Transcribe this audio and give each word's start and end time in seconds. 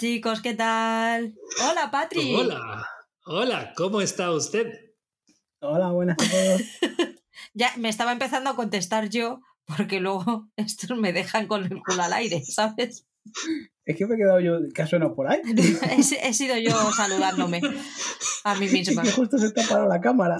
chicos, 0.00 0.40
¿qué 0.40 0.54
tal? 0.54 1.34
Hola 1.62 1.90
Patri. 1.90 2.34
Hola, 2.34 2.88
hola, 3.26 3.74
¿cómo 3.76 4.00
está 4.00 4.30
usted? 4.30 4.66
Hola, 5.60 5.90
buenas 5.90 6.16
a 6.18 6.30
todos. 6.30 6.62
ya 7.54 7.70
me 7.76 7.90
estaba 7.90 8.12
empezando 8.12 8.48
a 8.48 8.56
contestar 8.56 9.10
yo 9.10 9.42
porque 9.66 10.00
luego 10.00 10.48
estos 10.56 10.96
me 10.96 11.12
dejan 11.12 11.46
con 11.46 11.64
el 11.64 11.82
culo 11.82 12.02
al 12.02 12.14
aire, 12.14 12.42
¿sabes? 12.46 13.04
Es 13.84 13.96
que 13.96 14.06
me 14.06 14.14
he 14.14 14.18
quedado 14.18 14.40
yo, 14.40 14.60
¿qué 14.74 14.80
ha 14.80 14.86
sonado 14.86 15.14
por 15.14 15.30
ahí? 15.30 15.42
he, 15.44 16.28
he, 16.28 16.32
sido 16.32 16.56
yo 16.56 16.70
saludándome 16.92 17.60
a 18.44 18.54
mí 18.54 18.68
misma. 18.68 19.02
Es 19.02 19.10
que 19.10 19.14
justo 19.14 19.36
se 19.36 19.48
está 19.48 19.68
parando 19.68 19.90
la 19.90 20.00
cámara. 20.00 20.38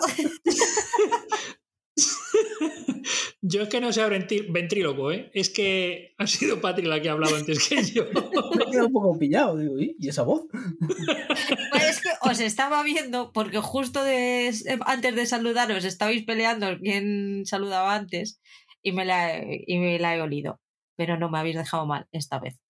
Yo 3.43 3.63
es 3.63 3.69
que 3.69 3.81
no 3.81 3.93
soy 3.93 4.11
ventríloco, 4.51 5.13
¿eh? 5.13 5.31
Es 5.35 5.51
que 5.51 6.15
ha 6.19 6.27
sido 6.27 6.61
Patri 6.61 6.87
la 6.87 7.01
que 7.01 7.09
ha 7.09 7.13
hablado 7.13 7.37
antes 7.37 7.69
que 7.69 7.83
yo. 7.83 8.05
Me 8.55 8.65
he 8.65 8.71
quedado 8.71 8.87
un 8.89 8.93
poco 8.93 9.19
pillado, 9.19 9.57
digo, 9.57 9.75
¿y 9.79 10.09
esa 10.09 10.23
voz? 10.23 10.47
Pues 11.71 11.85
es 11.85 12.01
que 12.03 12.11
os 12.23 12.41
estaba 12.41 12.83
viendo, 12.83 13.33
porque 13.33 13.59
justo 13.61 14.03
de, 14.03 14.53
antes 14.85 15.15
de 15.15 15.27
saludaros 15.27 15.85
estabais 15.85 16.25
peleando 16.25 16.79
quién 16.79 17.47
saludaba 17.47 17.95
antes, 17.95 18.41
y 18.83 18.93
me, 18.93 19.05
la, 19.05 19.41
y 19.43 19.79
me 19.79 19.99
la 19.99 20.17
he 20.17 20.21
olido. 20.21 20.61
Pero 20.97 21.17
no 21.17 21.31
me 21.31 21.39
habéis 21.39 21.57
dejado 21.57 21.87
mal 21.87 22.09
esta 22.13 22.39
vez. 22.39 22.61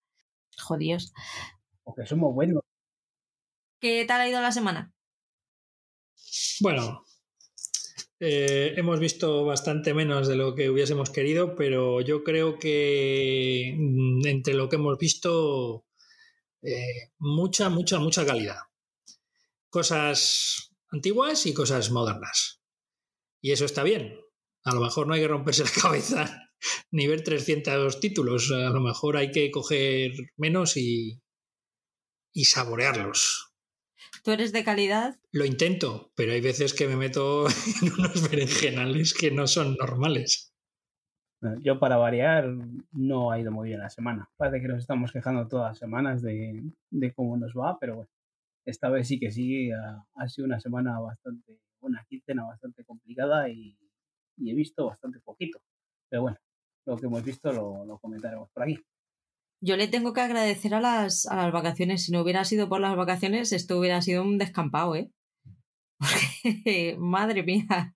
Jodidos. 0.58 1.12
Porque 1.82 2.06
somos 2.06 2.34
buenos. 2.34 2.62
¿Qué 3.80 4.04
tal 4.04 4.20
ha 4.20 4.28
ido 4.28 4.40
la 4.40 4.52
semana? 4.52 4.92
Bueno, 6.60 7.04
eh, 8.20 8.74
hemos 8.76 9.00
visto 9.00 9.46
bastante 9.46 9.94
menos 9.94 10.28
de 10.28 10.36
lo 10.36 10.54
que 10.54 10.68
hubiésemos 10.68 11.08
querido, 11.08 11.56
pero 11.56 12.02
yo 12.02 12.22
creo 12.22 12.58
que 12.58 13.74
mm, 13.78 14.26
entre 14.26 14.52
lo 14.54 14.68
que 14.68 14.76
hemos 14.76 14.98
visto, 14.98 15.86
eh, 16.62 17.12
mucha, 17.18 17.70
mucha, 17.70 17.98
mucha 17.98 18.26
calidad. 18.26 18.58
Cosas 19.70 20.70
antiguas 20.90 21.46
y 21.46 21.54
cosas 21.54 21.90
modernas. 21.90 22.60
Y 23.40 23.52
eso 23.52 23.64
está 23.64 23.82
bien. 23.82 24.20
A 24.64 24.74
lo 24.74 24.82
mejor 24.82 25.06
no 25.06 25.14
hay 25.14 25.20
que 25.22 25.28
romperse 25.28 25.64
la 25.64 25.70
cabeza 25.82 26.50
ni 26.90 27.06
ver 27.06 27.24
300 27.24 28.00
títulos. 28.00 28.50
A 28.52 28.70
lo 28.70 28.80
mejor 28.80 29.16
hay 29.16 29.30
que 29.30 29.50
coger 29.50 30.12
menos 30.36 30.76
y, 30.76 31.22
y 32.34 32.44
saborearlos. 32.44 33.49
¿Tú 34.22 34.32
eres 34.32 34.52
de 34.52 34.64
calidad? 34.64 35.16
Lo 35.32 35.44
intento, 35.44 36.12
pero 36.14 36.32
hay 36.32 36.40
veces 36.40 36.74
que 36.74 36.86
me 36.86 36.96
meto 36.96 37.46
en 37.82 37.92
unos 37.92 38.30
berenjenales 38.30 39.14
que 39.14 39.30
no 39.30 39.46
son 39.46 39.76
normales. 39.76 40.54
Yo 41.60 41.78
para 41.78 41.96
variar 41.96 42.50
no 42.92 43.30
ha 43.30 43.40
ido 43.40 43.50
muy 43.50 43.68
bien 43.68 43.80
la 43.80 43.88
semana. 43.88 44.28
Parece 44.36 44.60
que 44.60 44.68
nos 44.68 44.78
estamos 44.78 45.10
quejando 45.10 45.48
todas 45.48 45.70
las 45.70 45.78
semanas 45.78 46.20
de, 46.20 46.70
cómo 47.14 47.38
nos 47.38 47.54
va, 47.54 47.78
pero 47.78 47.96
bueno, 47.96 48.10
esta 48.66 48.90
vez 48.90 49.08
sí 49.08 49.18
que 49.18 49.30
sí, 49.30 49.70
ha, 49.72 50.28
sido 50.28 50.44
una 50.44 50.60
semana 50.60 51.00
bastante, 51.00 51.58
una 51.80 52.04
quincena 52.06 52.44
bastante 52.44 52.84
complicada 52.84 53.48
y, 53.48 53.74
he 54.44 54.54
visto 54.54 54.86
bastante 54.86 55.20
poquito. 55.20 55.62
Pero 56.10 56.22
bueno, 56.22 56.38
lo 56.86 56.96
que 56.98 57.06
hemos 57.06 57.22
visto 57.24 57.52
lo, 57.52 57.86
lo 57.86 57.98
comentaremos 57.98 58.50
por 58.50 58.64
aquí. 58.64 58.78
Yo 59.62 59.76
le 59.76 59.88
tengo 59.88 60.12
que 60.12 60.22
agradecer 60.22 60.74
a 60.74 60.80
las, 60.80 61.26
a 61.26 61.36
las 61.36 61.52
vacaciones. 61.52 62.04
Si 62.04 62.12
no 62.12 62.22
hubiera 62.22 62.44
sido 62.44 62.68
por 62.68 62.80
las 62.80 62.96
vacaciones, 62.96 63.52
esto 63.52 63.78
hubiera 63.78 64.00
sido 64.00 64.22
un 64.22 64.38
descampado, 64.38 64.94
¿eh? 64.96 65.10
Porque, 65.98 66.96
madre 66.98 67.42
mía. 67.42 67.94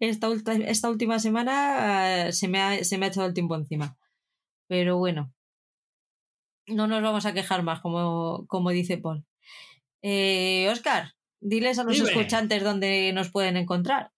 Esta, 0.00 0.28
esta 0.66 0.90
última 0.90 1.18
semana 1.18 2.26
eh, 2.28 2.32
se, 2.32 2.48
me 2.48 2.60
ha, 2.60 2.84
se 2.84 2.98
me 2.98 3.06
ha 3.06 3.08
echado 3.08 3.26
el 3.26 3.34
tiempo 3.34 3.54
encima. 3.56 3.96
Pero 4.68 4.98
bueno, 4.98 5.32
no 6.66 6.86
nos 6.86 7.02
vamos 7.02 7.26
a 7.26 7.34
quejar 7.34 7.62
más, 7.62 7.80
como, 7.80 8.46
como 8.46 8.70
dice 8.70 8.98
Paul. 8.98 9.24
Eh, 10.02 10.68
Oscar, 10.70 11.14
diles 11.40 11.78
a 11.78 11.84
los 11.84 11.98
escuchantes 11.98 12.62
dónde 12.62 13.12
nos 13.12 13.30
pueden 13.30 13.56
encontrar. 13.56 14.10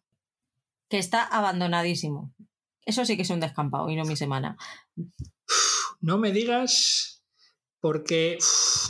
Que 0.90 1.00
está 1.00 1.24
abandonadísimo. 1.24 2.36
Eso 2.86 3.06
sí 3.06 3.16
que 3.16 3.24
es 3.24 3.30
un 3.30 3.40
descampado 3.40 3.90
y 3.90 3.96
no 3.96 4.06
mi 4.06 4.16
semana. 4.16 4.58
No 6.00 6.18
me 6.18 6.32
digas, 6.32 7.24
porque 7.80 8.38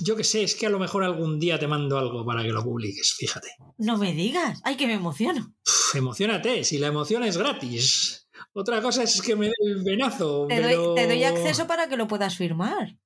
yo 0.01 0.15
qué 0.15 0.23
sé, 0.23 0.43
es 0.43 0.55
que 0.55 0.65
a 0.65 0.69
lo 0.69 0.79
mejor 0.79 1.03
algún 1.03 1.39
día 1.39 1.57
te 1.57 1.67
mando 1.67 1.97
algo 1.97 2.25
para 2.25 2.43
que 2.43 2.49
lo 2.49 2.63
publiques, 2.63 3.13
fíjate. 3.17 3.49
No 3.77 3.97
me 3.97 4.13
digas, 4.13 4.61
ay 4.63 4.75
que 4.75 4.88
me 4.88 4.93
emociono. 4.93 5.55
emocionate, 5.93 6.63
si 6.63 6.77
la 6.77 6.88
emoción 6.88 7.23
es 7.23 7.38
gratis. 7.38 8.27
Otra 8.53 8.81
cosa 8.81 9.03
es 9.03 9.21
que 9.21 9.35
me 9.35 9.47
dé 9.47 9.53
el 9.61 9.83
venazo. 9.83 10.45
Te, 10.47 10.61
doy, 10.61 10.95
te 10.95 11.07
doy 11.07 11.23
acceso 11.23 11.67
para 11.67 11.87
que 11.87 11.95
lo 11.95 12.07
puedas 12.07 12.35
firmar. 12.35 12.97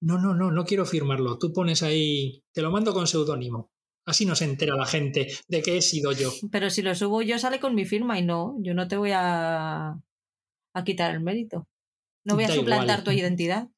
No, 0.00 0.18
no, 0.18 0.34
no, 0.34 0.52
no 0.52 0.64
quiero 0.64 0.86
firmarlo. 0.86 1.38
Tú 1.38 1.52
pones 1.52 1.82
ahí, 1.82 2.44
te 2.52 2.62
lo 2.62 2.70
mando 2.70 2.92
con 2.94 3.06
seudónimo. 3.06 3.72
Así 4.06 4.26
no 4.26 4.36
se 4.36 4.44
entera 4.44 4.76
la 4.76 4.86
gente 4.86 5.34
de 5.48 5.62
que 5.62 5.78
he 5.78 5.82
sido 5.82 6.12
yo. 6.12 6.30
Pero 6.52 6.70
si 6.70 6.82
lo 6.82 6.94
subo 6.94 7.22
yo 7.22 7.38
sale 7.38 7.58
con 7.58 7.74
mi 7.74 7.86
firma 7.86 8.18
y 8.18 8.22
no, 8.22 8.54
yo 8.60 8.74
no 8.74 8.86
te 8.86 8.96
voy 8.96 9.12
a 9.14 9.96
a 10.74 10.84
quitar 10.84 11.14
el 11.14 11.20
mérito. 11.20 11.66
No 12.24 12.34
voy 12.34 12.44
a 12.44 12.54
suplantar 12.54 13.04
tu 13.04 13.10
identidad. 13.10 13.68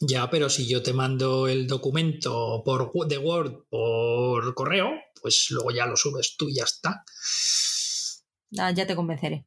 Ya, 0.00 0.28
pero 0.28 0.50
si 0.50 0.68
yo 0.68 0.82
te 0.82 0.92
mando 0.92 1.48
el 1.48 1.66
documento 1.66 2.62
por 2.64 2.92
de 3.08 3.18
Word 3.18 3.66
por 3.68 4.54
correo, 4.54 4.90
pues 5.22 5.46
luego 5.50 5.70
ya 5.70 5.86
lo 5.86 5.96
subes 5.96 6.36
tú 6.36 6.48
y 6.48 6.56
ya 6.56 6.64
está. 6.64 7.04
Ah, 8.58 8.72
ya 8.72 8.86
te 8.86 8.96
convenceré. 8.96 9.46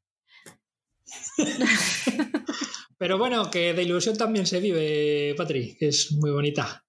pero 2.97 3.17
bueno, 3.17 3.49
que 3.51 3.73
de 3.73 3.83
ilusión 3.83 4.17
también 4.17 4.45
se 4.47 4.59
vive, 4.59 5.35
Patri, 5.35 5.75
que 5.77 5.89
es 5.89 6.11
muy 6.13 6.31
bonita. 6.31 6.85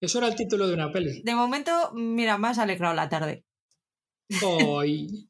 Eso 0.00 0.18
era 0.18 0.28
el 0.28 0.36
título 0.36 0.68
de 0.68 0.74
una 0.74 0.92
peli. 0.92 1.22
De 1.22 1.34
momento, 1.34 1.92
mira, 1.94 2.36
más 2.36 2.58
alegrado 2.58 2.94
la 2.94 3.08
tarde. 3.08 3.44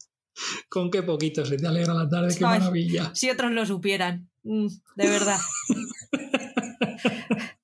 Con 0.69 0.91
qué 0.91 1.03
poquito 1.03 1.44
se 1.44 1.56
te 1.56 1.67
alegra 1.67 1.94
la 1.94 2.09
tarde, 2.09 2.35
qué 2.35 2.44
maravilla. 2.44 3.15
Si 3.15 3.31
otros 3.31 3.53
lo 3.53 3.65
supieran, 3.67 4.29
mm, 4.43 4.67
de 4.97 5.09
verdad. 5.09 5.38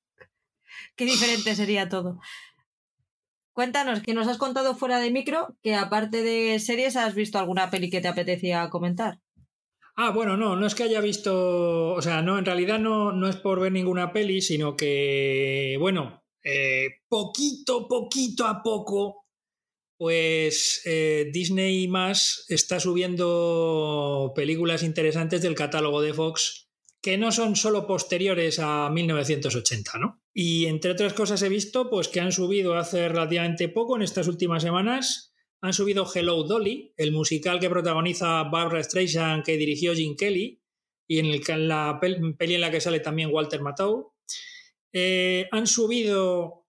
qué 0.97 1.05
diferente 1.05 1.55
sería 1.55 1.89
todo. 1.89 2.21
Cuéntanos, 3.53 4.01
que 4.01 4.15
nos 4.15 4.29
has 4.29 4.39
contado 4.39 4.75
fuera 4.75 4.99
de 4.99 5.11
micro 5.11 5.57
que 5.63 5.75
aparte 5.75 6.23
de 6.23 6.59
series 6.59 6.97
has 6.97 7.15
visto 7.15 7.39
alguna 7.39 7.71
peli 7.71 7.91
que 7.91 8.01
te 8.01 8.09
apetecía 8.09 8.71
comentar. 8.71 9.21
Ah, 9.95 10.11
bueno, 10.11 10.39
no, 10.39 10.57
no 10.57 10.67
es 10.67 10.75
que 10.75 10.85
haya 10.85 11.03
visto, 11.03 11.93
o 11.93 12.01
sea, 12.01 12.23
no, 12.23 12.39
en 12.39 12.47
realidad 12.47 12.79
no, 12.79 13.13
no 13.13 13.29
es 13.29 13.37
por 13.37 13.61
ver 13.61 13.73
ninguna 13.73 14.11
peli, 14.11 14.41
sino 14.41 14.75
que, 14.75 15.77
bueno, 15.79 16.23
eh, 16.43 17.03
poquito, 17.09 17.87
poquito 17.87 18.47
a 18.47 18.63
poco 18.63 19.22
pues 20.03 20.83
eh, 20.85 21.31
Disney 21.33 21.87
más 21.87 22.45
está 22.49 22.81
subiendo 22.81 24.33
películas 24.35 24.83
interesantes 24.83 25.43
del 25.43 25.55
catálogo 25.55 26.03
de 26.03 26.13
Fox 26.13 26.69
que 27.01 27.17
no 27.17 27.31
son 27.31 27.55
solo 27.55 27.87
posteriores 27.87 28.59
a 28.59 28.91
1980, 28.91 29.99
¿no? 30.01 30.21
Y 30.35 30.67
entre 30.67 30.91
otras 30.91 31.13
cosas 31.13 31.41
he 31.43 31.49
visto 31.49 31.89
pues 31.89 32.09
que 32.09 32.19
han 32.19 32.33
subido 32.33 32.75
hace 32.75 33.09
relativamente 33.09 33.69
poco, 33.69 33.95
en 33.95 34.03
estas 34.03 34.27
últimas 34.27 34.65
semanas, 34.65 35.37
han 35.61 35.73
subido 35.73 36.05
Hello 36.13 36.43
Dolly, 36.43 36.95
el 36.97 37.13
musical 37.13 37.61
que 37.61 37.71
protagoniza 37.71 38.43
Barbara 38.43 38.83
Streisand 38.83 39.45
que 39.45 39.57
dirigió 39.57 39.95
Jim 39.95 40.17
Kelly 40.17 40.65
y 41.07 41.21
en, 41.21 41.27
el, 41.27 41.69
la 41.69 42.01
peli 42.01 42.55
en 42.57 42.61
la 42.61 42.73
que 42.73 42.81
sale 42.81 42.99
también 42.99 43.31
Walter 43.33 43.63
Matthau. 43.63 44.15
Eh, 44.93 45.47
han 45.53 45.69
subido 45.69 46.67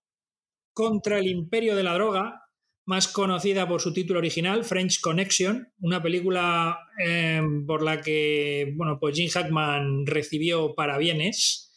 contra 0.71 1.17
el 1.17 1.25
imperio 1.25 1.75
de 1.75 1.81
la 1.81 1.95
droga, 1.95 2.42
más 2.85 3.07
conocida 3.07 3.67
por 3.67 3.81
su 3.81 3.93
título 3.93 4.19
original, 4.19 4.65
French 4.65 4.99
Connection, 4.99 5.71
una 5.79 6.03
película 6.03 6.77
em, 6.97 7.65
por 7.65 7.81
la 7.81 8.01
que 8.01 8.73
bueno, 8.75 8.97
pues 8.99 9.15
Jim 9.15 9.29
Hackman 9.29 10.05
recibió 10.05 10.75
parabienes 10.75 11.71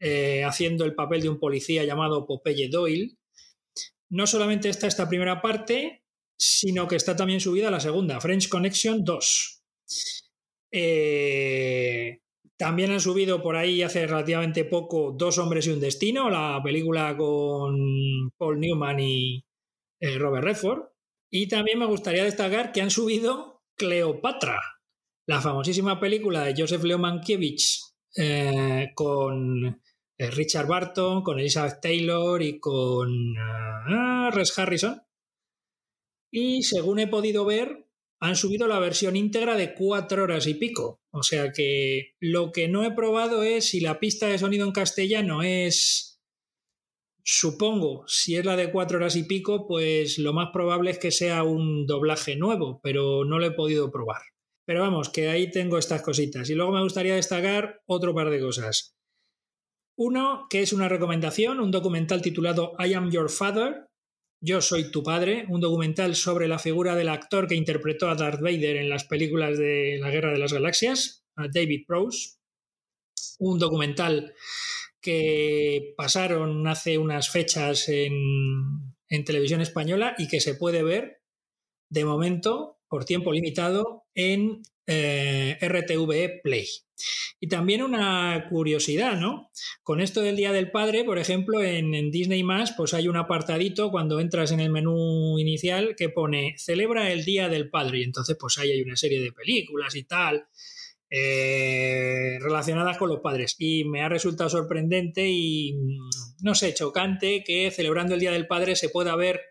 eh, 0.00 0.42
haciendo 0.44 0.84
el 0.84 0.94
papel 0.94 1.22
de 1.22 1.28
un 1.28 1.38
policía 1.38 1.84
llamado 1.84 2.26
Popeye 2.26 2.68
Doyle. 2.68 3.16
No 4.10 4.26
solamente 4.26 4.68
está 4.68 4.88
esta 4.88 5.08
primera 5.08 5.40
parte, 5.40 6.02
sino 6.36 6.88
que 6.88 6.96
está 6.96 7.14
también 7.14 7.40
subida 7.40 7.70
la 7.70 7.80
segunda, 7.80 8.20
French 8.20 8.48
Connection 8.48 9.04
2. 9.04 9.62
Eh, 10.72 12.18
también 12.56 12.90
han 12.90 13.00
subido 13.00 13.42
por 13.42 13.56
ahí 13.56 13.82
hace 13.82 14.06
relativamente 14.06 14.64
poco 14.64 15.14
Dos 15.16 15.38
hombres 15.38 15.66
y 15.66 15.70
un 15.70 15.80
destino, 15.80 16.30
la 16.30 16.60
película 16.64 17.16
con 17.16 18.30
Paul 18.36 18.58
Newman 18.58 18.98
y, 19.00 19.44
eh, 20.02 20.18
Robert 20.18 20.44
Redford. 20.44 20.82
Y 21.30 21.48
también 21.48 21.78
me 21.78 21.86
gustaría 21.86 22.24
destacar 22.24 22.72
que 22.72 22.82
han 22.82 22.90
subido 22.90 23.62
Cleopatra, 23.76 24.60
la 25.26 25.40
famosísima 25.40 25.98
película 25.98 26.42
de 26.44 26.54
Joseph 26.56 26.82
Leo 26.82 26.98
Mankiewicz 26.98 27.94
eh, 28.16 28.90
con 28.94 29.80
eh, 30.18 30.30
Richard 30.30 30.66
Barton, 30.66 31.22
con 31.22 31.38
Elizabeth 31.38 31.80
Taylor 31.80 32.42
y 32.42 32.58
con 32.58 33.30
uh, 33.38 34.30
Res 34.30 34.58
Harrison. 34.58 35.00
Y 36.30 36.64
según 36.64 36.98
he 36.98 37.06
podido 37.06 37.44
ver, 37.44 37.86
han 38.20 38.36
subido 38.36 38.66
la 38.66 38.78
versión 38.78 39.16
íntegra 39.16 39.56
de 39.56 39.74
cuatro 39.74 40.24
horas 40.24 40.46
y 40.46 40.54
pico. 40.54 41.00
O 41.12 41.22
sea 41.22 41.52
que 41.52 42.14
lo 42.20 42.52
que 42.52 42.68
no 42.68 42.84
he 42.84 42.90
probado 42.90 43.42
es 43.42 43.70
si 43.70 43.80
la 43.80 44.00
pista 44.00 44.26
de 44.26 44.38
sonido 44.38 44.66
en 44.66 44.72
castellano 44.72 45.42
es 45.42 46.11
Supongo, 47.24 48.04
si 48.08 48.36
es 48.36 48.44
la 48.44 48.56
de 48.56 48.72
cuatro 48.72 48.98
horas 48.98 49.14
y 49.14 49.22
pico, 49.22 49.66
pues 49.68 50.18
lo 50.18 50.32
más 50.32 50.50
probable 50.52 50.90
es 50.90 50.98
que 50.98 51.12
sea 51.12 51.44
un 51.44 51.86
doblaje 51.86 52.36
nuevo, 52.36 52.80
pero 52.82 53.24
no 53.24 53.38
lo 53.38 53.46
he 53.46 53.52
podido 53.52 53.92
probar. 53.92 54.22
Pero 54.66 54.80
vamos, 54.80 55.08
que 55.08 55.28
ahí 55.28 55.50
tengo 55.50 55.78
estas 55.78 56.02
cositas. 56.02 56.50
Y 56.50 56.54
luego 56.54 56.72
me 56.72 56.82
gustaría 56.82 57.14
destacar 57.14 57.80
otro 57.86 58.14
par 58.14 58.30
de 58.30 58.40
cosas. 58.40 58.96
Uno, 59.96 60.46
que 60.50 60.62
es 60.62 60.72
una 60.72 60.88
recomendación, 60.88 61.60
un 61.60 61.70
documental 61.70 62.22
titulado 62.22 62.74
I 62.78 62.94
Am 62.94 63.10
Your 63.10 63.30
Father, 63.30 63.86
Yo 64.40 64.60
Soy 64.60 64.90
Tu 64.90 65.02
Padre, 65.02 65.46
un 65.48 65.60
documental 65.60 66.16
sobre 66.16 66.48
la 66.48 66.58
figura 66.58 66.96
del 66.96 67.08
actor 67.08 67.46
que 67.46 67.54
interpretó 67.54 68.08
a 68.08 68.16
Darth 68.16 68.40
Vader 68.40 68.76
en 68.76 68.88
las 68.88 69.04
películas 69.04 69.58
de 69.58 69.98
la 70.00 70.10
Guerra 70.10 70.32
de 70.32 70.38
las 70.38 70.52
Galaxias, 70.52 71.24
David 71.36 71.84
Prowse. 71.86 72.38
Un 73.38 73.58
documental 73.58 74.34
que 75.02 75.94
pasaron 75.96 76.66
hace 76.66 76.96
unas 76.96 77.28
fechas 77.28 77.88
en, 77.88 78.94
televisión 79.26 79.60
española 79.60 80.14
y 80.16 80.26
que 80.26 80.40
se 80.40 80.54
puede 80.54 80.82
ver 80.82 81.20
de 81.90 82.06
momento 82.06 82.78
por 82.88 83.04
tiempo 83.04 83.30
limitado 83.30 84.04
en 84.14 84.62
eh, 84.86 85.58
RTVE 85.60 86.40
Play. 86.42 86.66
Y 87.38 87.48
también 87.48 87.82
una 87.82 88.46
curiosidad, 88.48 89.20
¿no? 89.20 89.50
Con 89.82 90.00
esto 90.00 90.22
del 90.22 90.36
Día 90.36 90.52
del 90.52 90.70
Padre, 90.70 91.04
por 91.04 91.18
ejemplo, 91.18 91.62
en, 91.62 91.94
en 91.94 92.10
Disney 92.10 92.42
pues 92.76 92.94
hay 92.94 93.08
un 93.08 93.16
apartadito 93.16 93.90
cuando 93.90 94.18
entras 94.18 94.52
en 94.52 94.60
el 94.60 94.70
menú 94.70 95.38
inicial 95.38 95.94
que 95.96 96.08
pone 96.08 96.54
celebra 96.56 97.10
el 97.10 97.24
Día 97.26 97.50
del 97.50 97.68
Padre. 97.68 97.98
Y 97.98 98.04
entonces, 98.04 98.36
pues 98.40 98.56
ahí 98.56 98.70
hay 98.70 98.80
una 98.80 98.96
serie 98.96 99.20
de 99.20 99.32
películas 99.32 99.94
y 99.94 100.04
tal 100.04 100.46
eh, 101.14 102.38
relacionadas 102.40 102.96
con 102.96 103.10
los 103.10 103.20
padres. 103.20 103.54
Y 103.58 103.84
me 103.84 104.00
ha 104.00 104.08
resultado 104.08 104.48
sorprendente 104.48 105.28
y, 105.28 105.74
mm, 105.74 106.10
no 106.40 106.54
sé, 106.54 106.72
chocante 106.72 107.44
que 107.44 107.70
celebrando 107.70 108.14
el 108.14 108.20
Día 108.20 108.32
del 108.32 108.46
Padre 108.46 108.76
se 108.76 108.88
pueda 108.88 109.14
ver 109.14 109.42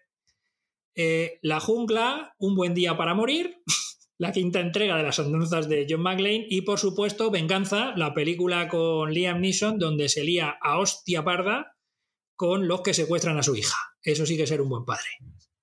eh, 0.95 1.37
La 1.43 1.59
Jungla, 1.59 2.33
Un 2.39 2.55
Buen 2.55 2.73
Día 2.73 2.97
para 2.97 3.13
Morir, 3.13 3.61
la 4.17 4.31
quinta 4.31 4.59
entrega 4.59 4.97
de 4.97 5.03
las 5.03 5.19
andanzas 5.19 5.69
de 5.69 5.85
John 5.87 6.01
McLean 6.01 6.45
y, 6.49 6.61
por 6.61 6.79
supuesto, 6.79 7.29
Venganza, 7.29 7.93
la 7.95 8.15
película 8.15 8.67
con 8.67 9.13
Liam 9.13 9.39
Neeson, 9.39 9.77
donde 9.77 10.09
se 10.09 10.23
lía 10.23 10.57
a 10.61 10.79
hostia 10.79 11.23
parda 11.23 11.77
con 12.35 12.67
los 12.67 12.81
que 12.81 12.95
secuestran 12.95 13.37
a 13.37 13.43
su 13.43 13.55
hija. 13.55 13.77
Eso 14.01 14.25
sí 14.25 14.35
que 14.35 14.43
es 14.43 14.49
ser 14.49 14.61
un 14.61 14.69
buen 14.69 14.83
padre. 14.83 15.09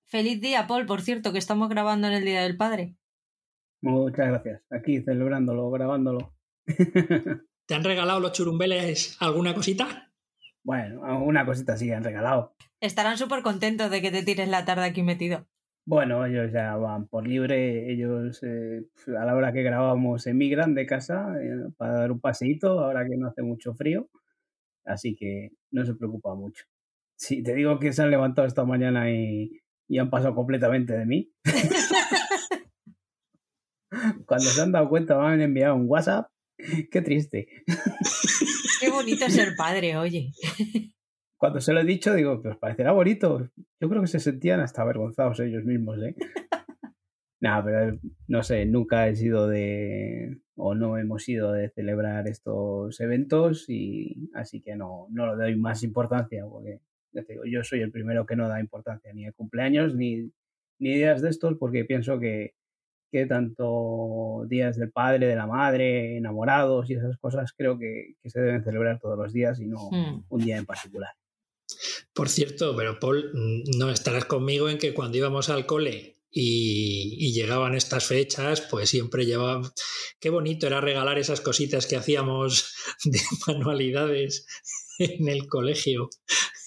Feliz 0.06 0.40
día, 0.40 0.68
Paul, 0.68 0.86
por 0.86 1.02
cierto, 1.02 1.32
que 1.32 1.38
estamos 1.40 1.68
grabando 1.68 2.06
en 2.06 2.14
el 2.14 2.24
Día 2.24 2.42
del 2.42 2.56
Padre. 2.56 2.94
Muchas 3.80 4.28
gracias. 4.28 4.62
Aquí 4.70 5.00
celebrándolo, 5.02 5.70
grabándolo. 5.70 6.34
¿Te 7.66 7.74
han 7.74 7.84
regalado 7.84 8.20
los 8.20 8.32
churumbeles 8.32 9.16
alguna 9.20 9.54
cosita? 9.54 10.10
Bueno, 10.64 11.04
alguna 11.04 11.46
cosita 11.46 11.76
sí 11.76 11.90
han 11.92 12.04
regalado. 12.04 12.54
Estarán 12.80 13.18
súper 13.18 13.42
contentos 13.42 13.90
de 13.90 14.02
que 14.02 14.10
te 14.10 14.22
tires 14.22 14.48
la 14.48 14.64
tarde 14.64 14.84
aquí 14.84 15.02
metido. 15.02 15.46
Bueno, 15.86 16.26
ellos 16.26 16.52
ya 16.52 16.76
van 16.76 17.08
por 17.08 17.26
libre. 17.26 17.90
Ellos 17.90 18.42
eh, 18.42 18.82
a 19.18 19.24
la 19.24 19.34
hora 19.34 19.52
que 19.52 19.62
grabamos 19.62 20.26
emigran 20.26 20.74
de 20.74 20.86
casa 20.86 21.34
eh, 21.40 21.70
para 21.76 21.92
dar 22.00 22.12
un 22.12 22.20
paseíto, 22.20 22.80
ahora 22.80 23.06
que 23.08 23.16
no 23.16 23.28
hace 23.28 23.42
mucho 23.42 23.74
frío. 23.74 24.08
Así 24.84 25.16
que 25.16 25.50
no 25.70 25.84
se 25.86 25.94
preocupa 25.94 26.34
mucho. 26.34 26.64
Si 27.16 27.42
te 27.42 27.54
digo 27.54 27.78
que 27.78 27.92
se 27.92 28.02
han 28.02 28.10
levantado 28.10 28.46
esta 28.46 28.64
mañana 28.64 29.10
y, 29.10 29.62
y 29.88 29.98
han 29.98 30.10
pasado 30.10 30.34
completamente 30.34 30.96
de 30.96 31.06
mí. 31.06 31.32
Cuando 34.26 34.46
se 34.46 34.60
han 34.60 34.72
dado 34.72 34.88
cuenta 34.88 35.18
me 35.18 35.26
han 35.26 35.40
enviado 35.40 35.76
un 35.76 35.86
WhatsApp. 35.88 36.30
Qué 36.90 37.02
triste. 37.02 37.48
Qué 38.80 38.90
bonito 38.90 39.28
ser 39.30 39.54
padre, 39.56 39.96
oye. 39.96 40.32
Cuando 41.36 41.60
se 41.60 41.72
lo 41.72 41.80
he 41.80 41.84
dicho, 41.84 42.14
digo, 42.14 42.42
pues 42.42 42.56
parecerá 42.56 42.92
bonito. 42.92 43.48
Yo 43.80 43.88
creo 43.88 44.00
que 44.00 44.08
se 44.08 44.18
sentían 44.18 44.60
hasta 44.60 44.82
avergonzados 44.82 45.38
ellos 45.40 45.64
mismos, 45.64 45.98
¿eh? 46.02 46.16
Nada, 47.40 47.64
pero 47.64 47.98
no 48.26 48.42
sé, 48.42 48.66
nunca 48.66 49.06
he 49.06 49.14
sido 49.14 49.46
de, 49.46 50.40
o 50.56 50.74
no 50.74 50.98
hemos 50.98 51.22
sido 51.22 51.52
de 51.52 51.70
celebrar 51.70 52.26
estos 52.26 53.00
eventos 53.00 53.66
y 53.68 54.28
así 54.34 54.60
que 54.60 54.74
no, 54.74 55.06
no 55.10 55.26
lo 55.26 55.36
doy 55.36 55.54
más 55.56 55.84
importancia 55.84 56.44
porque 56.50 56.80
ya 57.12 57.22
te 57.22 57.34
digo, 57.34 57.44
yo 57.44 57.62
soy 57.62 57.80
el 57.80 57.92
primero 57.92 58.26
que 58.26 58.34
no 58.34 58.48
da 58.48 58.58
importancia 58.58 59.12
ni 59.12 59.24
a 59.24 59.32
cumpleaños 59.32 59.94
ni, 59.94 60.32
ni 60.80 60.94
días 60.94 61.22
de 61.22 61.30
estos 61.30 61.56
porque 61.58 61.84
pienso 61.84 62.18
que, 62.18 62.54
que 63.10 63.26
tanto 63.26 64.44
días 64.48 64.76
del 64.76 64.90
padre, 64.90 65.26
de 65.26 65.36
la 65.36 65.46
madre, 65.46 66.16
enamorados 66.16 66.88
y 66.90 66.94
esas 66.94 67.16
cosas 67.18 67.52
creo 67.56 67.78
que, 67.78 68.14
se 68.24 68.40
deben 68.40 68.64
celebrar 68.64 68.98
todos 69.00 69.18
los 69.18 69.32
días 69.32 69.60
y 69.60 69.66
no 69.66 69.88
hmm. 69.90 70.24
un 70.28 70.40
día 70.40 70.56
en 70.56 70.66
particular. 70.66 71.10
Por 72.12 72.28
cierto, 72.28 72.74
pero 72.76 72.98
Paul, 72.98 73.30
mm, 73.32 73.78
no 73.78 73.90
estarás 73.90 74.24
conmigo 74.24 74.68
en 74.68 74.78
que 74.78 74.94
cuando 74.94 75.18
íbamos 75.18 75.50
al 75.50 75.66
cole 75.66 76.18
y, 76.30 77.32
llegaban 77.32 77.74
estas 77.74 78.06
fechas, 78.06 78.60
pues 78.60 78.90
siempre 78.90 79.26
llevaba... 79.26 79.72
Qué 80.20 80.30
bonito 80.30 80.66
era 80.66 80.80
regalar 80.80 81.18
esas 81.18 81.40
cositas 81.40 81.86
que 81.86 81.96
hacíamos 81.96 82.74
de 83.04 83.20
manualidades 83.46 84.46
en 84.98 85.28
el 85.28 85.46
colegio. 85.46 86.08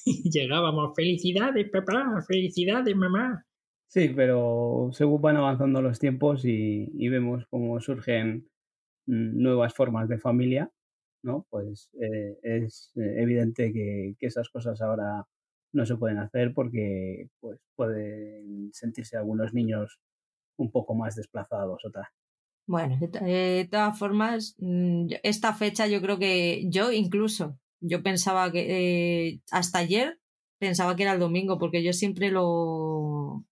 Y 0.04 0.32
llegábamos, 0.32 0.94
felicidades, 0.96 1.70
papá, 1.70 2.04
felicidades, 2.28 2.96
mamá. 2.96 3.46
Sí, 3.92 4.08
pero 4.16 4.90
según 4.94 5.22
van 5.22 5.36
avanzando 5.36 5.82
los 5.82 6.00
tiempos 6.00 6.46
y, 6.46 7.10
vemos 7.10 7.46
cómo 7.50 7.78
surgen 7.82 8.48
mm, 9.06 9.42
nuevas 9.44 9.74
formas 9.74 10.08
de 10.08 10.18
familia, 10.18 10.72
¿no? 11.26 11.46
Pues 11.50 11.90
eh, 12.02 12.38
es 12.42 12.94
eh, 12.96 13.22
evidente 13.22 13.74
que, 13.74 14.16
esas 14.22 14.48
cosas 14.48 14.82
ahora 14.82 15.26
no 15.74 15.86
se 15.86 15.98
pueden 15.98 16.20
hacer 16.20 16.54
porque 16.54 17.28
pues 17.42 17.60
pueden 17.76 18.70
sentirse 18.72 19.18
algunos 19.18 19.54
niños 19.54 20.00
un 20.58 20.72
poco 20.72 20.96
más 20.96 21.16
desplazados 21.18 21.84
o 21.84 21.92
tal. 21.92 22.06
Bueno, 22.68 22.98
de 22.98 23.68
todas 23.70 24.00
formas, 24.00 24.56
mm, 24.60 25.08
esta 25.24 25.54
fecha 25.54 25.88
yo 25.88 26.02
creo 26.02 26.18
que 26.18 26.64
yo 26.70 26.94
incluso, 26.94 27.60
yo 27.82 28.02
pensaba 28.04 28.54
que 28.54 29.32
eh, 29.32 29.42
hasta 29.52 29.80
ayer 29.80 30.18
pensaba 30.60 30.96
que 30.96 31.04
era 31.04 31.12
el 31.12 31.20
domingo 31.20 31.60
porque 31.60 31.84
yo 31.84 31.92
siempre 31.92 32.32
lo, 32.32 33.44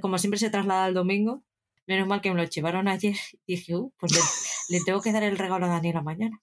como 0.00 0.18
siempre 0.18 0.38
se 0.38 0.50
traslada 0.50 0.84
al 0.84 0.94
domingo, 0.94 1.42
menos 1.86 2.08
mal 2.08 2.20
que 2.20 2.30
me 2.30 2.42
lo 2.42 2.48
llevaron 2.48 2.88
ayer 2.88 3.16
y 3.46 3.56
dije, 3.56 3.76
uh, 3.76 3.92
pues 3.98 4.12
le, 4.68 4.80
tengo 4.84 5.00
que 5.00 5.12
dar 5.12 5.22
el 5.22 5.38
regalo 5.38 5.66
a 5.66 5.70
Daniela 5.70 6.02
mañana. 6.02 6.42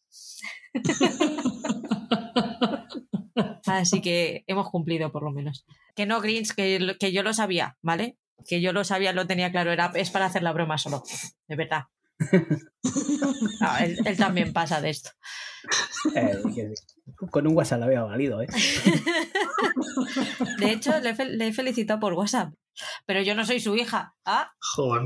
Así 3.65 4.01
que 4.01 4.43
hemos 4.47 4.69
cumplido 4.69 5.11
por 5.11 5.23
lo 5.23 5.31
menos. 5.31 5.65
Que 5.95 6.05
no, 6.05 6.21
Greens, 6.21 6.53
que, 6.53 6.95
que 6.99 7.11
yo 7.11 7.23
lo 7.23 7.33
sabía, 7.33 7.77
¿vale? 7.81 8.17
Que 8.47 8.61
yo 8.61 8.73
lo 8.73 8.83
sabía, 8.83 9.13
lo 9.13 9.25
tenía 9.25 9.51
claro, 9.51 9.71
era, 9.71 9.91
es 9.95 10.11
para 10.11 10.25
hacer 10.25 10.43
la 10.43 10.51
broma 10.51 10.77
solo, 10.77 11.03
de 11.47 11.55
verdad. 11.55 11.85
él, 14.05 14.17
también 14.17 14.53
pasa 14.53 14.81
de 14.81 14.89
esto. 14.89 15.11
Eh, 16.15 16.41
con 17.31 17.47
un 17.47 17.55
WhatsApp 17.55 17.79
lo 17.79 17.85
había 17.85 18.03
valido, 18.03 18.41
¿eh? 18.41 18.47
De 20.59 20.71
hecho, 20.71 20.93
le, 20.99 21.47
he 21.47 21.53
felicitado 21.53 21.99
por 21.99 22.13
WhatsApp. 22.13 22.53
Pero 23.05 23.21
yo 23.21 23.35
no 23.35 23.45
soy 23.45 23.59
su 23.59 23.75
hija. 23.75 24.15
¿Ah? 24.25 24.51
Joder. 24.75 25.03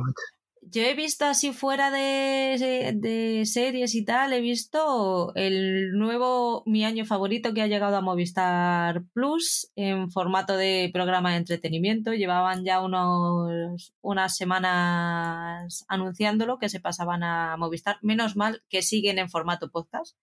Yo 0.70 0.82
he 0.82 0.96
visto 0.96 1.24
así 1.24 1.54
fuera 1.54 1.92
de, 1.92 2.94
de, 2.94 3.46
series 3.46 3.96
y 3.96 4.04
tal, 4.04 4.34
he 4.34 4.42
visto 4.42 5.32
el 5.36 5.94
nuevo, 5.94 6.64
mi 6.66 6.84
año 6.84 7.06
favorito 7.06 7.54
que 7.54 7.62
ha 7.62 7.68
llegado 7.68 7.96
a 7.96 8.02
Movistar 8.02 9.06
Plus 9.14 9.72
en 9.78 10.12
formato 10.12 10.58
de 10.58 10.90
programa 10.92 11.32
de 11.32 11.38
entretenimiento. 11.38 12.14
Llevaban 12.14 12.66
ya 12.66 12.82
unos, 12.82 13.94
unas 14.02 14.36
semanas 14.36 15.86
anunciándolo 15.88 16.60
que 16.60 16.68
se 16.68 16.82
pasaban 16.82 17.24
a 17.24 17.56
Movistar. 17.56 17.98
Menos 18.02 18.36
mal 18.36 18.62
que 18.68 18.82
siguen 18.82 19.20
en 19.20 19.30
formato 19.30 19.72
podcast. 19.72 20.18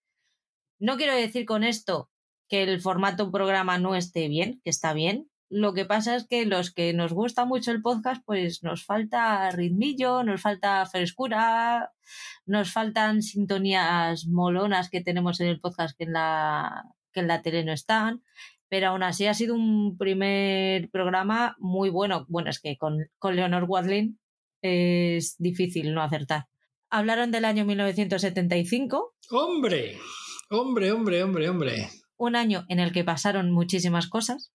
No 0.78 0.98
quiero 0.98 1.14
decir 1.14 1.46
con 1.46 1.64
esto 1.64 2.10
que 2.48 2.64
el 2.64 2.82
formato 2.82 3.30
programa 3.30 3.78
no 3.78 3.94
esté 3.94 4.28
bien, 4.28 4.60
que 4.62 4.70
está 4.70 4.92
bien, 4.92 5.30
lo 5.54 5.72
que 5.72 5.84
pasa 5.84 6.16
es 6.16 6.26
que 6.26 6.46
los 6.46 6.74
que 6.74 6.92
nos 6.94 7.12
gusta 7.12 7.44
mucho 7.44 7.70
el 7.70 7.80
podcast, 7.80 8.20
pues 8.26 8.64
nos 8.64 8.84
falta 8.84 9.48
ritmillo, 9.52 10.24
nos 10.24 10.42
falta 10.42 10.84
frescura, 10.84 11.92
nos 12.44 12.72
faltan 12.72 13.22
sintonías 13.22 14.26
molonas 14.26 14.90
que 14.90 15.00
tenemos 15.00 15.38
en 15.38 15.46
el 15.46 15.60
podcast 15.60 15.96
que 15.96 16.04
en 16.04 16.14
la, 16.14 16.86
que 17.12 17.20
en 17.20 17.28
la 17.28 17.40
tele 17.42 17.64
no 17.64 17.72
están. 17.72 18.24
Pero 18.68 18.88
aún 18.88 19.04
así 19.04 19.28
ha 19.28 19.34
sido 19.34 19.54
un 19.54 19.96
primer 19.96 20.90
programa 20.90 21.54
muy 21.60 21.88
bueno. 21.88 22.26
Bueno, 22.28 22.50
es 22.50 22.58
que 22.58 22.76
con, 22.76 23.08
con 23.20 23.36
Leonor 23.36 23.66
Wadlin 23.68 24.18
es 24.60 25.36
difícil 25.38 25.94
no 25.94 26.02
acertar. 26.02 26.48
Hablaron 26.90 27.30
del 27.30 27.44
año 27.44 27.64
1975. 27.64 29.14
¡Hombre! 29.30 29.98
¡Hombre, 30.50 30.90
hombre, 30.90 31.22
hombre, 31.22 31.48
hombre! 31.48 31.90
Un 32.16 32.34
año 32.34 32.64
en 32.68 32.80
el 32.80 32.90
que 32.90 33.04
pasaron 33.04 33.52
muchísimas 33.52 34.08
cosas 34.08 34.52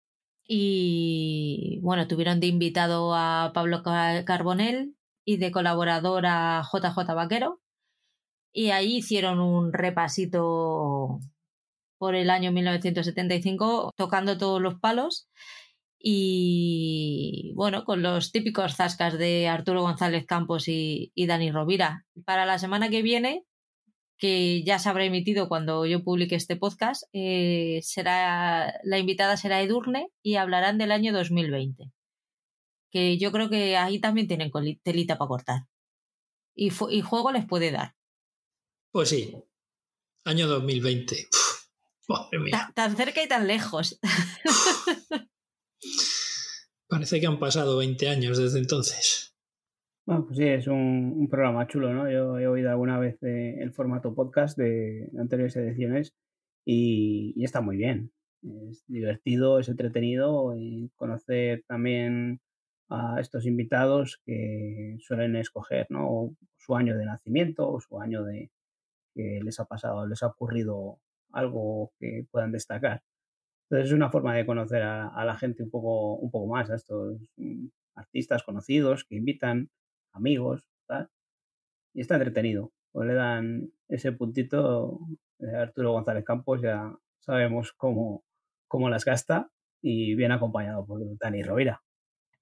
y 0.52 1.80
bueno, 1.84 2.08
tuvieron 2.08 2.40
de 2.40 2.48
invitado 2.48 3.14
a 3.16 3.52
Pablo 3.54 3.84
Carbonell 3.84 4.96
y 5.24 5.38
de 5.38 5.52
colaborador 5.52 6.26
a 6.26 6.64
JJ 6.64 7.14
Vaquero. 7.14 7.62
Y 8.52 8.72
ahí 8.72 8.98
hicieron 8.98 9.40
un 9.42 9.72
repasito 9.72 11.20
por 12.00 12.16
el 12.16 12.32
año 12.32 12.52
1975, 12.52 13.94
tocando 13.96 14.40
todos 14.40 14.60
los 14.60 14.80
palos. 14.80 15.30
Y 16.00 17.54
bueno, 17.56 17.86
con 17.86 18.02
los 18.02 18.32
típicos 18.32 18.76
zascas 18.76 19.20
de 19.20 19.48
Arturo 19.50 19.84
González 19.84 20.26
Campos 20.26 20.68
y, 20.68 21.12
y 21.14 21.28
Dani 21.28 21.52
Rovira. 21.52 22.06
Para 22.26 22.48
la 22.48 22.58
semana 22.58 22.90
que 22.90 23.04
viene 23.04 23.46
que 24.20 24.64
ya 24.64 24.78
se 24.78 24.90
habrá 24.90 25.06
emitido 25.06 25.48
cuando 25.48 25.86
yo 25.86 26.04
publique 26.04 26.36
este 26.36 26.58
podcast, 26.58 27.04
eh, 27.14 27.80
será, 27.82 28.80
la 28.84 29.00
invitada 29.00 29.38
será 29.38 29.62
Edurne 29.62 30.10
y 30.22 30.36
hablarán 30.36 30.78
del 30.78 30.92
año 30.92 31.14
2020. 31.14 31.92
Que 32.92 33.18
yo 33.18 33.32
creo 33.32 33.50
que 33.50 33.78
ahí 33.78 34.00
también 34.00 34.28
tienen 34.28 34.52
telita 34.84 35.18
para 35.18 35.30
cortar. 35.30 35.62
Y, 36.54 36.72
y 36.90 37.02
juego 37.02 37.32
les 37.32 37.46
puede 37.46 37.72
dar. 37.72 37.96
Pues 38.92 39.10
sí, 39.10 39.36
año 40.26 40.48
2020. 40.48 41.30
Tan, 42.74 42.98
cerca 42.98 43.24
y 43.24 43.28
tan 43.28 43.48
lejos. 43.48 44.00
Parece 46.88 47.22
que 47.22 47.28
han 47.28 47.40
pasado 47.40 47.78
20 47.78 48.10
años 48.10 48.38
desde 48.38 48.60
entonces. 48.60 49.29
Bueno, 50.10 50.26
pues 50.26 50.38
sí, 50.40 50.48
es 50.48 50.66
un, 50.66 51.28
programa 51.30 51.68
chulo, 51.68 51.94
¿no? 51.94 52.10
Yo 52.10 52.40
he 52.40 52.48
oído 52.48 52.72
alguna 52.72 52.98
vez 52.98 53.22
el 53.22 53.72
formato 53.74 54.16
podcast 54.16 54.58
de 54.58 55.08
anteriores 55.20 55.56
ediciones 55.56 56.16
y, 56.66 57.36
está 57.44 57.62
muy 57.62 57.78
bien. 57.78 58.12
Es 58.42 58.84
divertido, 58.88 59.60
es 59.60 59.70
entretenido 59.70 60.56
y 60.58 60.90
conocer 60.96 61.64
también 61.68 62.42
a 62.90 63.20
estos 63.20 63.46
invitados 63.46 64.20
que 64.26 64.98
suelen 65.00 65.36
escoger, 65.36 65.86
¿no? 65.92 66.36
Su 66.58 66.76
año 66.76 66.98
de 66.98 67.06
nacimiento 67.06 67.70
o 67.70 67.80
su 67.80 68.02
año 68.02 68.24
de 68.24 68.50
que 69.14 69.42
les 69.44 69.60
ha 69.60 69.66
pasado, 69.66 70.08
les 70.08 70.24
ha 70.24 70.28
ocurrido 70.28 71.00
algo 71.32 71.92
que 72.00 72.26
puedan 72.32 72.52
destacar. 72.52 73.04
Entonces 73.70 73.90
es 73.92 73.96
una 73.96 74.10
forma 74.10 74.36
de 74.36 74.48
conocer 74.48 74.82
a, 74.82 75.10
a 75.10 75.24
la 75.26 75.38
gente 75.38 75.62
un 75.62 75.70
poco, 75.70 76.16
un 76.16 76.32
poco 76.32 76.48
más, 76.52 76.72
a 76.72 76.76
estos 76.78 77.22
mm, 77.38 77.68
artistas 77.96 78.42
conocidos 78.44 79.06
que 79.06 79.16
invitan 79.16 79.70
amigos. 80.14 80.64
Y 81.94 82.02
está 82.02 82.16
entretenido. 82.16 82.72
Pues 82.92 83.08
le 83.08 83.14
dan 83.14 83.72
ese 83.88 84.12
puntito. 84.12 85.00
de 85.40 85.58
Arturo 85.58 85.94
González 85.94 86.26
Campos 86.26 86.62
ya 86.62 86.94
sabemos 87.20 87.74
cómo, 87.74 88.24
cómo 88.68 88.90
las 88.90 89.06
gasta 89.06 89.52
y 89.82 90.16
bien 90.16 90.32
acompañado 90.32 90.86
por 90.86 91.02
Dani 91.18 91.44
Rovira. 91.44 91.82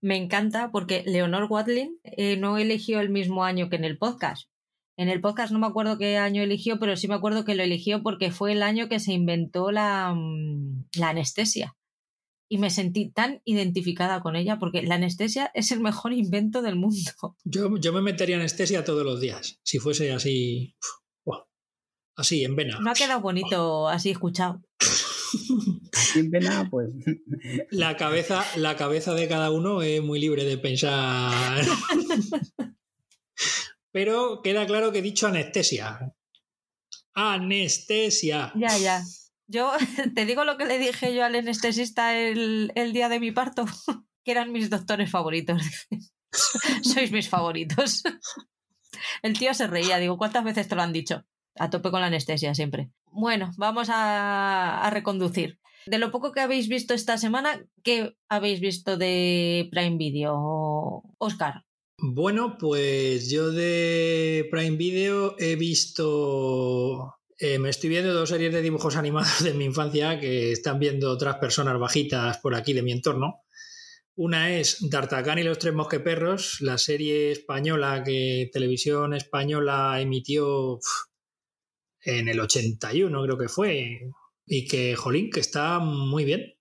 Me 0.01 0.15
encanta 0.15 0.71
porque 0.71 1.03
Leonor 1.05 1.47
Wadlin 1.49 1.99
eh, 2.03 2.37
no 2.37 2.57
eligió 2.57 2.99
el 2.99 3.09
mismo 3.09 3.43
año 3.43 3.69
que 3.69 3.77
en 3.77 3.83
el 3.83 3.97
podcast. 3.97 4.49
En 4.95 5.09
el 5.09 5.21
podcast 5.21 5.51
no 5.51 5.59
me 5.59 5.67
acuerdo 5.67 5.97
qué 5.97 6.17
año 6.17 6.41
eligió, 6.41 6.79
pero 6.79 6.95
sí 6.95 7.07
me 7.07 7.15
acuerdo 7.15 7.45
que 7.45 7.55
lo 7.55 7.63
eligió 7.63 8.01
porque 8.01 8.31
fue 8.31 8.51
el 8.51 8.63
año 8.63 8.89
que 8.89 8.99
se 8.99 9.13
inventó 9.13 9.71
la, 9.71 10.13
mm, 10.15 10.85
la 10.97 11.09
anestesia 11.09 11.76
y 12.49 12.57
me 12.57 12.69
sentí 12.69 13.09
tan 13.09 13.41
identificada 13.45 14.21
con 14.21 14.35
ella 14.35 14.57
porque 14.59 14.81
la 14.81 14.95
anestesia 14.95 15.51
es 15.53 15.71
el 15.71 15.79
mejor 15.79 16.13
invento 16.13 16.61
del 16.61 16.75
mundo. 16.75 17.11
Yo, 17.43 17.77
yo 17.77 17.93
me 17.93 18.01
metería 18.01 18.37
anestesia 18.37 18.83
todos 18.83 19.05
los 19.05 19.19
días, 19.19 19.59
si 19.63 19.79
fuese 19.79 20.11
así, 20.11 20.75
así, 22.15 22.43
en 22.43 22.55
vena. 22.55 22.79
No 22.79 22.91
ha 22.91 22.93
quedado 22.93 23.21
bonito 23.21 23.87
así 23.87 24.09
escuchado. 24.09 24.61
en 26.15 26.31
vena, 26.31 26.67
pues. 26.69 26.89
La 27.71 27.95
cabeza, 27.97 28.45
la 28.55 28.75
cabeza 28.75 29.13
de 29.13 29.27
cada 29.27 29.51
uno 29.51 29.81
es 29.81 30.01
muy 30.01 30.19
libre 30.19 30.43
de 30.45 30.57
pensar. 30.57 31.63
Pero 33.91 34.41
queda 34.43 34.65
claro 34.67 34.91
que 34.91 34.99
he 34.99 35.01
dicho 35.01 35.27
anestesia. 35.27 36.13
Anestesia. 37.13 38.53
Ya, 38.55 38.77
ya. 38.77 39.03
Yo 39.47 39.71
te 40.15 40.25
digo 40.25 40.43
lo 40.43 40.57
que 40.57 40.65
le 40.65 40.77
dije 40.77 41.13
yo 41.15 41.23
al 41.23 41.35
anestesista 41.35 42.17
el, 42.17 42.71
día 42.93 43.09
de 43.09 43.19
mi 43.19 43.31
parto, 43.31 43.65
que 44.23 44.31
eran 44.31 44.51
mis 44.51 44.69
doctores 44.69 45.09
favoritos. 45.09 45.61
Sois 46.83 47.11
mis 47.11 47.29
favoritos. 47.29 48.03
El 49.21 49.37
tío 49.37 49.53
se 49.53 49.67
reía, 49.67 49.97
digo, 49.97 50.17
¿cuántas 50.17 50.43
veces 50.43 50.67
te 50.67 50.75
lo 50.75 50.81
han 50.81 50.93
dicho? 50.93 51.25
A 51.55 51.69
tope 51.69 51.89
con 51.89 52.01
la 52.01 52.07
anestesia 52.07 52.53
siempre. 52.53 52.91
Bueno, 53.11 53.51
vamos 53.57 53.89
a, 53.89 54.85
a 54.85 54.89
reconducir. 54.89 55.59
De 55.85 55.97
lo 55.97 56.11
poco 56.11 56.33
que 56.33 56.41
habéis 56.41 56.67
visto 56.67 56.93
esta 56.93 57.17
semana, 57.17 57.65
¿qué 57.81 58.15
habéis 58.27 58.59
visto 58.59 58.97
de 58.97 59.69
Prime 59.71 59.97
Video, 59.97 61.03
Oscar? 61.17 61.63
Bueno, 61.99 62.57
pues 62.59 63.29
yo 63.31 63.51
de 63.51 64.47
Prime 64.51 64.75
Video 64.75 65.35
he 65.39 65.55
visto 65.55 67.17
eh, 67.39 67.59
me 67.59 67.69
estoy 67.69 67.89
viendo 67.89 68.13
dos 68.13 68.29
series 68.29 68.51
de 68.51 68.61
dibujos 68.61 68.95
animados 68.97 69.43
de 69.43 69.53
mi 69.53 69.65
infancia 69.65 70.19
que 70.19 70.51
están 70.51 70.79
viendo 70.79 71.11
otras 71.11 71.37
personas 71.37 71.79
bajitas 71.79 72.37
por 72.39 72.55
aquí 72.55 72.73
de 72.73 72.83
mi 72.83 72.91
entorno. 72.91 73.43
Una 74.15 74.57
es 74.57 74.77
D'Artagnan 74.89 75.37
y 75.37 75.43
los 75.43 75.59
tres 75.59 75.75
mosqueperros, 75.75 76.59
la 76.61 76.79
serie 76.79 77.31
española 77.31 78.01
que 78.03 78.49
Televisión 78.51 79.13
Española 79.13 80.01
emitió 80.01 80.79
en 82.01 82.27
el 82.27 82.39
81, 82.39 83.21
creo 83.21 83.37
que 83.37 83.47
fue, 83.47 84.09
y 84.47 84.65
que, 84.65 84.95
jolín, 84.95 85.29
que 85.29 85.39
está 85.39 85.77
muy 85.77 86.25
bien. 86.25 86.55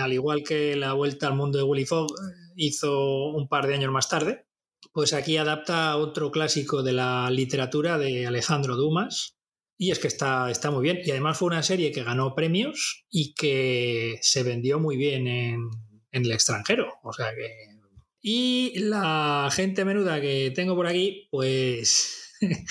Al 0.00 0.14
igual 0.14 0.42
que 0.42 0.76
La 0.76 0.94
Vuelta 0.94 1.26
al 1.26 1.34
Mundo 1.34 1.58
de 1.58 1.64
Willy 1.64 1.84
Fogg 1.84 2.08
hizo 2.56 3.26
un 3.32 3.48
par 3.48 3.66
de 3.66 3.74
años 3.74 3.92
más 3.92 4.08
tarde, 4.08 4.46
pues 4.92 5.12
aquí 5.12 5.36
adapta 5.36 5.96
otro 5.98 6.30
clásico 6.30 6.82
de 6.82 6.92
la 6.92 7.30
literatura 7.30 7.98
de 7.98 8.26
Alejandro 8.26 8.76
Dumas, 8.76 9.37
y 9.80 9.92
es 9.92 10.00
que 10.00 10.08
está, 10.08 10.50
está 10.50 10.72
muy 10.72 10.82
bien. 10.82 11.00
Y 11.04 11.12
además 11.12 11.38
fue 11.38 11.46
una 11.46 11.62
serie 11.62 11.92
que 11.92 12.02
ganó 12.02 12.34
premios 12.34 13.06
y 13.08 13.32
que 13.34 14.18
se 14.22 14.42
vendió 14.42 14.80
muy 14.80 14.96
bien 14.96 15.28
en, 15.28 15.70
el 16.10 16.32
extranjero. 16.32 16.94
O 17.04 17.12
sea 17.12 17.32
que. 17.34 17.78
Y 18.20 18.80
la 18.80 19.48
gente 19.52 19.84
menuda 19.84 20.20
que 20.20 20.50
tengo 20.54 20.74
por 20.74 20.86
aquí, 20.86 21.28
pues. 21.30 22.34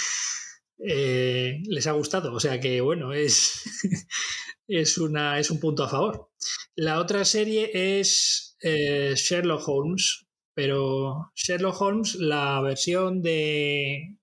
Eh, 0.79 1.59
les 1.67 1.87
ha 1.87 1.93
gustado. 1.93 2.31
O 2.33 2.39
sea 2.39 2.59
que, 2.59 2.81
bueno, 2.81 3.11
es. 3.11 3.63
es, 4.67 4.99
una, 4.99 5.39
es 5.39 5.49
un 5.49 5.59
punto 5.59 5.83
a 5.83 5.89
favor. 5.89 6.29
La 6.75 6.99
otra 6.99 7.25
serie 7.25 7.71
es 7.99 8.55
eh, 8.61 9.13
Sherlock 9.15 9.67
Holmes, 9.67 10.27
pero 10.53 11.31
Sherlock 11.33 11.81
Holmes, 11.81 12.13
la 12.13 12.61
versión 12.61 13.23
de 13.23 14.17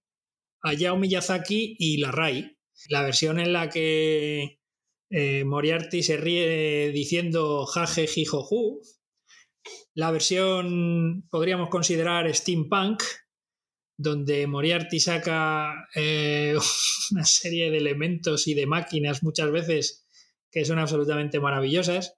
Hayao 0.62 0.96
Miyazaki 0.96 1.74
y 1.76 1.96
la 1.96 2.12
Rai, 2.12 2.53
la 2.88 3.02
versión 3.02 3.40
en 3.40 3.52
la 3.52 3.68
que 3.68 4.60
eh, 5.10 5.44
Moriarty 5.44 6.02
se 6.02 6.16
ríe 6.16 6.90
diciendo 6.92 7.66
jaje 7.66 8.06
jijoju. 8.06 8.80
La 9.94 10.10
versión 10.10 11.26
podríamos 11.30 11.68
considerar 11.68 12.32
steampunk, 12.34 13.02
donde 13.96 14.46
Moriarty 14.46 15.00
saca 15.00 15.88
eh, 15.94 16.56
una 17.12 17.24
serie 17.24 17.70
de 17.70 17.78
elementos 17.78 18.48
y 18.48 18.54
de 18.54 18.66
máquinas 18.66 19.22
muchas 19.22 19.50
veces 19.50 20.06
que 20.50 20.64
son 20.64 20.78
absolutamente 20.78 21.40
maravillosas, 21.40 22.16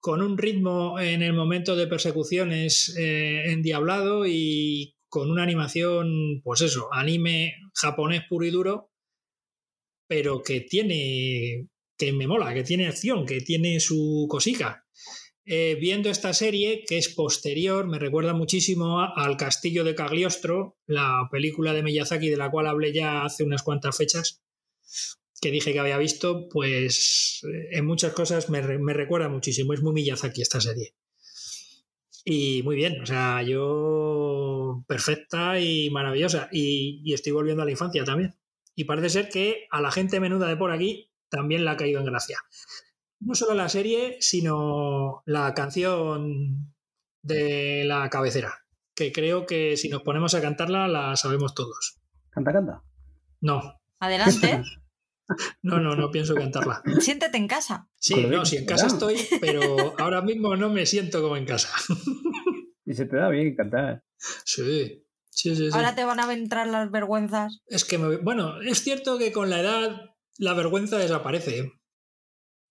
con 0.00 0.22
un 0.22 0.36
ritmo 0.36 1.00
en 1.00 1.22
el 1.22 1.32
momento 1.32 1.76
de 1.76 1.86
persecuciones 1.86 2.94
eh, 2.98 3.50
endiablado 3.50 4.26
y 4.26 4.94
con 5.08 5.30
una 5.30 5.42
animación, 5.42 6.42
pues 6.44 6.60
eso, 6.60 6.88
anime 6.92 7.54
japonés 7.74 8.24
puro 8.28 8.44
y 8.44 8.50
duro, 8.50 8.90
pero 10.08 10.42
que 10.42 10.60
tiene, 10.60 11.68
que 11.96 12.12
me 12.12 12.26
mola, 12.26 12.52
que 12.52 12.64
tiene 12.64 12.88
acción, 12.88 13.26
que 13.26 13.40
tiene 13.40 13.78
su 13.78 14.26
cosica. 14.28 14.84
Eh, 15.44 15.76
viendo 15.80 16.10
esta 16.10 16.34
serie, 16.34 16.84
que 16.86 16.98
es 16.98 17.08
posterior, 17.08 17.86
me 17.86 17.98
recuerda 17.98 18.34
muchísimo 18.34 19.00
al 19.00 19.36
Castillo 19.36 19.84
de 19.84 19.94
Cagliostro, 19.94 20.76
la 20.86 21.28
película 21.30 21.72
de 21.72 21.82
Miyazaki 21.82 22.28
de 22.28 22.36
la 22.36 22.50
cual 22.50 22.66
hablé 22.66 22.92
ya 22.92 23.24
hace 23.24 23.44
unas 23.44 23.62
cuantas 23.62 23.96
fechas, 23.96 24.42
que 25.40 25.50
dije 25.50 25.72
que 25.72 25.78
había 25.78 25.98
visto, 25.98 26.48
pues 26.50 27.42
en 27.70 27.86
muchas 27.86 28.12
cosas 28.12 28.50
me, 28.50 28.60
me 28.78 28.92
recuerda 28.92 29.28
muchísimo. 29.28 29.72
Es 29.72 29.82
muy 29.82 29.92
Miyazaki 29.92 30.42
esta 30.42 30.60
serie. 30.60 30.94
Y 32.30 32.62
muy 32.62 32.76
bien, 32.76 33.00
o 33.00 33.06
sea, 33.06 33.42
yo 33.42 34.84
perfecta 34.86 35.58
y 35.60 35.88
maravillosa. 35.88 36.50
Y, 36.52 37.10
estoy 37.14 37.32
volviendo 37.32 37.62
a 37.62 37.64
la 37.64 37.70
infancia 37.70 38.04
también. 38.04 38.34
Y 38.78 38.84
parece 38.84 39.10
ser 39.10 39.28
que 39.28 39.66
a 39.72 39.80
la 39.80 39.90
gente 39.90 40.20
menuda 40.20 40.46
de 40.46 40.56
por 40.56 40.70
aquí 40.70 41.10
también 41.28 41.64
la 41.64 41.72
ha 41.72 41.76
caído 41.76 41.98
en 41.98 42.06
gracia. 42.06 42.38
No 43.18 43.34
solo 43.34 43.54
la 43.54 43.68
serie, 43.68 44.18
sino 44.20 45.24
la 45.26 45.52
canción 45.52 46.72
de 47.20 47.82
la 47.84 48.08
cabecera, 48.08 48.54
que 48.94 49.10
creo 49.10 49.46
que 49.46 49.76
si 49.76 49.88
nos 49.88 50.02
ponemos 50.02 50.34
a 50.34 50.40
cantarla 50.40 50.86
la 50.86 51.16
sabemos 51.16 51.56
todos. 51.56 51.98
Canta, 52.30 52.52
canta. 52.52 52.84
No. 53.40 53.80
Adelante. 53.98 54.62
No, 55.60 55.78
no, 55.78 55.94
no 55.94 56.10
pienso 56.10 56.34
cantarla. 56.34 56.80
Siéntete 57.00 57.36
en 57.36 57.48
casa. 57.48 57.90
Sí, 57.96 58.14
no, 58.28 58.46
sí, 58.46 58.56
en 58.56 58.64
casa 58.64 58.86
estoy, 58.86 59.14
pero 59.42 59.94
ahora 59.98 60.22
mismo 60.22 60.56
no 60.56 60.70
me 60.70 60.86
siento 60.86 61.20
como 61.20 61.36
en 61.36 61.44
casa. 61.44 61.68
Y 62.86 62.94
se 62.94 63.04
te 63.04 63.16
da 63.16 63.28
bien 63.28 63.54
cantar. 63.54 64.02
Sí, 64.16 65.04
sí, 65.38 65.56
sí. 65.56 65.70
sí. 65.70 65.76
Ahora 65.76 65.94
te 65.94 66.04
van 66.04 66.20
a 66.20 66.32
entrar 66.32 66.66
las 66.66 66.90
vergüenzas. 66.90 67.60
Es 67.66 67.84
que, 67.84 67.98
me... 67.98 68.16
bueno, 68.16 68.60
es 68.60 68.82
cierto 68.82 69.18
que 69.18 69.32
con 69.32 69.50
la 69.50 69.60
edad 69.60 70.10
la 70.38 70.54
vergüenza 70.54 70.98
desaparece, 70.98 71.72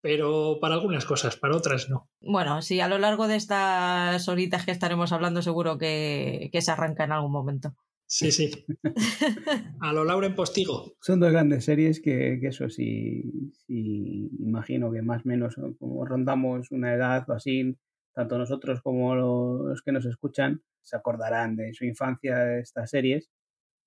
pero 0.02 0.58
para 0.60 0.74
algunas 0.74 1.04
cosas, 1.04 1.36
para 1.36 1.56
otras 1.56 1.88
no. 1.88 2.08
Bueno, 2.20 2.62
sí, 2.62 2.80
a 2.80 2.88
lo 2.88 2.98
largo 2.98 3.28
de 3.28 3.36
estas 3.36 4.28
horitas 4.28 4.64
que 4.64 4.72
estaremos 4.72 5.12
hablando 5.12 5.42
seguro 5.42 5.78
que, 5.78 6.48
que 6.52 6.62
se 6.62 6.70
arranca 6.70 7.04
en 7.04 7.12
algún 7.12 7.32
momento. 7.32 7.74
Sí, 8.12 8.32
sí. 8.32 8.50
A 9.80 9.92
lo 9.92 10.04
Lauren 10.04 10.34
Postigo. 10.34 10.96
Son 11.00 11.20
dos 11.20 11.30
grandes 11.30 11.64
series 11.64 12.00
que, 12.00 12.38
que 12.40 12.48
eso 12.48 12.68
sí, 12.68 13.22
sí, 13.66 14.28
imagino 14.40 14.90
que 14.90 15.00
más 15.00 15.24
o 15.24 15.28
menos 15.28 15.54
como 15.78 16.04
rondamos 16.04 16.72
una 16.72 16.92
edad 16.92 17.24
o 17.28 17.34
así, 17.34 17.76
tanto 18.14 18.38
nosotros 18.38 18.80
como 18.82 19.14
los 19.14 19.82
que 19.82 19.92
nos 19.92 20.06
escuchan 20.06 20.62
se 20.82 20.96
acordarán 20.96 21.56
de 21.56 21.74
su 21.74 21.84
infancia 21.84 22.38
de 22.38 22.60
estas 22.60 22.90
series, 22.90 23.30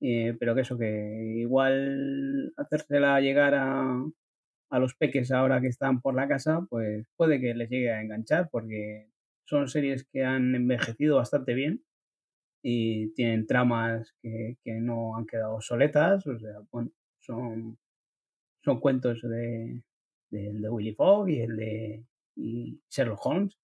eh, 0.01 0.35
pero 0.39 0.55
que 0.55 0.61
eso 0.61 0.77
que 0.77 1.35
igual 1.37 2.53
hacérsela 2.57 3.19
llegar 3.21 3.55
a, 3.55 4.03
a 4.69 4.79
los 4.79 4.95
peques 4.95 5.31
ahora 5.31 5.61
que 5.61 5.67
están 5.67 6.01
por 6.01 6.15
la 6.15 6.27
casa, 6.27 6.65
pues 6.69 7.07
puede 7.15 7.39
que 7.39 7.53
les 7.53 7.69
llegue 7.69 7.91
a 7.91 8.01
enganchar 8.01 8.49
porque 8.51 9.09
son 9.45 9.67
series 9.67 10.05
que 10.05 10.23
han 10.23 10.55
envejecido 10.55 11.17
bastante 11.17 11.53
bien 11.53 11.83
y 12.63 13.13
tienen 13.13 13.45
tramas 13.45 14.15
que, 14.21 14.57
que, 14.63 14.73
no 14.75 15.17
han 15.17 15.25
quedado 15.25 15.59
soletas, 15.61 16.25
o 16.27 16.39
sea, 16.39 16.59
bueno, 16.71 16.91
son, 17.19 17.77
son 18.63 18.79
cuentos 18.79 19.21
de, 19.21 19.81
de, 20.31 20.53
de 20.53 20.69
Willy 20.69 20.93
Fogg 20.95 21.29
y 21.29 21.41
el 21.41 21.57
de 21.57 22.05
Sherlock 22.89 23.25
Holmes, 23.25 23.57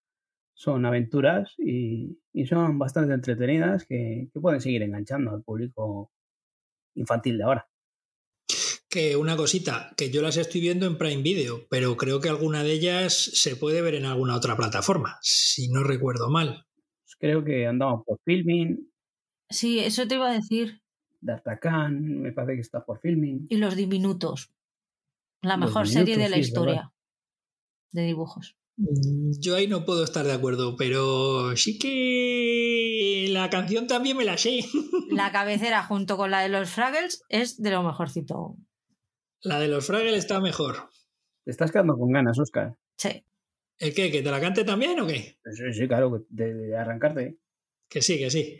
son 0.60 0.84
aventuras 0.84 1.54
y, 1.56 2.18
y 2.34 2.44
son 2.44 2.78
bastante 2.78 3.14
entretenidas 3.14 3.86
que, 3.86 4.28
que, 4.30 4.40
pueden 4.40 4.60
seguir 4.60 4.82
enganchando 4.82 5.30
al 5.30 5.42
público 5.42 6.12
infantil 6.94 7.38
de 7.38 7.44
ahora. 7.44 7.68
Que 8.90 9.16
una 9.16 9.36
cosita, 9.36 9.94
que 9.96 10.10
yo 10.10 10.20
las 10.20 10.36
estoy 10.36 10.60
viendo 10.60 10.86
en 10.86 10.98
Prime 10.98 11.22
Video, 11.22 11.66
pero 11.70 11.96
creo 11.96 12.20
que 12.20 12.28
alguna 12.28 12.62
de 12.62 12.72
ellas 12.72 13.14
se 13.14 13.56
puede 13.56 13.80
ver 13.80 13.94
en 13.94 14.04
alguna 14.04 14.36
otra 14.36 14.54
plataforma, 14.54 15.16
si 15.22 15.68
no 15.68 15.82
recuerdo 15.82 16.28
mal. 16.28 16.66
Creo 17.18 17.42
que 17.42 17.66
andaban 17.66 18.02
por 18.04 18.18
filming, 18.24 18.90
Sí, 19.50 19.80
eso 19.80 20.06
te 20.06 20.14
iba 20.14 20.30
a 20.30 20.34
decir. 20.34 20.80
D'Artagnan, 21.20 22.20
me 22.20 22.32
parece 22.32 22.54
que 22.54 22.60
está 22.60 22.84
por 22.84 23.00
filming. 23.00 23.46
Y 23.50 23.56
Los 23.56 23.76
Diminutos. 23.76 24.52
La 25.42 25.56
mejor 25.56 25.88
serie 25.88 26.16
de 26.16 26.28
la 26.28 26.36
sí, 26.36 26.42
historia 26.42 26.92
de 27.92 28.02
dibujos. 28.02 28.56
Yo 28.76 29.56
ahí 29.56 29.66
no 29.66 29.84
puedo 29.84 30.04
estar 30.04 30.24
de 30.24 30.32
acuerdo, 30.32 30.76
pero 30.76 31.56
sí 31.56 31.78
que 31.78 33.26
la 33.30 33.50
canción 33.50 33.86
también 33.86 34.16
me 34.16 34.24
la 34.24 34.38
sé. 34.38 34.60
La 35.10 35.32
cabecera 35.32 35.82
junto 35.82 36.16
con 36.16 36.30
la 36.30 36.40
de 36.40 36.48
los 36.48 36.70
Fraggles 36.70 37.24
es 37.28 37.60
de 37.60 37.70
lo 37.72 37.82
mejorcito. 37.82 38.56
La 39.42 39.58
de 39.58 39.68
los 39.68 39.86
Fraggles 39.86 40.14
está 40.14 40.40
mejor. 40.40 40.88
Te 41.44 41.50
estás 41.50 41.72
quedando 41.72 41.98
con 41.98 42.12
ganas, 42.12 42.38
Oscar. 42.38 42.76
Sí. 42.96 43.24
¿El 43.78 43.92
qué? 43.92 44.10
¿Que 44.10 44.22
te 44.22 44.30
la 44.30 44.40
cante 44.40 44.64
también 44.64 45.00
o 45.00 45.06
qué? 45.06 45.38
Sí, 45.52 45.72
sí 45.72 45.88
claro, 45.88 46.24
de, 46.28 46.54
de 46.54 46.76
arrancarte. 46.76 47.38
Que 47.88 48.00
sí, 48.02 48.18
que 48.18 48.30
sí. 48.30 48.58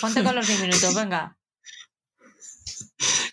Ponte 0.00 0.22
con 0.22 0.34
los 0.36 0.46
10 0.46 0.60
minutos, 0.60 0.94
venga. 0.94 1.39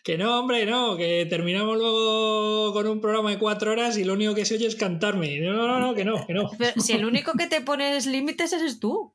Que 0.08 0.17
no, 0.17 0.39
hombre, 0.39 0.65
no, 0.65 0.96
que 0.96 1.28
terminamos 1.30 1.78
luego 1.78 2.72
con 2.72 2.88
un 2.88 3.02
programa 3.02 3.32
de 3.32 3.38
cuatro 3.38 3.74
horas 3.74 3.98
y 3.98 4.06
lo 4.06 4.13
único 4.13 4.34
que 4.34 4.46
se 4.46 4.56
oye 4.56 4.65
es 4.65 4.78
cantarme. 4.78 5.41
No, 5.41 5.67
no, 5.67 5.82
no, 5.82 5.93
que 5.93 6.06
no, 6.06 6.26
que 6.26 6.34
no. 6.34 6.50
Pero 6.58 6.80
si 6.80 6.93
el 6.93 7.04
único 7.04 7.34
que 7.34 7.48
te 7.48 7.60
pones 7.60 8.06
límites 8.06 8.54
eres 8.54 8.80
tú. 8.80 9.13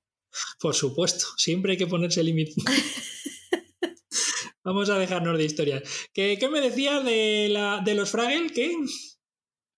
Por 0.60 0.74
supuesto, 0.74 1.24
siempre 1.38 1.72
hay 1.72 1.78
que 1.78 1.86
ponerse 1.86 2.22
límites. 2.22 2.56
Vamos 4.64 4.90
a 4.90 4.98
dejarnos 4.98 5.38
de 5.38 5.46
historias. 5.46 5.82
¿Qué, 6.12 6.36
qué 6.38 6.50
me 6.50 6.60
decías 6.60 7.02
de, 7.02 7.48
la, 7.50 7.80
de 7.82 7.94
los 7.94 8.10
Fraggle? 8.10 8.50
¿Qué? 8.50 8.76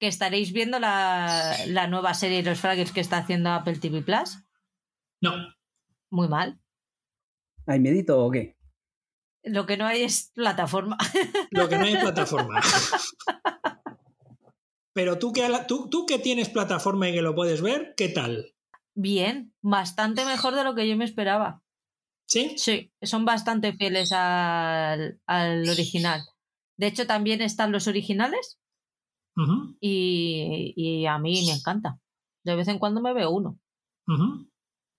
Que 0.00 0.08
estaréis 0.08 0.52
viendo 0.52 0.80
la, 0.80 1.56
la 1.68 1.86
nueva 1.86 2.14
serie 2.14 2.42
de 2.42 2.50
los 2.50 2.58
Fraggles 2.58 2.90
que 2.90 3.00
está 3.00 3.18
haciendo 3.18 3.50
Apple 3.50 3.78
TV 3.78 4.02
Plus. 4.02 4.38
No. 5.20 5.32
Muy 6.10 6.26
mal. 6.26 6.58
¿Hay 7.68 7.78
medito 7.78 8.18
o 8.18 8.32
qué? 8.32 8.53
Lo 9.44 9.66
que 9.66 9.76
no 9.76 9.86
hay 9.86 10.02
es 10.02 10.32
plataforma. 10.34 10.96
Lo 11.50 11.68
que 11.68 11.76
no 11.76 11.84
hay 11.84 11.94
es 11.94 12.00
plataforma. 12.00 12.60
Pero 14.94 15.18
tú 15.18 15.32
que, 15.32 15.46
tú, 15.66 15.88
tú 15.90 16.06
que 16.06 16.18
tienes 16.18 16.48
plataforma 16.48 17.08
y 17.08 17.12
que 17.12 17.22
lo 17.22 17.34
puedes 17.34 17.60
ver, 17.60 17.94
¿qué 17.96 18.08
tal? 18.08 18.54
Bien, 18.94 19.52
bastante 19.60 20.24
mejor 20.24 20.54
de 20.54 20.62
lo 20.62 20.74
que 20.74 20.88
yo 20.88 20.96
me 20.96 21.04
esperaba. 21.04 21.62
¿Sí? 22.26 22.54
Sí, 22.56 22.92
son 23.02 23.24
bastante 23.24 23.74
fieles 23.74 24.12
al, 24.12 25.20
al 25.26 25.68
original. 25.68 26.22
De 26.78 26.86
hecho, 26.86 27.06
también 27.06 27.42
están 27.42 27.72
los 27.72 27.86
originales 27.86 28.58
uh 29.36 29.42
-huh. 29.42 29.76
y, 29.80 30.72
y, 30.76 31.06
a 31.06 31.18
mí 31.18 31.44
me 31.46 31.52
encanta. 31.52 31.98
De 32.44 32.56
vez 32.56 32.68
en 32.68 32.78
cuando 32.78 33.00
me 33.02 33.12
veo 33.12 33.30
uno. 33.30 33.58
Uh 34.06 34.12
-huh. 34.12 34.50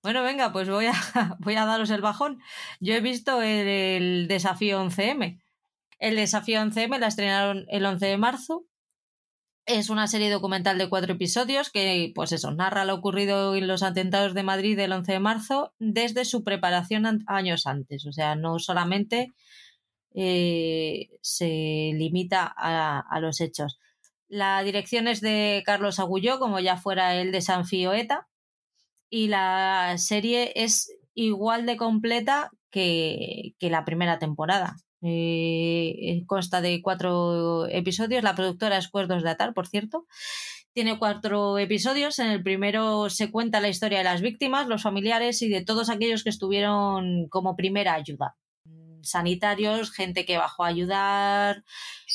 Bueno, 0.05 0.21
venga, 0.21 0.51
pues 0.51 0.69
voy 0.69 0.85
a, 0.85 0.93
voy 1.39 1.55
a 1.55 1.65
daros 1.65 1.89
el 1.89 2.01
bajón. 2.01 2.39
Yo 2.79 2.93
he 2.93 3.01
visto 3.01 3.41
el, 3.41 4.27
desafío 4.27 4.79
11M. 4.79 5.41
El 5.97 6.15
desafío 6.15 6.61
11M 6.61 6.99
la 6.99 7.07
estrenaron 7.07 7.65
el 7.69 7.83
11 7.83 8.05
de 8.05 8.17
marzo. 8.17 8.67
Es 9.65 9.89
una 9.89 10.05
serie 10.05 10.29
documental 10.29 10.77
de 10.77 10.89
cuatro 10.89 11.13
episodios 11.13 11.71
que, 11.71 12.11
pues 12.13 12.33
eso, 12.33 12.51
narra 12.51 12.85
lo 12.85 12.93
ocurrido 12.93 13.55
en 13.55 13.65
los 13.65 13.81
atentados 13.81 14.35
de 14.35 14.43
Madrid 14.43 14.77
del 14.77 14.91
11 14.91 15.13
de 15.13 15.19
marzo 15.19 15.73
desde 15.79 16.23
su 16.23 16.43
preparación 16.43 17.23
años 17.25 17.65
antes. 17.65 18.05
O 18.05 18.11
sea, 18.11 18.35
no 18.35 18.59
solamente 18.59 19.33
eh, 20.13 21.09
se 21.21 21.93
limita 21.95 22.53
a, 22.55 23.19
los 23.21 23.41
hechos. 23.41 23.79
La 24.27 24.61
dirección 24.61 25.07
es 25.07 25.19
de 25.19 25.63
Carlos 25.65 25.97
Agulló, 25.97 26.37
como 26.37 26.59
ya 26.59 26.77
fuera 26.77 27.15
el 27.15 27.31
de 27.31 27.43
ETA 27.95 28.27
y 29.15 29.29
la 29.29 29.95
serie 29.97 30.51
es 30.55 30.91
igual 31.13 31.65
de 31.65 31.77
completa 31.77 32.51
que, 32.69 33.53
que 33.59 33.69
la 33.69 33.85
primera 33.85 34.19
temporada. 34.19 34.75
Eh, 35.01 36.23
consta 36.27 36.59
de 36.59 36.81
cuatro 36.81 37.65
episodios. 37.67 38.23
La 38.23 38.35
productora 38.35 38.77
es 38.77 38.89
Cuerdos 38.89 39.23
de 39.23 39.29
Atar, 39.29 39.53
por 39.53 39.67
cierto. 39.67 40.05
Tiene 40.73 40.99
cuatro 40.99 41.57
episodios. 41.57 42.19
En 42.19 42.27
el 42.27 42.43
primero 42.43 43.09
se 43.09 43.31
cuenta 43.31 43.61
la 43.61 43.69
historia 43.69 43.99
de 43.99 44.03
las 44.03 44.19
víctimas, 44.19 44.67
los 44.67 44.83
familiares 44.83 45.41
y 45.41 45.47
de 45.47 45.63
todos 45.63 45.89
aquellos 45.89 46.25
que 46.25 46.29
estuvieron 46.29 47.29
como 47.29 47.55
primera 47.55 47.93
ayuda. 47.93 48.35
Sanitarios, 49.05 49.91
gente 49.91 50.25
que 50.25 50.37
bajó 50.37 50.63
a 50.63 50.67
ayudar, 50.67 51.63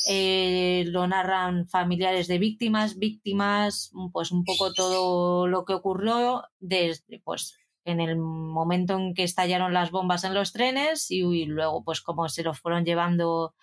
eh, 0.07 0.83
lo 0.87 1.07
narran 1.07 1.67
familiares 1.67 2.27
de 2.27 2.39
víctimas, 2.39 2.97
víctimas, 2.97 3.91
pues 4.11 4.31
un 4.31 4.43
poco 4.43 4.73
todo 4.73 5.47
lo 5.47 5.65
que 5.65 5.73
ocurrió 5.73 6.43
desde, 6.59 7.19
pues, 7.23 7.57
en 7.85 7.99
el 7.99 8.17
momento 8.17 8.95
en 8.97 9.13
que 9.13 9.23
estallaron 9.23 9.73
las 9.73 9.91
bombas 9.91 10.23
en 10.23 10.33
los 10.33 10.53
trenes 10.53 11.11
y, 11.11 11.45
luego, 11.45 11.83
pues, 11.83 12.01
cómo 12.01 12.29
se 12.29 12.43
los 12.43 12.59
fueron 12.59 12.85
llevando 12.85 13.53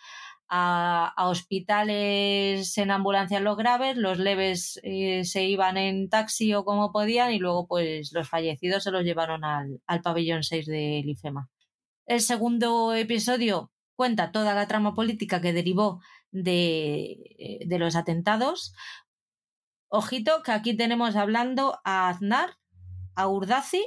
a, 0.49 1.15
hospitales 1.29 2.77
en 2.79 2.91
ambulancias 2.91 3.43
los 3.43 3.57
graves, 3.57 3.97
los 3.97 4.19
leves 4.19 4.81
eh, 4.83 5.25
se 5.25 5.45
iban 5.45 5.77
en 5.77 6.09
taxi 6.09 6.55
o 6.55 6.65
como 6.65 6.93
podían 6.93 7.33
y 7.33 7.39
luego, 7.39 7.67
pues, 7.67 8.13
los 8.13 8.29
fallecidos 8.29 8.85
se 8.85 8.91
los 8.93 9.05
llevaron 9.05 9.45
al, 9.45 9.81
al 9.87 10.03
pabellón 10.03 10.43
6 10.43 10.67
del 10.67 11.09
IFEMA. 11.09 11.49
El 12.09 12.23
segundo 12.23 12.95
episodio 12.95 13.71
cuenta 13.95 14.33
toda 14.33 14.55
la 14.55 14.67
trama 14.67 14.95
política 14.95 15.43
que 15.43 15.53
derivó 15.53 16.01
de, 16.31 17.61
de 17.67 17.79
los 17.79 17.97
atentados. 17.97 18.73
Ojito 19.89 20.43
que 20.43 20.53
aquí 20.53 20.75
tenemos 20.75 21.17
hablando 21.17 21.81
a 21.85 22.09
Aznar, 22.09 22.57
a 23.15 23.29
Urdazi 23.29 23.85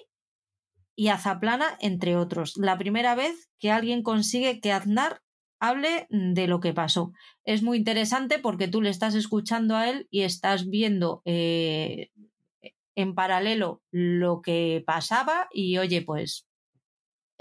y 0.96 1.08
a 1.08 1.18
Zaplana, 1.18 1.80
entre 1.80 2.16
otros. 2.16 2.58
La 2.58 2.78
primera 2.78 3.16
vez 3.16 3.50
que 3.58 3.72
alguien 3.72 4.04
consigue 4.04 4.62
que 4.62 4.72
Aznar 4.72 5.24
hable 5.60 6.06
de 6.12 6.46
lo 6.46 6.60
que 6.60 6.74
pasó. 6.74 7.14
Es 7.44 7.64
muy 7.64 7.80
interesante 7.80 8.38
porque 8.38 8.68
tú 8.68 8.84
le 8.84 8.92
estás 8.92 9.16
escuchando 9.16 9.76
a 9.76 9.90
él 9.90 10.08
y 10.12 10.22
estás 10.22 10.70
viendo 10.70 11.24
eh, 11.26 12.12
en 12.94 13.16
paralelo 13.16 13.82
lo 13.90 14.44
que 14.44 14.84
pasaba 14.86 15.48
y 15.52 15.80
oye, 15.80 16.04
pues 16.04 16.51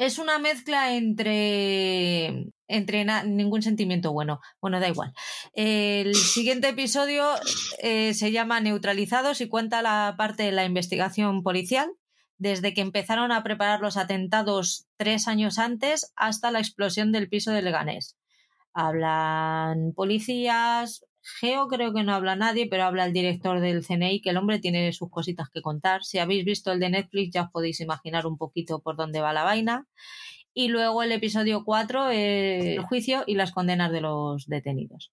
es 0.00 0.18
una 0.18 0.38
mezcla 0.38 0.94
entre 0.94 2.46
entre 2.68 3.04
ningún 3.26 3.60
sentimiento 3.60 4.12
bueno. 4.12 4.40
Bueno, 4.60 4.80
da 4.80 4.88
igual. 4.88 5.12
El 5.52 6.14
siguiente 6.14 6.70
episodio 6.70 7.26
eh, 7.82 8.14
se 8.14 8.32
llama 8.32 8.60
Neutralizados 8.60 9.42
y 9.42 9.48
cuenta 9.48 9.82
la 9.82 10.14
parte 10.16 10.44
de 10.44 10.52
la 10.52 10.64
investigación 10.64 11.42
policial 11.42 11.90
desde 12.38 12.72
que 12.72 12.80
empezaron 12.80 13.30
a 13.30 13.42
preparar 13.42 13.80
los 13.80 13.98
atentados 13.98 14.86
tres 14.96 15.28
años 15.28 15.58
antes 15.58 16.12
hasta 16.16 16.50
la 16.50 16.60
explosión 16.60 17.12
del 17.12 17.28
piso 17.28 17.50
de 17.50 17.60
Leganés. 17.60 18.16
Hablan 18.72 19.92
policías, 19.94 21.04
Geo 21.22 21.68
creo 21.68 21.92
que 21.92 22.02
no 22.02 22.14
habla 22.14 22.37
nadie, 22.37 22.66
pero 22.68 22.85
habla 22.85 23.04
el 23.04 23.12
director 23.12 23.61
del 23.61 23.85
CNI, 23.85 24.20
que 24.20 24.30
el 24.30 24.37
hombre 24.37 24.59
tiene 24.59 24.92
sus 24.92 25.11
cositas 25.11 25.48
que 25.50 25.62
contar. 25.62 26.02
Si 26.04 26.18
habéis 26.18 26.44
visto 26.44 26.72
el 26.72 26.80
de 26.80 26.90
Netflix 26.90 27.35
ya 27.35 27.42
os 27.42 27.50
podéis 27.50 27.80
imaginar 27.80 28.26
un 28.26 28.38
poquito 28.38 28.80
por 28.80 28.96
dónde 28.96 29.20
va 29.20 29.33
la 29.33 29.44
vaina. 29.44 29.87
Y 30.54 30.68
luego 30.68 31.02
el 31.02 31.12
episodio 31.12 31.64
4, 31.64 32.11
el 32.11 32.80
juicio 32.83 33.24
y 33.26 33.35
las 33.35 33.52
condenas 33.52 33.92
de 33.92 34.00
los 34.00 34.46
detenidos 34.46 35.12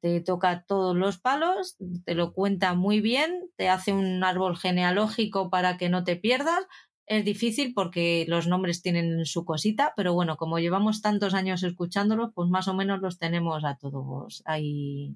te 0.00 0.20
toca 0.20 0.64
todos 0.66 0.96
los 0.96 1.18
palos, 1.18 1.76
te 2.04 2.14
lo 2.14 2.32
cuenta 2.32 2.74
muy 2.74 3.00
bien, 3.00 3.50
te 3.56 3.68
hace 3.68 3.92
un 3.92 4.24
árbol 4.24 4.56
genealógico 4.56 5.50
para 5.50 5.76
que 5.76 5.88
no 5.88 6.04
te 6.04 6.16
pierdas. 6.16 6.64
Es 7.06 7.24
difícil 7.24 7.74
porque 7.74 8.24
los 8.28 8.46
nombres 8.46 8.80
tienen 8.80 9.26
su 9.26 9.44
cosita, 9.44 9.92
pero 9.94 10.14
bueno, 10.14 10.36
como 10.36 10.58
llevamos 10.58 11.02
tantos 11.02 11.34
años 11.34 11.62
escuchándolos, 11.62 12.32
pues 12.34 12.48
más 12.48 12.66
o 12.68 12.74
menos 12.74 13.00
los 13.00 13.18
tenemos 13.18 13.64
a 13.64 13.76
todos 13.76 14.42
ahí 14.46 15.14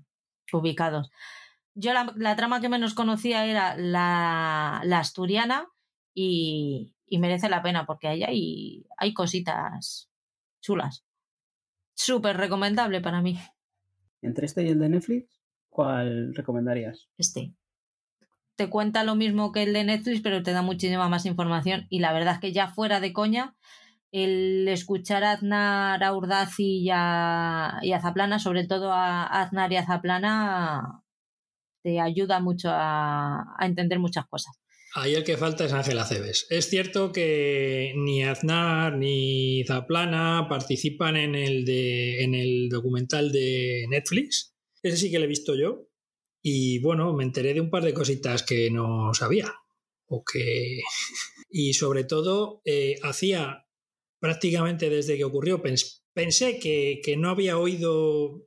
ubicados. 0.52 1.10
Yo 1.74 1.92
la, 1.94 2.36
trama 2.36 2.60
que 2.60 2.68
menos 2.68 2.92
conocía 2.92 3.46
era 3.46 3.76
la, 3.76 4.80
asturiana 4.98 5.68
y, 6.12 6.92
merece 7.10 7.48
la 7.48 7.62
pena 7.62 7.86
porque 7.86 8.08
ahí 8.08 8.22
hay, 8.22 8.86
hay 8.96 9.14
cositas 9.14 10.10
chulas. 10.60 11.04
Súper 11.94 12.36
recomendable 12.36 13.00
para 13.00 13.22
mí. 13.22 13.38
Entre 14.20 14.46
este 14.46 14.64
y 14.64 14.68
el 14.68 14.78
de 14.78 14.88
Netflix, 14.88 15.40
¿cuál 15.68 16.34
recomendarías? 16.34 17.08
Este. 17.16 17.54
Te 18.58 18.68
cuenta 18.68 19.04
lo 19.04 19.14
mismo 19.14 19.52
que 19.52 19.62
el 19.62 19.72
de 19.72 19.84
Netflix, 19.84 20.20
pero 20.20 20.42
te 20.42 20.50
da 20.50 20.62
muchísima 20.62 21.08
más 21.08 21.26
información. 21.26 21.86
Y 21.90 22.00
la 22.00 22.12
verdad 22.12 22.34
es 22.34 22.40
que 22.40 22.52
ya 22.52 22.66
fuera 22.66 22.98
de 22.98 23.12
coña, 23.12 23.56
el 24.10 24.66
escuchar 24.66 25.22
a 25.22 25.30
Aznar, 25.30 26.02
a 26.02 26.12
Urdazi 26.12 26.80
y 26.80 26.90
a, 26.92 27.78
y 27.82 27.92
a 27.92 28.00
Zaplana, 28.00 28.40
sobre 28.40 28.66
todo 28.66 28.92
a 28.92 29.26
Aznar 29.26 29.72
y 29.72 29.76
a 29.76 29.86
Zaplana, 29.86 31.04
te 31.84 32.00
ayuda 32.00 32.40
mucho 32.40 32.70
a 32.72 33.56
entender 33.60 34.00
muchas 34.00 34.26
cosas. 34.26 34.58
Ahí 34.96 35.14
el 35.14 35.22
que 35.22 35.36
falta 35.36 35.64
es 35.64 35.72
Ángel 35.72 35.98
Aceves. 35.98 36.48
Es 36.50 36.68
cierto 36.68 37.12
que 37.12 37.92
ni 37.94 38.24
Aznar 38.24 38.96
ni 38.96 39.62
Zaplana 39.68 40.46
participan 40.48 41.16
en 41.16 41.36
el, 41.36 41.64
de, 41.64 42.24
en 42.24 42.34
el 42.34 42.68
documental 42.68 43.30
de 43.30 43.86
Netflix. 43.88 44.56
Ese 44.82 44.96
sí 44.96 45.10
que 45.12 45.20
lo 45.20 45.26
he 45.26 45.28
visto 45.28 45.54
yo. 45.54 45.87
Y 46.50 46.78
bueno, 46.78 47.12
me 47.12 47.24
enteré 47.24 47.52
de 47.52 47.60
un 47.60 47.68
par 47.68 47.84
de 47.84 47.92
cositas 47.92 48.42
que 48.42 48.70
no 48.70 49.12
sabía. 49.12 49.54
O 50.06 50.24
que. 50.24 50.80
Y 51.50 51.72
sobre 51.72 52.04
todo, 52.04 52.60
eh, 52.66 52.96
hacía 53.02 53.66
prácticamente 54.20 54.90
desde 54.90 55.16
que 55.16 55.24
ocurrió, 55.24 55.62
pensé 55.62 56.58
que, 56.58 57.16
no 57.16 57.30
había 57.30 57.56
oído 57.56 58.46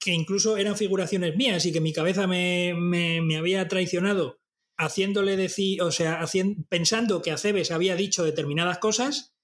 que 0.00 0.12
incluso 0.12 0.56
eran 0.56 0.74
figuraciones 0.74 1.36
mías 1.36 1.66
y 1.66 1.72
que 1.72 1.82
mi 1.82 1.92
cabeza 1.92 2.26
me, 2.26 2.72
me 2.72 3.36
había 3.36 3.68
traicionado 3.68 4.38
haciéndole 4.78 5.36
decir, 5.36 5.82
o 5.82 5.92
sea, 5.92 6.24
pensando 6.70 7.22
que 7.22 7.30
Aceves 7.30 7.70
había 7.70 7.96
dicho 7.96 8.24
determinadas 8.24 8.78
cosas 8.78 9.34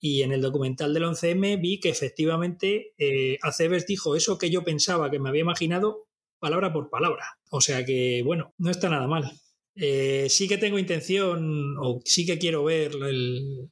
y 0.00 0.22
en 0.22 0.32
el 0.32 0.40
documental 0.40 0.94
del 0.94 1.04
11M 1.04 1.60
vi 1.60 1.80
que 1.80 1.88
efectivamente 1.88 2.94
eh, 2.98 3.38
Aceves 3.42 3.86
dijo 3.86 4.14
eso 4.14 4.38
que 4.38 4.50
yo 4.50 4.64
pensaba, 4.64 5.10
que 5.10 5.18
me 5.18 5.28
había 5.28 5.42
imaginado, 5.42 6.07
palabra 6.38 6.72
por 6.72 6.90
palabra. 6.90 7.24
O 7.50 7.60
sea 7.60 7.84
que, 7.84 8.22
bueno, 8.24 8.54
no 8.58 8.70
está 8.70 8.88
nada 8.88 9.06
mal. 9.06 9.30
Eh, 9.74 10.26
sí 10.28 10.48
que 10.48 10.58
tengo 10.58 10.78
intención, 10.78 11.76
o 11.78 12.00
sí 12.04 12.26
que 12.26 12.38
quiero 12.38 12.64
ver 12.64 12.92
el, 12.92 13.70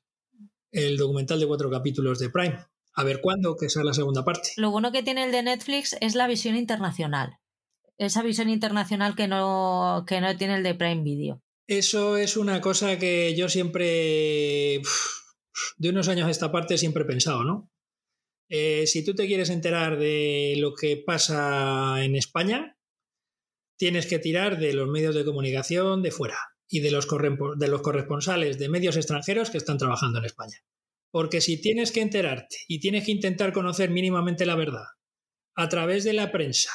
el 0.71 0.97
documental 0.97 1.41
de 1.41 1.47
cuatro 1.47 1.71
capítulos 1.71 2.19
de 2.19 2.31
Prime. 2.31 2.59
A 2.95 3.05
ver 3.05 3.21
cuándo, 3.21 3.57
que 3.57 3.69
sea 3.69 3.85
la 3.85 3.93
segunda 3.93 4.25
parte. 4.25 4.51
Lo 4.57 4.71
bueno 4.71 4.93
que 4.93 5.03
tiene 5.03 5.25
el 5.25 5.33
de 5.33 5.43
Netflix 5.43 5.97
es 6.01 6.15
la 6.15 6.27
visión 6.27 6.57
internacional 6.57 7.39
esa 7.99 8.23
visión 8.23 8.51
internacional 8.51 9.15
que 9.15 9.29
no, 9.29 10.05
que 10.07 10.21
no 10.21 10.37
tiene 10.37 10.57
el 10.57 10.63
de 10.63 10.75
Prime 10.75 11.03
Video. 11.03 11.43
Eso 11.67 12.17
es 12.17 12.37
una 12.37 12.61
cosa 12.61 12.99
que 12.99 13.35
yo 13.37 13.49
siempre, 13.49 14.81
de 15.79 15.91
unos 15.91 16.09
años 16.09 16.29
a 16.29 16.31
esta 16.31 16.53
parte, 16.53 16.79
siempre 16.79 17.03
he 17.03 17.07
pensado, 17.07 17.45
¿no? 17.45 17.71
Eh, 18.49 18.87
si 18.87 19.05
tú 19.05 19.15
te 19.15 19.27
quieres 19.27 19.51
enterar 19.51 19.99
de 19.99 20.55
lo 20.59 20.75
que 20.75 20.97
pasa 20.97 22.05
en 22.05 22.17
España, 22.17 22.79
tienes 23.77 24.07
que 24.07 24.19
tirar 24.19 24.59
de 24.59 24.73
los 24.73 24.89
medios 24.89 25.15
de 25.15 25.25
comunicación 25.25 26.03
de 26.03 26.11
fuera 26.11 26.39
y 26.69 26.81
de 26.81 26.91
los, 26.91 27.07
de 27.59 27.69
los 27.69 27.83
corresponsales 27.83 28.59
de 28.59 28.69
medios 28.69 28.97
extranjeros 28.97 29.51
que 29.51 29.59
están 29.59 29.79
trabajando 29.79 30.19
en 30.19 30.25
España. 30.25 30.65
Porque 31.11 31.41
si 31.41 31.61
tienes 31.61 31.93
que 31.93 32.01
enterarte 32.01 32.57
y 32.69 32.81
tienes 32.81 33.05
que 33.05 33.13
intentar 33.13 33.53
conocer 33.53 33.91
mínimamente 33.91 34.47
la 34.47 34.57
verdad 34.57 34.85
a 35.55 35.69
través 35.69 36.05
de 36.05 36.13
la 36.13 36.33
prensa 36.33 36.71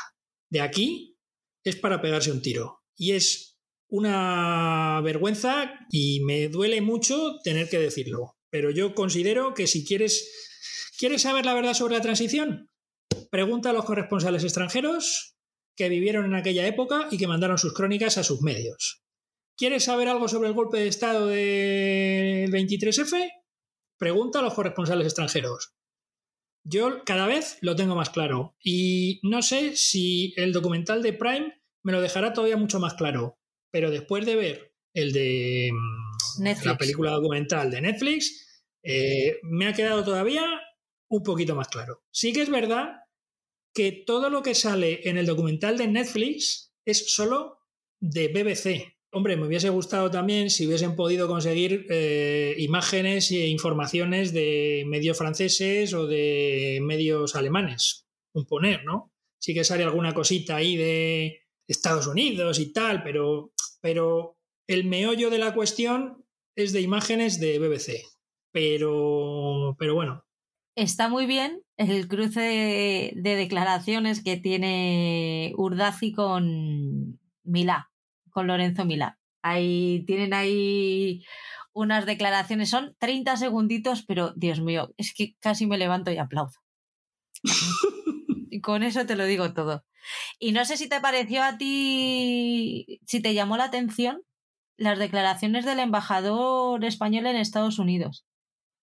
de 0.50 0.62
aquí, 0.62 1.18
es 1.64 1.76
para 1.76 2.02
pegarse 2.02 2.32
un 2.32 2.42
tiro. 2.42 2.82
Y 2.96 3.12
es 3.12 3.60
una 3.88 5.02
vergüenza 5.04 5.72
y 5.92 6.22
me 6.22 6.48
duele 6.48 6.82
mucho 6.82 7.40
tener 7.44 7.70
que 7.70 7.80
decirlo. 7.80 8.38
Pero 8.50 8.72
yo 8.72 8.96
considero 8.96 9.54
que 9.54 9.68
si 9.68 9.86
quieres, 9.86 10.51
¿quieres 11.02 11.24
saber 11.24 11.48
la 11.48 11.56
verdad 11.56 11.74
sobre 11.74 11.96
la 11.96 12.02
transición? 12.02 12.70
Pregunta 13.32 13.72
a 13.72 13.74
los 13.74 13.86
corresponsales 13.86 14.44
extranjeros 14.44 15.36
que 15.76 15.90
vivieron 15.90 16.26
en 16.26 16.36
aquella 16.36 16.68
época 16.68 17.08
y 17.10 17.18
que 17.18 17.26
mandaron 17.26 17.58
sus 17.58 17.74
crónicas 17.74 18.20
a 18.20 18.24
sus 18.24 18.42
medios. 18.42 19.02
¿Quieres 19.58 19.86
saber 19.86 20.10
algo 20.10 20.28
sobre 20.28 20.50
el 20.50 20.54
golpe 20.54 20.78
de 20.78 20.88
Estado 20.88 21.26
del 21.26 22.52
23F? 22.52 23.32
Pregunta 23.98 24.40
a 24.40 24.42
los 24.44 24.54
corresponsales 24.54 25.08
extranjeros. 25.08 25.74
Yo 26.64 27.04
cada 27.04 27.26
vez 27.26 27.58
lo 27.62 27.76
tengo 27.76 27.96
más 27.96 28.12
claro 28.12 28.56
y 28.64 29.20
no 29.24 29.42
sé 29.42 29.76
si 29.76 30.36
el 30.38 30.54
documental 30.54 31.02
de 31.02 31.14
Prime 31.14 31.64
me 31.82 31.94
lo 31.94 32.02
dejará 32.02 32.32
todavía 32.32 32.58
mucho 32.58 32.80
más 32.80 32.94
claro, 32.94 33.40
pero 33.72 33.90
después 33.90 34.24
de 34.28 34.36
ver 34.36 34.74
el 34.94 35.14
de 35.14 35.72
mm, 35.74 36.44
la 36.64 36.78
película 36.78 37.10
documental 37.10 37.72
de 37.72 37.82
Netflix, 37.82 38.68
eh, 38.84 39.40
me 39.42 39.66
ha 39.66 39.74
quedado 39.74 40.04
todavía 40.04 40.46
un 41.12 41.24
poquito 41.24 41.56
más 41.56 41.68
claro. 41.68 42.04
Sí 42.12 42.34
que 42.34 42.42
es 42.42 42.50
verdad 42.50 43.02
que 43.74 43.92
todo 43.92 44.30
lo 44.30 44.42
que 44.42 44.56
sale 44.56 45.08
en 45.08 45.18
el 45.18 45.26
documental 45.26 45.78
de 45.78 45.88
Netflix 45.88 46.74
es 46.86 47.14
solo 47.14 47.60
de 48.00 48.28
BBC, 48.30 49.02
Hombre, 49.14 49.36
me 49.36 49.46
hubiese 49.46 49.68
gustado 49.68 50.10
también 50.10 50.50
si 50.50 50.66
hubiesen 50.66 50.96
podido 50.96 51.28
conseguir 51.28 51.86
eh, 51.90 52.56
imágenes 52.60 53.30
e 53.32 53.48
informaciones 53.48 54.32
de 54.32 54.86
medios 54.88 55.18
franceses 55.18 55.94
o 55.94 56.08
de 56.08 56.80
medios 56.82 57.36
alemanes, 57.36 58.08
un 58.34 58.46
poner, 58.46 58.86
¿no? 58.86 59.12
Sí 59.38 59.54
que 59.54 59.66
sale 59.66 59.84
alguna 59.84 60.14
cosita 60.14 60.56
ahí 60.56 60.78
de 60.78 61.42
Estados 61.68 62.08
Unidos 62.08 62.58
y 62.60 62.72
tal, 62.72 63.04
pero, 63.04 63.52
pero 63.82 64.38
el 64.66 64.86
meollo 64.86 65.30
de 65.30 65.40
la 65.40 65.54
cuestión 65.54 66.26
es 66.56 66.72
de 66.72 66.80
imágenes 66.80 67.42
de 67.42 67.60
BBC. 67.60 68.06
Pero, 68.54 69.76
pero 69.78 69.94
bueno. 69.94 70.24
Está 70.82 71.10
muy 71.10 71.28
bien 71.28 71.62
el 71.78 72.08
cruce 72.08 72.40
de, 72.40 73.14
de 73.16 73.36
declaraciones 73.36 74.24
que 74.24 74.38
tiene 74.38 75.54
Urdazi 75.56 76.12
con 76.12 77.20
Milá 77.44 77.92
con 78.32 78.48
Lorenzo 78.48 78.84
Milá. 78.84 79.20
Ahí 79.44 80.04
tienen 80.08 80.34
ahí 80.34 81.24
unas 81.72 82.08
declaraciones, 82.08 82.72
son 82.72 82.96
30 82.98 83.38
segunditos, 83.38 84.04
pero 84.04 84.34
Dios 84.36 84.60
mío, 84.60 84.92
es 84.98 85.14
que 85.14 85.36
casi 85.40 85.68
me 85.68 85.78
levanto 85.78 86.12
y 86.12 86.18
aplaudo. 86.18 86.54
y 88.50 88.60
con 88.62 88.82
eso 88.82 89.06
te 89.06 89.16
lo 89.16 89.26
digo 89.26 89.54
todo. 89.54 89.86
Y 90.40 90.52
no 90.52 90.66
sé 90.66 90.78
si 90.78 90.90
te 90.90 91.00
pareció 91.00 91.44
a 91.44 91.60
ti, 91.60 93.00
si 93.06 93.22
te 93.22 93.36
llamó 93.36 93.56
la 93.56 93.66
atención 93.66 94.24
las 94.78 94.98
declaraciones 94.98 95.64
del 95.64 95.78
embajador 95.78 96.84
español 96.86 97.28
en 97.28 97.36
Estados 97.36 97.78
Unidos. 97.78 98.26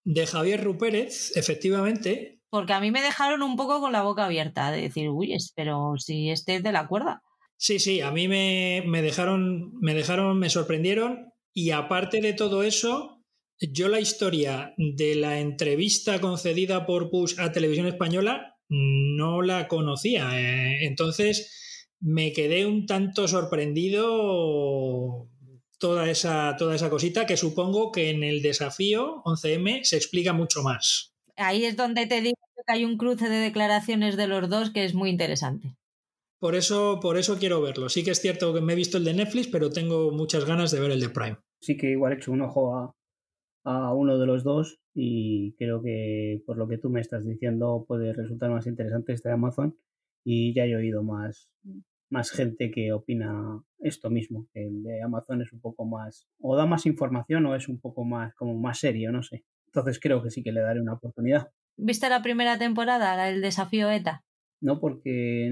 De 0.03 0.25
Javier 0.25 0.63
Rupérez, 0.63 1.35
efectivamente. 1.35 2.39
Porque 2.49 2.73
a 2.73 2.79
mí 2.79 2.91
me 2.91 3.01
dejaron 3.01 3.43
un 3.43 3.55
poco 3.55 3.79
con 3.79 3.91
la 3.91 4.01
boca 4.01 4.25
abierta 4.25 4.71
de 4.71 4.81
decir, 4.81 5.09
uy, 5.09 5.35
pero 5.55 5.93
si 5.97 6.31
este 6.31 6.55
es 6.55 6.63
de 6.63 6.71
la 6.71 6.87
cuerda. 6.87 7.21
Sí, 7.57 7.79
sí, 7.79 8.01
a 8.01 8.11
mí 8.11 8.27
me, 8.27 8.83
me 8.87 9.01
dejaron, 9.01 9.73
me 9.81 9.93
dejaron, 9.93 10.39
me 10.39 10.49
sorprendieron. 10.49 11.33
Y 11.53 11.71
aparte 11.71 12.21
de 12.21 12.33
todo 12.33 12.63
eso, 12.63 13.21
yo 13.59 13.89
la 13.89 13.99
historia 13.99 14.73
de 14.77 15.15
la 15.15 15.39
entrevista 15.39 16.21
concedida 16.21 16.85
por 16.85 17.11
Bush 17.11 17.39
a 17.39 17.51
Televisión 17.51 17.87
Española 17.87 18.55
no 18.69 19.41
la 19.41 19.67
conocía. 19.67 20.39
Eh, 20.39 20.85
entonces 20.85 21.87
me 21.99 22.31
quedé 22.31 22.65
un 22.65 22.85
tanto 22.85 23.27
sorprendido 23.27 25.27
toda 25.79 26.09
esa, 26.09 26.55
toda 26.57 26.75
esa 26.75 26.89
cosita 26.89 27.25
que 27.25 27.37
supongo 27.37 27.91
que 27.91 28.09
en 28.09 28.23
el 28.23 28.41
desafío 28.41 29.23
11M 29.23 29.83
se 29.83 29.95
explica 29.95 30.33
mucho 30.33 30.61
más. 30.61 31.15
Ahí 31.35 31.65
es 31.65 31.75
donde 31.75 32.05
te 32.05 32.21
digo 32.21 32.35
que 32.55 32.73
hay 32.73 32.85
un 32.85 32.97
cruce 32.97 33.29
de 33.29 33.37
declaraciones 33.37 34.17
de 34.17 34.27
los 34.27 34.49
dos 34.49 34.69
que 34.69 34.83
es 34.83 34.93
muy 34.93 35.09
interesante. 35.09 35.75
Por 36.39 36.55
eso, 36.55 36.99
por 37.01 37.17
eso 37.17 37.37
quiero 37.37 37.61
verlo. 37.61 37.89
Sí 37.89 38.03
que 38.03 38.11
es 38.11 38.21
cierto 38.21 38.53
que 38.53 38.61
me 38.61 38.73
he 38.73 38.75
visto 38.75 38.97
el 38.97 39.03
de 39.03 39.13
Netflix, 39.13 39.47
pero 39.47 39.69
tengo 39.69 40.11
muchas 40.11 40.45
ganas 40.45 40.71
de 40.71 40.79
ver 40.79 40.91
el 40.91 41.01
de 41.01 41.09
Prime. 41.09 41.37
Sí 41.61 41.75
que 41.75 41.91
igual 41.91 42.13
he 42.13 42.15
hecho 42.15 42.31
un 42.31 42.41
ojo 42.41 42.75
a, 42.75 42.95
a 43.63 43.93
uno 43.93 44.17
de 44.17 44.25
los 44.25 44.43
dos 44.43 44.79
y 44.93 45.53
creo 45.53 45.81
que 45.81 46.41
por 46.45 46.57
lo 46.57 46.67
que 46.67 46.77
tú 46.77 46.89
me 46.89 47.01
estás 47.01 47.25
diciendo 47.25 47.85
puede 47.87 48.13
resultar 48.13 48.49
más 48.49 48.67
interesante 48.67 49.13
este 49.13 49.29
de 49.29 49.35
Amazon 49.35 49.77
y 50.23 50.53
ya 50.53 50.65
he 50.65 50.75
oído 50.75 51.03
más, 51.03 51.49
más 52.09 52.31
gente 52.31 52.71
que 52.71 52.91
opina 52.91 53.63
esto 53.79 54.09
mismo, 54.09 54.47
que 54.53 54.65
el 54.65 54.83
de 54.83 55.01
Amazon 55.01 55.41
es 55.41 55.53
un 55.53 55.61
poco 55.61 55.85
más, 55.85 56.27
o 56.39 56.55
da 56.55 56.65
más 56.65 56.85
información 56.85 57.45
o 57.45 57.55
es 57.55 57.67
un 57.67 57.79
poco 57.79 58.03
más, 58.03 58.33
como 58.35 58.57
más 58.57 58.79
serio, 58.79 59.11
no 59.11 59.23
sé. 59.23 59.45
Entonces 59.67 59.99
creo 59.99 60.23
que 60.23 60.31
sí 60.31 60.43
que 60.43 60.51
le 60.51 60.61
daré 60.61 60.81
una 60.81 60.93
oportunidad. 60.93 61.51
¿Viste 61.77 62.09
la 62.09 62.21
primera 62.21 62.57
temporada, 62.57 63.29
el 63.29 63.41
desafío 63.41 63.89
ETA? 63.89 64.23
No, 64.61 64.79
porque 64.79 65.49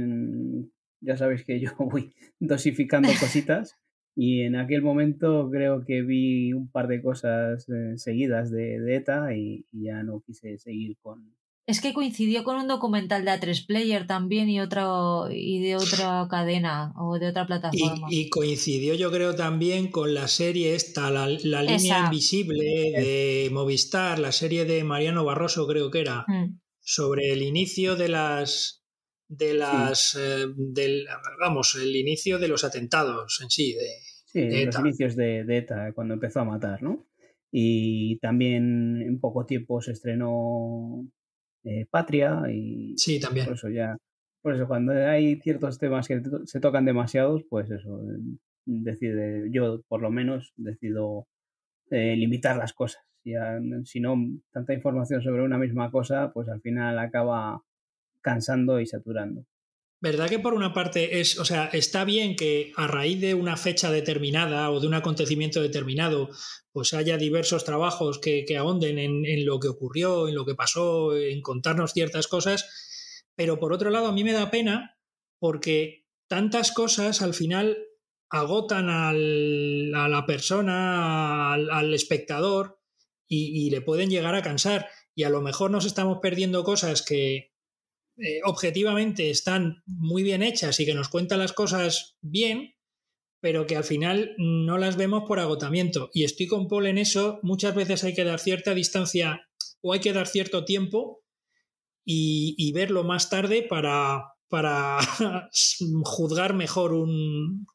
ya 1.02 1.16
sabéis 1.16 1.46
que 1.46 1.60
yo 1.60 1.72
voy 1.80 2.14
dosificando 2.40 3.10
cositas 3.20 3.78
y 4.16 4.42
en 4.42 4.56
aquel 4.56 4.82
momento 4.82 5.50
creo 5.52 5.86
que 5.86 6.02
vi 6.02 6.52
un 6.54 6.70
par 6.72 6.88
de 6.88 7.02
cosas 7.02 7.70
eh, 7.70 7.98
seguidas 7.98 8.50
de, 8.52 8.80
de 8.80 8.96
ETA 8.96 9.36
y, 9.36 9.66
y, 9.72 9.86
ya 9.86 10.02
no 10.02 10.22
quise 10.22 10.58
seguir 10.58 10.98
con, 11.02 11.36
es 11.68 11.82
que 11.82 11.94
coincidió 11.94 12.46
con 12.46 12.56
un 12.56 12.68
documental 12.70 13.26
de 13.26 13.32
A3 13.32 13.66
Player 13.68 14.08
también 14.08 14.50
y 14.50 14.62
otro 14.62 15.28
y 15.30 15.62
de 15.62 15.76
otra 15.76 16.26
cadena 16.30 16.94
o 16.96 17.20
de 17.20 17.28
otra 17.28 17.46
plataforma. 17.46 18.08
Y, 18.10 18.22
y 18.22 18.30
coincidió 18.30 18.96
yo 18.96 19.12
creo 19.12 19.36
también 19.36 19.92
con 19.92 20.14
la 20.14 20.30
serie 20.30 20.76
esta, 20.76 21.12
la, 21.12 21.28
la 21.28 21.62
línea 21.62 22.06
invisible 22.06 22.64
de 22.64 23.50
Movistar, 23.52 24.18
la 24.18 24.32
serie 24.32 24.64
de 24.64 24.86
Mariano 24.86 25.26
Barroso 25.26 25.68
creo 25.68 25.92
que 25.92 26.00
era, 26.00 26.24
mm. 26.26 26.58
sobre 26.80 27.34
el 27.34 27.42
inicio 27.42 27.98
de 27.98 28.08
las 28.08 28.86
de 29.28 29.54
las 29.54 30.12
sí. 30.12 30.20
eh, 30.22 30.46
del, 30.56 31.06
vamos, 31.38 31.76
el 31.76 31.94
inicio 31.98 32.40
de 32.40 32.48
los 32.48 32.64
atentados 32.64 33.42
en 33.44 33.50
sí, 33.50 33.74
de, 33.74 33.90
sí, 34.26 34.40
de 34.40 34.66
los 34.68 34.80
inicios 34.80 35.18
de, 35.18 35.44
de 35.44 35.58
ETA, 35.58 35.92
cuando 35.94 36.14
empezó 36.14 36.40
a 36.40 36.46
matar, 36.46 36.82
¿no? 36.82 37.10
Y 37.52 38.20
también 38.20 39.02
en 39.02 39.20
poco 39.20 39.46
tiempo 39.46 39.82
se 39.82 39.92
estrenó 39.92 41.06
eh, 41.64 41.86
Patria 41.90 42.44
y 42.52 42.94
sí, 42.98 43.20
también. 43.20 43.46
por 43.46 43.56
eso 43.56 43.70
ya 43.70 43.98
por 44.42 44.56
eso 44.56 44.68
cuando 44.68 44.94
hay 44.94 45.40
ciertos 45.42 45.80
temas 45.80 46.08
que 46.08 46.22
se 46.46 46.60
tocan 46.60 46.86
demasiados 46.86 47.44
pues 47.50 47.70
eso 47.72 48.02
decide 48.66 49.50
yo 49.52 49.82
por 49.88 50.02
lo 50.02 50.12
menos 50.12 50.54
decido 50.56 51.28
eh, 51.90 52.16
limitar 52.16 52.58
las 52.58 52.74
cosas 52.74 53.04
ya, 53.24 53.60
si 53.84 54.00
no 54.00 54.16
tanta 54.52 54.74
información 54.74 55.22
sobre 55.22 55.44
una 55.44 55.58
misma 55.58 55.92
cosa 55.92 56.32
pues 56.34 56.48
al 56.50 56.62
final 56.62 56.98
acaba 57.00 57.62
cansando 58.22 58.80
y 58.80 58.86
saturando 58.86 59.46
¿Verdad 60.00 60.30
que 60.30 60.38
por 60.38 60.54
una 60.54 60.74
parte 60.74 61.20
es, 61.20 61.40
o 61.40 61.46
sea, 61.46 61.70
está 61.74 62.06
bien 62.06 62.36
que 62.36 62.72
a 62.76 62.86
raíz 62.86 63.20
de 63.20 63.34
una 63.34 63.58
fecha 63.58 63.90
determinada 63.90 64.70
o 64.70 64.80
de 64.80 64.86
un 64.86 64.94
acontecimiento 64.94 65.60
determinado, 65.60 66.30
pues 66.72 66.94
haya 66.94 67.18
diversos 67.18 67.66
trabajos 67.66 68.20
que, 68.20 68.46
que 68.46 68.58
ahonden 68.58 69.00
en, 69.00 69.26
en, 69.26 69.44
lo 69.44 69.60
que 69.60 69.70
ocurrió, 69.70 70.28
en 70.28 70.36
lo 70.36 70.46
que 70.46 70.54
pasó, 70.54 71.18
en 71.18 71.42
contarnos 71.42 71.94
ciertas 71.94 72.28
cosas, 72.28 73.26
pero 73.36 73.60
por 73.60 73.74
otro 73.74 73.90
lado 73.90 74.06
a 74.06 74.12
mí 74.12 74.24
me 74.24 74.34
da 74.34 74.52
pena 74.52 75.00
porque 75.40 76.06
tantas 76.28 76.72
cosas 76.72 77.24
al 77.24 77.34
final 77.34 77.78
agotan 78.30 78.90
al, 78.90 79.94
a 79.96 80.08
la 80.10 80.28
persona, 80.28 81.54
al, 81.54 81.94
espectador 81.96 82.80
y, 83.28 83.66
y 83.66 83.72
le 83.72 83.82
pueden 83.82 84.12
llegar 84.12 84.36
a 84.36 84.44
cansar. 84.44 84.90
Y 85.16 85.24
a 85.24 85.30
lo 85.30 85.42
mejor 85.42 85.72
nos 85.72 85.86
estamos 85.86 86.20
perdiendo 86.22 86.64
cosas 86.64 87.02
que, 87.02 87.57
eh, 88.18 88.40
objetivamente 88.44 89.30
están 89.30 89.84
muy 89.86 90.24
bien 90.24 90.42
hechas 90.42 90.80
y 90.80 90.86
que 90.86 90.96
nos 90.96 91.10
cuentan 91.10 91.40
las 91.40 91.54
cosas 91.54 92.18
bien, 92.22 92.74
pero 93.42 93.68
que 93.68 93.76
al 93.76 93.84
final 93.84 94.34
no 94.38 94.80
las 94.80 94.98
vemos 94.98 95.24
por 95.28 95.40
agotamiento. 95.40 96.10
Y 96.14 96.24
estoy 96.24 96.48
con 96.48 96.68
Paul 96.68 96.88
en 96.88 96.98
eso, 96.98 97.40
muchas 97.44 97.76
veces 97.76 98.04
hay 98.04 98.16
que 98.16 98.24
dar 98.24 98.40
cierta 98.40 98.74
distancia 98.74 99.42
o 99.82 99.94
hay 99.94 100.00
que 100.00 100.14
dar 100.14 100.28
cierto 100.28 100.66
tiempo 100.66 101.24
y, 102.10 102.72
verlo 102.72 103.04
más 103.04 103.30
tarde 103.30 103.64
para, 103.64 104.24
para 104.48 104.98
juzgar 106.04 106.54
mejor 106.54 106.94
un, 106.94 107.68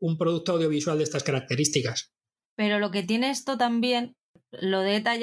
un 0.00 0.18
producto 0.18 0.52
audiovisual 0.52 0.98
de 0.98 1.04
estas 1.04 1.24
características. 1.24 2.12
Pero 2.56 2.78
lo 2.78 2.90
que 2.90 3.02
tiene 3.02 3.30
esto 3.30 3.56
también, 3.56 4.16
lo 4.52 4.80
de 4.80 4.96
ETA 4.96 5.16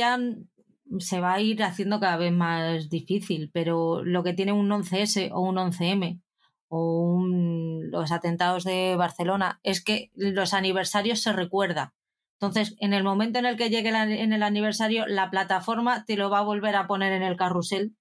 se 0.99 1.19
va 1.19 1.33
a 1.33 1.41
ir 1.41 1.63
haciendo 1.63 1.99
cada 1.99 2.17
vez 2.17 2.31
más 2.31 2.89
difícil, 2.89 3.49
pero 3.53 4.03
lo 4.03 4.23
que 4.23 4.33
tiene 4.33 4.51
un 4.51 4.69
11S 4.69 5.31
o 5.33 5.41
un 5.41 5.55
11M 5.55 6.21
o 6.67 7.01
un, 7.01 7.91
los 7.91 8.11
atentados 8.11 8.63
de 8.63 8.95
Barcelona 8.95 9.59
es 9.63 9.83
que 9.83 10.11
los 10.15 10.53
aniversarios 10.53 11.21
se 11.21 11.33
recuerda. 11.33 11.93
Entonces, 12.39 12.75
en 12.79 12.93
el 12.93 13.03
momento 13.03 13.39
en 13.39 13.45
el 13.45 13.57
que 13.57 13.69
llegue 13.69 13.89
en 13.89 14.33
el 14.33 14.43
aniversario, 14.43 15.05
la 15.05 15.29
plataforma 15.29 16.05
te 16.05 16.17
lo 16.17 16.29
va 16.29 16.39
a 16.39 16.43
volver 16.43 16.75
a 16.75 16.87
poner 16.87 17.13
en 17.13 17.23
el 17.23 17.37
carrusel 17.37 17.95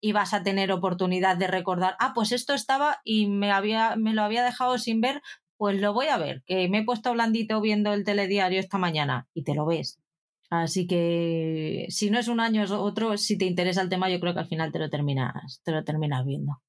y 0.00 0.12
vas 0.12 0.34
a 0.34 0.42
tener 0.42 0.70
oportunidad 0.72 1.36
de 1.36 1.46
recordar, 1.46 1.96
ah, 1.98 2.12
pues 2.14 2.32
esto 2.32 2.54
estaba 2.54 3.00
y 3.02 3.26
me, 3.26 3.50
había, 3.50 3.96
me 3.96 4.14
lo 4.14 4.22
había 4.22 4.44
dejado 4.44 4.78
sin 4.78 5.00
ver, 5.00 5.22
pues 5.56 5.80
lo 5.80 5.92
voy 5.92 6.06
a 6.06 6.18
ver, 6.18 6.42
que 6.46 6.68
me 6.68 6.78
he 6.78 6.84
puesto 6.84 7.12
blandito 7.12 7.60
viendo 7.60 7.92
el 7.92 8.04
telediario 8.04 8.60
esta 8.60 8.78
mañana 8.78 9.26
y 9.34 9.42
te 9.42 9.54
lo 9.54 9.66
ves. 9.66 9.98
Así 10.50 10.86
que 10.86 11.86
si 11.90 12.10
no 12.10 12.18
es 12.18 12.28
un 12.28 12.40
año 12.40 12.62
es 12.62 12.70
otro, 12.70 13.16
si 13.18 13.36
te 13.36 13.44
interesa 13.44 13.82
el 13.82 13.88
tema, 13.88 14.10
yo 14.10 14.18
creo 14.18 14.32
que 14.32 14.40
al 14.40 14.48
final 14.48 14.72
te 14.72 14.78
lo 14.78 14.88
terminas, 14.88 15.60
te 15.62 15.72
lo 15.72 15.84
terminas 15.84 16.24
viendo. 16.24 16.62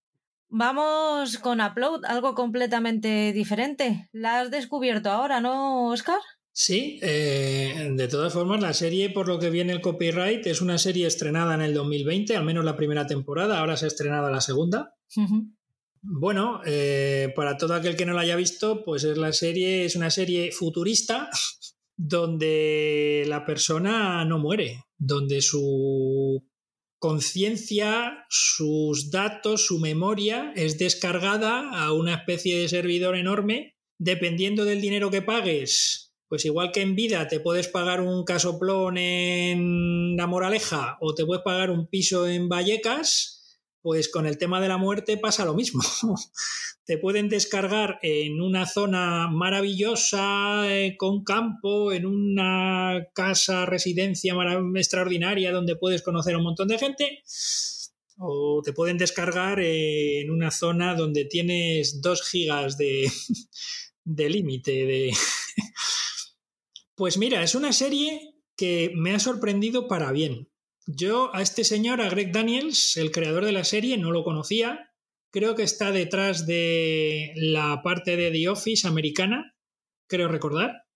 Vamos 0.50 1.38
con 1.38 1.62
Upload, 1.62 2.06
algo 2.06 2.34
completamente 2.34 3.32
diferente. 3.32 4.10
La 4.12 4.42
has 4.42 4.52
descubierto 4.52 5.10
ahora, 5.12 5.40
¿no, 5.40 5.90
Oscar? 5.90 6.20
Sí, 6.52 7.00
eh, 7.02 7.90
de 7.94 8.08
todas 8.08 8.34
formas, 8.34 8.60
la 8.60 8.74
serie, 8.74 9.12
por 9.12 9.28
lo 9.28 9.40
que 9.40 9.52
viene 9.52 9.72
el 9.72 9.80
copyright, 9.80 10.46
es 10.48 10.62
una 10.62 10.78
serie 10.78 11.08
estrenada 11.08 11.54
en 11.54 11.62
el 11.62 11.74
2020, 11.74 12.36
al 12.36 12.44
menos 12.44 12.66
la 12.66 12.76
primera 12.76 13.06
temporada, 13.08 13.60
ahora 13.60 13.78
se 13.78 13.86
ha 13.86 13.88
estrenado 13.88 14.30
la 14.30 14.42
segunda. 14.42 14.96
Uh 15.16 15.22
-huh. 15.22 15.54
Bueno, 16.02 16.62
eh, 16.66 17.32
para 17.36 17.58
todo 17.58 17.76
aquel 17.76 17.96
que 17.96 18.06
no 18.06 18.14
la 18.14 18.22
haya 18.22 18.36
visto, 18.36 18.84
pues 18.84 19.04
es 19.04 19.18
la 19.18 19.32
serie, 19.32 19.86
es 19.86 19.96
una 19.96 20.10
serie 20.10 20.52
futurista 20.52 21.30
donde 22.02 23.26
la 23.28 23.46
persona 23.46 24.24
no 24.24 24.40
muere, 24.40 24.86
donde 24.98 25.42
su 25.42 26.48
conciencia, 26.98 28.26
sus 28.30 29.12
datos, 29.12 29.66
su 29.66 29.80
memoria 29.80 30.54
es 30.56 30.78
descargada 30.78 31.70
a 31.72 31.92
una 31.92 32.16
especie 32.16 32.58
de 32.58 32.70
servidor 32.70 33.18
enorme, 33.18 33.76
dependiendo 33.98 34.64
del 34.64 34.80
dinero 34.80 35.12
que 35.12 35.22
pagues. 35.22 36.14
Pues 36.30 36.46
igual 36.46 36.72
que 36.72 36.82
en 36.82 36.96
vida 36.96 37.28
te 37.28 37.42
puedes 37.42 37.68
pagar 37.68 38.00
un 38.00 38.24
casoplón 38.24 38.98
en 38.98 40.16
La 40.16 40.26
Moraleja 40.26 40.98
o 41.02 41.14
te 41.14 41.26
puedes 41.26 41.44
pagar 41.44 41.70
un 41.70 41.88
piso 41.88 42.30
en 42.30 42.48
Vallecas, 42.48 43.39
pues 43.82 44.10
con 44.10 44.26
el 44.26 44.38
tema 44.38 44.60
de 44.60 44.68
la 44.68 44.78
muerte 44.78 45.18
pasa 45.18 45.46
lo 45.46 45.54
mismo. 45.54 45.82
Te 46.86 46.98
pueden 46.98 47.30
descargar 47.30 48.00
en 48.02 48.42
una 48.42 48.66
zona 48.66 49.28
maravillosa, 49.28 50.64
eh, 50.66 50.96
con 50.98 51.24
campo, 51.24 51.92
en 51.92 52.06
una 52.06 53.08
casa, 53.14 53.66
residencia 53.66 54.34
extraordinaria 54.76 55.52
donde 55.52 55.76
puedes 55.76 56.02
conocer 56.02 56.34
a 56.34 56.40
un 56.40 56.44
montón 56.44 56.68
de 56.68 56.80
gente. 56.80 57.24
O 58.18 58.62
te 58.66 58.74
pueden 58.74 58.98
descargar 58.98 59.62
eh, 59.62 60.22
en 60.22 60.32
una 60.32 60.52
zona 60.52 60.94
donde 60.96 61.24
tienes 61.26 62.02
dos 62.02 62.28
gigas 62.28 62.78
de, 62.78 63.10
de 64.04 64.30
límite. 64.30 64.72
De... 64.86 65.14
Pues 66.96 67.18
mira, 67.18 67.42
es 67.44 67.56
una 67.56 67.72
serie 67.72 68.36
que 68.58 68.92
me 68.94 69.14
ha 69.16 69.20
sorprendido 69.20 69.88
para 69.88 70.12
bien. 70.12 70.49
Yo 70.92 71.30
a 71.36 71.44
este 71.44 71.64
señor, 71.64 72.02
a 72.02 72.10
Greg 72.10 72.32
Daniels, 72.32 72.98
el 72.98 73.12
creador 73.12 73.46
de 73.46 73.52
la 73.52 73.64
serie, 73.64 73.96
no 74.00 74.12
lo 74.12 74.24
conocía. 74.24 74.92
Creo 75.32 75.54
que 75.54 75.62
está 75.62 75.92
detrás 75.92 76.48
de 76.48 77.32
la 77.36 77.84
parte 77.84 78.18
de 78.18 78.32
The 78.32 78.50
Office 78.50 78.88
americana, 78.88 79.56
creo 80.08 80.28
recordar, 80.28 80.88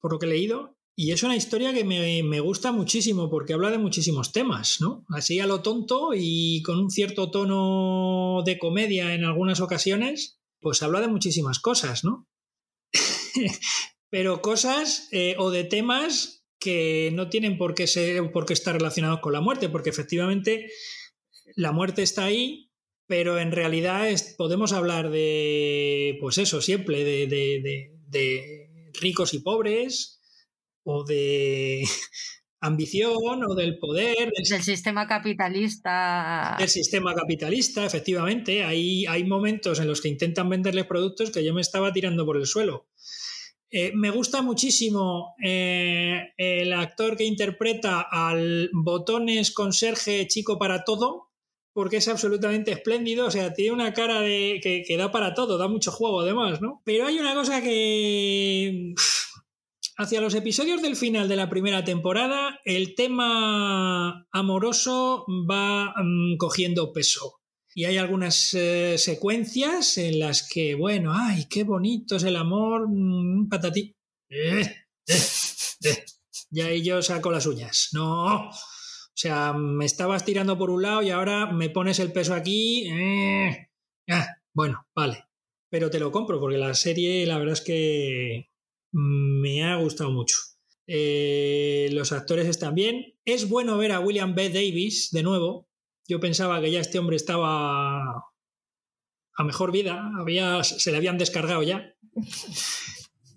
por 0.00 0.12
lo 0.12 0.18
que 0.18 0.26
he 0.26 0.30
leído. 0.30 0.76
Y 0.96 1.12
es 1.12 1.22
una 1.22 1.36
historia 1.36 1.72
que 1.72 1.84
me, 1.84 2.24
me, 2.24 2.40
gusta 2.40 2.72
muchísimo 2.72 3.30
porque 3.30 3.52
habla 3.52 3.70
de 3.70 3.78
muchísimos 3.78 4.32
temas, 4.32 4.80
¿no? 4.80 5.06
Así 5.10 5.38
a 5.38 5.46
lo 5.46 5.62
tonto 5.62 6.10
y 6.16 6.60
con 6.62 6.80
un 6.80 6.90
cierto 6.90 7.30
tono 7.30 8.42
de 8.44 8.58
comedia 8.58 9.14
en 9.14 9.24
algunas 9.24 9.60
ocasiones, 9.60 10.40
pues 10.60 10.82
habla 10.82 11.00
de 11.00 11.06
muchísimas 11.06 11.60
cosas, 11.60 12.02
¿no? 12.02 12.28
Pero 14.10 14.42
cosas 14.42 15.08
eh, 15.12 15.36
o 15.38 15.52
de 15.52 15.62
temas 15.62 16.41
que 16.62 17.10
no 17.12 17.28
tienen 17.28 17.58
por 17.58 17.74
qué, 17.74 17.86
ser, 17.86 18.30
por 18.32 18.46
qué 18.46 18.52
estar 18.52 18.74
relacionados 18.74 19.20
con 19.20 19.32
la 19.32 19.40
muerte, 19.40 19.68
porque 19.68 19.90
efectivamente 19.90 20.70
la 21.56 21.72
muerte 21.72 22.02
está 22.02 22.24
ahí, 22.24 22.70
pero 23.06 23.38
en 23.38 23.52
realidad 23.52 24.08
es, 24.08 24.34
podemos 24.38 24.72
hablar 24.72 25.10
de, 25.10 26.16
pues 26.20 26.38
eso, 26.38 26.60
siempre, 26.60 27.04
de, 27.04 27.26
de, 27.26 27.98
de 28.08 28.90
ricos 29.00 29.34
y 29.34 29.40
pobres, 29.40 30.20
o 30.84 31.04
de 31.04 31.82
ambición 32.60 33.44
o 33.44 33.54
del 33.54 33.78
poder. 33.78 34.30
Del, 34.30 34.62
sistema 34.62 35.06
capitalista. 35.06 36.56
Del 36.58 36.68
sistema 36.68 37.14
capitalista, 37.14 37.84
efectivamente. 37.84 38.64
Hay, 38.64 39.06
hay 39.06 39.24
momentos 39.24 39.80
en 39.80 39.88
los 39.88 40.00
que 40.00 40.08
intentan 40.08 40.48
venderles 40.48 40.86
productos 40.86 41.30
que 41.30 41.44
yo 41.44 41.54
me 41.54 41.60
estaba 41.60 41.92
tirando 41.92 42.24
por 42.24 42.36
el 42.36 42.46
suelo. 42.46 42.88
Eh, 43.74 43.92
me 43.94 44.10
gusta 44.10 44.42
muchísimo 44.42 45.34
eh, 45.42 46.34
el 46.36 46.74
actor 46.74 47.16
que 47.16 47.24
interpreta 47.24 48.02
al 48.02 48.68
botones 48.74 49.50
conserje 49.50 50.26
chico 50.28 50.58
para 50.58 50.84
todo, 50.84 51.30
porque 51.72 51.96
es 51.96 52.08
absolutamente 52.08 52.70
espléndido, 52.70 53.26
o 53.26 53.30
sea, 53.30 53.54
tiene 53.54 53.72
una 53.72 53.94
cara 53.94 54.20
de, 54.20 54.60
que, 54.62 54.84
que 54.86 54.96
da 54.98 55.10
para 55.10 55.32
todo, 55.32 55.56
da 55.56 55.68
mucho 55.68 55.90
juego 55.90 56.20
además, 56.20 56.60
¿no? 56.60 56.82
Pero 56.84 57.06
hay 57.06 57.18
una 57.18 57.32
cosa 57.32 57.62
que 57.62 58.94
hacia 59.96 60.20
los 60.20 60.34
episodios 60.34 60.82
del 60.82 60.96
final 60.96 61.28
de 61.28 61.36
la 61.36 61.48
primera 61.48 61.82
temporada, 61.82 62.60
el 62.66 62.94
tema 62.94 64.26
amoroso 64.32 65.24
va 65.50 65.94
mm, 65.96 66.36
cogiendo 66.36 66.92
peso. 66.92 67.41
Y 67.74 67.84
hay 67.84 67.96
algunas 67.96 68.52
eh, 68.54 68.96
secuencias 68.98 69.96
en 69.98 70.18
las 70.18 70.48
que, 70.48 70.74
bueno, 70.74 71.12
ay, 71.14 71.46
qué 71.48 71.64
bonito 71.64 72.16
es 72.16 72.24
el 72.24 72.36
amor, 72.36 72.86
mm, 72.88 73.48
patatí. 73.48 73.94
Eh, 74.28 74.62
eh, 75.06 76.04
ya 76.50 76.66
ahí 76.66 76.82
yo 76.82 77.00
saco 77.02 77.30
las 77.30 77.46
uñas. 77.46 77.90
No. 77.92 78.48
O 78.48 79.14
sea, 79.14 79.52
me 79.52 79.84
estabas 79.84 80.24
tirando 80.24 80.58
por 80.58 80.70
un 80.70 80.82
lado 80.82 81.02
y 81.02 81.10
ahora 81.10 81.46
me 81.46 81.70
pones 81.70 81.98
el 81.98 82.12
peso 82.12 82.34
aquí. 82.34 82.88
Ah, 84.08 84.26
bueno, 84.54 84.86
vale. 84.94 85.24
Pero 85.70 85.90
te 85.90 85.98
lo 85.98 86.12
compro 86.12 86.38
porque 86.40 86.58
la 86.58 86.74
serie, 86.74 87.24
la 87.26 87.38
verdad 87.38 87.54
es 87.54 87.60
que 87.62 88.50
me 88.92 89.64
ha 89.64 89.76
gustado 89.76 90.10
mucho. 90.10 90.36
Eh, 90.86 91.88
los 91.92 92.12
actores 92.12 92.46
están 92.46 92.74
bien. 92.74 93.14
Es 93.24 93.48
bueno 93.48 93.78
ver 93.78 93.92
a 93.92 94.00
William 94.00 94.34
B. 94.34 94.50
Davis 94.50 95.10
de 95.10 95.22
nuevo. 95.22 95.68
Yo 96.08 96.20
pensaba 96.20 96.60
que 96.60 96.70
ya 96.70 96.80
este 96.80 96.98
hombre 96.98 97.16
estaba 97.16 98.02
a 99.34 99.44
mejor 99.44 99.72
vida, 99.72 100.10
había, 100.18 100.62
se 100.64 100.90
le 100.90 100.96
habían 100.96 101.18
descargado 101.18 101.62
ya. 101.62 101.94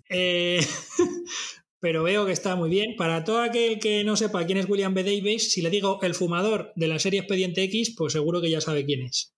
Eh, 0.08 0.64
pero 1.80 2.04
veo 2.04 2.26
que 2.26 2.32
está 2.32 2.54
muy 2.54 2.70
bien. 2.70 2.94
Para 2.96 3.24
todo 3.24 3.40
aquel 3.40 3.80
que 3.80 4.04
no 4.04 4.16
sepa 4.16 4.46
quién 4.46 4.58
es 4.58 4.68
William 4.68 4.94
B. 4.94 5.02
Davis, 5.02 5.50
si 5.50 5.62
le 5.62 5.70
digo 5.70 5.98
el 6.02 6.14
fumador 6.14 6.72
de 6.76 6.86
la 6.86 7.00
serie 7.00 7.18
Expediente 7.18 7.64
X, 7.64 7.96
pues 7.96 8.12
seguro 8.12 8.40
que 8.40 8.48
ya 8.48 8.60
sabe 8.60 8.86
quién 8.86 9.02
es. 9.02 9.34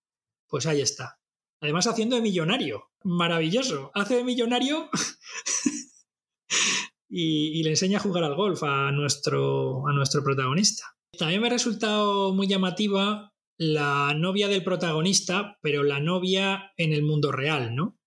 Pues 0.47 0.67
ahí 0.67 0.83
está. 0.83 1.19
Además 1.61 1.87
haciendo 1.87 2.17
de 2.17 2.23
millonario. 2.23 2.91
Maravilloso. 3.03 3.91
Hace 3.95 4.17
de 4.17 4.25
millonario 4.25 4.91
y, 7.09 7.63
le 7.63 7.71
enseña 7.71 7.99
a 7.99 8.03
jugar 8.03 8.25
al 8.25 8.37
golf 8.37 8.63
a 8.63 8.93
nuestro, 8.93 9.89
a 9.89 9.93
nuestro 9.93 10.23
protagonista. 10.23 10.85
También 11.19 11.41
me 11.41 11.49
ha 11.49 11.51
resultado 11.51 12.33
muy 12.33 12.47
llamativa 12.47 13.33
la 13.59 14.15
novia 14.17 14.49
del 14.49 14.65
protagonista, 14.65 15.59
pero 15.61 15.83
la 15.83 16.01
novia 16.01 16.73
en 16.77 16.93
el 16.93 17.03
mundo 17.03 17.33
real, 17.33 17.75
¿no? 17.75 17.99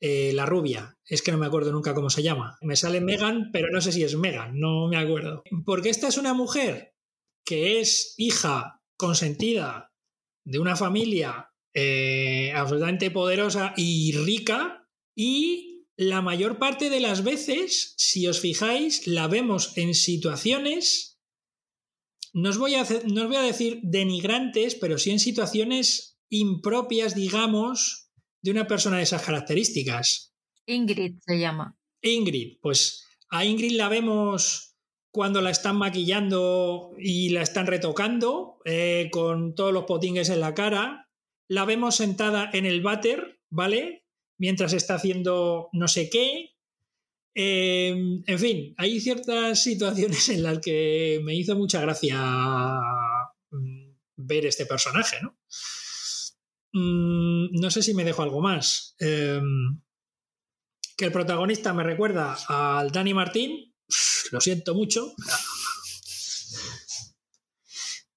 Eh, 0.00 0.32
la 0.34 0.46
rubia, 0.46 0.96
es 1.04 1.22
que 1.22 1.30
no 1.32 1.38
me 1.38 1.46
acuerdo 1.46 1.72
nunca 1.72 1.94
cómo 1.94 2.10
se 2.10 2.22
llama. 2.22 2.56
Me 2.60 2.76
sale 2.76 3.00
Megan, 3.00 3.50
pero 3.52 3.68
no 3.70 3.80
sé 3.80 3.92
si 3.92 4.02
es 4.02 4.16
Megan, 4.16 4.58
no 4.58 4.88
me 4.88 4.96
acuerdo. 4.96 5.42
Porque 5.64 5.90
esta 5.90 6.08
es 6.08 6.18
una 6.18 6.34
mujer 6.34 6.94
que 7.44 7.80
es 7.80 8.14
hija 8.16 8.80
consentida 8.96 9.92
de 10.44 10.58
una 10.58 10.76
familia 10.76 11.50
eh, 11.74 12.52
absolutamente 12.54 13.10
poderosa 13.10 13.74
y 13.76 14.12
rica 14.12 14.88
y 15.16 15.86
la 15.96 16.20
mayor 16.20 16.58
parte 16.58 16.90
de 16.90 17.00
las 17.00 17.22
veces, 17.22 17.94
si 17.96 18.26
os 18.26 18.40
fijáis, 18.40 19.06
la 19.06 19.28
vemos 19.28 19.76
en 19.76 19.94
situaciones, 19.94 21.11
no 22.32 22.50
os 22.50 22.58
voy 22.58 22.74
a, 22.74 22.86
no 23.06 23.22
os 23.22 23.28
voy 23.28 23.36
a 23.36 23.42
decir 23.42 23.80
denigrantes, 23.82 24.74
pero 24.74 24.98
sí 24.98 25.10
en 25.10 25.18
situaciones 25.18 26.18
impropias, 26.28 27.14
digamos, 27.14 28.10
de 28.42 28.50
una 28.50 28.66
persona 28.66 28.98
de 28.98 29.04
esas 29.04 29.22
características. 29.22 30.34
Ingrid 30.66 31.18
se 31.26 31.38
llama. 31.38 31.76
Ingrid, 32.00 32.58
pues 32.60 33.06
a 33.30 33.44
Ingrid 33.44 33.76
la 33.76 33.88
vemos 33.88 34.76
cuando 35.10 35.40
la 35.40 35.50
están 35.50 35.76
maquillando 35.76 36.92
y 36.98 37.28
la 37.30 37.42
están 37.42 37.66
retocando, 37.66 38.58
eh, 38.64 39.08
con 39.12 39.54
todos 39.54 39.72
los 39.72 39.84
potingues 39.84 40.30
en 40.30 40.40
la 40.40 40.54
cara. 40.54 41.10
La 41.48 41.64
vemos 41.64 41.96
sentada 41.96 42.48
en 42.52 42.64
el 42.64 42.80
váter, 42.80 43.40
¿vale? 43.50 44.02
mientras 44.42 44.72
está 44.72 44.96
haciendo 44.96 45.68
no 45.72 45.86
sé 45.86 46.10
qué. 46.10 46.51
Em, 47.34 48.22
en 48.26 48.38
fin, 48.38 48.74
hay 48.76 49.00
ciertas 49.00 49.62
situaciones 49.62 50.28
en 50.28 50.42
las 50.42 50.58
que 50.58 51.20
me 51.24 51.34
hizo 51.34 51.56
mucha 51.56 51.80
gracia 51.80 52.18
mm, 53.50 53.92
ver 54.16 54.46
este 54.46 54.66
personaje, 54.66 55.18
¿no? 55.22 55.38
Mm, 56.72 57.60
no 57.60 57.70
sé 57.70 57.82
si 57.82 57.94
me 57.94 58.04
dejo 58.04 58.22
algo 58.22 58.40
más. 58.40 58.94
Em, 58.98 59.80
que 60.96 61.06
el 61.06 61.12
protagonista 61.12 61.72
me 61.72 61.82
recuerda 61.82 62.36
al 62.48 62.90
Dani 62.90 63.14
Martín, 63.14 63.74
lo 64.30 64.40
siento 64.40 64.74
mucho, 64.74 65.14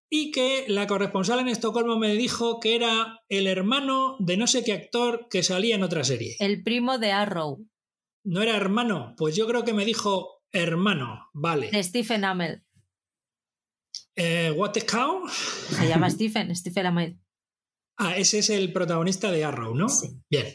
y 0.09 0.31
que 0.31 0.65
la 0.67 0.87
corresponsal 0.87 1.39
en 1.39 1.47
Estocolmo 1.47 1.97
me 1.97 2.15
dijo 2.15 2.59
que 2.59 2.75
era 2.75 3.21
el 3.29 3.47
hermano 3.47 4.15
de 4.19 4.37
no 4.37 4.47
sé 4.47 4.63
qué 4.63 4.73
actor 4.73 5.27
que 5.29 5.43
salía 5.43 5.75
en 5.75 5.83
otra 5.83 6.03
serie. 6.03 6.35
El 6.39 6.63
primo 6.63 6.97
de 6.97 7.11
Arrow. 7.11 7.65
No 8.25 8.41
era 8.41 8.57
hermano, 8.57 9.13
pues 9.17 9.35
yo 9.35 9.45
creo 9.45 9.63
que 9.63 9.73
me 9.73 9.85
dijo 9.85 10.41
hermano, 10.51 11.29
vale. 11.33 11.71
Stephen 11.83 12.25
Amell. 12.25 12.63
Eh, 14.15 14.51
¿What 14.51 14.71
the 14.71 14.81
cow? 14.81 15.27
Se 15.29 15.87
llama 15.87 16.09
Stephen, 16.09 16.55
Stephen 16.55 16.87
Amell. 16.87 17.19
Ah, 17.97 18.17
ese 18.17 18.39
es 18.39 18.49
el 18.49 18.73
protagonista 18.73 19.31
de 19.31 19.43
Arrow, 19.43 19.75
¿no? 19.75 19.89
Sí. 19.89 20.09
Bien. 20.29 20.47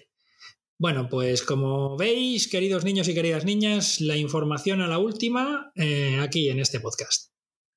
Bueno, 0.81 1.09
pues 1.09 1.43
como 1.43 1.97
veis, 1.97 2.49
queridos 2.49 2.85
niños 2.85 3.07
y 3.07 3.14
queridas 3.14 3.45
niñas, 3.45 4.01
la 4.01 4.16
información 4.16 4.81
a 4.81 4.89
la 4.89 4.99
última 4.99 5.71
eh, 5.77 6.18
aquí 6.21 6.49
en 6.49 6.59
este 6.59 6.81
podcast. 6.81 7.33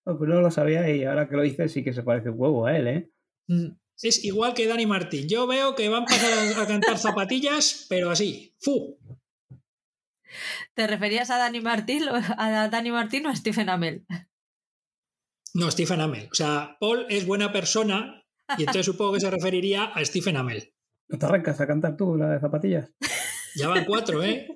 Oh, 0.06 0.18
pues 0.18 0.28
no 0.28 0.42
lo 0.42 0.50
sabía 0.50 0.90
y 0.90 1.04
ahora 1.04 1.30
que 1.30 1.36
lo 1.36 1.44
dices 1.44 1.72
sí 1.72 1.84
que 1.84 1.94
se 1.94 2.02
parece 2.02 2.32
un 2.32 2.40
huevo 2.40 2.66
a 2.66 2.76
él, 2.76 2.88
¿eh? 2.88 3.12
Mm, 3.48 3.76
es 4.02 4.24
igual 4.26 4.56
que 4.56 4.68
Dani 4.68 4.88
Martín. 4.88 5.28
Yo 5.30 5.46
veo 5.46 5.76
que 5.76 5.88
van 5.88 6.04
a 6.04 6.06
pasar 6.08 6.62
a 6.62 6.68
cantar 6.68 6.98
zapatillas, 6.98 7.86
pero 7.90 8.10
así. 8.10 8.56
¡Fu! 8.60 8.98
¿Te 10.74 10.88
referías 10.88 11.30
a 11.30 11.38
Dani 11.38 11.62
Martín, 11.62 12.04
a 12.10 12.68
Dani 12.70 12.92
Martín 12.92 13.26
o 13.26 13.30
a 13.30 13.36
Stephen 13.36 13.70
Amell? 13.70 14.06
No, 15.56 15.70
Stephen 15.70 16.02
Amell. 16.02 16.30
O 16.32 16.34
sea, 16.34 16.78
Paul 16.80 17.06
es 17.10 17.28
buena 17.28 17.52
persona 17.52 18.26
y 18.58 18.62
entonces 18.62 18.88
supongo 18.88 19.14
que 19.14 19.20
se 19.20 19.30
referiría 19.30 19.84
a 19.84 20.04
Stephen 20.04 20.36
Amell. 20.36 20.74
¿No 21.08 21.20
te 21.20 21.28
arrancas 21.28 21.62
a 21.62 21.68
cantar 21.68 21.96
tú 21.96 22.16
la 22.16 22.30
de 22.30 22.40
zapatillas? 22.40 22.92
Ya 23.56 23.68
van 23.68 23.86
cuatro, 23.86 24.24
¿eh? 24.24 24.48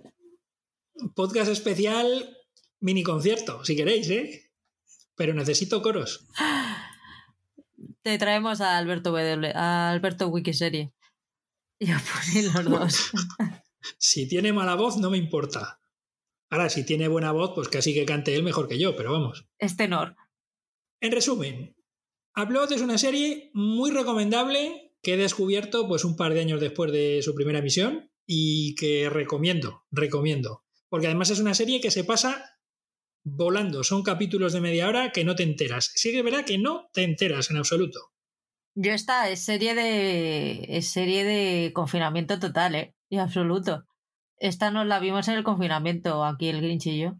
Podcast 1.13 1.51
especial, 1.51 2.36
mini 2.80 3.03
concierto, 3.03 3.63
si 3.63 3.75
queréis, 3.75 4.09
¿eh? 4.09 4.51
Pero 5.15 5.36
necesito 5.36 5.84
coros. 5.84 6.28
Te 8.01 8.17
traemos 8.17 8.59
a 8.59 8.75
Alberto 8.75 9.11
W, 9.11 9.51
a 9.53 9.91
Alberto 9.91 10.30
Wikiserie. 10.30 10.93
Y 11.78 11.91
a 11.91 11.99
poner 11.99 12.65
los 12.65 12.65
dos. 12.65 13.11
Si 13.97 14.27
tiene 14.27 14.53
mala 14.53 14.75
voz, 14.75 14.97
no 14.97 15.09
me 15.09 15.17
importa. 15.17 15.79
Ahora, 16.49 16.69
si 16.69 16.85
tiene 16.85 17.07
buena 17.07 17.31
voz, 17.31 17.51
pues 17.55 17.67
casi 17.67 17.93
que 17.93 18.05
cante 18.05 18.35
él 18.35 18.43
mejor 18.43 18.67
que 18.67 18.79
yo, 18.79 18.95
pero 18.95 19.11
vamos. 19.11 19.47
Es 19.57 19.75
tenor. 19.75 20.15
En 21.01 21.11
resumen, 21.11 21.75
Upload 22.35 22.71
es 22.71 22.81
una 22.81 22.97
serie 22.97 23.51
muy 23.53 23.91
recomendable 23.91 24.95
que 25.01 25.13
he 25.13 25.17
descubierto 25.17 25.88
pues 25.88 26.05
un 26.05 26.15
par 26.15 26.33
de 26.33 26.41
años 26.41 26.61
después 26.61 26.91
de 26.91 27.21
su 27.21 27.35
primera 27.35 27.59
emisión 27.59 28.11
y 28.25 28.75
que 28.75 29.09
recomiendo, 29.09 29.83
recomiendo. 29.91 30.63
Porque 30.89 31.07
además 31.07 31.29
es 31.29 31.39
una 31.39 31.53
serie 31.53 31.81
que 31.81 31.91
se 31.91 32.03
pasa 32.03 32.57
volando. 33.23 33.83
Son 33.83 34.03
capítulos 34.03 34.53
de 34.53 34.61
media 34.61 34.88
hora 34.88 35.11
que 35.11 35.23
no 35.23 35.35
te 35.35 35.43
enteras. 35.43 35.91
Sí 35.95 36.11
que 36.11 36.19
es 36.19 36.23
verdad 36.23 36.45
que 36.45 36.57
no 36.57 36.89
te 36.93 37.03
enteras 37.03 37.49
en 37.51 37.57
absoluto. 37.57 38.11
Yo 38.75 38.91
esta 38.91 39.29
es 39.29 39.43
serie 39.43 39.73
de. 39.73 40.65
es 40.69 40.88
serie 40.89 41.23
de 41.23 41.73
confinamiento 41.73 42.39
total, 42.39 42.75
¿eh? 42.75 42.95
Y 43.09 43.17
absoluto. 43.17 43.85
Esta 44.37 44.71
nos 44.71 44.85
la 44.85 44.99
vimos 44.99 45.27
en 45.27 45.35
el 45.35 45.43
confinamiento, 45.43 46.23
aquí 46.23 46.49
el 46.49 46.61
Grinch 46.61 46.87
y 46.87 46.99
yo. 46.99 47.19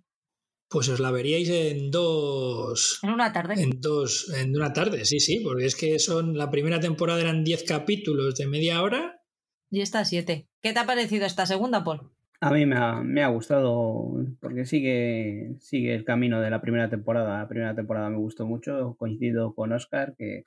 Pues 0.70 0.90
os 0.90 1.00
la 1.00 1.12
veríais 1.12 1.50
en 1.50 1.92
dos. 1.92 3.00
En 3.02 3.12
una 3.12 3.32
tarde. 3.32 3.62
En 3.62 3.80
dos. 3.80 4.30
En 4.38 4.56
una 4.56 4.74
tarde, 4.74 5.06
sí, 5.06 5.22
sí, 5.22 5.40
porque 5.40 5.66
es 5.66 5.76
que 5.76 5.98
son. 5.98 6.38
La 6.38 6.52
primera 6.52 6.82
temporada 6.82 7.22
eran 7.22 7.46
10 7.46 7.64
capítulos 7.64 8.36
de 8.36 8.48
media 8.48 8.82
hora. 8.82 9.22
Y 9.70 9.80
esta 9.82 10.04
siete. 10.04 10.50
¿Qué 10.62 10.74
te 10.74 10.80
ha 10.80 10.86
parecido 10.86 11.26
esta 11.26 11.46
segunda, 11.46 11.86
Paul? 11.86 12.12
A 12.42 12.52
mí 12.52 12.66
me 12.66 12.76
ha, 12.76 13.02
me 13.02 13.24
ha 13.24 13.30
gustado 13.30 14.14
porque 14.40 14.66
sigue, 14.66 15.56
sigue 15.60 15.96
el 15.96 16.04
camino 16.04 16.42
de 16.42 16.50
la 16.50 16.62
primera 16.62 16.90
temporada. 16.90 17.40
La 17.40 17.48
primera 17.48 17.74
temporada 17.74 18.10
me 18.10 18.18
gustó 18.18 18.46
mucho. 18.46 18.96
Coincido 18.98 19.56
con 19.56 19.72
Oscar 19.72 20.16
que 20.18 20.44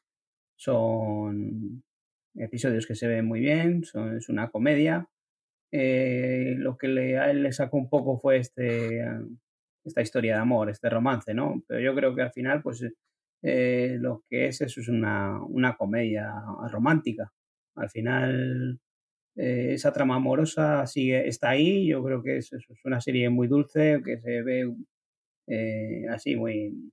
son 0.57 1.83
episodios 2.35 2.87
que 2.87 2.95
se 2.95 3.09
ven 3.09 3.25
muy 3.25 3.41
bien. 3.41 3.85
Son, 3.85 4.17
es 4.17 4.29
una 4.29 4.51
comedia. 4.51 5.09
Eh, 5.73 6.55
lo 6.59 6.77
que 6.77 6.89
le, 6.89 7.19
a 7.19 7.31
él 7.31 7.43
le 7.43 7.53
sacó 7.53 7.77
un 7.77 7.89
poco 7.89 8.19
fue 8.19 8.39
este 8.39 9.03
esta 9.85 10.03
historia 10.03 10.35
de 10.35 10.41
amor, 10.41 10.71
este 10.71 10.91
romance, 10.91 11.33
¿no? 11.35 11.63
Pero 11.67 11.81
yo 11.81 11.95
creo 11.95 12.15
que 12.15 12.23
al 12.23 12.33
final, 12.33 12.63
pues 12.63 12.85
eh, 13.43 13.97
lo 14.01 14.25
que 14.29 14.49
es 14.49 14.61
eso 14.61 14.81
es 14.81 14.89
una, 14.89 15.43
una 15.43 15.77
comedia 15.77 16.33
romántica. 16.71 17.33
Al 17.77 17.91
final, 17.91 18.81
eh, 19.37 19.75
esa 19.75 19.93
trama 19.93 20.17
amorosa 20.17 20.87
sigue, 20.87 21.27
está 21.29 21.51
ahí. 21.51 21.89
Yo 21.89 22.05
creo 22.05 22.23
que 22.23 22.39
es, 22.39 22.53
es 22.53 22.67
una 22.85 23.01
serie 23.01 23.31
muy 23.31 23.49
dulce, 23.49 24.03
que 24.05 24.19
se 24.21 24.43
ve 24.43 24.75
así 26.11 26.37
muy, 26.37 26.93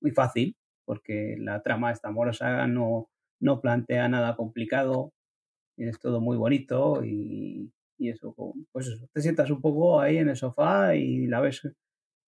muy 0.00 0.12
fácil, 0.12 0.56
porque 0.84 1.36
la 1.38 1.62
trama 1.62 1.92
esta 1.92 2.08
amorosa 2.08 2.66
no, 2.66 3.10
no 3.40 3.60
plantea 3.60 4.08
nada 4.08 4.36
complicado, 4.36 5.12
es 5.76 5.98
todo 6.00 6.20
muy 6.20 6.36
bonito 6.36 7.04
y, 7.04 7.72
y 8.02 8.10
eso, 8.10 8.34
pues 8.72 8.90
te 9.12 9.22
sientas 9.22 9.48
un 9.50 9.60
poco 9.60 10.00
ahí 10.00 10.16
en 10.16 10.28
el 10.28 10.36
sofá 10.36 10.96
y 10.96 11.28
la 11.28 11.40
ves 11.40 11.62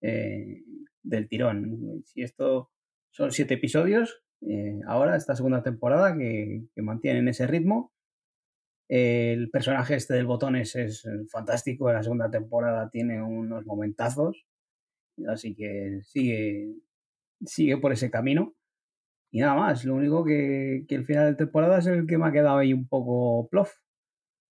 eh, 0.01 0.63
del 1.03 1.27
tirón. 1.27 2.01
Si 2.05 2.21
esto 2.21 2.71
son 3.11 3.31
siete 3.31 3.55
episodios, 3.55 4.23
eh, 4.41 4.79
ahora 4.87 5.17
esta 5.17 5.35
segunda 5.35 5.61
temporada 5.63 6.17
que, 6.17 6.63
mantienen 6.77 7.27
ese 7.27 7.45
ritmo. 7.45 7.91
El 8.87 9.49
personaje 9.49 9.95
este 9.95 10.13
del 10.13 10.27
botones 10.27 10.75
es 10.77 11.03
fantástico, 11.29 11.91
la 11.91 12.03
segunda 12.03 12.29
temporada 12.31 12.89
tiene 12.89 13.21
unos 13.21 13.65
momentazos, 13.65 14.45
así 15.27 15.55
que 15.55 15.99
sigue, 16.03 16.73
sigue 17.45 17.77
por 17.77 17.91
ese 17.91 18.09
camino. 18.09 18.55
Y 19.31 19.41
nada 19.41 19.55
más, 19.55 19.83
lo 19.83 19.95
único 19.95 20.23
que, 20.23 20.85
que 20.87 20.95
el 20.95 21.03
final 21.03 21.31
de 21.31 21.35
temporada 21.35 21.79
es 21.79 21.87
el 21.87 22.07
que 22.07 22.17
me 22.17 22.27
ha 22.27 22.31
quedado 22.31 22.59
ahí 22.59 22.71
un 22.71 22.87
poco 22.87 23.49
plof. 23.49 23.73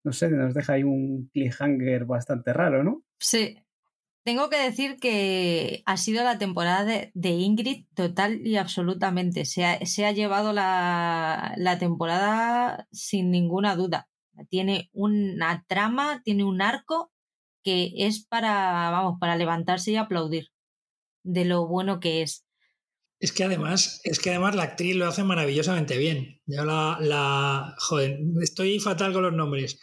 No 0.05 0.13
sé, 0.13 0.31
nos 0.31 0.55
deja 0.55 0.75
ahí 0.75 0.83
un 0.83 1.31
cliffhanger 1.33 2.05
bastante 2.05 2.53
raro, 2.53 2.83
¿no? 2.83 3.03
Sí, 3.19 3.57
tengo 4.25 4.51
que 4.51 4.57
decir 4.57 4.99
que 5.01 5.83
ha 5.85 5.97
sido 5.97 6.23
la 6.23 6.39
temporada 6.39 6.85
de, 6.85 7.31
Ingrid 7.31 7.87
total 7.95 8.47
y 8.47 8.57
absolutamente. 8.57 9.45
Se 9.45 9.65
ha, 9.65 9.85
se 9.85 10.07
ha 10.07 10.13
llevado 10.13 10.53
la, 10.53 11.55
la, 11.57 11.79
temporada 11.79 12.87
sin 12.93 13.31
ninguna 13.33 13.75
duda. 13.75 14.09
Tiene 14.49 14.91
una 14.93 15.65
trama, 15.67 16.23
tiene 16.25 16.45
un 16.45 16.63
arco 16.63 17.13
que 17.65 17.93
es 17.97 18.25
para, 18.25 18.91
vamos, 18.91 19.19
para 19.21 19.37
levantarse 19.37 19.93
y 19.93 19.97
aplaudir 19.97 20.49
de 21.25 21.45
lo 21.45 21.67
bueno 21.67 22.01
que 22.01 22.23
es. 22.23 22.45
Es 23.23 23.31
que 23.31 23.45
además, 23.45 24.01
es 24.03 24.19
que 24.19 24.31
además 24.31 24.57
la 24.57 24.65
actriz 24.65 24.97
lo 24.97 25.07
hace 25.07 25.23
maravillosamente 25.23 25.97
bien. 25.97 26.41
Yo 26.45 26.65
la, 26.65 26.99
la 27.01 27.77
joder, 27.79 28.19
estoy 28.43 28.81
fatal 28.81 29.13
con 29.13 29.23
los 29.23 29.33
nombres, 29.33 29.79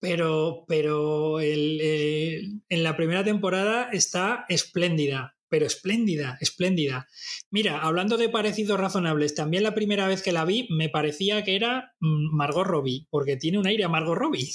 pero, 0.00 0.64
pero 0.66 1.38
en 1.38 2.82
la 2.82 2.96
primera 2.96 3.22
temporada 3.22 3.90
está 3.92 4.46
espléndida, 4.48 5.36
pero 5.50 5.66
espléndida, 5.66 6.38
espléndida. 6.40 7.06
Mira, 7.50 7.78
hablando 7.82 8.16
de 8.16 8.30
parecidos 8.30 8.80
razonables, 8.80 9.34
también 9.34 9.64
la 9.64 9.74
primera 9.74 10.08
vez 10.08 10.22
que 10.22 10.32
la 10.32 10.46
vi 10.46 10.66
me 10.70 10.88
parecía 10.88 11.44
que 11.44 11.56
era 11.56 11.92
mm, 12.00 12.34
Margot 12.34 12.66
Robbie, 12.66 13.06
porque 13.10 13.36
tiene 13.36 13.58
un 13.58 13.66
aire 13.66 13.84
a 13.84 13.90
Margot 13.90 14.16
Robbie. 14.16 14.48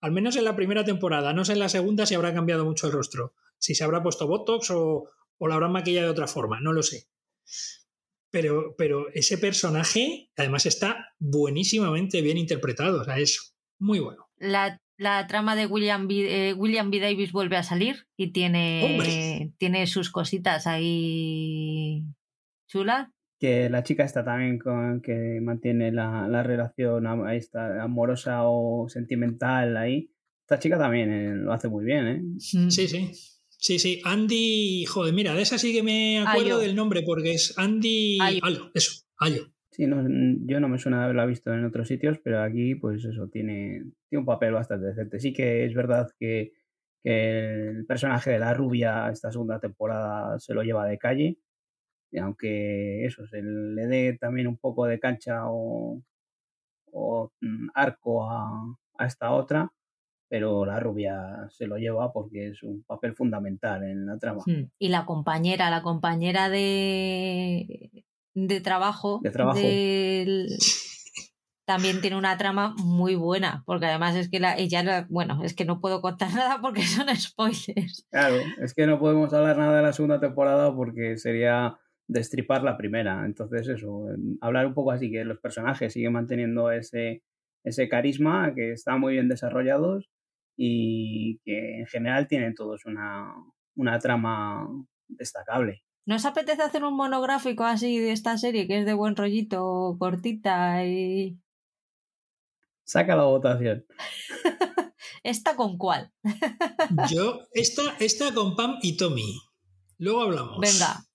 Al 0.00 0.10
menos 0.10 0.34
en 0.34 0.42
la 0.42 0.56
primera 0.56 0.82
temporada, 0.82 1.32
no 1.34 1.44
sé 1.44 1.52
en 1.52 1.60
la 1.60 1.68
segunda 1.68 2.04
si 2.04 2.16
habrá 2.16 2.34
cambiado 2.34 2.64
mucho 2.64 2.88
el 2.88 2.92
rostro, 2.94 3.34
si 3.58 3.76
se 3.76 3.84
habrá 3.84 4.02
puesto 4.02 4.26
Botox 4.26 4.72
o, 4.72 5.04
o 5.38 5.46
la 5.46 5.54
habrá 5.54 5.68
maquillado 5.68 6.06
de 6.06 6.12
otra 6.12 6.26
forma, 6.26 6.58
no 6.60 6.72
lo 6.72 6.82
sé. 6.82 7.06
Pero, 8.32 8.74
pero 8.78 9.08
ese 9.12 9.38
personaje 9.38 10.30
además 10.36 10.66
está 10.66 11.08
buenísimamente 11.18 12.22
bien 12.22 12.38
interpretado, 12.38 13.00
o 13.00 13.04
sea, 13.04 13.18
es 13.18 13.54
muy 13.78 13.98
bueno 13.98 14.30
la, 14.40 14.80
la 14.96 15.26
trama 15.26 15.54
de 15.54 15.66
William 15.66 16.08
B, 16.08 16.48
eh, 16.48 16.54
William 16.54 16.90
B. 16.90 16.98
Davis 16.98 17.30
vuelve 17.30 17.56
a 17.56 17.62
salir 17.62 18.06
y 18.16 18.32
tiene, 18.32 19.52
tiene 19.58 19.86
sus 19.86 20.10
cositas 20.10 20.66
ahí 20.66 22.02
chulas. 22.66 23.08
Que 23.38 23.70
la 23.70 23.82
chica 23.82 24.04
está 24.04 24.24
también 24.24 24.58
con 24.58 25.00
que 25.00 25.40
mantiene 25.40 25.92
la, 25.92 26.28
la 26.28 26.42
relación 26.42 27.06
está 27.30 27.82
amorosa 27.82 28.40
o 28.44 28.88
sentimental 28.88 29.76
ahí. 29.76 30.10
Esta 30.42 30.58
chica 30.58 30.78
también 30.78 31.10
eh, 31.10 31.34
lo 31.36 31.52
hace 31.52 31.68
muy 31.68 31.84
bien, 31.84 32.06
¿eh? 32.06 32.22
Sí, 32.38 32.88
sí. 32.88 33.10
Sí, 33.60 33.78
sí. 33.78 34.00
Andy, 34.04 34.86
joder, 34.86 35.12
mira, 35.12 35.34
de 35.34 35.42
esa 35.42 35.58
sí 35.58 35.74
que 35.74 35.82
me 35.82 36.18
acuerdo 36.18 36.58
del 36.58 36.74
nombre 36.74 37.02
porque 37.02 37.34
es 37.34 37.56
Andy. 37.58 38.18
Ayo. 38.20 38.70
eso, 38.74 39.04
Ayo. 39.18 39.52
Sí, 39.70 39.86
no, 39.86 40.02
yo 40.46 40.60
no 40.60 40.68
me 40.68 40.78
suena 40.78 41.04
haberla 41.04 41.26
visto 41.26 41.52
en 41.52 41.64
otros 41.64 41.86
sitios, 41.86 42.18
pero 42.24 42.42
aquí, 42.42 42.74
pues 42.74 43.04
eso, 43.04 43.28
tiene, 43.28 43.84
tiene 44.08 44.20
un 44.20 44.24
papel 44.24 44.52
bastante 44.52 44.86
decente. 44.86 45.20
Sí 45.20 45.32
que 45.32 45.66
es 45.66 45.74
verdad 45.74 46.10
que, 46.18 46.52
el 47.02 47.86
personaje 47.86 48.32
de 48.32 48.38
la 48.38 48.52
rubia 48.52 49.08
esta 49.10 49.32
segunda 49.32 49.58
temporada 49.58 50.38
se 50.38 50.52
lo 50.52 50.62
lleva 50.62 50.86
de 50.86 50.98
calle, 50.98 51.38
y 52.10 52.18
aunque 52.18 53.06
eso, 53.06 53.26
se 53.26 53.42
le 53.42 53.86
dé 53.86 54.18
también 54.20 54.48
un 54.48 54.58
poco 54.58 54.86
de 54.86 55.00
cancha 55.00 55.44
o, 55.46 56.02
mm, 57.40 57.68
arco 57.74 58.30
a, 58.30 58.76
a 58.98 59.06
esta 59.06 59.32
otra, 59.32 59.72
pero 60.30 60.64
la 60.64 60.78
rubia 60.78 61.48
se 61.50 61.66
lo 61.66 61.76
lleva 61.76 62.12
porque 62.12 62.50
es 62.50 62.62
un 62.62 62.84
papel 62.84 63.16
fundamental 63.16 63.82
en 63.82 64.06
la 64.06 64.16
trama. 64.16 64.44
Y 64.78 64.88
la 64.88 65.04
compañera, 65.04 65.70
la 65.70 65.82
compañera 65.82 66.48
de, 66.48 68.04
de 68.34 68.60
trabajo, 68.60 69.20
también 71.66 72.00
tiene 72.00 72.16
una 72.16 72.38
trama 72.38 72.76
muy 72.78 73.16
buena, 73.16 73.64
porque 73.66 73.86
además 73.86 74.14
es 74.14 74.30
que 74.30 74.38
la, 74.38 74.56
ella, 74.56 75.08
bueno, 75.10 75.42
es 75.42 75.54
que 75.54 75.64
no 75.64 75.80
puedo 75.80 76.00
contar 76.00 76.30
nada 76.34 76.60
porque 76.62 76.82
son 76.82 77.08
spoilers. 77.16 78.06
Claro, 78.12 78.36
es 78.62 78.72
que 78.72 78.86
no 78.86 79.00
podemos 79.00 79.34
hablar 79.34 79.58
nada 79.58 79.78
de 79.78 79.82
la 79.82 79.92
segunda 79.92 80.20
temporada 80.20 80.72
porque 80.72 81.16
sería 81.16 81.76
destripar 82.06 82.62
la 82.62 82.76
primera. 82.76 83.26
Entonces, 83.26 83.66
eso, 83.66 84.04
hablar 84.40 84.68
un 84.68 84.74
poco 84.74 84.92
así, 84.92 85.10
que 85.10 85.24
los 85.24 85.40
personajes 85.40 85.92
siguen 85.92 86.12
manteniendo 86.12 86.70
ese, 86.70 87.24
ese 87.64 87.88
carisma, 87.88 88.54
que 88.54 88.70
están 88.70 89.00
muy 89.00 89.14
bien 89.14 89.28
desarrollados 89.28 90.08
y 90.62 91.38
que 91.42 91.78
en 91.78 91.86
general 91.86 92.28
tienen 92.28 92.54
todos 92.54 92.84
una, 92.84 93.32
una 93.76 93.98
trama 93.98 94.68
destacable. 95.08 95.82
¿Nos 96.04 96.26
apetece 96.26 96.60
hacer 96.60 96.84
un 96.84 96.94
monográfico 96.94 97.64
así 97.64 97.98
de 97.98 98.12
esta 98.12 98.36
serie 98.36 98.66
que 98.66 98.80
es 98.80 98.84
de 98.84 98.92
buen 98.92 99.16
rollito, 99.16 99.96
cortita 99.98 100.84
y. 100.84 101.38
Saca 102.84 103.16
la 103.16 103.24
votación. 103.24 103.86
¿Esta 105.22 105.56
con 105.56 105.78
cuál? 105.78 106.12
Yo, 107.08 107.40
esta, 107.52 107.82
esta 107.98 108.34
con 108.34 108.54
Pam 108.54 108.80
y 108.82 108.98
Tommy. 108.98 109.40
Luego 109.96 110.22
hablamos. 110.22 110.58
Venga. 110.60 111.06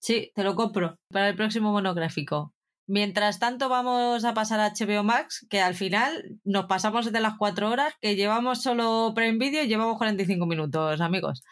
Sí, 0.00 0.32
te 0.34 0.42
lo 0.42 0.56
compro 0.56 0.98
para 1.08 1.28
el 1.28 1.36
próximo 1.36 1.70
monográfico. 1.70 2.52
Mientras 2.92 3.38
tanto, 3.38 3.68
vamos 3.68 4.24
a 4.24 4.34
pasar 4.34 4.60
a 4.60 4.72
HBO 4.72 5.02
Max, 5.02 5.46
que 5.48 5.60
al 5.60 5.74
final 5.74 6.38
nos 6.44 6.66
pasamos 6.66 7.10
de 7.10 7.20
las 7.20 7.38
cuatro 7.38 7.70
horas, 7.70 7.94
que 8.00 8.16
llevamos 8.16 8.62
solo 8.62 9.12
pre 9.14 9.32
Video 9.32 9.64
y 9.64 9.68
llevamos 9.68 9.96
45 9.96 10.44
minutos, 10.46 11.00
amigos 11.00 11.42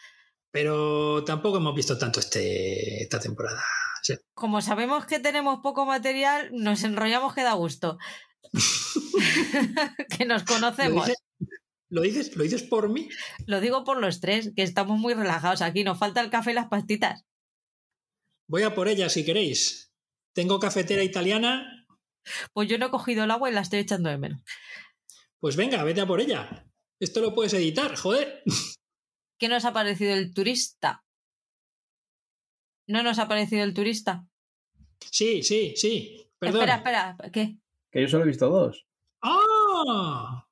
pero 0.51 1.25
tampoco 1.25 1.59
hemos 1.59 1.75
visto 1.75 1.97
tanto 1.97 2.21
este, 2.21 3.03
esta 3.03 3.21
temporada. 3.21 3.63
Como 4.35 4.61
sabemos 4.61 5.07
que 5.07 5.21
tenemos 5.21 5.61
poco 5.63 5.87
material, 5.87 6.51
nos 6.53 6.83
enrollamos 6.83 7.35
que 7.35 7.43
da 7.43 7.53
gusto. 7.53 7.99
que 10.19 10.25
nos 10.25 10.43
conocemos. 10.43 11.11
¿Lo 11.89 12.03
dices, 12.03 12.35
¿Lo 12.37 12.43
dices 12.43 12.63
por 12.63 12.89
mí? 12.89 13.09
Lo 13.47 13.61
digo 13.61 13.85
por 13.85 13.99
los 13.99 14.21
tres, 14.21 14.53
que 14.57 14.63
estamos 14.63 14.99
muy 14.99 15.15
relajados 15.15 15.63
aquí. 15.63 15.85
Nos 15.85 15.99
falta 15.99 16.21
el 16.21 16.31
café 16.31 16.53
y 16.53 16.55
las 16.55 16.69
pastitas. 16.69 17.25
Voy 18.49 18.63
a 18.63 18.75
por 18.75 18.89
ella 18.89 19.09
si 19.09 19.25
queréis. 19.25 19.90
Tengo 20.35 20.61
cafetera 20.61 21.03
italiana. 21.03 21.87
Pues 22.53 22.69
yo 22.69 22.79
no 22.79 22.87
he 22.87 22.91
cogido 22.91 23.25
el 23.25 23.31
agua 23.31 23.51
y 23.51 23.53
la 23.53 23.61
estoy 23.61 23.81
echando 23.81 24.11
de 24.11 24.19
menos. 24.19 24.41
Pues 25.39 25.57
venga, 25.57 25.83
vete 25.85 26.01
a 26.01 26.07
por 26.07 26.21
ella. 26.21 26.67
Esto 27.01 27.21
lo 27.21 27.35
puedes 27.35 27.55
editar, 27.55 27.97
joder. 27.97 28.43
¿Qué 29.39 29.49
nos 29.49 29.65
ha 29.65 29.73
parecido 29.73 30.13
el 30.13 30.35
turista? 30.35 31.05
¿No 32.87 33.03
nos 33.03 33.19
ha 33.19 33.27
parecido 33.27 33.65
el 33.65 33.73
turista? 33.73 34.27
Sí, 35.11 35.43
sí, 35.43 35.75
sí. 35.77 36.31
Perdón. 36.39 36.69
Espera, 36.69 36.77
espera, 36.77 37.31
¿qué? 37.33 37.57
Que 37.91 38.03
yo 38.03 38.09
solo 38.09 38.25
he 38.25 38.29
visto 38.29 38.49
dos. 38.49 38.87
¡Ah! 39.23 40.47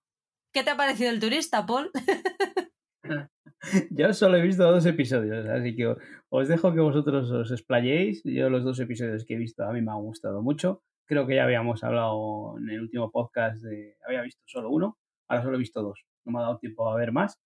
¿Qué 0.52 0.62
te 0.62 0.70
ha 0.70 0.76
parecido 0.76 1.10
el 1.10 1.20
turista, 1.20 1.66
Paul? 1.66 1.90
Yo 3.90 4.12
solo 4.12 4.36
he 4.36 4.42
visto 4.42 4.70
dos 4.70 4.86
episodios, 4.86 5.46
así 5.46 5.74
que 5.74 5.94
os 6.28 6.48
dejo 6.48 6.72
que 6.72 6.80
vosotros 6.80 7.30
os 7.30 7.50
explayéis. 7.50 8.22
Yo 8.24 8.50
los 8.50 8.64
dos 8.64 8.78
episodios 8.80 9.24
que 9.24 9.34
he 9.34 9.38
visto 9.38 9.64
a 9.64 9.72
mí 9.72 9.82
me 9.82 9.90
han 9.90 10.02
gustado 10.02 10.42
mucho. 10.42 10.82
Creo 11.06 11.26
que 11.26 11.36
ya 11.36 11.44
habíamos 11.44 11.82
hablado 11.84 12.56
en 12.58 12.68
el 12.70 12.82
último 12.82 13.10
podcast 13.10 13.62
de... 13.62 13.96
Había 14.06 14.22
visto 14.22 14.42
solo 14.46 14.70
uno, 14.70 14.98
ahora 15.28 15.42
solo 15.42 15.56
he 15.56 15.58
visto 15.58 15.82
dos. 15.82 16.04
No 16.24 16.32
me 16.32 16.38
ha 16.38 16.42
dado 16.42 16.58
tiempo 16.58 16.88
a 16.88 16.96
ver 16.96 17.12
más. 17.12 17.38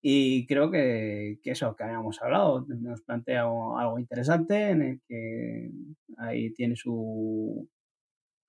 Y 0.00 0.46
creo 0.46 0.70
que, 0.70 1.40
que 1.42 1.50
eso 1.50 1.74
que 1.74 1.84
habíamos 1.84 2.22
hablado 2.22 2.64
nos 2.68 3.02
plantea 3.02 3.42
algo 3.42 3.98
interesante 3.98 4.70
en 4.70 4.82
el 4.82 5.00
que 5.08 5.70
ahí 6.18 6.52
tiene 6.52 6.76
su, 6.76 7.68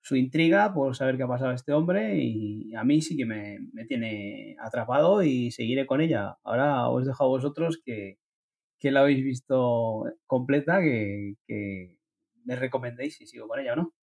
su 0.02 0.16
intriga 0.16 0.72
por 0.72 0.96
saber 0.96 1.16
qué 1.16 1.24
ha 1.24 1.28
pasado 1.28 1.50
a 1.50 1.54
este 1.54 1.72
hombre 1.72 2.18
y 2.22 2.74
a 2.74 2.84
mí 2.84 3.02
sí 3.02 3.16
que 3.16 3.26
me, 3.26 3.58
me 3.72 3.84
tiene 3.84 4.56
atrapado 4.60 5.22
y 5.22 5.50
seguiré 5.50 5.86
con 5.86 6.00
ella. 6.00 6.38
Ahora 6.42 6.88
os 6.88 7.06
dejo 7.06 7.24
a 7.24 7.28
vosotros 7.28 7.80
que, 7.84 8.18
que 8.78 8.90
la 8.90 9.00
habéis 9.00 9.22
visto 9.22 10.04
completa, 10.26 10.80
que, 10.80 11.34
que 11.46 11.98
me 12.44 12.56
recomendéis 12.56 13.16
si 13.16 13.26
sigo 13.26 13.46
con 13.46 13.60
ella 13.60 13.74
o 13.74 13.76
no. 13.76 13.94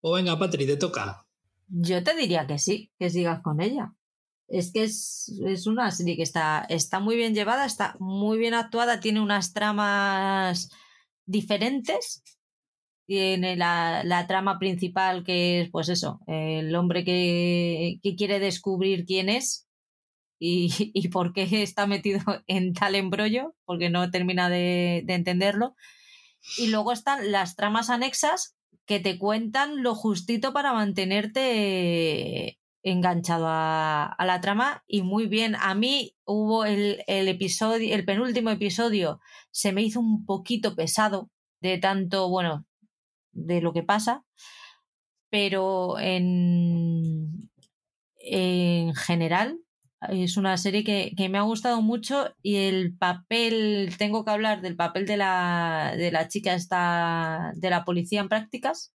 O 0.00 0.12
venga, 0.12 0.38
Patri, 0.38 0.66
te 0.66 0.76
toca. 0.76 1.24
Yo 1.68 2.02
te 2.02 2.16
diría 2.16 2.46
que 2.46 2.58
sí, 2.58 2.92
que 2.98 3.08
sigas 3.08 3.40
con 3.40 3.60
ella. 3.60 3.94
Es 4.48 4.72
que 4.72 4.82
es, 4.82 5.40
es, 5.46 5.66
una 5.66 5.90
serie 5.92 6.16
que 6.16 6.24
está, 6.24 6.66
está 6.68 6.98
muy 6.98 7.16
bien 7.16 7.34
llevada, 7.34 7.64
está 7.64 7.96
muy 8.00 8.36
bien 8.36 8.52
actuada, 8.52 9.00
tiene 9.00 9.20
unas 9.20 9.52
tramas 9.54 10.70
diferentes 11.24 12.22
tiene 13.06 13.56
la, 13.56 14.02
la, 14.04 14.26
trama 14.26 14.58
principal 14.58 15.24
que 15.24 15.60
es, 15.60 15.70
pues 15.70 15.88
eso, 15.88 16.20
el 16.26 16.74
hombre 16.74 17.04
que, 17.04 17.98
que 18.02 18.14
quiere 18.14 18.38
descubrir 18.38 19.04
quién 19.04 19.28
es 19.28 19.68
y, 20.38 20.68
y, 20.94 21.08
por 21.08 21.32
qué 21.32 21.62
está 21.62 21.86
metido 21.86 22.20
en 22.46 22.72
tal 22.74 22.94
embrollo, 22.94 23.54
porque 23.64 23.90
no 23.90 24.10
termina 24.10 24.48
de, 24.48 25.02
de, 25.04 25.14
entenderlo. 25.14 25.74
Y 26.58 26.68
luego 26.68 26.92
están 26.92 27.30
las 27.30 27.54
tramas 27.54 27.90
anexas 27.90 28.56
que 28.86 28.98
te 28.98 29.18
cuentan 29.18 29.82
lo 29.82 29.94
justito 29.94 30.52
para 30.52 30.72
mantenerte 30.72 32.58
enganchado 32.82 33.46
a, 33.46 34.06
a 34.06 34.26
la 34.26 34.40
trama 34.40 34.82
y 34.86 35.02
muy 35.02 35.26
bien. 35.26 35.54
A 35.54 35.74
mí 35.74 36.16
hubo 36.24 36.64
el, 36.64 37.04
el 37.06 37.28
episodio, 37.28 37.94
el 37.94 38.04
penúltimo 38.04 38.50
episodio 38.50 39.20
se 39.50 39.72
me 39.72 39.82
hizo 39.82 40.00
un 40.00 40.26
poquito 40.26 40.74
pesado 40.74 41.30
de 41.60 41.78
tanto, 41.78 42.28
bueno, 42.28 42.66
de 43.32 43.60
lo 43.60 43.72
que 43.72 43.82
pasa, 43.82 44.24
pero 45.30 45.98
en, 45.98 47.50
en 48.18 48.94
general 48.94 49.58
es 50.10 50.36
una 50.36 50.56
serie 50.56 50.84
que, 50.84 51.12
que, 51.16 51.28
me 51.28 51.38
ha 51.38 51.42
gustado 51.42 51.80
mucho 51.80 52.34
y 52.42 52.56
el 52.56 52.96
papel, 52.96 53.94
tengo 53.98 54.24
que 54.24 54.30
hablar 54.30 54.60
del 54.60 54.76
papel 54.76 55.06
de 55.06 55.16
la, 55.16 55.94
de 55.96 56.10
la 56.10 56.28
chica 56.28 56.54
esta, 56.54 57.52
de 57.54 57.70
la 57.70 57.84
policía 57.84 58.20
en 58.20 58.28
prácticas, 58.28 58.92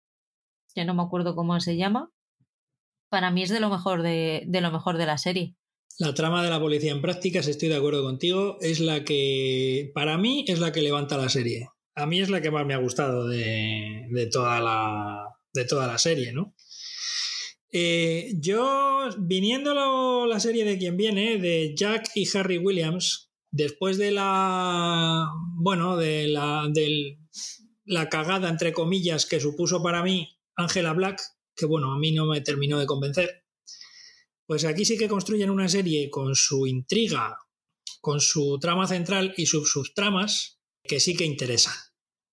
que 0.75 0.85
no 0.85 0.93
me 0.93 1.03
acuerdo 1.03 1.35
cómo 1.35 1.59
se 1.59 1.77
llama, 1.77 2.11
para 3.09 3.31
mí 3.31 3.43
es 3.43 3.49
de 3.49 3.59
lo 3.59 3.69
mejor 3.69 4.01
de, 4.01 4.43
de 4.47 4.61
lo 4.61 4.71
mejor 4.71 4.97
de 4.97 5.05
la 5.05 5.17
serie. 5.17 5.55
La 5.97 6.13
trama 6.13 6.43
de 6.43 6.49
la 6.49 6.59
policía 6.59 6.91
en 6.91 7.01
prácticas, 7.01 7.47
estoy 7.47 7.69
de 7.69 7.77
acuerdo 7.77 8.03
contigo, 8.03 8.57
es 8.61 8.79
la 8.79 9.03
que, 9.03 9.91
para 9.95 10.17
mí, 10.17 10.45
es 10.47 10.59
la 10.59 10.71
que 10.71 10.81
levanta 10.81 11.17
la 11.17 11.29
serie 11.29 11.69
a 11.97 12.05
mí 12.05 12.21
es 12.21 12.29
la 12.29 12.41
que 12.41 12.51
más 12.51 12.65
me 12.65 12.75
ha 12.75 12.77
gustado 12.77 13.27
de, 13.27 14.05
de 14.11 14.27
toda, 14.27 14.59
la, 14.59 15.35
de 15.51 15.65
toda 15.65 15.87
la 15.87 15.97
serie, 15.97 16.31
¿no? 16.31 16.55
Eh, 17.71 18.33
yo, 18.39 19.09
viniendo 19.17 19.73
la 20.27 20.39
serie 20.39 20.63
de 20.63 20.77
quien 20.77 20.95
viene, 20.95 21.37
de 21.37 21.73
Jack 21.75 22.11
y 22.13 22.27
Harry 22.37 22.59
Williams, 22.59 23.31
después 23.49 23.97
de 23.97 24.11
la. 24.11 25.27
Bueno, 25.55 25.97
de 25.97 26.27
la, 26.27 26.69
de 26.71 27.17
la 27.83 28.09
cagada, 28.09 28.47
entre 28.47 28.73
comillas, 28.73 29.25
que 29.25 29.39
supuso 29.39 29.81
para 29.81 30.03
mí 30.03 30.39
Angela 30.55 30.93
Black, 30.93 31.19
que 31.55 31.65
bueno, 31.65 31.91
a 31.91 31.97
mí 31.97 32.11
no 32.11 32.27
me 32.27 32.41
terminó 32.41 32.77
de 32.77 32.85
convencer. 32.85 33.43
Pues 34.45 34.65
aquí 34.65 34.85
sí 34.85 34.97
que 34.97 35.09
construyen 35.09 35.49
una 35.49 35.67
serie 35.67 36.11
con 36.11 36.35
su 36.35 36.67
intriga, 36.67 37.39
con 38.01 38.21
su 38.21 38.59
trama 38.59 38.85
central 38.85 39.33
y 39.35 39.47
sus 39.47 39.71
subtramas, 39.71 40.61
que 40.83 40.99
sí 40.99 41.15
que 41.15 41.25
interesan 41.25 41.86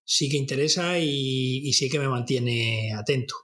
sí 0.04 0.28
que 0.28 0.36
interesa 0.36 0.98
y, 0.98 1.72
sí 1.72 1.88
que 1.88 1.98
me 1.98 2.08
mantiene 2.08 2.92
atento. 2.94 3.34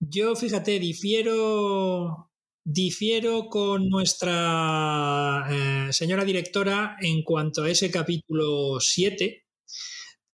Yo, 0.00 0.34
fíjate, 0.36 0.78
difiero, 0.78 2.30
difiero 2.64 3.48
con 3.48 3.88
nuestra 3.88 5.46
eh, 5.50 5.92
señora 5.92 6.24
directora 6.24 6.96
en 7.00 7.22
cuanto 7.22 7.64
a 7.64 7.70
ese 7.70 7.90
capítulo 7.90 8.80
7. 8.80 9.44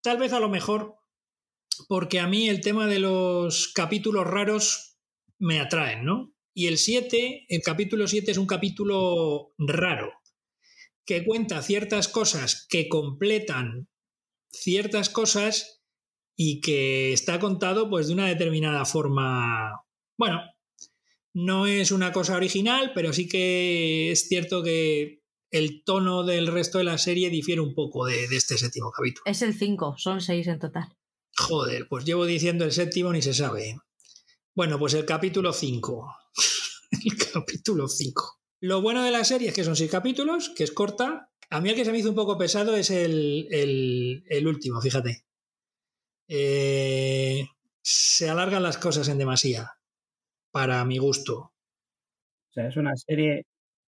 Tal 0.02 0.18
vez 0.18 0.34
a 0.34 0.40
lo 0.40 0.50
mejor 0.50 0.96
porque 1.88 2.20
a 2.20 2.28
mí 2.28 2.50
el 2.50 2.62
tema 2.62 2.88
de 2.88 3.00
los 3.00 3.72
capítulos 3.74 4.28
raros 4.28 4.98
me 5.38 5.60
atraen, 5.60 6.04
¿no? 6.04 6.34
Y 6.54 6.68
el 6.68 6.78
7, 6.78 7.46
el 7.48 7.62
capítulo 7.62 8.08
7 8.08 8.32
es 8.32 8.38
un 8.38 8.48
capítulo 8.48 9.54
raro, 9.58 10.12
que 11.06 11.24
cuenta 11.24 11.62
ciertas 11.62 12.08
cosas 12.08 12.66
que 12.70 12.90
completan 12.90 13.88
ciertas 14.52 15.10
cosas 15.10 15.82
y 16.36 16.62
que 16.62 17.14
está 17.14 17.40
contado 17.40 17.90
pues 17.90 18.08
de 18.08 18.14
una 18.14 18.28
determinada 18.28 18.86
forma. 18.86 19.84
Bueno, 20.18 20.42
no 21.34 21.68
es 21.68 21.92
una 21.92 22.12
cosa 22.12 22.36
original, 22.36 22.92
pero 22.96 23.14
sí 23.14 23.28
que 23.28 24.12
es 24.12 24.28
cierto 24.28 24.64
que 24.64 25.22
el 25.52 25.84
tono 25.84 26.24
del 26.24 26.48
resto 26.48 26.78
de 26.78 26.84
la 26.84 26.98
serie 26.98 27.30
difiere 27.30 27.62
un 27.62 27.74
poco 27.74 28.06
de, 28.06 28.28
de 28.28 28.38
este 28.38 28.58
séptimo 28.58 28.92
capítulo. 28.92 29.24
Es 29.26 29.42
el 29.42 29.54
5, 29.54 29.96
son 29.98 30.22
6 30.22 30.48
en 30.48 30.60
total. 30.60 30.96
Joder, 31.38 31.88
pues 31.88 32.06
llevo 32.06 32.26
diciendo 32.26 32.66
el 32.66 32.72
séptimo 32.72 33.12
ni 33.12 33.22
se 33.22 33.34
sabe. 33.34 33.78
Bueno, 34.56 34.78
pues 34.78 34.94
el 34.94 35.06
capítulo 35.06 35.54
5. 35.54 36.16
el 37.06 37.18
capítulo 37.32 37.88
5. 37.88 38.40
Lo 38.62 38.82
bueno 38.82 39.04
de 39.04 39.12
la 39.12 39.24
serie 39.24 39.50
es 39.50 39.54
que 39.54 39.64
son 39.64 39.76
6 39.76 39.90
capítulos, 39.90 40.52
que 40.56 40.64
es 40.64 40.72
corta, 40.72 41.32
a 41.50 41.62
mí 41.62 41.70
el 41.70 41.76
que 41.76 41.86
se 41.86 41.92
me 41.92 41.98
hizo 41.98 42.10
un 42.10 42.16
poco 42.16 42.38
pesado 42.38 42.76
es 42.76 42.90
el, 42.92 43.48
el, 43.52 44.24
el 44.28 44.48
último, 44.48 44.82
fíjate. 44.82 45.26
Eh, 46.28 47.48
se 47.82 48.30
alargan 48.30 48.64
las 48.64 48.78
cosas 48.78 49.08
en 49.08 49.18
demasía, 49.18 49.72
para 50.52 50.86
mi 50.86 51.00
gusto. 51.00 51.38
O 51.38 52.54
sea, 52.54 52.68
es 52.68 52.78
una 52.78 52.96
serie, 52.96 53.46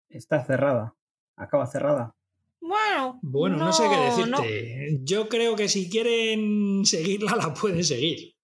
está 0.08 0.44
cerrada, 0.44 0.96
acaba 1.36 1.66
cerrada. 1.66 2.14
Bueno, 2.60 3.18
bueno, 3.22 3.56
no, 3.56 3.66
no 3.66 3.72
sé 3.72 3.88
qué 3.88 3.96
decirte. 3.96 4.30
No. 4.30 4.98
Yo 5.02 5.28
creo 5.28 5.56
que 5.56 5.68
si 5.68 5.90
quieren 5.90 6.84
seguirla, 6.84 7.36
la 7.36 7.52
pueden 7.52 7.84
seguir. 7.84 8.34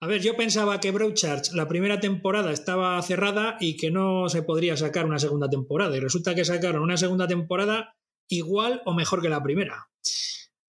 A 0.00 0.06
ver, 0.06 0.22
yo 0.22 0.36
pensaba 0.36 0.80
que 0.80 0.90
Broadchurch 0.90 1.52
la 1.52 1.68
primera 1.68 2.00
temporada 2.00 2.52
estaba 2.52 3.00
cerrada 3.02 3.56
y 3.60 3.76
que 3.76 3.90
no 3.90 4.28
se 4.28 4.42
podría 4.42 4.76
sacar 4.76 5.04
una 5.04 5.18
segunda 5.18 5.48
temporada. 5.50 5.96
Y 5.96 6.00
resulta 6.00 6.34
que 6.34 6.44
sacaron 6.44 6.82
una 6.82 6.96
segunda 6.96 7.28
temporada 7.28 7.94
igual 8.30 8.80
o 8.86 8.94
mejor 8.94 9.20
que 9.20 9.28
la 9.28 9.42
primera. 9.42 9.90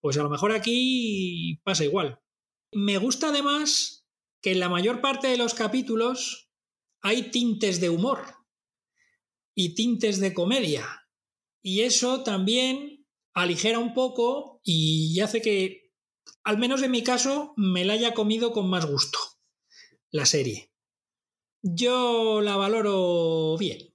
Pues 0.02 0.18
a 0.18 0.24
lo 0.24 0.30
mejor 0.30 0.52
aquí 0.52 1.62
pasa 1.64 1.86
igual. 1.86 2.20
Me 2.74 2.98
gusta 2.98 3.30
además 3.30 4.06
que 4.42 4.52
en 4.52 4.60
la 4.60 4.70
mayor 4.70 5.00
parte 5.00 5.28
de 5.28 5.38
los 5.38 5.54
capítulos 5.54 6.50
hay 7.02 7.32
tintes 7.32 7.80
de 7.80 7.90
humor 7.90 8.24
y 9.56 9.76
tintes 9.76 10.20
de 10.20 10.34
comedia. 10.34 11.08
Y 11.62 11.82
eso 11.82 12.24
también 12.24 13.06
aligera 13.34 13.80
un 13.80 13.94
poco 13.94 14.60
y 14.64 15.20
hace 15.20 15.42
que, 15.42 15.94
al 16.44 16.58
menos 16.58 16.82
en 16.82 16.92
mi 16.92 17.04
caso, 17.04 17.54
me 17.56 17.86
la 17.86 17.94
haya 17.94 18.14
comido 18.14 18.52
con 18.52 18.70
más 18.70 18.86
gusto 18.86 19.20
la 20.10 20.26
serie. 20.26 20.72
Yo 21.62 22.42
la 22.42 22.58
valoro 22.58 23.56
bien, 23.58 23.94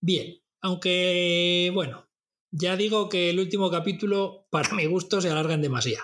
bien, 0.00 0.42
aunque 0.62 1.70
bueno, 1.74 2.08
ya 2.52 2.76
digo 2.76 3.08
que 3.08 3.30
el 3.30 3.40
último 3.40 3.70
capítulo, 3.70 4.46
para 4.50 4.74
mi 4.74 4.86
gusto, 4.86 5.20
se 5.20 5.30
alarga 5.30 5.54
en 5.54 5.62
demasía. 5.62 6.00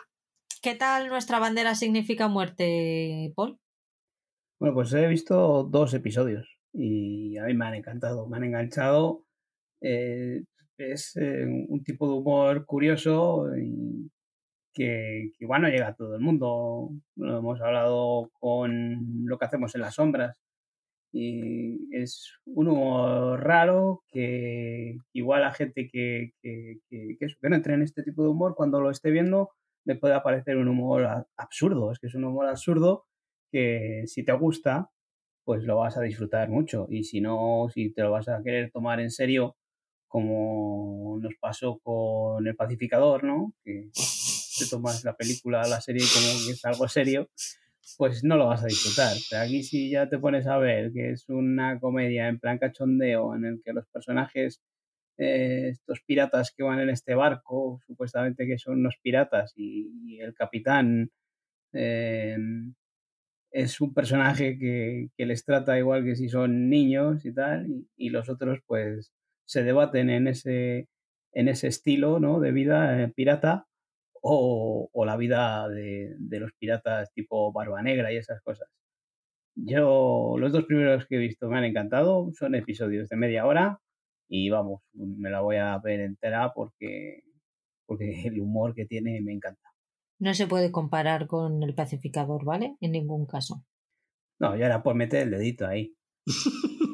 ¿Qué 0.62 0.74
tal 0.74 1.09
nuestra 1.09 1.38
bandera 1.38 1.74
significa 1.74 2.26
muerte, 2.26 3.32
Paul? 3.36 3.61
Bueno, 4.59 4.74
pues 4.74 4.92
he 4.94 5.07
visto 5.07 5.62
dos 5.64 5.94
episodios 5.94 6.59
y 6.72 7.36
a 7.36 7.44
mí 7.44 7.55
me 7.55 7.66
han 7.66 7.74
encantado, 7.74 8.26
me 8.26 8.38
han 8.38 8.44
enganchado. 8.44 9.24
Eh, 9.80 10.42
es 10.78 11.16
eh, 11.16 11.44
un 11.68 11.84
tipo 11.84 12.09
de 12.09 12.14
humor 12.14 12.64
curioso 12.64 13.46
y 13.57 14.11
que, 14.72 15.30
que 15.36 15.44
igual 15.44 15.62
no 15.62 15.68
llega 15.68 15.88
a 15.88 15.94
todo 15.94 16.14
el 16.14 16.20
mundo. 16.20 16.90
Lo 17.16 17.38
hemos 17.38 17.61
hablado 17.61 18.30
con 18.40 19.26
lo 19.26 19.38
que 19.38 19.44
hacemos 19.44 19.74
en 19.74 19.82
las 19.82 19.94
sombras 19.94 20.36
y 21.12 21.88
es 21.96 22.34
un 22.44 22.68
humor 22.68 23.42
raro 23.42 24.02
que 24.09 24.98
igual 25.12 25.44
a 25.44 25.54
gente 25.54 25.88
que, 25.88 26.32
que, 26.42 26.80
que, 26.88 27.16
que, 27.18 27.26
entre 27.42 27.74
en 27.74 27.82
este 27.82 28.02
tipo 28.02 28.22
de 28.22 28.28
humor, 28.28 28.54
cuando 28.54 28.80
lo 28.80 28.90
esté 28.90 29.11
viendo, 29.11 29.50
le 29.84 29.96
puede 29.96 30.20
parecer 30.20 30.56
un 30.56 30.68
humor 30.68 31.26
absurdo. 31.36 31.92
Es 31.92 31.98
que 31.98 32.09
es 32.09 32.14
un 32.14 32.24
humor 32.24 32.46
absurdo 32.46 33.06
que 33.50 34.02
si 34.06 34.24
te 34.24 34.32
gusta, 34.32 34.90
pues 35.44 35.64
lo 35.64 35.76
vas 35.76 35.96
a 35.96 36.02
disfrutar 36.02 36.50
mucho. 36.50 36.86
Y 36.90 37.04
si 37.04 37.22
no, 37.22 37.68
si 37.72 37.90
te 37.90 38.02
lo 38.02 38.11
vas 38.11 38.28
a 38.28 38.42
querer 38.42 38.70
tomar 38.70 39.00
en 39.00 39.11
serio, 39.11 39.56
como 40.06 41.18
nos 41.20 41.34
pasó 41.40 41.78
con 41.82 42.46
El 42.46 42.54
Pacificador, 42.54 43.24
¿no? 43.24 43.54
Que 43.64 43.90
te 44.59 44.66
tomas 44.68 45.04
la 45.04 45.16
película, 45.16 45.66
la 45.66 45.80
serie 45.80 46.04
como 46.12 46.44
que 46.44 46.52
es 46.52 46.64
algo 46.66 46.86
serio, 46.88 47.30
pues 47.99 48.22
no 48.24 48.36
lo 48.36 48.46
vas 48.46 48.62
a 48.62 48.66
disfrutar. 48.68 49.16
Aquí 49.42 49.64
si 49.64 49.90
ya 49.90 50.09
te 50.09 50.18
pones 50.18 50.46
a 50.46 50.57
ver 50.59 50.92
que 50.92 51.11
es 51.11 51.28
una 51.28 51.80
comedia 51.80 52.28
en 52.28 52.38
plan 52.38 52.59
cachondeo 52.59 53.34
en 53.34 53.44
el 53.44 53.61
que 53.64 53.72
los 53.72 53.86
personajes, 53.88 54.62
eh, 55.18 55.70
estos 55.72 56.01
piratas 56.07 56.53
que 56.57 56.62
van 56.62 56.80
en 56.80 56.90
este 56.90 57.16
barco, 57.16 57.80
supuestamente 57.86 58.46
que 58.46 58.59
son 58.59 58.78
unos 58.80 58.96
piratas 59.03 59.53
y, 59.57 60.20
el 60.20 60.34
capitán 60.34 61.11
eh, 61.72 62.36
es 63.51 63.80
un 63.80 63.94
personaje 63.94 64.59
que, 64.59 65.11
les 65.24 65.44
trata 65.44 65.78
igual 65.78 66.05
que 66.05 66.16
si 66.16 66.28
son 66.28 66.68
niños 66.70 67.24
y 67.24 67.34
tal, 67.34 67.66
y, 67.96 68.11
los 68.11 68.28
otros 68.28 68.61
pues 68.66 69.12
se 69.44 69.64
debaten 69.64 70.11
en 70.11 70.28
ese, 70.28 70.88
en 71.32 71.49
ese 71.49 71.68
estilo 71.68 72.20
¿no? 72.20 72.40
de 72.40 72.53
vida 72.53 73.03
eh, 73.03 73.09
pirata 73.09 73.66
o, 74.22 75.04
la 75.04 75.16
vida 75.16 75.68
de, 75.68 76.16
los 76.38 76.52
piratas 76.58 77.12
tipo 77.12 77.52
Barba 77.52 77.82
Negra 77.82 78.12
y 78.12 78.16
esas 78.16 78.40
cosas. 78.42 78.68
Yo, 79.54 80.36
los 80.38 80.52
dos 80.52 80.64
primeros 80.64 81.06
que 81.06 81.16
he 81.16 81.18
visto 81.18 81.48
me 81.48 81.58
han 81.58 81.64
encantado, 81.64 82.30
son 82.32 82.54
episodios 82.54 83.08
de 83.08 83.16
media 83.16 83.46
hora 83.46 83.80
y 84.28 84.50
vamos, 84.50 84.82
me 84.92 85.30
la 85.30 85.40
voy 85.40 85.56
a 85.56 85.78
ver 85.78 86.00
entera 86.00 86.52
porque, 86.54 87.22
porque 87.86 88.22
el 88.26 88.40
humor 88.40 88.74
que 88.74 88.86
tiene 88.86 89.20
me 89.20 89.32
encanta. 89.32 89.68
No 90.20 90.34
se 90.34 90.46
puede 90.46 90.72
comparar 90.72 91.26
con 91.26 91.62
el 91.62 91.74
pacificador, 91.74 92.44
¿vale? 92.44 92.76
En 92.80 92.92
ningún 92.92 93.26
caso. 93.26 93.64
No, 94.40 94.56
ya 94.56 94.66
era 94.66 94.82
por 94.82 94.94
meter 94.94 95.22
el 95.22 95.30
dedito 95.30 95.66
ahí. 95.66 95.94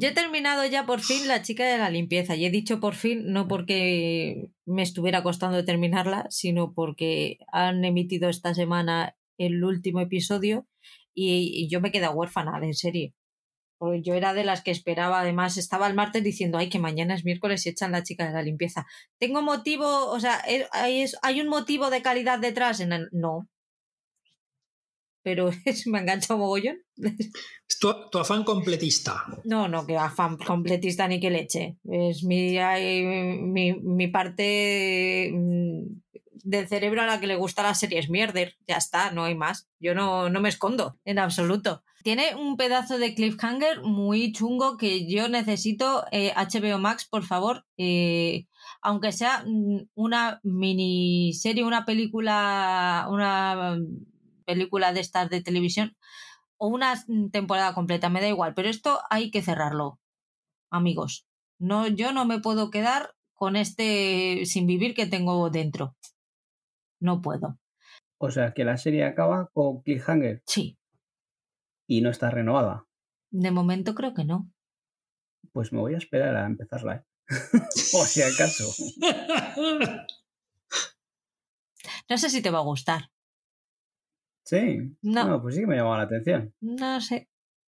Yo 0.00 0.10
he 0.10 0.12
terminado 0.12 0.64
ya 0.64 0.86
por 0.86 1.00
fin 1.00 1.26
la 1.26 1.42
chica 1.42 1.64
de 1.66 1.76
la 1.76 1.90
limpieza 1.90 2.36
y 2.36 2.46
he 2.46 2.50
dicho 2.50 2.78
por 2.78 2.94
fin 2.94 3.32
no 3.32 3.48
porque 3.48 4.52
me 4.64 4.82
estuviera 4.82 5.24
costando 5.24 5.64
terminarla, 5.64 6.26
sino 6.30 6.72
porque 6.72 7.38
han 7.50 7.84
emitido 7.84 8.28
esta 8.28 8.54
semana 8.54 9.16
el 9.38 9.64
último 9.64 9.98
episodio 9.98 10.68
y, 11.14 11.68
yo 11.68 11.80
me 11.80 11.90
quedado 11.90 12.14
huérfana 12.14 12.60
de 12.60 12.74
serie. 12.74 13.14
Yo 14.04 14.14
era 14.14 14.34
de 14.34 14.44
las 14.44 14.62
que 14.62 14.70
esperaba, 14.70 15.20
además 15.20 15.56
estaba 15.56 15.88
el 15.88 15.94
martes 15.94 16.22
diciendo, 16.22 16.58
ay, 16.58 16.68
que 16.68 16.78
mañana 16.78 17.16
es 17.16 17.24
miércoles 17.24 17.66
y 17.66 17.70
echan 17.70 17.90
la 17.90 18.04
chica 18.04 18.24
de 18.24 18.34
la 18.34 18.42
limpieza. 18.42 18.86
¿Tengo 19.18 19.42
motivo, 19.42 20.10
o 20.10 20.20
sea, 20.20 20.40
hay, 20.70 21.06
hay 21.22 21.40
un 21.40 21.48
motivo 21.48 21.90
de 21.90 22.02
calidad 22.02 22.38
detrás? 22.38 22.78
En. 22.78 23.08
No, 23.10 23.48
pero 25.22 25.50
me 25.86 25.98
ha 25.98 26.00
enganchado 26.02 26.38
mogollón. 26.38 26.78
tu, 27.80 28.18
afán 28.18 28.44
completista. 28.44 29.24
No, 29.44 29.68
no, 29.68 29.86
que 29.86 29.96
afán 29.96 30.36
completista 30.36 31.08
ni 31.08 31.20
que 31.20 31.30
leche. 31.30 31.76
Es 31.84 32.24
mi, 32.24 32.58
mi, 33.42 33.74
mi 33.74 34.08
parte 34.08 35.30
mm, 35.32 35.82
del 36.44 36.68
cerebro 36.68 37.02
a 37.02 37.06
la 37.06 37.20
que 37.20 37.26
le 37.26 37.36
gusta 37.36 37.62
la 37.62 37.74
series 37.74 38.08
mierder. 38.08 38.56
Ya 38.66 38.76
está, 38.76 39.10
no 39.10 39.24
hay 39.24 39.34
más. 39.34 39.68
Yo 39.80 39.94
no, 39.94 40.28
no 40.30 40.40
me 40.40 40.48
escondo 40.48 40.98
en 41.04 41.18
absoluto. 41.18 41.82
Tiene 42.02 42.36
un 42.36 42.56
pedazo 42.56 42.96
de 42.98 43.14
cliffhanger 43.14 43.82
muy 43.82 44.32
chungo 44.32 44.76
que 44.76 45.10
yo 45.10 45.28
necesito. 45.28 46.04
HBO 46.10 46.76
eh, 46.76 46.78
Max, 46.78 47.06
por 47.06 47.24
favor. 47.24 47.66
Eh, 47.76 48.46
aunque 48.80 49.12
sea 49.12 49.44
mm, 49.46 49.88
una 49.94 50.40
miniserie, 50.42 51.64
una 51.64 51.84
película, 51.84 53.06
una 53.10 53.78
película 54.48 54.94
de 54.94 55.00
estas 55.00 55.28
de 55.28 55.42
televisión 55.42 55.94
o 56.56 56.68
una 56.68 56.94
temporada 57.30 57.74
completa, 57.74 58.08
me 58.08 58.22
da 58.22 58.28
igual, 58.28 58.54
pero 58.54 58.68
esto 58.68 58.98
hay 59.10 59.30
que 59.30 59.42
cerrarlo, 59.42 60.00
amigos. 60.70 61.28
No, 61.60 61.86
yo 61.86 62.12
no 62.12 62.24
me 62.24 62.40
puedo 62.40 62.70
quedar 62.70 63.14
con 63.34 63.56
este 63.56 64.46
sin 64.46 64.66
vivir 64.66 64.94
que 64.94 65.06
tengo 65.06 65.50
dentro. 65.50 65.96
No 66.98 67.20
puedo. 67.20 67.58
O 68.18 68.30
sea, 68.30 68.54
que 68.54 68.64
la 68.64 68.78
serie 68.78 69.04
acaba 69.04 69.50
con 69.52 69.82
cliffhanger. 69.82 70.42
Sí. 70.46 70.78
Y 71.86 72.00
no 72.00 72.10
está 72.10 72.30
renovada. 72.30 72.86
De 73.30 73.50
momento 73.50 73.94
creo 73.94 74.14
que 74.14 74.24
no. 74.24 74.50
Pues 75.52 75.72
me 75.72 75.80
voy 75.80 75.94
a 75.94 75.98
esperar 75.98 76.34
a 76.36 76.46
empezarla. 76.46 76.96
¿eh? 76.96 77.04
o 77.94 78.04
si 78.04 78.22
acaso. 78.22 78.64
no 82.08 82.18
sé 82.18 82.30
si 82.30 82.40
te 82.42 82.50
va 82.50 82.58
a 82.58 82.62
gustar. 82.62 83.10
Sí. 84.48 84.96
No. 85.02 85.42
pues 85.42 85.56
sí 85.56 85.60
que 85.60 85.66
me 85.66 85.76
llamaba 85.76 85.98
la 85.98 86.04
atención. 86.04 86.54
No 86.62 87.02
sé. 87.02 87.28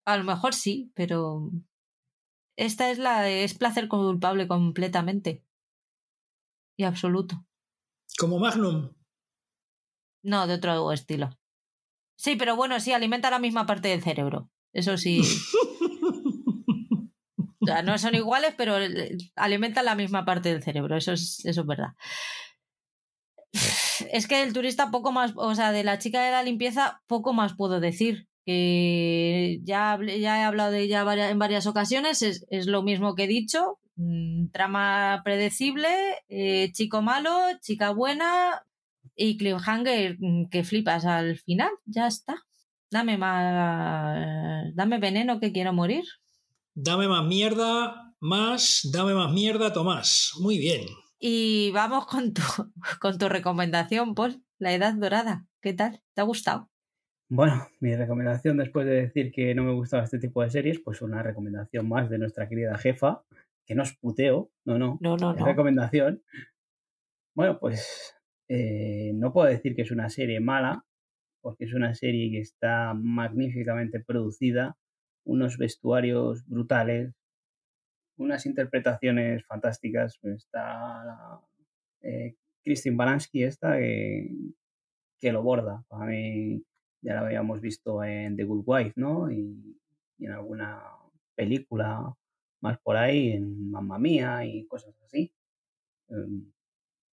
A 0.06 0.16
lo 0.16 0.24
mejor 0.24 0.54
sí, 0.54 0.90
pero 0.94 1.50
esta 2.56 2.90
es 2.90 2.98
la 2.98 3.20
de 3.20 3.44
es 3.44 3.52
placer 3.52 3.88
culpable 3.88 4.48
completamente. 4.48 5.44
Y 6.78 6.84
absoluto. 6.84 7.44
Como 8.18 8.38
Magnum. 8.38 8.90
No, 10.24 10.46
de 10.46 10.54
otro 10.54 10.92
estilo. 10.92 11.38
Sí, 12.16 12.36
pero 12.36 12.56
bueno, 12.56 12.80
sí, 12.80 12.94
alimenta 12.94 13.30
la 13.30 13.38
misma 13.38 13.66
parte 13.66 13.88
del 13.88 14.02
cerebro. 14.02 14.50
Eso 14.72 14.96
sí. 14.96 15.20
o 17.60 17.66
sea, 17.66 17.82
no 17.82 17.98
son 17.98 18.14
iguales, 18.14 18.54
pero 18.56 18.76
alimentan 19.36 19.84
la 19.84 19.94
misma 19.94 20.24
parte 20.24 20.48
del 20.48 20.62
cerebro. 20.62 20.96
Eso 20.96 21.12
es, 21.12 21.44
eso 21.44 21.60
es 21.60 21.66
verdad 21.66 21.92
es 24.12 24.26
que 24.28 24.42
el 24.42 24.52
turista 24.52 24.90
poco 24.90 25.10
más, 25.10 25.32
o 25.36 25.54
sea, 25.54 25.72
de 25.72 25.84
la 25.84 25.98
chica 25.98 26.22
de 26.22 26.30
la 26.30 26.42
limpieza 26.42 27.00
poco 27.06 27.32
más 27.32 27.54
puedo 27.56 27.80
decir. 27.80 28.28
Que 28.44 29.60
ya, 29.62 29.98
ya 30.02 30.40
he 30.40 30.42
hablado 30.42 30.72
de 30.72 30.82
ella 30.82 31.30
en 31.30 31.38
varias 31.38 31.66
ocasiones, 31.66 32.22
es, 32.22 32.66
lo 32.66 32.82
mismo 32.82 33.14
que 33.14 33.24
he 33.24 33.26
dicho. 33.26 33.78
Mm, 33.96 34.48
trama 34.52 35.22
predecible, 35.24 35.88
eh, 36.28 36.70
chico 36.72 37.00
malo, 37.00 37.30
chica 37.62 37.90
buena 37.92 38.62
y 39.16 39.38
cliffhanger 39.38 40.16
mm, 40.18 40.48
que 40.50 40.64
flipas 40.64 41.06
al 41.06 41.38
final, 41.38 41.70
ya 41.86 42.06
está. 42.06 42.36
Dame 42.90 43.16
más. 43.16 44.74
Dame 44.74 44.98
veneno 44.98 45.40
que 45.40 45.52
quiero 45.52 45.72
morir. 45.72 46.04
Dame 46.74 47.08
más 47.08 47.24
mierda, 47.24 48.14
más, 48.20 48.90
dame 48.92 49.14
más 49.14 49.32
mierda, 49.32 49.72
Tomás. 49.72 50.32
Muy 50.38 50.58
bien. 50.58 50.82
Y 51.24 51.70
vamos 51.70 52.06
con 52.06 52.34
tu, 52.34 52.42
con 53.00 53.16
tu 53.16 53.28
recomendación, 53.28 54.16
Paul, 54.16 54.42
La 54.58 54.74
Edad 54.74 54.94
Dorada. 54.94 55.46
¿Qué 55.60 55.72
tal? 55.72 56.02
¿Te 56.14 56.20
ha 56.20 56.24
gustado? 56.24 56.68
Bueno, 57.30 57.68
mi 57.78 57.94
recomendación 57.94 58.56
después 58.56 58.86
de 58.86 59.02
decir 59.02 59.30
que 59.30 59.54
no 59.54 59.62
me 59.62 59.72
gustaba 59.72 60.02
este 60.02 60.18
tipo 60.18 60.42
de 60.42 60.50
series, 60.50 60.80
pues 60.80 61.00
una 61.00 61.22
recomendación 61.22 61.88
más 61.88 62.10
de 62.10 62.18
nuestra 62.18 62.48
querida 62.48 62.76
jefa, 62.76 63.22
que 63.64 63.76
no 63.76 63.84
es 63.84 63.96
puteo, 63.96 64.50
no, 64.64 64.78
no, 64.78 64.98
no, 65.00 65.16
no, 65.16 65.36
es 65.36 65.40
recomendación. 65.40 66.24
Bueno, 67.36 67.60
pues 67.60 68.16
eh, 68.48 69.12
no 69.14 69.32
puedo 69.32 69.46
decir 69.46 69.76
que 69.76 69.82
es 69.82 69.92
una 69.92 70.10
serie 70.10 70.40
mala, 70.40 70.84
porque 71.40 71.66
es 71.66 71.72
una 71.72 71.94
serie 71.94 72.32
que 72.32 72.40
está 72.40 72.94
magníficamente 72.94 74.00
producida, 74.00 74.76
unos 75.24 75.56
vestuarios 75.56 76.44
brutales, 76.48 77.14
unas 78.16 78.46
interpretaciones 78.46 79.44
fantásticas. 79.46 80.18
Está 80.22 81.40
eh, 82.00 82.34
Christine 82.64 82.96
Balanski 82.96 83.44
esta 83.44 83.78
que, 83.78 85.32
lo 85.32 85.42
borda. 85.42 85.84
Para 85.88 86.06
mí 86.06 86.62
ya 87.00 87.14
la 87.14 87.20
habíamos 87.20 87.60
visto 87.60 88.02
en 88.02 88.36
The 88.36 88.44
Good 88.44 88.64
Wife, 88.66 88.92
¿no? 88.96 89.30
Y, 89.30 89.78
en 90.18 90.30
alguna 90.30 90.80
película 91.34 92.14
más 92.60 92.78
por 92.78 92.96
ahí, 92.96 93.32
en 93.32 93.70
Mamma 93.72 93.98
Mía 93.98 94.44
y 94.44 94.66
cosas 94.66 94.94
así. 95.02 95.32
Em, 96.08 96.52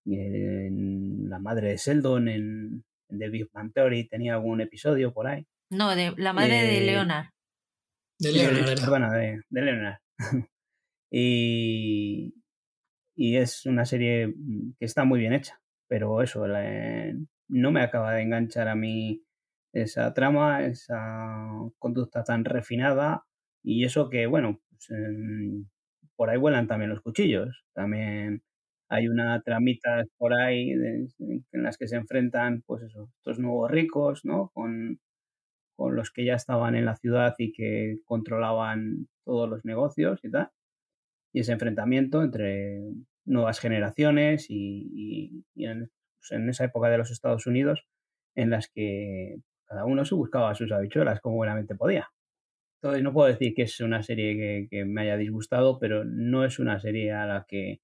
en 0.05 1.29
La 1.29 1.39
madre 1.39 1.69
de 1.69 1.77
Sheldon, 1.77 2.27
en, 2.27 2.83
The 3.07 3.29
Big 3.29 3.49
Bang 3.51 3.73
Theory, 3.73 4.07
tenía 4.07 4.35
algún 4.35 4.61
episodio 4.61 5.11
por 5.11 5.25
ahí. 5.25 5.43
No, 5.71 5.95
de 5.95 6.13
la 6.17 6.33
madre 6.33 6.61
de 6.61 6.77
eh, 6.77 6.85
Leonard. 6.85 7.25
De 8.19 8.31
Leonard. 8.31 9.11
de, 9.13 9.41
de 9.49 9.61
Leonard. 9.61 9.97
Y, 11.11 12.33
y 13.15 13.37
es 13.37 13.65
una 13.65 13.85
serie 13.85 14.27
mm, 14.27 14.73
que 14.79 14.85
está 14.85 15.03
muy 15.05 15.19
bien 15.19 15.33
hecha, 15.33 15.61
pero 15.87 16.21
eso, 16.21 16.45
no 17.49 17.71
me 17.71 17.81
acaba 17.81 18.13
de 18.13 18.21
enganchar 18.21 18.67
a 18.67 18.75
mí 18.75 19.23
esa 19.73 20.13
trama, 20.13 20.65
esa 20.65 20.97
conducta 21.79 22.23
tan 22.23 22.45
refinada 22.45 23.23
y 23.63 23.85
eso 23.85 24.09
que, 24.09 24.25
bueno, 24.27 24.59
pues, 24.69 24.89
em, 24.91 25.65
por 26.15 26.29
ahí 26.29 26.37
vuelan 26.37 26.67
también 26.67 26.89
los 26.91 27.01
cuchillos, 27.01 27.65
también 27.73 28.41
hay 28.89 29.07
una 29.07 29.41
tramita 29.41 30.03
por 30.17 30.33
ahí 30.33 30.71
en 30.71 31.63
las 31.63 31.77
que 31.77 31.87
se 31.87 31.95
enfrentan, 31.97 32.63
pues 32.65 32.83
eso, 32.83 33.09
estos 33.17 33.39
nuevos 33.39 33.69
ricos, 33.71 34.25
¿no? 34.25 34.49
Con, 34.53 34.99
con 35.75 35.95
los 35.95 36.11
que 36.11 36.25
ya 36.25 36.35
estaban 36.35 36.75
en 36.75 36.85
la 36.85 36.95
ciudad 36.97 37.35
y 37.39 37.51
que 37.53 37.99
controlaban 38.05 39.07
todos 39.25 39.49
los 39.49 39.65
negocios 39.65 40.19
y 40.23 40.31
tal 40.31 40.49
y 41.33 41.41
ese 41.41 41.51
enfrentamiento 41.53 42.23
entre 42.23 42.81
nuevas 43.25 43.59
generaciones 43.59 44.47
y, 44.49 45.43
pues, 45.53 46.31
en, 46.31 46.49
esa 46.49 46.65
época 46.65 46.89
de 46.89 46.97
los 46.97 47.11
Estados 47.11 47.45
Unidos 47.47 47.85
en 48.35 48.49
las 48.49 48.69
que 48.69 49.37
cada 49.65 49.85
uno 49.85 50.05
se 50.05 50.15
buscaba 50.15 50.55
sus 50.55 50.71
habichuelas 50.71 51.21
como 51.21 51.35
buenamente 51.35 51.75
podía. 51.75 52.09
Entonces, 52.81 53.03
no 53.03 53.13
puedo 53.13 53.27
decir 53.27 53.53
que 53.53 53.63
es 53.63 53.79
una 53.81 54.03
serie 54.03 54.67
que, 54.69 54.85
me 54.85 55.01
haya 55.01 55.17
disgustado, 55.17 55.79
pero 55.79 56.05
no 56.05 56.45
es 56.45 56.59
una 56.59 56.79
serie 56.79 57.11
a 57.11 57.25
la 57.25 57.45
que 57.47 57.81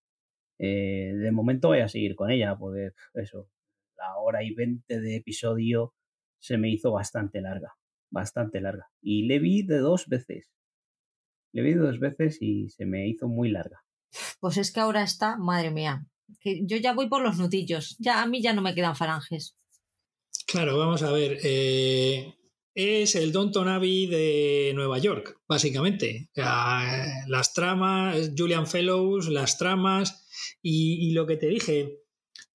eh, 0.58 1.14
de 1.14 1.32
momento 1.32 1.70
voy 1.70 1.80
a 1.80 1.90
seguir 1.90 2.16
con 2.16 2.32
ella, 2.32 2.56
porque 2.58 2.92
eso, 3.14 3.50
la 3.98 4.18
hora 4.18 4.44
y 4.44 4.54
veinte 4.54 5.02
de 5.02 5.18
episodio 5.18 5.94
se 6.40 6.58
me 6.58 6.70
hizo 6.70 6.92
bastante 6.92 7.42
larga, 7.42 7.74
bastante 8.10 8.62
larga. 8.62 8.88
Y 9.02 9.28
le 9.28 9.40
vi 9.40 9.64
de 9.64 9.80
dos 9.80 10.08
veces. 10.08 10.52
Le 11.56 11.62
vi 11.62 11.74
de 11.74 11.80
dos 11.80 12.00
veces 12.00 12.42
y 12.42 12.68
se 12.68 12.86
me 12.86 13.08
hizo 13.08 13.30
muy 13.30 13.50
larga. 13.50 13.82
Pues 14.42 14.58
es 14.58 14.74
que 14.74 14.82
ahora 14.82 15.04
está, 15.04 15.38
madre 15.38 15.72
mía, 15.72 16.06
que 16.42 16.66
yo 16.66 16.76
ya 16.76 16.94
voy 16.94 17.08
por 17.08 17.22
los 17.22 17.38
nutillos, 17.38 17.96
ya 17.98 18.22
a 18.22 18.28
mí 18.28 18.42
ya 18.42 18.52
no 18.52 18.62
me 18.62 18.76
quedan 18.76 18.98
faranges. 18.98 19.56
Claro, 20.48 20.78
vamos 20.78 21.02
a 21.02 21.14
ver. 21.14 21.40
eh, 21.44 22.36
es 22.74 23.16
el 23.16 23.32
Downton 23.32 23.70
Abbey 23.70 24.06
de 24.08 24.74
Nueva 24.76 25.00
York, 25.00 25.40
básicamente. 25.48 26.30
Las 26.36 27.54
tramas, 27.54 28.32
Julian 28.38 28.68
Fellows, 28.68 29.30
las 29.30 29.58
tramas 29.58 30.28
y, 30.62 31.08
y 31.08 31.12
lo 31.14 31.26
que 31.26 31.38
te 31.38 31.48
dije. 31.48 32.02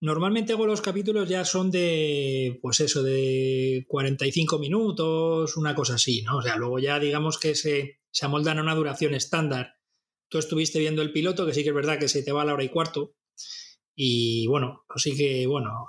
Normalmente 0.02 0.52
hago 0.52 0.66
los 0.66 0.82
capítulos 0.82 1.26
ya 1.26 1.46
son 1.46 1.70
de, 1.70 2.58
pues 2.60 2.80
eso, 2.80 3.02
de 3.02 3.86
45 3.88 4.58
minutos, 4.58 5.56
una 5.56 5.74
cosa 5.74 5.94
así, 5.94 6.20
¿no? 6.20 6.36
O 6.36 6.42
sea, 6.42 6.56
luego 6.56 6.78
ya 6.78 6.98
digamos 6.98 7.38
que 7.38 7.54
se, 7.54 7.99
se 8.12 8.26
amoldan 8.26 8.58
a 8.58 8.62
una 8.62 8.74
duración 8.74 9.14
estándar. 9.14 9.74
Tú 10.28 10.38
estuviste 10.38 10.78
viendo 10.78 11.02
el 11.02 11.12
piloto, 11.12 11.46
que 11.46 11.54
sí 11.54 11.62
que 11.62 11.70
es 11.70 11.74
verdad 11.74 11.98
que 11.98 12.08
se 12.08 12.22
te 12.22 12.32
va 12.32 12.42
a 12.42 12.44
la 12.44 12.54
hora 12.54 12.64
y 12.64 12.68
cuarto. 12.68 13.14
Y 13.94 14.46
bueno, 14.46 14.84
así 14.88 15.16
que 15.16 15.46
bueno, 15.46 15.86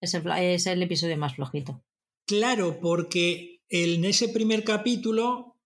Es 0.00 0.14
el, 0.14 0.26
es 0.38 0.66
el 0.66 0.82
episodio 0.82 1.16
más 1.16 1.36
flojito. 1.36 1.84
Claro, 2.26 2.80
porque 2.80 3.62
en 3.68 4.04
ese 4.04 4.28
primer 4.28 4.64
capítulo 4.64 5.56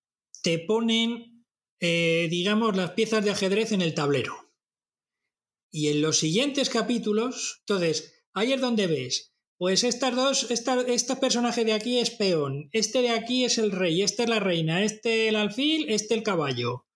te 0.42 0.58
ponen, 0.58 1.46
eh, 1.80 2.28
digamos, 2.30 2.76
las 2.76 2.92
piezas 2.92 3.24
de 3.24 3.30
ajedrez 3.30 3.72
en 3.72 3.82
el 3.82 3.94
tablero. 3.94 4.34
Y 5.70 5.88
en 5.88 6.02
los 6.02 6.18
siguientes 6.18 6.68
capítulos, 6.68 7.58
entonces, 7.60 8.24
ahí 8.34 8.52
es 8.52 8.60
donde 8.60 8.86
ves, 8.86 9.29
pues 9.60 9.84
estas 9.84 10.16
dos, 10.16 10.50
esta, 10.50 10.80
este 10.80 11.16
personaje 11.16 11.66
de 11.66 11.74
aquí 11.74 11.98
es 11.98 12.08
peón, 12.08 12.70
este 12.72 13.02
de 13.02 13.10
aquí 13.10 13.44
es 13.44 13.58
el 13.58 13.72
rey, 13.72 14.00
este 14.00 14.22
es 14.22 14.28
la 14.30 14.40
reina, 14.40 14.82
este 14.82 15.28
el 15.28 15.36
alfil, 15.36 15.90
este 15.90 16.14
el 16.14 16.22
caballo. 16.22 16.86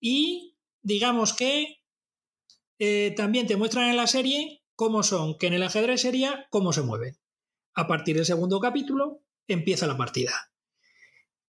Y 0.00 0.58
digamos 0.82 1.32
que 1.32 1.84
eh, 2.80 3.14
también 3.16 3.46
te 3.46 3.54
muestran 3.54 3.88
en 3.88 3.96
la 3.96 4.08
serie 4.08 4.64
cómo 4.74 5.04
son, 5.04 5.38
que 5.38 5.46
en 5.46 5.52
el 5.52 5.62
ajedrez 5.62 6.00
sería 6.00 6.48
cómo 6.50 6.72
se 6.72 6.82
mueven. 6.82 7.20
A 7.72 7.86
partir 7.86 8.16
del 8.16 8.26
segundo 8.26 8.58
capítulo 8.58 9.22
empieza 9.46 9.86
la 9.86 9.96
partida. 9.96 10.32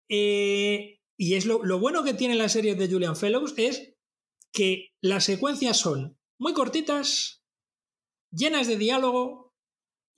Eh, 0.08 1.00
y 1.18 1.34
es 1.34 1.48
lo, 1.48 1.66
lo 1.66 1.80
bueno 1.80 2.04
que 2.04 2.14
tiene 2.14 2.36
la 2.36 2.48
serie 2.48 2.76
de 2.76 2.88
Julian 2.88 3.16
Fellows 3.16 3.56
es 3.58 3.96
que 4.52 4.94
las 5.02 5.24
secuencias 5.24 5.78
son 5.78 6.20
muy 6.38 6.54
cortitas, 6.54 7.44
llenas 8.30 8.68
de 8.68 8.78
diálogo 8.78 9.43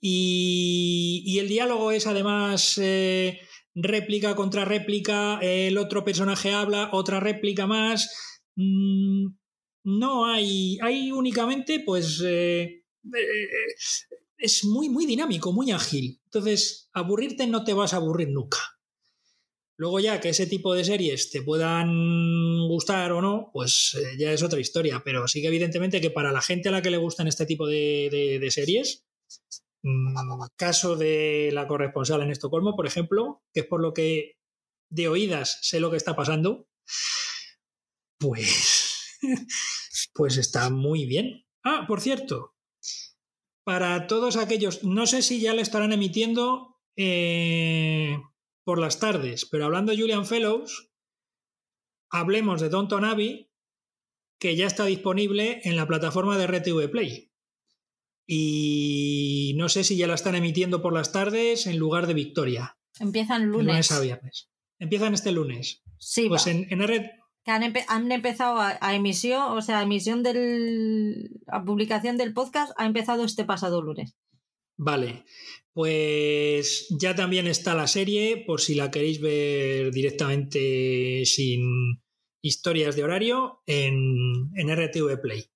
y, 0.00 1.22
y 1.26 1.38
el 1.38 1.48
diálogo 1.48 1.92
es 1.92 2.06
además 2.06 2.78
eh, 2.78 3.40
réplica 3.74 4.34
contra 4.34 4.64
réplica, 4.64 5.38
el 5.42 5.78
otro 5.78 6.04
personaje 6.04 6.52
habla, 6.52 6.90
otra 6.92 7.20
réplica 7.20 7.66
más. 7.66 8.10
Mm, 8.56 9.28
no 9.84 10.26
hay, 10.26 10.78
hay 10.82 11.12
únicamente 11.12 11.80
pues... 11.80 12.20
eh, 12.24 12.82
eh, 13.14 13.48
es 14.38 14.64
muy, 14.64 14.88
muy 14.88 15.06
dinámico, 15.06 15.52
muy 15.52 15.70
ágil. 15.72 16.20
Entonces, 16.24 16.90
aburrirte 16.92 17.46
no 17.46 17.64
te 17.64 17.72
vas 17.72 17.94
a 17.94 17.96
aburrir 17.96 18.28
nunca. 18.28 18.58
Luego 19.78 20.00
ya 20.00 20.20
que 20.20 20.30
ese 20.30 20.46
tipo 20.46 20.74
de 20.74 20.84
series 20.84 21.30
te 21.30 21.42
puedan 21.42 22.66
gustar 22.68 23.12
o 23.12 23.20
no, 23.20 23.50
pues 23.52 23.96
ya 24.18 24.32
es 24.32 24.42
otra 24.42 24.60
historia. 24.60 25.02
Pero 25.04 25.28
sí 25.28 25.40
que 25.40 25.48
evidentemente 25.48 26.00
que 26.00 26.10
para 26.10 26.32
la 26.32 26.40
gente 26.40 26.68
a 26.68 26.72
la 26.72 26.82
que 26.82 26.90
le 26.90 26.96
gustan 26.96 27.28
este 27.28 27.46
tipo 27.46 27.66
de, 27.66 28.46
series, 28.50 29.04
caso 30.56 30.96
de 30.96 31.50
la 31.52 31.66
corresponsal 31.66 32.22
en 32.22 32.30
Estocolmo, 32.30 32.76
por 32.76 32.86
ejemplo, 32.86 33.42
que 33.52 33.60
es 33.60 33.66
por 33.66 33.80
lo 33.80 33.92
que 33.92 34.36
de 34.90 35.08
oídas 35.08 35.58
sé 35.62 35.80
lo 35.80 35.90
que 35.90 35.96
está 35.96 36.14
pasando, 36.16 36.68
pues, 38.18 39.18
pues 40.14 40.36
está 40.36 40.70
muy 40.70 41.06
bien. 41.06 41.46
Ah, 41.64 41.84
por 41.86 42.00
cierto, 42.00 42.54
para 43.64 44.06
todos 44.06 44.36
aquellos, 44.36 44.84
no 44.84 45.06
sé 45.06 45.22
si 45.22 45.40
ya 45.40 45.54
lo 45.54 45.60
estarán 45.60 45.92
emitiendo 45.92 46.78
eh, 46.96 48.16
por 48.64 48.78
las 48.78 49.00
tardes, 49.00 49.46
pero 49.46 49.64
hablando 49.64 49.92
de 49.92 49.98
Julian 49.98 50.26
Fellows, 50.26 50.92
hablemos 52.10 52.60
de 52.60 52.68
Downton 52.68 53.04
Abbey, 53.04 53.50
que 54.38 54.56
ya 54.56 54.66
está 54.66 54.84
disponible 54.84 55.60
en 55.64 55.76
la 55.76 55.86
plataforma 55.86 56.36
de 56.38 56.46
RTV 56.46 56.90
Play. 56.90 57.32
Y 58.26 59.54
no 59.56 59.68
sé 59.68 59.84
si 59.84 59.96
ya 59.96 60.06
la 60.06 60.14
están 60.14 60.34
emitiendo 60.34 60.82
por 60.82 60.92
las 60.92 61.12
tardes 61.12 61.66
en 61.66 61.78
lugar 61.78 62.06
de 62.06 62.14
Victoria, 62.14 62.76
Empiezan 62.98 63.46
lunes. 63.46 63.66
lunes 63.66 63.92
a 63.92 64.00
viernes. 64.00 64.48
Empiezan 64.78 65.14
este 65.14 65.32
lunes. 65.32 65.82
Sí, 65.98 66.28
Pues 66.28 66.46
va. 66.46 66.50
en, 66.50 66.66
en 66.70 66.82
R- 66.82 67.12
que 67.44 67.50
han, 67.52 67.62
empe- 67.62 67.84
han 67.88 68.10
empezado 68.10 68.58
a, 68.58 68.76
a 68.80 68.94
emisión, 68.94 69.40
o 69.56 69.62
sea, 69.62 69.82
emisión 69.82 70.22
del. 70.22 71.30
a 71.46 71.64
publicación 71.64 72.16
del 72.16 72.32
podcast 72.34 72.72
ha 72.76 72.86
empezado 72.86 73.24
este 73.24 73.44
pasado 73.44 73.80
lunes. 73.82 74.16
Vale, 74.78 75.24
pues 75.72 76.86
ya 76.90 77.14
también 77.14 77.46
está 77.46 77.74
la 77.74 77.86
serie, 77.86 78.42
por 78.46 78.60
si 78.60 78.74
la 78.74 78.90
queréis 78.90 79.20
ver 79.20 79.90
directamente 79.92 81.22
sin 81.24 82.02
historias 82.42 82.96
de 82.96 83.04
horario, 83.04 83.62
en, 83.66 84.50
en 84.54 84.68
RTV 84.76 85.20
Play. 85.22 85.46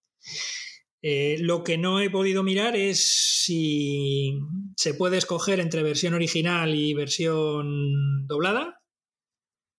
Eh, 1.02 1.38
lo 1.40 1.64
que 1.64 1.78
no 1.78 2.00
he 2.00 2.10
podido 2.10 2.42
mirar 2.42 2.76
es 2.76 3.42
si 3.44 4.38
se 4.76 4.94
puede 4.94 5.16
escoger 5.16 5.58
entre 5.60 5.82
versión 5.82 6.14
original 6.14 6.74
y 6.74 6.92
versión 6.92 8.26
doblada, 8.26 8.82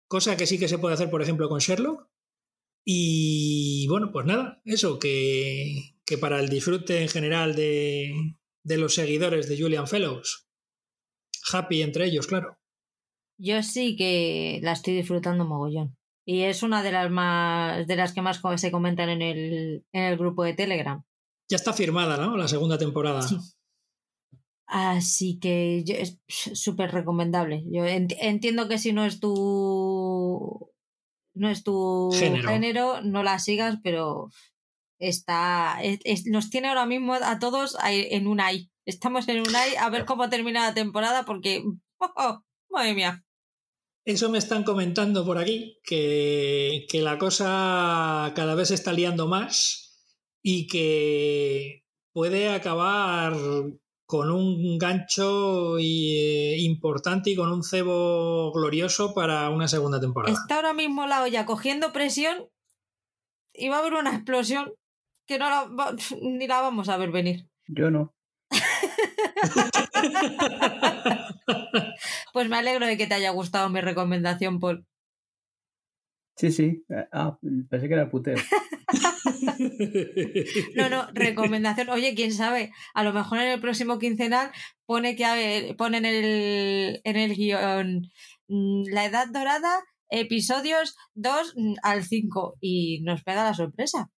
cosa 0.07 0.35
que 0.35 0.47
sí 0.47 0.57
que 0.57 0.67
se 0.67 0.79
puede 0.79 0.95
hacer, 0.95 1.09
por 1.09 1.21
ejemplo, 1.21 1.47
con 1.47 1.59
Sherlock. 1.59 2.07
Y 2.83 3.85
bueno, 3.87 4.11
pues 4.11 4.25
nada, 4.25 4.61
eso, 4.65 4.97
que, 4.97 5.95
que 6.05 6.17
para 6.17 6.39
el 6.39 6.49
disfrute 6.49 7.01
en 7.01 7.09
general 7.09 7.55
de, 7.55 8.11
de 8.63 8.77
los 8.77 8.95
seguidores 8.95 9.47
de 9.47 9.59
Julian 9.59 9.87
Fellows, 9.87 10.47
happy 11.53 11.83
entre 11.83 12.05
ellos, 12.05 12.25
claro. 12.25 12.57
Yo 13.37 13.61
sí 13.61 13.95
que 13.95 14.59
la 14.63 14.73
estoy 14.73 14.95
disfrutando 14.95 15.45
mogollón. 15.45 15.95
Y 16.25 16.41
es 16.43 16.61
una 16.61 16.83
de 16.83 16.91
las 16.91 17.09
más 17.09 17.87
de 17.87 17.95
las 17.95 18.13
que 18.13 18.21
más 18.21 18.41
se 18.57 18.71
comentan 18.71 19.09
en 19.09 19.21
el, 19.21 19.85
en 19.91 20.03
el 20.03 20.17
grupo 20.17 20.43
de 20.43 20.53
Telegram. 20.53 21.03
Ya 21.51 21.57
está 21.57 21.73
firmada, 21.73 22.15
¿no? 22.17 22.37
La 22.37 22.47
segunda 22.47 22.77
temporada. 22.77 23.21
Sí. 23.21 23.37
Así 24.67 25.37
que 25.37 25.83
yo- 25.85 25.95
es 25.95 26.17
súper 26.27 26.91
recomendable. 26.91 27.61
Yo 27.69 27.83
ent- 27.85 28.15
entiendo 28.21 28.69
que 28.69 28.77
si 28.77 28.93
no 28.93 29.05
es 29.05 29.19
tu 29.19 30.69
no 31.33 31.49
es 31.49 31.63
tu 31.63 32.09
Género. 32.13 32.49
género, 32.49 33.01
no 33.01 33.21
la 33.23 33.37
sigas, 33.39 33.77
pero 33.83 34.29
está 34.99 35.77
es- 35.83 35.99
es- 36.05 36.25
nos 36.27 36.49
tiene 36.49 36.69
ahora 36.69 36.85
mismo 36.85 37.13
a 37.15 37.39
todos 37.39 37.75
en 37.85 38.27
un 38.27 38.39
ay. 38.39 38.69
Estamos 38.85 39.27
en 39.27 39.41
un 39.41 39.53
ay 39.55 39.75
a 39.75 39.89
ver 39.89 40.05
cómo 40.05 40.29
termina 40.29 40.67
la 40.67 40.73
temporada 40.73 41.25
porque 41.25 41.63
oh, 41.99 42.13
oh, 42.15 42.43
madre 42.69 42.93
mía. 42.93 43.25
Eso 44.05 44.29
me 44.29 44.37
están 44.37 44.63
comentando 44.63 45.25
por 45.25 45.37
aquí, 45.37 45.77
que, 45.83 46.85
que 46.89 47.01
la 47.01 47.17
cosa 47.19 48.31
cada 48.35 48.55
vez 48.55 48.69
se 48.69 48.75
está 48.75 48.93
liando 48.93 49.27
más 49.27 49.90
y 50.43 50.67
que 50.67 51.83
puede 52.13 52.49
acabar 52.49 53.33
con 54.05 54.29
un 54.31 54.77
gancho 54.77 55.79
y, 55.79 56.17
eh, 56.17 56.57
importante 56.59 57.29
y 57.29 57.35
con 57.35 57.49
un 57.51 57.63
cebo 57.63 58.51
glorioso 58.51 59.13
para 59.13 59.49
una 59.49 59.67
segunda 59.69 60.01
temporada. 60.01 60.33
Está 60.33 60.57
ahora 60.57 60.73
mismo 60.73 61.07
la 61.07 61.23
olla 61.23 61.45
cogiendo 61.45 61.93
presión 61.93 62.49
y 63.53 63.69
va 63.69 63.77
a 63.77 63.79
haber 63.79 63.93
una 63.93 64.13
explosión 64.15 64.73
que 65.27 65.37
no 65.39 65.49
la 65.49 65.63
va- 65.65 65.95
ni 66.21 66.47
la 66.47 66.59
vamos 66.61 66.89
a 66.89 66.97
ver 66.97 67.11
venir. 67.11 67.47
Yo 67.67 67.89
no. 67.91 68.13
Pues 72.33 72.49
me 72.49 72.57
alegro 72.57 72.85
de 72.85 72.97
que 72.97 73.07
te 73.07 73.13
haya 73.13 73.31
gustado 73.31 73.69
mi 73.69 73.81
recomendación, 73.81 74.59
Paul. 74.59 74.85
Sí, 76.37 76.51
sí. 76.51 76.83
Ah, 77.11 77.37
pensé 77.69 77.87
que 77.87 77.93
era 77.93 78.09
puteo. 78.09 78.37
No, 80.75 80.89
no, 80.89 81.07
recomendación. 81.13 81.89
Oye, 81.89 82.15
quién 82.15 82.33
sabe, 82.33 82.71
a 82.93 83.03
lo 83.03 83.13
mejor 83.13 83.39
en 83.39 83.49
el 83.49 83.61
próximo 83.61 83.99
quincenal 83.99 84.51
pone 84.85 85.15
que 85.15 85.25
a 85.25 85.35
ver, 85.35 85.75
pone 85.75 85.97
en 85.97 86.05
el, 86.05 87.01
en 87.03 87.15
el 87.15 87.35
guion 87.35 88.01
mm, 88.47 88.83
La 88.91 89.05
Edad 89.05 89.27
Dorada, 89.31 89.83
episodios 90.09 90.95
2 91.15 91.53
mm, 91.55 91.73
al 91.83 92.03
5 92.03 92.57
y 92.59 93.01
nos 93.03 93.23
pega 93.23 93.43
la 93.43 93.53
sorpresa. 93.53 94.09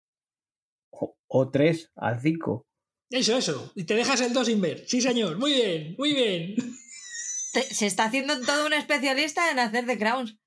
O, 0.91 1.15
o 1.27 1.51
tres 1.51 1.91
al 1.95 2.21
cinco. 2.21 2.67
Eso, 3.09 3.37
eso. 3.37 3.71
Y 3.75 3.83
te 3.83 3.95
dejas 3.95 4.21
el 4.21 4.33
2 4.33 4.47
sin 4.47 4.61
ver. 4.61 4.83
Sí, 4.87 5.01
señor. 5.01 5.37
Muy 5.37 5.53
bien, 5.53 5.95
muy 5.97 6.13
bien. 6.13 6.55
Te- 7.53 7.73
se 7.73 7.85
está 7.85 8.05
haciendo 8.05 8.39
todo 8.41 8.65
un 8.65 8.73
especialista 8.73 9.51
en 9.51 9.59
hacer 9.59 9.85
The 9.85 9.97
Crowns. 9.97 10.37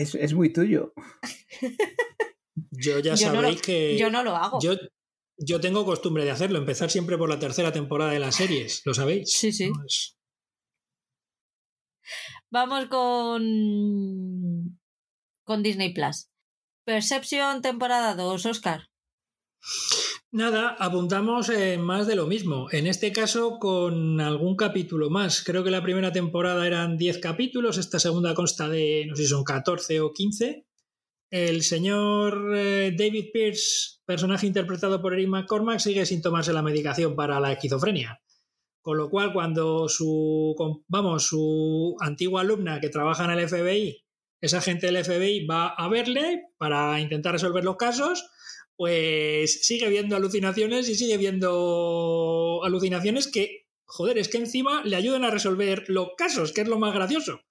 Es, 0.00 0.14
es 0.14 0.32
muy 0.34 0.52
tuyo. 0.52 0.92
Yo 2.70 2.98
ya 3.00 3.14
Yo 3.14 3.26
no 3.28 3.34
sabéis 3.34 3.56
lo- 3.56 3.62
que. 3.62 3.98
Yo 3.98 4.10
no 4.10 4.22
lo 4.24 4.36
hago. 4.36 4.58
Yo, 4.62 4.72
yo 5.36 5.60
tengo 5.60 5.84
costumbre 5.84 6.24
de 6.24 6.30
hacerlo, 6.30 6.58
empezar 6.58 6.90
siempre 6.90 7.18
por 7.18 7.28
la 7.28 7.38
tercera 7.38 7.72
temporada 7.72 8.12
de 8.12 8.20
las 8.20 8.36
series, 8.36 8.82
¿lo 8.84 8.94
sabéis? 8.94 9.32
Sí, 9.32 9.52
sí. 9.52 9.68
No, 9.70 9.84
es- 9.84 10.16
Vamos 12.50 12.86
con. 12.86 14.78
con 15.44 15.62
Disney 15.62 15.92
Plus. 15.94 16.28
Perception, 16.84 17.62
temporada 17.62 18.14
2, 18.14 18.46
Oscar. 18.46 18.88
Nada, 20.32 20.76
apuntamos 20.78 21.48
en 21.48 21.80
más 21.80 22.06
de 22.06 22.14
lo 22.14 22.28
mismo. 22.28 22.68
En 22.70 22.86
este 22.86 23.10
caso, 23.10 23.58
con 23.58 24.20
algún 24.20 24.54
capítulo 24.54 25.10
más. 25.10 25.42
Creo 25.42 25.64
que 25.64 25.72
la 25.72 25.82
primera 25.82 26.12
temporada 26.12 26.68
eran 26.68 26.96
10 26.96 27.18
capítulos, 27.18 27.78
esta 27.78 27.98
segunda 27.98 28.32
consta 28.32 28.68
de, 28.68 29.06
no 29.08 29.16
sé 29.16 29.24
si 29.24 29.28
son 29.28 29.42
14 29.42 30.00
o 30.00 30.12
15. 30.12 30.66
El 31.30 31.62
señor 31.62 32.52
eh, 32.54 32.94
David 32.96 33.30
Pierce, 33.32 34.02
personaje 34.04 34.46
interpretado 34.46 35.02
por 35.02 35.14
Eric 35.14 35.28
McCormack, 35.28 35.80
sigue 35.80 36.06
sin 36.06 36.22
tomarse 36.22 36.52
la 36.52 36.62
medicación 36.62 37.16
para 37.16 37.40
la 37.40 37.50
esquizofrenia. 37.50 38.20
Con 38.82 38.98
lo 38.98 39.10
cual, 39.10 39.32
cuando 39.32 39.88
su, 39.88 40.54
vamos, 40.86 41.24
su 41.24 41.96
antigua 41.98 42.42
alumna 42.42 42.80
que 42.80 42.88
trabaja 42.88 43.24
en 43.24 43.32
el 43.32 43.48
FBI, 43.48 44.04
esa 44.40 44.60
gente 44.60 44.86
del 44.86 45.04
FBI 45.04 45.44
va 45.46 45.70
a 45.70 45.88
verle 45.88 46.44
para 46.56 47.00
intentar 47.00 47.32
resolver 47.32 47.64
los 47.64 47.76
casos, 47.76 48.30
pues 48.80 49.66
sigue 49.66 49.90
viendo 49.90 50.16
alucinaciones 50.16 50.88
y 50.88 50.94
sigue 50.94 51.18
viendo 51.18 52.62
alucinaciones 52.64 53.28
que, 53.28 53.66
joder, 53.84 54.16
es 54.16 54.28
que 54.28 54.38
encima 54.38 54.82
le 54.84 54.96
ayudan 54.96 55.22
a 55.22 55.30
resolver 55.30 55.84
los 55.88 56.12
casos, 56.16 56.52
que 56.52 56.62
es 56.62 56.68
lo 56.68 56.78
más 56.78 56.94
gracioso. 56.94 57.42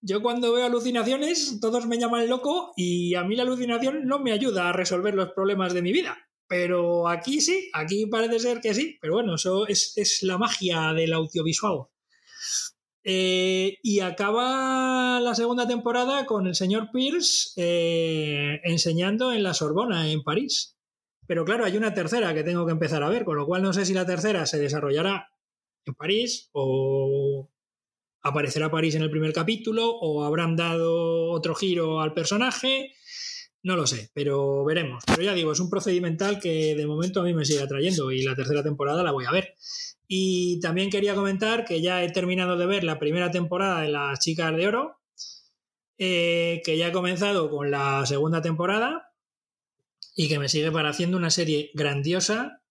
Yo 0.00 0.22
cuando 0.22 0.52
veo 0.52 0.64
alucinaciones, 0.64 1.58
todos 1.60 1.88
me 1.88 1.98
llaman 1.98 2.28
loco 2.28 2.72
y 2.76 3.16
a 3.16 3.24
mí 3.24 3.34
la 3.34 3.42
alucinación 3.42 4.06
no 4.06 4.20
me 4.20 4.30
ayuda 4.30 4.68
a 4.68 4.72
resolver 4.72 5.16
los 5.16 5.32
problemas 5.32 5.74
de 5.74 5.82
mi 5.82 5.90
vida. 5.90 6.16
Pero 6.46 7.08
aquí 7.08 7.40
sí, 7.40 7.68
aquí 7.72 8.06
parece 8.06 8.38
ser 8.38 8.60
que 8.60 8.74
sí. 8.74 8.96
Pero 9.00 9.14
bueno, 9.14 9.34
eso 9.34 9.66
es, 9.66 9.92
es 9.96 10.22
la 10.22 10.38
magia 10.38 10.92
del 10.92 11.14
audiovisual. 11.14 11.88
Eh, 13.10 13.78
y 13.82 14.00
acaba 14.00 15.18
la 15.18 15.34
segunda 15.34 15.66
temporada 15.66 16.26
con 16.26 16.46
el 16.46 16.54
señor 16.54 16.90
Pierce 16.92 17.52
eh, 17.56 18.60
enseñando 18.64 19.32
en 19.32 19.42
la 19.42 19.54
Sorbona, 19.54 20.10
en 20.12 20.22
París. 20.22 20.76
Pero 21.26 21.46
claro, 21.46 21.64
hay 21.64 21.78
una 21.78 21.94
tercera 21.94 22.34
que 22.34 22.44
tengo 22.44 22.66
que 22.66 22.72
empezar 22.72 23.02
a 23.02 23.08
ver, 23.08 23.24
con 23.24 23.38
lo 23.38 23.46
cual 23.46 23.62
no 23.62 23.72
sé 23.72 23.86
si 23.86 23.94
la 23.94 24.04
tercera 24.04 24.44
se 24.44 24.58
desarrollará 24.58 25.30
en 25.86 25.94
París 25.94 26.50
o 26.52 27.48
aparecerá 28.20 28.70
París 28.70 28.94
en 28.94 29.00
el 29.00 29.10
primer 29.10 29.32
capítulo 29.32 29.88
o 29.90 30.24
habrán 30.24 30.54
dado 30.54 31.30
otro 31.30 31.54
giro 31.54 32.02
al 32.02 32.12
personaje. 32.12 32.92
No 33.62 33.76
lo 33.76 33.86
sé, 33.86 34.10
pero 34.14 34.64
veremos. 34.64 35.04
Pero 35.06 35.22
ya 35.22 35.34
digo, 35.34 35.52
es 35.52 35.60
un 35.60 35.70
procedimental 35.70 36.38
que 36.40 36.74
de 36.74 36.86
momento 36.86 37.20
a 37.20 37.24
mí 37.24 37.34
me 37.34 37.44
sigue 37.44 37.62
atrayendo 37.62 38.12
y 38.12 38.22
la 38.22 38.34
tercera 38.34 38.62
temporada 38.62 39.02
la 39.02 39.12
voy 39.12 39.24
a 39.24 39.32
ver. 39.32 39.54
Y 40.06 40.60
también 40.60 40.90
quería 40.90 41.14
comentar 41.14 41.64
que 41.64 41.82
ya 41.82 42.02
he 42.02 42.10
terminado 42.10 42.56
de 42.56 42.66
ver 42.66 42.84
la 42.84 42.98
primera 42.98 43.30
temporada 43.30 43.82
de 43.82 43.88
Las 43.88 44.20
Chicas 44.20 44.56
de 44.56 44.66
Oro, 44.66 45.00
eh, 45.98 46.62
que 46.64 46.78
ya 46.78 46.88
he 46.88 46.92
comenzado 46.92 47.50
con 47.50 47.70
la 47.70 48.06
segunda 48.06 48.40
temporada 48.40 49.12
y 50.14 50.28
que 50.28 50.38
me 50.38 50.48
sigue 50.48 50.70
pareciendo 50.70 51.16
una 51.16 51.30
serie 51.30 51.70
grandiosa 51.74 52.62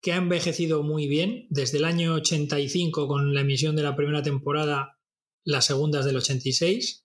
que 0.00 0.12
ha 0.12 0.16
envejecido 0.16 0.82
muy 0.82 1.06
bien 1.06 1.46
desde 1.50 1.78
el 1.78 1.84
año 1.84 2.14
85 2.14 3.06
con 3.06 3.34
la 3.34 3.42
emisión 3.42 3.76
de 3.76 3.84
la 3.84 3.94
primera 3.94 4.22
temporada, 4.22 4.98
las 5.44 5.64
segundas 5.66 6.04
del 6.04 6.16
86. 6.16 7.01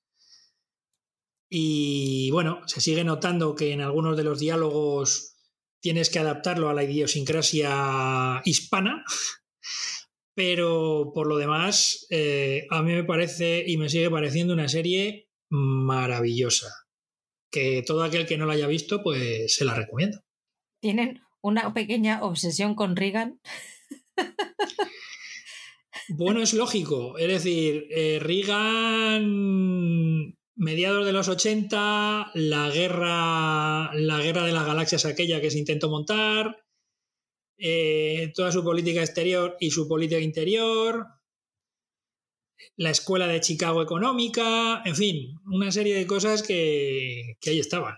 Y 1.50 2.30
bueno, 2.32 2.62
se 2.66 2.82
sigue 2.82 3.04
notando 3.04 3.56
que 3.56 3.72
en 3.72 3.82
algunos 3.82 4.18
de 4.18 4.24
los 4.24 4.39
diálogos 4.39 5.36
tienes 5.80 6.10
que 6.10 6.20
adaptarlo 6.20 6.70
a 6.70 6.74
la 6.74 6.84
idiosincrasia 6.84 8.41
hispana, 8.43 9.04
pero 10.36 11.12
por 11.14 11.28
lo 11.28 11.38
demás, 11.38 12.06
eh, 12.10 12.68
a 12.70 12.82
mí 12.82 12.93
me 12.93 13.04
parece 13.04 13.64
y 13.66 13.78
me 13.78 13.89
sigue 13.89 14.10
pareciendo 14.10 14.54
una 14.54 14.68
serie 14.68 15.30
maravillosa. 15.50 16.68
Que 17.50 17.82
todo 17.86 18.04
aquel 18.04 18.26
que 18.26 18.38
no 18.38 18.45
la 18.45 18.54
haya 18.54 18.68
visto, 18.68 19.02
pues 19.02 19.56
se 19.56 19.64
la 19.64 19.74
recomiendo. 19.74 20.20
Tienen 20.82 21.22
una 21.41 21.74
pequeña 21.74 22.22
obsesión 22.24 22.76
con 22.76 22.95
Reagan. 22.95 23.39
Bueno, 26.10 26.41
es 26.41 26.54
lógico. 26.54 27.18
Es 27.18 27.28
decir, 27.28 27.88
eh, 27.89 28.20
Reagan, 28.22 29.26
mediados 30.58 31.05
de 31.05 31.14
los 31.14 31.28
80, 31.30 32.32
la 32.34 32.70
guerra, 32.70 33.93
la 33.93 34.22
guerra 34.22 34.45
de 34.45 34.51
las 34.51 34.66
galaxias 34.66 35.05
aquella 35.05 35.39
que 35.39 35.51
se 35.51 35.60
intentó 35.60 35.89
montar, 35.89 36.64
eh, 37.58 38.32
toda 38.36 38.51
su 38.51 38.64
política 38.64 39.01
exterior 39.01 39.55
y 39.60 39.72
su 39.72 39.88
política 39.88 40.20
interior, 40.20 41.08
la 42.76 42.89
escuela 42.89 43.28
de 43.28 43.39
Chicago 43.39 43.82
económica, 43.82 44.82
en 44.84 44.95
fin, 44.95 45.39
una 45.45 45.72
serie 45.72 45.95
de 45.95 46.08
cosas 46.08 46.43
que, 46.43 47.38
que 47.39 47.51
ahí 47.51 47.60
estaban. 47.60 47.95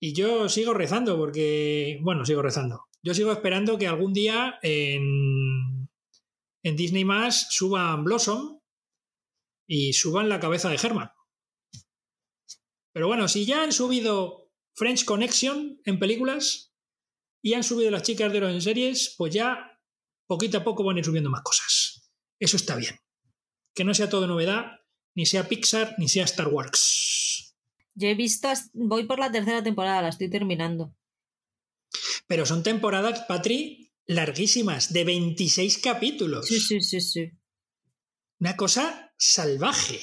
Y 0.00 0.12
yo 0.12 0.48
sigo 0.48 0.74
rezando 0.74 1.16
porque, 1.16 1.98
bueno, 2.02 2.24
sigo 2.24 2.42
rezando. 2.42 2.84
Yo 3.04 3.12
sigo 3.12 3.32
esperando 3.32 3.76
que 3.76 3.86
algún 3.86 4.14
día 4.14 4.58
en, 4.62 5.88
Disney 6.62 7.04
más 7.04 7.48
suban 7.50 8.02
Blossom 8.02 8.60
y 9.66 9.92
suban 9.92 10.30
la 10.30 10.40
cabeza 10.40 10.70
de 10.70 10.78
Herman. 10.82 11.10
Pero 12.94 13.08
bueno, 13.08 13.26
si 13.26 13.44
ya 13.44 13.64
han 13.64 13.72
subido 13.72 14.52
French 14.72 15.04
Connection 15.04 15.80
en 15.84 15.98
películas 15.98 16.72
y 17.42 17.54
han 17.54 17.64
subido 17.64 17.90
las 17.90 18.04
chicas 18.04 18.30
de 18.30 18.38
oro 18.38 18.48
en 18.48 18.62
series, 18.62 19.16
pues 19.18 19.34
ya 19.34 19.80
poquito 20.26 20.58
a 20.58 20.64
poco 20.64 20.84
van 20.84 20.96
a 20.96 20.98
ir 21.00 21.04
subiendo 21.04 21.28
más 21.28 21.42
cosas. 21.42 22.08
Eso 22.38 22.56
está 22.56 22.76
bien. 22.76 23.00
Que 23.74 23.82
no 23.82 23.94
sea 23.94 24.08
todo 24.08 24.28
novedad, 24.28 24.80
ni 25.16 25.26
sea 25.26 25.48
Pixar, 25.48 25.96
ni 25.98 26.08
sea 26.08 26.24
Star 26.24 26.46
Wars. 26.46 27.56
Yo 27.94 28.06
he 28.06 28.14
visto, 28.14 28.48
voy 28.72 29.06
por 29.06 29.18
la 29.18 29.32
tercera 29.32 29.60
temporada, 29.60 30.00
la 30.00 30.10
estoy 30.10 30.30
terminando. 30.30 30.94
Pero 32.28 32.46
son 32.46 32.62
temporadas, 32.62 33.24
Patri, 33.26 33.92
larguísimas, 34.06 34.92
de 34.92 35.02
26 35.02 35.78
capítulos. 35.78 36.46
Sí, 36.46 36.60
sí, 36.60 36.80
sí, 36.80 37.00
sí. 37.00 37.32
Una 38.38 38.56
cosa 38.56 39.12
salvaje. 39.18 40.00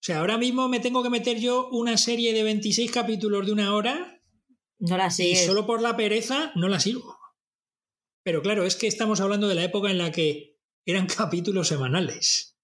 O 0.00 0.04
sea, 0.08 0.20
ahora 0.20 0.38
mismo 0.38 0.68
me 0.68 0.80
tengo 0.80 1.02
que 1.02 1.10
meter 1.10 1.38
yo 1.40 1.68
una 1.70 1.96
serie 1.96 2.32
de 2.32 2.42
26 2.44 2.90
capítulos 2.92 3.44
de 3.46 3.52
una 3.52 3.74
hora 3.74 4.22
No 4.78 4.96
la 4.96 5.08
y 5.08 5.10
sigues. 5.10 5.44
solo 5.46 5.66
por 5.66 5.82
la 5.82 5.96
pereza 5.96 6.52
no 6.54 6.68
la 6.68 6.78
sigo. 6.80 7.18
Pero 8.22 8.42
claro, 8.42 8.64
es 8.64 8.76
que 8.76 8.86
estamos 8.86 9.20
hablando 9.20 9.48
de 9.48 9.54
la 9.56 9.64
época 9.64 9.90
en 9.90 9.98
la 9.98 10.12
que 10.12 10.56
eran 10.86 11.06
capítulos 11.16 11.68
semanales. 11.68 12.56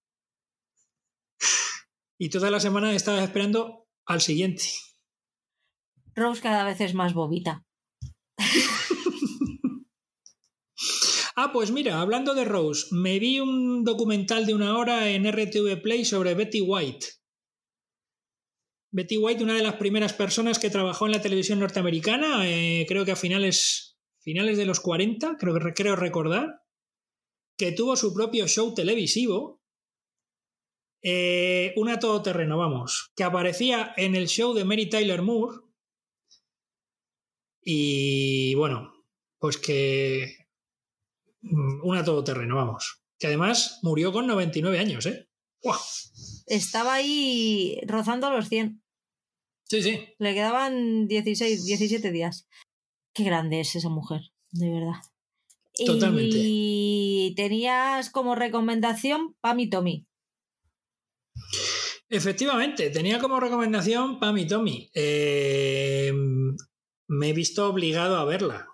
Y 2.19 2.31
toda 2.31 2.51
la 2.51 2.61
semana 2.61 2.95
estaba 2.95 3.23
esperando 3.25 3.89
al 4.07 4.21
siguiente. 4.21 4.65
Rose 6.15 6.41
cada 6.41 6.65
vez 6.65 6.81
es 6.81 6.95
más 6.95 7.13
bobita. 7.15 7.65
Ah, 11.37 11.51
pues 11.53 11.73
mira, 11.73 12.01
hablando 12.01 12.33
de 12.35 12.45
Rose, 12.45 12.87
me 12.93 13.19
vi 13.19 13.41
un 13.41 13.83
documental 13.83 14.47
de 14.47 14.55
una 14.55 14.79
hora 14.79 15.11
en 15.11 15.27
RTV 15.29 15.83
Play 15.83 16.05
sobre 16.05 16.35
Betty 16.35 16.61
White. 16.61 17.07
Betty 18.95 19.17
White, 19.17 19.43
una 19.43 19.55
de 19.55 19.63
las 19.65 19.75
primeras 19.75 20.13
personas 20.13 20.61
que 20.61 20.71
trabajó 20.71 21.07
en 21.07 21.13
la 21.13 21.21
televisión 21.21 21.59
norteamericana, 21.59 22.49
eh, 22.49 22.87
creo 22.87 23.05
que 23.05 23.11
a 23.11 23.17
finales, 23.17 23.99
finales 24.21 24.57
de 24.57 24.67
los 24.67 24.79
40, 24.79 25.37
creo, 25.37 25.55
creo 25.75 25.97
recordar, 25.97 26.63
que 27.59 27.73
tuvo 27.73 27.97
su 27.97 28.15
propio 28.15 28.47
show 28.47 28.73
televisivo, 28.73 29.61
eh, 31.03 31.73
una 31.75 31.99
todoterreno, 31.99 32.57
vamos, 32.57 33.11
que 33.17 33.25
aparecía 33.25 33.93
en 33.97 34.15
el 34.15 34.29
show 34.29 34.55
de 34.55 34.65
Mary 34.65 34.89
Tyler 34.89 35.23
Moore. 35.23 35.59
Y 37.63 38.55
bueno, 38.55 38.95
pues 39.41 39.57
que 39.57 40.37
mm, 41.43 41.81
una 41.83 42.05
todoterreno, 42.05 42.55
vamos. 42.55 43.03
Que 43.19 43.27
además 43.27 43.81
murió 43.83 44.13
con 44.13 44.29
99 44.29 44.79
años, 44.79 45.05
¿eh? 45.07 45.29
¡Guau! 45.61 45.81
Estaba 46.47 46.95
ahí 46.95 47.81
rozando 47.89 48.31
los 48.31 48.49
100. 48.49 48.84
Sí, 49.65 49.83
sí. 49.83 50.09
Le 50.19 50.35
quedaban 50.35 51.09
16, 51.09 51.65
17 51.65 52.11
días. 52.11 52.49
Qué 53.15 53.25
grande 53.25 53.61
es 53.61 53.75
esa 53.75 53.89
mujer, 53.89 54.21
de 54.51 54.71
verdad. 54.71 55.01
Totalmente. 55.75 56.37
Y 56.39 57.35
tenías 57.37 58.11
como 58.11 58.35
recomendación 58.35 59.35
Pam 59.41 59.61
y 59.61 59.71
Tommy. 59.71 60.07
Efectivamente, 62.09 62.91
tenía 62.91 63.19
como 63.19 63.41
recomendación 63.41 64.21
Pam 64.21 64.39
y 64.39 64.47
Tommy. 64.47 64.91
Eh, 64.95 66.13
me 67.09 67.29
he 67.29 67.33
visto 67.33 67.69
obligado 67.69 68.17
a 68.17 68.25
verla. 68.25 68.69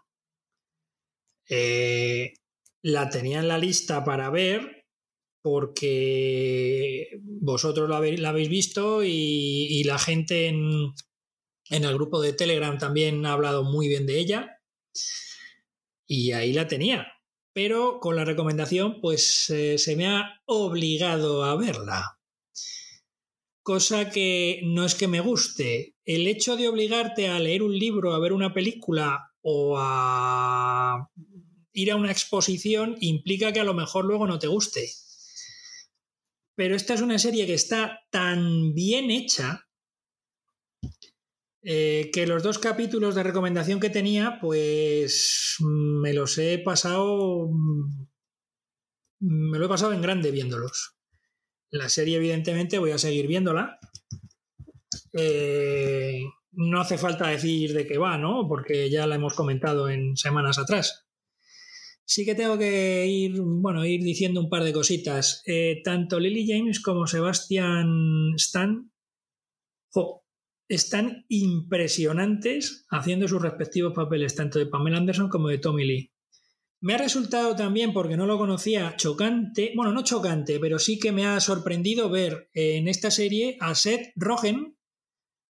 Eh, 1.49 2.35
la 2.83 3.09
tenía 3.11 3.41
en 3.41 3.49
la 3.49 3.59
lista 3.59 4.05
para 4.05 4.31
ver 4.31 4.80
porque 5.43 7.09
vosotros 7.23 7.89
la 7.89 7.97
habéis, 7.97 8.49
visto 8.49 9.03
y, 9.05 9.83
la 9.85 9.99
gente 9.99 10.49
en, 10.49 10.93
el 11.71 11.95
grupo 11.95 12.21
de 12.21 12.33
Telegram 12.33 12.77
también 12.79 13.25
ha 13.27 13.33
hablado 13.33 13.65
muy 13.65 13.89
bien 13.89 14.07
de 14.07 14.19
ella. 14.19 14.61
Y 16.07 16.33
ahí 16.33 16.53
la 16.53 16.67
tenía. 16.67 17.07
Pero 17.53 18.01
con 18.01 18.17
la 18.17 18.25
recomendación, 18.25 19.01
pues 19.01 19.51
eh, 19.51 19.79
se 19.79 19.97
me 19.97 20.07
ha 20.07 20.41
obligado 20.47 21.45
a 21.45 21.57
verla. 21.57 22.19
Cosa 23.63 24.11
que 24.11 24.61
no 24.65 24.85
es 24.85 24.95
que 24.95 25.09
me 25.09 25.21
guste. 25.21 25.95
El 26.05 26.27
hecho 26.27 26.57
de 26.57 26.69
obligarte 26.69 27.29
a 27.29 27.39
leer 27.39 27.63
un 27.63 27.77
libro, 27.79 28.15
a 28.15 28.19
ver 28.19 28.33
una 28.33 28.53
película 28.53 29.31
o 29.43 29.77
a 29.79 31.09
ir 31.73 31.93
a 31.93 31.97
una 31.97 32.11
exposición 32.11 32.97
implica 33.01 33.53
que 33.53 33.61
a 33.61 33.65
lo 33.65 33.75
mejor 33.75 34.05
luego 34.05 34.27
no 34.27 34.39
te 34.39 34.49
guste. 34.49 34.91
Pero 36.55 36.77
esta 36.77 36.95
es 36.95 37.01
una 37.01 37.19
serie 37.19 37.47
que 37.47 37.55
está 37.55 38.01
tan 38.11 38.75
bien 38.75 39.11
hecha 39.11 39.67
eh, 41.63 42.11
que 42.13 42.27
los 42.27 42.43
dos 42.43 42.59
capítulos 42.59 43.15
de 43.15 43.23
recomendación 43.23 43.81
que 43.81 43.91
tenía, 43.91 44.39
pues 44.41 45.57
me 45.61 46.15
los 46.15 46.39
he 46.39 46.59
pasado. 46.59 47.51
Me 49.21 49.59
lo 49.59 49.67
he 49.67 49.69
pasado 49.69 49.93
en 49.93 50.01
grande 50.01 50.31
viéndolos. 50.31 50.97
La 51.71 51.89
serie, 51.89 52.17
evidentemente, 52.17 52.79
voy 52.79 52.93
a 52.93 52.99
seguir 52.99 53.27
viéndola. 53.27 53.79
Eh, 55.13 56.23
no 56.53 56.81
hace 56.81 56.97
falta 56.97 57.29
decir 57.29 57.75
de 57.75 57.87
qué 57.87 57.99
va, 57.99 58.17
¿no? 58.17 58.49
Porque 58.49 58.89
ya 58.91 59.07
la 59.07 59.17
hemos 59.17 59.35
comentado 59.35 59.91
en 59.91 60.17
semanas 60.17 60.59
atrás. 60.59 61.10
Sí 62.11 62.25
que 62.25 62.35
tengo 62.35 62.59
que 62.59 63.07
ir, 63.07 63.41
bueno, 63.41 63.85
ir 63.87 64.03
diciendo 64.03 64.41
un 64.41 64.49
par 64.49 64.65
de 64.65 64.73
cositas. 64.73 65.45
Eh, 65.47 65.81
tanto 65.85 66.19
Lily 66.19 66.45
James 66.45 66.81
como 66.81 67.07
Sebastian 67.07 68.35
Stan 68.35 68.91
están 70.69 71.25
impresionantes 71.29 72.85
haciendo 72.91 73.29
sus 73.29 73.41
respectivos 73.41 73.93
papeles, 73.95 74.35
tanto 74.35 74.59
de 74.59 74.67
Pamela 74.67 74.97
Anderson 74.97 75.29
como 75.29 75.51
de 75.51 75.59
Tommy 75.59 75.85
Lee. 75.85 76.13
Me 76.81 76.95
ha 76.95 76.99
resultado 76.99 77.55
también, 77.55 77.93
porque 77.93 78.17
no 78.17 78.27
lo 78.27 78.39
conocía, 78.39 78.97
chocante, 78.97 79.73
bueno, 79.77 79.93
no 79.93 80.03
chocante, 80.03 80.59
pero 80.59 80.81
sí 80.81 80.99
que 80.99 81.13
me 81.13 81.27
ha 81.27 81.39
sorprendido 81.39 82.11
ver 82.11 82.51
en 82.55 82.89
esta 82.89 83.13
serie 83.13 83.57
a 83.61 83.77
Seth 83.77 84.11
Rogen, 84.17 84.77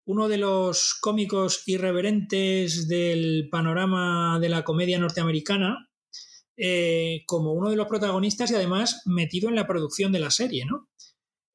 uno 0.05 0.27
de 0.27 0.39
los 0.39 0.97
cómicos 0.99 1.63
irreverentes 1.67 2.89
del 2.89 3.47
panorama 3.49 4.39
de 4.41 4.49
la 4.49 4.65
comedia 4.65 4.99
norteamericana, 4.99 5.88
eh, 6.61 7.23
como 7.25 7.53
uno 7.53 7.69
de 7.69 7.77
los 7.77 7.87
protagonistas 7.87 8.51
y 8.51 8.55
además 8.55 9.01
metido 9.05 9.47
en 9.47 9.55
la 9.55 9.65
producción 9.65 10.11
de 10.11 10.19
la 10.19 10.29
serie, 10.29 10.65
¿no? 10.65 10.89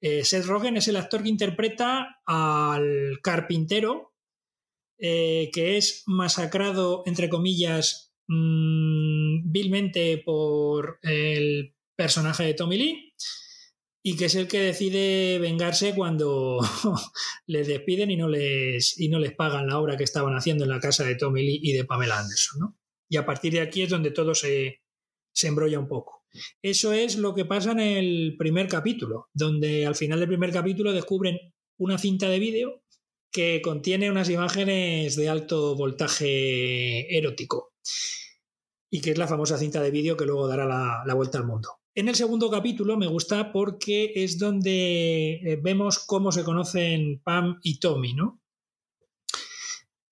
Eh, 0.00 0.24
Seth 0.24 0.46
Rogen 0.46 0.76
es 0.76 0.88
el 0.88 0.96
actor 0.96 1.22
que 1.22 1.28
interpreta 1.28 2.20
al 2.26 3.20
carpintero 3.22 4.14
eh, 4.98 5.50
que 5.52 5.76
es 5.76 6.04
masacrado, 6.06 7.02
entre 7.04 7.28
comillas, 7.28 8.14
mm, 8.28 9.50
vilmente 9.50 10.22
por 10.24 10.98
el 11.02 11.74
personaje 11.96 12.44
de 12.44 12.54
Tommy 12.54 12.78
Lee 12.78 13.14
y 14.02 14.16
que 14.16 14.26
es 14.26 14.34
el 14.36 14.48
que 14.48 14.60
decide 14.60 15.38
vengarse 15.38 15.94
cuando 15.94 16.60
les 17.46 17.66
despiden 17.66 18.10
y 18.10 18.16
no 18.16 18.28
les, 18.28 18.98
y 18.98 19.08
no 19.08 19.18
les 19.18 19.34
pagan 19.34 19.66
la 19.66 19.78
obra 19.78 19.96
que 19.96 20.04
estaban 20.04 20.34
haciendo 20.34 20.64
en 20.64 20.70
la 20.70 20.80
casa 20.80 21.04
de 21.04 21.16
Tommy 21.16 21.42
Lee 21.42 21.60
y 21.62 21.72
de 21.72 21.84
Pamela 21.84 22.18
Anderson. 22.20 22.60
¿no? 22.60 22.78
Y 23.08 23.16
a 23.16 23.26
partir 23.26 23.52
de 23.52 23.60
aquí 23.60 23.82
es 23.82 23.90
donde 23.90 24.10
todo 24.10 24.34
se, 24.34 24.83
se 25.34 25.48
embrolla 25.48 25.78
un 25.78 25.88
poco. 25.88 26.24
Eso 26.62 26.92
es 26.92 27.16
lo 27.16 27.34
que 27.34 27.44
pasa 27.44 27.72
en 27.72 27.80
el 27.80 28.36
primer 28.38 28.68
capítulo, 28.68 29.28
donde 29.34 29.86
al 29.86 29.94
final 29.94 30.20
del 30.20 30.28
primer 30.28 30.52
capítulo 30.52 30.92
descubren 30.92 31.38
una 31.76 31.98
cinta 31.98 32.28
de 32.28 32.38
vídeo 32.38 32.82
que 33.30 33.60
contiene 33.62 34.10
unas 34.10 34.30
imágenes 34.30 35.16
de 35.16 35.28
alto 35.28 35.74
voltaje 35.74 37.16
erótico 37.16 37.72
y 38.90 39.00
que 39.00 39.10
es 39.10 39.18
la 39.18 39.26
famosa 39.26 39.58
cinta 39.58 39.82
de 39.82 39.90
vídeo 39.90 40.16
que 40.16 40.24
luego 40.24 40.46
dará 40.46 40.66
la, 40.66 41.14
vuelta 41.14 41.38
al 41.38 41.46
mundo. 41.46 41.68
En 41.96 42.08
el 42.08 42.14
segundo 42.14 42.48
capítulo 42.48 42.96
me 42.96 43.08
gusta 43.08 43.52
porque 43.52 44.12
es 44.14 44.38
donde 44.38 45.34
eh, 45.34 45.58
vemos 45.60 45.98
cómo 45.98 46.30
se 46.30 46.44
conocen 46.44 47.20
Pam 47.24 47.58
y 47.62 47.80
Tommy, 47.80 48.14
¿no? 48.14 48.40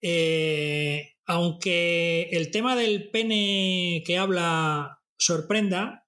Eh, 0.00 1.14
aunque 1.26 2.28
el 2.32 2.50
tema 2.50 2.74
del 2.74 3.08
pene 3.10 4.02
que 4.04 4.18
habla 4.18 5.01
sorprenda, 5.24 6.06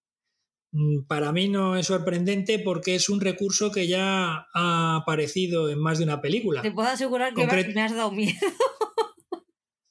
mm, 0.73 1.07
para 1.07 1.33
mí 1.33 1.49
no 1.49 1.77
es 1.77 1.87
sorprendente 1.87 2.59
porque 2.59 2.95
es 2.95 3.09
un 3.09 3.21
recurso 3.21 3.71
que 3.71 3.87
ya 3.87 4.47
ha 4.55 4.97
aparecido 4.97 5.71
en 5.71 5.79
más 5.79 5.99
de 5.99 6.05
una 6.05 6.21
película. 6.21 6.63
Te 6.63 6.73
puedo 6.73 6.89
asegurar 6.89 7.35
que 7.35 7.47
me 7.47 7.83
has 7.83 7.95
dado 7.95 8.11
miedo. 8.11 8.39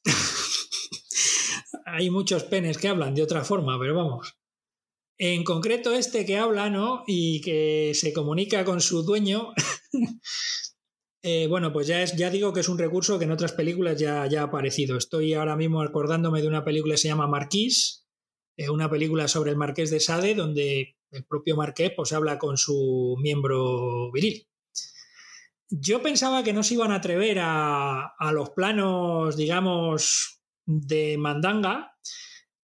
Hay 1.85 2.09
muchos 2.09 2.43
penes 2.43 2.77
que 2.77 2.87
hablan 2.87 3.13
de 3.13 3.23
otra 3.23 3.43
forma, 3.43 3.79
pero 3.79 3.95
vamos. 3.95 4.35
En 5.17 5.43
concreto 5.43 5.93
este 5.93 6.25
que 6.25 6.37
habla, 6.37 6.69
¿no? 6.69 7.03
Y 7.05 7.41
que 7.41 7.91
se 7.93 8.13
comunica 8.13 8.65
con 8.65 8.81
su 8.81 9.03
dueño. 9.03 9.53
Eh, 11.25 11.47
bueno, 11.47 11.71
pues 11.71 11.87
ya, 11.87 12.03
es, 12.03 12.17
ya 12.17 12.29
digo 12.29 12.51
que 12.51 12.59
es 12.59 12.67
un 12.67 12.77
recurso 12.77 13.17
que 13.17 13.23
en 13.23 13.31
otras 13.31 13.53
películas 13.53 13.97
ya, 13.97 14.27
ya 14.27 14.41
ha 14.41 14.43
aparecido. 14.43 14.97
Estoy 14.97 15.33
ahora 15.33 15.55
mismo 15.55 15.81
acordándome 15.81 16.41
de 16.41 16.49
una 16.49 16.65
película 16.65 16.95
que 16.95 16.97
se 16.97 17.07
llama 17.07 17.27
Marquís, 17.27 18.02
una 18.69 18.89
película 18.89 19.27
sobre 19.27 19.51
el 19.51 19.57
marqués 19.57 19.89
de 19.89 19.99
Sade, 19.99 20.35
donde 20.35 20.95
el 21.11 21.25
propio 21.25 21.55
marqués 21.55 21.93
pues, 21.95 22.11
habla 22.13 22.39
con 22.39 22.57
su 22.57 23.15
miembro 23.21 24.11
viril. 24.11 24.47
Yo 25.69 26.01
pensaba 26.01 26.43
que 26.43 26.53
no 26.53 26.61
se 26.63 26.75
iban 26.75 26.91
a 26.91 26.95
atrever 26.95 27.39
a, 27.41 28.31
los 28.31 28.51
planos, 28.51 29.35
digamos, 29.35 30.41
de 30.65 31.17
mandanga, 31.17 31.97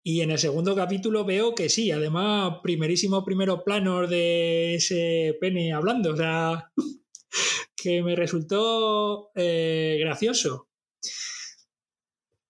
y 0.04 0.22
en 0.22 0.32
el 0.32 0.40
segundo 0.40 0.76
capítulo 0.76 1.26
veo 1.26 1.56
que 1.56 1.70
sí, 1.70 1.92
además, 1.92 2.58
primerísimo 2.64 3.24
primero 3.26 3.64
plano 3.64 4.08
de 4.08 4.76
ese 4.76 5.38
pene 5.42 5.74
hablando, 5.74 6.14
o 6.14 6.18
sea, 6.18 6.72
que 7.76 8.02
me 8.04 8.16
resultó 8.16 9.32
eh, 9.36 9.98
gracioso. 10.00 10.70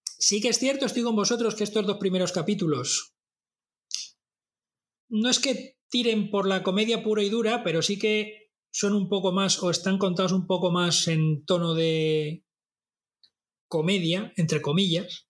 Sí 0.03 0.41
que 0.41 0.49
es 0.49 0.59
cierto, 0.59 0.85
estoy 0.85 1.03
con 1.03 1.15
vosotros, 1.15 1.55
que 1.55 1.63
estos 1.63 1.87
dos 1.87 1.97
primeros 1.97 2.33
capítulos 2.33 3.15
no 5.09 5.29
es 5.29 5.39
que 5.39 5.77
tiren 5.89 6.29
por 6.29 6.47
la 6.47 6.63
comedia 6.63 7.03
pura 7.03 7.23
y 7.23 7.29
dura, 7.29 7.63
pero 7.63 7.81
sí 7.81 7.97
que 7.99 8.51
son 8.71 8.93
un 8.93 9.09
poco 9.09 9.31
más 9.31 9.61
o 9.61 9.69
están 9.69 9.97
contados 9.97 10.31
un 10.31 10.45
poco 10.45 10.71
más 10.71 11.07
en 11.07 11.43
tono 11.45 11.73
de 11.73 12.45
comedia, 13.67 14.31
entre 14.37 14.61
comillas, 14.61 15.27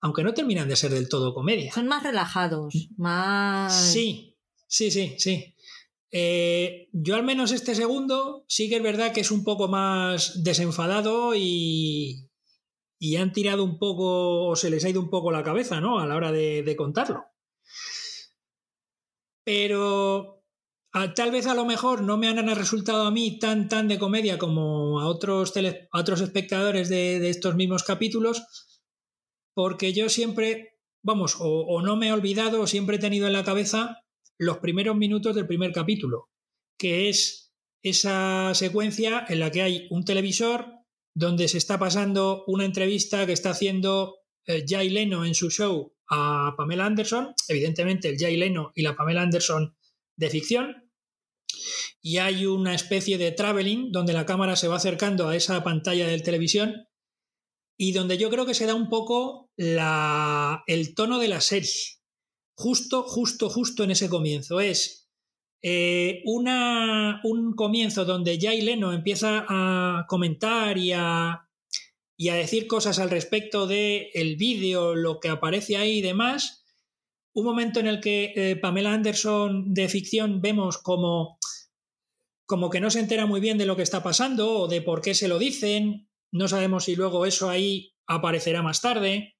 aunque 0.00 0.24
no 0.24 0.34
terminan 0.34 0.68
de 0.68 0.76
ser 0.76 0.92
del 0.92 1.08
todo 1.08 1.34
comedia. 1.34 1.72
Son 1.72 1.86
más 1.86 2.02
relajados, 2.02 2.74
más... 2.96 3.92
Sí, 3.92 4.38
sí, 4.66 4.90
sí, 4.90 5.14
sí. 5.18 5.54
Eh, 6.10 6.88
yo 6.92 7.14
al 7.14 7.22
menos 7.22 7.52
este 7.52 7.74
segundo 7.74 8.44
sí 8.46 8.68
que 8.68 8.76
es 8.76 8.82
verdad 8.82 9.12
que 9.12 9.20
es 9.20 9.30
un 9.30 9.44
poco 9.44 9.68
más 9.68 10.42
desenfadado 10.42 11.34
y, 11.34 12.28
y 12.98 13.16
han 13.16 13.32
tirado 13.32 13.64
un 13.64 13.78
poco 13.78 14.46
o 14.46 14.56
se 14.56 14.68
les 14.68 14.84
ha 14.84 14.90
ido 14.90 15.00
un 15.00 15.08
poco 15.08 15.32
la 15.32 15.42
cabeza, 15.42 15.80
¿no? 15.80 15.98
A 15.98 16.06
la 16.06 16.16
hora 16.16 16.32
de 16.32 16.74
contarlo 16.76 17.31
pero 19.44 20.42
tal 21.14 21.30
vez 21.30 21.46
a 21.46 21.54
lo 21.54 21.64
mejor 21.64 22.02
no 22.02 22.18
me 22.18 22.28
han 22.28 22.54
resultado 22.54 23.04
a 23.04 23.10
mí 23.10 23.38
tan 23.38 23.68
tan 23.68 23.88
de 23.88 23.98
comedia 23.98 24.38
como 24.38 25.00
a 25.00 25.06
otros, 25.06 25.52
otros 25.92 26.20
espectadores 26.20 26.88
de, 26.88 27.28
estos 27.28 27.54
mismos 27.54 27.82
capítulos, 27.82 28.42
porque 29.54 29.92
yo 29.92 30.08
siempre, 30.08 30.78
vamos, 31.02 31.36
o, 31.38 31.80
no 31.82 31.96
me 31.96 32.08
he 32.08 32.12
olvidado 32.12 32.62
o 32.62 32.66
siempre 32.66 32.96
he 32.96 33.00
tenido 33.00 33.26
en 33.26 33.32
la 33.32 33.44
cabeza 33.44 34.02
los 34.38 34.58
primeros 34.58 34.96
minutos 34.96 35.34
del 35.34 35.46
primer 35.46 35.72
capítulo, 35.72 36.28
que 36.78 37.08
es 37.08 37.52
esa 37.82 38.54
secuencia 38.54 39.24
en 39.28 39.40
la 39.40 39.50
que 39.50 39.62
hay 39.62 39.86
un 39.90 40.04
televisor 40.04 40.66
donde 41.14 41.48
se 41.48 41.58
está 41.58 41.78
pasando 41.78 42.44
una 42.46 42.64
entrevista 42.64 43.26
que 43.26 43.32
está 43.32 43.50
haciendo 43.50 44.21
Jay 44.46 44.90
Leno 44.90 45.24
en 45.24 45.34
su 45.34 45.50
show 45.50 45.94
a 46.08 46.54
Pamela 46.56 46.86
Anderson, 46.86 47.34
evidentemente 47.48 48.08
el 48.08 48.18
Jay 48.18 48.36
Leno 48.36 48.72
y 48.74 48.82
la 48.82 48.96
Pamela 48.96 49.22
Anderson 49.22 49.76
de 50.16 50.30
ficción, 50.30 50.90
y 52.02 52.18
hay 52.18 52.46
una 52.46 52.74
especie 52.74 53.16
de 53.18 53.30
traveling 53.32 53.92
donde 53.92 54.12
la 54.12 54.26
cámara 54.26 54.56
se 54.56 54.68
va 54.68 54.76
acercando 54.76 55.28
a 55.28 55.36
esa 55.36 55.62
pantalla 55.62 56.06
de 56.08 56.18
televisión 56.18 56.88
y 57.78 57.92
donde 57.92 58.18
yo 58.18 58.28
creo 58.30 58.44
que 58.44 58.54
se 58.54 58.66
da 58.66 58.74
un 58.74 58.88
poco 58.88 59.50
la, 59.56 60.64
el 60.66 60.94
tono 60.94 61.18
de 61.18 61.28
la 61.28 61.40
serie. 61.40 61.70
Justo, 62.54 63.02
justo, 63.02 63.48
justo 63.48 63.84
en 63.84 63.92
ese 63.92 64.08
comienzo. 64.08 64.60
Es 64.60 65.08
eh, 65.62 66.22
una, 66.24 67.20
un 67.24 67.54
comienzo 67.54 68.04
donde 68.04 68.38
Jay 68.40 68.60
Leno 68.60 68.92
empieza 68.92 69.46
a 69.48 70.06
comentar 70.08 70.76
y 70.76 70.92
a 70.92 71.48
y 72.22 72.28
a 72.28 72.36
decir 72.36 72.68
cosas 72.68 73.00
al 73.00 73.10
respecto 73.10 73.66
del 73.66 74.06
el 74.14 74.36
vídeo, 74.36 74.94
lo 74.94 75.18
que 75.18 75.28
aparece 75.28 75.76
ahí 75.76 75.98
y 75.98 76.02
demás. 76.02 76.64
un 77.34 77.44
momento 77.44 77.80
en 77.80 77.88
el 77.88 78.00
que 78.00 78.32
eh, 78.36 78.54
Pamela 78.54 78.92
Anderson 78.92 79.74
de 79.74 79.88
ficción 79.88 80.40
vemos 80.40 80.78
como, 80.78 81.40
como 82.46 82.70
que 82.70 82.78
no 82.78 82.90
se 82.90 83.00
entera 83.00 83.26
muy 83.26 83.40
bien 83.40 83.58
de 83.58 83.66
lo 83.66 83.74
que 83.74 83.82
está 83.82 84.04
pasando 84.04 84.52
o 84.52 84.68
de 84.68 84.82
por 84.82 85.00
qué 85.00 85.14
se 85.14 85.26
lo 85.26 85.40
dicen. 85.40 86.08
No 86.30 86.46
sabemos 86.46 86.84
si 86.84 86.94
luego 86.94 87.26
eso 87.26 87.50
ahí 87.50 87.92
aparecerá 88.06 88.62
más 88.62 88.80
tarde. 88.80 89.34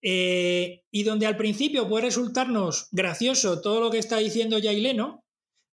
Eh, 0.00 0.84
y 0.92 1.02
donde 1.02 1.26
al 1.26 1.36
principio 1.36 1.88
puede 1.88 2.04
resultarnos 2.04 2.86
gracioso 2.92 3.60
todo 3.60 3.80
lo 3.80 3.90
que 3.90 3.98
está 3.98 4.18
diciendo 4.18 4.60
Yaileno, 4.60 5.24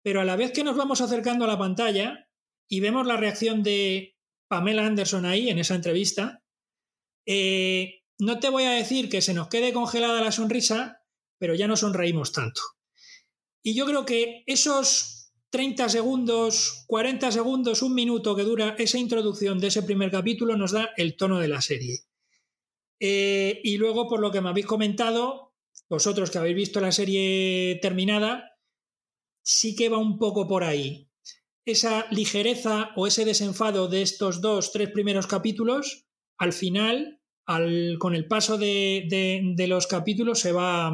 pero 0.04 0.22
a 0.22 0.26
la 0.26 0.36
vez 0.36 0.52
que 0.52 0.64
nos 0.64 0.78
vamos 0.78 1.02
acercando 1.02 1.46
a 1.46 1.48
la 1.48 1.58
pantalla 1.58 2.30
y 2.70 2.80
vemos 2.80 3.08
la 3.08 3.18
reacción 3.18 3.64
de 3.64 4.21
Pamela 4.52 4.86
Anderson 4.86 5.26
ahí 5.26 5.50
en 5.50 5.60
esa 5.60 5.76
entrevista, 5.76 6.44
eh, 7.26 8.04
no 8.20 8.42
te 8.42 8.50
voy 8.50 8.64
a 8.64 8.72
decir 8.72 9.08
que 9.08 9.22
se 9.22 9.34
nos 9.34 9.48
quede 9.48 9.72
congelada 9.72 10.20
la 10.20 10.34
sonrisa, 10.34 11.06
pero 11.38 11.56
ya 11.56 11.70
no 11.70 11.78
sonreímos 11.78 12.34
tanto. 12.34 12.60
Y 13.64 13.76
yo 13.76 13.86
creo 13.86 14.06
que 14.06 14.44
esos 14.48 15.32
30 15.52 15.88
segundos, 15.88 16.84
40 16.88 17.32
segundos, 17.32 17.82
un 17.82 17.96
minuto 17.96 18.36
que 18.36 18.44
dura 18.44 18.76
esa 18.78 18.98
introducción 18.98 19.58
de 19.58 19.68
ese 19.68 19.84
primer 19.84 20.12
capítulo 20.12 20.58
nos 20.58 20.74
da 20.74 20.90
el 20.98 21.16
tono 21.16 21.40
de 21.40 21.48
la 21.48 21.62
serie. 21.62 22.00
Eh, 23.00 23.62
y 23.64 23.78
luego, 23.78 24.10
por 24.10 24.20
lo 24.20 24.32
que 24.32 24.42
me 24.42 24.50
habéis 24.50 24.66
comentado, 24.66 25.54
vosotros 25.90 26.30
que 26.30 26.40
habéis 26.40 26.58
visto 26.58 26.82
la 26.82 26.92
serie 26.92 27.80
terminada, 27.82 28.58
sí 29.44 29.78
que 29.78 29.88
va 29.88 29.98
un 29.98 30.20
poco 30.20 30.46
por 30.46 30.66
ahí. 30.66 31.10
Esa 31.66 32.08
ligereza 32.12 32.92
o 32.96 33.08
ese 33.08 33.26
desenfado 33.26 33.88
de 33.88 34.02
estos 34.02 34.42
dos, 34.42 34.72
tres 34.72 34.90
primeros 34.90 35.28
capítulos, 35.28 36.08
al 36.38 36.54
final, 36.54 37.22
con 38.00 38.16
el 38.16 38.28
paso 38.28 38.58
de, 38.58 39.66
los 39.68 39.88
capítulos, 39.88 40.40
se 40.40 40.52
va, 40.52 40.92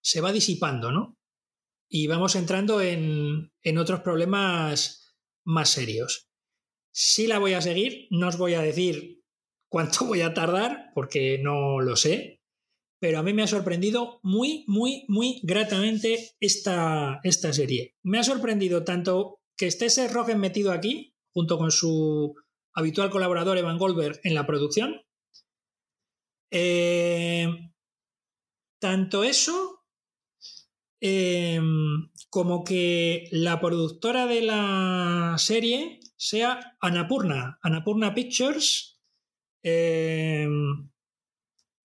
se 0.00 0.20
va 0.20 0.32
disipando, 0.32 0.92
¿no? 0.92 1.18
Y 1.90 2.06
vamos 2.06 2.36
entrando 2.36 2.80
en, 2.80 3.52
en 3.62 3.78
otros 3.78 4.00
problemas 4.00 5.14
más 5.44 5.70
serios. 5.70 6.28
Sí 6.92 7.26
la 7.26 7.38
voy 7.38 7.54
a 7.54 7.62
seguir, 7.62 8.06
no 8.10 8.28
os 8.28 8.36
voy 8.36 8.54
a 8.54 8.60
decir 8.60 9.22
cuánto 9.68 10.04
voy 10.04 10.20
a 10.20 10.34
tardar, 10.34 10.90
porque 10.94 11.38
no 11.42 11.80
lo 11.80 11.96
sé, 11.96 12.37
pero 13.00 13.18
a 13.18 13.22
mí 13.22 13.32
me 13.32 13.42
ha 13.42 13.46
sorprendido 13.46 14.20
muy, 14.22 14.64
muy, 14.66 15.04
muy 15.08 15.40
gratamente 15.42 16.36
esta, 16.40 17.20
esta 17.22 17.52
serie. 17.52 17.96
Me 18.02 18.18
ha 18.18 18.24
sorprendido 18.24 18.84
tanto 18.84 19.40
que 19.56 19.66
esté 19.66 19.90
Seth 19.90 20.12
Rogen 20.12 20.38
metido 20.38 20.72
aquí, 20.72 21.14
junto 21.32 21.58
con 21.58 21.70
su 21.70 22.34
habitual 22.74 23.10
colaborador 23.10 23.58
Evan 23.58 23.78
Goldberg 23.78 24.20
en 24.24 24.34
la 24.34 24.46
producción. 24.46 25.02
Eh, 26.50 27.48
tanto 28.80 29.24
eso 29.24 29.84
em, 31.00 32.10
como 32.30 32.64
que 32.64 33.28
la 33.30 33.60
productora 33.60 34.26
de 34.26 34.42
la 34.42 35.36
serie 35.38 36.00
sea 36.16 36.76
Anapurna, 36.80 37.58
Anapurna 37.62 38.14
Pictures, 38.14 38.98
Em, 39.62 40.87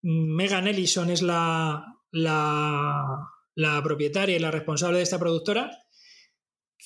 Megan 0.03 0.67
Ellison 0.67 1.09
es 1.09 1.21
la, 1.21 1.97
la, 2.11 3.81
propietaria 3.83 4.35
y 4.35 4.39
la 4.39 4.51
responsable 4.51 4.97
de 4.97 5.03
esta 5.03 5.17
productora, 5.17 5.71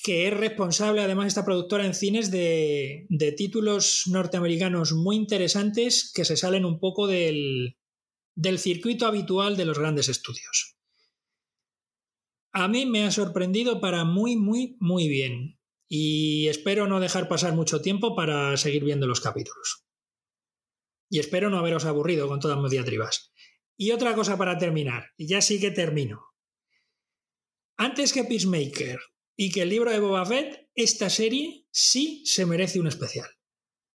que 0.04 0.28
es 0.28 0.34
responsable 0.34 1.02
además 1.02 1.26
esta 1.26 1.44
productora 1.44 1.84
en 1.84 1.94
cines 1.94 2.30
de, 2.30 3.06
de, 3.08 3.32
títulos 3.32 4.04
norteamericanos 4.06 4.92
muy 4.92 5.16
interesantes 5.16 6.12
que 6.14 6.24
se 6.24 6.36
salen 6.36 6.64
un 6.64 6.78
poco 6.78 7.08
del, 7.08 7.76
del 8.36 8.60
circuito 8.60 9.06
habitual 9.06 9.56
de 9.56 9.64
los 9.64 9.80
grandes 9.80 10.08
estudios. 10.08 10.76
A 12.52 12.68
mí 12.68 12.86
me 12.86 13.04
ha 13.04 13.10
sorprendido 13.10 13.80
para 13.80 14.04
muy, 14.04 14.36
muy, 14.36 14.76
muy 14.78 15.08
bien 15.08 15.58
y 15.88 16.46
espero 16.46 16.86
no 16.86 17.00
dejar 17.00 17.28
pasar 17.28 17.54
mucho 17.54 17.80
tiempo 17.80 18.14
para 18.14 18.56
seguir 18.56 18.84
viendo 18.84 19.08
los 19.08 19.20
capítulos. 19.20 19.87
Y 21.10 21.18
espero 21.18 21.50
no 21.50 21.58
haberos 21.58 21.84
aburrido 21.84 22.28
con 22.28 22.40
todas 22.40 22.58
mis 22.58 22.70
diatribas. 22.70 23.32
Y 23.76 23.92
otra 23.92 24.14
cosa 24.14 24.36
para 24.36 24.58
terminar, 24.58 25.12
y 25.16 25.28
ya 25.28 25.40
sí 25.40 25.60
que 25.60 25.70
termino. 25.70 26.24
Antes 27.76 28.12
que 28.12 28.24
Peacemaker 28.24 28.98
y 29.36 29.52
que 29.52 29.62
el 29.62 29.68
libro 29.68 29.92
de 29.92 30.00
Boba 30.00 30.26
Fett, 30.26 30.68
esta 30.74 31.08
serie 31.08 31.64
sí 31.70 32.22
se 32.26 32.44
merece 32.44 32.80
un 32.80 32.88
especial. 32.88 33.28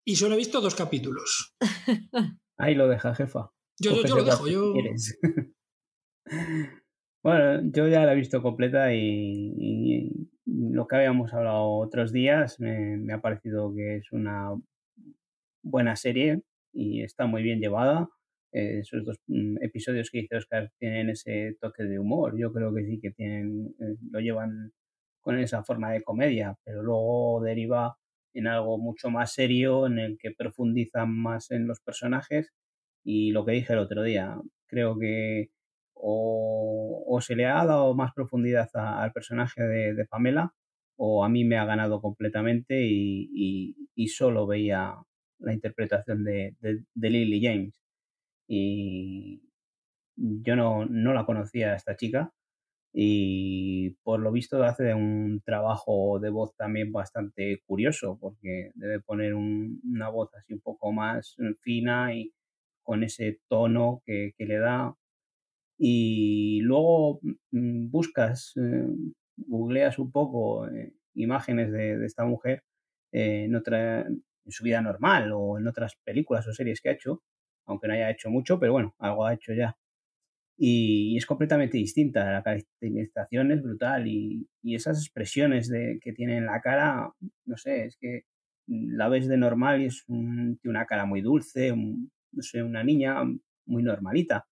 Y 0.04 0.16
solo 0.16 0.34
he 0.34 0.38
visto 0.38 0.60
dos 0.60 0.76
capítulos. 0.76 1.56
Ahí 2.58 2.76
lo 2.76 2.88
deja, 2.88 3.14
jefa. 3.14 3.50
Yo, 3.80 3.90
lo 4.02 4.24
dejo, 4.24 4.46
yo. 4.46 4.72
bueno, 7.24 7.60
yo 7.72 7.88
ya 7.88 8.06
la 8.06 8.12
he 8.12 8.16
visto 8.16 8.40
completa 8.40 8.94
y, 8.94 10.28
lo 10.44 10.86
que 10.86 10.96
habíamos 10.96 11.32
hablado 11.34 11.78
otros 11.78 12.12
días 12.12 12.60
me 12.60 13.12
ha 13.12 13.20
parecido 13.20 13.74
que 13.74 13.96
es 13.96 14.12
una 14.12 14.50
buena 15.62 15.96
serie 15.96 16.42
y 16.72 17.02
está 17.02 17.26
muy 17.26 17.42
bien 17.42 17.60
llevada. 17.60 18.08
Eh, 18.52 18.80
esos 18.80 19.04
dos 19.04 19.18
mm, 19.28 19.62
episodios 19.62 20.10
que 20.10 20.18
dice 20.20 20.36
Oscar 20.36 20.70
tienen 20.78 21.10
ese 21.10 21.56
toque 21.60 21.84
de 21.84 21.98
humor. 21.98 22.38
Yo 22.38 22.52
creo 22.52 22.74
que 22.74 22.84
sí 22.84 23.00
que 23.00 23.10
tienen, 23.10 23.74
eh, 23.80 23.96
lo 24.10 24.20
llevan 24.20 24.72
con 25.20 25.38
esa 25.38 25.64
forma 25.64 25.92
de 25.92 26.02
comedia, 26.02 26.58
pero 26.64 26.82
luego 26.82 27.42
deriva 27.42 27.96
en 28.34 28.46
algo 28.48 28.78
mucho 28.78 29.10
más 29.10 29.32
serio, 29.34 29.86
en 29.86 29.98
el 29.98 30.18
que 30.18 30.32
profundizan 30.32 31.10
más 31.14 31.50
en 31.50 31.66
los 31.66 31.80
personajes. 31.80 32.52
Y 33.04 33.32
lo 33.32 33.44
que 33.44 33.52
dije 33.52 33.72
el 33.74 33.80
otro 33.80 34.02
día, 34.02 34.36
creo 34.66 34.98
que 34.98 35.50
o, 35.94 37.18
se 37.20 37.36
le 37.36 37.46
ha 37.46 37.64
dado 37.64 37.94
más 37.94 38.12
profundidad 38.14 38.68
al 38.74 39.12
personaje 39.12 39.62
de, 39.62 40.06
Pamela, 40.06 40.54
o 40.96 41.24
a 41.24 41.28
mí 41.28 41.44
me 41.44 41.58
ha 41.58 41.64
ganado 41.64 42.00
completamente 42.00 42.82
y, 42.84 43.76
y 43.94 44.08
solo 44.08 44.46
veía 44.46 44.96
la 45.42 45.52
interpretación 45.52 46.24
de, 46.24 46.56
de, 46.60 47.10
Lily 47.10 47.42
James. 47.42 47.82
Y 48.48 49.42
yo 50.16 50.56
no, 50.56 50.86
no 50.86 51.12
la 51.14 51.26
conocía 51.26 51.72
a 51.72 51.76
esta 51.76 51.96
chica 51.96 52.32
y 52.94 53.90
por 54.02 54.20
lo 54.20 54.32
visto 54.32 54.62
hace 54.62 54.94
un 54.94 55.40
trabajo 55.44 56.18
de 56.20 56.30
voz 56.30 56.54
también 56.56 56.92
bastante 56.92 57.62
curioso 57.66 58.18
porque 58.20 58.70
debe 58.74 59.00
poner 59.00 59.34
una 59.34 60.10
voz 60.10 60.34
así 60.34 60.52
un 60.52 60.60
poco 60.60 60.92
más 60.92 61.36
fina 61.62 62.14
y 62.14 62.32
con 62.82 63.02
ese 63.02 63.40
tono 63.48 64.02
que, 64.04 64.34
le 64.38 64.58
da 64.58 64.94
y 65.78 66.60
luego 66.62 67.20
mm, 67.52 67.90
buscas, 67.90 68.52
eh, 68.56 68.86
googleas 69.36 69.98
un 69.98 70.12
poco 70.12 70.68
eh, 70.68 70.92
imágenes 71.14 71.72
de, 71.72 72.04
esta 72.04 72.24
mujer 72.26 72.62
eh, 73.12 73.44
en, 73.44 73.56
otra, 73.56 74.06
en 74.44 74.52
su 74.52 74.64
vida 74.64 74.80
normal 74.80 75.32
o 75.32 75.58
en 75.58 75.66
otras 75.66 75.96
películas 76.04 76.46
o 76.48 76.52
series 76.52 76.80
que 76.80 76.90
ha 76.90 76.92
hecho, 76.92 77.22
aunque 77.66 77.88
no 77.88 77.94
haya 77.94 78.10
hecho 78.10 78.30
mucho, 78.30 78.58
pero 78.58 78.72
bueno, 78.72 78.94
algo 78.98 79.26
ha 79.26 79.34
hecho 79.34 79.52
ya. 79.52 79.76
Y, 80.56 81.16
es 81.16 81.26
completamente 81.26 81.78
distinta, 81.78 82.30
la 82.30 82.42
caracterización 82.42 83.52
es 83.52 83.62
brutal 83.62 84.06
y, 84.06 84.48
esas 84.62 84.98
expresiones 84.98 85.68
de, 85.68 85.98
que 86.00 86.12
tiene 86.12 86.36
en 86.36 86.46
la 86.46 86.60
cara, 86.60 87.12
no 87.46 87.56
sé, 87.56 87.86
es 87.86 87.96
que 87.96 88.22
la 88.68 89.08
ves 89.08 89.28
de 89.28 89.36
normal 89.36 89.82
y 89.82 89.86
es 89.86 90.04
una 90.08 90.86
cara 90.86 91.04
muy 91.06 91.20
dulce, 91.20 91.74
no 91.74 92.42
sé, 92.42 92.62
una 92.62 92.84
niña 92.84 93.24
muy 93.66 93.82
normalita. 93.82 94.46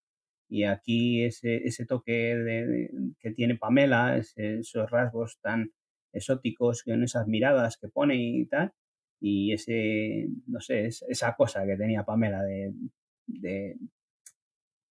Y 0.49 0.65
aquí 0.65 1.23
ese, 1.25 1.59
ese 1.59 1.87
toque 1.87 2.37
de, 2.37 2.91
que 3.21 3.31
tiene 3.33 3.57
Pamela, 3.57 4.17
esos 4.19 4.91
rasgos 4.91 5.39
tan 5.41 5.71
exóticos, 6.13 6.83
con 6.83 7.05
esas 7.05 7.27
miradas 7.29 7.79
que 7.79 7.89
pone 7.89 8.17
y 8.17 8.47
tal, 8.47 8.73
y 9.21 9.53
ese, 9.53 10.29
no 10.47 10.61
sé, 10.61 10.87
esa 10.87 11.37
cosa 11.37 11.67
que 11.67 11.77
tenía 11.77 12.05
Pamela 12.05 12.43
de, 12.43 13.77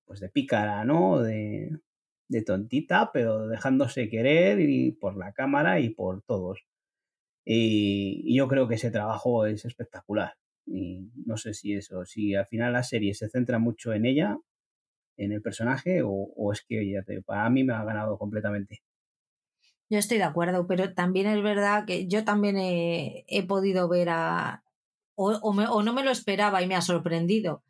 pues 0.06 0.20
de 0.20 0.30
pícara, 0.30 0.86
¿no? 0.86 1.20
De, 1.22 1.72
de 2.30 2.44
tontita, 2.44 3.12
pero 3.12 3.48
dejándose 3.48 4.10
querer 4.10 4.60
y 4.60 4.92
por 4.92 5.18
la 5.18 5.34
cámara 5.34 5.80
y 5.80 5.90
por 5.90 6.22
todos. 6.24 6.66
Y, 7.46 8.36
yo 8.36 8.48
creo 8.48 8.68
que 8.68 8.76
ese 8.76 8.92
trabajo 8.92 9.46
es 9.46 9.66
espectacular. 9.66 10.36
Y 10.66 11.12
no 11.26 11.38
sé 11.38 11.54
si 11.56 11.74
eso, 11.74 12.06
si 12.06 12.36
al 12.36 12.46
final 12.48 12.74
la 12.74 12.84
serie 12.84 13.14
se 13.16 13.30
centra 13.30 13.60
mucho 13.60 13.94
en 13.94 14.06
ella, 14.06 14.38
en 15.18 15.32
el 15.34 15.42
personaje, 15.42 16.02
o, 16.06 16.54
es 16.54 16.64
que 16.68 17.02
te, 17.06 17.22
para 17.24 17.50
mí 17.50 17.64
me 17.64 17.74
ha 17.74 17.84
ganado 17.84 18.18
completamente. 18.18 18.82
Yo 19.90 19.98
estoy 19.98 20.18
de 20.18 20.24
acuerdo, 20.24 20.68
pero 20.68 20.94
también 20.94 21.28
es 21.28 21.42
verdad 21.42 21.86
que 21.86 22.08
yo 22.08 22.24
también 22.24 22.58
he, 22.58 23.44
podido 23.48 23.90
ver 23.90 24.10
a... 24.10 24.64
O, 25.16 25.84
no 25.84 25.94
me 25.94 26.04
lo 26.04 26.12
esperaba 26.12 26.62
y 26.62 26.68
me 26.68 26.76
ha 26.76 26.82
sorprendido. 26.82 27.64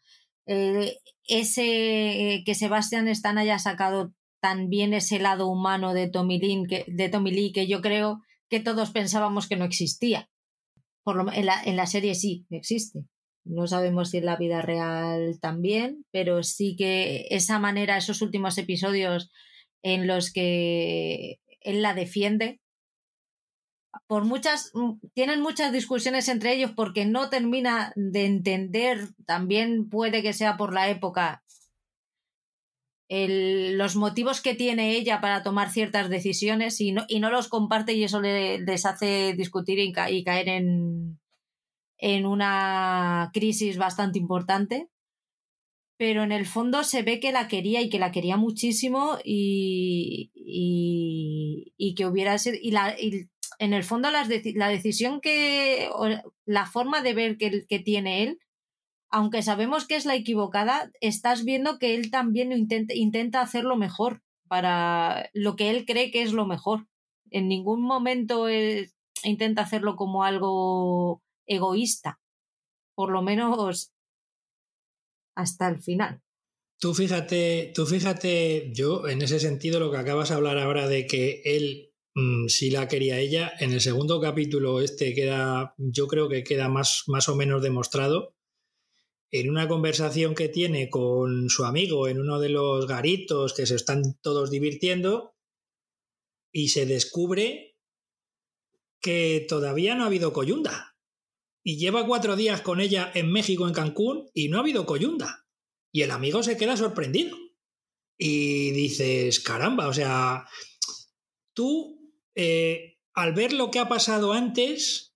Eh, 0.45 0.97
ese 1.27 2.43
que 2.45 2.55
Sebastián 2.55 3.07
Stan 3.07 3.37
haya 3.37 3.57
sacado 3.57 4.13
también 4.41 4.93
ese 4.93 5.19
lado 5.19 5.47
humano 5.47 5.93
de 5.93 6.09
Tommy, 6.09 6.39
Lee, 6.39 6.63
que, 6.67 6.85
de 6.87 7.09
Tommy 7.09 7.31
Lee 7.31 7.51
que 7.51 7.67
yo 7.67 7.81
creo 7.81 8.21
que 8.49 8.59
todos 8.59 8.91
pensábamos 8.91 9.47
que 9.47 9.55
no 9.55 9.65
existía. 9.65 10.29
Por 11.03 11.15
lo, 11.15 11.31
en, 11.31 11.45
la, 11.45 11.61
en 11.63 11.75
la 11.75 11.85
serie 11.85 12.15
sí 12.15 12.45
existe. 12.49 13.05
No 13.45 13.67
sabemos 13.67 14.11
si 14.11 14.17
en 14.17 14.25
la 14.25 14.35
vida 14.35 14.61
real 14.61 15.39
también, 15.41 16.05
pero 16.11 16.43
sí 16.43 16.75
que 16.75 17.27
esa 17.29 17.57
manera, 17.59 17.97
esos 17.97 18.21
últimos 18.21 18.57
episodios 18.57 19.31
en 19.81 20.07
los 20.07 20.31
que 20.31 21.39
él 21.61 21.81
la 21.81 21.93
defiende, 21.93 22.59
por 24.07 24.25
muchas, 24.25 24.71
tienen 25.13 25.41
muchas 25.41 25.71
discusiones 25.71 26.27
entre 26.29 26.53
ellos 26.53 26.71
porque 26.75 27.05
no 27.05 27.29
termina 27.29 27.91
de 27.95 28.25
entender, 28.25 29.09
también 29.25 29.89
puede 29.89 30.21
que 30.21 30.33
sea 30.33 30.57
por 30.57 30.73
la 30.73 30.89
época, 30.89 31.43
los 33.09 33.95
motivos 33.95 34.41
que 34.41 34.53
tiene 34.53 34.91
ella 34.91 35.19
para 35.19 35.41
tomar 35.41 35.71
ciertas 35.71 36.09
decisiones 36.09 36.79
y 36.79 36.91
no, 36.91 37.05
y 37.07 37.19
no 37.19 37.31
los 37.31 37.47
comparte 37.47 37.93
y 37.93 38.03
eso 38.03 38.21
les 38.21 38.85
hace 38.85 39.33
discutir 39.33 39.79
y, 39.79 39.91
caer 39.91 40.47
en, 40.47 41.19
en 41.97 42.25
una 42.27 43.31
crisis 43.33 43.77
bastante 43.77 44.19
importante. 44.19 44.89
Pero 45.99 46.23
en 46.23 46.31
el 46.31 46.45
fondo 46.45 46.83
se 46.83 47.03
ve 47.03 47.19
que 47.19 47.33
la 47.33 47.49
quería 47.49 47.81
y 47.81 47.89
que 47.89 47.99
la 47.99 48.11
quería 48.11 48.37
muchísimo 48.37 49.17
y, 49.23 50.31
y, 50.33 51.93
que 51.95 52.05
hubiera 52.05 52.37
sido. 52.37 52.55
Y, 52.59 52.71
la, 52.71 52.95
en 53.59 53.73
el 53.73 53.83
fondo 53.83 54.09
la 54.09 54.69
decisión 54.69 55.19
que. 55.19 55.89
la 56.45 56.65
forma 56.65 57.01
de 57.01 57.13
ver 57.13 57.37
que, 57.37 57.65
que 57.67 57.79
tiene 57.79 58.23
él 58.23 58.39
aunque 59.11 59.41
sabemos 59.41 59.87
que 59.87 59.95
es 59.95 60.05
la 60.05 60.15
equivocada, 60.15 60.91
estás 61.01 61.43
viendo 61.43 61.79
que 61.79 61.95
él 61.95 62.11
también 62.11 62.51
intenta, 62.51 62.93
intenta 62.93 63.41
hacerlo 63.41 63.75
mejor 63.75 64.21
para 64.47 65.29
lo 65.33 65.55
que 65.55 65.71
él 65.71 65.85
cree 65.85 66.11
que 66.11 66.21
es 66.21 66.31
lo 66.31 66.45
mejor. 66.45 66.87
En 67.31 67.47
ningún 67.47 67.81
momento 67.81 68.47
intenta 69.23 69.63
hacerlo 69.63 69.95
como 69.95 70.23
algo 70.23 71.21
egoísta, 71.47 72.19
por 72.95 73.11
lo 73.11 73.21
menos 73.21 73.91
hasta 75.39 75.69
el 75.69 75.81
final. 75.81 76.21
Tú 76.79 76.93
fíjate, 76.93 77.71
tú 77.75 77.85
fíjate, 77.85 78.71
yo 78.73 79.07
en 79.07 79.21
ese 79.21 79.39
sentido 79.39 79.79
lo 79.79 79.91
que 79.91 79.97
acabas 79.97 80.29
de 80.29 80.35
hablar 80.35 80.57
ahora 80.57 80.87
de 80.87 81.07
que 81.07 81.41
él 81.43 81.93
mm, 82.15 82.47
sí 82.47 82.71
la 82.71 82.87
quería 82.87 83.19
ella, 83.19 83.51
en 83.59 83.73
el 83.73 83.81
segundo 83.81 84.21
capítulo 84.21 84.81
este 84.81 85.13
queda, 85.13 85.75
yo 85.77 86.07
creo 86.07 86.29
que 86.29 86.43
queda 86.43 86.69
más, 86.69 87.03
más 87.07 87.27
o 87.27 87.35
menos 87.35 87.61
demostrado 87.61 88.35
en 89.31 89.49
una 89.49 89.67
conversación 89.67 90.35
que 90.35 90.49
tiene 90.49 90.89
con 90.89 91.49
su 91.49 91.65
amigo 91.65 92.07
en 92.07 92.19
uno 92.19 92.39
de 92.39 92.49
los 92.49 92.87
garitos 92.87 93.53
que 93.53 93.65
se 93.65 93.75
están 93.75 94.17
todos 94.21 94.49
divirtiendo 94.49 95.35
y 96.51 96.69
se 96.69 96.85
descubre 96.85 97.77
que 99.01 99.45
todavía 99.47 99.95
no 99.95 100.03
ha 100.03 100.07
habido 100.07 100.33
coyunda. 100.33 100.97
Y 101.63 101.77
lleva 101.77 102.05
cuatro 102.05 102.35
días 102.35 102.61
con 102.61 102.79
ella 102.79 103.11
en 103.13 103.31
México, 103.31 103.67
en 103.67 103.73
Cancún, 103.73 104.29
y 104.33 104.47
no 104.47 104.57
ha 104.57 104.61
habido 104.61 104.85
coyunda. 104.85 105.45
Y 105.91 106.01
el 106.01 106.11
amigo 106.11 106.43
se 106.43 106.57
queda 106.57 106.77
sorprendido. 106.77 107.37
Y 108.17 108.71
dices, 108.71 109.39
caramba, 109.39 109.87
o 109.87 109.93
sea, 109.93 110.45
tú, 111.53 112.13
eh, 112.35 112.97
al 113.13 113.33
ver 113.33 113.53
lo 113.53 113.71
que 113.71 113.79
ha 113.79 113.87
pasado 113.87 114.33
antes, 114.33 115.15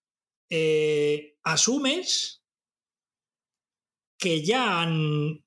eh, 0.50 1.38
asumes 1.44 2.44
que 4.18 4.44
ya 4.44 4.82
han... 4.82 5.44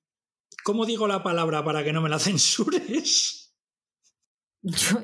¿Cómo 0.64 0.84
digo 0.84 1.06
la 1.06 1.22
palabra 1.22 1.64
para 1.64 1.84
que 1.84 1.92
no 1.92 2.02
me 2.02 2.08
la 2.08 2.18
censures? 2.18 3.54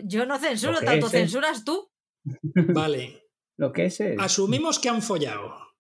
Yo, 0.05 0.27
no 0.27 0.39
censuro, 0.39 0.81
tanto 0.81 1.09
censuras 1.09 1.65
tú. 1.65 1.91
Vale. 2.55 3.31
Lo 3.57 3.73
que 3.73 3.87
es, 3.87 4.01
Asumimos 4.19 4.79
que 4.79 4.89
han 4.89 5.03
follado. 5.03 5.72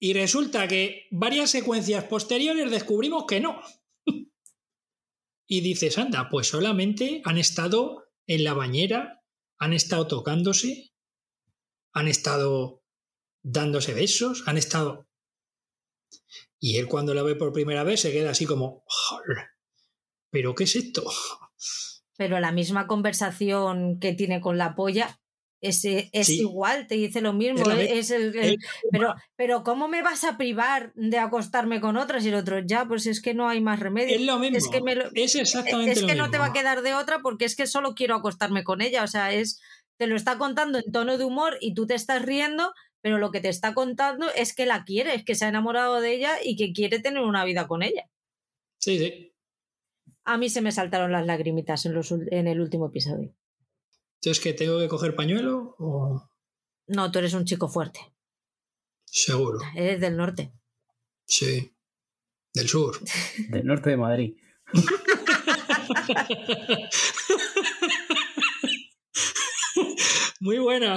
Y 0.00 0.12
resulta 0.12 0.68
que 0.68 1.08
varias 1.10 1.50
secuencias 1.50 2.04
posteriores 2.04 2.70
descubrimos 2.70 3.24
que 3.26 3.40
no. 3.40 3.60
y 5.46 5.60
dices, 5.60 5.98
anda, 5.98 6.28
pues 6.28 6.48
solamente 6.48 7.20
han 7.24 7.38
estado 7.38 8.04
en 8.26 8.44
la 8.44 8.54
bañera, 8.54 9.24
han 9.58 9.72
estado 9.72 10.06
tocándose, 10.06 10.92
han 11.92 12.06
estado 12.06 12.84
dándose 13.42 13.94
besos, 13.94 14.44
han 14.46 14.56
estado... 14.56 15.08
Y 16.60 16.76
él 16.78 16.86
cuando 16.88 17.14
la 17.14 17.22
ve 17.22 17.34
por 17.34 17.52
primera 17.52 17.84
vez 17.84 18.00
se 18.00 18.12
queda 18.12 18.30
así 18.30 18.44
como, 18.44 18.84
¿pero 20.30 20.54
qué 20.54 20.64
es 20.64 20.76
esto? 20.76 21.04
Pero 22.16 22.40
la 22.40 22.50
misma 22.50 22.86
conversación 22.86 24.00
que 24.00 24.12
tiene 24.12 24.40
con 24.40 24.58
la 24.58 24.74
polla 24.74 25.20
es, 25.60 25.84
es 25.84 26.28
igual, 26.30 26.86
te 26.86 26.94
dice 26.94 27.20
lo 27.20 27.32
mismo. 27.32 27.70
Es 27.70 28.10
el, 28.10 28.58
pero, 28.90 29.14
pero 29.36 29.64
¿cómo 29.64 29.88
me 29.88 30.02
vas 30.02 30.24
a 30.24 30.36
privar 30.36 30.92
de 30.94 31.18
acostarme 31.18 31.80
con 31.80 31.96
otras 31.96 32.24
y 32.24 32.28
el 32.28 32.34
otro? 32.34 32.60
Ya, 32.60 32.86
pues 32.86 33.06
es 33.06 33.20
que 33.20 33.34
no 33.34 33.48
hay 33.48 33.60
más 33.60 33.80
remedio. 33.80 34.16
Es 34.16 34.22
lo 34.22 34.38
mismo. 34.38 34.58
Es, 34.58 34.68
que 34.68 34.80
es 35.14 35.34
exactamente 35.34 35.92
Es 35.92 36.02
que 36.04 36.14
no 36.14 36.30
te 36.30 36.38
va 36.38 36.46
a 36.46 36.52
quedar 36.52 36.82
de 36.82 36.94
otra 36.94 37.20
porque 37.20 37.44
es 37.44 37.56
que 37.56 37.66
solo 37.66 37.94
quiero 37.94 38.14
acostarme 38.14 38.64
con 38.64 38.80
ella. 38.80 39.02
O 39.02 39.08
sea, 39.08 39.32
es 39.32 39.60
te 39.96 40.06
lo 40.06 40.14
está 40.14 40.38
contando 40.38 40.78
en 40.78 40.92
tono 40.92 41.18
de 41.18 41.24
humor 41.24 41.58
y 41.60 41.74
tú 41.74 41.86
te 41.86 41.94
estás 41.94 42.22
riendo 42.22 42.72
pero 43.00 43.18
lo 43.18 43.30
que 43.30 43.40
te 43.40 43.48
está 43.48 43.74
contando 43.74 44.26
es 44.34 44.54
que 44.54 44.66
la 44.66 44.84
quiere, 44.84 45.14
es 45.14 45.24
que 45.24 45.34
se 45.34 45.44
ha 45.44 45.48
enamorado 45.48 46.00
de 46.00 46.14
ella 46.14 46.36
y 46.42 46.56
que 46.56 46.72
quiere 46.72 46.98
tener 46.98 47.22
una 47.22 47.44
vida 47.44 47.68
con 47.68 47.82
ella. 47.82 48.10
Sí, 48.78 48.98
sí. 48.98 49.34
A 50.24 50.36
mí 50.36 50.48
se 50.48 50.60
me 50.60 50.72
saltaron 50.72 51.12
las 51.12 51.24
lagrimitas 51.24 51.86
en, 51.86 51.94
los, 51.94 52.12
en 52.12 52.48
el 52.48 52.60
último 52.60 52.86
episodio. 52.86 53.32
¿Entonces 54.20 54.42
que 54.42 54.52
tengo 54.52 54.78
que 54.78 54.88
coger 54.88 55.14
pañuelo 55.14 55.74
o...? 55.78 56.28
No, 56.86 57.10
tú 57.10 57.18
eres 57.18 57.34
un 57.34 57.44
chico 57.44 57.68
fuerte. 57.68 58.00
Seguro. 59.04 59.58
Eres 59.74 60.00
del 60.00 60.16
norte. 60.16 60.52
Sí. 61.26 61.74
Del 62.54 62.68
sur. 62.68 62.98
del 63.50 63.66
norte 63.66 63.90
de 63.90 63.96
Madrid. 63.96 64.36
Muy 70.40 70.58
buena 70.58 70.96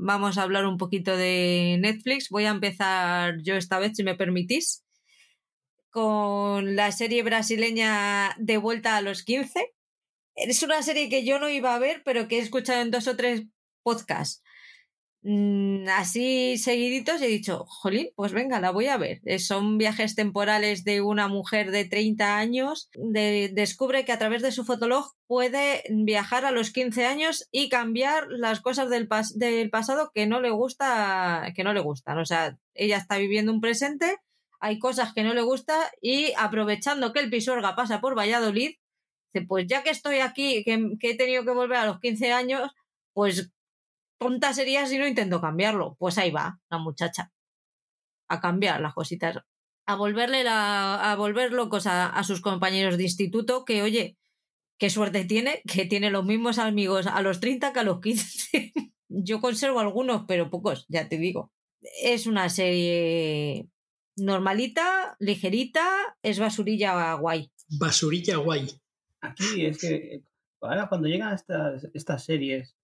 vamos 0.00 0.38
a 0.38 0.42
hablar 0.42 0.66
un 0.66 0.78
poquito 0.78 1.16
de 1.16 1.78
Netflix. 1.80 2.28
Voy 2.30 2.46
a 2.46 2.50
empezar 2.50 3.36
yo 3.42 3.54
esta 3.54 3.78
vez, 3.78 3.92
si 3.94 4.02
me 4.02 4.16
permitís, 4.16 4.84
con 5.90 6.76
la 6.76 6.92
serie 6.92 7.22
brasileña 7.22 8.34
De 8.38 8.56
vuelta 8.56 8.96
a 8.96 9.02
los 9.02 9.22
15. 9.22 9.72
Es 10.48 10.62
una 10.62 10.82
serie 10.82 11.08
que 11.08 11.24
yo 11.24 11.38
no 11.38 11.48
iba 11.48 11.74
a 11.74 11.78
ver, 11.78 12.02
pero 12.04 12.28
que 12.28 12.38
he 12.38 12.40
escuchado 12.40 12.80
en 12.80 12.90
dos 12.90 13.06
o 13.08 13.16
tres 13.16 13.44
podcasts. 13.82 14.42
Mm, 15.22 15.86
así 15.90 16.56
seguiditos 16.56 17.20
he 17.20 17.26
dicho, 17.26 17.66
jolín, 17.66 18.08
pues 18.16 18.32
venga, 18.32 18.58
la 18.58 18.70
voy 18.70 18.86
a 18.86 18.96
ver. 18.96 19.20
Eh, 19.26 19.38
son 19.38 19.76
viajes 19.76 20.14
temporales 20.14 20.82
de 20.84 21.02
una 21.02 21.28
mujer 21.28 21.70
de 21.70 21.84
30 21.84 22.38
años. 22.38 22.88
descubre 22.94 24.04
que 24.04 24.12
a 24.12 24.18
través 24.18 24.40
de 24.42 24.52
su 24.52 24.64
fotolog 24.64 25.12
puede 25.26 25.82
viajar 25.90 26.46
a 26.46 26.52
los 26.52 26.70
15 26.70 27.04
años 27.06 27.48
y 27.52 27.68
cambiar 27.68 28.28
las 28.30 28.60
cosas 28.60 28.88
del, 28.88 29.08
pasado 29.70 30.10
que 30.14 30.26
no 30.26 30.40
le 30.40 30.50
gusta, 30.50 31.52
que 31.54 31.64
no 31.64 31.74
le 31.74 31.80
gustan. 31.80 32.18
O 32.18 32.24
sea, 32.24 32.56
ella 32.74 32.96
está 32.96 33.18
viviendo 33.18 33.52
un 33.52 33.60
presente, 33.60 34.18
hay 34.58 34.78
cosas 34.78 35.12
que 35.14 35.22
no 35.22 35.34
le 35.34 35.42
gusta 35.42 35.90
y 36.00 36.32
aprovechando 36.38 37.12
que 37.12 37.20
el 37.20 37.30
Pisuerga 37.30 37.76
pasa 37.76 38.00
por 38.00 38.16
Valladolid, 38.16 38.76
pues 39.46 39.66
ya 39.66 39.82
que 39.82 39.90
estoy 39.90 40.18
aquí, 40.18 40.64
que, 40.64 40.96
he 41.02 41.16
tenido 41.16 41.44
que 41.44 41.52
volver 41.52 41.78
a 41.78 41.86
los 41.86 42.00
15 42.00 42.32
años, 42.32 42.70
pues 43.12 43.52
tonta 44.18 44.52
sería 44.52 44.86
si 44.86 44.98
no 44.98 45.06
intento 45.06 45.40
cambiarlo. 45.40 45.96
Pues 45.98 46.18
ahí 46.18 46.30
va, 46.30 46.60
la 46.70 46.78
muchacha. 46.78 47.32
A 48.28 48.40
cambiar 48.40 48.80
las 48.80 48.94
cositas. 48.94 49.38
A 49.86 49.94
volverle 49.96 50.44
la, 50.44 51.12
a 51.12 51.16
volver 51.16 51.52
locos 51.52 51.86
a, 51.86 52.22
sus 52.24 52.40
compañeros 52.40 52.96
de 52.96 53.04
instituto, 53.04 53.64
que 53.64 53.82
oye, 53.82 54.16
qué 54.78 54.90
suerte 54.90 55.24
tiene, 55.24 55.62
que 55.66 55.86
tiene 55.86 56.10
los 56.10 56.24
mismos 56.24 56.58
amigos 56.58 57.06
a 57.06 57.22
los 57.22 57.40
30 57.40 57.72
que 57.72 57.80
a 57.80 57.84
los 57.84 58.00
15. 58.00 58.72
Yo 59.08 59.40
conservo 59.40 59.80
algunos, 59.80 60.24
pero 60.28 60.50
pocos, 60.50 60.86
ya 60.88 61.08
te 61.08 61.18
digo. 61.18 61.52
Es 62.02 62.26
una 62.26 62.48
serie 62.48 63.68
normalita, 64.16 65.16
ligerita, 65.18 65.88
es 66.22 66.38
basurilla 66.38 67.14
guay. 67.14 67.50
Basurilla 67.68 68.36
guay. 68.36 68.68
Aquí 69.20 69.66
es 69.66 69.78
que 69.78 70.22
ahora 70.60 70.88
cuando 70.88 71.08
llegan 71.08 71.34
estas, 71.34 71.88
estas 71.94 72.24
series 72.24 72.76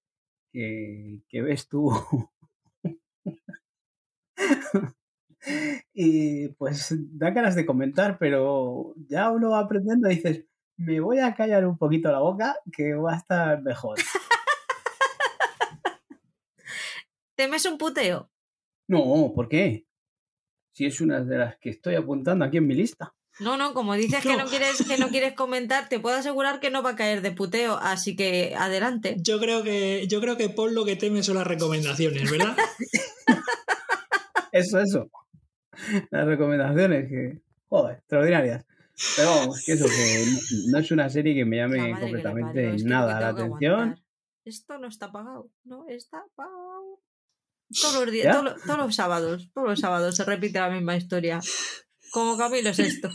que, 0.53 1.23
ves 1.33 1.69
tú. 1.69 1.91
y 5.95 6.49
pues 6.49 6.95
da 7.13 7.31
ganas 7.31 7.55
de 7.55 7.67
comentar, 7.67 8.19
pero 8.19 8.95
ya 9.09 9.31
uno 9.31 9.51
va 9.51 9.61
aprendiendo 9.61 10.11
y 10.11 10.17
dices, 10.17 10.45
me 10.77 11.01
voy 11.01 11.21
a 11.21 11.35
callar 11.35 11.67
un 11.67 11.79
poquito 11.79 12.11
la 12.11 12.21
boca 12.21 12.57
que 12.73 12.95
va 12.95 13.15
a 13.15 13.19
estar 13.19 13.63
mejor. 13.63 13.99
¿Temes 17.37 17.67
un 17.67 17.79
puteo? 17.79 18.31
No, 18.89 19.33
¿por 19.35 19.49
qué? 19.49 19.87
Si 20.73 20.87
es 20.87 21.01
una 21.01 21.23
de 21.23 21.39
las 21.39 21.57
que 21.59 21.71
estoy 21.71 21.95
apuntando 21.95 22.45
aquí 22.45 22.59
en 22.59 22.67
mi 22.67 22.75
lista. 22.75 23.16
No, 23.39 23.57
no, 23.57 23.75
como 23.75 23.95
dices 23.95 24.23
que 24.23 24.37
no 24.37 24.47
quieres 24.47 24.83
que 24.87 24.97
no 24.97 25.09
quieres 25.09 25.35
comentar, 25.35 25.89
te 25.89 26.01
puedo 26.01 26.17
asegurar 26.17 26.59
que 26.59 26.71
no 26.71 26.83
va 26.83 26.91
a 26.91 26.97
caer 26.97 27.21
de 27.21 27.33
puteo, 27.33 27.77
así 27.77 28.17
que 28.17 28.55
adelante. 28.57 29.17
Yo 29.21 29.39
creo 29.39 29.63
que 29.63 30.07
yo 30.09 30.21
creo 30.21 30.37
que 30.37 30.49
Paul 30.49 30.75
lo 30.75 30.85
que 30.85 30.97
teme 30.97 31.23
son 31.23 31.37
las 31.37 31.47
recomendaciones, 31.47 32.31
¿verdad? 32.31 32.57
eso, 34.53 34.81
eso. 34.81 35.11
las 36.11 36.27
recomendaciones, 36.27 37.09
que, 37.09 37.41
joder, 37.69 37.99
extraordinarias. 37.99 38.65
Pero 39.17 39.29
vamos, 39.29 39.63
que 39.65 39.73
eso, 39.73 39.85
que 39.85 40.25
no, 40.69 40.79
es 40.79 40.91
una 40.91 41.11
serie 41.11 41.35
que 41.35 41.45
me 41.45 41.59
llame 41.59 41.99
completamente 42.01 42.77
nada 42.85 43.21
la 43.21 43.29
atención. 43.29 44.01
Esto 44.45 44.79
no 44.79 44.87
está 44.89 45.13
pagado, 45.13 45.51
no 45.65 45.87
está 45.89 46.25
pagado. 46.35 47.01
Todos 47.83 48.05
los 48.05 48.13
días, 48.13 48.35
todos, 48.65 48.79
los 48.79 48.95
sábados, 48.95 49.51
todos 49.53 49.69
los 49.69 49.81
sábados 49.81 50.17
se 50.17 50.25
repite 50.25 50.61
la 50.61 50.71
misma 50.71 50.97
historia. 50.97 51.41
Como 52.17 52.39
Camilo 52.39 52.71
es 52.71 52.79
esto. 52.79 53.11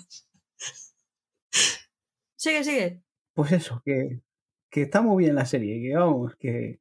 Sigue, 2.36 2.64
sigue. 2.64 3.02
Pues 3.34 3.52
eso, 3.52 3.82
que, 3.84 4.22
que 4.70 4.84
está 4.84 5.02
muy 5.02 5.24
bien 5.24 5.34
la 5.34 5.48
serie, 5.48 5.82
que 5.82 5.96
vamos, 5.96 6.36
que, 6.36 6.78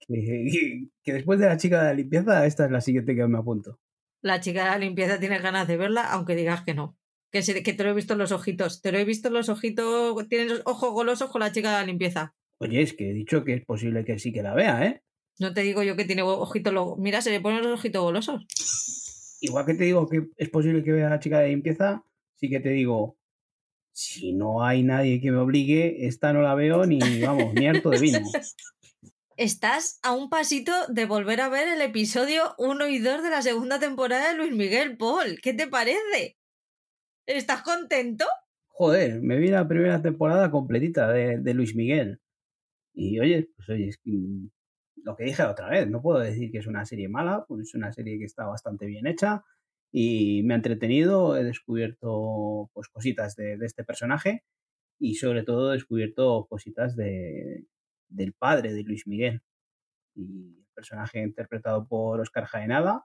que, 0.00 0.90
que, 1.02 1.12
después 1.14 1.40
de 1.40 1.46
la 1.46 1.56
chica 1.56 1.78
de 1.78 1.84
la 1.88 1.94
limpieza, 1.94 2.44
esta 2.44 2.66
es 2.66 2.70
la 2.70 2.82
siguiente 2.82 3.16
que 3.16 3.26
me 3.26 3.38
apunto. 3.38 3.80
La 4.20 4.42
chica 4.42 4.64
de 4.64 4.70
la 4.72 4.78
limpieza 4.78 5.18
tiene 5.18 5.38
ganas 5.38 5.66
de 5.66 5.78
verla, 5.78 6.12
aunque 6.12 6.36
digas 6.36 6.62
que 6.62 6.74
no. 6.74 6.98
Que, 7.30 7.40
que 7.40 7.72
te 7.72 7.84
lo 7.84 7.88
he 7.88 7.94
visto 7.94 8.12
en 8.12 8.18
los 8.18 8.30
ojitos. 8.30 8.82
Te 8.82 8.92
lo 8.92 8.98
he 8.98 9.06
visto 9.06 9.28
en 9.28 9.34
los 9.34 9.48
ojitos. 9.48 10.28
Tienes 10.28 10.50
los 10.50 10.62
ojos 10.66 10.92
golosos 10.92 11.30
con 11.30 11.40
la 11.40 11.52
chica 11.52 11.70
de 11.70 11.80
la 11.80 11.86
limpieza. 11.86 12.34
Oye, 12.58 12.82
es 12.82 12.92
que 12.92 13.08
he 13.08 13.14
dicho 13.14 13.44
que 13.44 13.54
es 13.54 13.64
posible 13.64 14.04
que 14.04 14.18
sí 14.18 14.30
que 14.30 14.42
la 14.42 14.52
vea, 14.52 14.84
¿eh? 14.84 15.02
No 15.38 15.54
te 15.54 15.62
digo 15.62 15.82
yo 15.82 15.96
que 15.96 16.04
tiene 16.04 16.20
ojitos. 16.20 16.98
Mira, 16.98 17.22
se 17.22 17.30
le 17.30 17.40
ponen 17.40 17.62
los 17.62 17.80
ojitos 17.80 18.02
golosos. 18.02 19.03
Igual 19.44 19.66
que 19.66 19.74
te 19.74 19.84
digo 19.84 20.08
que 20.08 20.30
es 20.38 20.48
posible 20.48 20.82
que 20.82 20.92
vea 20.92 21.08
a 21.08 21.10
la 21.10 21.18
chica 21.20 21.38
de 21.38 21.48
limpieza, 21.48 22.02
sí 22.36 22.48
que 22.48 22.60
te 22.60 22.70
digo, 22.70 23.18
si 23.92 24.32
no 24.32 24.64
hay 24.64 24.82
nadie 24.82 25.20
que 25.20 25.30
me 25.30 25.36
obligue, 25.36 26.06
esta 26.06 26.32
no 26.32 26.40
la 26.40 26.54
veo 26.54 26.86
ni, 26.86 26.98
vamos, 27.20 27.52
ni 27.52 27.66
harto 27.66 27.90
de 27.90 27.98
vino. 27.98 28.20
Estás 29.36 29.98
a 30.02 30.12
un 30.12 30.30
pasito 30.30 30.72
de 30.88 31.04
volver 31.04 31.42
a 31.42 31.50
ver 31.50 31.68
el 31.68 31.82
episodio 31.82 32.54
1 32.56 32.88
y 32.88 33.00
2 33.00 33.22
de 33.22 33.28
la 33.28 33.42
segunda 33.42 33.78
temporada 33.78 34.30
de 34.30 34.38
Luis 34.38 34.52
Miguel 34.52 34.96
Paul. 34.96 35.38
¿Qué 35.42 35.52
te 35.52 35.66
parece? 35.66 36.38
¿Estás 37.26 37.60
contento? 37.60 38.24
Joder, 38.68 39.20
me 39.20 39.36
vi 39.36 39.48
la 39.48 39.68
primera 39.68 40.00
temporada 40.00 40.50
completita 40.50 41.12
de, 41.12 41.36
de 41.36 41.52
Luis 41.52 41.76
Miguel. 41.76 42.18
Y 42.94 43.20
oye, 43.20 43.50
pues 43.54 43.68
oye, 43.68 43.88
es 43.88 43.98
lo 45.04 45.16
que 45.16 45.24
dije 45.24 45.42
otra 45.44 45.68
vez, 45.68 45.88
no 45.88 46.02
puedo 46.02 46.18
decir 46.18 46.50
que 46.50 46.58
es 46.58 46.66
una 46.66 46.84
serie 46.86 47.08
mala, 47.08 47.44
pues 47.46 47.68
es 47.68 47.74
una 47.74 47.92
serie 47.92 48.18
que 48.18 48.24
está 48.24 48.46
bastante 48.46 48.86
bien 48.86 49.06
hecha 49.06 49.44
y 49.92 50.42
me 50.44 50.54
ha 50.54 50.56
entretenido, 50.56 51.36
he 51.36 51.44
descubierto 51.44 52.70
pues 52.72 52.88
cositas 52.88 53.36
de, 53.36 53.56
de 53.58 53.66
este 53.66 53.84
personaje 53.84 54.42
y 54.98 55.16
sobre 55.16 55.44
todo 55.44 55.70
he 55.70 55.74
descubierto 55.76 56.46
cositas 56.48 56.96
de, 56.96 57.66
del 58.08 58.32
padre 58.32 58.72
de 58.72 58.82
Luis 58.82 59.06
Miguel. 59.06 59.42
Y 60.16 60.58
el 60.58 60.66
personaje 60.74 61.22
interpretado 61.22 61.86
por 61.86 62.20
Oscar 62.20 62.46
Jaenada, 62.46 63.04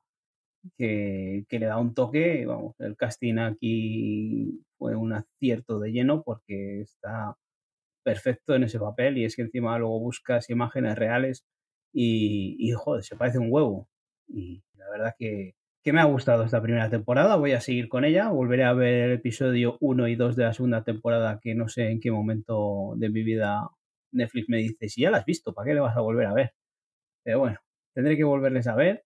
que, 0.78 1.46
que, 1.50 1.60
le 1.60 1.68
da 1.68 1.78
un 1.78 1.94
toque, 1.94 2.46
vamos, 2.46 2.76
el 2.80 2.96
casting 2.98 3.38
aquí 3.40 4.64
fue 4.78 4.96
un 4.96 5.14
acierto 5.14 5.80
de 5.80 5.92
lleno 5.92 6.24
porque 6.24 6.82
está 6.82 7.38
perfecto 8.04 8.56
en 8.56 8.64
ese 8.64 8.80
papel 8.80 9.18
y 9.18 9.26
es 9.26 9.36
que 9.36 9.44
encima 9.44 9.78
luego 9.78 10.00
buscas 10.00 10.50
imágenes 10.50 10.98
reales 10.98 11.46
y, 11.94 12.56
y 12.60 12.72
joder, 12.74 13.04
se 13.04 13.16
parece 13.16 13.40
un 13.40 13.48
huevo. 13.52 13.90
Y 14.28 14.64
la 14.76 14.90
verdad 14.90 15.16
que, 15.18 15.56
que 15.84 15.94
me 15.94 16.02
ha 16.02 16.06
gustado 16.06 16.44
esta 16.44 16.62
primera 16.62 16.90
temporada, 16.90 17.36
voy 17.38 17.54
a 17.54 17.62
seguir 17.62 17.90
con 17.90 18.06
ella, 18.06 18.30
volveré 18.30 18.66
a 18.66 18.74
ver 18.74 18.94
el 19.06 19.12
episodio 19.14 19.78
1 19.82 20.08
y 20.10 20.16
2 20.16 20.36
de 20.36 20.44
la 20.44 20.54
segunda 20.54 20.84
temporada 20.84 21.40
que 21.42 21.56
no 21.56 21.68
sé 21.70 21.90
en 21.90 22.00
qué 22.00 22.12
momento 22.12 22.94
de 22.98 23.10
mi 23.10 23.24
vida 23.24 23.70
Netflix 24.12 24.50
me 24.50 24.58
dice, 24.58 24.90
si 24.90 25.02
ya 25.02 25.12
la 25.12 25.20
has 25.20 25.26
visto, 25.26 25.54
¿para 25.54 25.68
qué 25.68 25.74
le 25.74 25.80
vas 25.82 25.96
a 25.96 26.02
volver 26.02 26.28
a 26.28 26.34
ver? 26.34 26.54
Pero 27.24 27.40
bueno, 27.40 27.60
tendré 27.94 28.18
que 28.18 28.24
volverles 28.24 28.68
a 28.68 28.76
ver 28.76 29.06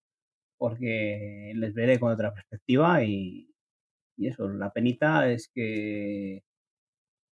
porque 0.58 1.54
les 1.56 1.74
veré 1.74 2.00
con 2.00 2.12
otra 2.12 2.34
perspectiva 2.34 3.04
y, 3.04 3.54
y 4.18 4.28
eso, 4.28 4.48
la 4.50 4.72
penita 4.72 5.30
es 5.30 5.50
que, 5.54 6.44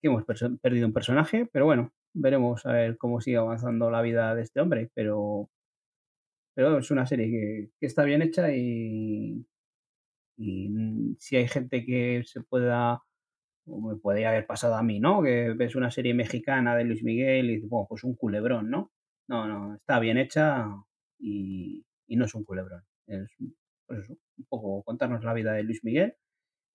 que 0.01 0.09
hemos 0.09 0.25
perdido 0.63 0.87
un 0.87 0.93
personaje, 0.93 1.47
pero 1.53 1.67
bueno, 1.67 1.93
veremos 2.17 2.65
a 2.67 2.73
ver 2.73 2.97
cómo 2.99 3.21
sigue 3.21 3.37
avanzando 3.37 3.91
la 3.91 4.03
vida 4.03 4.35
de 4.35 4.43
este 4.43 4.61
hombre, 4.61 4.91
pero, 4.95 5.51
pero 6.55 6.79
es 6.79 6.91
una 6.91 7.07
serie 7.07 7.29
que, 7.31 7.87
está 7.87 8.05
bien 8.05 8.23
hecha 8.23 8.53
y, 8.55 9.47
y 10.39 11.17
si 11.19 11.37
hay 11.37 11.49
gente 11.49 11.85
que 11.85 12.23
se 12.25 12.41
pueda 12.43 13.03
me 13.67 13.97
podría 13.97 14.31
haber 14.31 14.47
pasado 14.47 14.77
a 14.77 14.83
mí, 14.83 15.01
¿no? 15.01 15.23
Que 15.23 15.53
ves 15.53 15.75
una 15.75 15.91
serie 15.91 16.15
mexicana 16.15 16.77
de 16.77 16.85
Luis 16.85 17.03
Miguel 17.03 17.51
y 17.51 17.55
dices, 17.57 17.69
bueno, 17.69 17.87
pues 17.89 18.05
un 18.05 18.15
culebrón, 18.15 18.71
¿no? 18.71 18.93
No, 19.29 19.47
no, 19.49 19.75
está 19.75 19.99
bien 19.99 20.19
hecha 20.19 20.67
y, 21.19 21.85
y 22.07 22.17
no 22.17 22.27
es 22.27 22.35
un 22.35 22.45
culebrón. 22.45 22.85
Es 23.09 23.29
pues 23.87 24.09
un 24.09 24.45
poco 24.49 24.83
contarnos 24.85 25.25
la 25.25 25.35
vida 25.35 25.53
de 25.53 25.65
Luis 25.65 25.83
Miguel 25.85 26.15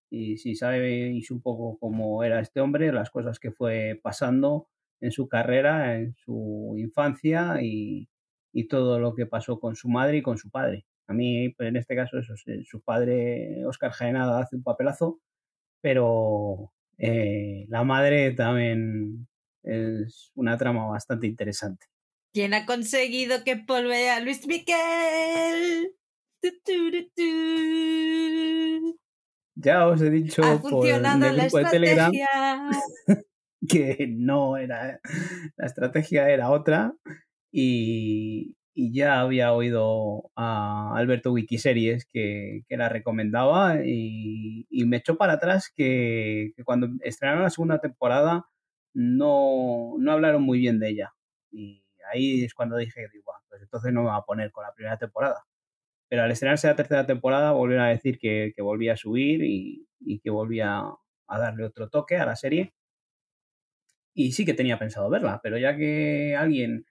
y 0.09 0.37
si 0.37 0.55
sabéis 0.55 1.31
un 1.31 1.41
poco 1.41 1.77
cómo 1.79 2.23
era 2.23 2.41
este 2.41 2.59
hombre, 2.59 2.91
las 2.91 3.09
cosas 3.09 3.39
que 3.39 3.51
fue 3.51 3.99
pasando 4.03 4.67
en 5.01 5.11
su 5.11 5.27
carrera, 5.27 5.97
en 5.97 6.15
su 6.15 6.75
infancia 6.77 7.57
y, 7.61 8.07
y 8.53 8.67
todo 8.67 8.99
lo 8.99 9.15
que 9.15 9.25
pasó 9.25 9.59
con 9.59 9.75
su 9.75 9.89
madre 9.89 10.17
y 10.17 10.21
con 10.21 10.37
su 10.37 10.49
padre. 10.49 10.85
A 11.07 11.13
mí, 11.13 11.49
pues 11.49 11.67
en 11.67 11.75
este 11.75 11.95
caso, 11.95 12.19
eso, 12.19 12.33
su 12.63 12.81
padre, 12.81 13.65
Oscar 13.65 13.91
Jaenada, 13.91 14.39
hace 14.39 14.55
un 14.55 14.63
papelazo, 14.63 15.19
pero 15.81 16.71
eh, 16.97 17.65
la 17.67 17.83
madre 17.83 18.31
también 18.31 19.27
es 19.63 20.31
una 20.35 20.57
trama 20.57 20.87
bastante 20.87 21.27
interesante. 21.27 21.87
¿Quién 22.33 22.53
ha 22.53 22.65
conseguido 22.65 23.43
que 23.43 23.57
Paul 23.57 23.87
vea 23.87 24.17
a 24.17 24.19
Luis 24.21 24.47
Miguel? 24.47 25.95
Ya 29.55 29.87
os 29.87 30.01
he 30.01 30.09
dicho 30.09 30.41
por 30.61 30.87
el 30.87 31.01
grupo 31.01 31.57
de 31.57 31.65
Telegram 31.65 32.11
que 33.69 34.07
no 34.09 34.57
era 34.57 34.99
la 35.57 35.65
estrategia 35.65 36.29
era 36.29 36.49
otra 36.49 36.93
y, 37.51 38.55
y 38.73 38.93
ya 38.93 39.19
había 39.19 39.53
oído 39.53 40.31
a 40.35 40.95
Alberto 40.95 41.31
Wikiseries 41.33 42.05
que, 42.05 42.63
que 42.67 42.77
la 42.77 42.89
recomendaba 42.89 43.85
y, 43.85 44.65
y, 44.69 44.85
me 44.85 44.97
echó 44.97 45.17
para 45.17 45.33
atrás 45.33 45.71
que, 45.75 46.53
que, 46.55 46.63
cuando 46.63 46.87
estrenaron 47.01 47.43
la 47.43 47.49
segunda 47.49 47.79
temporada 47.79 48.47
no, 48.93 49.95
no 49.99 50.11
hablaron 50.11 50.43
muy 50.43 50.59
bien 50.59 50.79
de 50.79 50.89
ella. 50.89 51.13
Y 51.51 51.83
ahí 52.13 52.43
es 52.43 52.53
cuando 52.53 52.77
dije, 52.77 53.07
digo, 53.13 53.31
pues 53.49 53.61
entonces 53.61 53.93
no 53.93 54.03
me 54.03 54.09
va 54.09 54.17
a 54.17 54.25
poner 54.25 54.51
con 54.51 54.63
la 54.63 54.73
primera 54.73 54.97
temporada. 54.97 55.45
Pero 56.09 56.23
al 56.23 56.31
estrenarse 56.31 56.67
la 56.67 56.75
tercera 56.75 57.05
temporada 57.05 57.51
volvieron 57.51 57.85
a 57.85 57.89
decir 57.89 58.19
que, 58.19 58.53
que 58.55 58.61
volvía 58.61 58.93
a 58.93 58.97
subir 58.97 59.43
y, 59.43 59.87
y 59.99 60.19
que 60.19 60.29
volvía 60.29 60.81
a 61.27 61.39
darle 61.39 61.65
otro 61.65 61.89
toque 61.89 62.17
a 62.17 62.25
la 62.25 62.35
serie. 62.35 62.73
Y 64.13 64.33
sí 64.33 64.45
que 64.45 64.53
tenía 64.53 64.79
pensado 64.79 65.09
verla, 65.09 65.39
pero 65.43 65.57
ya 65.57 65.75
que 65.77 66.35
alguien 66.35 66.85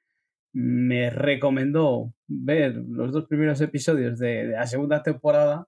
me 0.52 1.10
recomendó 1.10 2.14
ver 2.26 2.76
los 2.88 3.12
dos 3.12 3.26
primeros 3.26 3.60
episodios 3.60 4.18
de, 4.18 4.46
la 4.48 4.66
segunda 4.66 5.02
temporada, 5.02 5.66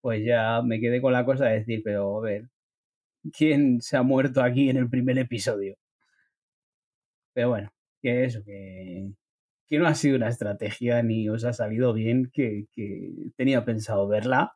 pues 0.00 0.24
ya 0.24 0.62
me 0.62 0.80
quedé 0.80 1.00
con 1.02 1.12
la 1.12 1.24
cosa 1.24 1.46
de 1.46 1.60
decir, 1.60 1.82
pero 1.84 2.18
a 2.18 2.22
ver, 2.22 2.48
¿quién 3.32 3.80
se 3.82 3.96
ha 3.96 4.02
muerto 4.02 4.42
aquí 4.42 4.70
en 4.70 4.78
el 4.78 4.90
primer 4.90 5.18
episodio? 5.18 5.76
Pero 7.32 7.48
bueno, 7.50 7.72
que 8.00 8.24
eso, 8.24 8.42
que, 8.44 9.10
que 9.66 9.78
no 9.78 9.86
ha 9.86 9.94
sido 9.94 10.16
una 10.16 10.28
estrategia 10.28 11.02
ni 11.02 11.28
os 11.28 11.44
ha 11.44 11.52
salido 11.52 11.92
bien, 11.92 12.30
que, 12.32 12.66
que 12.72 13.12
tenía 13.36 13.64
pensado 13.64 14.08
verla, 14.08 14.52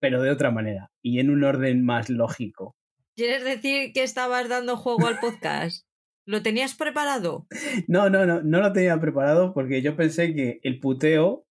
pero 0.00 0.20
de 0.22 0.30
otra 0.30 0.50
manera 0.50 0.90
y 1.02 1.20
en 1.20 1.30
un 1.30 1.44
orden 1.44 1.84
más 1.84 2.10
lógico. 2.10 2.76
¿Quieres 3.16 3.44
decir 3.44 3.92
que 3.92 4.02
estabas 4.02 4.48
dando 4.48 4.76
juego 4.76 5.06
al 5.06 5.20
podcast? 5.20 5.86
¿Lo 6.26 6.42
tenías 6.42 6.74
preparado? 6.74 7.46
No, 7.86 8.10
no, 8.10 8.26
no, 8.26 8.42
no 8.42 8.60
lo 8.60 8.72
tenía 8.72 8.98
preparado 8.98 9.54
porque 9.54 9.82
yo 9.82 9.94
pensé 9.94 10.34
que 10.34 10.58
el 10.62 10.80
puteo 10.80 11.46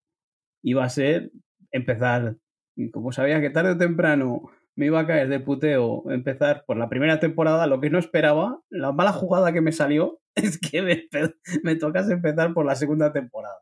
iba 0.63 0.83
a 0.83 0.89
ser 0.89 1.31
empezar, 1.71 2.37
y 2.75 2.91
como 2.91 3.11
sabía 3.11 3.41
que 3.41 3.49
tarde 3.49 3.71
o 3.71 3.77
temprano 3.77 4.43
me 4.75 4.87
iba 4.87 4.99
a 4.99 5.07
caer 5.07 5.27
de 5.27 5.39
puteo 5.39 6.03
empezar 6.09 6.63
por 6.65 6.77
la 6.77 6.89
primera 6.89 7.19
temporada, 7.19 7.67
lo 7.67 7.79
que 7.79 7.89
no 7.89 7.99
esperaba, 7.99 8.61
la 8.69 8.91
mala 8.91 9.13
jugada 9.13 9.53
que 9.53 9.61
me 9.61 9.71
salió 9.71 10.19
es 10.35 10.59
que 10.59 10.81
me, 10.81 11.07
me 11.63 11.75
tocas 11.75 12.09
empezar 12.09 12.53
por 12.53 12.65
la 12.65 12.75
segunda 12.75 13.13
temporada. 13.13 13.59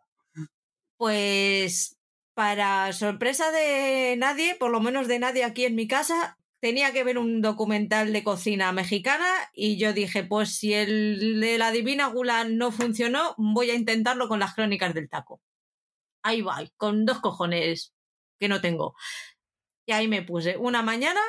Pues 0.97 1.99
para 2.33 2.93
sorpresa 2.93 3.51
de 3.51 4.15
nadie, 4.17 4.55
por 4.55 4.71
lo 4.71 4.79
menos 4.79 5.07
de 5.07 5.19
nadie 5.19 5.43
aquí 5.43 5.65
en 5.65 5.75
mi 5.75 5.87
casa, 5.87 6.37
tenía 6.61 6.93
que 6.93 7.03
ver 7.03 7.17
un 7.17 7.41
documental 7.41 8.13
de 8.13 8.23
cocina 8.23 8.71
mexicana 8.71 9.27
y 9.53 9.77
yo 9.77 9.93
dije, 9.93 10.23
pues 10.23 10.55
si 10.55 10.73
el 10.73 11.41
de 11.41 11.57
la 11.57 11.71
Divina 11.71 12.07
Gula 12.07 12.45
no 12.45 12.71
funcionó, 12.71 13.33
voy 13.37 13.71
a 13.71 13.75
intentarlo 13.75 14.29
con 14.29 14.39
las 14.39 14.53
crónicas 14.53 14.93
del 14.93 15.09
taco. 15.09 15.41
Ahí 16.23 16.41
va, 16.41 16.63
con 16.77 17.05
dos 17.05 17.19
cojones 17.19 17.93
que 18.39 18.47
no 18.47 18.61
tengo. 18.61 18.95
Y 19.87 19.93
ahí 19.93 20.07
me 20.07 20.21
puse 20.21 20.55
una 20.57 20.83
mañana, 20.83 21.19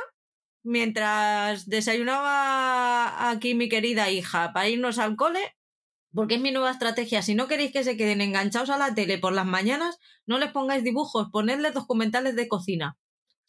mientras 0.63 1.67
desayunaba 1.67 3.31
aquí 3.31 3.55
mi 3.55 3.71
querida 3.71 4.11
hija 4.11 4.53
para 4.53 4.69
irnos 4.69 4.99
al 4.99 5.17
cole, 5.17 5.57
porque 6.15 6.35
es 6.35 6.41
mi 6.43 6.53
nueva 6.53 6.71
estrategia. 6.71 7.23
Si 7.23 7.35
no 7.35 7.49
queréis 7.49 7.73
que 7.73 7.85
se 7.85 7.97
queden 7.97 8.21
enganchados 8.21 8.69
a 8.69 8.77
la 8.77 8.95
tele 8.95 9.17
por 9.17 9.33
las 9.33 9.47
mañanas, 9.47 9.99
no 10.27 10.39
les 10.39 10.53
pongáis 10.53 10.85
dibujos, 10.85 11.31
ponedles 11.33 11.73
documentales 11.73 12.37
de 12.37 12.49
cocina 12.49 12.99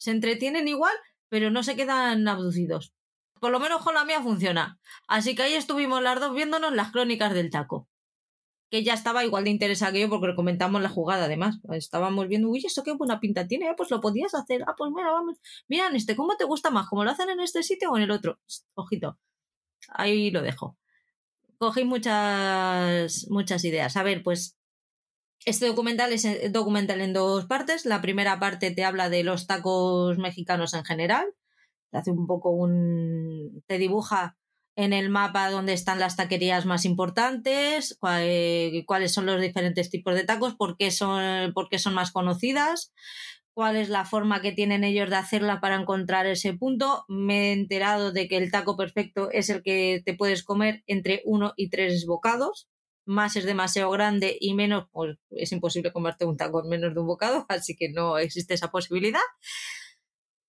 se 0.04 0.10
entretienen 0.10 0.68
igual, 0.68 0.94
pero 1.28 1.50
no 1.50 1.62
se 1.62 1.76
quedan 1.76 2.26
abducidos. 2.28 2.92
Por 3.40 3.50
lo 3.50 3.60
menos 3.60 3.82
con 3.82 3.94
la 3.94 4.04
mía 4.04 4.22
funciona. 4.22 4.78
Así 5.06 5.34
que 5.34 5.42
ahí 5.42 5.54
estuvimos 5.54 6.02
las 6.02 6.20
dos 6.20 6.34
viéndonos 6.34 6.72
las 6.74 6.92
crónicas 6.92 7.34
del 7.34 7.50
taco. 7.50 7.88
Que 8.70 8.82
ya 8.82 8.94
estaba 8.94 9.24
igual 9.24 9.44
de 9.44 9.50
interesada 9.50 9.92
que 9.92 10.00
yo 10.00 10.08
porque 10.08 10.34
comentamos 10.34 10.80
la 10.82 10.88
jugada 10.88 11.26
además. 11.26 11.58
Estábamos 11.72 12.28
viendo, 12.28 12.48
uy, 12.48 12.62
eso 12.64 12.82
qué 12.82 12.92
buena 12.92 13.20
pinta 13.20 13.46
tiene, 13.46 13.74
pues 13.76 13.90
lo 13.90 14.00
podías 14.00 14.34
hacer. 14.34 14.64
Ah, 14.66 14.74
pues 14.76 14.90
mira, 14.94 15.10
vamos. 15.12 15.36
Mira, 15.68 15.88
este, 15.94 16.16
¿cómo 16.16 16.36
te 16.36 16.44
gusta 16.44 16.70
más? 16.70 16.88
¿Cómo 16.88 17.04
lo 17.04 17.10
hacen 17.10 17.28
en 17.30 17.40
este 17.40 17.62
sitio 17.62 17.90
o 17.90 17.96
en 17.96 18.04
el 18.04 18.10
otro? 18.10 18.38
Ojito. 18.74 19.18
Ahí 19.88 20.30
lo 20.30 20.42
dejo. 20.42 20.78
Cogí 21.58 21.84
muchas, 21.84 23.26
muchas 23.30 23.64
ideas. 23.64 23.96
A 23.96 24.02
ver, 24.02 24.22
pues 24.22 24.56
este 25.44 25.66
documental 25.66 26.12
es 26.12 26.24
eh, 26.24 26.48
documental 26.50 27.00
en 27.00 27.12
dos 27.12 27.46
partes. 27.46 27.84
La 27.84 28.00
primera 28.00 28.38
parte 28.38 28.70
te 28.70 28.84
habla 28.84 29.10
de 29.10 29.24
los 29.24 29.46
tacos 29.46 30.18
mexicanos 30.18 30.74
en 30.74 30.84
general. 30.84 31.26
Te 31.90 31.98
hace 31.98 32.10
un 32.10 32.26
poco 32.26 32.50
un. 32.50 33.62
te 33.66 33.78
dibuja 33.78 34.36
en 34.76 34.92
el 34.92 35.08
mapa 35.08 35.50
donde 35.50 35.72
están 35.72 36.00
las 36.00 36.16
taquerías 36.16 36.66
más 36.66 36.84
importantes, 36.84 37.96
eh, 38.20 38.82
cuáles 38.86 39.12
son 39.12 39.26
los 39.26 39.40
diferentes 39.40 39.88
tipos 39.88 40.16
de 40.16 40.24
tacos, 40.24 40.56
por 40.56 40.76
qué 40.76 40.90
son, 40.90 41.52
por 41.52 41.68
qué 41.68 41.78
son 41.78 41.94
más 41.94 42.10
conocidas, 42.10 42.92
cuál 43.52 43.76
es 43.76 43.88
la 43.88 44.04
forma 44.04 44.42
que 44.42 44.50
tienen 44.50 44.82
ellos 44.82 45.10
de 45.10 45.16
hacerla 45.16 45.60
para 45.60 45.76
encontrar 45.76 46.26
ese 46.26 46.54
punto. 46.54 47.04
Me 47.08 47.50
he 47.50 47.52
enterado 47.52 48.12
de 48.12 48.26
que 48.26 48.36
el 48.36 48.50
taco 48.50 48.76
perfecto 48.76 49.30
es 49.30 49.48
el 49.48 49.62
que 49.62 50.02
te 50.04 50.14
puedes 50.14 50.42
comer 50.42 50.82
entre 50.88 51.22
uno 51.24 51.52
y 51.56 51.70
tres 51.70 52.04
bocados 52.06 52.68
más 53.06 53.36
es 53.36 53.44
demasiado 53.44 53.90
grande 53.90 54.36
y 54.40 54.54
menos, 54.54 54.86
pues 54.92 55.16
es 55.30 55.52
imposible 55.52 55.92
comerte 55.92 56.24
un 56.24 56.36
taco 56.36 56.62
en 56.62 56.68
menos 56.68 56.94
de 56.94 57.00
un 57.00 57.06
bocado, 57.06 57.46
así 57.48 57.76
que 57.76 57.90
no 57.90 58.18
existe 58.18 58.54
esa 58.54 58.70
posibilidad. 58.70 59.20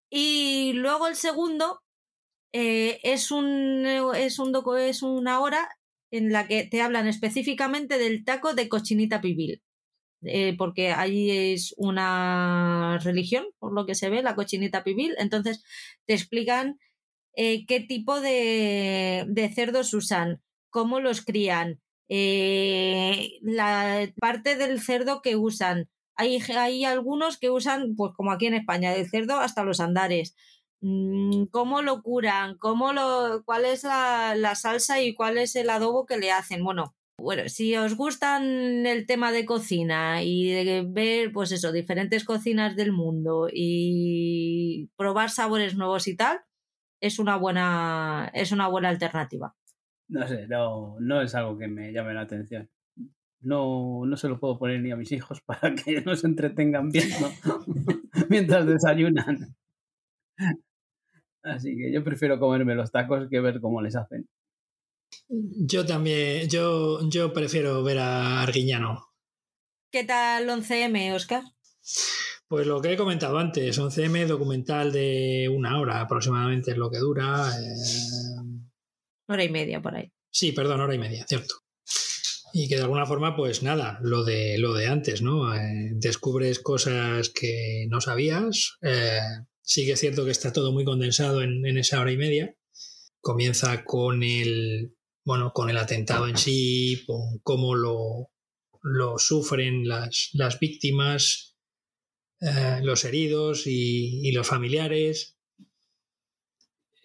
Y 0.09 0.73
luego 0.73 1.07
el 1.07 1.15
segundo 1.15 1.81
eh, 2.53 2.99
es, 3.03 3.31
un, 3.31 3.85
es, 4.15 4.39
un 4.39 4.53
es 4.79 5.03
una 5.03 5.41
hora 5.41 5.69
en 6.11 6.31
la 6.31 6.47
que 6.47 6.63
te 6.63 6.81
hablan 6.81 7.07
específicamente 7.07 7.97
del 7.97 8.23
taco 8.23 8.53
de 8.53 8.69
cochinita 8.69 9.21
pibil. 9.21 9.61
Eh, 10.23 10.55
porque 10.57 10.91
allí 10.91 11.29
es 11.53 11.73
una 11.77 12.99
religión, 13.03 13.45
por 13.59 13.73
lo 13.73 13.85
que 13.85 13.95
se 13.95 14.09
ve, 14.09 14.23
la 14.23 14.35
cochinita 14.35 14.83
pibil. 14.83 15.15
Entonces 15.17 15.63
te 16.05 16.13
explican 16.13 16.79
eh, 17.35 17.65
qué 17.67 17.81
tipo 17.81 18.21
de, 18.21 19.25
de 19.27 19.49
cerdos 19.49 19.93
usan, 19.93 20.41
cómo 20.69 20.99
los 20.99 21.21
crían, 21.21 21.81
eh, 22.09 23.39
la 23.41 24.11
parte 24.19 24.55
del 24.55 24.81
cerdo 24.81 25.21
que 25.21 25.35
usan. 25.35 25.89
Hay, 26.15 26.39
hay 26.55 26.85
algunos 26.85 27.37
que 27.37 27.49
usan, 27.49 27.95
pues 27.95 28.13
como 28.15 28.31
aquí 28.31 28.45
en 28.45 28.53
España, 28.53 28.91
del 28.91 29.09
cerdo 29.09 29.39
hasta 29.39 29.63
los 29.63 29.79
andares. 29.79 30.35
Mm, 30.81 31.45
¿Cómo 31.51 31.81
lo 31.81 32.01
curan? 32.01 32.57
¿Cómo 32.57 32.93
lo, 32.93 33.43
¿Cuál 33.45 33.65
es 33.65 33.83
la, 33.83 34.35
la 34.35 34.55
salsa 34.55 35.01
y 35.01 35.13
cuál 35.13 35.37
es 35.37 35.55
el 35.55 35.69
adobo 35.69 36.05
que 36.05 36.17
le 36.17 36.31
hacen? 36.31 36.63
Bueno, 36.63 36.95
bueno, 37.17 37.47
si 37.47 37.75
os 37.77 37.95
gustan 37.95 38.85
el 38.85 39.05
tema 39.05 39.31
de 39.31 39.45
cocina 39.45 40.21
y 40.21 40.49
de 40.49 40.85
ver, 40.87 41.31
pues 41.31 41.51
eso, 41.51 41.71
diferentes 41.71 42.25
cocinas 42.25 42.75
del 42.75 42.91
mundo 42.91 43.47
y 43.51 44.89
probar 44.97 45.29
sabores 45.29 45.75
nuevos 45.75 46.07
y 46.07 46.15
tal, 46.15 46.41
es 47.01 47.19
una 47.19 47.37
buena, 47.37 48.29
es 48.33 48.51
una 48.51 48.67
buena 48.67 48.89
alternativa. 48.89 49.55
No 50.07 50.27
sé, 50.27 50.47
no, 50.47 50.97
no 50.99 51.21
es 51.21 51.33
algo 51.35 51.57
que 51.57 51.67
me 51.67 51.91
llame 51.91 52.13
la 52.13 52.21
atención. 52.21 52.69
No, 53.41 54.05
no 54.05 54.17
se 54.17 54.27
lo 54.27 54.39
puedo 54.39 54.57
poner 54.57 54.81
ni 54.81 54.91
a 54.91 54.95
mis 54.95 55.11
hijos 55.11 55.41
para 55.45 55.73
que 55.75 56.01
no 56.01 56.15
se 56.15 56.27
entretengan 56.27 56.89
viendo 56.89 57.31
mientras 58.29 58.65
desayunan. 58.65 59.55
Así 61.43 61.75
que 61.77 61.91
yo 61.93 62.03
prefiero 62.03 62.39
comerme 62.39 62.75
los 62.75 62.91
tacos 62.91 63.27
que 63.29 63.39
ver 63.39 63.61
cómo 63.61 63.81
les 63.81 63.95
hacen. 63.95 64.27
Yo 65.29 65.85
también, 65.85 66.49
yo, 66.49 67.07
yo 67.09 67.33
prefiero 67.33 67.83
ver 67.83 67.99
a 67.99 68.41
Arguiñano. 68.41 69.11
¿Qué 69.91 70.03
tal 70.03 70.49
11M, 70.49 71.13
Oscar? 71.15 71.43
Pues 72.47 72.67
lo 72.67 72.81
que 72.81 72.93
he 72.93 72.97
comentado 72.97 73.37
antes, 73.37 73.79
11M 73.79 74.27
documental 74.27 74.91
de 74.91 75.49
una 75.51 75.79
hora 75.79 76.01
aproximadamente 76.01 76.71
es 76.71 76.77
lo 76.77 76.89
que 76.89 76.99
dura. 76.99 77.49
Eh, 77.59 78.65
Hora 79.27 79.43
y 79.43 79.49
media 79.49 79.81
por 79.81 79.95
ahí. 79.95 80.11
Sí, 80.29 80.51
perdón, 80.51 80.81
hora 80.81 80.95
y 80.95 80.99
media, 80.99 81.25
cierto. 81.27 81.55
Y 82.53 82.69
que 82.69 82.75
de 82.75 82.83
alguna 82.83 83.05
forma, 83.05 83.35
pues 83.35 83.63
nada, 83.63 83.99
lo 84.01 84.23
de, 84.23 84.57
lo 84.57 84.73
de 84.73 84.87
antes, 84.87 85.21
¿no? 85.21 85.53
Eh, 85.53 85.91
descubres 85.93 86.59
cosas 86.59 87.29
que 87.29 87.85
no 87.89 87.99
sabías. 88.01 88.77
Eh, 88.81 89.19
sí 89.61 89.85
que 89.85 89.93
es 89.93 89.99
cierto 89.99 90.23
que 90.25 90.31
está 90.31 90.53
todo 90.53 90.71
muy 90.71 90.85
condensado 90.85 91.41
en, 91.41 91.65
esa 91.77 91.99
hora 91.99 92.11
y 92.11 92.17
media. 92.17 92.55
Comienza 93.19 93.83
con 93.83 94.23
el, 94.23 94.95
bueno, 95.25 95.51
con 95.53 95.69
el 95.69 95.77
atentado 95.77 96.27
en 96.27 96.37
sí, 96.37 97.03
con 97.05 97.39
cómo 97.43 97.75
lo, 97.75 98.29
lo 98.83 99.17
sufren 99.17 99.87
las, 99.87 100.29
las 100.33 100.59
víctimas, 100.59 101.57
eh, 102.39 102.79
los 102.83 103.03
heridos 103.03 103.67
y, 103.67 104.27
y 104.27 104.31
los 104.31 104.47
familiares 104.47 105.34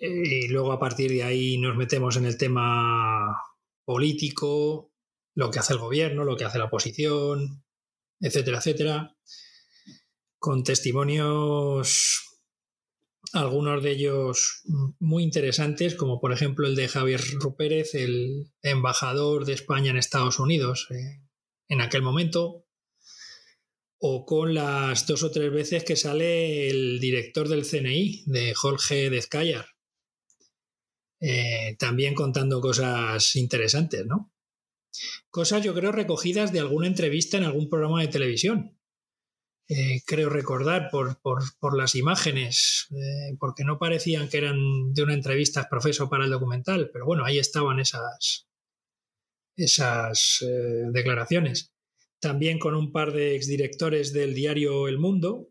y 0.00 0.48
luego 0.48 0.72
a 0.72 0.78
partir 0.78 1.10
de 1.10 1.22
ahí 1.22 1.58
nos 1.58 1.76
metemos 1.76 2.16
en 2.16 2.24
el 2.24 2.38
tema 2.38 3.36
político, 3.84 4.92
lo 5.34 5.50
que 5.50 5.58
hace 5.58 5.74
el 5.74 5.78
gobierno, 5.78 6.24
lo 6.24 6.36
que 6.36 6.44
hace 6.44 6.58
la 6.58 6.64
oposición, 6.64 7.64
etcétera, 8.18 8.58
etcétera, 8.58 9.16
con 10.38 10.64
testimonios, 10.64 12.22
algunos 13.34 13.82
de 13.82 13.90
ellos 13.92 14.62
muy 14.98 15.22
interesantes, 15.22 15.94
como 15.94 16.18
por 16.18 16.32
ejemplo 16.32 16.66
el 16.66 16.74
de 16.76 16.88
Javier 16.88 17.20
Rupérez, 17.38 17.94
el 17.94 18.50
embajador 18.62 19.44
de 19.44 19.52
España 19.52 19.90
en 19.90 19.98
Estados 19.98 20.38
Unidos 20.38 20.88
eh, 20.90 21.20
en 21.68 21.80
aquel 21.82 22.02
momento, 22.02 22.64
o 23.98 24.24
con 24.24 24.54
las 24.54 25.06
dos 25.06 25.22
o 25.22 25.30
tres 25.30 25.52
veces 25.52 25.84
que 25.84 25.94
sale 25.94 26.70
el 26.70 27.00
director 27.00 27.48
del 27.48 27.66
CNI, 27.66 28.22
de 28.26 28.54
Jorge 28.54 29.10
Dezcayar, 29.10 29.66
eh, 31.20 31.76
también 31.78 32.14
contando 32.14 32.60
cosas 32.60 33.36
interesantes, 33.36 34.06
¿no? 34.06 34.32
Cosas 35.30 35.62
yo 35.62 35.74
creo 35.74 35.92
recogidas 35.92 36.52
de 36.52 36.60
alguna 36.60 36.86
entrevista 36.86 37.36
en 37.36 37.44
algún 37.44 37.68
programa 37.68 38.00
de 38.00 38.08
televisión. 38.08 38.76
Eh, 39.68 40.02
creo 40.04 40.30
recordar 40.30 40.88
por, 40.90 41.20
por, 41.20 41.76
las 41.76 41.94
imágenes, 41.94 42.88
eh, 42.90 43.36
porque 43.38 43.62
no 43.62 43.78
parecían 43.78 44.28
que 44.28 44.38
eran 44.38 44.92
de 44.92 45.02
una 45.02 45.14
entrevista 45.14 45.68
profeso 45.68 46.08
para 46.08 46.24
el 46.24 46.30
documental, 46.30 46.90
pero 46.92 47.06
bueno, 47.06 47.24
ahí 47.24 47.38
estaban 47.38 47.78
esas, 47.78 48.48
esas 49.56 50.44
declaraciones. 50.92 51.72
También 52.18 52.58
con 52.58 52.74
un 52.74 52.90
par 52.90 53.12
de 53.12 53.36
exdirectores 53.36 54.12
del 54.12 54.34
diario 54.34 54.88
El 54.88 54.98
Mundo, 54.98 55.50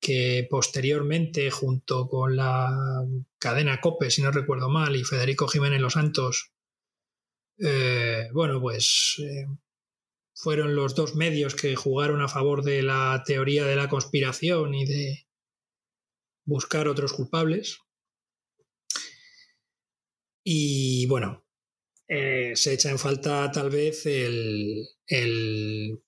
que 0.00 0.46
posteriormente, 0.50 1.50
junto 1.50 2.08
con 2.08 2.36
la 2.36 3.04
cadena 3.38 3.80
COPE, 3.80 4.10
si 4.10 4.22
no 4.22 4.30
recuerdo 4.30 4.68
mal, 4.68 4.96
y 4.96 5.04
Federico 5.04 5.48
Jiménez 5.48 5.80
Los 5.80 5.94
Santos, 5.94 6.52
eh, 7.58 8.28
bueno, 8.32 8.60
pues 8.60 9.16
eh, 9.18 9.46
fueron 10.34 10.76
los 10.76 10.94
dos 10.94 11.14
medios 11.14 11.54
que 11.54 11.74
jugaron 11.76 12.20
a 12.20 12.28
favor 12.28 12.62
de 12.62 12.82
la 12.82 13.22
teoría 13.26 13.64
de 13.64 13.76
la 13.76 13.88
conspiración 13.88 14.74
y 14.74 14.84
de 14.84 15.26
buscar 16.44 16.88
otros 16.88 17.12
culpables. 17.12 17.78
Y 20.44 21.06
bueno, 21.06 21.45
eh, 22.08 22.52
se 22.54 22.72
echa 22.72 22.90
en 22.90 22.98
falta 22.98 23.50
tal 23.50 23.70
vez 23.70 24.06
el, 24.06 24.88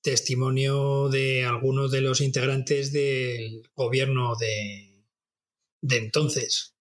testimonio 0.03 1.09
de 1.09 1.45
algunos 1.45 1.91
de 1.91 2.01
los 2.01 2.21
integrantes 2.21 2.93
del 2.93 3.69
gobierno 3.75 4.37
de, 4.37 5.05
de 5.81 5.97
entonces. 5.97 6.75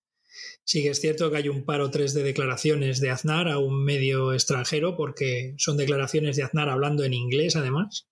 Sí 0.63 0.83
que 0.83 0.89
es 0.89 0.99
cierto 0.99 1.31
que 1.31 1.37
hay 1.37 1.49
un 1.49 1.63
par 1.65 1.81
o 1.81 1.89
tres 1.89 2.13
de 2.13 2.23
declaraciones 2.23 2.99
de 2.99 3.09
Aznar 3.09 3.47
a 3.47 3.57
un 3.57 3.83
medio 3.85 4.33
extranjero, 4.33 4.97
porque 4.97 5.55
son 5.57 5.77
declaraciones 5.77 6.35
de 6.35 6.43
Aznar 6.43 6.69
hablando 6.69 7.03
en 7.03 7.13
inglés, 7.13 7.55
además. 7.55 8.07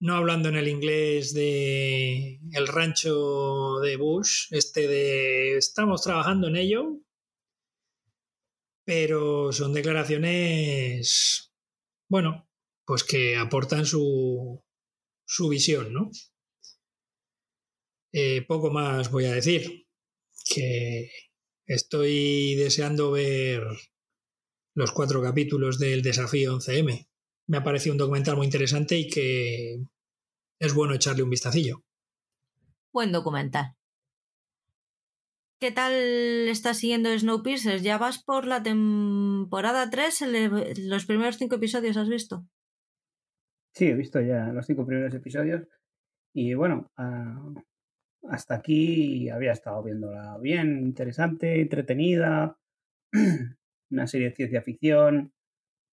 No 0.00 0.14
hablando 0.14 0.48
en 0.48 0.56
el 0.56 0.68
inglés 0.68 1.34
de 1.34 2.40
el 2.52 2.66
rancho 2.68 3.80
de 3.82 3.96
Bush, 3.96 4.46
este 4.50 4.88
de 4.88 5.58
estamos 5.58 6.02
trabajando 6.02 6.48
en 6.48 6.56
ello, 6.56 7.00
pero 8.88 9.52
son 9.52 9.74
declaraciones, 9.74 11.52
bueno, 12.08 12.48
pues 12.86 13.04
que 13.04 13.36
aportan 13.36 13.84
su, 13.84 14.64
su 15.26 15.50
visión, 15.50 15.92
¿no? 15.92 16.10
Eh, 18.14 18.46
poco 18.48 18.70
más 18.70 19.10
voy 19.10 19.26
a 19.26 19.34
decir, 19.34 19.86
que 20.42 21.10
estoy 21.66 22.54
deseando 22.54 23.10
ver 23.10 23.62
los 24.74 24.92
cuatro 24.92 25.22
capítulos 25.22 25.78
del 25.78 26.00
desafío 26.00 26.54
11M. 26.54 27.10
Me 27.48 27.56
ha 27.58 27.62
parecido 27.62 27.92
un 27.92 27.98
documental 27.98 28.38
muy 28.38 28.46
interesante 28.46 28.96
y 28.96 29.10
que 29.10 29.82
es 30.58 30.72
bueno 30.72 30.94
echarle 30.94 31.24
un 31.24 31.30
vistacillo. 31.30 31.84
Buen 32.90 33.12
documental. 33.12 33.77
¿Qué 35.60 35.72
tal 35.72 35.92
estás 35.92 36.78
siguiendo 36.78 37.16
Snowpiercer? 37.18 37.80
¿Ya 37.80 37.98
vas 37.98 38.22
por 38.22 38.46
la 38.46 38.62
temporada 38.62 39.90
3? 39.90 40.24
¿Los 40.86 41.04
primeros 41.04 41.36
cinco 41.36 41.56
episodios 41.56 41.96
has 41.96 42.08
visto? 42.08 42.46
Sí, 43.74 43.86
he 43.86 43.94
visto 43.94 44.20
ya 44.20 44.52
los 44.52 44.66
cinco 44.66 44.86
primeros 44.86 45.12
episodios. 45.14 45.66
Y 46.32 46.54
bueno, 46.54 46.92
ah, 46.96 47.52
hasta 48.28 48.54
aquí 48.54 49.28
había 49.30 49.50
estado 49.50 49.82
viéndola 49.82 50.38
bien, 50.38 50.78
interesante, 50.78 51.60
entretenida. 51.60 52.56
Una 53.90 54.06
serie 54.06 54.28
de 54.28 54.36
ciencia 54.36 54.62
ficción, 54.62 55.32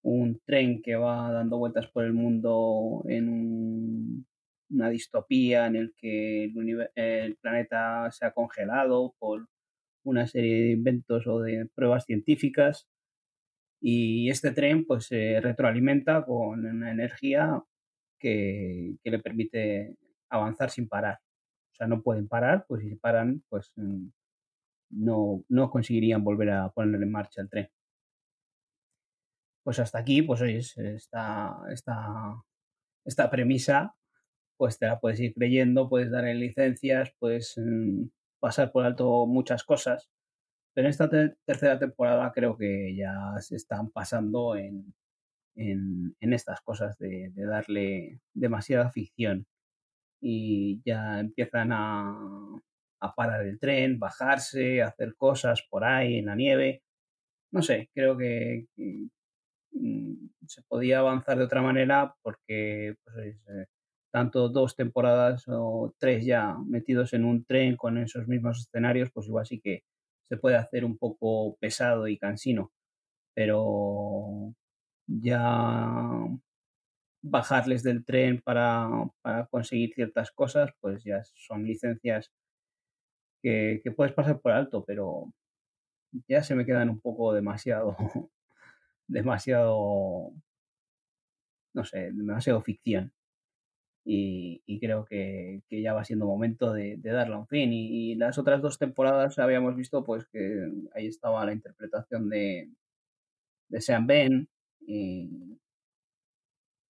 un 0.04 0.40
tren 0.46 0.84
que 0.84 0.96
va 0.96 1.32
dando 1.32 1.58
vueltas 1.58 1.88
por 1.88 2.04
el 2.04 2.14
mundo 2.14 3.04
en 3.08 4.28
una 4.70 4.90
distopía 4.90 5.66
en 5.66 5.76
el 5.76 5.94
que 5.98 6.52
el, 6.96 7.38
planeta 7.38 8.12
se 8.12 8.26
ha 8.26 8.32
congelado 8.32 9.16
por 9.18 9.48
una 10.06 10.28
serie 10.28 10.64
de 10.64 10.72
inventos 10.72 11.28
o 11.28 11.42
de 11.42 11.68
pruebas 11.76 12.06
científicas 12.06 12.88
y 13.82 14.30
este 14.30 14.52
tren 14.52 14.86
pues 14.86 15.08
se 15.08 15.42
retroalimenta 15.42 16.26
con 16.26 16.66
una 16.66 16.92
energía 16.92 17.62
que, 18.20 18.96
le 19.04 19.20
permite 19.20 19.96
avanzar 20.30 20.72
sin 20.72 20.88
parar. 20.88 21.20
O 21.74 21.76
sea, 21.76 21.88
no 21.88 22.02
pueden 22.02 22.28
parar, 22.28 22.66
pues 22.68 22.84
si 22.84 22.96
paran, 22.96 23.44
pues 23.50 23.72
mm, 23.76 24.08
no, 24.92 25.44
no 25.50 25.70
conseguirían 25.70 26.24
volver 26.24 26.52
a 26.52 26.70
poner 26.72 27.02
en 27.02 27.12
marcha 27.12 27.42
el 27.42 27.50
tren 27.50 27.70
pues 29.66 29.80
hasta 29.80 29.98
aquí, 30.00 30.22
pues 30.22 30.42
oye, 30.42 30.60
esta, 30.60 31.58
esta, 31.72 32.36
esta 33.04 33.32
premisa, 33.32 33.96
pues 34.58 34.78
te 34.78 34.86
la 34.86 35.00
puedes 35.00 35.20
ir 35.20 35.34
creyendo, 35.34 35.90
puedes 35.90 36.12
dar 36.12 36.28
en 36.28 36.40
licencias, 36.40 37.12
puedes 37.20 37.56
mm, 37.58 38.04
pasar 38.46 38.72
por 38.72 38.86
alto 38.86 39.26
muchas 39.26 39.64
cosas, 39.64 40.12
pero 40.74 40.88
en 40.88 40.92
esta 40.92 41.10
tercera 41.10 41.80
temporada 41.80 42.32
creo 42.32 42.56
que 42.58 42.96
ya 42.96 43.34
se 43.40 43.56
están 43.56 43.90
pasando 43.90 44.56
en, 44.56 44.94
en, 45.56 46.34
estas 46.34 46.62
cosas 46.62 46.98
de, 47.00 47.32
darle 47.36 48.20
demasiada 48.36 48.92
ficción 48.92 49.48
y 50.22 50.82
ya 50.86 51.20
empiezan 51.20 51.72
a, 51.72 52.16
a 53.02 53.16
parar 53.16 53.46
el 53.48 53.60
tren, 53.60 54.00
bajarse, 54.00 54.84
hacer 54.84 55.16
cosas 55.16 55.64
por 55.70 55.84
ahí 55.84 56.20
en 56.20 56.28
la 56.28 56.36
nieve. 56.36 56.84
No 57.52 57.64
sé, 57.64 57.90
creo 57.94 58.18
que, 58.18 58.68
Mm, 59.76 60.30
se 60.48 60.62
podía 60.64 61.00
avanzar 61.00 61.38
de 61.38 61.44
otra 61.44 61.62
manera 61.62 62.16
porque 62.22 62.96
pues, 63.04 63.36
eh, 63.50 63.66
tanto 64.16 64.48
dos 64.48 64.78
temporadas 64.78 65.44
o 65.50 65.94
tres 66.00 66.26
ya 66.26 66.56
metidos 66.66 67.12
en 67.12 67.26
un 67.26 67.44
tren 67.44 67.76
con 67.76 67.98
esos 67.98 68.30
mismos 68.30 68.62
escenarios, 68.62 69.12
pues 69.12 69.28
igual 69.28 69.46
sí 69.46 69.60
que 69.60 69.84
se 70.30 70.38
puede 70.38 70.56
hacer 70.56 70.86
un 70.86 70.98
poco 70.98 71.58
pesado 71.58 72.08
y 72.08 72.18
cansino. 72.18 72.72
Pero 73.34 74.56
ya 75.06 76.28
bajarles 77.22 77.84
del 77.84 78.06
tren 78.06 78.42
para, 78.42 78.90
conseguir 79.50 79.94
ciertas 79.96 80.32
cosas, 80.32 80.72
pues 80.80 81.04
ya 81.04 81.22
son 81.26 81.66
licencias 81.66 82.32
que 83.44 83.94
puedes 83.98 84.14
pasar 84.14 84.40
por 84.40 84.54
alto, 84.54 84.86
pero 84.86 85.34
ya 86.30 86.42
se 86.42 86.56
me 86.56 86.66
quedan 86.66 86.90
un 86.90 87.02
poco 87.02 87.34
demasiado 87.34 87.98
demasiado, 89.08 90.32
no 91.74 91.84
sé, 91.84 92.12
demasiado 92.14 92.62
ficción. 92.62 93.15
Y, 94.08 94.80
creo 94.80 95.06
que, 95.06 95.64
ya 95.70 95.94
va 95.94 96.06
siendo 96.06 96.28
momento 96.28 96.72
de, 96.74 96.98
darle 96.98 97.36
un 97.36 97.48
fin. 97.48 97.72
Y, 97.74 98.16
las 98.16 98.38
otras 98.38 98.62
dos 98.62 98.78
temporadas 98.78 99.40
habíamos 99.40 99.76
visto 99.76 100.04
pues 100.04 100.26
que 100.28 100.72
ahí 100.94 101.08
estaba 101.08 101.46
la 101.46 101.54
interpretación 101.54 102.30
de, 102.30 102.70
de 103.70 103.82
Sean 103.82 104.08
Ben 104.08 104.48
y, 104.82 105.58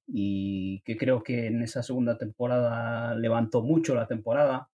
y 0.07 0.81
que 0.81 0.97
creo 0.97 1.23
que 1.23 1.47
en 1.47 1.61
esa 1.61 1.83
segunda 1.83 2.17
temporada 2.17 3.15
levantó 3.15 3.61
mucho 3.61 3.95
la 3.95 4.07
temporada 4.07 4.69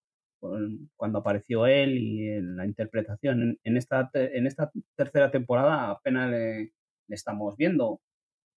cuando 0.95 1.19
apareció 1.19 1.67
él 1.67 1.97
y 1.97 2.41
la 2.41 2.65
interpretación. 2.65 3.59
En, 3.63 3.77
esta, 3.77 4.09
en 4.13 4.47
esta 4.47 4.71
tercera 4.95 5.31
temporada 5.31 5.91
apenas 5.91 6.31
le, 6.31 6.73
estamos 7.09 7.55
viendo. 7.57 8.01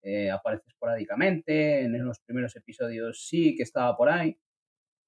Eh, 0.07 0.31
aparece 0.31 0.69
esporádicamente, 0.69 1.81
en 1.81 2.05
los 2.05 2.21
primeros 2.21 2.55
episodios 2.57 3.27
sí 3.27 3.57
que 3.57 3.63
estaba 3.63 3.97
por 3.97 4.11
ahí, 4.11 4.39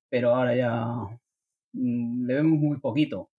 pero 0.08 0.34
ahora 0.34 0.56
ya 0.56 0.86
mm, 1.74 2.26
le 2.26 2.34
vemos 2.34 2.58
muy 2.58 2.80
poquito. 2.80 3.30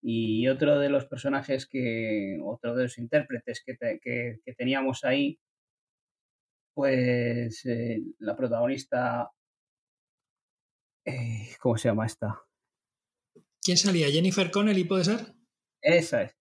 Y 0.00 0.46
otro 0.48 0.78
de 0.78 0.88
los 0.88 1.06
personajes 1.06 1.66
que, 1.66 2.38
otro 2.44 2.76
de 2.76 2.84
los 2.84 2.98
intérpretes 2.98 3.64
que, 3.64 3.76
que, 4.00 4.54
teníamos 4.56 5.02
ahí, 5.04 5.40
pues 6.72 7.66
eh, 7.66 8.00
la 8.20 8.36
protagonista, 8.36 9.28
eh, 11.04 11.48
¿cómo 11.60 11.76
se 11.78 11.88
llama 11.88 12.06
esta? 12.06 12.42
¿Quién 13.60 13.76
salía? 13.76 14.08
¿Jennifer 14.08 14.52
Connelly 14.52 14.84
puede 14.84 15.04
ser? 15.04 15.34
Esa 15.80 16.22
es. 16.22 16.36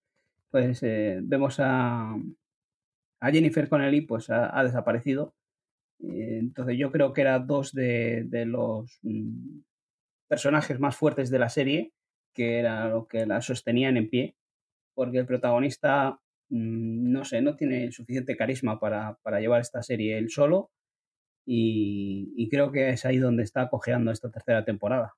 Pues 0.52 0.82
vemos 0.82 1.60
a, 1.60 2.16
a 3.22 3.32
Jennifer 3.32 3.70
Connelly 3.70 4.02
pues 4.02 4.30
ha, 4.30 4.64
desaparecido. 4.64 5.36
Eh, 6.00 6.40
entonces 6.40 6.78
yo 6.78 6.92
creo 6.92 7.14
que 7.14 7.22
era 7.22 7.40
dos 7.40 7.72
de, 7.72 8.28
los 8.48 9.00
mm, 9.04 9.60
personajes 10.28 10.80
más 10.80 10.96
fuertes 10.98 11.30
de 11.30 11.40
la 11.40 11.50
serie, 11.50 11.94
que 12.34 12.60
era 12.60 12.90
lo 12.90 13.08
que 13.08 13.26
la 13.26 13.42
sostenían 13.42 13.98
en 13.98 14.10
pie, 14.10 14.36
porque 14.96 15.20
el 15.20 15.28
protagonista, 15.28 16.20
mm, 16.50 17.12
no 17.12 17.24
sé, 17.24 17.42
no 17.42 17.56
tiene 17.56 17.92
suficiente 17.92 18.36
carisma 18.36 18.80
para, 18.80 19.18
llevar 19.40 19.62
esta 19.62 19.84
serie 19.84 20.18
él 20.18 20.30
solo. 20.30 20.72
Y, 21.46 22.50
creo 22.50 22.72
que 22.72 22.90
es 22.90 23.06
ahí 23.06 23.18
donde 23.18 23.44
está 23.44 23.70
cojeando 23.70 24.12
esta 24.12 24.32
tercera 24.32 24.66
temporada. 24.66 25.16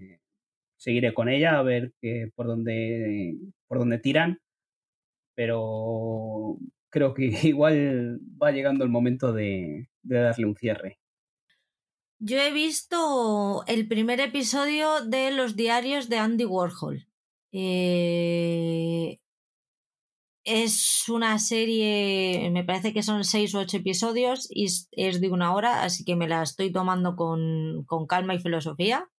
Eh, 0.00 0.20
seguiré 0.76 1.14
con 1.14 1.28
ella 1.28 1.58
a 1.58 1.62
ver 1.62 1.92
que, 2.00 2.30
por, 2.34 2.46
dónde, 2.46 3.36
por 3.68 3.78
dónde 3.78 3.98
tiran, 3.98 4.40
pero 5.34 6.58
creo 6.96 7.12
que 7.12 7.26
igual 7.46 8.20
va 8.42 8.52
llegando 8.52 8.82
el 8.82 8.90
momento 8.90 9.34
de, 9.34 9.90
darle 10.02 10.46
un 10.46 10.56
cierre. 10.56 10.98
Yo 12.18 12.38
he 12.38 12.50
visto 12.52 13.62
el 13.66 13.86
primer 13.86 14.20
episodio 14.20 15.04
de 15.04 15.30
los 15.30 15.56
diarios 15.56 16.08
de 16.08 16.16
Andy 16.16 16.46
Warhol. 16.46 17.06
Eh, 17.52 19.18
es 20.44 21.06
una 21.10 21.38
serie, 21.38 22.48
me 22.50 22.64
parece 22.64 22.94
que 22.94 23.02
son 23.02 23.24
seis 23.24 23.54
o 23.54 23.58
ocho 23.58 23.76
episodios 23.76 24.48
y 24.50 24.64
es 24.64 25.20
de 25.20 25.30
una 25.30 25.54
hora, 25.54 25.82
así 25.82 26.02
que 26.02 26.16
me 26.16 26.28
la 26.28 26.42
estoy 26.42 26.72
tomando 26.72 27.14
con, 27.14 27.84
con 27.84 28.06
calma 28.06 28.34
y 28.34 28.38
filosofía 28.38 29.10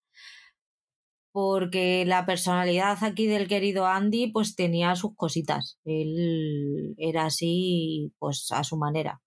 porque 1.31 2.05
la 2.05 2.25
personalidad 2.25 2.97
aquí 3.03 3.27
del 3.27 3.47
querido 3.47 3.85
Andy 3.85 4.31
pues 4.31 4.55
tenía 4.55 4.95
sus 4.95 5.15
cositas. 5.15 5.79
Él 5.85 6.95
era 6.97 7.25
así 7.25 8.13
pues 8.19 8.51
a 8.51 8.63
su 8.63 8.77
manera. 8.77 9.21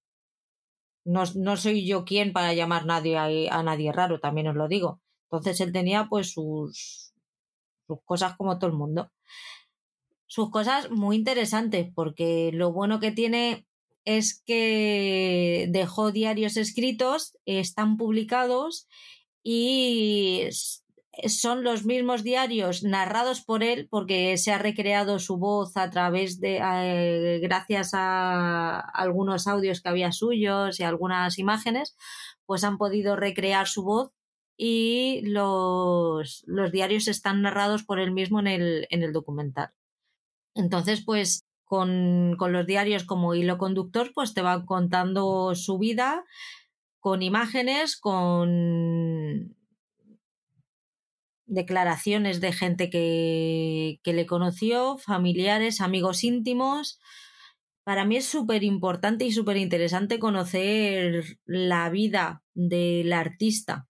No, 1.05 1.57
soy 1.57 1.87
yo 1.87 2.05
quien 2.05 2.33
para 2.33 2.53
llamar 2.53 2.85
nadie 2.87 3.49
a, 3.51 3.63
nadie 3.63 3.93
raro, 3.93 4.21
también 4.21 4.49
os 4.49 4.57
lo 4.57 4.69
digo. 4.69 5.01
Entonces 5.31 5.61
él 5.61 5.73
tenía 5.73 6.09
pues 6.09 6.33
sus, 6.33 7.15
sus 7.87 7.99
cosas 8.05 8.37
como 8.37 8.59
todo 8.59 8.71
el 8.71 8.77
mundo. 8.77 9.11
Sus 10.27 10.51
cosas 10.51 10.91
muy 10.91 11.17
interesantes 11.17 11.91
porque 11.95 12.51
lo 12.53 12.73
bueno 12.73 13.01
que 13.01 13.11
tiene 13.13 13.67
es 14.05 14.43
que 14.45 15.67
dejó 15.71 16.13
diarios 16.13 16.57
escritos, 16.57 17.37
están 17.45 17.97
publicados 17.97 18.89
y 19.43 20.49
son 21.27 21.65
los 21.65 21.85
mismos 21.85 22.23
diarios 22.23 22.83
narrados 22.83 23.43
por 23.43 23.63
él 23.63 23.89
porque 23.91 24.37
se 24.39 24.53
ha 24.53 24.59
recreado 24.59 25.19
su 25.19 25.39
voz 25.39 25.77
a 25.77 25.91
través 25.91 26.41
de 26.41 26.61
eh, 26.63 27.41
gracias 27.43 27.91
a 27.95 28.79
algunos 28.79 29.47
audios 29.47 29.81
que 29.81 29.89
había 29.89 30.13
suyos 30.13 30.79
y 30.79 30.85
algunas 30.85 31.39
imágenes 31.39 31.97
pues 32.47 32.65
han 32.65 32.79
podido 32.79 33.17
recrear 33.17 33.67
su 33.67 33.83
voz 33.83 34.13
y 34.57 35.23
los, 35.25 36.45
los 36.47 36.71
diarios 36.71 37.09
están 37.09 37.43
narrados 37.43 37.83
por 37.83 37.99
él 37.99 38.13
mismo 38.13 38.41
en 38.41 38.47
el, 38.47 38.87
en 38.91 39.03
el 39.03 39.13
documental. 39.13 39.71
Entonces 40.55 41.03
pues 41.05 41.45
con, 41.65 42.37
con 42.39 42.53
los 42.53 42.67
diarios 42.67 43.05
como 43.05 43.35
hilo 43.35 43.59
conductor 43.59 44.13
pues 44.15 44.33
te 44.33 44.43
van 44.43 44.65
contando 44.65 45.55
su 45.55 45.79
vida 45.79 46.25
con 47.01 47.23
imágenes 47.23 47.99
con 47.99 49.57
declaraciones 51.51 52.41
de 52.41 52.53
gente 52.53 52.89
que, 52.91 54.01
le 54.05 54.27
conoció, 54.27 54.97
familiares, 54.99 55.81
amigos 55.81 56.25
íntimos. 56.25 57.01
Para 57.85 58.05
mí 58.05 58.17
es 58.17 58.27
súper 58.27 58.63
importante 58.63 59.25
y 59.25 59.33
súper 59.33 59.57
interesante 59.57 60.19
conocer 60.19 61.39
la 61.45 61.91
vida 61.91 62.43
del 62.55 63.13
artista. 63.13 63.87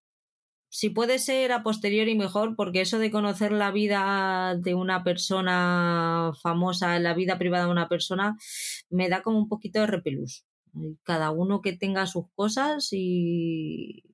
si 0.72 0.90
puede 0.90 1.18
ser 1.18 1.52
a 1.52 1.62
posteriori 1.64 2.14
mejor, 2.16 2.54
porque 2.56 2.80
eso 2.82 2.98
de 3.00 3.10
conocer 3.10 3.50
la 3.52 3.72
vida 3.72 4.56
de 4.56 4.74
una 4.74 5.02
persona 5.02 6.32
famosa, 6.42 6.98
la 7.00 7.14
vida 7.14 7.38
privada 7.38 7.64
de 7.66 7.72
una 7.72 7.88
persona, 7.88 8.36
me 8.88 9.08
da 9.08 9.22
como 9.22 9.38
un 9.38 9.48
poquito 9.48 9.80
de 9.80 9.88
repelús. 9.88 10.44
Cada 11.02 11.32
uno 11.32 11.60
que 11.60 11.76
tenga 11.76 12.06
sus 12.06 12.26
cosas 12.36 12.88
y 12.92 14.04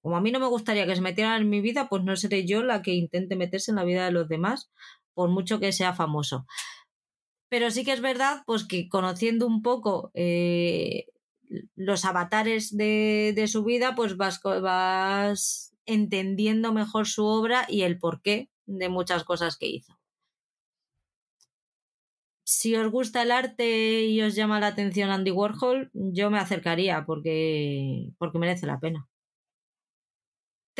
como 0.00 0.16
a 0.16 0.20
mí 0.20 0.32
no 0.32 0.40
me 0.40 0.46
gustaría 0.46 0.86
que 0.86 0.96
se 0.96 1.02
metieran 1.02 1.42
en 1.42 1.50
mi 1.50 1.60
vida, 1.60 1.88
pues 1.88 2.02
no 2.04 2.16
seré 2.16 2.46
yo 2.46 2.62
la 2.62 2.82
que 2.82 2.94
intente 2.94 3.36
meterse 3.36 3.70
en 3.70 3.76
la 3.76 3.84
vida 3.84 4.04
de 4.04 4.12
los 4.12 4.28
demás, 4.28 4.70
por 5.14 5.28
mucho 5.30 5.60
que 5.60 5.72
sea 5.72 5.94
famoso. 5.94 6.46
Pero 7.50 7.70
sí 7.70 7.84
que 7.84 7.92
es 7.92 8.00
verdad, 8.00 8.42
pues 8.46 8.64
que 8.64 8.88
conociendo 8.88 9.46
un 9.46 9.62
poco 9.62 10.10
eh, 10.14 11.06
los 11.74 12.04
avatares 12.04 12.76
de, 12.76 13.32
de, 13.34 13.48
su 13.48 13.64
vida, 13.64 13.94
pues 13.94 14.16
vas, 14.16 14.40
vas 14.42 15.74
entendiendo 15.84 16.72
mejor 16.72 17.06
su 17.06 17.26
obra 17.26 17.66
y 17.68 17.82
el 17.82 17.98
porqué 17.98 18.50
de 18.66 18.88
muchas 18.88 19.24
cosas 19.24 19.56
que 19.58 19.66
hizo. 19.66 19.98
Si 22.44 22.74
os 22.76 22.90
gusta 22.90 23.22
el 23.22 23.30
arte 23.30 24.04
y 24.06 24.22
os 24.22 24.34
llama 24.34 24.60
la 24.60 24.68
atención 24.68 25.10
Andy 25.10 25.30
Warhol, 25.30 25.90
yo 25.92 26.30
me 26.30 26.38
acercaría 26.38 27.04
porque, 27.06 28.10
porque 28.18 28.38
merece 28.38 28.66
la 28.66 28.80
pena. 28.80 29.09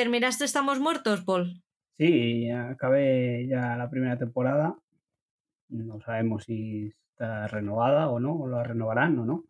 ¿Terminaste 0.00 0.46
Estamos 0.46 0.80
Muertos, 0.80 1.22
Paul? 1.26 1.62
Sí, 1.98 2.48
acabé 2.48 3.46
ya 3.46 3.76
la 3.76 3.90
primera 3.90 4.16
temporada. 4.16 4.78
No 5.68 6.00
sabemos 6.00 6.44
si 6.44 6.90
está 7.10 7.46
renovada 7.48 8.08
o 8.08 8.18
no, 8.18 8.34
o 8.34 8.48
la 8.48 8.64
renovarán 8.64 9.18
o 9.18 9.26
no. 9.26 9.44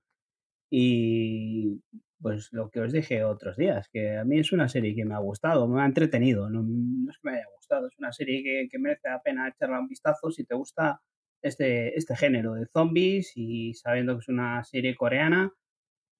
Y 0.68 1.80
pues 2.20 2.48
lo 2.50 2.68
que 2.68 2.80
os 2.80 2.92
dije 2.92 3.22
otros 3.22 3.56
días, 3.56 3.88
que 3.92 4.16
a 4.16 4.24
mí 4.24 4.40
es 4.40 4.50
una 4.50 4.68
serie 4.68 4.96
que 4.96 5.04
me 5.04 5.14
ha 5.14 5.20
gustado, 5.20 5.68
me 5.68 5.82
ha 5.82 5.86
entretenido, 5.86 6.50
no, 6.50 6.62
es 7.08 7.16
que 7.18 7.30
me 7.30 7.36
haya 7.36 7.46
gustado, 7.54 7.86
es 7.86 7.96
una 7.98 8.10
serie 8.12 8.68
que, 8.68 8.78
merece 8.80 9.08
la 9.08 9.22
pena 9.22 9.46
echarle 9.46 9.78
un 9.78 9.86
vistazo 9.86 10.32
si 10.32 10.44
te 10.44 10.56
gusta 10.56 11.00
este, 11.42 11.96
este 11.96 12.16
género 12.16 12.54
de 12.54 12.66
zombies 12.66 13.34
y 13.36 13.74
sabiendo 13.74 14.14
que 14.16 14.22
es 14.22 14.28
una 14.28 14.64
serie 14.64 14.96
coreana, 14.96 15.52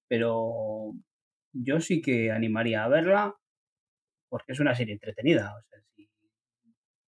pero 0.07 0.93
yo 1.51 1.81
sí 1.81 2.01
que 2.01 2.31
animaría 2.31 2.85
a 2.85 2.87
verla 2.87 3.35
porque 4.31 4.53
es 4.53 4.61
una 4.61 4.73
serie 4.73 4.93
entretenida. 4.93 5.53
O 5.57 5.61
sea, 5.69 5.81
si 5.93 6.09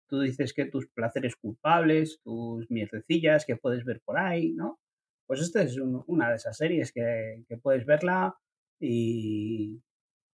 tú 0.07 0.19
dices 0.19 0.53
que 0.53 0.65
tus 0.65 0.87
placeres 0.89 1.37
culpables, 1.37 2.19
tus 2.21 2.69
mierdecillas 2.69 3.45
que 3.45 3.55
puedes 3.55 3.85
ver 3.85 4.01
por 4.01 4.19
ahí, 4.19 4.51
¿no? 4.51 4.81
Pues 5.25 5.39
esta 5.39 5.61
es 5.63 5.77
una 5.77 6.29
de 6.29 6.35
esas 6.35 6.57
series 6.57 6.91
que, 6.91 7.45
puedes 7.61 7.85
verla 7.85 8.35
y 8.77 9.81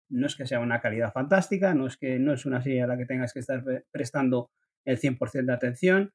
no 0.09 0.27
es 0.27 0.37
que 0.37 0.47
sea 0.47 0.61
una 0.61 0.79
calidad 0.79 1.11
fantástica, 1.11 1.73
no 1.73 1.87
es 1.87 1.97
que 1.97 2.19
no 2.19 2.33
es 2.33 2.45
una 2.45 2.61
serie 2.61 2.83
a 2.83 2.87
la 2.87 2.97
que 2.97 3.05
tengas 3.05 3.33
que 3.33 3.41
estar 3.41 3.61
prestando 3.91 4.49
el 4.85 4.97
100% 4.97 5.45
de 5.45 5.53
atención, 5.53 6.13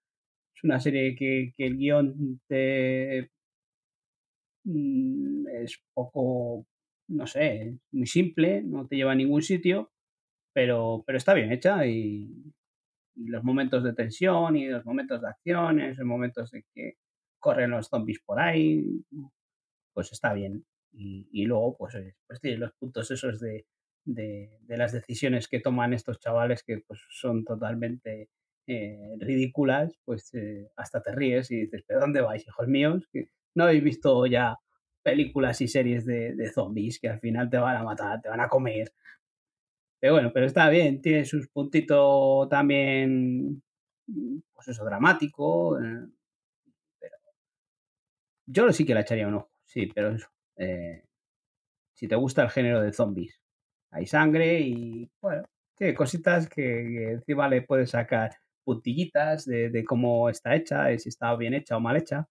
es 0.57 0.65
una 0.65 0.81
serie 0.81 1.15
que, 1.15 1.53
el 1.59 1.77
guion 1.77 2.40
te 2.49 3.31
mm, 4.65 5.49
es 5.49 5.82
poco, 5.93 6.66
no 7.09 7.27
sé, 7.27 7.77
muy 7.90 8.07
simple, 8.07 8.62
no 8.62 8.86
te 8.86 8.97
lleva 8.97 9.12
a 9.12 9.16
ningún 9.16 9.43
sitio, 9.43 9.91
pero, 10.52 11.02
pero 11.06 11.18
está 11.18 11.34
bien 11.34 11.52
hecha 11.52 11.86
y, 11.86 12.52
y 13.14 13.28
los 13.28 13.44
momentos 13.44 13.84
de 13.84 13.92
tensión 13.92 14.56
y 14.56 14.68
los 14.68 14.84
momentos 14.84 15.20
de 15.22 15.28
acciones, 15.28 15.98
los 15.98 16.06
momentos 16.06 16.50
de 16.50 16.64
que 16.74 16.96
corren 17.38 17.70
los 17.70 17.88
zombies 17.88 18.20
por 18.24 18.40
ahí, 18.40 19.04
pues 19.92 20.12
está 20.12 20.32
bien. 20.32 20.64
Y, 20.94 21.44
luego, 21.46 21.76
pues, 21.78 21.96
pues 22.26 22.40
tiene 22.40 22.58
los 22.58 22.72
puntos 22.74 23.10
esos 23.10 23.40
de, 23.40 23.66
de, 24.04 24.58
las 24.68 24.92
decisiones 24.92 25.48
que 25.48 25.60
toman 25.60 25.94
estos 25.94 26.20
chavales 26.20 26.62
que 26.62 26.80
pues 26.86 27.00
son 27.10 27.44
totalmente 27.44 28.28
eh, 28.66 29.16
ridículas, 29.18 29.98
pues 30.04 30.32
eh, 30.34 30.70
hasta 30.76 31.02
te 31.02 31.12
ríes 31.12 31.50
y 31.50 31.62
dices, 31.62 31.82
¿pero 31.86 32.00
dónde 32.00 32.20
vais, 32.20 32.46
hijos 32.46 32.68
míos? 32.68 33.08
Que 33.10 33.30
no 33.54 33.64
habéis 33.64 33.82
visto 33.82 34.26
ya 34.26 34.56
películas 35.02 35.60
y 35.62 35.68
series 35.68 36.04
de, 36.04 36.34
de, 36.34 36.50
zombies 36.50 37.00
que 37.00 37.08
al 37.08 37.20
final 37.20 37.48
te 37.48 37.56
van 37.56 37.76
a 37.76 37.82
matar, 37.82 38.20
te 38.20 38.28
van 38.28 38.40
a 38.40 38.48
comer. 38.48 38.92
Pero 40.02 40.14
bueno, 40.14 40.32
pero 40.34 40.46
está 40.46 40.68
bien, 40.68 41.00
tiene 41.00 41.24
sus 41.24 41.46
puntitos 41.48 42.48
también, 42.48 43.62
pues 44.52 44.66
eso, 44.66 44.84
dramático. 44.84 45.78
Eh, 45.80 46.08
yo 48.46 48.72
sí 48.72 48.84
que 48.84 48.94
la 48.94 49.02
echaría 49.02 49.28
un 49.28 49.34
ojo, 49.34 49.52
sí, 49.64 49.86
pero 49.94 50.10
eso. 50.10 50.28
Eh, 50.56 51.04
si 51.94 52.08
te 52.08 52.16
gusta 52.16 52.42
el 52.42 52.50
género 52.50 52.80
de 52.82 52.92
zombies, 52.92 53.40
hay 53.92 54.06
sangre 54.06 54.60
y, 54.60 55.08
bueno, 55.20 55.44
tiene 55.76 55.94
cositas 55.94 56.48
que, 56.48 57.12
encima 57.12 57.48
le 57.48 57.62
puedes 57.62 57.90
sacar 57.90 58.32
puntillitas 58.64 59.46
de, 59.46 59.84
cómo 59.86 60.28
está 60.30 60.56
hecha, 60.56 60.98
si 60.98 61.10
está 61.10 61.36
bien 61.36 61.54
hecha 61.54 61.76
o 61.76 61.80
mal 61.80 61.96
hecha. 61.96 62.28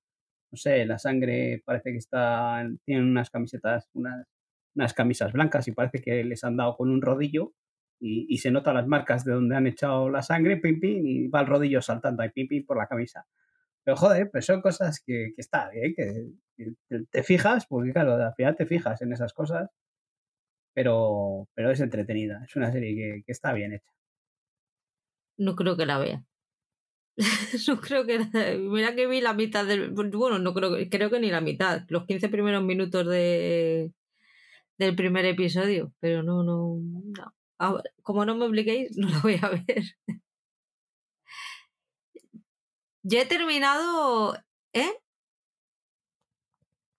No 0.51 0.57
sé, 0.57 0.85
la 0.85 0.99
sangre 0.99 1.61
parece 1.65 1.91
que 1.93 1.99
está, 1.99 2.69
tienen 2.85 3.05
unas 3.05 3.29
camisetas, 3.29 3.89
unas, 3.93 4.27
unas 4.75 4.93
camisas 4.93 5.31
blancas 5.33 5.67
y 5.69 5.71
parece 5.71 6.01
que 6.01 6.23
les 6.25 6.43
han 6.43 6.57
dado 6.57 6.75
con 6.75 6.89
un 6.89 7.01
rodillo 7.01 7.53
y, 8.01 8.37
se 8.39 8.51
notan 8.51 8.75
las 8.75 8.87
marcas 8.87 9.23
de 9.23 9.33
donde 9.33 9.55
han 9.55 9.67
echado 9.67 10.09
la 10.09 10.23
sangre, 10.23 10.57
pim, 10.57 10.79
pim, 10.79 11.05
y 11.05 11.27
va 11.27 11.41
el 11.41 11.47
rodillo 11.47 11.81
saltando 11.81 12.23
ahí, 12.23 12.29
pim, 12.29 12.47
pim, 12.47 12.65
por 12.65 12.77
la 12.77 12.87
camisa. 12.87 13.27
Pero 13.83 13.95
joder, 13.95 14.29
pues 14.31 14.45
son 14.45 14.61
cosas 14.61 15.01
que, 15.05 15.33
que 15.35 15.41
está 15.41 15.69
bien, 15.69 15.93
que, 15.95 16.31
te 17.11 17.23
fijas, 17.23 17.67
porque 17.67 17.93
claro, 17.93 18.15
al 18.15 18.33
final 18.33 18.55
te 18.55 18.65
fijas 18.65 19.01
en 19.01 19.13
esas 19.13 19.33
cosas, 19.33 19.69
pero, 20.73 21.47
pero 21.53 21.71
es 21.71 21.79
entretenida, 21.79 22.41
es 22.43 22.55
una 22.55 22.71
serie 22.71 22.95
que, 22.95 23.23
que 23.23 23.31
está 23.31 23.53
bien 23.53 23.73
hecha. 23.73 23.91
No 25.37 25.55
creo 25.55 25.77
que 25.77 25.85
la 25.85 25.99
vea. 25.99 26.23
no 27.67 27.81
creo 27.81 28.05
que. 28.05 28.19
Mira 28.57 28.95
que 28.95 29.07
vi 29.07 29.21
la 29.21 29.33
mitad 29.33 29.65
del. 29.65 29.91
Bueno, 29.91 30.39
no 30.39 30.53
creo, 30.53 30.71
creo 30.89 31.09
que 31.09 31.19
ni 31.19 31.29
la 31.29 31.41
mitad. 31.41 31.83
Los 31.89 32.05
15 32.05 32.29
primeros 32.29 32.63
minutos 32.63 33.07
de, 33.07 33.91
del 34.77 34.95
primer 34.95 35.25
episodio. 35.25 35.93
Pero 35.99 36.23
no, 36.23 36.43
no. 36.43 36.77
no. 36.79 37.33
Como 38.03 38.25
no 38.25 38.35
me 38.35 38.45
obliguéis, 38.45 38.91
no 38.97 39.09
la 39.09 39.19
voy 39.19 39.39
a 39.41 39.49
ver. 39.49 39.83
Ya 43.03 43.21
he 43.21 43.25
terminado, 43.25 44.37
¿eh? 44.73 44.91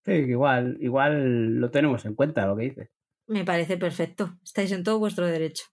Sí, 0.04 0.12
igual, 0.12 0.76
igual 0.80 1.60
lo 1.60 1.70
tenemos 1.70 2.04
en 2.04 2.14
cuenta 2.14 2.46
lo 2.46 2.56
que 2.56 2.64
dices. 2.64 2.90
Me 3.28 3.44
parece 3.44 3.76
perfecto. 3.76 4.36
Estáis 4.42 4.72
en 4.72 4.82
todo 4.82 4.98
vuestro 4.98 5.26
derecho. 5.26 5.64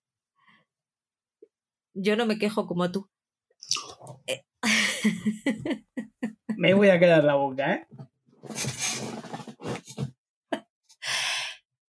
Yo 1.96 2.16
no 2.16 2.28
me 2.28 2.38
quejo 2.38 2.68
como 2.68 2.92
tú. 2.92 3.10
Eh. 4.28 4.46
me 6.58 6.76
voy 6.76 6.90
a 6.90 7.00
quedar 7.00 7.24
la 7.24 7.36
boca, 7.36 7.74
¿eh? 7.74 7.88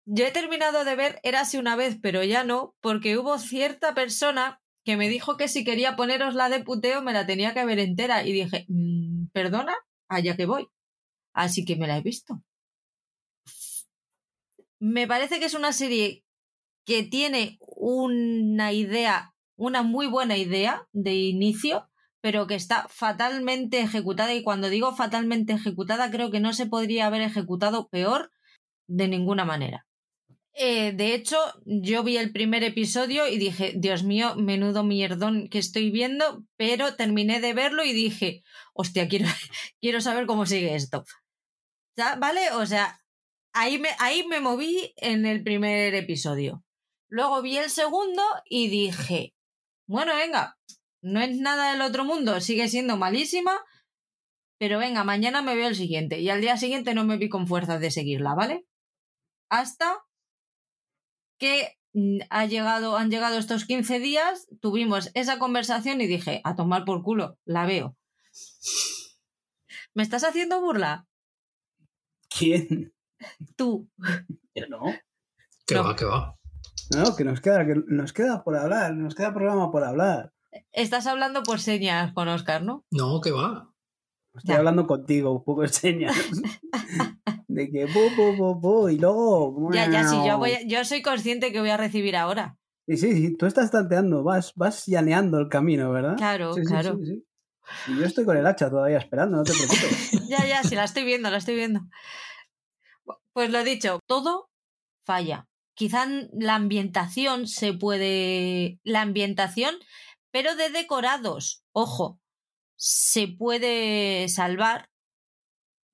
Yo 0.09 0.25
he 0.25 0.31
terminado 0.31 0.85
de 0.85 0.95
ver 0.95 1.19
Érase 1.23 1.59
una 1.59 1.75
vez, 1.75 1.97
pero 2.01 2.23
ya 2.23 2.45
no, 2.45 2.75
porque 2.79 3.17
hubo 3.17 3.37
cierta 3.39 3.93
persona 3.93 4.61
que 4.85 4.95
me 4.95 5.09
dijo 5.09 5.35
que 5.35 5.49
si 5.49 5.65
quería 5.65 5.97
poneros 5.97 6.33
la 6.33 6.47
de 6.47 6.63
puteo 6.63 7.01
me 7.01 7.11
la 7.11 7.25
tenía 7.25 7.53
que 7.53 7.65
ver 7.65 7.77
entera 7.77 8.25
y 8.25 8.31
dije, 8.31 8.65
mm, 8.69 9.27
perdona, 9.33 9.75
allá 10.07 10.37
que 10.37 10.45
voy. 10.45 10.69
Así 11.33 11.65
que 11.65 11.75
me 11.75 11.87
la 11.87 11.97
he 11.97 12.01
visto. 12.01 12.41
Me 14.79 15.07
parece 15.07 15.39
que 15.39 15.45
es 15.45 15.55
una 15.55 15.73
serie 15.73 16.23
que 16.85 17.03
tiene 17.03 17.57
una 17.59 18.71
idea, 18.71 19.35
una 19.57 19.83
muy 19.83 20.07
buena 20.07 20.37
idea 20.37 20.87
de 20.93 21.15
inicio, 21.15 21.89
pero 22.21 22.47
que 22.47 22.55
está 22.55 22.87
fatalmente 22.87 23.81
ejecutada 23.81 24.33
y 24.33 24.41
cuando 24.41 24.69
digo 24.69 24.95
fatalmente 24.95 25.51
ejecutada 25.51 26.09
creo 26.11 26.31
que 26.31 26.39
no 26.39 26.53
se 26.53 26.65
podría 26.65 27.07
haber 27.07 27.23
ejecutado 27.23 27.89
peor 27.89 28.31
de 28.87 29.09
ninguna 29.09 29.43
manera. 29.43 29.86
Eh, 30.59 30.91
de 30.93 31.13
hecho, 31.13 31.37
yo 31.65 32.01
vi 32.01 32.17
el 32.17 32.31
primer 32.31 32.63
episodio 32.63 33.27
y 33.27 33.37
dije, 33.37 33.73
Dios 33.75 34.03
mío, 34.03 34.35
menudo 34.35 34.83
mierdón 34.83 35.49
que 35.49 35.59
estoy 35.59 35.91
viendo, 35.91 36.43
pero 36.55 36.95
terminé 36.95 37.39
de 37.39 37.53
verlo 37.53 37.83
y 37.83 37.93
dije, 37.93 38.43
hostia, 38.73 39.07
quiero, 39.07 39.27
quiero 39.81 40.01
saber 40.01 40.25
cómo 40.25 40.47
sigue 40.47 40.73
esto. 40.73 41.03
¿Vale? 41.95 42.51
O 42.53 42.65
sea, 42.65 42.99
ahí 43.53 43.77
me, 43.77 43.89
ahí 43.99 44.25
me 44.25 44.39
moví 44.39 44.93
en 44.95 45.27
el 45.27 45.43
primer 45.43 45.93
episodio. 45.93 46.63
Luego 47.07 47.43
vi 47.43 47.57
el 47.57 47.69
segundo 47.69 48.23
y 48.49 48.67
dije, 48.69 49.35
bueno, 49.87 50.15
venga, 50.15 50.57
no 51.03 51.21
es 51.21 51.37
nada 51.37 51.71
del 51.71 51.81
otro 51.81 52.03
mundo, 52.03 52.41
sigue 52.41 52.67
siendo 52.67 52.97
malísima, 52.97 53.63
pero 54.57 54.79
venga, 54.79 55.03
mañana 55.03 55.43
me 55.43 55.55
veo 55.55 55.67
el 55.67 55.75
siguiente. 55.75 56.19
Y 56.19 56.31
al 56.31 56.41
día 56.41 56.57
siguiente 56.57 56.95
no 56.95 57.03
me 57.05 57.17
vi 57.17 57.29
con 57.29 57.45
fuerzas 57.45 57.79
de 57.79 57.91
seguirla, 57.91 58.33
¿vale? 58.33 58.65
Hasta 59.49 60.06
que 61.37 61.77
mm, 61.93 62.19
ha 62.29 62.45
llegado, 62.45 62.97
han 62.97 63.09
llegado 63.09 63.37
estos 63.37 63.65
15 63.65 63.99
días, 63.99 64.47
tuvimos 64.61 65.11
esa 65.13 65.39
conversación 65.39 66.01
y 66.01 66.07
dije, 66.07 66.41
a 66.43 66.55
tomar 66.55 66.85
por 66.85 67.03
culo, 67.03 67.37
la 67.45 67.65
veo. 67.65 67.95
¿Me 69.93 70.03
estás 70.03 70.23
haciendo 70.23 70.61
burla? 70.61 71.07
¿Quién? 72.29 72.93
Tú. 73.55 73.89
Yo 74.53 74.67
no. 74.67 74.81
¿Qué 75.65 75.75
va, 75.75 75.95
qué 75.95 76.05
va? 76.05 76.37
No, 76.95 77.15
que 77.15 77.23
nos 77.23 77.41
queda, 77.41 77.65
que 77.65 77.75
nos 77.87 78.13
queda 78.13 78.43
por 78.43 78.55
hablar, 78.55 78.93
nos 78.93 79.15
queda 79.15 79.33
programa 79.33 79.71
por 79.71 79.83
hablar. 79.83 80.31
Estás 80.71 81.07
hablando 81.07 81.43
por 81.43 81.59
señas 81.59 82.13
con 82.13 82.27
Oscar, 82.27 82.63
¿no? 82.63 82.85
No, 82.91 83.19
que 83.21 83.31
va. 83.31 83.73
Estoy 84.35 84.55
hablando 84.55 84.85
contigo, 84.87 85.31
un 85.31 85.43
poco 85.43 85.63
de 85.63 85.69
señas. 85.69 86.15
de 87.57 87.69
que 87.71 87.85
bu, 87.85 88.09
bu, 88.15 88.35
bu, 88.35 88.55
bu, 88.55 88.89
y 88.89 88.97
luego. 88.97 89.71
Ya, 89.73 89.89
ya, 89.89 90.03
sí, 90.03 90.15
yo, 90.25 90.37
voy, 90.37 90.57
yo 90.67 90.85
soy 90.85 91.01
consciente 91.01 91.51
que 91.51 91.59
voy 91.59 91.71
a 91.71 91.77
recibir 91.77 92.15
ahora. 92.15 92.55
Sí, 92.87 92.97
sí, 92.97 93.13
sí, 93.13 93.35
tú 93.35 93.47
estás 93.47 93.71
tanteando, 93.71 94.23
vas, 94.23 94.53
vas 94.55 94.85
llaneando 94.85 95.39
el 95.39 95.49
camino, 95.49 95.91
¿verdad? 95.91 96.15
Claro, 96.17 96.53
Sí, 96.53 96.61
claro. 96.61 96.97
sí. 97.03 97.25
Y 97.87 97.99
yo 97.99 98.05
estoy 98.05 98.23
con 98.23 98.37
el 98.37 98.45
hacha 98.47 98.69
todavía 98.69 98.97
esperando, 98.97 99.37
no 99.37 99.43
te 99.43 99.53
preocupes. 99.53 100.11
Ya, 100.29 100.45
ya, 100.45 100.63
sí, 100.63 100.75
la 100.75 100.83
estoy 100.83 101.03
viendo, 101.03 101.29
la 101.29 101.37
estoy 101.37 101.55
viendo. 101.55 101.81
Pues 103.33 103.49
lo 103.49 103.63
dicho, 103.63 103.99
todo 104.07 104.49
falla. 105.05 105.47
Quizá 105.73 106.05
la 106.33 106.55
ambientación 106.55 107.47
se 107.47 107.73
puede. 107.73 108.79
La 108.83 109.01
ambientación, 109.01 109.75
pero 110.31 110.55
de 110.55 110.69
decorados, 110.69 111.63
ojo, 111.71 112.19
se 112.75 113.27
puede 113.27 114.27
salvar. 114.29 114.89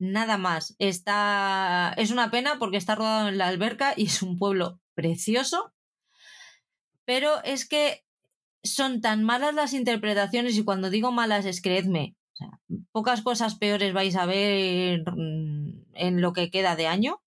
Nada 0.03 0.37
más. 0.37 0.75
Está. 0.79 1.93
Es 1.95 2.11
una 2.11 2.29
pena 2.29 2.59
porque 2.59 2.75
está 2.75 2.93
rodado 2.93 3.29
en 3.29 3.37
la 3.37 3.47
alberca 3.47 3.93
y 3.95 4.07
es 4.07 4.21
un 4.21 4.37
pueblo 4.37 4.81
precioso. 4.95 5.73
Pero 7.05 7.41
es 7.45 7.65
que 7.65 8.03
son 8.63 8.99
tan 8.99 9.23
malas 9.23 9.53
las 9.53 9.71
interpretaciones, 9.71 10.57
y 10.57 10.65
cuando 10.65 10.89
digo 10.89 11.13
malas 11.13 11.45
es 11.45 11.61
creedme, 11.61 12.17
pocas 12.91 13.21
cosas 13.21 13.55
peores 13.55 13.93
vais 13.93 14.17
a 14.17 14.25
ver 14.25 15.03
en 15.93 16.21
lo 16.21 16.33
que 16.33 16.51
queda 16.51 16.75
de 16.75 16.87
año. 16.87 17.21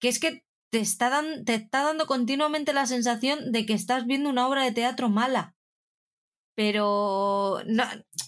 Que 0.00 0.08
es 0.08 0.18
que 0.18 0.44
te 0.70 0.80
está, 0.80 1.22
te 1.44 1.54
está 1.56 1.82
dando 1.82 2.06
continuamente 2.06 2.72
la 2.72 2.86
sensación 2.86 3.52
de 3.52 3.66
que 3.66 3.74
estás 3.74 4.06
viendo 4.06 4.30
una 4.30 4.48
obra 4.48 4.64
de 4.64 4.72
teatro 4.72 5.10
mala. 5.10 5.54
Pero 6.56 7.60
no, 7.66 7.84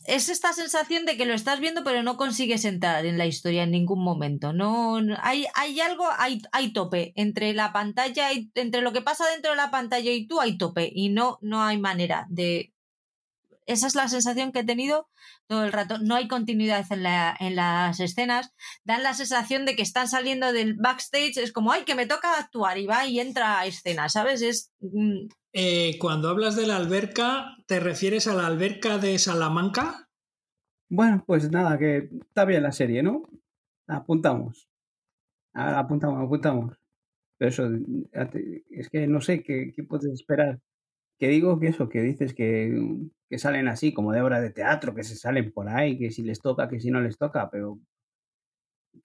es 0.07 0.29
esta 0.29 0.53
sensación 0.53 1.07
de 1.07 1.17
que 1.17 1.27
lo 1.27 1.35
estás 1.35 1.61
viendo, 1.61 1.85
pero 1.85 2.03
no 2.03 2.17
consigues 2.17 2.65
entrar 2.65 3.07
en 3.07 3.19
la 3.19 3.27
historia 3.27 3.63
en 3.63 3.71
ningún 3.71 4.03
momento. 4.03 4.53
No, 4.53 5.01
no- 5.01 5.17
hay, 5.23 5.47
hay 5.55 5.81
algo, 5.81 6.05
hay, 6.19 6.43
hay 6.53 6.73
tope 6.73 7.13
entre 7.17 7.55
la 7.55 7.73
pantalla 7.73 8.33
y 8.33 8.51
entre 8.55 8.83
lo 8.83 8.93
que 8.93 9.03
pasa 9.03 9.25
dentro 9.31 9.53
de 9.53 9.57
la 9.57 9.71
pantalla 9.71 10.11
y 10.11 10.27
tú 10.27 10.41
hay 10.41 10.59
tope 10.59 10.91
y 10.93 11.09
no, 11.11 11.39
no 11.43 11.63
hay 11.63 11.79
manera 11.79 12.27
de. 12.29 12.73
Esa 13.67 13.87
es 13.87 13.95
la 13.95 14.09
sensación 14.09 14.53
que 14.53 14.61
he 14.61 14.65
tenido 14.65 15.09
todo 15.49 15.65
el 15.65 15.73
rato. 15.73 15.99
No 15.99 16.15
hay 16.15 16.29
continuidad 16.29 16.85
en, 16.91 17.03
la, 17.03 17.37
en 17.39 17.57
las 17.57 18.01
escenas. 18.01 18.53
Dan 18.85 19.03
la 19.03 19.15
sensación 19.15 19.65
de 19.67 19.77
que 19.77 19.83
están 19.83 20.09
saliendo 20.09 20.53
del 20.53 20.75
backstage. 20.75 21.37
Es 21.39 21.53
como, 21.53 21.73
ay, 21.73 21.85
que 21.85 21.95
me 21.95 22.07
toca 22.07 22.39
actuar 22.39 22.79
y 22.79 22.87
va 22.87 23.07
y 23.07 23.21
entra 23.21 23.59
a 23.61 23.67
escena, 23.67 24.09
¿sabes? 24.09 24.43
Es. 24.43 24.73
mm, 24.81 25.29
Eh, 25.53 25.99
cuando 25.99 26.29
hablas 26.29 26.55
de 26.57 26.67
la 26.67 26.77
alberca, 26.77 27.57
¿te 27.67 27.81
refieres 27.81 28.27
a 28.29 28.35
la 28.35 28.47
alberca 28.47 28.99
de 28.99 29.19
Salamanca? 29.19 30.09
Bueno, 30.89 31.25
pues 31.27 31.51
nada, 31.51 31.79
que 31.79 32.09
está 32.29 32.45
bien 32.45 32.63
la 32.63 32.73
serie, 32.73 33.03
¿no? 33.03 33.23
Apuntamos. 33.89 34.69
Ahora 35.55 35.81
apuntamos, 35.81 36.23
apuntamos. 36.25 36.77
Pero 37.39 37.49
eso, 37.51 37.69
es 38.71 38.89
que 38.91 39.07
no 39.07 39.21
sé 39.21 39.43
qué, 39.43 39.73
qué 39.75 39.83
puedes 39.83 40.07
esperar. 40.13 40.61
Que 41.19 41.29
digo 41.29 41.59
que 41.59 41.69
eso, 41.69 41.89
que 41.89 42.03
dices 42.03 42.35
que, 42.35 42.79
salen 43.39 43.69
así, 43.69 43.93
como 43.95 44.13
de 44.13 44.21
obra 44.21 44.41
de 44.41 44.51
teatro, 44.51 44.95
que 44.95 45.05
se 45.05 45.17
salen 45.17 45.53
por 45.53 45.69
ahí, 45.69 45.99
que 45.99 46.11
si 46.11 46.23
les 46.23 46.41
toca, 46.41 46.69
que 46.69 46.81
si 46.81 46.91
no 46.91 47.01
les 47.01 47.19
toca, 47.19 47.51
pero 47.51 47.79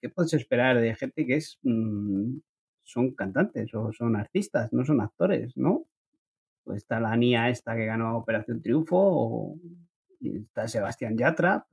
¿qué 0.00 0.08
puedes 0.08 0.34
esperar 0.34 0.80
de 0.80 0.94
gente 0.94 1.26
que 1.26 1.36
es 1.36 1.58
mm, 1.62 2.38
son 2.82 3.14
cantantes 3.14 3.72
o 3.74 3.92
son 3.92 4.16
artistas, 4.16 4.72
no 4.72 4.84
son 4.84 5.00
actores, 5.00 5.56
¿no? 5.56 5.86
Pues 6.64 6.78
está 6.78 7.00
la 7.00 7.16
Nia 7.16 7.48
esta 7.48 7.76
que 7.76 7.86
ganó 7.86 8.16
Operación 8.18 8.62
Triunfo, 8.62 8.96
o 8.98 9.58
está 10.20 10.68
Sebastián 10.68 11.16
Yatra, 11.16 11.66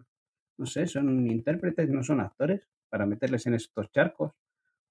no 0.58 0.66
sé, 0.66 0.88
son 0.88 1.28
intérpretes, 1.28 1.90
no 1.90 2.04
son 2.04 2.20
actores, 2.20 2.68
para 2.90 3.06
meterles 3.06 3.46
en 3.48 3.54
estos 3.54 3.92
charcos, 3.92 4.34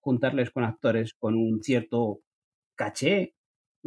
juntarles 0.01 0.51
con 0.51 0.65
actores 0.65 1.15
con 1.15 1.35
un 1.35 1.63
cierto 1.63 2.21
caché, 2.75 3.35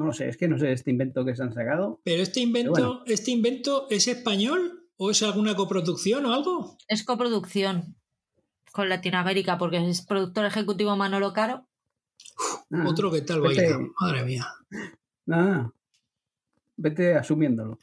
no 0.01 0.07
lo 0.07 0.13
sé, 0.13 0.27
es 0.29 0.37
que 0.37 0.47
no 0.47 0.57
sé 0.57 0.71
este 0.73 0.91
invento 0.91 1.23
que 1.23 1.35
se 1.35 1.43
han 1.43 1.53
sacado. 1.53 2.01
¿Pero 2.03 2.21
este 2.23 2.39
invento, 2.41 2.71
bueno. 2.71 3.03
este 3.05 3.31
invento 3.31 3.87
es 3.89 4.07
español 4.07 4.89
o 4.97 5.11
es 5.11 5.23
alguna 5.23 5.55
coproducción 5.55 6.25
o 6.25 6.33
algo? 6.33 6.77
es 6.87 7.03
coproducción 7.03 7.95
con 8.71 8.89
Latinoamérica, 8.89 9.57
porque 9.57 9.77
es 9.89 10.01
productor 10.05 10.45
ejecutivo 10.45 10.95
Manolo 10.95 11.33
Caro. 11.33 11.67
Ah, 12.71 12.85
Otro 12.87 13.11
que 13.11 13.21
tal 13.21 13.41
vete- 13.41 13.69
baila. 13.73 13.89
Madre 13.99 14.23
mía. 14.25 14.47
nada, 15.25 15.73
vete 16.77 17.15
asumiéndolo. 17.15 17.77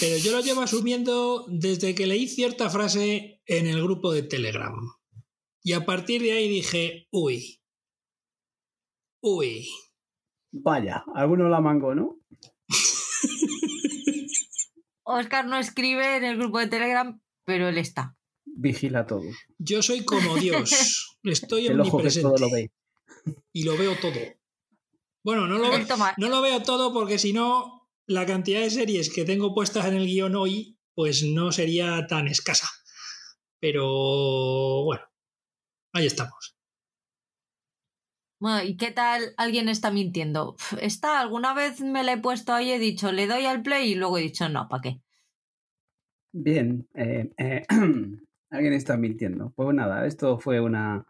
Pero 0.00 0.16
yo 0.18 0.32
lo 0.32 0.40
llevo 0.40 0.62
asumiendo 0.62 1.44
desde 1.48 1.94
que 1.94 2.06
leí 2.06 2.26
cierta 2.28 2.70
frase 2.70 3.42
en 3.46 3.66
el 3.66 3.82
grupo 3.82 4.12
de 4.12 4.22
Telegram. 4.22 4.74
Y 5.62 5.72
a 5.74 5.84
partir 5.84 6.22
de 6.22 6.32
ahí 6.32 6.48
dije, 6.48 7.08
uy. 7.10 7.60
Uy. 9.20 9.68
Vaya, 10.52 11.04
alguno 11.14 11.48
la 11.48 11.60
mango, 11.60 11.94
¿no? 11.94 12.18
Oscar 15.04 15.46
no 15.46 15.58
escribe 15.58 16.16
en 16.16 16.24
el 16.24 16.36
grupo 16.38 16.58
de 16.58 16.66
Telegram, 16.66 17.20
pero 17.44 17.68
él 17.68 17.78
está. 17.78 18.16
Vigila 18.44 19.06
todo. 19.06 19.22
Yo 19.58 19.82
soy 19.82 20.04
como 20.04 20.36
Dios. 20.36 21.18
Estoy 21.22 21.66
El 21.66 21.80
ojo 21.80 21.90
que 21.90 21.96
omnipresente. 21.96 22.28
todo 22.28 22.38
lo 22.38 22.50
ve. 22.52 22.72
Y 23.52 23.64
lo 23.64 23.76
veo 23.76 23.96
todo. 23.96 24.18
Bueno, 25.22 25.46
no 25.46 25.58
lo, 25.58 25.70
no 26.16 26.28
lo 26.28 26.40
veo 26.40 26.62
todo 26.62 26.92
porque 26.92 27.18
si 27.18 27.32
no, 27.32 27.88
la 28.06 28.24
cantidad 28.24 28.60
de 28.60 28.70
series 28.70 29.12
que 29.12 29.24
tengo 29.24 29.54
puestas 29.54 29.86
en 29.86 29.94
el 29.94 30.06
guion 30.06 30.34
hoy, 30.34 30.78
pues 30.94 31.22
no 31.24 31.52
sería 31.52 32.06
tan 32.06 32.26
escasa. 32.26 32.68
Pero 33.60 34.84
bueno, 34.84 35.02
ahí 35.92 36.06
estamos. 36.06 36.56
Bueno, 38.40 38.62
¿y 38.62 38.78
qué 38.78 38.90
tal 38.90 39.34
alguien 39.36 39.68
está 39.68 39.90
mintiendo? 39.90 40.56
Esta 40.80 41.20
alguna 41.20 41.52
vez 41.52 41.82
me 41.82 42.02
la 42.02 42.14
he 42.14 42.18
puesto 42.18 42.54
ahí 42.54 42.70
he 42.70 42.78
dicho, 42.78 43.12
le 43.12 43.26
doy 43.26 43.44
al 43.44 43.62
play 43.62 43.92
y 43.92 43.94
luego 43.96 44.16
he 44.16 44.22
dicho, 44.22 44.48
no, 44.48 44.66
¿para 44.66 44.80
qué? 44.80 45.00
Bien, 46.32 46.88
eh, 46.94 47.30
eh, 47.36 47.62
alguien 48.50 48.72
está 48.72 48.96
mintiendo. 48.96 49.52
Pues 49.54 49.74
nada, 49.74 50.06
esto 50.06 50.38
fue 50.38 50.58
una, 50.58 51.04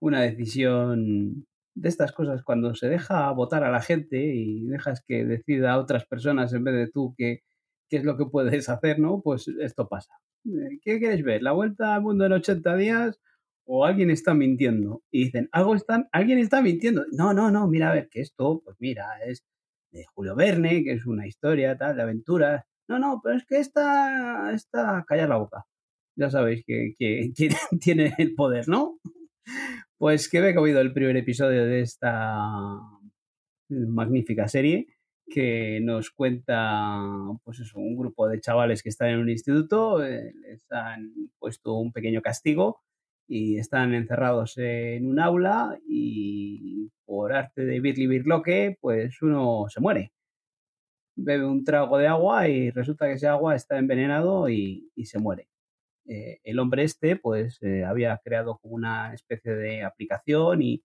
una 0.00 0.20
decisión 0.20 1.46
de 1.74 1.88
estas 1.88 2.12
cosas 2.12 2.42
cuando 2.42 2.74
se 2.74 2.88
deja 2.88 3.30
votar 3.32 3.64
a 3.64 3.70
la 3.70 3.80
gente 3.80 4.18
y 4.34 4.66
dejas 4.66 5.02
que 5.06 5.24
decida 5.24 5.72
a 5.72 5.78
otras 5.78 6.04
personas 6.04 6.52
en 6.52 6.64
vez 6.64 6.74
de 6.74 6.90
tú 6.90 7.14
qué, 7.16 7.40
qué 7.88 7.96
es 7.96 8.04
lo 8.04 8.18
que 8.18 8.26
puedes 8.26 8.68
hacer, 8.68 8.98
¿no? 8.98 9.22
Pues 9.22 9.48
esto 9.48 9.88
pasa. 9.88 10.12
Eh, 10.44 10.78
¿Qué 10.82 10.98
quieres 10.98 11.24
ver? 11.24 11.42
¿La 11.42 11.52
vuelta 11.52 11.94
al 11.94 12.02
mundo 12.02 12.26
en 12.26 12.32
80 12.32 12.76
días 12.76 13.18
o 13.66 13.84
alguien 13.84 14.10
está 14.10 14.34
mintiendo? 14.34 15.02
Y 15.10 15.24
dicen, 15.24 15.48
¿algo 15.52 15.74
están, 15.74 16.08
alguien 16.12 16.38
está 16.38 16.62
mintiendo. 16.62 17.04
No, 17.12 17.34
no, 17.34 17.50
no, 17.50 17.68
mira, 17.68 17.90
a 17.90 17.94
ver, 17.94 18.08
que 18.08 18.20
esto, 18.20 18.62
pues 18.64 18.76
mira, 18.80 19.04
es 19.26 19.44
de 19.92 20.04
Julio 20.14 20.34
Verne, 20.36 20.84
que 20.84 20.92
es 20.92 21.06
una 21.06 21.26
historia 21.26 21.76
tal, 21.76 21.96
de 21.96 22.02
aventuras. 22.02 22.64
No, 22.88 22.98
no, 22.98 23.20
pero 23.22 23.36
es 23.36 23.44
que 23.46 23.58
esta, 23.58 24.52
esta, 24.52 25.04
callar 25.06 25.28
la 25.28 25.38
boca. 25.38 25.64
Ya 26.16 26.30
sabéis 26.30 26.64
que, 26.66 26.94
tiene 27.80 28.14
el 28.18 28.34
poder, 28.34 28.68
¿no? 28.68 28.98
Pues 29.98 30.28
que 30.28 30.38
he 30.38 30.58
oído 30.58 30.80
el 30.80 30.92
primer 30.92 31.16
episodio 31.16 31.64
de 31.66 31.80
esta 31.80 32.80
magnífica 33.68 34.48
serie 34.48 34.86
que 35.28 35.80
nos 35.82 36.10
cuenta, 36.10 37.00
pues 37.42 37.58
eso, 37.60 37.80
un 37.80 37.96
grupo 37.96 38.28
de 38.28 38.40
chavales 38.40 38.82
que 38.82 38.90
están 38.90 39.08
en 39.08 39.18
un 39.18 39.28
instituto, 39.28 40.04
eh, 40.04 40.32
les 40.40 40.60
han 40.70 41.12
puesto 41.38 41.74
un 41.74 41.92
pequeño 41.92 42.22
castigo 42.22 42.85
y 43.28 43.58
están 43.58 43.94
encerrados 43.94 44.56
en 44.58 45.06
un 45.08 45.20
aula 45.20 45.78
y 45.88 46.90
por 47.04 47.32
arte 47.32 47.64
de 47.64 47.80
Birli 47.80 48.06
Birloque, 48.06 48.76
pues 48.80 49.22
uno 49.22 49.66
se 49.68 49.80
muere. 49.80 50.12
Bebe 51.16 51.46
un 51.46 51.64
trago 51.64 51.96
de 51.98 52.06
agua 52.08 52.48
y 52.48 52.70
resulta 52.70 53.06
que 53.06 53.12
ese 53.14 53.26
agua 53.26 53.54
está 53.54 53.78
envenenado 53.78 54.48
y, 54.50 54.90
y 54.94 55.06
se 55.06 55.18
muere. 55.18 55.48
Eh, 56.06 56.40
el 56.44 56.58
hombre 56.60 56.84
este, 56.84 57.16
pues, 57.16 57.58
eh, 57.62 57.84
había 57.84 58.18
creado 58.24 58.60
una 58.62 59.14
especie 59.14 59.54
de 59.54 59.84
aplicación 59.84 60.62
y, 60.62 60.84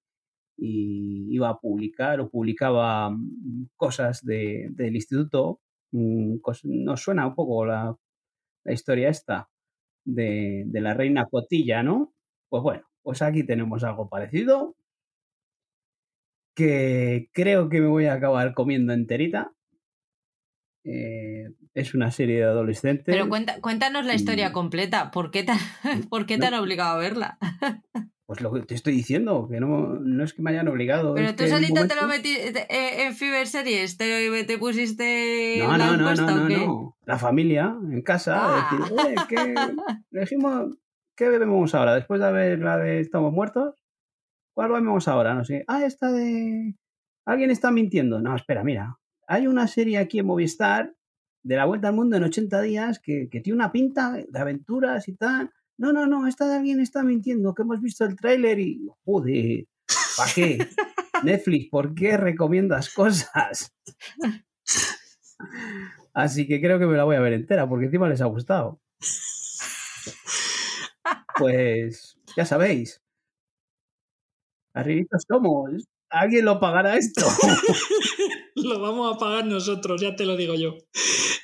y 0.57 1.27
iba 1.35 1.49
a 1.49 1.59
publicar 1.59 2.21
o 2.21 2.29
publicaba 2.29 3.11
mm, 3.11 3.69
cosas 3.77 4.25
de, 4.25 4.69
del 4.71 4.95
instituto. 4.95 5.61
Mm, 5.91 6.37
Nos 6.65 7.01
suena 7.03 7.27
un 7.27 7.35
poco 7.35 7.65
la, 7.65 7.95
la 8.65 8.73
historia 8.73 9.09
esta 9.09 9.49
de, 10.05 10.63
de 10.67 10.81
la 10.81 10.93
reina 10.95 11.25
Cotilla, 11.31 11.83
¿no? 11.83 12.13
Pues 12.51 12.63
bueno, 12.63 12.83
pues 13.01 13.21
aquí 13.21 13.43
tenemos 13.45 13.81
algo 13.85 14.09
parecido 14.09 14.75
que 16.53 17.29
creo 17.31 17.69
que 17.69 17.79
me 17.79 17.87
voy 17.87 18.07
a 18.07 18.13
acabar 18.15 18.53
comiendo 18.53 18.91
enterita. 18.91 19.53
Eh, 20.83 21.45
es 21.73 21.93
una 21.93 22.11
serie 22.11 22.39
de 22.39 22.43
adolescentes. 22.43 23.05
Pero 23.05 23.29
cuenta, 23.29 23.61
cuéntanos 23.61 24.05
la 24.05 24.15
historia 24.15 24.51
completa. 24.51 25.11
¿Por 25.11 25.31
qué, 25.31 25.43
te, 25.43 25.53
¿por 26.09 26.25
qué 26.25 26.35
te 26.37 26.41
No. 26.41 26.47
han 26.47 26.53
obligado 26.61 26.97
a 26.97 26.99
verla? 26.99 27.37
Pues 28.27 28.39
lo 28.39 28.53
que 28.53 28.61
te 28.61 28.75
estoy 28.75 28.93
diciendo, 28.93 29.49
que 29.51 29.59
no, 29.59 29.99
no 29.99 30.23
es 30.23 30.33
que 30.33 30.41
me 30.41 30.51
hayan 30.51 30.69
obligado. 30.69 31.15
Pero 31.15 31.31
tú 31.31 31.43
que 31.43 31.49
solito 31.49 31.85
te 31.85 31.95
lo 31.95 32.07
metiste 32.07 32.61
eh, 32.69 33.03
en 33.05 33.13
Fever 33.13 33.45
Series, 33.45 33.97
te, 33.97 34.43
te 34.45 34.57
pusiste 34.57 35.57
No, 35.57 35.77
no, 35.77 35.97
no, 35.97 36.15
no, 36.15 36.25
¿o 36.25 36.29
no, 36.29 36.49
no. 36.49 36.97
La 37.05 37.17
familia, 37.17 37.75
en 37.91 38.01
casa, 38.01 38.39
Ah. 38.41 38.69
decir, 38.71 38.93
"Oye, 38.93 39.15
¿qué, 39.27 39.35
elegimos, 40.13 40.77
¿qué 41.21 41.29
bebemos 41.29 41.75
ahora? 41.75 41.93
Después 41.93 42.19
de 42.19 42.31
ver 42.31 42.57
la 42.57 42.79
de 42.79 42.99
Estamos 42.99 43.31
Muertos, 43.31 43.75
¿cuál 44.55 44.71
bebemos 44.71 45.07
ahora? 45.07 45.35
No 45.35 45.45
sé. 45.45 45.63
Ah, 45.67 45.85
esta 45.85 46.11
de... 46.11 46.73
¿Alguien 47.27 47.51
está 47.51 47.69
mintiendo? 47.69 48.19
No, 48.19 48.35
espera, 48.35 48.63
mira. 48.63 48.97
Hay 49.27 49.45
una 49.45 49.67
serie 49.67 49.99
aquí 49.99 50.17
en 50.17 50.25
Movistar 50.25 50.95
de 51.43 51.55
la 51.57 51.65
Vuelta 51.65 51.89
al 51.89 51.93
Mundo 51.93 52.17
en 52.17 52.23
80 52.23 52.61
días 52.61 52.99
que, 52.99 53.29
que 53.29 53.39
tiene 53.39 53.57
una 53.57 53.71
pinta 53.71 54.13
de 54.13 54.39
aventuras 54.39 55.07
y 55.07 55.15
tal. 55.15 55.51
No, 55.77 55.93
no, 55.93 56.07
no, 56.07 56.25
esta 56.25 56.47
de 56.47 56.55
alguien 56.55 56.79
está 56.79 57.03
mintiendo, 57.03 57.53
que 57.53 57.61
hemos 57.61 57.79
visto 57.81 58.03
el 58.03 58.15
tráiler 58.15 58.57
y... 58.57 58.89
Joder, 59.05 59.67
¿para 60.17 60.31
qué? 60.33 60.57
Netflix, 61.23 61.69
¿por 61.69 61.93
qué 61.93 62.17
recomiendas 62.17 62.91
cosas? 62.91 63.71
Así 66.15 66.47
que 66.47 66.59
creo 66.59 66.79
que 66.79 66.87
me 66.87 66.97
la 66.97 67.03
voy 67.03 67.15
a 67.15 67.21
ver 67.21 67.33
entera, 67.33 67.69
porque 67.69 67.85
encima 67.85 68.09
les 68.09 68.21
ha 68.21 68.25
gustado. 68.25 68.81
Pues 71.41 72.17
ya 72.37 72.45
sabéis. 72.45 73.01
Arribitos 74.73 75.23
somos. 75.27 75.87
¿Alguien 76.09 76.45
lo 76.45 76.59
pagará 76.59 76.97
esto? 76.97 77.25
Lo 78.55 78.79
vamos 78.79 79.15
a 79.15 79.17
pagar 79.17 79.45
nosotros, 79.45 80.01
ya 80.01 80.15
te 80.15 80.25
lo 80.25 80.35
digo 80.35 80.53
yo. 80.55 80.75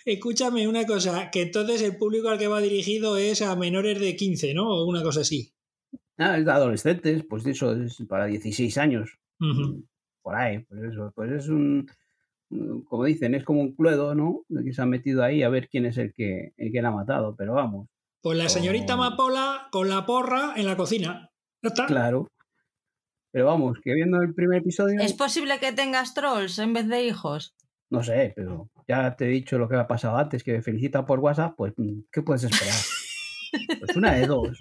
Escúchame 0.06 0.68
una 0.68 0.86
cosa, 0.86 1.32
que 1.32 1.42
entonces 1.42 1.82
el 1.82 1.98
público 1.98 2.30
al 2.30 2.38
que 2.38 2.48
va 2.48 2.60
dirigido 2.60 3.18
es 3.18 3.42
a 3.42 3.56
menores 3.56 4.00
de 4.00 4.16
15, 4.16 4.54
¿no? 4.54 4.70
O 4.70 4.86
una 4.86 5.02
cosa 5.02 5.22
así. 5.22 5.54
Ah, 6.18 6.38
es 6.38 6.46
de 6.46 6.52
adolescentes, 6.52 7.24
pues 7.28 7.46
eso 7.48 7.74
es 7.74 7.98
para 8.08 8.26
16 8.26 8.78
años. 8.78 9.18
Por 10.22 10.36
ahí, 10.36 10.60
pues 10.60 10.84
eso. 10.84 11.12
Pues 11.16 11.32
es 11.32 11.48
un. 11.48 11.90
Como 12.86 13.06
dicen, 13.06 13.36
es 13.36 13.44
como 13.44 13.62
un 13.62 13.74
cluedo, 13.74 14.14
¿no? 14.14 14.44
Que 14.64 14.74
se 14.74 14.82
han 14.82 14.90
metido 14.90 15.24
ahí 15.24 15.44
a 15.44 15.50
ver 15.50 15.70
quién 15.70 15.86
es 15.86 15.98
el 15.98 16.14
que, 16.14 16.54
el 16.58 16.72
que 16.72 16.82
la 16.82 16.90
ha 16.90 16.92
matado. 16.92 17.36
Pero 17.36 17.54
vamos, 17.54 17.88
Pues 18.28 18.38
la 18.40 18.50
señorita 18.50 18.96
Oh. 18.96 18.98
Mapola 18.98 19.70
con 19.72 19.88
la 19.88 20.06
porra 20.06 20.52
en 20.58 20.66
la 20.66 20.76
cocina. 20.76 21.32
Ya 21.64 21.70
está. 21.70 21.86
claro. 21.86 22.28
Pero 23.32 23.46
vamos, 23.46 23.78
que 23.82 23.94
viendo 23.94 24.22
el 24.22 24.34
primer 24.34 24.60
episodio. 24.60 25.00
¿Es 25.00 25.14
posible 25.14 25.60
que 25.60 25.72
tengas 25.72 26.14
trolls 26.14 26.60
en 26.60 26.74
vez 26.74 26.90
de 26.90 27.06
hijos? 27.06 27.56
No 27.90 28.04
sé, 28.04 28.34
pero 28.36 28.70
ya 28.86 29.16
te 29.16 29.28
he 29.28 29.30
dicho 29.30 29.58
lo 29.58 29.70
que 29.70 29.78
ha 29.78 29.88
pasado 29.88 30.18
antes, 30.18 30.44
que 30.44 30.52
me 30.52 30.62
felicita 30.62 31.06
por 31.06 31.20
WhatsApp, 31.20 31.54
pues 31.56 31.72
mm, 31.78 32.00
¿qué 32.12 32.22
puedes 32.22 32.44
esperar? 32.44 32.76
Pues 33.80 33.96
una 33.96 34.16
de 34.16 34.28
dos. 34.28 34.58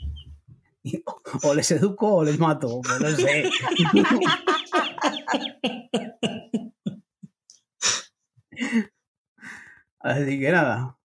O 1.42 1.52
les 1.52 1.68
educo 1.72 2.18
o 2.18 2.24
les 2.24 2.38
mato, 2.38 2.80
pues 2.82 3.00
no 3.00 3.10
sé. 3.10 3.50
Así 9.98 10.38
que 10.38 10.52
nada. 10.52 10.95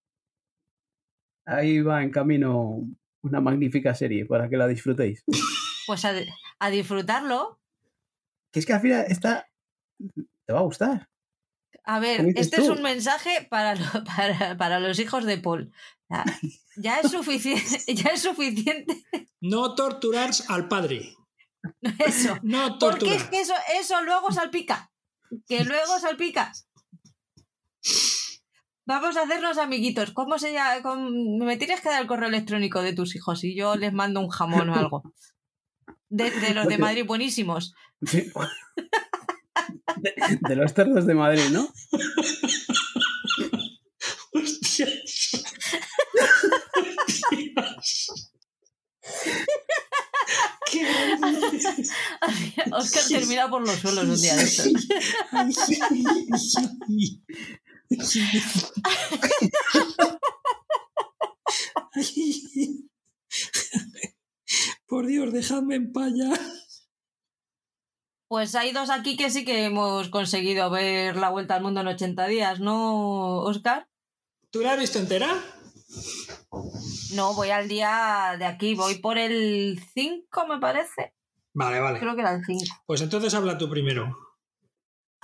Ahí 1.44 1.80
va 1.80 2.02
en 2.02 2.10
camino 2.10 2.80
una 3.22 3.40
magnífica 3.40 3.94
serie 3.94 4.26
para 4.26 4.48
que 4.48 4.56
la 4.56 4.66
disfrutéis. 4.66 5.24
Pues 5.86 6.04
a, 6.04 6.12
a 6.58 6.70
disfrutarlo. 6.70 7.60
Que 8.52 8.60
es 8.60 8.66
que 8.66 8.72
al 8.74 8.80
final 8.80 9.04
está. 9.08 9.48
Te 10.46 10.52
va 10.52 10.60
a 10.60 10.62
gustar. 10.62 11.08
A 11.84 11.98
ver, 11.98 12.18
¿Cómo 12.18 12.28
dices 12.28 12.46
este 12.46 12.62
es 12.62 12.68
un 12.68 12.82
mensaje 12.82 13.46
para, 13.50 13.74
lo- 13.74 14.04
para, 14.16 14.56
para 14.56 14.78
los 14.80 14.98
hijos 14.98 15.24
de 15.24 15.38
Paul. 15.38 15.72
Ya, 16.08 16.24
ya 16.76 17.00
es 17.00 17.10
suficiente, 17.10 17.64
ya 17.94 18.10
es 18.10 18.20
suficiente 18.22 19.02
No 19.40 19.74
torturar 19.74 20.30
al 20.48 20.68
padre. 20.68 21.16
eso. 22.06 22.36
No 22.42 22.78
Porque 22.78 23.06
torturar. 23.06 23.16
es 23.16 23.24
que 23.24 23.40
eso, 23.40 23.54
eso 23.80 24.02
luego 24.04 24.30
salpica. 24.30 24.92
Que 25.48 25.64
luego 25.64 25.98
salpica. 25.98 26.52
Vamos 28.84 29.16
a 29.16 29.22
hacernos 29.22 29.58
amiguitos. 29.58 30.10
¿Cómo 30.12 30.38
se 30.38 30.52
llama? 30.52 30.82
¿Cómo- 30.82 31.44
Me 31.44 31.56
tienes 31.56 31.80
que 31.80 31.88
dar 31.88 32.00
el 32.02 32.08
correo 32.08 32.28
electrónico 32.28 32.82
de 32.82 32.92
tus 32.92 33.14
hijos 33.14 33.44
y 33.44 33.54
yo 33.54 33.76
les 33.76 33.92
mando 33.92 34.20
un 34.20 34.28
jamón 34.28 34.68
o 34.70 34.74
algo. 34.74 35.02
De, 36.08 36.30
de 36.30 36.52
los 36.54 36.66
de 36.66 36.78
Madrid 36.78 37.06
buenísimos. 37.06 37.74
Sí. 38.04 38.30
De, 39.96 40.14
de 40.48 40.56
los 40.56 40.72
cerdos 40.72 41.06
de 41.06 41.14
Madrid, 41.14 41.48
¿no? 41.52 41.68
Hostia. 44.34 44.86
Qué. 50.70 50.86
Oscar 52.72 53.02
termina 53.08 53.48
por 53.50 53.62
los 53.66 53.76
suelos 53.78 54.04
un 54.04 54.20
día 54.20 54.36
de 54.36 54.42
estos. 54.44 54.72
Por 64.86 65.06
Dios, 65.06 65.32
dejadme 65.32 65.76
en 65.76 65.92
paya. 65.92 66.30
Pues 68.28 68.54
hay 68.54 68.72
dos 68.72 68.90
aquí 68.90 69.16
que 69.16 69.30
sí 69.30 69.44
que 69.44 69.64
hemos 69.64 70.08
conseguido 70.08 70.70
ver 70.70 71.16
la 71.16 71.28
vuelta 71.30 71.54
al 71.54 71.62
mundo 71.62 71.80
en 71.82 71.88
80 71.88 72.26
días, 72.26 72.60
¿no, 72.60 73.40
Oscar? 73.42 73.88
¿Tú 74.50 74.60
la 74.60 74.72
has 74.72 74.78
visto 74.78 74.98
entera? 74.98 75.28
No, 77.14 77.34
voy 77.34 77.50
al 77.50 77.68
día 77.68 78.36
de 78.38 78.46
aquí, 78.46 78.74
voy 78.74 78.96
por 79.00 79.18
el 79.18 79.82
5, 79.94 80.46
me 80.46 80.58
parece. 80.58 81.14
Vale, 81.52 81.80
vale. 81.80 82.00
Creo 82.00 82.14
que 82.14 82.22
era 82.22 82.34
el 82.34 82.44
5. 82.44 82.64
Pues 82.86 83.02
entonces 83.02 83.34
habla 83.34 83.58
tú 83.58 83.68
primero. 83.68 84.31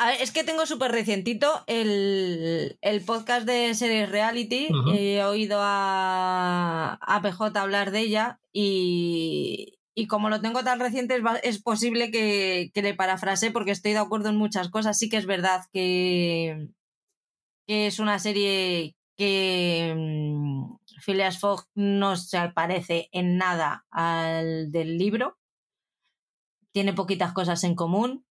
A 0.01 0.07
ver, 0.11 0.23
es 0.23 0.31
que 0.31 0.45
tengo 0.45 0.65
súper 0.65 0.93
recientito 0.93 1.65
el, 1.67 2.79
el 2.83 3.05
podcast 3.05 3.45
de 3.45 3.75
Series 3.75 4.09
Reality. 4.09 4.69
Ujú. 4.71 4.91
He 4.93 5.25
oído 5.25 5.59
a, 5.61 6.99
a 7.01 7.21
PJ 7.21 7.61
hablar 7.61 7.91
de 7.91 8.01
ella 8.01 8.41
y, 8.53 9.77
y 9.97 10.07
como 10.07 10.29
lo 10.29 10.41
tengo 10.41 10.63
tan 10.63 10.79
reciente 10.79 11.17
es, 11.17 11.23
es 11.43 11.61
posible 11.61 12.13
que, 12.13 12.71
que 12.73 12.83
le 12.83 12.95
parafrase 12.95 13.51
porque 13.51 13.73
estoy 13.73 13.91
de 13.91 13.99
acuerdo 13.99 14.29
en 14.29 14.37
muchas 14.37 14.69
cosas. 14.71 14.97
Sí 14.97 15.09
que 15.09 15.17
es 15.17 15.27
verdad 15.27 15.63
que, 15.73 16.69
que 17.67 17.89
es 17.89 17.99
una 17.99 18.21
serie 18.21 18.95
que 19.17 19.97
mm, 19.99 20.77
Phileas 21.05 21.41
Fogg 21.41 21.65
no 21.75 22.15
se 22.15 22.39
parece 22.51 23.09
en 23.11 23.37
nada 23.37 23.85
al 23.91 24.71
del 24.71 24.97
libro. 24.97 25.39
Tiene 26.73 26.93
poquitas 26.93 27.33
cosas 27.33 27.65
en 27.65 27.75
común. 27.75 28.28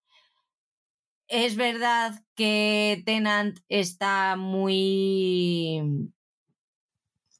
Es 1.27 1.55
verdad 1.55 2.23
que 2.35 3.03
Tenant 3.05 3.59
está 3.69 4.35
muy... 4.37 6.11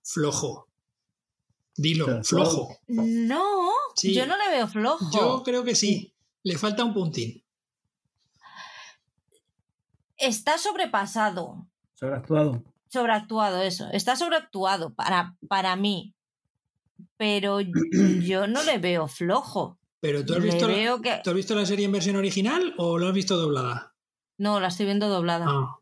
Flojo. 0.04 0.68
Dilo, 1.76 2.24
flojo. 2.24 2.76
No, 2.88 3.72
Sí. 3.96 4.14
yo 4.14 4.26
no 4.26 4.36
le 4.38 4.50
veo 4.50 4.68
flojo. 4.68 5.10
Yo 5.14 5.44
creo 5.44 5.64
que 5.64 5.76
sí. 5.76 6.14
Le 6.44 6.58
falta 6.58 6.84
un 6.84 6.94
puntín. 6.94 7.44
Está 10.18 10.58
sobrepasado, 10.58 11.68
Sobreactuado. 11.94 12.64
sobreactuado 12.88 13.62
eso. 13.62 13.88
Está 13.92 14.16
sobreactuado 14.16 14.94
para, 14.96 15.36
para 15.48 15.76
mí. 15.76 16.16
Pero 17.18 17.60
yo 18.22 18.48
no 18.48 18.64
le 18.64 18.80
veo 18.80 19.08
flojo. 19.08 19.78
Pero 20.02 20.26
¿tú 20.26 20.34
has, 20.36 20.44
visto 20.44 20.68
la, 20.68 20.99
que... 21.02 21.22
¿tú 21.24 21.30
has 21.32 21.36
visto 21.36 21.56
la 21.56 21.65
serie 21.65 21.86
en 21.86 21.91
versión 21.91 22.15
original 22.15 22.74
o 22.78 22.98
la 22.98 23.10
has 23.10 23.14
visto 23.14 23.38
doblada? 23.38 23.95
No, 24.40 24.60
la 24.60 24.68
estoy 24.68 24.86
viendo 24.86 25.10
doblada. 25.10 25.45
Ah. 25.49 25.80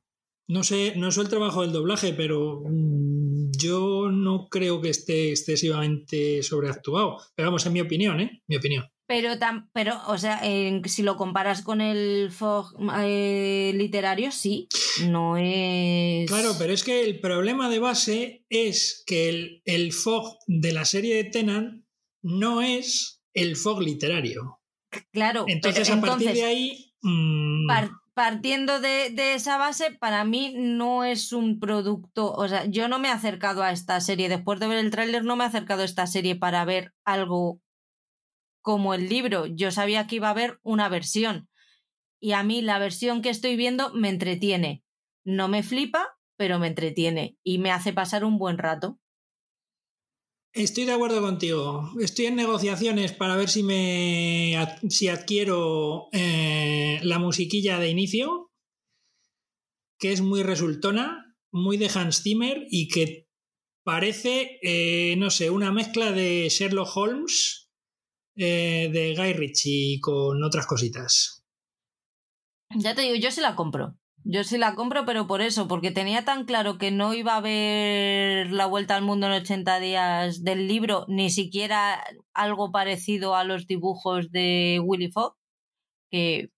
No 0.48 0.64
sé, 0.64 0.94
no 0.96 1.12
sé 1.12 1.22
el 1.22 1.30
trabajo 1.30 1.64
del 1.64 1.72
doblaje, 1.72 2.14
pero 2.14 2.62
mm, 2.66 3.52
yo 3.58 4.10
no 4.12 4.48
creo 4.48 4.80
que 4.80 4.90
esté 4.90 5.32
excesivamente 5.32 6.44
sobreactuado. 6.44 7.18
Pero 7.36 7.50
vamos, 7.50 7.66
en 7.66 7.74
mi 7.74 7.82
opinión, 7.82 8.20
¿eh? 8.22 8.44
Mi 8.48 8.58
opinión. 8.58 8.86
Pero, 9.08 9.34
tam- 9.36 9.70
pero 9.74 10.00
o 10.08 10.18
sea, 10.18 10.42
si 10.86 11.04
lo 11.04 11.16
comparas 11.16 11.62
con 11.62 11.82
el 11.82 12.32
Fog 12.32 12.74
eh, 13.04 13.72
literario, 13.76 14.32
sí. 14.32 14.68
No 15.08 15.38
es... 15.38 16.28
Claro, 16.30 16.54
pero 16.58 16.74
es 16.74 16.84
que 16.84 17.04
el 17.04 17.20
problema 17.20 17.70
de 17.70 17.80
base 17.80 18.46
es 18.50 19.04
que 19.06 19.30
el, 19.30 19.62
el 19.66 19.94
Fog 19.94 20.38
de 20.48 20.74
la 20.74 20.86
serie 20.86 21.16
de 21.16 21.26
Tenant 21.26 21.86
no 22.24 22.62
es 22.62 23.24
el 23.36 23.56
Fog 23.56 23.82
literario. 23.82 24.60
Claro, 25.12 25.46
Entonces, 25.48 25.88
pero 25.88 25.98
a 26.00 26.02
partir 26.02 26.28
entonces, 26.30 26.42
de 26.42 26.44
ahí. 26.48 26.94
mm, 27.02 27.68
par- 27.68 27.92
partiendo 28.14 28.80
de, 28.80 29.10
de 29.12 29.34
esa 29.34 29.58
base, 29.58 29.92
para 29.92 30.24
mí 30.24 30.54
no 30.58 31.04
es 31.04 31.34
un 31.34 31.60
producto. 31.60 32.32
O 32.32 32.48
sea, 32.48 32.66
yo 32.66 32.88
no 32.88 32.98
me 32.98 33.10
he 33.10 33.12
acercado 33.12 33.62
a 33.62 33.72
esta 33.72 34.00
serie. 34.00 34.30
Después 34.30 34.60
de 34.60 34.68
ver 34.68 34.78
el 34.80 34.90
tráiler, 34.92 35.24
no 35.26 35.36
me 35.36 35.44
he 35.44 35.48
acercado 35.48 35.82
a 35.82 35.86
esta 35.86 36.08
serie 36.08 36.36
para 36.38 36.64
ver 36.66 36.94
algo 37.04 37.60
como 38.62 38.94
el 38.94 39.10
libro. 39.10 39.46
Yo 39.48 39.70
sabía 39.72 40.08
que 40.08 40.16
iba 40.16 40.28
a 40.30 40.32
haber 40.32 40.60
una 40.64 40.88
versión. 40.90 41.50
Y 42.22 42.32
a 42.32 42.42
mí 42.44 42.62
la 42.62 42.80
versión 42.80 43.22
que 43.22 43.30
estoy 43.30 43.56
viendo 43.58 43.94
me 43.94 44.10
entretiene. 44.10 44.82
No 45.26 45.48
me 45.50 45.62
flipa, 45.62 46.18
pero 46.38 46.58
me 46.58 46.68
entretiene 46.68 47.38
y 47.44 47.58
me 47.60 47.72
hace 47.72 47.92
pasar 47.94 48.24
un 48.24 48.38
buen 48.38 48.58
rato. 48.58 48.98
Estoy 50.56 50.86
de 50.86 50.94
acuerdo 50.94 51.20
contigo. 51.20 51.92
Estoy 52.00 52.28
en 52.28 52.38
negociaciones 52.38 53.12
para 53.12 53.36
ver 53.36 53.50
si 53.50 53.62
me 53.62 54.56
si 54.90 55.10
adquiero 55.10 56.08
eh, 56.14 56.98
la 57.04 57.20
musiquilla 57.20 57.78
de 57.78 57.90
inicio, 57.90 58.54
que 60.00 60.14
es 60.14 60.22
muy 60.22 60.44
resultona, 60.44 61.36
muy 61.52 61.76
de 61.76 61.92
Hans 61.94 62.24
Zimmer 62.24 62.68
y 62.70 62.88
que 62.88 63.28
parece, 63.84 64.58
eh, 64.62 65.18
no 65.18 65.30
sé, 65.30 65.50
una 65.50 65.74
mezcla 65.74 66.14
de 66.14 66.48
Sherlock 66.48 66.96
Holmes, 66.96 67.70
eh, 68.38 68.90
de 68.94 69.14
Guy 69.14 69.34
Ritchie 69.34 70.00
con 70.00 70.42
otras 70.42 70.68
cositas. 70.68 71.44
Ya 72.74 72.96
te 72.96 73.02
digo, 73.02 73.16
yo 73.16 73.30
se 73.30 73.42
la 73.42 73.58
compro. 73.58 73.98
Yo 74.28 74.44
sí 74.44 74.58
la 74.58 74.74
compro, 74.74 75.06
pero 75.06 75.28
por 75.28 75.42
eso, 75.42 75.68
porque 75.68 75.92
tenía 75.92 76.26
tan 76.26 76.46
claro 76.46 76.80
que 76.80 76.90
no 76.90 77.14
iba 77.14 77.38
a 77.38 77.42
ver 77.42 78.52
la 78.52 78.66
vuelta 78.66 78.96
al 78.96 79.04
mundo 79.04 79.28
en 79.28 79.34
80 79.34 79.80
días 79.80 80.44
del 80.44 80.68
libro, 80.68 81.06
ni 81.08 81.30
siquiera 81.30 82.04
algo 82.34 82.72
parecido 82.72 83.36
a 83.36 83.44
los 83.44 83.68
dibujos 83.68 84.32
de 84.32 84.82
Willy 84.84 85.12
Fogg, 85.12 85.36
que... 86.10 86.50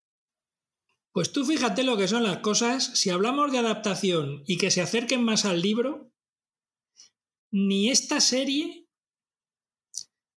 Pues 1.12 1.30
tú 1.30 1.44
fíjate 1.44 1.82
lo 1.84 1.98
que 1.98 2.08
son 2.08 2.22
las 2.22 2.38
cosas, 2.38 2.98
si 2.98 3.10
hablamos 3.10 3.52
de 3.52 3.58
adaptación 3.58 4.44
y 4.46 4.56
que 4.56 4.70
se 4.70 4.80
acerquen 4.80 5.22
más 5.22 5.44
al 5.44 5.60
libro, 5.60 6.10
ni 7.50 7.90
esta 7.90 8.22
serie, 8.22 8.86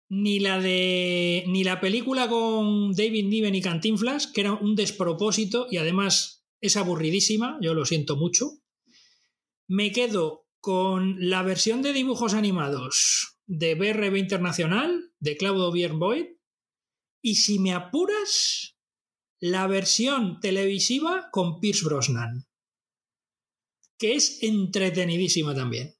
ni 0.10 0.40
la 0.40 0.60
de. 0.60 1.45
ni 1.48 1.64
la 1.64 1.80
película 1.80 2.28
con 2.28 2.91
David 2.91 3.28
Niven 3.28 3.56
y 3.56 3.62
Cantinflas, 3.62 4.28
que 4.28 4.41
era 4.41 4.53
un 4.53 4.76
despropósito 4.76 5.68
y 5.70 5.78
además 5.78 6.40
es 6.62 6.78
aburridísima, 6.78 7.58
yo 7.62 7.74
lo 7.74 7.86
siento 7.86 8.16
mucho. 8.16 8.62
Me 9.68 9.92
quedo 9.92 10.48
con 10.60 11.30
la 11.30 11.42
versión 11.42 11.82
de 11.82 11.92
dibujos 11.92 12.34
animados 12.34 13.40
de 13.48 13.76
BRB 13.76 14.16
Internacional, 14.18 15.12
de 15.20 15.36
Claudio 15.36 15.72
Bierboyd, 15.72 16.28
y 17.22 17.36
si 17.36 17.60
me 17.60 17.74
apuras, 17.74 18.78
la 19.40 19.66
versión 19.68 20.40
televisiva 20.40 21.30
con 21.32 21.60
Pierce 21.60 21.84
Brosnan, 21.84 22.48
que 23.98 24.16
es 24.16 24.42
entretenidísima 24.44 25.56
también. 25.56 25.96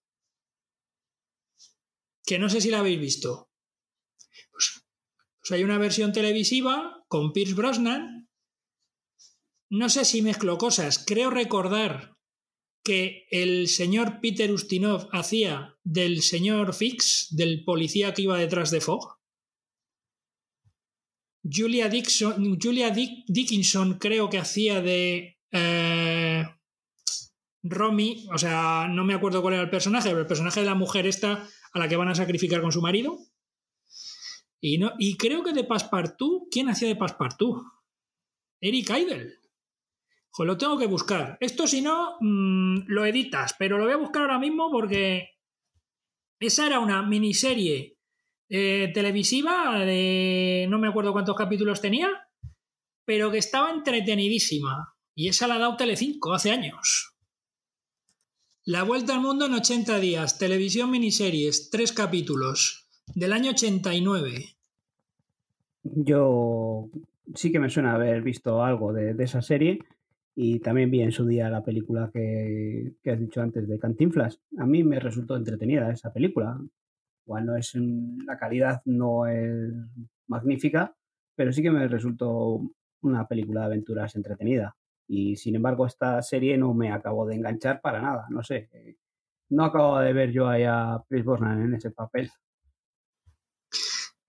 Que 2.24 2.38
no 2.38 2.50
sé 2.50 2.62
si 2.62 2.70
la 2.70 2.80
habéis 2.80 3.00
visto. 3.00 3.52
Pues, 4.52 4.86
pues 5.40 5.52
hay 5.52 5.64
una 5.64 5.80
versión 5.80 6.14
televisiva 6.14 7.04
con 7.08 7.34
Pierce 7.34 7.56
Brosnan 7.56 8.31
no 9.72 9.88
sé 9.88 10.04
si 10.04 10.22
mezclo 10.22 10.58
cosas. 10.58 11.04
Creo 11.08 11.30
recordar 11.30 12.18
que 12.84 13.26
el 13.32 13.70
señor 13.70 14.20
Peter 14.20 14.52
Ustinov 14.52 15.08
hacía 15.14 15.78
del 15.84 16.22
señor 16.22 16.74
Fix, 16.74 17.28
del 17.32 17.64
policía 17.64 18.14
que 18.14 18.24
iba 18.24 18.38
detrás 18.38 18.70
de 18.70 18.82
Fogg. 18.82 19.18
Julia, 21.44 21.90
Dickinson 21.90 23.98
creo 23.98 24.30
que 24.30 24.40
hacía 24.40 24.82
de 24.82 25.40
eh, 25.52 26.46
Romy, 27.64 28.28
o 28.32 28.38
sea, 28.38 28.88
no 28.90 29.06
me 29.06 29.14
acuerdo 29.14 29.42
cuál 29.42 29.56
era 29.56 29.64
el 29.64 29.70
personaje, 29.70 30.10
pero 30.10 30.22
el 30.22 30.28
personaje 30.28 30.60
de 30.60 30.66
la 30.66 30.76
mujer 30.76 31.08
esta 31.08 31.48
a 31.74 31.80
la 31.80 31.88
que 31.88 31.96
van 31.96 32.10
a 32.10 32.16
sacrificar 32.16 32.62
con 32.62 32.74
su 32.74 32.82
marido. 32.82 33.20
Y, 34.60 34.78
no, 34.78 34.92
y 35.00 35.16
creo 35.16 35.44
que 35.44 35.54
de 35.54 35.64
Passepartout, 35.64 36.50
¿quién 36.52 36.68
hacía 36.68 36.90
de 36.90 36.98
Passepartout? 36.98 37.64
Eric 38.60 38.90
Idle 38.90 39.41
lo 40.40 40.58
tengo 40.58 40.78
que 40.78 40.88
buscar. 40.88 41.38
Esto 41.40 41.68
si 41.68 41.82
no, 41.82 42.18
mm, 42.20 42.84
lo 42.88 43.06
editas, 43.06 43.56
pero 43.60 43.78
lo 43.78 43.86
voy 43.86 43.94
a 43.94 43.98
buscar 43.98 44.24
ahora 44.24 44.40
mismo 44.40 44.72
porque 44.72 45.30
esa 46.40 46.66
era 46.66 46.80
una 46.80 47.04
miniserie 47.04 47.98
eh, 48.50 48.92
televisiva 48.94 49.80
de 49.86 50.66
no 50.70 50.80
me 50.80 50.88
acuerdo 50.88 51.14
cuántos 51.14 51.36
capítulos 51.36 51.82
tenía, 51.82 52.10
pero 53.06 53.32
que 53.32 53.38
estaba 53.38 53.72
entretenidísima. 53.72 54.96
Y 55.14 55.28
esa 55.28 55.48
la 55.48 55.56
ha 55.56 55.60
dado 55.60 55.78
Telecinco 55.78 56.34
hace 56.34 56.52
años. 56.52 57.16
La 58.64 58.84
Vuelta 58.84 59.14
al 59.14 59.22
Mundo 59.22 59.48
en 59.48 59.54
80 59.54 60.00
días, 60.00 60.38
televisión 60.38 60.92
miniseries, 60.92 61.70
tres 61.70 61.92
capítulos, 61.92 62.88
del 63.08 63.34
año 63.34 63.52
89. 63.52 64.56
Yo 65.84 66.90
sí 67.36 67.52
que 67.52 67.60
me 67.60 67.70
suena 67.70 67.96
haber 67.96 68.22
visto 68.22 68.64
algo 68.64 68.94
de, 68.94 69.14
de 69.14 69.24
esa 69.24 69.42
serie 69.42 69.80
y 70.36 70.60
también 70.60 70.90
vi 70.90 71.02
en 71.02 71.12
su 71.12 71.26
día 71.26 71.50
la 71.50 71.64
película 71.64 72.10
que, 72.14 72.96
has 73.06 73.20
dicho 73.20 73.42
antes 73.42 73.68
de 73.68 73.80
Cantinflas. 73.80 74.40
A 74.58 74.66
mí 74.66 74.84
me 74.84 75.00
resultó 75.00 75.36
entretenida 75.36 75.92
esa 75.92 76.14
película. 76.14 76.60
Igual 77.26 77.46
no 77.46 77.56
es 77.56 77.76
la 77.76 78.38
calidad 78.38 78.82
no 78.86 79.28
es 79.28 79.74
magnífica, 80.28 80.96
pero 81.36 81.52
sí 81.52 81.62
que 81.62 81.72
me 81.72 81.88
resultó 81.88 82.62
una 83.02 83.28
película 83.28 83.62
de 83.62 83.66
aventuras 83.68 84.16
entretenida. 84.16 84.76
Y 85.08 85.36
sin 85.36 85.56
embargo, 85.56 85.86
esta 85.86 86.22
serie 86.22 86.58
no 86.58 86.74
me 86.74 86.92
acabó 86.92 87.26
de 87.26 87.36
enganchar 87.36 87.82
para 87.82 88.02
nada. 88.02 88.28
No 88.30 88.44
sé. 88.44 88.70
Eh, 88.72 88.98
no 89.50 89.66
acabo 89.66 90.00
de 90.00 90.14
ver 90.14 90.32
yo 90.32 90.48
a 90.48 91.04
Chris 91.10 91.26
Brosnan 91.26 91.62
en 91.62 91.74
ese 91.74 91.92
papel. 91.92 92.32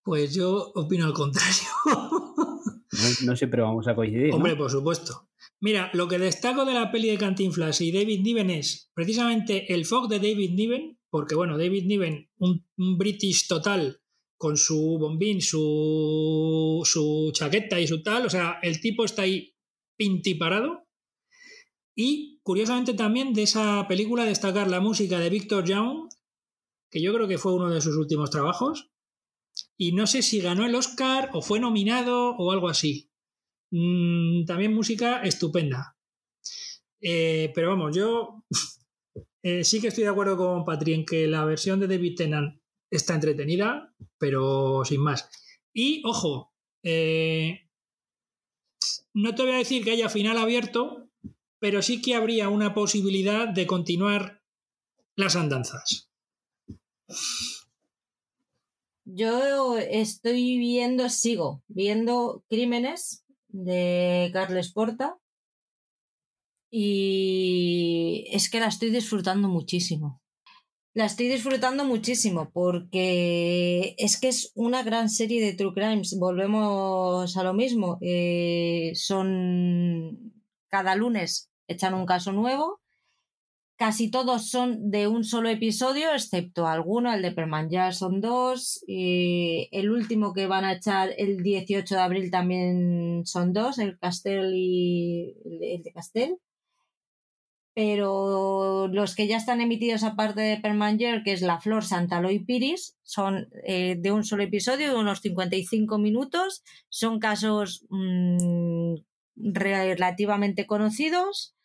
Pues 0.03 0.35
yo 0.35 0.73
opino 0.75 1.07
al 1.07 1.13
contrario. 1.13 1.69
no, 1.87 3.27
no 3.27 3.37
siempre 3.37 3.63
vamos 3.63 3.87
a 3.87 3.95
coincidir. 3.95 4.35
Hombre, 4.35 4.57
por 4.57 4.69
supuesto. 4.69 5.29
Mira, 5.63 5.93
lo 5.95 6.09
que 6.09 6.19
destaco 6.19 6.65
de 6.65 6.75
la 6.75 6.91
peli 6.91 7.09
de 7.09 7.17
Cantinflas 7.17 7.81
y 7.83 7.93
David 7.93 8.23
Niven 8.23 8.51
es 8.51 8.91
precisamente 8.95 9.73
el 9.73 9.87
fog 9.87 10.09
de 10.09 10.19
David 10.19 10.55
Niven, 10.55 10.99
porque 11.09 11.37
bueno, 11.37 11.57
David 11.57 11.85
Niven, 11.85 12.29
un, 12.39 12.67
british 12.99 13.47
total, 13.47 14.01
con 14.37 14.57
su 14.57 14.99
bombín, 14.99 15.41
su, 15.41 16.83
su 16.85 17.31
chaqueta 17.33 17.79
y 17.79 17.87
su 17.87 18.03
tal, 18.03 18.27
o 18.27 18.31
sea, 18.31 18.59
el 18.61 18.81
tipo 18.81 19.05
está 19.05 19.23
ahí 19.23 19.55
pintiparado. 19.97 20.89
Y 21.95 22.41
curiosamente 22.43 22.95
también 22.95 23.33
de 23.33 23.45
esa 23.45 23.87
película 23.87 24.25
destacar 24.25 24.69
la 24.69 24.81
música 24.81 25.21
de 25.21 25.31
Victor 25.31 25.65
Young, 25.65 26.09
que 26.91 27.01
yo 27.01 27.15
creo 27.15 27.29
que 27.29 27.39
fue 27.39 27.55
uno 27.55 27.71
de 27.71 27.81
sus 27.81 27.97
últimos 27.97 28.31
trabajos. 28.31 28.91
Y 29.77 29.93
no 29.93 30.09
sé 30.09 30.23
si 30.23 30.41
ganó 30.41 30.67
el 30.67 30.75
Oscar 30.75 31.31
o 31.35 31.41
fue 31.41 31.61
nominado 31.61 32.31
o 32.31 32.51
algo 32.51 32.69
así. 32.69 33.12
Mm, 33.73 34.45
también 34.45 34.75
música 34.75 35.23
estupenda. 35.23 35.97
Eh, 37.01 37.51
pero 37.55 37.71
vamos, 37.71 37.97
yo 37.97 38.45
eh, 39.43 39.65
sí 39.65 39.81
que 39.81 39.89
estoy 39.89 40.05
de 40.05 40.11
acuerdo 40.11 40.37
con 40.37 40.65
Patri 40.65 40.93
en 40.93 41.07
que 41.07 41.27
la 41.27 41.45
versión 41.47 41.81
de 41.81 41.89
David 41.89 42.17
Tennant 42.17 42.61
está 42.91 43.15
entretenida, 43.15 43.95
pero 44.19 44.85
sin 44.85 45.01
más. 45.01 45.29
Y 45.73 46.03
ojo, 46.05 46.53
eh, 46.83 47.71
no 49.15 49.35
te 49.35 49.43
voy 49.43 49.53
a 49.53 49.57
decir 49.57 49.83
que 49.83 49.93
haya 49.93 50.11
final 50.11 50.37
abierto, 50.37 51.09
pero 51.59 51.81
sí 51.81 52.03
que 52.03 52.15
habría 52.15 52.51
una 52.51 52.75
posibilidad 52.75 53.49
de 53.49 53.67
continuar 53.67 54.43
las 55.17 55.35
andanzas. 55.35 56.11
Yo 59.05 59.79
estoy 59.79 60.59
viendo, 60.59 61.09
sigo 61.09 61.63
viendo 61.69 62.45
Crímenes 62.49 63.22
de 63.53 64.31
Carles 64.33 64.73
Porta. 64.73 65.17
Y 66.71 68.27
es 68.33 68.51
que 68.51 68.61
la 68.61 68.67
estoy 68.67 68.91
disfrutando 68.91 69.49
muchísimo. 69.49 70.21
La 70.95 71.07
estoy 71.07 71.29
disfrutando 71.29 71.85
muchísimo 71.87 72.51
porque 72.53 73.95
es 73.97 74.21
que 74.21 74.29
es 74.29 74.53
una 74.55 74.83
gran 74.83 75.09
serie 75.09 75.43
de 75.43 75.55
True 75.55 75.73
Crimes. 75.73 76.17
Volvemos 76.19 77.37
a 77.37 77.43
lo 77.45 77.55
mismo. 77.55 77.99
Eh, 78.03 78.93
son 78.95 80.35
cada 80.69 80.95
lunes 80.97 81.51
echan 81.67 81.95
un 81.95 82.05
caso 82.05 82.33
nuevo 82.33 82.82
Casi 83.83 84.13
todos 84.13 84.49
son 84.49 84.93
de 84.93 85.09
un 85.09 85.25
solo 85.25 85.49
episodio, 85.49 86.13
excepto 86.13 86.69
alguno, 86.69 87.13
el 87.13 87.21
de 87.21 87.33
Permanjar 87.33 87.95
son 87.95 88.21
dos. 88.21 88.85
El 88.87 89.91
último 89.91 90.33
que 90.33 90.47
van 90.47 90.65
a 90.65 90.75
echar 90.75 91.11
el 91.19 91.43
18 91.43 91.97
de 91.97 92.01
abril 92.01 92.31
también 92.31 93.23
son 93.27 93.53
dos, 93.53 93.81
el 93.81 93.99
Castel 93.99 94.53
y 94.55 95.35
el 95.45 95.83
de 95.83 95.93
Castel. 95.93 96.39
Pero 97.75 98.87
los 98.87 99.17
que 99.17 99.27
ya 99.27 99.37
están 99.37 99.61
emitidos 99.61 100.05
aparte 100.05 100.43
de 100.43 100.59
Permanger, 100.59 101.25
que 101.25 101.33
es 101.33 101.43
La 101.43 101.61
Flor, 101.61 101.85
Santa 101.85 102.23
y 102.31 102.39
Piris, 102.39 102.97
son 103.03 103.49
eh, 103.67 103.97
de 103.99 104.13
un 104.13 104.23
solo 104.23 104.45
episodio, 104.45 104.91
de 104.91 105.01
unos 105.01 105.23
55 105.23 105.99
minutos. 105.99 106.63
Son 106.89 107.19
casos 107.19 107.85
mm, 107.91 108.95
relativamente 109.35 110.69
conocidos 110.69 111.57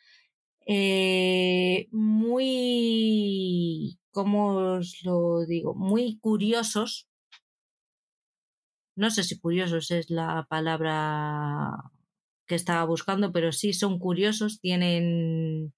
eh, 0.68 1.88
muy, 1.92 2.48
¿cómo 4.12 4.76
os 4.78 5.00
lo 5.04 5.46
digo? 5.46 5.74
Muy 5.76 6.20
curiosos. 6.20 7.08
No 8.98 9.10
sé 9.12 9.24
si 9.24 9.40
curiosos 9.40 9.92
es 9.92 10.10
la 10.10 10.46
palabra 10.50 11.72
que 12.48 12.56
estaba 12.56 12.84
buscando, 12.86 13.32
pero 13.32 13.52
sí 13.54 13.74
son 13.74 13.98
curiosos, 14.00 14.60
tienen 14.60 15.74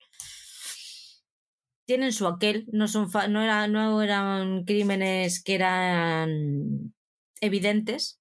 tienen 1.85 2.13
su 2.13 2.27
aquel, 2.27 2.67
no, 2.71 2.87
son 2.87 3.09
no, 3.29 3.41
era, 3.41 3.67
no 3.67 4.01
eran 4.03 4.63
crímenes 4.63 5.43
que 5.43 5.55
eran 5.55 6.93
evidentes 7.41 8.19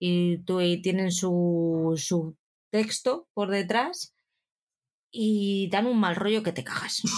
y, 0.00 0.38
tú, 0.38 0.58
tienen 0.82 1.12
su, 1.12 1.94
su 1.96 2.36
texto 2.70 3.28
por 3.32 3.50
detrás 3.50 4.14
y 5.16 5.68
dan 5.70 5.86
un 5.86 5.98
mal 5.98 6.16
rollo 6.16 6.42
que 6.42 6.52
te 6.52 6.64
cagas. 6.64 7.02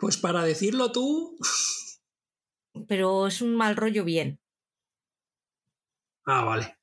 Pues 0.00 0.16
para 0.16 0.44
decirlo 0.44 0.92
tú. 0.92 1.36
Pero 2.86 3.26
es 3.26 3.42
un 3.42 3.56
mal 3.56 3.74
rollo 3.74 4.04
bien. 4.04 4.40
Ah, 6.24 6.44
vale. 6.44 6.78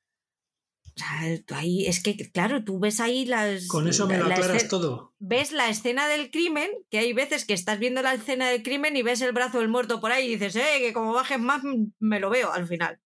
O 0.84 0.92
sea, 0.94 1.58
ahí, 1.58 1.86
es 1.86 2.02
que, 2.02 2.14
claro, 2.30 2.62
tú 2.62 2.78
ves 2.78 3.00
ahí 3.00 3.24
las. 3.24 3.68
Con 3.68 3.88
eso 3.88 4.06
me 4.06 4.18
lo 4.18 4.26
aclaras 4.26 4.68
todo. 4.68 5.14
Ves 5.18 5.52
la 5.52 5.70
escena 5.70 6.08
del 6.08 6.30
crimen, 6.30 6.70
que 6.90 6.98
hay 6.98 7.14
veces 7.14 7.46
que 7.46 7.54
estás 7.54 7.78
viendo 7.78 8.02
la 8.02 8.12
escena 8.12 8.50
del 8.50 8.62
crimen 8.62 8.96
y 8.96 9.02
ves 9.02 9.22
el 9.22 9.32
brazo 9.32 9.60
del 9.60 9.68
muerto 9.68 10.00
por 10.00 10.12
ahí 10.12 10.26
y 10.26 10.36
dices, 10.36 10.56
eh, 10.56 10.78
que 10.80 10.92
como 10.92 11.14
bajes 11.14 11.38
más 11.38 11.62
me 11.98 12.20
lo 12.20 12.28
veo 12.28 12.52
al 12.52 12.66
final. 12.66 13.00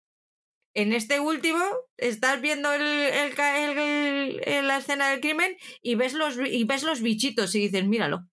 En 0.73 0.93
este 0.93 1.19
último, 1.19 1.63
estás 1.97 2.41
viendo 2.41 2.71
el, 2.73 2.81
el, 2.81 4.67
la 4.67 4.77
escena 4.77 5.09
del 5.09 5.19
crimen 5.19 5.57
y 5.81 5.95
ves, 5.95 6.13
los, 6.13 6.37
y 6.37 6.63
ves 6.63 6.83
los 6.83 7.01
bichitos 7.01 7.53
y 7.55 7.59
dices, 7.59 7.85
míralo. 7.85 8.27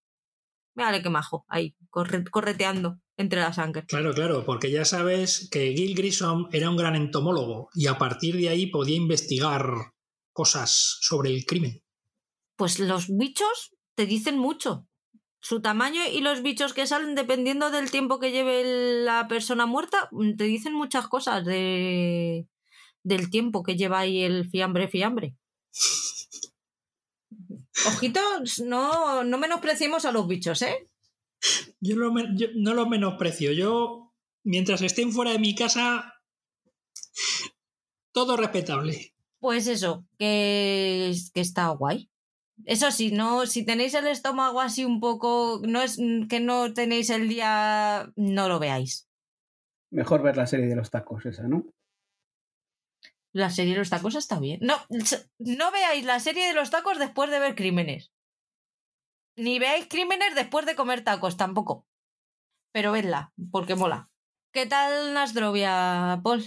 Mírale 0.74 1.02
qué 1.02 1.10
majo, 1.10 1.44
ahí, 1.48 1.74
correteando 1.90 3.01
entre 3.16 3.40
la 3.40 3.52
sangre. 3.52 3.85
Claro, 3.86 4.15
claro, 4.15 4.44
porque 4.44 4.70
ya 4.70 4.85
sabes 4.85 5.48
que 5.51 5.73
Gil 5.74 5.97
Grissom 5.97 6.48
era 6.52 6.70
un 6.70 6.77
gran 6.77 6.94
entomólogo 6.94 7.69
y 7.74 7.89
a 7.89 7.98
partir 7.98 8.36
de 8.36 8.48
ahí 8.48 8.66
podía 8.66 8.94
investigar 8.94 9.65
cosas 10.32 10.98
sobre 11.01 11.31
el 11.31 11.44
crimen. 11.44 11.82
Pues 12.56 12.78
los 12.78 13.09
bichos 13.09 13.77
te 13.97 14.06
dicen 14.06 14.39
mucho. 14.39 14.86
Su 15.40 15.60
tamaño 15.60 16.01
y 16.12 16.20
los 16.20 16.43
bichos 16.43 16.73
que 16.73 16.86
salen, 16.86 17.15
dependiendo 17.15 17.70
del 17.70 17.90
tiempo 17.90 18.19
que 18.19 18.32
lleve 18.32 19.05
la 19.05 19.28
persona 19.28 19.66
muerta, 19.66 20.09
te 20.36 20.44
dicen 20.44 20.74
muchas 20.74 21.09
cosas 21.09 21.44
de 21.44 22.47
del 23.05 23.31
tiempo 23.31 23.62
que 23.62 23.77
lleva 23.77 24.01
ahí 24.01 24.23
el 24.23 24.51
fiambre 24.51 24.89
fiambre. 24.89 25.36
Ojito, 27.86 28.20
no, 28.65 29.24
no 29.24 29.39
menospreciemos 29.39 30.05
a 30.05 30.12
los 30.12 30.27
bichos, 30.27 30.62
¿eh? 30.62 30.89
Yo, 31.81 31.97
no 31.97 32.74
los 32.74 32.89
menosprecio. 32.89 33.52
Yo, 33.52 34.12
mientras 34.43 34.82
estén 34.82 35.12
fuera 35.12 35.32
de 35.32 35.39
mi 35.39 35.55
casa, 35.55 36.15
todo 38.12 38.36
respetable. 38.36 39.15
Pues 39.39 39.69
eso, 39.69 40.05
que, 40.19 41.15
que 41.32 41.40
está 41.40 41.69
guay. 41.69 42.10
Eso 42.69 42.90
sí, 42.90 43.11
no, 43.11 43.47
si 43.47 43.65
tenéis 43.65 43.95
el 43.95 44.07
estómago 44.09 44.61
así 44.61 44.85
un 44.85 45.01
poco, 45.01 45.62
no 45.66 45.81
es 45.81 45.99
que 46.28 46.39
no 46.39 46.74
tenéis 46.74 47.09
el 47.09 47.27
día, 47.27 48.12
no 48.15 48.47
lo 48.47 48.59
veáis. 48.59 49.09
Mejor 49.90 50.20
ver 50.20 50.36
la 50.36 50.47
serie 50.47 50.66
de 50.66 50.77
los 50.77 50.90
tacos 50.90 51.24
esa, 51.24 51.49
¿no? 51.49 51.65
La 53.32 53.49
serie 53.49 53.73
de 53.73 53.78
los 53.78 53.89
tacos 53.89 54.16
está 54.16 54.39
bien. 54.39 54.61
No, 54.61 54.74
no 55.39 55.73
veáis 55.73 56.05
la 56.05 56.20
serie 56.20 56.47
de 56.47 56.53
los 56.53 56.70
tacos 56.70 56.99
después 56.99 57.31
de 57.31 57.39
ver 57.39 57.55
crímenes. 57.55 58.12
Ni 59.35 59.59
veáis 59.59 59.86
crímenes 59.89 60.35
después 60.35 60.66
de 60.66 60.77
comer 60.77 61.03
tacos, 61.03 61.39
tampoco. 61.39 61.86
Pero 62.73 62.93
vedla, 62.93 63.32
porque 63.51 63.77
mola. 63.77 64.11
¿Qué 64.53 64.66
tal 64.66 65.15
Nasdrovia, 65.15 66.20
Paul? 66.23 66.45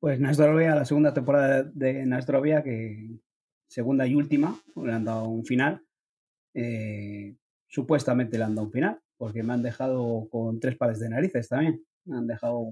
Pues 0.00 0.18
Nasdrovia, 0.18 0.74
la 0.74 0.84
segunda 0.84 1.14
temporada 1.14 1.62
de 1.62 2.04
Nasdrovia, 2.06 2.64
que 2.64 3.20
segunda 3.68 4.06
y 4.06 4.14
última, 4.14 4.60
le 4.76 4.92
han 4.92 5.04
dado 5.04 5.28
un 5.28 5.44
final. 5.44 5.84
Eh, 6.54 7.36
supuestamente 7.68 8.38
le 8.38 8.44
han 8.44 8.54
dado 8.54 8.66
un 8.66 8.72
final, 8.72 9.00
porque 9.16 9.42
me 9.42 9.52
han 9.52 9.62
dejado 9.62 10.28
con 10.30 10.58
tres 10.58 10.76
pares 10.76 10.98
de 10.98 11.10
narices 11.10 11.48
también. 11.48 11.84
Me 12.04 12.16
han 12.16 12.26
dejado 12.26 12.70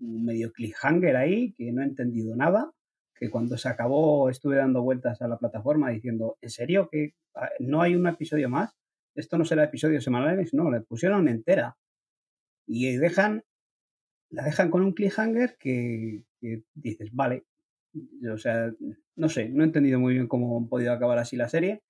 un 0.00 0.24
medio 0.24 0.52
cliffhanger 0.52 1.16
ahí, 1.16 1.52
que 1.52 1.72
no 1.72 1.82
he 1.82 1.84
entendido 1.84 2.34
nada, 2.34 2.72
que 3.14 3.30
cuando 3.30 3.56
se 3.56 3.68
acabó 3.68 4.30
estuve 4.30 4.56
dando 4.56 4.82
vueltas 4.82 5.22
a 5.22 5.28
la 5.28 5.38
plataforma 5.38 5.90
diciendo, 5.90 6.38
¿en 6.40 6.50
serio 6.50 6.88
que 6.90 7.14
ah, 7.34 7.50
no 7.60 7.82
hay 7.82 7.94
un 7.94 8.06
episodio 8.06 8.48
más? 8.48 8.74
Esto 9.14 9.38
no 9.38 9.44
será 9.44 9.64
episodio 9.64 10.00
semanal, 10.00 10.44
no, 10.52 10.70
le 10.70 10.80
pusieron 10.80 11.28
entera. 11.28 11.76
Y 12.66 12.96
dejan, 12.96 13.44
la 14.30 14.44
dejan 14.44 14.70
con 14.70 14.82
un 14.82 14.92
cliffhanger 14.92 15.56
que, 15.58 16.24
que 16.40 16.64
dices, 16.74 17.10
vale, 17.12 17.44
o 18.32 18.38
sea, 18.38 18.72
no 19.16 19.28
sé, 19.28 19.48
no 19.48 19.62
he 19.62 19.66
entendido 19.66 20.00
muy 20.00 20.14
bien 20.14 20.28
cómo 20.28 20.58
han 20.58 20.68
podido 20.68 20.92
acabar 20.92 21.18
así 21.18 21.36
la 21.36 21.48
serie. 21.48 21.82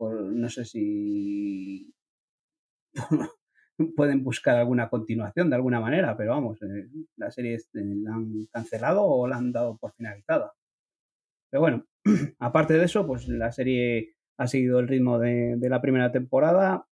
No 0.00 0.50
sé 0.50 0.64
si 0.64 1.94
pueden 3.96 4.22
buscar 4.24 4.56
alguna 4.56 4.88
continuación 4.88 5.50
de 5.50 5.56
alguna 5.56 5.80
manera, 5.80 6.16
pero 6.16 6.30
vamos, 6.32 6.60
eh, 6.62 6.88
la 7.16 7.30
serie 7.30 7.58
la 7.72 8.14
han 8.14 8.46
cancelado 8.52 9.04
o 9.04 9.26
la 9.26 9.36
han 9.36 9.52
dado 9.52 9.76
por 9.78 9.92
finalizada. 9.94 10.52
Pero 11.50 11.60
bueno, 11.60 11.86
aparte 12.38 12.74
de 12.74 12.84
eso, 12.84 13.06
pues 13.06 13.28
la 13.28 13.52
serie 13.52 14.16
ha 14.38 14.46
seguido 14.46 14.80
el 14.80 14.88
ritmo 14.88 15.18
de, 15.18 15.56
la 15.60 15.80
primera 15.80 16.10
temporada, 16.12 16.86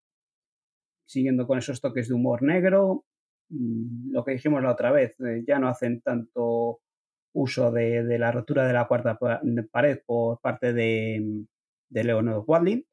siguiendo 1.07 1.47
con 1.47 1.59
esos 1.59 1.81
toques 1.81 2.09
de 2.09 2.15
humor 2.15 2.43
negro. 2.43 3.05
Mm, 3.51 4.13
lo 4.13 4.25
que 4.25 4.33
dijimos 4.33 4.63
la 4.63 4.73
otra 4.73 4.93
vez, 4.93 5.19
eh, 5.21 5.43
ya 5.47 5.59
no 5.59 5.69
hacen 5.69 6.01
tanto 6.01 6.81
uso 7.33 7.71
de, 7.71 8.19
la 8.19 8.33
rotura 8.33 8.67
de 8.67 8.73
la 8.73 8.87
cuarta 8.87 9.19
pared 9.71 10.01
por 10.05 10.41
parte 10.41 10.73
de, 10.73 11.45
de 11.89 12.05
Leonardo 12.05 12.45
Wadlin. 12.47 12.85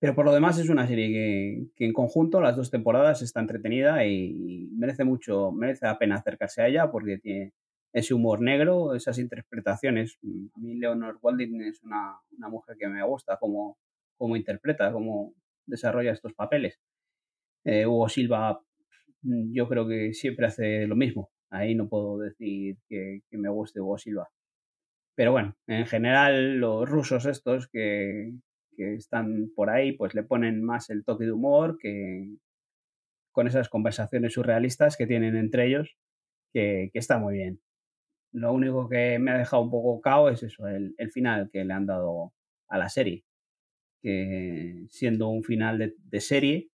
Pero 0.00 0.14
por 0.16 0.24
lo 0.24 0.32
demás 0.32 0.58
es 0.58 0.68
una 0.68 0.86
serie 0.86 1.70
que, 1.76 1.84
en 1.84 1.92
conjunto 1.92 2.40
las 2.40 2.56
dos 2.56 2.70
temporadas 2.70 3.22
está 3.22 3.40
entretenida 3.40 4.04
y, 4.04 4.68
merece 4.76 5.04
mucho, 5.04 5.52
merece 5.52 5.86
la 5.86 5.98
pena 5.98 6.16
acercarse 6.16 6.62
a 6.62 6.68
ella 6.68 6.90
porque 6.90 7.18
tiene 7.18 7.52
ese 7.92 8.14
humor 8.14 8.40
negro, 8.40 8.94
esas 8.94 9.18
interpretaciones. 9.18 10.18
A 10.54 10.58
mí 10.58 10.74
Leonor 10.76 11.18
Walding 11.22 11.62
es 11.62 11.82
una, 11.82 12.18
mujer 12.50 12.76
que 12.78 12.88
me 12.88 13.04
gusta 13.04 13.36
como, 13.38 13.78
como 14.16 14.36
interpreta, 14.36 14.92
cómo 14.92 15.34
desarrolla 15.66 16.12
estos 16.12 16.32
papeles. 16.32 16.80
Eh, 17.64 17.86
Hugo 17.86 18.08
Silva 18.08 18.60
yo 19.22 19.68
creo 19.68 19.86
que 19.86 20.14
siempre 20.14 20.46
hace 20.46 20.86
lo 20.86 20.96
mismo. 20.96 21.30
Ahí 21.52 21.74
no 21.74 21.88
puedo 21.88 22.18
decir 22.18 22.76
que, 22.88 23.20
que 23.30 23.38
me 23.38 23.48
guste 23.48 23.80
Hugo 23.80 23.98
Silva. 23.98 24.28
Pero 25.14 25.32
bueno, 25.32 25.56
en 25.66 25.86
general 25.86 26.56
los 26.56 26.88
rusos 26.88 27.26
estos 27.26 27.68
que, 27.68 28.32
que 28.76 28.94
están 28.94 29.50
por 29.54 29.70
ahí, 29.70 29.92
pues 29.92 30.14
le 30.14 30.22
ponen 30.22 30.62
más 30.62 30.90
el 30.90 31.04
toque 31.04 31.24
de 31.24 31.32
humor 31.32 31.78
que 31.78 32.28
con 33.32 33.46
esas 33.48 33.68
conversaciones 33.68 34.34
surrealistas 34.34 34.96
que 34.96 35.06
tienen 35.06 35.36
entre 35.36 35.66
ellos, 35.66 35.96
que, 36.52 36.90
está 36.94 37.18
muy 37.18 37.34
bien. 37.34 37.60
Lo 38.32 38.52
único 38.52 38.88
que 38.88 39.18
me 39.18 39.32
ha 39.32 39.38
dejado 39.38 39.62
un 39.62 39.70
poco 39.70 40.00
cao 40.00 40.28
es 40.28 40.42
eso, 40.42 40.66
el, 40.68 40.94
final 41.12 41.50
que 41.50 41.64
le 41.64 41.74
han 41.74 41.86
dado 41.86 42.32
a 42.68 42.78
la 42.78 42.88
serie. 42.88 43.24
Que 44.02 44.86
siendo 44.90 45.28
un 45.28 45.44
final 45.44 45.94
de, 45.96 46.20
serie, 46.20 46.70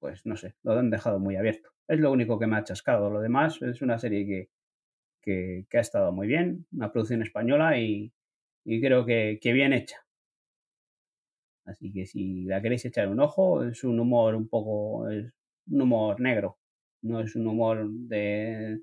pues 0.00 0.24
no 0.26 0.36
sé, 0.36 0.54
lo 0.62 0.72
han 0.72 0.90
dejado 0.90 1.18
muy 1.18 1.36
abierto. 1.36 1.71
Es 1.88 2.00
lo 2.00 2.12
único 2.12 2.38
que 2.38 2.46
me 2.46 2.56
ha 2.56 2.64
chascado. 2.64 3.10
Lo 3.10 3.20
demás 3.20 3.60
es 3.62 3.82
una 3.82 3.98
serie 3.98 4.26
que, 4.26 4.48
que, 5.22 5.78
ha 5.78 5.80
estado 5.80 6.12
muy 6.12 6.26
bien, 6.26 6.66
una 6.72 6.92
producción 6.92 7.22
española 7.22 7.78
y, 7.78 8.12
y 8.64 8.80
creo 8.80 9.04
que, 9.06 9.38
bien 9.42 9.72
hecha. 9.72 9.98
Así 11.64 11.92
que 11.92 12.06
si 12.06 12.44
la 12.44 12.60
queréis 12.60 12.84
echar 12.84 13.08
un 13.08 13.20
ojo, 13.20 13.64
es 13.64 13.84
un 13.84 14.00
humor 14.00 14.34
un 14.34 14.48
poco, 14.48 15.08
es 15.08 15.32
un 15.68 15.80
humor 15.82 16.20
negro, 16.20 16.58
no 17.02 17.20
es 17.20 17.36
un 17.36 17.46
humor 17.46 17.88
de, 17.88 18.80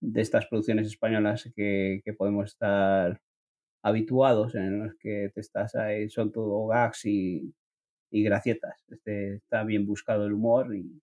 de 0.00 0.20
estas 0.20 0.46
producciones 0.46 0.86
españolas 0.86 1.50
que, 1.54 2.02
podemos 2.16 2.46
estar 2.50 3.20
habituados, 3.82 4.54
en 4.54 4.80
los 4.84 4.94
que 4.96 5.30
te 5.34 5.40
estás 5.40 5.74
ahí, 5.74 6.08
son 6.08 6.32
todo 6.32 6.66
gags 6.68 7.04
y, 7.06 7.54
y 8.10 8.22
gracietas. 8.24 8.82
Este, 8.88 9.36
está 9.36 9.64
bien 9.64 9.86
buscado 9.86 10.26
el 10.26 10.32
humor 10.32 10.74
y, 10.74 11.02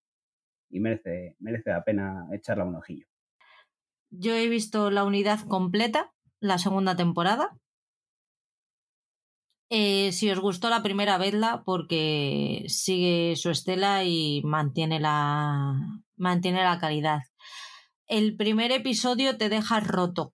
y 0.71 0.79
merece, 0.79 1.35
merece 1.39 1.69
la 1.69 1.83
pena 1.83 2.27
echarla 2.31 2.65
un 2.65 2.75
ojillo. 2.75 3.05
Yo 4.09 4.33
he 4.35 4.47
visto 4.49 4.91
la 4.91 5.03
unidad 5.03 5.39
completa, 5.47 6.13
la 6.39 6.57
segunda 6.57 6.95
temporada, 6.95 7.57
eh, 9.73 10.11
si 10.11 10.29
os 10.29 10.39
gustó 10.39 10.69
la 10.69 10.83
primera, 10.83 11.17
vedla 11.17 11.63
porque 11.63 12.65
sigue 12.67 13.37
su 13.37 13.49
estela 13.51 14.03
y 14.03 14.41
mantiene 14.43 14.99
la, 14.99 16.01
mantiene 16.17 16.61
la 16.61 16.77
calidad. 16.77 17.21
El 18.05 18.35
primer 18.35 18.73
episodio 18.73 19.37
te 19.37 19.47
deja 19.47 19.79
roto. 19.79 20.33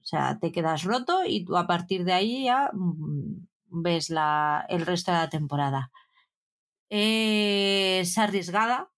O 0.00 0.04
sea, 0.04 0.38
te 0.40 0.52
quedas 0.52 0.84
roto 0.84 1.24
y 1.26 1.44
tú 1.44 1.56
a 1.56 1.66
partir 1.66 2.04
de 2.04 2.12
ahí 2.12 2.44
ya 2.44 2.70
mm, 2.72 3.48
ves 3.82 4.10
la, 4.10 4.64
el 4.68 4.86
resto 4.86 5.10
de 5.10 5.18
la 5.18 5.28
temporada. 5.28 5.90
es 6.90 8.16
arriesgada. 8.18 8.90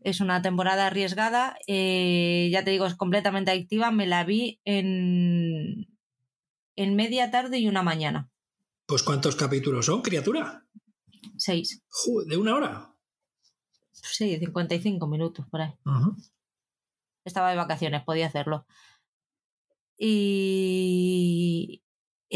Es 0.00 0.20
una 0.20 0.42
temporada 0.42 0.86
arriesgada. 0.86 1.56
Eh, 1.66 2.48
ya 2.50 2.64
te 2.64 2.70
digo, 2.70 2.86
es 2.86 2.94
completamente 2.94 3.50
activa. 3.50 3.90
Me 3.90 4.06
la 4.06 4.24
vi 4.24 4.60
en, 4.64 5.86
en 6.76 6.96
media 6.96 7.30
tarde 7.30 7.58
y 7.58 7.68
una 7.68 7.82
mañana 7.82 8.30
Pues 8.86 9.02
¿cuántos 9.02 9.36
capítulos 9.36 9.86
son, 9.86 10.02
criatura? 10.02 10.64
Seis. 11.36 11.82
¿De 12.26 12.36
una 12.36 12.54
hora? 12.54 12.94
Sí, 13.92 14.36
55 14.38 15.06
minutos 15.06 15.46
por 15.48 15.60
ahí. 15.60 15.72
Estaba 17.24 17.50
de 17.50 17.56
vacaciones, 17.56 18.02
podía 18.02 18.26
hacerlo. 18.26 18.66
Y 19.96 21.82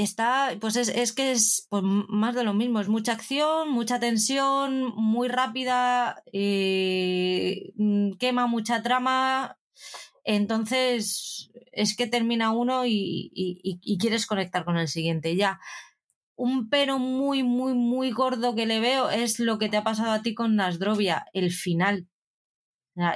está, 0.02 0.56
pues 0.60 0.76
es, 0.76 0.88
es 0.88 1.12
que 1.12 1.32
es 1.32 1.66
pues, 1.70 1.82
más 1.84 2.34
de 2.34 2.44
lo 2.44 2.54
mismo, 2.54 2.80
es 2.80 2.88
mucha 2.88 3.12
acción, 3.12 3.70
mucha 3.70 3.98
tensión, 3.98 4.92
muy 4.96 5.28
rápida, 5.28 6.22
eh, 6.32 7.72
mm, 7.76 8.12
quema 8.18 8.46
mucha 8.46 8.82
trama, 8.82 9.58
entonces 10.24 11.50
es 11.72 11.96
que 11.96 12.06
termina 12.06 12.50
uno 12.50 12.86
y, 12.86 13.30
y, 13.32 13.98
quieres 13.98 14.26
conectar 14.26 14.64
con 14.64 14.76
el 14.76 14.88
siguiente 14.88 15.36
ya. 15.36 15.60
Un 16.34 16.68
pero 16.68 16.98
muy, 16.98 17.42
muy, 17.42 17.74
muy 17.74 18.10
gordo 18.10 18.54
que 18.54 18.66
le 18.66 18.80
veo 18.80 19.08
es 19.10 19.38
lo 19.38 19.58
que 19.58 19.68
te 19.68 19.76
ha 19.76 19.84
pasado 19.84 20.10
a 20.12 20.22
ti 20.22 20.34
con 20.34 20.56
Nasdrovia, 20.56 21.26
el 21.32 21.52
final 21.52 22.08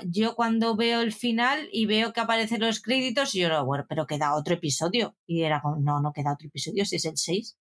yo 0.07 0.35
cuando 0.35 0.77
veo 0.77 1.01
el 1.01 1.13
final 1.13 1.69
y 1.73 1.87
veo 1.87 2.13
que 2.13 2.21
aparecen 2.21 2.61
los 2.61 2.81
créditos, 2.81 3.33
yo 3.33 3.49
lo 3.49 3.65
bueno, 3.65 3.87
pero 3.89 4.07
queda 4.07 4.35
otro 4.35 4.55
episodio. 4.55 5.17
Y 5.27 5.43
era 5.43 5.63
como, 5.63 5.77
no, 5.77 6.01
no 6.01 6.13
queda 6.13 6.35
otro 6.35 6.49
episodio, 6.49 6.85
si 6.85 6.97
es 6.97 7.05
el 7.07 7.17
6. 7.17 7.57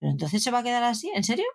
Pero 0.00 0.12
entonces 0.12 0.42
se 0.42 0.50
va 0.50 0.58
a 0.58 0.62
quedar 0.64 0.82
así, 0.82 1.10
¿en 1.14 1.22
serio? 1.22 1.46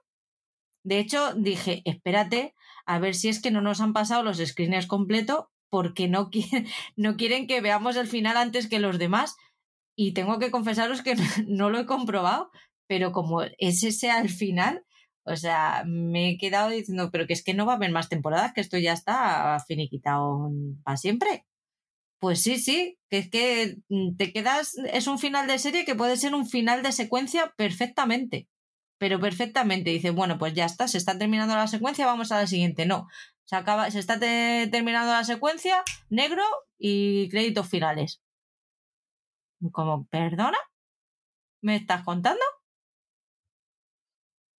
De 0.84 1.00
hecho, 1.00 1.34
dije, 1.34 1.82
espérate, 1.84 2.56
a 2.86 3.00
ver 3.00 3.14
si 3.14 3.28
es 3.28 3.42
que 3.42 3.52
no 3.52 3.62
nos 3.62 3.82
han 3.82 3.92
pasado 3.92 4.24
los 4.24 4.38
screeners 4.38 4.88
completos 4.88 5.48
porque 5.70 6.08
no, 6.08 6.30
quieren, 6.30 6.66
no 6.96 7.18
quieren 7.18 7.46
que 7.46 7.60
veamos 7.60 7.98
el 7.98 8.08
final 8.08 8.38
antes 8.38 8.70
que 8.70 8.80
los 8.80 8.98
demás. 8.98 9.36
Y 9.98 10.14
tengo 10.14 10.40
que 10.40 10.52
confesaros 10.52 11.02
que 11.02 11.16
no 11.48 11.70
lo 11.70 11.80
he 11.80 11.86
comprobado, 11.86 12.52
pero 12.88 13.12
como 13.12 13.42
ese 13.58 13.92
sea 13.92 14.22
el 14.22 14.30
final, 14.30 14.86
o 15.28 15.36
sea, 15.36 15.84
me 15.86 16.32
he 16.32 16.38
quedado 16.38 16.70
diciendo, 16.70 17.10
pero 17.12 17.28
que 17.28 17.34
es 17.34 17.44
que 17.44 17.54
no 17.54 17.66
va 17.66 17.74
a 17.74 17.76
haber 17.76 17.92
más 17.92 18.10
temporadas, 18.10 18.54
que 18.54 18.62
esto 18.62 18.78
ya 18.78 18.94
está 18.94 19.58
finiquitado 19.68 20.50
para 20.84 20.98
siempre. 20.98 21.46
Pues 22.20 22.42
sí, 22.42 22.58
sí, 22.60 22.98
que 23.10 23.20
es 23.20 23.30
que 23.30 23.78
mm, 23.90 24.16
te 24.18 24.34
quedas, 24.34 24.76
es 24.92 25.08
un 25.08 25.20
final 25.20 25.48
de 25.48 25.60
serie 25.60 25.86
que 25.86 25.96
puede 25.96 26.18
ser 26.18 26.34
un 26.34 26.48
final 26.48 26.82
de 26.84 26.92
secuencia 26.92 27.54
perfectamente, 27.58 28.48
pero 29.00 29.20
perfectamente. 29.20 29.92
Dice, 29.92 30.12
bueno, 30.12 30.38
pues 30.40 30.54
ya 30.54 30.66
está, 30.66 30.88
se 30.88 30.98
está 30.98 31.18
terminando 31.18 31.56
la 31.56 31.68
secuencia, 31.68 32.06
vamos 32.06 32.32
a 32.32 32.40
la 32.42 32.48
siguiente. 32.48 32.86
No, 32.86 33.08
se 33.46 33.56
acaba, 33.56 33.92
se 33.92 34.00
está 34.00 34.20
terminando 34.20 35.12
la 35.14 35.24
secuencia, 35.24 35.84
negro 36.10 36.44
y 36.80 37.30
créditos 37.30 37.70
finales. 37.70 38.22
Como, 39.72 40.06
¿perdona? 40.08 40.58
¿Me 41.62 41.76
estás 41.76 42.04
contando? 42.04 42.44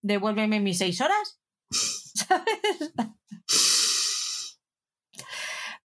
Devuélveme 0.02 0.60
mis 0.60 0.78
seis 0.78 1.00
horas. 1.00 1.40
¿Sabes? 1.70 2.94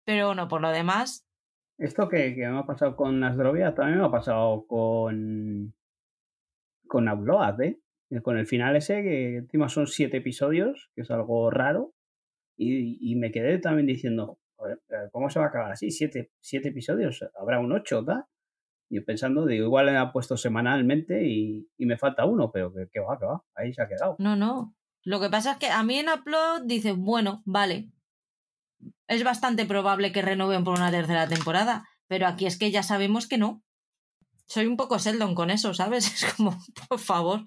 Pero 0.05 0.27
bueno, 0.27 0.47
por 0.47 0.61
lo 0.61 0.69
demás. 0.69 1.25
Esto 1.77 2.09
que, 2.09 2.35
me 2.35 2.59
ha 2.59 2.65
pasado 2.65 2.95
con 2.95 3.19
Nasdrovia 3.19 3.73
también 3.73 3.99
me 3.99 4.05
ha 4.05 4.11
pasado 4.11 4.65
con. 4.67 5.73
con 6.87 7.07
Auload, 7.07 7.61
¿eh? 7.61 7.79
Con 8.21 8.37
el 8.37 8.45
final 8.45 8.75
ese, 8.75 9.01
que 9.03 9.37
encima 9.37 9.69
son 9.69 9.87
siete 9.87 10.17
episodios, 10.17 10.91
que 10.95 11.01
es 11.01 11.11
algo 11.11 11.49
raro. 11.49 11.93
Y, 12.57 13.15
me 13.15 13.31
quedé 13.31 13.57
también 13.57 13.87
diciendo, 13.87 14.37
¿cómo 15.11 15.29
se 15.29 15.39
va 15.39 15.45
a 15.45 15.47
acabar 15.47 15.71
así? 15.71 15.89
¿Siete, 15.89 16.29
siete 16.39 16.69
episodios? 16.69 17.25
¿Habrá 17.39 17.59
un 17.59 17.71
ocho, 17.71 18.03
¿da? 18.03 18.27
Yo 18.91 19.05
pensando, 19.05 19.45
digo, 19.45 19.65
igual 19.65 19.85
le 19.87 19.97
ha 19.97 20.11
puesto 20.11 20.35
semanalmente 20.37 21.25
y, 21.27 21.67
me 21.79 21.97
falta 21.97 22.25
uno, 22.25 22.51
pero 22.51 22.73
que, 22.73 22.99
va, 22.99 23.17
que 23.17 23.25
va, 23.25 23.43
ahí 23.55 23.73
se 23.73 23.81
ha 23.81 23.87
quedado. 23.87 24.15
No, 24.19 24.35
no. 24.35 24.75
Lo 25.03 25.19
que 25.19 25.29
pasa 25.29 25.53
es 25.53 25.57
que 25.57 25.69
a 25.69 25.81
mí 25.83 25.97
en 25.97 26.09
Upload 26.09 26.63
dice, 26.65 26.91
bueno, 26.91 27.41
vale, 27.45 27.89
es 29.07 29.23
bastante 29.23 29.65
probable 29.65 30.11
que 30.11 30.21
renueven 30.21 30.63
por 30.63 30.77
una 30.77 30.91
tercera 30.91 31.27
temporada, 31.27 31.87
pero 32.07 32.27
aquí 32.27 32.45
es 32.45 32.59
que 32.59 32.69
ya 32.69 32.83
sabemos 32.83 33.27
que 33.27 33.37
no. 33.37 33.63
Soy 34.45 34.67
un 34.67 34.77
poco 34.77 34.97
Sheldon 34.97 35.33
con 35.33 35.49
eso, 35.49 35.73
¿sabes? 35.73 36.05
Es 36.23 36.33
como, 36.35 36.57
por 36.89 36.99
favor. 36.99 37.41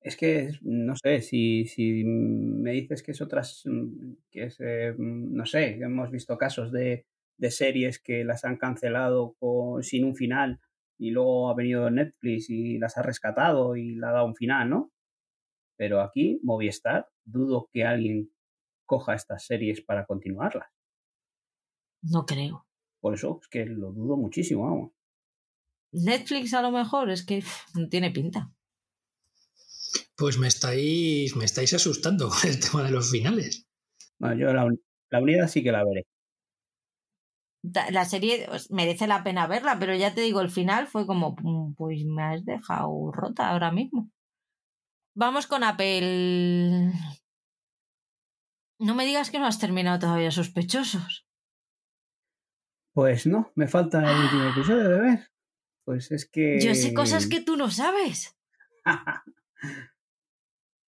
Es 0.00 0.16
que, 0.16 0.52
no 0.62 0.94
sé, 0.96 1.20
si, 1.20 1.66
si 1.66 2.04
me 2.04 2.70
dices 2.70 3.02
que 3.02 3.10
es 3.10 3.20
otras, 3.20 3.62
mm, 3.64 4.12
que 4.30 4.44
es, 4.44 4.56
eh, 4.60 4.94
mm, 4.96 5.34
no 5.34 5.44
sé, 5.44 5.78
hemos 5.80 6.10
visto 6.10 6.38
casos 6.38 6.70
de, 6.70 7.06
de 7.38 7.50
series 7.50 8.00
que 8.00 8.24
las 8.24 8.44
han 8.44 8.56
cancelado 8.56 9.36
sin 9.80 10.04
un 10.04 10.14
final 10.14 10.60
y 10.98 11.10
luego 11.10 11.48
ha 11.48 11.54
venido 11.54 11.88
Netflix 11.90 12.50
y 12.50 12.78
las 12.78 12.98
ha 12.98 13.02
rescatado 13.02 13.76
y 13.76 13.94
le 13.94 14.06
ha 14.06 14.10
dado 14.10 14.26
un 14.26 14.34
final, 14.34 14.68
¿no? 14.68 14.92
Pero 15.76 16.02
aquí, 16.02 16.40
Movistar, 16.42 17.08
dudo 17.24 17.70
que 17.72 17.84
alguien 17.84 18.32
coja 18.84 19.14
estas 19.14 19.44
series 19.46 19.80
para 19.80 20.06
continuarlas. 20.06 20.68
No 22.02 22.26
creo. 22.26 22.66
Por 23.00 23.14
eso 23.14 23.38
es 23.40 23.48
que 23.48 23.64
lo 23.64 23.92
dudo 23.92 24.16
muchísimo, 24.16 24.64
vamos. 24.64 24.92
Netflix 25.92 26.52
a 26.52 26.62
lo 26.62 26.72
mejor 26.72 27.10
es 27.10 27.24
que 27.24 27.44
no 27.74 27.88
tiene 27.88 28.10
pinta. 28.10 28.52
Pues 30.16 30.36
me 30.36 30.48
estáis, 30.48 31.36
me 31.36 31.44
estáis 31.44 31.72
asustando 31.74 32.28
con 32.42 32.50
el 32.50 32.58
tema 32.58 32.82
de 32.82 32.90
los 32.90 33.10
finales. 33.12 33.68
Bueno, 34.18 34.40
yo 34.40 34.52
la, 34.52 34.68
la 35.10 35.22
unidad 35.22 35.46
sí 35.46 35.62
que 35.62 35.70
la 35.70 35.84
veré 35.84 36.04
la 37.62 38.04
serie 38.04 38.48
merece 38.70 39.06
la 39.06 39.24
pena 39.24 39.46
verla, 39.46 39.78
pero 39.78 39.94
ya 39.94 40.14
te 40.14 40.20
digo, 40.20 40.40
el 40.40 40.50
final 40.50 40.86
fue 40.86 41.06
como, 41.06 41.36
mm, 41.40 41.74
pues 41.74 42.04
me 42.04 42.22
has 42.22 42.44
dejado 42.44 43.10
rota 43.12 43.50
ahora 43.50 43.72
mismo. 43.72 44.10
Vamos 45.14 45.46
con 45.46 45.64
Apple. 45.64 46.92
No 48.78 48.94
me 48.94 49.04
digas 49.04 49.30
que 49.30 49.40
no 49.40 49.46
has 49.46 49.58
terminado 49.58 49.98
todavía 49.98 50.30
sospechosos. 50.30 51.26
Pues 52.94 53.26
no, 53.26 53.50
me 53.56 53.66
falta 53.66 53.98
el 54.10 54.24
último 54.24 54.48
episodio 54.50 54.88
de 54.88 55.00
ver. 55.00 55.30
Pues 55.84 56.12
es 56.12 56.28
que. 56.28 56.60
Yo 56.60 56.74
sé 56.74 56.94
cosas 56.94 57.26
que 57.26 57.40
tú 57.40 57.56
no 57.56 57.70
sabes. 57.70 58.36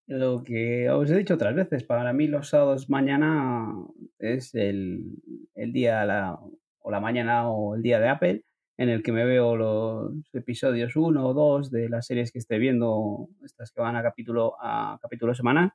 Lo 0.07 0.43
que 0.43 0.89
os 0.89 1.09
he 1.11 1.17
dicho 1.17 1.35
otras 1.35 1.55
veces, 1.55 1.83
para 1.83 2.13
mí 2.13 2.25
los 2.25 2.49
sábados 2.49 2.89
mañana 2.89 3.71
es 4.17 4.55
el, 4.55 5.21
el 5.53 5.71
día, 5.71 6.03
la, 6.03 6.39
o 6.81 6.91
la 6.91 6.99
mañana 6.99 7.49
o 7.49 7.75
el 7.75 7.81
día 7.81 7.99
de 7.99 8.09
Apple, 8.09 8.43
en 8.77 8.89
el 8.89 9.03
que 9.03 9.11
me 9.11 9.25
veo 9.25 9.57
los 9.57 10.13
episodios 10.33 10.95
1 10.95 11.27
o 11.27 11.33
2 11.33 11.71
de 11.71 11.89
las 11.89 12.05
series 12.07 12.31
que 12.31 12.39
esté 12.39 12.57
viendo, 12.57 13.27
estas 13.43 13.71
que 13.71 13.81
van 13.81 13.95
a 13.97 14.03
capítulo 14.03 14.55
a 14.61 14.97
capítulo 15.01 15.35
semanal. 15.35 15.73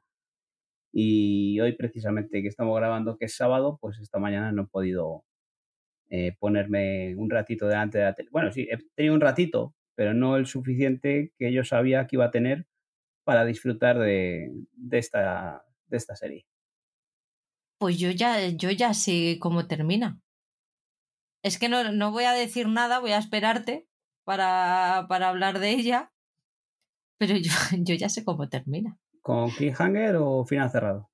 Y 0.92 1.60
hoy 1.60 1.72
precisamente 1.72 2.40
que 2.40 2.48
estamos 2.48 2.76
grabando, 2.76 3.18
que 3.18 3.26
es 3.26 3.36
sábado, 3.36 3.78
pues 3.80 3.98
esta 3.98 4.18
mañana 4.18 4.52
no 4.52 4.62
he 4.62 4.66
podido 4.66 5.24
eh, 6.08 6.36
ponerme 6.38 7.14
un 7.16 7.28
ratito 7.28 7.66
delante 7.66 7.98
de 7.98 8.04
la 8.04 8.14
tele. 8.14 8.28
Bueno, 8.30 8.52
sí, 8.52 8.68
he 8.70 8.78
tenido 8.94 9.14
un 9.14 9.20
ratito, 9.20 9.74
pero 9.94 10.14
no 10.14 10.36
el 10.36 10.46
suficiente 10.46 11.32
que 11.38 11.52
yo 11.52 11.64
sabía 11.64 12.06
que 12.06 12.16
iba 12.16 12.26
a 12.26 12.30
tener 12.30 12.66
para 13.24 13.44
disfrutar 13.44 13.98
de, 13.98 14.52
de, 14.72 14.98
esta, 14.98 15.64
de 15.88 15.96
esta 15.96 16.14
serie. 16.14 16.46
Pues 17.78 17.98
yo 17.98 18.10
ya, 18.10 18.48
yo 18.48 18.70
ya 18.70 18.94
sé 18.94 19.38
cómo 19.40 19.66
termina. 19.66 20.20
Es 21.44 21.58
que 21.58 21.68
no, 21.68 21.92
no 21.92 22.10
voy 22.10 22.24
a 22.24 22.32
decir 22.32 22.68
nada, 22.68 23.00
voy 23.00 23.12
a 23.12 23.18
esperarte 23.18 23.86
para, 24.24 25.04
para 25.10 25.28
hablar 25.28 25.58
de 25.58 25.72
ella, 25.72 26.10
pero 27.18 27.36
yo, 27.36 27.50
yo, 27.84 27.94
ya 27.94 28.08
sé 28.08 28.24
cómo 28.24 28.48
termina. 28.48 28.98
¿Con 29.20 29.50
cliffhanger 29.50 30.16
o 30.16 30.46
final 30.46 30.70
cerrado? 30.70 31.10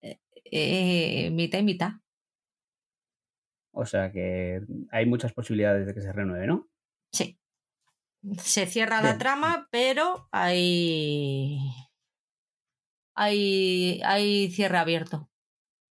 Eh, 0.00 0.18
eh, 0.44 1.30
mitad 1.30 1.58
y 1.58 1.62
mitad. 1.62 1.90
O 3.74 3.84
sea 3.84 4.10
que 4.10 4.62
hay 4.90 5.04
muchas 5.04 5.34
posibilidades 5.34 5.86
de 5.86 5.94
que 5.94 6.00
se 6.00 6.12
renueve, 6.12 6.46
¿no? 6.46 6.70
Sí. 7.12 7.38
Se 8.38 8.64
cierra 8.64 9.02
la 9.02 9.18
trama, 9.18 9.68
pero 9.70 10.26
hay. 10.32 11.58
Hay, 13.14 14.00
hay 14.04 14.50
cierre 14.50 14.78
abierto. 14.78 15.28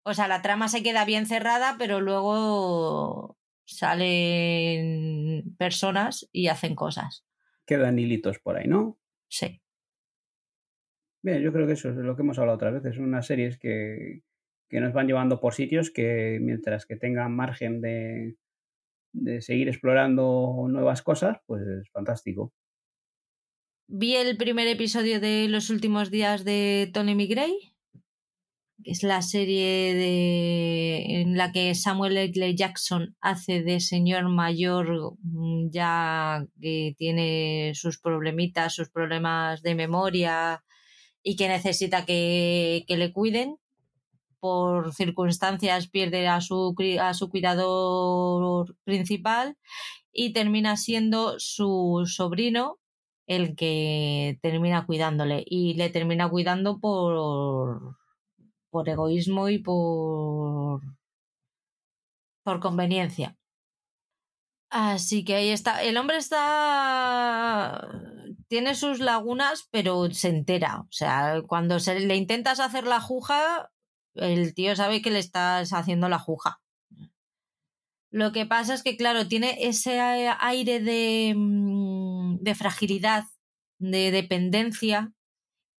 O 0.04 0.12
sea, 0.12 0.26
la 0.26 0.42
trama 0.42 0.66
se 0.68 0.82
queda 0.82 1.04
bien 1.04 1.26
cerrada, 1.26 1.76
pero 1.78 2.00
luego 2.00 3.38
salen 3.64 5.54
personas 5.56 6.28
y 6.32 6.48
hacen 6.48 6.74
cosas. 6.74 7.24
Quedan 7.66 7.98
hilitos 7.98 8.38
por 8.38 8.56
ahí, 8.56 8.68
¿no? 8.68 8.98
Sí. 9.28 9.60
Bien, 11.22 11.42
yo 11.42 11.52
creo 11.52 11.66
que 11.66 11.72
eso 11.72 11.88
es 11.88 11.96
lo 11.96 12.14
que 12.16 12.22
hemos 12.22 12.38
hablado 12.38 12.56
otras 12.56 12.74
veces. 12.74 12.96
Son 12.96 13.04
unas 13.04 13.26
series 13.26 13.58
que, 13.58 14.22
que 14.68 14.80
nos 14.80 14.92
van 14.92 15.06
llevando 15.06 15.40
por 15.40 15.54
sitios 15.54 15.90
que 15.90 16.38
mientras 16.40 16.84
que 16.84 16.96
tengan 16.96 17.34
margen 17.34 17.80
de, 17.80 18.36
de 19.12 19.40
seguir 19.40 19.68
explorando 19.68 20.66
nuevas 20.68 21.02
cosas, 21.02 21.38
pues 21.46 21.62
es 21.66 21.90
fantástico. 21.90 22.52
Vi 23.86 24.16
el 24.16 24.36
primer 24.36 24.66
episodio 24.66 25.20
de 25.20 25.46
los 25.48 25.70
últimos 25.70 26.10
días 26.10 26.44
de 26.44 26.90
Tony 26.92 27.14
Es 28.82 29.02
la 29.02 29.22
serie 29.22 29.94
de, 29.94 31.20
en 31.20 31.36
la 31.36 31.52
que 31.52 31.74
Samuel 31.74 32.16
L. 32.16 32.54
Jackson 32.56 33.16
hace 33.20 33.62
de 33.62 33.80
señor 33.80 34.28
mayor 34.28 35.16
mm, 35.22 35.70
ya 35.70 36.44
que 36.60 36.94
tiene 36.98 37.72
sus 37.74 37.98
problemitas, 37.98 38.74
sus 38.74 38.90
problemas 38.90 39.62
de 39.62 39.74
memoria 39.74 40.64
y 41.22 41.36
que 41.36 41.48
necesita 41.48 42.04
que, 42.04 42.84
que 42.88 42.96
le 42.96 43.12
cuiden. 43.12 43.56
Por 44.40 44.92
circunstancias 44.92 45.88
pierde 45.88 46.28
a 46.28 46.40
su, 46.42 46.74
a 47.00 47.14
su 47.14 47.30
cuidador 47.30 48.76
principal 48.84 49.56
y 50.12 50.32
termina 50.32 50.76
siendo 50.76 51.38
su 51.38 52.04
sobrino 52.06 52.78
el 53.26 53.56
que 53.56 54.38
termina 54.42 54.84
cuidándole 54.84 55.44
y 55.46 55.74
le 55.74 55.88
termina 55.90 56.28
cuidando 56.28 56.78
por 56.78 57.96
por 58.74 58.88
egoísmo 58.88 59.48
y 59.50 59.60
por, 59.60 60.82
por 62.42 62.58
conveniencia. 62.58 63.36
Así 64.68 65.24
que 65.24 65.36
ahí 65.36 65.50
está. 65.50 65.84
El 65.84 65.96
hombre 65.96 66.16
está. 66.16 67.88
Tiene 68.48 68.74
sus 68.74 68.98
lagunas, 68.98 69.68
pero 69.70 70.10
se 70.10 70.28
entera. 70.28 70.80
O 70.80 70.88
sea, 70.90 71.42
cuando 71.46 71.78
se 71.78 72.00
le 72.00 72.16
intentas 72.16 72.58
hacer 72.58 72.84
la 72.84 73.00
juja, 73.00 73.70
el 74.14 74.54
tío 74.54 74.74
sabe 74.74 75.02
que 75.02 75.12
le 75.12 75.20
estás 75.20 75.72
haciendo 75.72 76.08
la 76.08 76.18
juja. 76.18 76.60
Lo 78.10 78.32
que 78.32 78.44
pasa 78.44 78.74
es 78.74 78.82
que, 78.82 78.96
claro, 78.96 79.28
tiene 79.28 79.68
ese 79.68 80.00
aire 80.00 80.80
de, 80.80 81.34
mm, 81.36 82.38
de 82.40 82.54
fragilidad, 82.56 83.22
de 83.78 84.10
dependencia, 84.10 85.12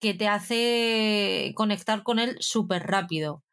que 0.06 0.14
te 0.14 0.28
hace 0.28 1.52
conectar 1.56 2.04
con 2.04 2.20
él 2.20 2.38
súper 2.40 2.84
rápido. 2.84 3.44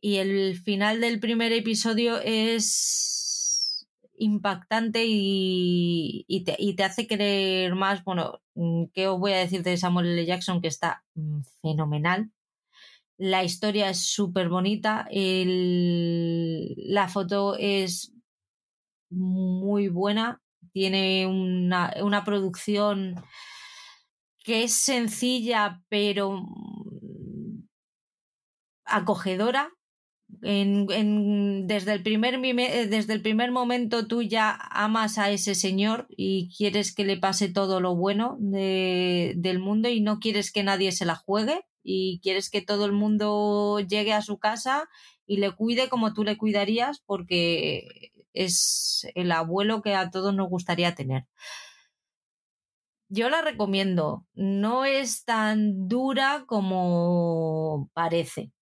Y 0.00 0.16
el 0.16 0.56
final 0.56 1.02
del 1.02 1.20
primer 1.20 1.52
episodio 1.52 2.18
es 2.24 3.86
impactante 4.16 5.04
y, 5.06 6.24
te, 6.46 6.56
y, 6.58 6.76
te, 6.76 6.84
hace 6.84 7.06
querer 7.06 7.74
más. 7.74 8.02
Bueno, 8.04 8.40
mm, 8.54 8.84
¿qué 8.94 9.06
os 9.06 9.20
voy 9.20 9.32
a 9.32 9.38
decir 9.40 9.62
de 9.62 9.76
Samuel 9.76 10.06
L. 10.06 10.24
Jackson? 10.24 10.62
Que 10.62 10.68
está 10.68 11.04
mm, 11.14 11.40
fenomenal. 11.60 12.30
La 13.18 13.44
historia 13.44 13.90
es 13.90 14.00
súper 14.06 14.48
bonita. 14.48 15.06
La 15.12 17.08
foto 17.08 17.54
es 17.58 18.14
muy 19.10 19.88
buena. 19.88 20.40
Tiene 20.72 21.26
una, 21.26 21.92
una 22.00 22.24
producción 22.24 23.14
que 24.48 24.62
es 24.62 24.72
sencilla 24.72 25.82
pero 25.90 26.40
mm, 26.40 27.68
acogedora. 28.86 29.70
desde, 30.40 31.92
el 31.92 32.02
primer, 32.02 32.40
desde 32.88 33.12
el 33.12 33.20
primer 33.20 33.50
momento 33.50 34.06
tú 34.06 34.22
ya 34.22 34.58
amas 34.70 35.18
a 35.18 35.30
ese 35.30 35.54
señor 35.54 36.06
y 36.08 36.50
quieres 36.56 36.94
que 36.94 37.04
le 37.04 37.18
pase 37.18 37.50
todo 37.50 37.80
lo 37.80 37.94
bueno 37.94 38.38
del 38.40 39.58
mundo 39.58 39.90
y 39.90 40.00
no 40.00 40.18
quieres 40.18 40.50
que 40.50 40.62
nadie 40.62 40.92
se 40.92 41.04
la 41.04 41.16
juegue 41.16 41.60
y 41.82 42.20
quieres 42.22 42.48
que 42.48 42.62
todo 42.62 42.86
el 42.86 42.92
mundo 42.92 43.80
llegue 43.80 44.14
a 44.14 44.22
su 44.22 44.38
casa 44.38 44.88
y 45.26 45.36
le 45.38 45.50
cuide 45.50 45.90
como 45.90 46.14
tú 46.14 46.24
le 46.24 46.38
cuidarías 46.38 47.02
porque 47.04 48.12
es 48.32 49.06
el 49.14 49.30
abuelo 49.30 49.82
que 49.82 49.94
a 49.94 50.10
todos 50.10 50.34
nos 50.34 50.48
gustaría 50.48 50.94
tener 50.94 51.26
yo 53.08 53.30
la 53.30 53.42
recomiendo. 53.42 54.26
No 54.34 54.84
es 54.84 55.24
tan 55.24 55.88
dura 55.88 56.44
como 56.46 57.90
parece. 57.94 58.52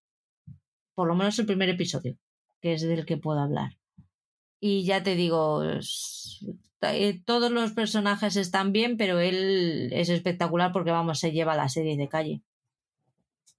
Por 0.95 1.09
lo 1.09 1.15
menos 1.15 1.39
el 1.39 1.47
primer 1.47 1.69
episodio, 1.69 2.17
que 2.61 2.75
es 2.75 2.83
del 2.83 3.05
que 3.05 3.17
puedo 3.17 3.41
hablar. 3.41 3.73
Y 4.61 4.85
ya 4.85 5.03
te 5.03 5.15
digo, 5.15 5.63
eh, 5.63 7.23
todos 7.25 7.51
los 7.51 7.73
personajes 7.73 8.37
están 8.37 8.73
bien, 8.73 8.97
pero 8.97 9.21
él 9.21 9.91
es 9.93 10.09
espectacular 10.09 10.73
porque, 10.73 10.91
vamos, 10.91 11.21
se 11.21 11.33
lleva 11.33 11.57
la 11.57 11.69
serie 11.69 11.97
de 11.97 12.09
calle. 12.09 12.43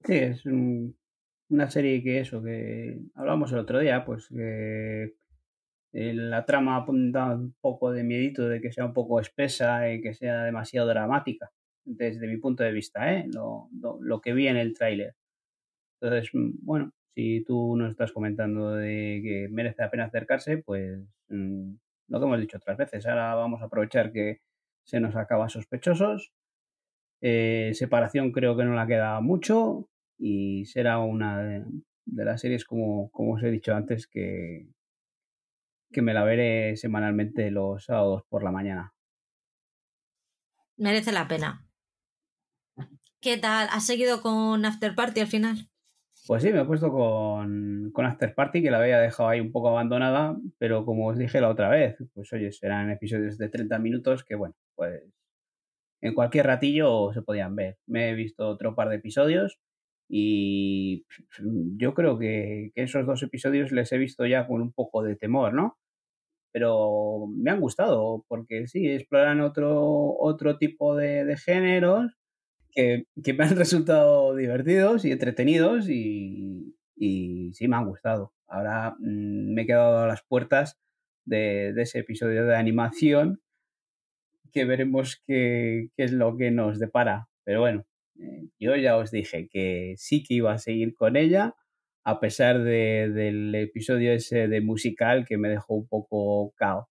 Sí, 0.04 0.14
es 0.14 0.44
una 0.44 1.70
serie 1.70 2.02
que 2.02 2.20
eso, 2.20 2.42
que 2.42 3.00
hablamos 3.14 3.52
el 3.52 3.58
otro 3.58 3.78
día, 3.78 4.04
pues 4.04 4.28
que 4.28 5.14
la 5.92 6.44
trama 6.44 6.84
da 6.86 7.34
un 7.34 7.54
poco 7.60 7.92
de 7.92 8.04
miedito 8.04 8.48
de 8.48 8.60
que 8.60 8.72
sea 8.72 8.84
un 8.84 8.92
poco 8.92 9.20
espesa 9.20 9.90
y 9.90 10.00
que 10.00 10.14
sea 10.14 10.44
demasiado 10.44 10.88
dramática, 10.88 11.50
desde 11.84 12.26
mi 12.26 12.36
punto 12.36 12.62
de 12.62 12.72
vista, 12.72 13.14
¿eh? 13.14 13.26
lo, 13.32 13.68
lo, 14.00 14.20
que 14.20 14.34
vi 14.34 14.48
en 14.48 14.56
el 14.56 14.74
tráiler. 14.74 15.14
Entonces, 16.00 16.30
mm, 16.32 16.50
bueno, 16.62 16.92
si 17.14 17.42
tú 17.44 17.76
nos 17.76 17.90
estás 17.90 18.12
comentando 18.12 18.74
de 18.74 19.20
que 19.22 19.48
merece 19.50 19.82
la 19.82 19.90
pena 19.90 20.04
acercarse, 20.04 20.58
pues 20.58 21.00
mm, 21.28 21.74
lo 22.08 22.20
que 22.20 22.26
hemos 22.26 22.40
dicho 22.40 22.58
otras 22.58 22.76
veces. 22.76 23.06
Ahora 23.06 23.34
vamos 23.34 23.62
a 23.62 23.66
aprovechar 23.66 24.12
que 24.12 24.40
se 24.84 25.00
nos 25.00 25.16
acaba 25.16 25.48
sospechosos. 25.48 26.32
Eh, 27.20 27.72
separación 27.74 28.32
creo 28.32 28.56
que 28.56 28.64
no 28.64 28.74
la 28.74 28.86
queda 28.86 29.20
mucho 29.20 29.88
y 30.18 30.66
será 30.66 30.98
una 30.98 31.42
de, 31.42 31.64
de 32.06 32.24
las 32.24 32.40
series, 32.40 32.64
como, 32.64 33.10
como 33.10 33.34
os 33.34 33.42
he 33.42 33.50
dicho 33.50 33.74
antes, 33.74 34.06
que, 34.06 34.68
que 35.90 36.02
me 36.02 36.14
la 36.14 36.24
veré 36.24 36.76
semanalmente 36.76 37.50
los 37.50 37.84
sábados 37.84 38.22
por 38.28 38.42
la 38.42 38.50
mañana. 38.50 38.94
Merece 40.76 41.12
la 41.12 41.26
pena. 41.26 41.66
¿Qué 43.20 43.36
tal? 43.36 43.68
¿Has 43.72 43.84
seguido 43.84 44.22
con 44.22 44.64
After 44.64 44.94
Party 44.94 45.20
al 45.20 45.26
final? 45.26 45.68
Pues 46.26 46.42
sí, 46.42 46.52
me 46.52 46.60
he 46.60 46.64
puesto 46.64 46.92
con, 46.92 47.90
con 47.92 48.04
After 48.04 48.34
Party, 48.34 48.62
que 48.62 48.70
la 48.70 48.78
había 48.78 49.00
dejado 49.00 49.30
ahí 49.30 49.40
un 49.40 49.50
poco 49.50 49.68
abandonada, 49.70 50.36
pero 50.58 50.84
como 50.84 51.08
os 51.08 51.18
dije 51.18 51.40
la 51.40 51.48
otra 51.48 51.68
vez, 51.68 51.96
pues 52.14 52.32
oye, 52.32 52.52
serán 52.52 52.90
episodios 52.90 53.38
de 53.38 53.48
30 53.48 53.78
minutos 53.78 54.24
que, 54.24 54.34
bueno, 54.34 54.54
pues 54.74 55.02
en 56.00 56.14
cualquier 56.14 56.46
ratillo 56.46 57.12
se 57.12 57.22
podían 57.22 57.56
ver. 57.56 57.78
Me 57.86 58.10
he 58.10 58.14
visto 58.14 58.48
otro 58.48 58.74
par 58.74 58.88
de 58.88 58.96
episodios 58.96 59.58
y 60.08 61.04
yo 61.76 61.94
creo 61.94 62.18
que, 62.18 62.72
esos 62.74 63.06
dos 63.06 63.22
episodios 63.22 63.72
les 63.72 63.92
he 63.92 63.98
visto 63.98 64.26
ya 64.26 64.46
con 64.46 64.62
un 64.62 64.72
poco 64.72 65.02
de 65.02 65.16
temor, 65.16 65.52
¿no? 65.54 65.78
Pero 66.52 67.26
me 67.28 67.50
han 67.50 67.60
gustado, 67.60 68.24
porque 68.28 68.66
sí, 68.66 68.90
exploran 68.90 69.40
otro, 69.40 70.16
otro 70.18 70.58
tipo 70.58 70.96
de, 70.96 71.36
géneros 71.36 72.12
que, 72.72 73.06
me 73.36 73.44
han 73.44 73.56
resultado 73.56 74.34
divertidos 74.36 75.04
y 75.04 75.12
entretenidos 75.12 75.88
y, 75.88 76.74
sí 76.96 77.68
me 77.68 77.76
han 77.76 77.86
gustado. 77.86 78.32
Ahora 78.48 78.96
mm, 78.98 79.54
me 79.54 79.62
he 79.62 79.66
quedado 79.66 80.00
a 80.00 80.06
las 80.08 80.22
puertas 80.22 80.78
de, 81.26 81.70
ese 81.76 82.00
episodio 82.00 82.44
de 82.46 82.56
animación 82.56 83.40
que 84.52 84.64
veremos 84.64 85.22
qué, 85.26 85.90
es 85.96 86.12
lo 86.12 86.36
que 86.36 86.50
nos 86.50 86.78
depara. 86.78 87.28
Pero 87.44 87.60
bueno, 87.60 87.84
yo 88.58 88.76
ya 88.76 88.96
os 88.96 89.10
dije 89.10 89.48
que 89.48 89.94
sí 89.96 90.22
que 90.22 90.34
iba 90.34 90.52
a 90.52 90.58
seguir 90.58 90.94
con 90.94 91.16
ella, 91.16 91.54
a 92.04 92.20
pesar 92.20 92.62
de, 92.62 93.10
del 93.10 93.54
episodio 93.54 94.12
ese 94.12 94.48
de 94.48 94.60
musical 94.60 95.26
que 95.26 95.38
me 95.38 95.48
dejó 95.48 95.74
un 95.74 95.88
poco 95.88 96.52
cao. 96.56 96.88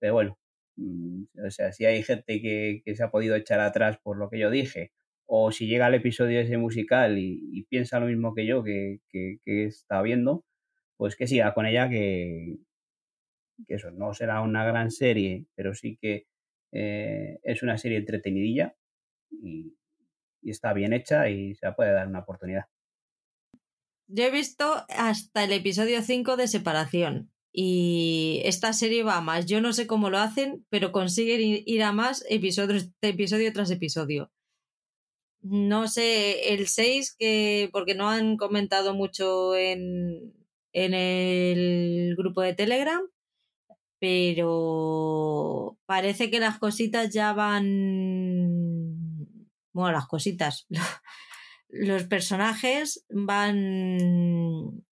Pero 0.00 0.14
bueno, 0.14 0.38
mm, 0.76 1.24
o 1.46 1.50
sea, 1.50 1.72
si 1.72 1.84
hay 1.86 2.02
gente 2.02 2.40
que, 2.42 2.82
se 2.94 3.02
ha 3.02 3.10
podido 3.10 3.36
echar 3.36 3.60
atrás 3.60 3.98
por 4.02 4.18
lo 4.18 4.30
que 4.30 4.38
yo 4.38 4.50
dije, 4.50 4.92
o 5.26 5.52
si 5.52 5.66
llega 5.66 5.88
el 5.88 5.94
episodio 5.94 6.40
ese 6.40 6.58
musical 6.58 7.18
y, 7.18 7.66
piensa 7.70 8.00
lo 8.00 8.06
mismo 8.06 8.34
que 8.34 8.46
yo 8.46 8.62
que, 8.64 9.00
está 9.44 10.02
viendo, 10.02 10.44
pues 10.96 11.16
que 11.16 11.26
siga 11.26 11.54
con 11.54 11.66
ella, 11.66 11.88
que, 11.90 12.58
eso 13.68 13.90
no 13.92 14.14
será 14.14 14.40
una 14.42 14.64
gran 14.64 14.90
serie, 14.90 15.46
pero 15.54 15.74
sí 15.74 15.98
que 16.00 16.26
eh, 16.72 17.38
es 17.44 17.62
una 17.62 17.78
serie 17.78 17.98
entretenidilla 17.98 18.74
y 20.42 20.50
está 20.50 20.72
bien 20.72 20.92
hecha 20.92 21.28
y 21.28 21.54
se 21.54 21.70
puede 21.72 21.92
dar 21.92 22.08
una 22.08 22.20
oportunidad. 22.20 22.64
Yo 24.08 24.24
he 24.24 24.30
visto 24.30 24.84
hasta 24.88 25.44
el 25.44 25.52
episodio 25.52 26.02
5 26.02 26.36
de 26.36 26.48
Separación 26.48 27.32
y 27.52 28.42
esta 28.44 28.72
serie 28.72 29.04
va 29.04 29.16
a 29.18 29.20
más. 29.20 29.46
Yo 29.46 29.60
no 29.60 29.72
sé 29.72 29.86
cómo 29.86 30.10
lo 30.10 30.18
hacen, 30.18 30.66
pero 30.70 30.92
consiguen 30.92 31.62
ir 31.64 31.82
a 31.82 31.92
más 31.92 32.24
episodios, 32.28 32.90
episodio 33.00 33.52
tras 33.52 33.70
episodio. 33.70 34.30
No 35.42 35.88
sé, 35.88 36.54
el 36.54 36.68
6, 36.68 37.16
que, 37.18 37.68
porque 37.72 37.94
no 37.94 38.08
han 38.08 38.36
comentado 38.36 38.94
mucho 38.94 39.56
en, 39.56 40.32
en 40.72 40.94
el 40.94 42.14
grupo 42.16 42.42
de 42.42 42.54
Telegram, 42.54 43.02
pero 43.98 45.78
parece 45.86 46.30
que 46.30 46.40
las 46.40 46.58
cositas 46.58 47.12
ya 47.12 47.32
van 47.32 48.81
bueno, 49.72 49.92
las 49.92 50.06
cositas, 50.06 50.66
los 51.68 52.04
personajes 52.04 53.04
van 53.10 54.84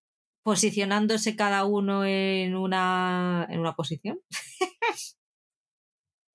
posicionándose 0.43 1.35
cada 1.35 1.65
uno 1.65 2.05
en 2.05 2.55
una, 2.55 3.47
en 3.49 3.59
una 3.59 3.75
posición. 3.75 4.19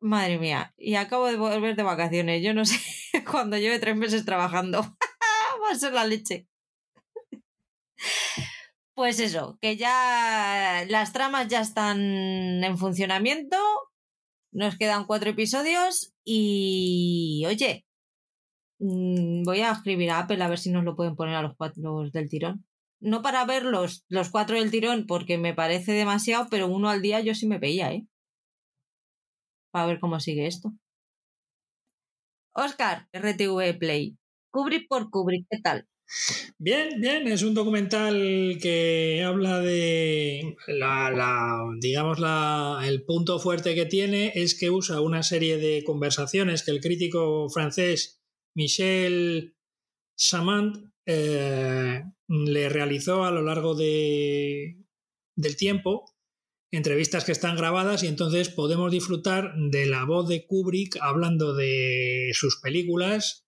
Madre 0.00 0.38
mía, 0.38 0.74
y 0.76 0.94
acabo 0.94 1.26
de 1.26 1.36
volver 1.36 1.74
de 1.74 1.82
vacaciones. 1.82 2.42
Yo 2.42 2.54
no 2.54 2.64
sé, 2.64 2.78
cuando 3.30 3.58
lleve 3.58 3.78
tres 3.78 3.96
meses 3.96 4.24
trabajando, 4.24 4.82
va 4.82 5.70
a 5.70 5.74
ser 5.74 5.92
la 5.92 6.04
leche. 6.04 6.46
Pues 8.94 9.20
eso, 9.20 9.58
que 9.60 9.76
ya 9.76 10.84
las 10.88 11.12
tramas 11.12 11.48
ya 11.48 11.60
están 11.60 11.98
en 12.64 12.78
funcionamiento. 12.78 13.58
Nos 14.52 14.76
quedan 14.78 15.04
cuatro 15.04 15.30
episodios 15.30 16.14
y 16.24 17.44
oye, 17.46 17.85
mm, 18.78 19.42
voy 19.44 19.60
a 19.60 19.72
escribir 19.72 20.10
a 20.10 20.20
Apple 20.20 20.42
a 20.42 20.48
ver 20.48 20.58
si 20.58 20.70
nos 20.70 20.84
lo 20.84 20.96
pueden 20.96 21.16
poner 21.16 21.34
a 21.34 21.42
los 21.42 21.56
cuatro 21.56 22.08
del 22.10 22.28
tirón. 22.28 22.64
No 23.00 23.22
para 23.22 23.44
ver 23.44 23.64
los, 23.64 24.04
los 24.08 24.30
cuatro 24.30 24.56
del 24.56 24.70
tirón 24.70 25.06
porque 25.06 25.38
me 25.38 25.54
parece 25.54 25.92
demasiado, 25.92 26.48
pero 26.50 26.66
uno 26.68 26.88
al 26.88 27.02
día 27.02 27.20
yo 27.20 27.34
sí 27.34 27.46
me 27.46 27.58
veía, 27.58 27.92
¿eh? 27.92 28.06
Para 29.70 29.86
ver 29.86 30.00
cómo 30.00 30.20
sigue 30.20 30.46
esto. 30.46 30.72
Oscar, 32.54 33.06
RTV 33.12 33.78
Play. 33.78 34.16
Kubrick 34.50 34.88
por 34.88 35.10
Kubrick, 35.10 35.46
¿qué 35.50 35.60
tal? 35.60 35.86
Bien, 36.58 37.00
bien, 37.00 37.26
es 37.26 37.42
un 37.42 37.54
documental 37.54 38.58
que 38.62 39.22
habla 39.24 39.60
de 39.60 40.56
la, 40.68 41.64
digamos, 41.80 42.18
la, 42.20 42.80
el 42.86 43.04
punto 43.04 43.38
fuerte 43.38 43.74
que 43.74 43.86
tiene 43.86 44.32
es 44.34 44.58
que 44.58 44.70
usa 44.70 45.00
una 45.00 45.22
serie 45.22 45.58
de 45.58 45.82
conversaciones 45.84 46.62
que 46.62 46.70
el 46.70 46.80
crítico 46.80 47.48
francés 47.50 48.22
Michel 48.56 49.54
Samant 50.16 50.92
eh, 51.04 52.02
le 52.26 52.68
realizó 52.68 53.24
a 53.24 53.30
lo 53.30 53.42
largo 53.42 53.74
de, 53.74 54.82
del 55.36 55.56
tiempo, 55.56 56.16
entrevistas 56.72 57.24
que 57.24 57.32
están 57.32 57.56
grabadas 57.56 58.02
y 58.02 58.08
entonces 58.08 58.48
podemos 58.48 58.90
disfrutar 58.90 59.54
de 59.56 59.86
la 59.86 60.04
voz 60.04 60.28
de 60.28 60.46
Kubrick 60.46 60.96
hablando 61.00 61.54
de 61.54 62.30
sus 62.32 62.58
películas 62.60 63.46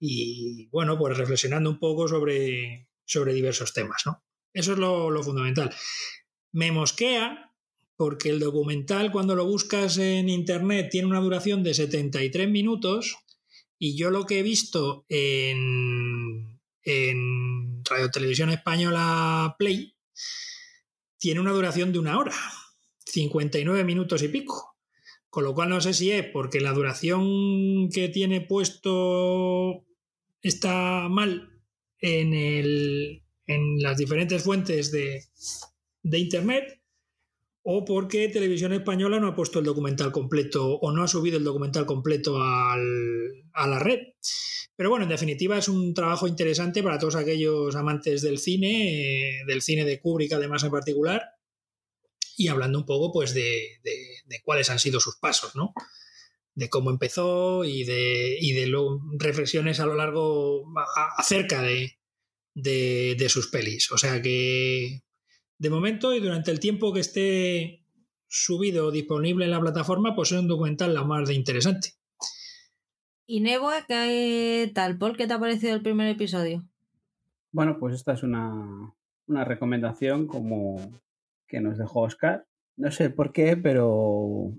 y 0.00 0.68
bueno, 0.70 0.98
pues 0.98 1.16
reflexionando 1.16 1.70
un 1.70 1.78
poco 1.78 2.08
sobre, 2.08 2.88
sobre 3.04 3.34
diversos 3.34 3.74
temas, 3.74 4.02
¿no? 4.06 4.24
Eso 4.52 4.72
es 4.72 4.78
lo, 4.78 5.22
fundamental. 5.22 5.74
Me 6.52 6.72
mosquea 6.72 7.54
porque 7.96 8.30
el 8.30 8.40
documental 8.40 9.12
cuando 9.12 9.34
lo 9.34 9.44
buscas 9.44 9.98
en 9.98 10.28
internet 10.28 10.88
tiene 10.90 11.08
una 11.08 11.20
duración 11.20 11.62
de 11.62 11.74
73 11.74 12.48
minutos 12.48 13.16
y 13.78 13.96
yo 13.96 14.10
lo 14.10 14.26
que 14.26 14.40
he 14.40 14.42
visto 14.42 15.04
en, 15.08 16.60
en 16.82 17.84
Radio 17.84 18.10
Televisión 18.10 18.50
Española 18.50 19.54
Play 19.58 19.94
tiene 21.18 21.40
una 21.40 21.52
duración 21.52 21.92
de 21.92 21.98
una 21.98 22.18
hora, 22.18 22.34
59 23.06 23.84
minutos 23.84 24.22
y 24.22 24.28
pico. 24.28 24.76
Con 25.30 25.44
lo 25.44 25.54
cual 25.54 25.68
no 25.68 25.80
sé 25.80 25.92
si 25.92 26.10
es 26.10 26.24
porque 26.24 26.60
la 26.60 26.72
duración 26.72 27.90
que 27.90 28.08
tiene 28.08 28.40
puesto 28.40 29.84
está 30.40 31.08
mal 31.08 31.60
en, 32.00 32.32
el, 32.32 33.22
en 33.46 33.82
las 33.82 33.98
diferentes 33.98 34.42
fuentes 34.42 34.90
de, 34.90 35.24
de 36.02 36.18
Internet 36.18 36.77
o 37.70 37.84
porque 37.84 38.30
Televisión 38.30 38.72
Española 38.72 39.20
no 39.20 39.26
ha 39.28 39.34
puesto 39.34 39.58
el 39.58 39.66
documental 39.66 40.10
completo 40.10 40.76
o 40.76 40.90
no 40.90 41.02
ha 41.02 41.08
subido 41.08 41.36
el 41.36 41.44
documental 41.44 41.84
completo 41.84 42.38
a 42.40 42.78
la 42.78 43.78
red. 43.78 43.98
Pero 44.74 44.88
bueno, 44.88 45.04
en 45.04 45.10
definitiva 45.10 45.58
es 45.58 45.68
un 45.68 45.92
trabajo 45.92 46.26
interesante 46.26 46.82
para 46.82 46.98
todos 46.98 47.16
aquellos 47.16 47.76
amantes 47.76 48.22
del 48.22 48.38
cine, 48.38 49.40
eh, 49.40 49.44
del 49.46 49.60
cine 49.60 49.84
de 49.84 50.00
Kubrick 50.00 50.32
además 50.32 50.64
en 50.64 50.70
particular, 50.70 51.22
y 52.38 52.48
hablando 52.48 52.78
un 52.78 52.86
poco 52.86 53.12
pues 53.12 53.34
de, 53.34 53.80
cuáles 54.44 54.70
han 54.70 54.78
sido 54.78 54.98
sus 54.98 55.18
pasos, 55.18 55.54
¿no? 55.54 55.74
de 56.54 56.70
cómo 56.70 56.88
empezó 56.88 57.64
y 57.64 57.84
de, 57.84 58.38
de 58.40 58.72
reflexiones 59.18 59.78
a 59.78 59.84
lo 59.84 59.94
largo 59.94 60.64
acerca 61.18 61.60
de, 61.60 61.98
sus 63.28 63.48
pelis. 63.48 63.92
O 63.92 63.98
sea 63.98 64.22
que 64.22 65.02
de 65.58 65.70
momento 65.70 66.14
y 66.14 66.20
durante 66.20 66.50
el 66.50 66.60
tiempo 66.60 66.92
que 66.92 67.00
esté 67.00 67.84
subido 68.28 68.86
o 68.86 68.90
disponible 68.90 69.44
en 69.44 69.50
la 69.50 69.60
plataforma, 69.60 70.14
pues 70.14 70.32
es 70.32 70.38
un 70.38 70.48
documental 70.48 70.94
la 70.94 71.04
más 71.04 71.28
de 71.28 71.34
interesante. 71.34 71.94
¿Y 73.26 73.40
Nebo, 73.40 73.70
qué 73.86 74.70
tal? 74.74 74.98
¿Por 74.98 75.16
qué 75.16 75.26
te 75.26 75.34
ha 75.34 75.38
parecido 75.38 75.74
el 75.74 75.82
primer 75.82 76.08
episodio? 76.08 76.64
Bueno, 77.52 77.78
pues 77.78 77.94
esta 77.94 78.14
es 78.14 78.22
una, 78.22 78.94
una 79.26 79.44
recomendación 79.44 80.26
como 80.26 80.76
que 81.46 81.60
nos 81.60 81.78
dejó 81.78 82.02
Oscar. 82.02 82.46
No 82.76 82.90
sé 82.90 83.10
por 83.10 83.32
qué, 83.32 83.56
pero 83.56 84.52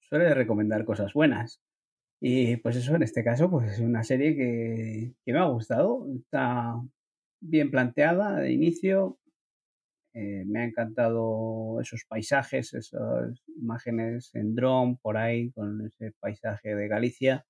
suele 0.00 0.34
recomendar 0.34 0.84
cosas 0.84 1.12
buenas. 1.14 1.60
Y 2.20 2.56
pues 2.58 2.76
eso, 2.76 2.94
en 2.94 3.02
este 3.02 3.24
caso, 3.24 3.50
pues 3.50 3.72
es 3.72 3.80
una 3.80 4.04
serie 4.04 4.36
que, 4.36 5.12
me 5.26 5.38
ha 5.38 5.46
gustado. 5.46 6.06
Está 6.16 6.80
bien 7.40 7.70
planteada 7.70 8.36
de 8.36 8.52
inicio. 8.52 9.18
Eh, 10.14 10.44
me 10.46 10.60
ha 10.60 10.64
encantado 10.64 11.80
esos 11.80 12.04
paisajes, 12.06 12.74
esas 12.74 13.42
imágenes 13.56 14.34
en 14.34 14.54
dron 14.54 14.96
por 14.98 15.16
ahí, 15.16 15.50
con 15.52 15.86
ese 15.86 16.12
paisaje 16.20 16.74
de 16.74 16.88
Galicia, 16.88 17.46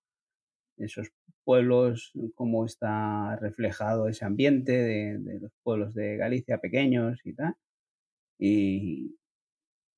esos 0.79 1.09
pueblos, 1.45 2.13
cómo 2.35 2.65
está 2.67 3.37
reflejado 3.37 4.09
ese 4.09 4.25
ambiente 4.25 4.73
de, 4.73 5.41
los 5.41 5.53
pueblos 5.63 5.95
de 5.95 6.17
Galicia 6.17 6.59
pequeños 6.59 7.21
y 7.25 7.35
tal. 7.35 7.55
Y, 8.39 9.17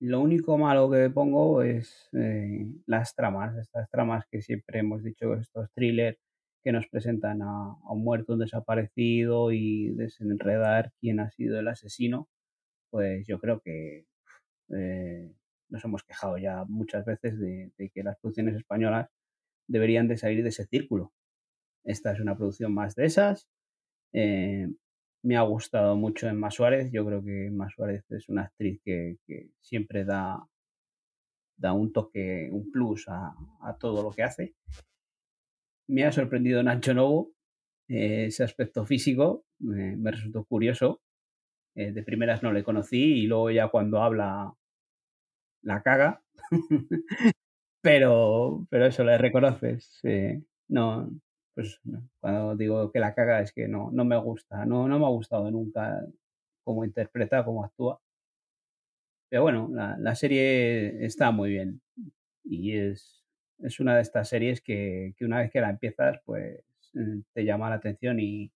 lo 0.01 0.21
único 0.21 0.59
malo 0.59 0.91
que 0.91 1.09
pongo 1.11 1.63
es 1.63 2.11
eh, 2.13 2.67
las 2.87 3.15
tramas, 3.15 3.57
estas 3.57 3.89
tramas 3.91 4.27
que 4.31 4.43
siempre 4.43 4.81
hemos 4.81 5.03
dicho, 5.03 5.35
estos 5.35 5.71
thrillers 5.73 6.19
que 6.63 6.73
nos 6.73 6.87
presentan 6.89 7.43
a, 7.43 7.77
un 7.91 8.05
muerto, 8.05 8.35
un 8.35 8.41
desaparecido 8.41 9.53
y 9.53 9.91
desenredar 9.95 10.93
quién 11.01 11.21
ha 11.21 11.31
sido 11.31 11.59
el 11.59 11.69
asesino, 11.69 12.29
pues 12.95 13.27
yo 13.27 13.41
creo 13.41 13.61
que 13.61 14.07
eh, 14.69 15.33
nos 15.69 15.85
hemos 15.85 16.05
quejado 16.05 16.39
ya 16.39 16.65
muchas 16.69 17.05
veces 17.05 17.37
de, 17.41 17.73
que 17.93 18.05
las 18.05 18.17
producciones 18.21 18.55
españolas 18.55 19.11
deberían 19.67 20.07
de 20.07 20.17
salir 20.17 20.45
de 20.45 20.51
ese 20.51 20.65
círculo. 20.67 21.13
Esta 21.83 22.13
es 22.13 22.21
una 22.21 22.37
producción 22.37 22.73
más 22.73 22.95
de 22.95 23.07
esas. 23.07 23.49
Eh, 24.13 24.69
me 25.25 25.37
ha 25.37 25.43
gustado 25.43 25.97
mucho 25.97 26.29
Emma 26.29 26.53
Suárez. 26.53 26.93
Yo 26.93 27.05
creo 27.05 27.21
que 27.25 27.47
Emma 27.47 27.69
Suárez 27.69 28.05
es 28.13 28.29
una 28.29 28.43
actriz 28.43 28.81
que, 28.85 29.19
siempre 29.61 30.05
da, 30.05 30.49
da 31.57 31.73
un 31.73 31.93
toque, 31.93 32.49
un 32.53 32.71
plus 32.71 33.07
a, 33.09 33.35
todo 33.81 34.05
lo 34.05 34.13
que 34.13 34.23
hace. 34.23 34.55
Me 35.89 36.05
ha 36.05 36.13
sorprendido 36.13 36.63
Nacho 36.63 36.95
Novo, 36.95 37.33
eh, 37.89 38.27
ese 38.27 38.45
aspecto 38.45 38.87
físico, 38.87 39.45
me 39.59 40.13
resultó 40.13 40.45
curioso. 40.45 41.01
Eh, 41.77 41.93
de 41.93 42.03
primeras 42.03 42.43
no 42.43 42.53
le 42.53 42.63
conocí 42.63 43.23
y 43.23 43.27
luego 43.27 43.51
ya 43.51 43.69
cuando 43.69 44.03
habla 44.03 44.55
la 45.63 45.83
caga. 45.83 46.23
pero, 47.83 48.67
pero 48.71 48.87
eso 48.87 49.05
le 49.05 49.19
reconoces. 49.19 50.01
no, 50.69 51.11
pues 51.55 51.81
cuando 52.21 52.57
digo 52.57 52.91
que 52.93 53.01
la 53.01 53.15
caga 53.15 53.41
es 53.41 53.53
que 53.53 53.69
no, 53.69 53.91
no 53.93 54.05
me 54.05 54.17
gusta, 54.19 54.65
no, 54.67 54.89
no 54.89 54.99
me 54.99 55.07
ha 55.07 55.09
gustado 55.09 55.51
nunca 55.51 56.01
cómo 56.65 56.85
interpreta, 56.85 57.45
cómo 57.45 57.65
actúa. 57.65 58.01
Pero 59.31 59.43
bueno, 59.43 59.69
la, 59.73 60.15
serie 60.15 61.05
está 61.05 61.31
muy 61.31 61.51
bien 61.51 61.81
y 62.45 62.77
es, 62.77 63.25
es 63.59 63.81
una 63.81 63.97
de 63.97 64.03
estas 64.03 64.29
series 64.29 64.61
que, 64.61 65.15
una 65.21 65.39
vez 65.39 65.51
que 65.51 65.61
la 65.61 65.71
empiezas, 65.71 66.21
pues 66.25 66.61
eh, 66.95 67.23
te 67.33 67.45
llama 67.45 67.71
la 67.71 67.77
atención 67.77 68.21
y, 68.21 68.53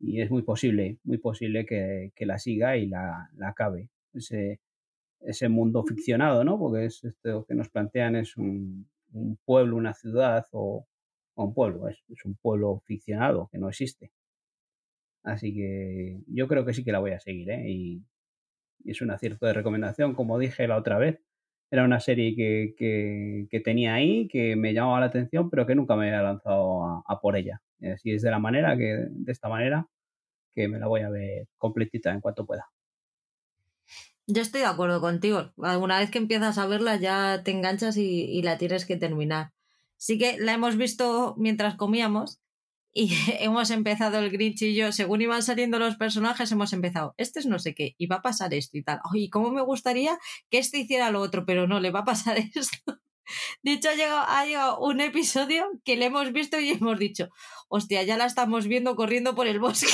es 0.00 0.30
muy 0.30 0.42
posible, 0.42 0.98
muy 1.04 1.18
posible 1.18 1.66
que, 1.66 2.12
la 2.26 2.38
siga 2.38 2.76
y 2.76 2.86
la, 2.86 3.30
la 3.36 3.48
acabe. 3.48 3.90
Ese, 4.12 4.60
ese 5.20 5.48
mundo 5.48 5.84
ficcionado, 5.84 6.44
¿no? 6.44 6.58
Porque 6.58 6.86
es 6.86 7.04
esto 7.04 7.44
que 7.46 7.54
nos 7.54 7.68
plantean 7.68 8.16
es 8.16 8.36
un, 8.36 8.88
un 9.12 9.38
pueblo, 9.44 9.76
una 9.76 9.94
ciudad 9.94 10.46
o, 10.52 10.86
un 11.36 11.54
pueblo, 11.54 11.88
es, 11.88 12.02
un 12.24 12.34
pueblo 12.36 12.82
ficcionado 12.86 13.48
que 13.52 13.58
no 13.58 13.68
existe. 13.68 14.10
Así 15.22 15.52
que 15.54 16.20
yo 16.28 16.48
creo 16.48 16.64
que 16.64 16.72
sí 16.72 16.84
que 16.84 16.92
la 16.92 17.00
voy 17.00 17.12
a 17.12 17.20
seguir, 17.20 17.50
¿eh? 17.50 17.68
Y, 17.68 18.02
es 18.84 19.00
un 19.02 19.10
acierto 19.10 19.46
de 19.46 19.52
recomendación, 19.52 20.14
como 20.14 20.38
dije 20.38 20.68
la 20.68 20.76
otra 20.76 20.98
vez. 20.98 21.20
Era 21.72 21.84
una 21.84 21.98
serie 21.98 22.36
que, 22.36 22.74
que, 23.50 23.60
tenía 23.60 23.94
ahí, 23.94 24.28
que 24.28 24.54
me 24.54 24.72
llamaba 24.72 25.00
la 25.00 25.06
atención, 25.06 25.50
pero 25.50 25.66
que 25.66 25.74
nunca 25.74 25.96
me 25.96 26.06
había 26.08 26.22
lanzado 26.22 27.02
a, 27.04 27.20
por 27.20 27.36
ella. 27.36 27.60
Así 27.82 28.12
es 28.12 28.22
de 28.22 28.30
la 28.30 28.38
manera 28.38 28.76
que, 28.76 29.06
de 29.08 29.32
esta 29.32 29.48
manera, 29.48 29.86
que 30.54 30.68
me 30.68 30.78
la 30.78 30.86
voy 30.86 31.02
a 31.02 31.10
ver 31.10 31.48
completita 31.58 32.10
en 32.10 32.20
cuanto 32.20 32.46
pueda. 32.46 32.66
Yo 34.26 34.42
estoy 34.42 34.62
de 34.62 34.66
acuerdo 34.66 35.00
contigo. 35.00 35.52
Alguna 35.62 36.00
vez 36.00 36.10
que 36.10 36.18
empiezas 36.18 36.58
a 36.58 36.66
verla 36.66 36.96
ya 36.96 37.42
te 37.44 37.52
enganchas 37.52 37.96
y, 37.96 38.24
y 38.24 38.42
la 38.42 38.58
tienes 38.58 38.86
que 38.86 38.96
terminar. 38.96 39.52
Sí 39.96 40.18
que 40.18 40.38
la 40.38 40.54
hemos 40.54 40.76
visto 40.76 41.34
mientras 41.38 41.76
comíamos 41.76 42.40
y 42.98 43.10
hemos 43.40 43.70
empezado 43.70 44.18
el 44.18 44.30
Grinch 44.30 44.62
y 44.62 44.74
yo, 44.74 44.90
según 44.90 45.20
iban 45.20 45.42
saliendo 45.42 45.78
los 45.78 45.96
personajes, 45.96 46.50
hemos 46.50 46.72
empezado, 46.72 47.14
este 47.18 47.40
es 47.40 47.46
no 47.46 47.58
sé 47.58 47.74
qué, 47.74 47.94
y 47.98 48.06
va 48.06 48.16
a 48.16 48.22
pasar 48.22 48.54
esto 48.54 48.78
y 48.78 48.82
tal. 48.82 49.00
Y 49.12 49.28
cómo 49.28 49.50
me 49.50 49.60
gustaría 49.60 50.18
que 50.48 50.58
este 50.58 50.78
hiciera 50.78 51.10
lo 51.10 51.20
otro, 51.20 51.44
pero 51.44 51.66
no, 51.68 51.78
le 51.78 51.90
va 51.90 52.00
a 52.00 52.04
pasar 52.04 52.38
esto. 52.54 52.98
De 53.62 53.72
hecho, 53.72 53.90
ha 53.90 53.94
llegado, 53.94 54.24
ha 54.26 54.44
llegado 54.44 54.78
un 54.80 55.00
episodio 55.00 55.66
que 55.84 55.96
le 55.96 56.06
hemos 56.06 56.32
visto 56.32 56.58
y 56.60 56.70
hemos 56.70 56.98
dicho, 56.98 57.28
hostia, 57.68 58.02
ya 58.02 58.16
la 58.16 58.26
estamos 58.26 58.66
viendo 58.66 58.96
corriendo 58.96 59.34
por 59.34 59.46
el 59.46 59.60
bosque. 59.60 59.88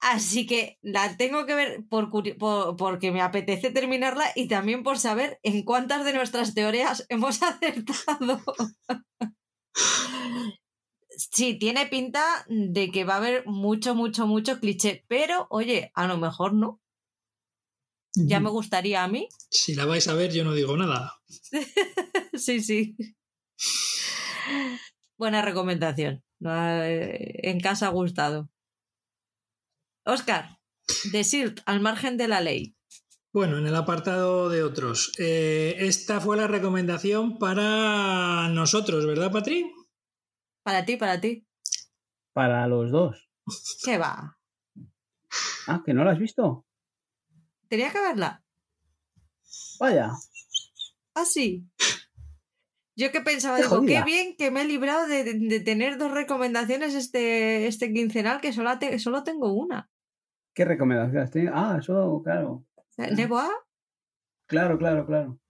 Así 0.00 0.46
que 0.46 0.78
la 0.80 1.16
tengo 1.18 1.44
que 1.44 1.54
ver 1.54 1.84
por, 1.90 2.10
por, 2.10 2.76
porque 2.76 3.12
me 3.12 3.20
apetece 3.20 3.70
terminarla 3.70 4.24
y 4.34 4.48
también 4.48 4.82
por 4.82 4.98
saber 4.98 5.38
en 5.42 5.64
cuántas 5.64 6.04
de 6.04 6.14
nuestras 6.14 6.54
teorías 6.54 7.04
hemos 7.10 7.42
acertado 7.42 8.40
sí, 11.18 11.58
tiene 11.58 11.86
pinta 11.86 12.46
de 12.48 12.90
que 12.90 13.04
va 13.04 13.14
a 13.14 13.18
haber 13.18 13.46
mucho, 13.46 13.94
mucho, 13.94 14.26
mucho 14.26 14.60
cliché, 14.60 15.04
pero 15.08 15.46
oye, 15.50 15.90
a 15.94 16.06
lo 16.06 16.16
mejor 16.16 16.54
no. 16.54 16.80
Ya 18.14 18.40
me 18.40 18.50
gustaría 18.50 19.04
a 19.04 19.08
mí. 19.08 19.28
Si 19.50 19.74
la 19.74 19.84
vais 19.84 20.08
a 20.08 20.14
ver, 20.14 20.32
yo 20.32 20.42
no 20.44 20.52
digo 20.52 20.76
nada. 20.76 21.20
sí, 22.34 22.60
sí. 22.60 22.96
Buena 25.16 25.42
recomendación. 25.42 26.24
En 26.40 27.60
casa 27.60 27.88
ha 27.88 27.90
gustado. 27.90 28.48
Oscar, 30.04 30.58
The 31.12 31.22
Silt, 31.22 31.60
al 31.66 31.80
margen 31.80 32.16
de 32.16 32.28
la 32.28 32.40
ley. 32.40 32.74
Bueno, 33.32 33.58
en 33.58 33.66
el 33.66 33.76
apartado 33.76 34.48
de 34.48 34.62
otros. 34.62 35.12
Eh, 35.18 35.76
esta 35.80 36.20
fue 36.20 36.36
la 36.36 36.46
recomendación 36.46 37.38
para 37.38 38.48
nosotros, 38.48 39.06
¿verdad, 39.06 39.30
Patri? 39.30 39.70
Para 40.68 40.84
ti, 40.84 40.98
para 40.98 41.18
ti. 41.18 41.46
Para 42.34 42.66
los 42.66 42.90
dos. 42.90 43.30
¿Qué 43.82 43.96
va? 43.96 44.36
Ah, 45.66 45.82
que 45.82 45.94
no 45.94 46.04
la 46.04 46.10
has 46.10 46.18
visto. 46.18 46.66
Tenía 47.68 47.90
que 47.90 47.98
verla. 47.98 48.44
Vaya. 49.80 50.10
Ah, 51.14 51.24
sí. 51.24 51.66
Yo 52.96 53.10
que 53.10 53.22
pensaba, 53.22 53.56
digo, 53.56 53.80
qué 53.86 54.02
bien 54.04 54.36
que 54.36 54.50
me 54.50 54.60
he 54.60 54.66
librado 54.66 55.06
de, 55.06 55.60
tener 55.60 55.96
dos 55.96 56.12
recomendaciones 56.12 56.94
este, 56.94 57.66
este 57.66 57.90
quincenal, 57.90 58.42
que 58.42 58.52
solo, 58.52 58.72
solo 58.98 59.24
tengo 59.24 59.54
una. 59.54 59.90
¿Qué 60.52 60.66
recomendaciones? 60.66 61.50
Ah, 61.54 61.78
eso, 61.80 62.20
claro. 62.22 62.66
¿Neboa? 62.98 63.48
Claro, 64.44 64.76
claro, 64.76 65.06
claro. 65.06 65.40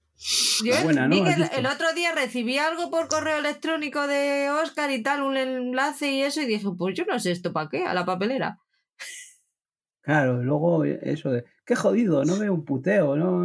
Yo 0.64 0.74
el, 0.74 1.66
otro 1.66 1.92
día 1.94 2.12
recibí 2.12 2.58
algo 2.58 2.90
por 2.90 3.08
correo 3.08 3.38
electrónico 3.38 4.06
de 4.08 4.50
Oscar 4.50 4.90
y 4.90 5.02
tal, 5.02 5.22
un 5.22 5.36
enlace 5.36 6.10
y 6.10 6.22
eso, 6.22 6.40
y 6.42 6.46
dije, 6.46 6.66
pues 6.76 6.96
yo 6.96 7.04
no 7.04 7.20
sé 7.20 7.30
esto 7.30 7.52
para 7.52 7.68
qué, 7.68 7.84
a 7.84 7.94
la 7.94 8.04
papelera. 8.04 8.58
Claro, 10.02 10.42
luego 10.42 10.84
eso 10.84 11.30
de, 11.30 11.44
qué 11.66 11.76
jodido, 11.76 12.24
no 12.24 12.38
veo 12.38 12.54
un 12.54 12.64
puteo, 12.64 13.14
no. 13.14 13.44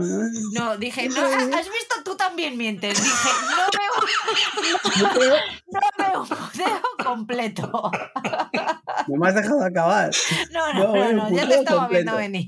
No, 0.53 0.77
dije, 0.77 1.09
no, 1.09 1.21
has 1.21 1.69
visto, 1.69 1.95
tú 2.05 2.15
también 2.15 2.57
mientes. 2.57 2.97
Dije, 2.97 3.29
no 3.51 3.65
veo, 3.77 5.41
no 5.73 5.79
veo 5.97 6.21
un 6.21 6.27
puteo 6.29 6.81
completo. 7.03 7.91
No 9.07 9.17
me 9.17 9.27
has 9.27 9.35
dejado 9.35 9.65
acabar. 9.65 10.11
No, 10.51 10.73
no, 10.73 10.95
no, 10.95 11.13
no, 11.13 11.35
ya 11.35 11.45
te 11.45 11.55
estaba 11.55 11.89
viendo 11.89 12.15
venir. 12.15 12.47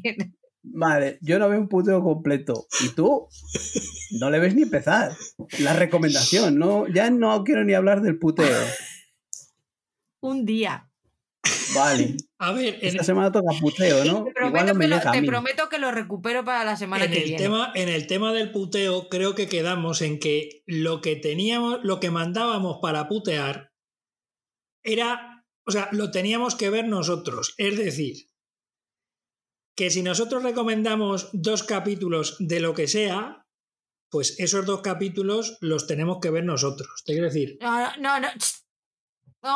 Vale, 0.74 1.20
yo 1.22 1.40
no 1.40 1.50
veo 1.50 1.60
un 1.60 1.70
puteo 1.70 2.04
completo. 2.04 2.68
¿Y 2.84 2.90
tú? 2.90 3.28
No 4.20 4.30
le 4.30 4.40
ves 4.40 4.56
ni 4.56 4.64
empezar. 4.64 5.16
La 5.60 5.74
recomendación, 5.74 6.58
no, 6.58 6.88
ya 6.88 7.10
no 7.10 7.44
quiero 7.44 7.64
ni 7.64 7.74
hablar 7.74 8.02
del 8.02 8.18
puteo. 8.18 8.66
Un 10.22 10.46
día. 10.46 10.90
Vale. 11.76 12.16
A 12.40 12.52
ver, 12.52 12.80
esta 12.82 13.04
semana 13.04 13.32
toca 13.32 13.52
puteo, 13.60 14.04
¿no? 14.06 14.26
Te 14.26 14.32
prometo, 14.32 14.80
que 14.80 14.88
lo, 14.88 15.00
te 15.00 15.24
prometo 15.24 15.70
que 15.70 15.80
lo 15.80 15.92
recupero 15.92 16.44
para 16.44 16.64
la 16.64 16.76
semana 16.76 17.08
que 17.10 17.18
el 17.18 17.24
viene. 17.24 17.38
Tema, 17.38 17.72
en 17.76 17.90
el 17.90 18.08
tema 18.08 18.34
del 18.34 18.52
puteo, 18.52 19.10
creo 19.10 19.36
que 19.36 19.48
quedamos 19.48 20.02
en 20.02 20.20
que 20.20 20.64
lo 20.66 21.02
que 21.02 21.16
teníamos, 21.16 21.80
lo 21.84 22.00
que 22.00 22.12
mandábamos 22.12 22.80
para 22.82 23.08
putear 23.08 23.72
era, 24.84 25.46
o 25.66 25.72
sea, 25.72 25.90
lo 25.92 26.12
teníamos 26.12 26.56
que 26.56 26.70
ver 26.70 26.88
nosotros. 26.88 27.54
Es 27.58 27.78
decir, 27.78 28.30
que 29.76 29.90
si 29.90 30.02
nosotros 30.02 30.44
recomendamos 30.44 31.30
dos 31.34 31.64
capítulos 31.64 32.38
de 32.40 32.60
lo 32.60 32.74
que 32.74 32.88
sea, 32.88 33.46
pues 34.10 34.40
esos 34.40 34.66
dos 34.66 34.82
capítulos 34.82 35.58
los 35.62 35.88
tenemos 35.88 36.20
que 36.22 36.30
ver 36.30 36.46
nosotros. 36.46 37.04
Te 37.06 37.14
quiero 37.14 37.28
decir. 37.28 37.58
No, 37.62 37.96
no, 37.98 38.20
no. 38.20 38.30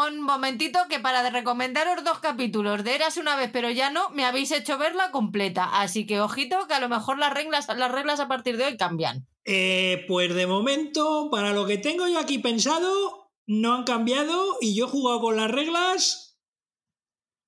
Un 0.05 0.21
momentito 0.21 0.79
que 0.87 0.99
para 0.99 1.27
recomendaros 1.31 2.03
dos 2.03 2.19
capítulos 2.19 2.83
de 2.83 2.93
Eras 2.93 3.17
una 3.17 3.35
vez, 3.35 3.49
pero 3.51 3.71
ya 3.71 3.89
no, 3.89 4.11
me 4.11 4.25
habéis 4.25 4.51
hecho 4.51 4.77
verla 4.77 5.09
completa. 5.09 5.81
Así 5.81 6.05
que 6.05 6.21
ojito 6.21 6.67
que 6.67 6.75
a 6.75 6.79
lo 6.79 6.89
mejor 6.89 7.17
las 7.17 7.33
reglas, 7.33 7.67
las 7.75 7.91
reglas 7.91 8.19
a 8.19 8.27
partir 8.27 8.57
de 8.57 8.65
hoy 8.65 8.77
cambian. 8.77 9.27
Eh, 9.45 10.05
pues 10.07 10.35
de 10.35 10.45
momento, 10.45 11.29
para 11.31 11.53
lo 11.53 11.65
que 11.65 11.79
tengo 11.79 12.07
yo 12.07 12.19
aquí 12.19 12.37
pensado, 12.37 13.31
no 13.47 13.73
han 13.73 13.83
cambiado 13.83 14.57
y 14.61 14.75
yo 14.75 14.85
he 14.85 14.89
jugado 14.89 15.21
con 15.21 15.37
las 15.37 15.49
reglas 15.49 16.37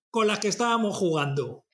con 0.09 0.27
las 0.27 0.39
que 0.39 0.47
estábamos 0.47 0.97
jugando. 0.97 1.65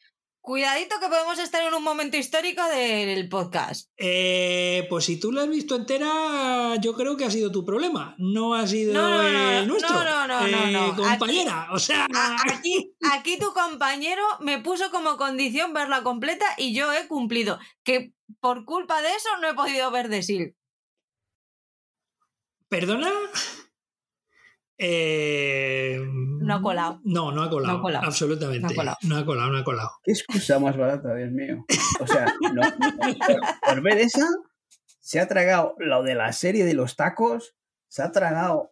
Cuidadito 0.47 0.95
que 1.01 1.09
podemos 1.09 1.37
estar 1.39 1.61
en 1.61 1.73
un 1.73 1.83
momento 1.83 2.15
histórico 2.15 2.63
del 2.69 3.27
podcast. 3.27 3.91
Eh, 3.97 4.87
pues 4.89 5.03
si 5.03 5.19
tú 5.19 5.33
la 5.33 5.41
has 5.41 5.49
visto 5.49 5.75
entera, 5.75 6.77
yo 6.81 6.93
creo 6.93 7.17
que 7.17 7.25
ha 7.25 7.29
sido 7.29 7.51
tu 7.51 7.65
problema. 7.65 8.15
No 8.17 8.53
ha 8.55 8.65
sido 8.65 8.91
el 9.19 9.67
nuestro. 9.67 9.93
No, 9.93 10.25
no, 10.25 10.47
no, 10.47 10.47
no, 10.47 10.87
eh, 10.87 10.93
Compañera, 10.95 11.67
o 11.73 11.79
sea. 11.79 12.07
Aquí, 12.49 12.95
aquí 13.11 13.37
tu 13.37 13.51
compañero 13.51 14.23
me 14.39 14.59
puso 14.59 14.89
como 14.89 15.17
condición 15.17 15.73
verla 15.73 16.01
completa 16.03 16.45
y 16.57 16.73
yo 16.73 16.93
he 16.93 17.09
cumplido. 17.09 17.59
Que 17.83 18.13
por 18.39 18.63
culpa 18.63 19.01
de 19.01 19.09
eso 19.09 19.27
no 19.41 19.49
he 19.49 19.53
podido 19.53 19.91
ver 19.91 20.07
de 20.07 20.23
Sil. 20.23 20.55
¿Perdona? 22.69 23.11
Eh, 24.79 25.99
no 26.05 26.55
ha 26.55 26.61
colado. 26.61 27.01
No, 27.03 27.31
no 27.31 27.43
ha 27.43 27.49
colado. 27.49 27.81
Absolutamente. 28.03 28.61
No 28.61 28.67
ha 28.67 28.75
colado. 28.75 28.97
no 29.01 29.17
ha 29.17 29.25
colado, 29.25 29.51
no 29.51 29.57
ha 29.57 29.63
colado. 29.63 29.91
Qué 30.03 30.11
excusa 30.11 30.59
más 30.59 30.77
barata, 30.77 31.15
Dios 31.15 31.31
mío. 31.31 31.65
O 31.99 32.07
sea, 32.07 32.25
no, 32.53 32.61
por, 33.65 33.81
ver 33.81 33.97
esa, 33.97 34.27
se 34.99 35.19
ha 35.19 35.27
tragado 35.27 35.75
lo 35.79 36.03
de 36.03 36.15
la 36.15 36.31
serie 36.31 36.63
de 36.63 36.75
los 36.75 36.95
tacos, 36.95 37.55
se 37.87 38.03
ha 38.03 38.11
tragado. 38.11 38.71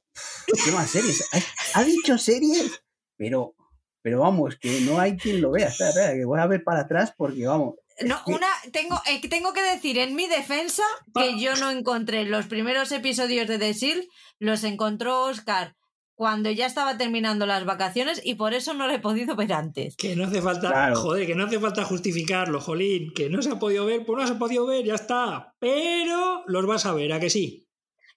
¿Qué 0.63 0.71
más 0.71 0.89
series? 0.91 1.27
Ha, 1.73 1.83
dicho 1.83 2.17
series, 2.17 2.83
pero, 3.17 3.55
pero 4.01 4.21
vamos, 4.21 4.57
que 4.57 4.81
no 4.81 4.99
hay 4.99 5.17
quien 5.17 5.41
lo 5.41 5.51
vea. 5.51 5.67
Espera, 5.67 5.89
espera, 5.89 6.13
que 6.13 6.25
voy 6.25 6.39
a 6.39 6.47
ver 6.47 6.63
para 6.63 6.81
atrás 6.81 7.13
porque 7.17 7.47
vamos. 7.47 7.75
No, 8.01 8.21
una, 8.27 8.47
tengo, 8.73 9.01
eh, 9.07 9.27
tengo 9.27 9.53
que 9.53 9.61
decir 9.61 9.97
en 9.97 10.15
mi 10.15 10.27
defensa 10.27 10.83
que 11.13 11.39
yo 11.39 11.55
no 11.55 11.71
encontré 11.71 12.25
los 12.25 12.45
primeros 12.45 12.91
episodios 12.91 13.47
de 13.47 13.57
The 13.57 13.73
Seal, 13.73 14.07
los 14.37 14.65
encontró 14.65 15.23
Oscar 15.23 15.75
cuando 16.15 16.49
ya 16.49 16.65
estaba 16.65 16.97
terminando 16.97 17.45
las 17.45 17.65
vacaciones 17.65 18.21
y 18.23 18.35
por 18.35 18.53
eso 18.53 18.73
no 18.73 18.87
lo 18.87 18.93
he 18.93 18.99
podido 18.99 19.35
ver 19.35 19.53
antes. 19.53 19.95
Que 19.97 20.15
no 20.15 20.25
hace 20.25 20.41
falta, 20.41 20.95
joder, 20.95 21.27
que 21.27 21.35
no 21.35 21.45
hace 21.45 21.59
falta 21.59 21.83
justificarlo, 21.83 22.61
jolín, 22.61 23.13
que 23.13 23.29
no 23.29 23.41
se 23.41 23.51
ha 23.51 23.59
podido 23.59 23.85
ver, 23.85 24.05
pues 24.05 24.21
no 24.21 24.27
se 24.27 24.33
ha 24.33 24.39
podido 24.39 24.65
ver, 24.65 24.85
ya 24.85 24.95
está. 24.95 25.53
Pero 25.59 26.43
los 26.47 26.65
vas 26.65 26.85
a 26.85 26.93
ver, 26.93 27.11
¿a 27.11 27.19
que 27.19 27.29
sí? 27.29 27.67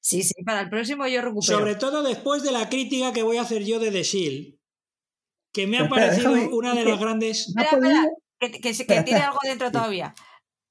Sí, 0.00 0.22
sí, 0.22 0.42
para 0.44 0.60
el 0.60 0.70
próximo 0.70 1.06
yo 1.08 1.20
recupero. 1.20 1.58
Sobre 1.58 1.74
todo 1.74 2.04
después 2.04 2.44
de 2.44 2.52
la 2.52 2.68
crítica 2.68 3.12
que 3.12 3.24
voy 3.24 3.36
a 3.36 3.42
hacer 3.42 3.64
yo 3.64 3.80
de 3.80 3.90
The 3.90 4.04
Shield, 4.04 4.58
que 5.52 5.66
me 5.66 5.78
ha 5.78 5.88
parecido 5.88 6.32
una 6.52 6.74
de 6.74 6.84
las 6.84 7.00
grandes... 7.00 7.48
Espera, 7.48 7.66
espera, 7.72 8.06
que, 8.38 8.86
que, 8.86 9.02
tiene 9.02 9.20
algo 9.20 9.38
dentro 9.42 9.72
todavía 9.72 10.14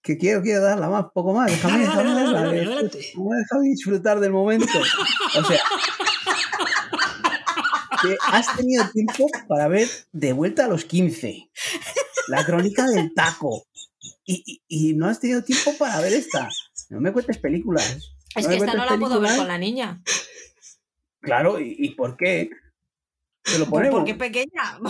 que 0.07 0.17
quiero, 0.17 0.41
quiero 0.41 0.61
darla 0.61 0.87
más, 0.87 1.05
poco 1.13 1.33
más. 1.33 1.51
Déjame, 1.51 1.79
déjame, 1.79 2.61
déjame 2.63 3.69
disfrutar 3.69 4.21
del 4.21 4.31
momento. 4.31 4.71
O 5.37 5.43
sea, 5.43 5.59
que 8.02 8.18
has 8.32 8.56
tenido 8.56 8.90
tiempo 8.91 9.28
para 9.48 9.68
ver 9.68 9.88
De 10.11 10.34
vuelta 10.34 10.65
a 10.65 10.68
los 10.68 10.86
15, 10.86 11.49
la 12.28 12.45
crónica 12.45 12.86
del 12.88 13.14
taco, 13.14 13.68
y, 14.26 14.94
no 14.95 15.07
has 15.07 15.19
tenido 15.19 15.44
tiempo 15.44 15.74
para 15.78 15.99
ver 16.02 16.14
esta. 16.14 16.49
No 16.90 17.02
me 17.02 17.11
cuentes 17.11 17.38
películas. 17.38 18.14
Es 18.36 18.48
que 18.48 18.56
esta 18.56 18.74
no 18.74 18.86
la 18.86 18.98
puedo 18.98 19.19
ver 19.19 19.38
con 19.38 19.48
la 19.48 19.57
niña. 19.57 20.02
Claro, 21.22 21.60
¿y, 21.60 21.90
por 21.95 22.18
qué? 22.18 22.49
¿Te 23.44 23.60
lo 23.60 23.65
ponemos? 23.68 23.99
Porque 23.99 24.15
pequeña. 24.15 24.80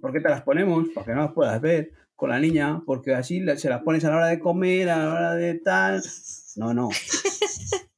¿Por 0.00 0.12
qué 0.12 0.20
te 0.20 0.28
las 0.28 0.42
ponemos? 0.42 0.88
Para 0.94 1.06
que 1.06 1.12
no 1.12 1.22
las 1.22 1.32
puedas 1.32 1.60
ver 1.60 1.92
con 2.16 2.30
la 2.30 2.40
niña, 2.40 2.82
porque 2.84 3.14
así 3.14 3.44
se 3.56 3.68
las 3.68 3.82
pones 3.82 4.04
a 4.04 4.10
la 4.10 4.16
hora 4.16 4.26
de 4.26 4.40
comer, 4.40 4.90
a 4.90 4.98
la 4.98 5.12
hora 5.12 5.34
de 5.34 5.54
tal. 5.54 6.02
No, 6.56 6.74
no. 6.74 6.88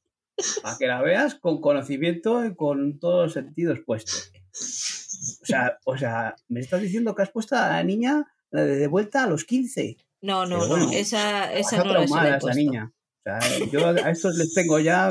Para 0.61 0.77
que 0.77 0.87
la 0.87 1.01
veas 1.01 1.35
con 1.35 1.61
conocimiento 1.61 2.45
y 2.45 2.55
con 2.55 2.99
todos 2.99 3.25
los 3.25 3.33
sentidos 3.33 3.79
puestos. 3.85 4.31
O 5.41 5.45
sea, 5.45 5.79
o 5.85 5.97
sea, 5.97 6.35
me 6.47 6.59
estás 6.59 6.81
diciendo 6.81 7.15
que 7.15 7.23
has 7.23 7.31
puesto 7.31 7.55
a 7.55 7.69
la 7.69 7.83
niña 7.83 8.27
de 8.51 8.87
vuelta 8.87 9.23
a 9.23 9.27
los 9.27 9.45
15. 9.45 9.97
No, 10.21 10.45
no, 10.45 10.65
no, 10.65 10.91
esa, 10.91 11.53
esa 11.53 11.83
no 11.83 12.01
es 12.01 12.11
la 12.11 12.37
esa 12.37 12.53
niña. 12.53 12.91
O 13.19 13.21
sea, 13.23 13.39
yo 13.71 13.87
a 13.87 14.09
estos 14.09 14.35
les 14.35 14.53
tengo 14.53 14.79
ya 14.79 15.09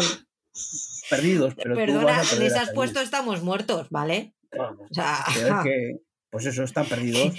perdidos. 1.11 1.55
Pero 1.55 1.75
Perdona, 1.75 2.23
les 2.39 2.55
has 2.55 2.71
puesto 2.73 3.01
estamos 3.01 3.43
muertos, 3.43 3.89
¿vale? 3.91 4.35
o 4.53 4.95
sea, 4.95 5.25
que, 5.63 6.01
pues 6.31 6.45
eso, 6.45 6.63
están 6.63 6.87
perdidos. 6.87 7.33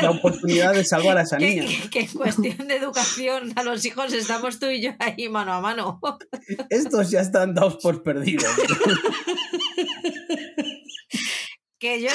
la 0.00 0.10
oportunidad 0.10 0.72
de 0.72 0.84
salvar 0.84 1.18
a 1.18 1.22
esa 1.22 1.38
niña. 1.38 1.66
Que, 1.90 2.00
en 2.00 2.08
cuestión 2.08 2.68
de 2.68 2.76
educación 2.76 3.52
a 3.56 3.62
los 3.62 3.84
hijos 3.84 4.12
estamos 4.12 4.58
tú 4.58 4.66
y 4.66 4.82
yo 4.82 4.92
ahí 4.98 5.28
mano 5.28 5.52
a 5.52 5.60
mano. 5.60 6.00
Estos 6.70 7.10
ya 7.10 7.20
están 7.20 7.54
dados 7.54 7.76
por 7.82 8.02
perdidos. 8.02 8.50
que 11.78 12.02
yo 12.02 12.08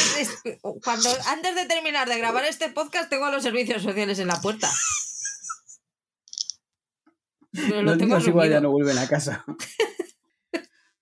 cuando 0.84 1.09
antes 1.27 1.55
de 1.55 1.65
terminar 1.65 2.07
de 2.07 2.17
grabar 2.17 2.45
este 2.45 2.69
podcast 2.69 3.09
tengo 3.09 3.26
a 3.26 3.31
los 3.31 3.43
servicios 3.43 3.84
sociales 3.84 4.19
en 4.19 4.27
la 4.27 4.41
puerta. 4.41 4.69
los 7.51 7.97
niños 7.97 8.27
igual 8.27 8.49
ya 8.49 8.61
no 8.61 8.72
vuelven 8.72 8.97
a 8.97 9.07
casa. 9.07 9.45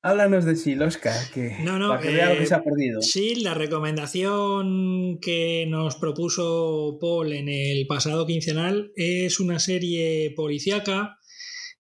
Háblanos 0.06 0.44
de 0.44 0.84
Oscar, 0.84 1.16
que, 1.34 1.56
no, 1.62 1.80
no, 1.80 1.88
para 1.90 2.02
que 2.02 2.10
vea 2.12 2.30
lo 2.30 2.36
que 2.38 2.44
eh, 2.44 2.48
se 2.48 2.56
ha 2.56 2.64
perdido. 2.64 3.02
Sí, 3.02 3.36
la 3.36 3.54
recomendación 3.54 5.18
que 5.22 5.66
nos 5.70 5.96
propuso 5.96 6.98
Paul 7.00 7.32
en 7.32 7.48
el 7.48 7.88
pasado 7.88 8.26
quincenal 8.28 8.92
es 8.98 9.40
una 9.40 9.60
serie 9.60 10.34
policíaca, 10.36 11.18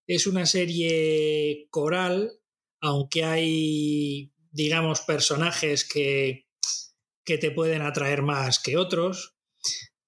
es 0.07 0.25
una 0.25 0.45
serie 0.45 1.67
coral, 1.69 2.31
aunque 2.79 3.25
hay, 3.25 4.31
digamos, 4.51 5.01
personajes 5.01 5.85
que, 5.87 6.45
que 7.25 7.37
te 7.37 7.51
pueden 7.51 7.81
atraer 7.81 8.21
más 8.21 8.59
que 8.59 8.77
otros. 8.77 9.35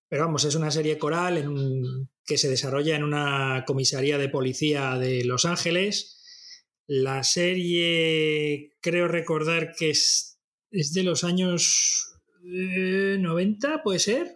Pero 0.08 0.24
vamos, 0.24 0.46
es 0.46 0.56
una 0.56 0.72
serie 0.72 0.98
coral 0.98 1.38
en 1.38 1.50
un- 1.50 2.10
que 2.26 2.38
se 2.38 2.48
desarrolla 2.50 2.96
en 2.96 3.04
una 3.04 3.66
comisaría 3.68 4.18
de 4.18 4.30
policía 4.30 4.98
de 4.98 5.26
Los 5.26 5.44
Ángeles. 5.44 6.15
La 6.88 7.24
serie, 7.24 8.74
creo 8.80 9.07
recordar 9.07 9.74
que 9.76 9.90
es, 9.90 10.40
de 10.70 11.03
los 11.03 11.24
años 11.24 12.20
eh, 12.44 13.18
90, 13.20 13.82
¿puede 13.84 13.99
ser? 13.99 14.34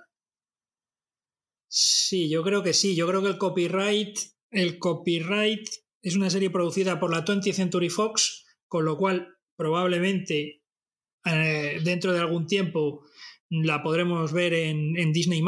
Sí, 1.68 2.30
yo 2.30 2.44
creo 2.44 2.64
que 2.64 2.74
sí. 2.74 2.96
Yo 2.96 3.08
creo 3.08 3.22
que 3.22 3.30
el 3.30 3.38
copyright, 3.38 4.18
el 4.50 4.80
copyright 4.80 5.68
es 6.02 6.16
una 6.16 6.30
serie 6.30 6.50
producida 6.50 7.00
por 7.00 7.12
la 7.12 7.24
20th 7.24 7.54
Century 7.54 7.90
Fox, 7.90 8.46
con 8.68 8.86
lo 8.86 8.98
cual 8.98 9.38
probablemente 9.56 10.64
eh, 11.26 11.80
dentro 11.84 12.14
de 12.14 12.20
algún 12.20 12.48
tiempo 12.48 13.06
la 13.50 13.84
podremos 13.84 14.32
ver 14.32 14.54
en, 14.54 15.12
Disney 15.12 15.44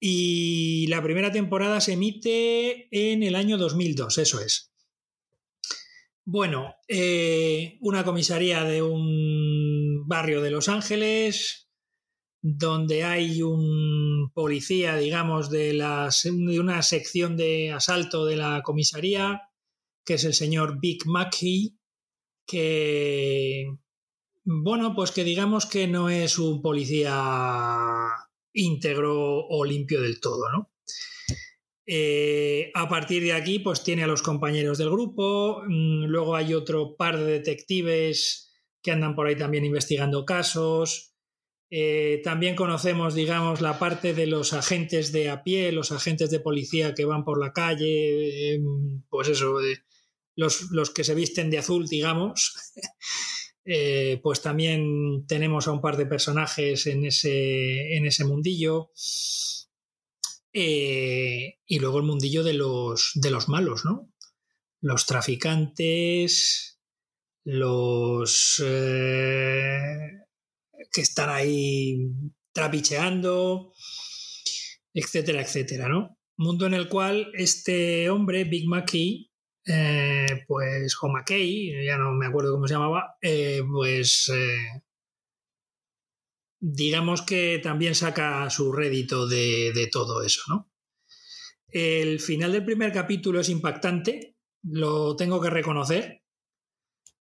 Y 0.00 0.86
la 0.88 1.02
primera 1.02 1.32
temporada 1.32 1.80
se 1.80 1.94
emite 1.94 2.88
en 2.90 3.22
el 3.22 3.34
año 3.34 3.58
2002, 3.58 4.18
eso 4.18 4.40
es. 4.40 4.72
Bueno, 6.30 6.74
eh, 6.88 7.78
una 7.80 8.04
comisaría 8.04 8.62
de 8.62 8.82
un 8.82 10.06
barrio 10.06 10.42
de 10.42 10.50
Los 10.50 10.68
Ángeles, 10.68 11.70
donde 12.42 13.02
hay 13.02 13.40
un 13.40 14.30
policía, 14.34 14.96
digamos, 14.96 15.48
de, 15.48 15.72
de 15.72 16.60
una 16.60 16.82
sección 16.82 17.38
de 17.38 17.72
asalto 17.72 18.26
de 18.26 18.36
la 18.36 18.60
comisaría, 18.62 19.40
que 20.04 20.14
es 20.14 20.24
el 20.24 20.34
señor 20.34 20.80
Big 20.80 21.06
Mackey, 21.06 21.78
que, 22.46 23.78
bueno, 24.44 24.94
pues 24.94 25.12
que 25.12 25.24
digamos 25.24 25.64
que 25.64 25.88
no 25.88 26.10
es 26.10 26.38
un 26.38 26.60
policía 26.60 28.04
íntegro 28.52 29.46
o 29.48 29.64
limpio 29.64 30.02
del 30.02 30.20
todo, 30.20 30.50
¿no? 30.52 30.70
Eh, 31.90 32.70
a 32.74 32.86
partir 32.86 33.22
de 33.22 33.32
aquí, 33.32 33.60
pues 33.60 33.82
tiene 33.82 34.04
a 34.04 34.06
los 34.06 34.20
compañeros 34.20 34.76
del 34.76 34.90
grupo, 34.90 35.62
mm, 35.66 36.04
luego 36.04 36.36
hay 36.36 36.52
otro 36.52 36.96
par 36.96 37.18
de 37.18 37.32
detectives 37.32 38.52
que 38.82 38.90
andan 38.90 39.14
por 39.14 39.26
ahí 39.26 39.36
también 39.36 39.64
investigando 39.64 40.26
casos. 40.26 41.14
Eh, 41.70 42.20
también 42.22 42.56
conocemos, 42.56 43.14
digamos, 43.14 43.62
la 43.62 43.78
parte 43.78 44.12
de 44.12 44.26
los 44.26 44.52
agentes 44.52 45.12
de 45.12 45.30
a 45.30 45.42
pie, 45.42 45.72
los 45.72 45.90
agentes 45.90 46.30
de 46.30 46.40
policía 46.40 46.94
que 46.94 47.06
van 47.06 47.24
por 47.24 47.40
la 47.40 47.54
calle, 47.54 48.54
eh, 48.54 48.60
pues 49.08 49.28
eso, 49.28 49.58
los, 50.36 50.70
los, 50.70 50.90
que 50.90 51.04
se 51.04 51.14
visten 51.14 51.48
de 51.50 51.58
azul, 51.58 51.86
digamos. 51.88 52.54
Eh, 53.70 54.18
pues 54.22 54.40
también 54.40 55.26
tenemos 55.26 55.68
a 55.68 55.72
un 55.72 55.82
par 55.82 55.98
de 55.98 56.06
personajes 56.06 56.86
en 56.86 57.04
ese, 57.04 57.98
en 57.98 58.06
ese 58.06 58.24
mundillo. 58.24 58.92
Eh, 60.52 61.58
y 61.66 61.78
luego 61.78 61.98
el 61.98 62.04
mundillo 62.04 62.42
de 62.42 62.54
los, 62.54 63.12
de 63.14 63.30
los 63.30 63.48
malos, 63.48 63.84
¿no? 63.84 64.12
Los 64.80 65.06
traficantes, 65.06 66.80
los 67.44 68.62
eh, 68.64 69.86
que 70.92 71.00
están 71.00 71.30
ahí 71.30 71.98
trapicheando, 72.52 73.72
etcétera, 74.94 75.42
etcétera, 75.42 75.88
¿no? 75.88 76.18
Mundo 76.36 76.66
en 76.66 76.74
el 76.74 76.88
cual 76.88 77.30
este 77.34 78.08
hombre, 78.10 78.44
Big 78.44 78.68
Mackey, 78.68 79.30
eh, 79.66 80.44
pues, 80.46 80.96
o 81.02 81.08
McKay, 81.08 81.84
ya 81.84 81.98
no 81.98 82.12
me 82.12 82.26
acuerdo 82.26 82.52
cómo 82.52 82.66
se 82.66 82.74
llamaba, 82.74 83.16
pues 83.20 84.30
digamos 86.60 87.22
que 87.22 87.60
también 87.62 87.94
saca 87.94 88.48
su 88.50 88.72
rédito 88.72 89.26
de, 89.26 89.88
todo 89.92 90.22
eso, 90.22 90.42
¿no? 90.48 90.70
El 91.68 92.20
final 92.20 92.52
del 92.52 92.64
primer 92.64 92.92
capítulo 92.92 93.40
es 93.40 93.48
impactante, 93.48 94.36
lo 94.62 95.16
tengo 95.16 95.40
que 95.40 95.50
reconocer, 95.50 96.22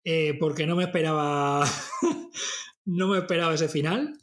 eh, 0.03 0.35
porque 0.39 0.67
no 0.67 0.75
me 0.75 0.83
esperaba, 0.83 1.65
no 2.85 3.07
me 3.07 3.19
esperaba 3.19 3.55
ese 3.55 3.69
final. 3.69 4.17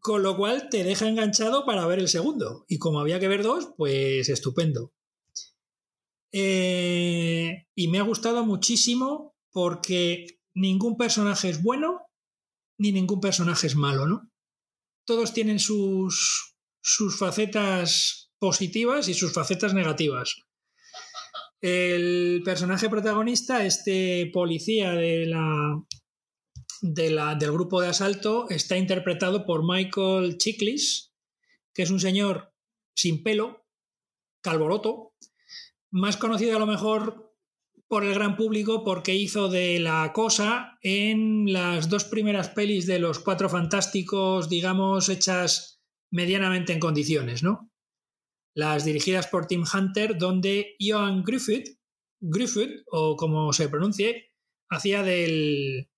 Con 0.00 0.22
lo 0.22 0.36
cual 0.36 0.68
te 0.70 0.84
deja 0.84 1.08
enganchado 1.08 1.66
para 1.66 1.86
ver 1.86 1.98
el 1.98 2.08
segundo. 2.08 2.64
Y 2.68 2.78
como 2.78 3.00
había 3.00 3.18
que 3.18 3.28
ver 3.28 3.42
dos, 3.42 3.70
pues 3.76 4.28
estupendo. 4.28 4.92
Eh, 6.32 7.66
y 7.74 7.88
me 7.88 7.98
ha 7.98 8.02
gustado 8.02 8.44
muchísimo 8.44 9.34
porque 9.50 10.38
ningún 10.54 10.96
personaje 10.96 11.48
es 11.50 11.62
bueno 11.62 12.05
ni 12.78 12.92
ningún 12.92 13.20
personaje 13.20 13.66
es 13.66 13.76
malo, 13.76 14.06
¿no? 14.06 14.30
Todos 15.04 15.32
tienen 15.32 15.58
sus, 15.58 16.56
sus 16.80 17.18
facetas 17.18 18.30
positivas 18.38 19.08
y 19.08 19.14
sus 19.14 19.32
facetas 19.32 19.74
negativas. 19.74 20.36
El 21.60 22.42
personaje 22.44 22.88
protagonista, 22.88 23.64
este 23.64 24.30
policía 24.32 24.92
de 24.92 25.26
la, 25.26 25.82
de 26.82 27.10
la, 27.10 27.34
del 27.34 27.52
grupo 27.52 27.80
de 27.80 27.88
asalto, 27.88 28.48
está 28.50 28.76
interpretado 28.76 29.46
por 29.46 29.62
Michael 29.66 30.36
Chiklis, 30.38 31.14
que 31.74 31.82
es 31.82 31.90
un 31.90 32.00
señor 32.00 32.52
sin 32.94 33.22
pelo, 33.22 33.66
calvoroto, 34.42 35.14
más 35.90 36.16
conocido 36.16 36.56
a 36.56 36.60
lo 36.60 36.66
mejor 36.66 37.25
por 37.88 38.04
el 38.04 38.14
gran 38.14 38.36
público 38.36 38.82
porque 38.84 39.14
hizo 39.14 39.48
de 39.48 39.78
la 39.78 40.12
cosa 40.12 40.78
en 40.82 41.52
las 41.52 41.88
dos 41.88 42.04
primeras 42.04 42.48
pelis 42.48 42.86
de 42.86 42.98
los 42.98 43.20
Cuatro 43.20 43.48
Fantásticos, 43.48 44.48
digamos, 44.48 45.08
hechas 45.08 45.80
medianamente 46.10 46.72
en 46.72 46.80
condiciones, 46.80 47.42
¿no? 47.42 47.70
Las 48.54 48.84
dirigidas 48.84 49.28
por 49.28 49.46
Tim 49.46 49.64
Hunter, 49.72 50.18
donde 50.18 50.76
Johan 50.80 51.22
Griffith, 51.22 51.78
Griffith, 52.20 52.82
o 52.90 53.16
como 53.16 53.52
se 53.52 53.68
pronuncie, 53.68 54.32
hacía 54.68 55.02
del, 55.02 55.88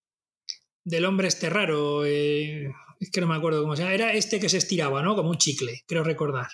del 0.85 1.05
hombre 1.05 1.29
este 1.29 1.49
raro, 1.49 2.05
eh, 2.05 2.71
es 3.01 3.11
que 3.11 3.21
no 3.21 3.29
me 3.29 3.37
acuerdo 3.37 3.63
cómo 3.63 3.77
se 3.77 3.83
llama, 3.83 3.95
era 3.95 4.13
este 4.13 4.41
que 4.41 4.49
se 4.49 4.59
estiraba, 4.59 5.03
¿no? 5.03 5.15
Como 5.15 5.31
un 5.31 5.39
chicle, 5.39 5.85
creo 5.87 6.05
recordar. 6.05 6.49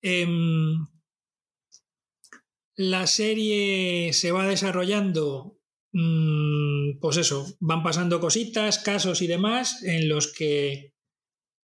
Eh, 0.00 0.26
la 2.76 3.06
serie 3.06 4.12
se 4.12 4.32
va 4.32 4.46
desarrollando, 4.46 5.58
mmm, 5.92 6.98
pues 7.00 7.16
eso, 7.16 7.56
van 7.58 7.82
pasando 7.82 8.20
cositas, 8.20 8.78
casos 8.78 9.22
y 9.22 9.26
demás 9.26 9.82
en 9.82 10.08
los 10.08 10.32
que 10.32 10.92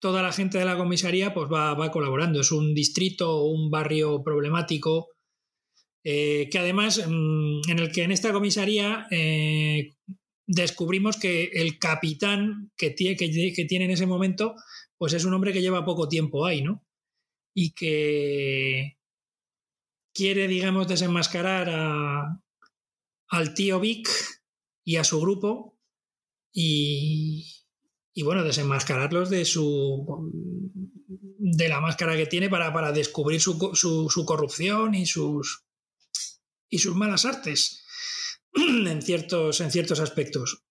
toda 0.00 0.22
la 0.22 0.32
gente 0.32 0.58
de 0.58 0.64
la 0.64 0.78
comisaría 0.78 1.34
pues 1.34 1.50
va, 1.52 1.74
va 1.74 1.90
colaborando. 1.90 2.40
Es 2.40 2.52
un 2.52 2.74
distrito 2.74 3.44
un 3.44 3.70
barrio 3.70 4.22
problemático 4.22 5.08
eh, 6.04 6.48
que 6.50 6.58
además 6.58 7.04
mmm, 7.06 7.60
en 7.68 7.78
el 7.78 7.92
que 7.92 8.04
en 8.04 8.12
esta 8.12 8.32
comisaría 8.32 9.06
eh, 9.10 9.90
descubrimos 10.46 11.16
que 11.16 11.50
el 11.52 11.78
capitán 11.78 12.72
que 12.76 12.90
tiene, 12.90 13.16
que 13.16 13.64
tiene 13.66 13.84
en 13.84 13.90
ese 13.90 14.06
momento 14.06 14.54
pues 14.96 15.12
es 15.12 15.24
un 15.24 15.34
hombre 15.34 15.52
que 15.52 15.62
lleva 15.62 15.84
poco 15.84 16.08
tiempo 16.08 16.46
ahí, 16.46 16.62
¿no? 16.62 16.84
Y 17.54 17.72
que 17.72 18.99
quiere, 20.20 20.48
digamos, 20.48 20.86
desenmascarar 20.86 21.70
a, 21.70 22.42
al 23.28 23.54
tío 23.54 23.80
Vic 23.80 24.06
y 24.84 24.96
a 24.96 25.04
su 25.04 25.18
grupo 25.18 25.78
y, 26.52 27.46
y, 28.12 28.22
bueno, 28.22 28.44
desenmascararlos 28.44 29.30
de 29.30 29.46
su 29.46 30.30
de 31.38 31.68
la 31.70 31.80
máscara 31.80 32.18
que 32.18 32.26
tiene 32.26 32.50
para, 32.50 32.70
para 32.70 32.92
descubrir 32.92 33.40
su, 33.40 33.70
su, 33.72 34.10
su, 34.10 34.26
corrupción 34.26 34.94
y 34.94 35.06
sus 35.06 35.64
y 36.68 36.80
sus 36.80 36.94
malas 36.94 37.24
artes 37.24 37.86
en 38.52 39.00
ciertos, 39.00 39.62
en 39.62 39.70
ciertos 39.70 40.00
aspectos. 40.00 40.66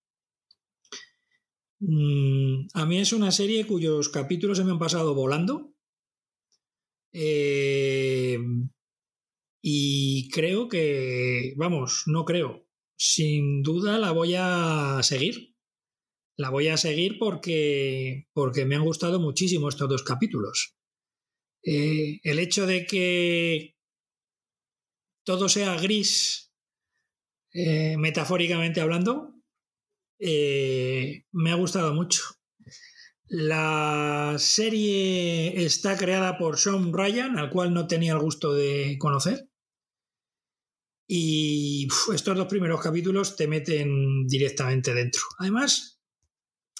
Mm, 1.79 2.67
a 2.75 2.85
mí 2.85 2.99
es 2.99 3.13
una 3.13 3.31
serie 3.31 3.65
cuyos 3.65 4.09
capítulos 4.09 4.59
se 4.59 4.63
me 4.63 4.71
han 4.73 4.79
pasado 4.79 5.15
volando. 5.15 5.73
Eh, 7.13 8.37
y 9.61 10.29
creo 10.29 10.67
que, 10.69 11.53
vamos, 11.57 12.03
no 12.07 12.25
creo, 12.25 12.65
sin 12.97 13.61
duda 13.63 13.97
la 13.97 14.11
voy 14.11 14.35
a 14.37 14.99
seguir. 15.03 15.55
la 16.37 16.49
voy 16.49 16.69
a 16.69 16.77
seguir 16.77 17.17
porque, 17.19 18.27
porque 18.33 18.65
me 18.65 18.75
han 18.75 18.85
gustado 18.85 19.19
muchísimo 19.19 19.69
estos 19.69 19.89
dos 19.89 20.03
capítulos. 20.03 20.77
Eh, 21.63 22.19
el 22.23 22.39
hecho 22.39 22.65
de 22.65 22.85
que 22.85 23.75
todo 25.25 25.49
sea 25.49 25.75
gris, 25.75 26.53
eh, 27.53 27.97
metafóricamente 27.97 28.81
hablando, 28.81 29.35
eh, 30.19 31.25
me 31.31 31.51
ha 31.51 31.55
gustado 31.55 31.93
mucho. 31.93 32.23
La 33.27 34.35
serie 34.39 35.63
está 35.63 35.97
creada 35.97 36.37
por 36.37 36.57
Sean 36.57 36.91
Ryan, 36.93 37.37
al 37.37 37.49
cual 37.51 37.73
no 37.73 37.87
tenía 37.87 38.13
el 38.13 38.19
gusto 38.19 38.53
de 38.53 38.97
conocer. 38.97 39.48
Y 41.11 41.87
estos 42.13 42.37
dos 42.37 42.45
primeros 42.45 42.79
capítulos 42.81 43.35
te 43.35 43.47
meten 43.47 44.27
directamente 44.27 44.93
dentro. 44.93 45.23
Además, 45.39 45.99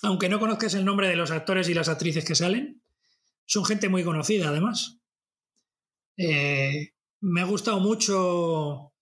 aunque 0.04 0.30
no 0.30 0.40
conozcas 0.40 0.76
el 0.76 0.86
nombre 0.86 1.08
de 1.08 1.16
los 1.16 1.32
actores 1.32 1.68
y 1.68 1.74
las 1.74 1.90
actrices 1.90 2.24
que 2.24 2.36
salen, 2.36 2.84
son 3.46 3.66
gente 3.66 3.90
muy 3.90 4.04
conocida 4.04 4.50
además. 4.50 5.00
Eh, 6.16 6.92
me 7.22 7.42
ha 7.42 7.46
gustado 7.46 7.80
mucho 7.80 8.94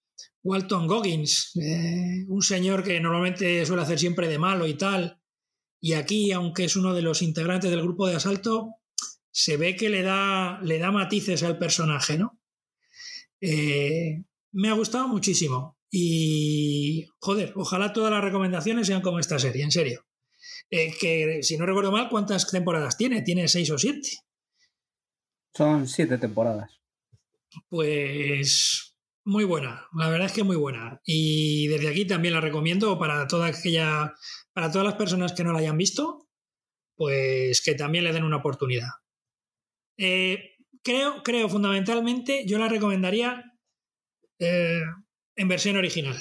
Walton 0.44 0.88
Goggins, 0.88 1.52
eh, 1.58 2.24
un 2.30 2.42
señor 2.42 2.82
que 2.82 2.98
normalmente 3.02 3.66
suele 3.66 3.82
hacer 3.82 4.00
siempre 4.00 4.30
de 4.30 4.40
malo 4.40 4.66
y 4.66 4.76
tal, 4.76 5.20
y 5.82 5.92
aquí, 5.92 6.32
aunque 6.32 6.64
es 6.64 6.78
uno 6.78 6.94
de 6.94 7.02
los 7.02 7.22
integrantes 7.22 7.70
del 7.70 7.82
grupo 7.82 8.08
de 8.08 8.16
asalto, 8.16 8.76
se 9.30 9.58
ve 9.58 9.76
que 9.76 9.90
le 9.90 10.04
da, 10.04 10.62
le 10.64 10.80
da 10.80 10.90
matices 10.90 11.44
al 11.44 11.58
personaje, 11.58 12.18
¿no? 12.18 12.40
Eh, 13.42 14.24
me 14.58 14.70
ha 14.70 14.74
gustado 14.74 15.08
muchísimo. 15.08 15.78
Y, 15.92 17.06
joder, 17.20 17.54
ojalá 17.56 17.94
todas 17.94 18.12
las 18.12 18.24
recomendaciones 18.24 18.88
sean 18.88 19.02
como 19.02 19.20
esta 19.20 19.38
serie, 19.38 19.64
en 19.64 19.72
serio. 19.72 20.06
Eh, 20.70 20.92
que 21.00 21.44
si 21.44 21.58
no 21.58 21.66
recuerdo 21.66 21.92
mal, 21.92 22.10
¿cuántas 22.10 22.50
temporadas 22.50 22.98
tiene? 22.98 23.22
¿Tiene 23.22 23.48
seis 23.48 23.70
o 23.70 23.78
siete? 23.78 24.10
Son 25.56 25.88
siete 25.88 26.18
temporadas. 26.18 26.82
Pues 27.70 28.98
muy 29.26 29.44
buena, 29.44 29.88
la 29.94 30.10
verdad 30.10 30.28
es 30.28 30.34
que 30.34 30.44
muy 30.44 30.56
buena. 30.56 31.02
Y 31.06 31.68
desde 31.68 31.90
aquí 31.90 32.06
también 32.06 32.34
la 32.34 32.42
recomiendo 32.42 32.98
para 32.98 33.28
toda 33.28 33.48
aquella, 33.48 34.16
para 34.54 34.72
todas 34.72 34.86
las 34.86 34.96
personas 34.96 35.34
que 35.34 35.44
no 35.44 35.54
la 35.54 35.60
hayan 35.60 35.78
visto, 35.78 36.28
pues 36.96 37.62
que 37.62 37.76
también 37.76 38.04
le 38.04 38.14
den 38.14 38.24
una 38.24 38.38
oportunidad. 38.38 38.90
Eh, 39.98 40.56
creo, 40.84 41.22
creo 41.24 41.48
fundamentalmente, 41.48 42.46
yo 42.48 42.58
la 42.58 42.68
recomendaría 42.70 43.57
eh, 44.40 44.82
en 45.36 45.48
versión 45.48 45.78
original. 45.78 46.16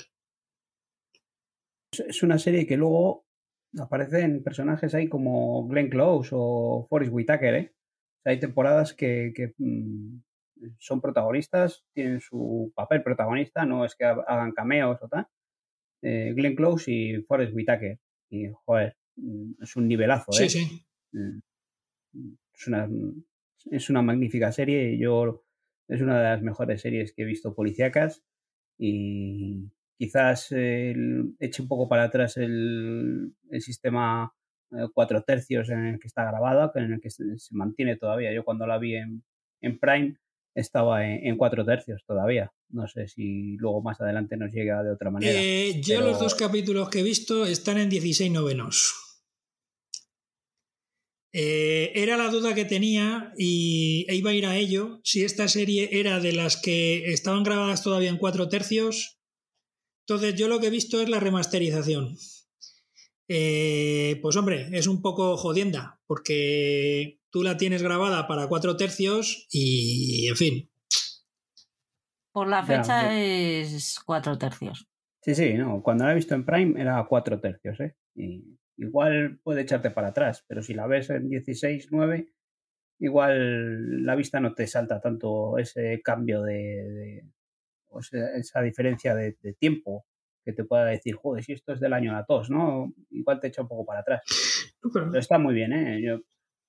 Es 2.06 2.22
una 2.22 2.38
serie 2.38 2.66
que 2.66 2.76
luego 2.76 3.26
aparecen 3.78 4.42
personajes 4.42 4.94
ahí 4.94 5.08
como 5.08 5.66
Glenn 5.68 5.90
Close 5.90 6.30
o 6.32 6.86
Forrest 6.88 7.12
Whitaker, 7.12 7.54
¿eh? 7.54 7.76
hay 8.24 8.40
temporadas 8.40 8.92
que, 8.92 9.54
mm, 9.56 10.18
son 10.78 11.00
protagonistas, 11.00 11.84
tienen 11.92 12.20
su 12.20 12.72
papel 12.74 13.02
protagonista, 13.02 13.64
no 13.64 13.84
es 13.84 13.94
que 13.94 14.04
hagan 14.04 14.52
cameos 14.52 14.98
o 15.02 15.08
tal. 15.08 15.26
Eh, 16.02 16.32
Glenn 16.34 16.56
Close 16.56 16.90
y 16.90 17.22
Forrest 17.22 17.54
Whitaker. 17.54 17.98
Y, 18.30 18.48
joder, 18.64 18.96
mm, 19.16 19.62
es 19.62 19.76
un 19.76 19.86
nivelazo, 19.86 20.32
¿eh? 20.32 20.48
Sí, 20.48 20.64
sí. 20.64 20.86
Mm, 21.12 21.38
es 22.52 22.66
una, 22.66 22.88
es 23.70 23.90
una 23.90 24.02
magnífica 24.02 24.50
serie. 24.50 24.98
Yo 24.98 25.45
es 25.88 26.00
una 26.00 26.18
de 26.18 26.24
las 26.24 26.42
mejores 26.42 26.80
series 26.80 27.12
que 27.12 27.22
he 27.22 27.26
visto 27.26 27.54
policíacas 27.54 28.22
y, 28.78 29.70
quizás 29.98 30.52
eche 30.52 31.62
un 31.62 31.68
poco 31.68 31.88
para 31.88 32.04
atrás 32.04 32.36
el, 32.36 33.34
sistema 33.60 34.32
eh, 34.72 34.88
cuatro 34.92 35.22
tercios 35.22 35.70
en 35.70 35.86
el 35.86 35.98
que 35.98 36.08
está 36.08 36.24
grabada, 36.24 36.70
en 36.74 36.92
el 36.92 37.00
que 37.00 37.10
se, 37.10 37.24
mantiene 37.52 37.96
todavía. 37.96 38.32
Yo 38.32 38.44
cuando 38.44 38.66
la 38.66 38.78
vi 38.78 38.96
en, 38.96 39.22
Prime 39.80 40.16
estaba 40.54 41.06
en, 41.06 41.36
cuatro 41.36 41.64
tercios 41.64 42.04
todavía. 42.06 42.52
No 42.68 42.86
sé 42.88 43.08
si 43.08 43.56
luego 43.56 43.82
más 43.82 44.00
adelante 44.00 44.36
nos 44.36 44.52
llega 44.52 44.82
de 44.82 44.92
otra 44.92 45.10
manera. 45.10 45.32
Eh, 45.34 45.80
yo 45.80 46.00
los 46.00 46.18
dos 46.18 46.34
capítulos 46.34 46.88
que 46.88 47.00
he 47.00 47.02
visto 47.02 47.46
están 47.46 47.78
en 47.78 47.88
16 47.88 48.30
novenos. 48.32 49.05
Eh, 51.38 51.92
era 51.94 52.16
la 52.16 52.30
duda 52.30 52.54
que 52.54 52.64
tenía 52.64 53.34
y 53.36 54.06
e 54.08 54.14
iba 54.14 54.30
a 54.30 54.34
ir 54.34 54.46
a 54.46 54.56
ello 54.56 55.00
si 55.04 55.22
esta 55.22 55.48
serie 55.48 55.90
era 55.92 56.18
de 56.18 56.32
las 56.32 56.56
que 56.56 57.12
estaban 57.12 57.42
grabadas 57.42 57.82
todavía 57.82 58.08
en 58.08 58.16
cuatro 58.16 58.48
tercios 58.48 59.16
entonces, 60.08 60.36
yo 60.36 60.46
lo 60.46 60.60
que 60.60 60.68
he 60.68 60.70
visto 60.70 61.02
es 61.02 61.08
la 61.08 61.18
remasterización. 61.18 62.16
Eh, 63.26 64.20
pues 64.22 64.36
hombre, 64.36 64.68
es 64.70 64.86
un 64.86 65.02
poco 65.02 65.36
jodienda, 65.36 66.00
porque 66.06 67.18
tú 67.30 67.42
la 67.42 67.56
tienes 67.56 67.82
grabada 67.82 68.28
para 68.28 68.46
cuatro 68.46 68.76
tercios 68.76 69.48
y, 69.50 70.28
en 70.28 70.36
fin. 70.36 70.70
Por 72.30 72.46
la 72.46 72.64
fecha 72.64 73.20
es 73.20 73.98
cuatro 74.06 74.38
tercios. 74.38 74.86
Sí, 75.22 75.34
sí, 75.34 75.54
no. 75.54 75.82
Cuando 75.82 76.04
la 76.04 76.12
he 76.12 76.14
visto 76.14 76.36
en 76.36 76.44
Prime 76.44 76.80
era 76.80 77.04
cuatro 77.08 77.40
tercios, 77.40 77.80
¿eh? 77.80 77.96
Y 78.14 78.56
igual 78.76 79.38
puede 79.42 79.62
echarte 79.62 79.90
para 79.90 80.08
atrás, 80.08 80.44
pero 80.46 80.62
si 80.62 80.74
la 80.74 80.86
ves 80.86 81.10
en 81.10 81.28
16, 81.28 81.88
9, 81.90 82.28
igual 83.00 84.04
la 84.04 84.14
vista 84.14 84.40
no 84.40 84.54
te 84.54 84.66
salta 84.66 85.00
tanto 85.00 85.58
ese 85.58 86.00
cambio 86.02 86.42
de, 86.42 87.24
esa 88.34 88.62
diferencia 88.62 89.14
de, 89.14 89.34
tiempo 89.58 90.06
que 90.44 90.52
te 90.52 90.64
pueda 90.64 90.84
decir, 90.84 91.16
joder, 91.16 91.42
si 91.42 91.52
esto 91.52 91.72
es 91.72 91.80
del 91.80 91.92
año 91.92 92.16
a 92.16 92.24
tos, 92.24 92.50
¿no? 92.50 92.92
Igual 93.10 93.40
te 93.40 93.48
echa 93.48 93.62
un 93.62 93.68
poco 93.68 93.84
para 93.84 94.00
atrás. 94.00 94.22
Pero 94.92 95.12
está 95.18 95.38
muy 95.38 95.54
bien, 95.54 95.72
¿eh? 95.72 96.20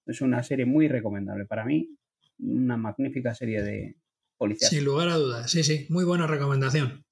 es 0.07 0.21
una 0.21 0.41
serie 0.41 0.65
muy 0.65 0.87
recomendable 0.87 1.45
para 1.45 1.63
mí. 1.63 1.95
Una 2.39 2.77
magnífica 2.77 3.35
serie 3.35 3.61
de 3.61 3.95
policías. 4.37 4.71
Sin 4.71 4.85
lugar 4.85 5.09
a 5.09 5.15
dudas, 5.15 5.51
sí, 5.51 5.63
sí. 5.63 5.85
Muy 5.89 6.05
buena 6.05 6.27
recomendación. 6.27 7.03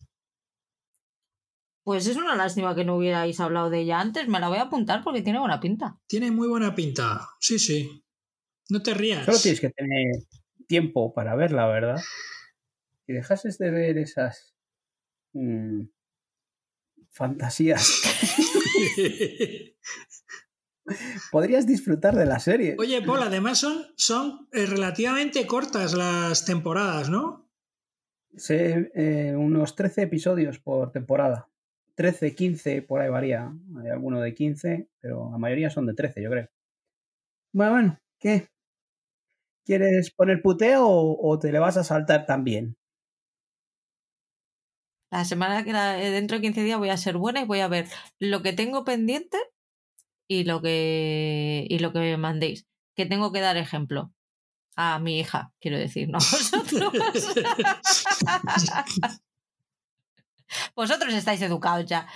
Pues 1.85 2.07
es 2.07 2.17
una 2.17 2.35
lástima 2.35 2.73
que 2.73 2.83
no 2.83 2.97
hubierais 2.97 3.39
hablado 3.39 3.69
de 3.69 3.81
ella 3.81 4.01
antes. 4.01 4.27
Me 4.27 4.39
la 4.39 4.49
voy 4.49 4.57
a 4.57 4.63
apuntar 4.63 5.03
porque 5.03 5.21
tiene 5.21 5.39
buena 5.39 5.59
pinta. 5.59 5.99
Tiene 6.07 6.31
muy 6.31 6.47
buena 6.47 6.73
pinta. 6.73 7.29
Sí, 7.39 7.59
sí. 7.59 8.03
No 8.69 8.81
te 8.81 8.95
rías. 8.95 9.23
Solo 9.23 9.37
tienes 9.37 9.61
que 9.61 9.69
tener 9.69 10.15
tiempo 10.67 11.13
para 11.13 11.35
verla, 11.35 11.67
¿verdad? 11.67 12.01
si 13.05 13.13
dejases 13.13 13.57
de 13.57 13.71
ver 13.71 13.97
esas 13.97 14.55
mm, 15.33 15.83
fantasías, 17.11 18.01
podrías 21.31 21.67
disfrutar 21.67 22.15
de 22.15 22.25
la 22.25 22.39
serie. 22.39 22.75
Oye, 22.79 23.01
Paul, 23.03 23.21
además 23.21 23.59
son, 23.59 23.85
son 23.95 24.47
eh, 24.51 24.65
relativamente 24.65 25.45
cortas 25.45 25.93
las 25.93 26.45
temporadas, 26.45 27.09
¿no? 27.09 27.47
Sí, 28.35 28.55
eh, 28.55 29.33
unos 29.37 29.75
13 29.75 30.03
episodios 30.03 30.59
por 30.59 30.91
temporada. 30.91 31.47
13, 31.95 32.35
15, 32.35 32.81
por 32.81 33.01
ahí 33.01 33.09
varía. 33.09 33.51
Hay 33.81 33.89
alguno 33.89 34.21
de 34.21 34.33
15, 34.33 34.89
pero 34.99 35.29
la 35.31 35.37
mayoría 35.37 35.69
son 35.69 35.85
de 35.85 35.93
13, 35.93 36.21
yo 36.21 36.29
creo. 36.29 36.49
Bueno, 37.53 37.71
bueno, 37.71 37.99
¿qué? 38.19 38.47
¿Quieres 39.65 40.11
poner 40.11 40.41
puteo 40.41 40.87
o 40.87 41.39
te 41.39 41.51
le 41.51 41.59
vas 41.59 41.77
a 41.77 41.83
saltar 41.83 42.25
también? 42.25 42.77
La 45.11 45.23
semana 45.23 45.63
que 45.63 45.71
eh, 45.71 46.11
dentro 46.11 46.37
de 46.37 46.41
15 46.41 46.63
días 46.63 46.77
voy 46.77 46.89
a 46.89 46.97
ser 46.97 47.17
buena 47.17 47.41
y 47.41 47.45
voy 47.45 47.61
a 47.61 47.67
ver 47.67 47.87
lo 48.19 48.41
que 48.41 48.53
tengo 48.53 48.83
pendiente 48.83 49.37
y 50.27 50.43
lo 50.43 50.61
que 50.61 51.65
y 51.69 51.79
lo 51.79 51.93
que 51.93 51.99
me 51.99 52.17
mandéis. 52.17 52.67
Que 52.95 53.05
tengo 53.05 53.31
que 53.31 53.39
dar 53.39 53.57
ejemplo 53.57 54.11
a 54.75 54.99
mi 54.99 55.19
hija, 55.19 55.53
quiero 55.59 55.77
decir, 55.77 56.09
no 56.09 56.19
vosotros. 56.19 56.93
vosotros 60.75 61.13
estáis 61.13 61.41
educados 61.41 61.85
ya. 61.85 62.07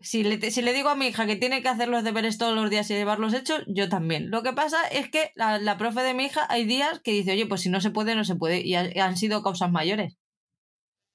Si 0.00 0.22
le, 0.22 0.50
si 0.50 0.60
le, 0.60 0.74
digo 0.74 0.90
a 0.90 0.96
mi 0.96 1.06
hija 1.06 1.26
que 1.26 1.36
tiene 1.36 1.62
que 1.62 1.68
hacer 1.68 1.88
los 1.88 2.04
deberes 2.04 2.36
todos 2.36 2.54
los 2.54 2.68
días 2.68 2.90
y 2.90 2.94
llevarlos 2.94 3.32
hechos, 3.32 3.64
yo 3.66 3.88
también. 3.88 4.30
Lo 4.30 4.42
que 4.42 4.52
pasa 4.52 4.86
es 4.88 5.08
que 5.08 5.32
la, 5.34 5.58
la 5.58 5.78
profe 5.78 6.02
de 6.02 6.12
mi 6.12 6.26
hija 6.26 6.46
hay 6.50 6.66
días 6.66 7.00
que 7.00 7.12
dice, 7.12 7.32
oye, 7.32 7.46
pues 7.46 7.62
si 7.62 7.70
no 7.70 7.80
se 7.80 7.90
puede, 7.90 8.14
no 8.14 8.24
se 8.24 8.36
puede. 8.36 8.60
Y 8.60 8.74
han 8.74 9.16
sido 9.16 9.42
causas 9.42 9.70
mayores 9.70 10.18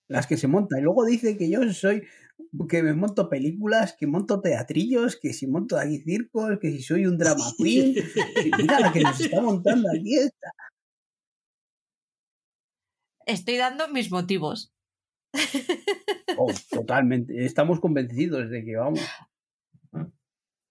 las 0.10 0.28
que 0.28 0.36
se 0.36 0.48
monta. 0.48 0.78
Y 0.78 0.82
luego 0.82 1.06
dice 1.06 1.38
que 1.38 1.50
yo 1.50 1.72
soy, 1.72 2.04
que 2.68 2.84
me 2.84 2.94
monto 2.94 3.30
películas, 3.30 3.96
que 3.98 4.08
monto 4.08 4.42
teatrillos, 4.42 5.18
que 5.22 5.34
si 5.34 5.48
monto 5.48 5.78
aquí 5.78 6.00
circos, 6.00 6.58
que 6.60 6.72
si 6.72 6.82
soy 6.82 7.06
un 7.06 7.18
drama 7.18 7.46
queen. 7.58 7.96
Mira 8.58 8.80
la 8.82 8.92
que 8.92 9.02
nos 9.02 9.22
está 9.22 9.40
montando 9.40 9.88
aquí 9.90 10.18
esta. 10.18 10.52
Estoy 13.26 13.58
dando 13.58 13.88
mis 13.90 14.12
motivos. 14.12 14.74
Oh, 16.38 16.52
totalmente. 16.70 17.46
Estamos 17.46 17.80
convencidos 17.80 18.50
de 18.50 18.64
que 18.64 18.76
vamos. 18.76 19.02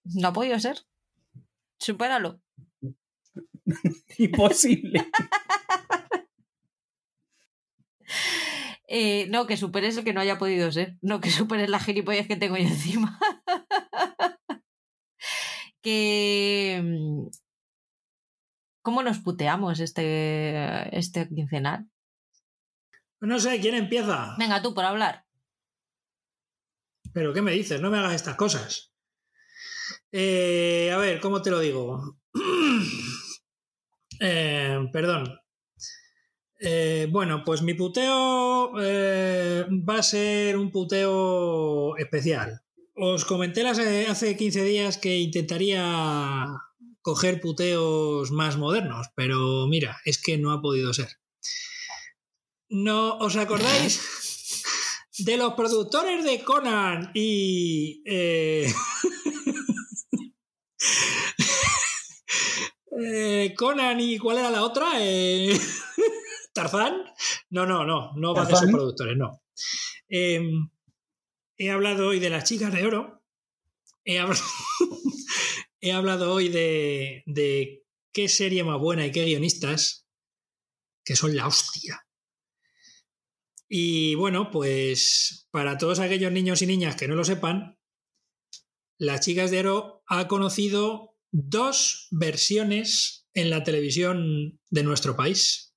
No 0.03 0.27
ha 0.27 0.33
podido 0.33 0.59
ser. 0.59 0.77
Supéralo. 1.79 2.41
Imposible. 4.17 5.05
Eh, 8.91 9.27
no, 9.29 9.45
que 9.45 9.55
superes 9.55 9.95
el 9.97 10.03
que 10.03 10.13
no 10.13 10.19
haya 10.19 10.39
podido 10.39 10.71
ser. 10.71 10.97
No, 11.03 11.21
que 11.21 11.29
superes 11.29 11.69
la 11.69 11.79
gilipollas 11.79 12.25
que 12.25 12.37
tengo 12.37 12.57
yo 12.57 12.63
encima. 12.63 13.19
que... 15.83 16.81
mm, 16.83 17.27
¿Cómo 18.81 19.03
nos 19.03 19.19
puteamos 19.19 19.79
este, 19.79 20.97
este 20.97 21.29
quincenal? 21.29 21.87
No 23.21 23.39
sé, 23.39 23.59
¿quién 23.59 23.75
empieza? 23.75 24.35
Venga, 24.37 24.61
tú, 24.61 24.73
por 24.73 24.85
hablar. 24.85 25.25
¿Pero 27.13 27.33
qué 27.33 27.41
me 27.41 27.51
dices? 27.51 27.81
No 27.81 27.89
me 27.89 27.97
hagas 27.97 28.13
estas 28.13 28.35
cosas. 28.35 28.93
Eh, 30.11 30.91
a 30.93 30.97
ver, 30.97 31.19
¿cómo 31.19 31.41
te 31.41 31.49
lo 31.51 31.59
digo? 31.59 32.17
Eh, 34.21 34.77
perdón. 34.91 35.39
Eh, 36.59 37.07
bueno, 37.09 37.43
pues 37.45 37.61
mi 37.61 37.73
puteo 37.73 38.73
va 38.73 39.95
a 39.97 40.03
ser 40.03 40.57
un 40.57 40.71
puteo 40.71 41.95
especial. 41.95 42.59
Os 42.95 43.23
comenté 43.23 43.63
las- 43.63 43.79
hace 43.79 44.35
15 44.35 44.65
días 44.65 44.97
que 44.97 45.19
intentaría 45.19 46.47
coger 47.01 47.39
puteos 47.39 48.31
más 48.31 48.57
modernos, 48.57 49.07
pero 49.15 49.67
mira, 49.67 50.01
es 50.03 50.21
que 50.21 50.37
no 50.37 50.51
ha 50.51 50.61
podido 50.61 50.93
ser. 50.93 51.07
¿No 52.69 53.17
os 53.17 53.35
acordáis 53.35 53.99
de 55.17 55.37
los 55.37 55.53
productores 55.55 56.23
de 56.23 56.43
Conan 56.43 57.11
y... 57.13 58.01
eh, 58.05 58.71
eh, 63.01 63.53
Conan 63.57 63.99
y 63.99 64.17
cuál 64.17 64.37
era 64.37 64.51
la 64.51 64.63
otra? 64.63 64.91
Eh, 64.99 65.59
Tarzán. 66.53 67.03
No, 67.49 67.65
no, 67.65 67.85
no, 67.85 68.11
no 68.15 68.33
van 68.33 68.45
de 68.45 68.51
sus 68.51 68.59
¿Tarzán? 68.59 68.75
productores, 68.75 69.17
no. 69.17 69.41
Eh, 70.07 70.41
he 71.57 71.71
hablado 71.71 72.07
hoy 72.07 72.19
de 72.19 72.29
las 72.29 72.43
chicas 72.43 72.71
de 72.73 72.85
oro. 72.85 73.23
He 75.81 75.91
hablado 75.93 76.33
hoy 76.33 76.49
de, 76.49 77.23
de 77.25 77.83
qué 78.11 78.27
serie 78.27 78.63
más 78.63 78.79
buena 78.79 79.05
y 79.05 79.11
qué 79.11 79.23
guionistas, 79.23 80.07
que 81.05 81.15
son 81.15 81.35
la 81.35 81.47
hostia. 81.47 82.05
Y 83.69 84.15
bueno, 84.15 84.49
pues 84.51 85.47
para 85.51 85.77
todos 85.77 85.99
aquellos 85.99 86.31
niños 86.31 86.61
y 86.61 86.65
niñas 86.67 86.95
que 86.95 87.07
no 87.07 87.15
lo 87.15 87.23
sepan, 87.23 87.77
Las 88.97 89.21
Chicas 89.21 89.51
de 89.51 89.59
Oro 89.59 90.03
ha 90.07 90.27
conocido 90.27 91.15
dos 91.31 92.07
versiones 92.11 93.27
en 93.33 93.49
la 93.51 93.63
televisión 93.63 94.59
de 94.71 94.83
nuestro 94.83 95.15
país. 95.15 95.75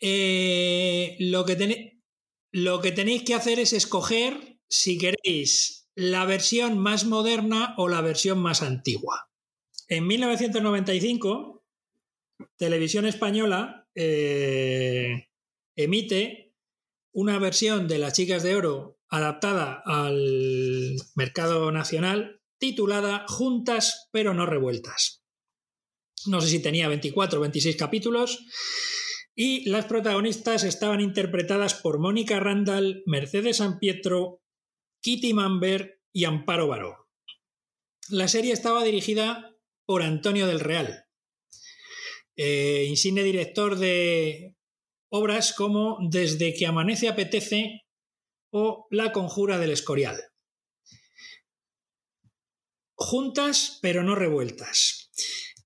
Eh, 0.00 1.16
lo, 1.20 1.44
que 1.44 1.56
tene- 1.56 2.02
lo 2.52 2.80
que 2.80 2.92
tenéis 2.92 3.24
que 3.24 3.34
hacer 3.34 3.58
es 3.58 3.72
escoger 3.72 4.58
si 4.68 4.98
queréis 4.98 5.88
la 5.94 6.24
versión 6.24 6.78
más 6.78 7.04
moderna 7.04 7.74
o 7.76 7.88
la 7.88 8.00
versión 8.00 8.38
más 8.38 8.62
antigua. 8.62 9.28
En 9.88 10.06
1995, 10.06 11.64
Televisión 12.56 13.06
Española 13.06 13.77
eh, 14.00 15.28
emite 15.74 16.54
una 17.12 17.40
versión 17.40 17.88
de 17.88 17.98
Las 17.98 18.12
Chicas 18.12 18.44
de 18.44 18.54
Oro 18.54 19.00
adaptada 19.08 19.82
al 19.84 20.94
mercado 21.16 21.72
nacional 21.72 22.40
titulada 22.60 23.24
Juntas 23.26 24.08
pero 24.12 24.34
no 24.34 24.46
revueltas. 24.46 25.24
No 26.26 26.40
sé 26.40 26.48
si 26.48 26.62
tenía 26.62 26.86
24 26.86 27.40
o 27.40 27.42
26 27.42 27.76
capítulos 27.76 28.44
y 29.34 29.68
las 29.68 29.86
protagonistas 29.86 30.62
estaban 30.62 31.00
interpretadas 31.00 31.74
por 31.74 31.98
Mónica 31.98 32.38
Randall, 32.38 33.02
Mercedes 33.04 33.56
San 33.56 33.80
Pietro, 33.80 34.42
Kitty 35.02 35.34
Mamber 35.34 36.00
y 36.12 36.24
Amparo 36.24 36.68
Baró. 36.68 37.08
La 38.10 38.28
serie 38.28 38.52
estaba 38.52 38.84
dirigida 38.84 39.56
por 39.86 40.02
Antonio 40.02 40.46
del 40.46 40.60
Real, 40.60 41.07
eh, 42.38 42.86
insigne 42.88 43.24
director 43.24 43.76
de 43.76 44.54
obras 45.10 45.52
como 45.52 45.98
Desde 46.08 46.54
que 46.54 46.66
amanece 46.66 47.08
apetece 47.08 47.82
o 48.52 48.86
La 48.90 49.12
conjura 49.12 49.58
del 49.58 49.72
Escorial. 49.72 50.16
Juntas 52.94 53.78
pero 53.82 54.02
no 54.04 54.14
revueltas. 54.14 55.10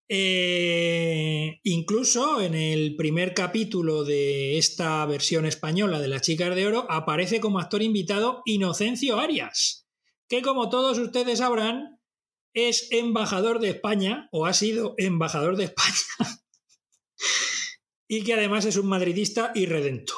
Eh, 0.09 1.61
incluso 1.63 2.41
en 2.41 2.55
el 2.55 2.97
primer 2.97 3.35
capítulo 3.35 4.05
de 4.05 4.59
esta 4.59 5.05
versión 5.07 5.47
española 5.47 6.01
de 6.01 6.09
Las 6.09 6.23
Chicas 6.23 6.55
de 6.55 6.67
Oro 6.67 6.87
aparece 6.91 7.41
como 7.41 7.59
actor 7.59 7.83
invitado 7.83 8.43
Inocencio 8.45 9.19
Arias, 9.19 9.87
que 10.29 10.43
como 10.43 10.69
todos 10.69 10.99
ustedes 10.99 11.39
sabrán 11.39 11.99
es 12.55 12.89
embajador 12.93 13.59
de 13.61 13.71
España 13.71 14.29
o 14.33 14.45
ha 14.45 14.53
sido 14.53 14.95
embajador 14.99 15.57
de 15.57 15.65
España 15.65 16.42
y 18.09 18.25
que 18.25 18.35
además 18.35 18.65
es 18.65 18.77
un 18.77 18.87
madridista 18.87 19.53
irredento. 19.55 20.15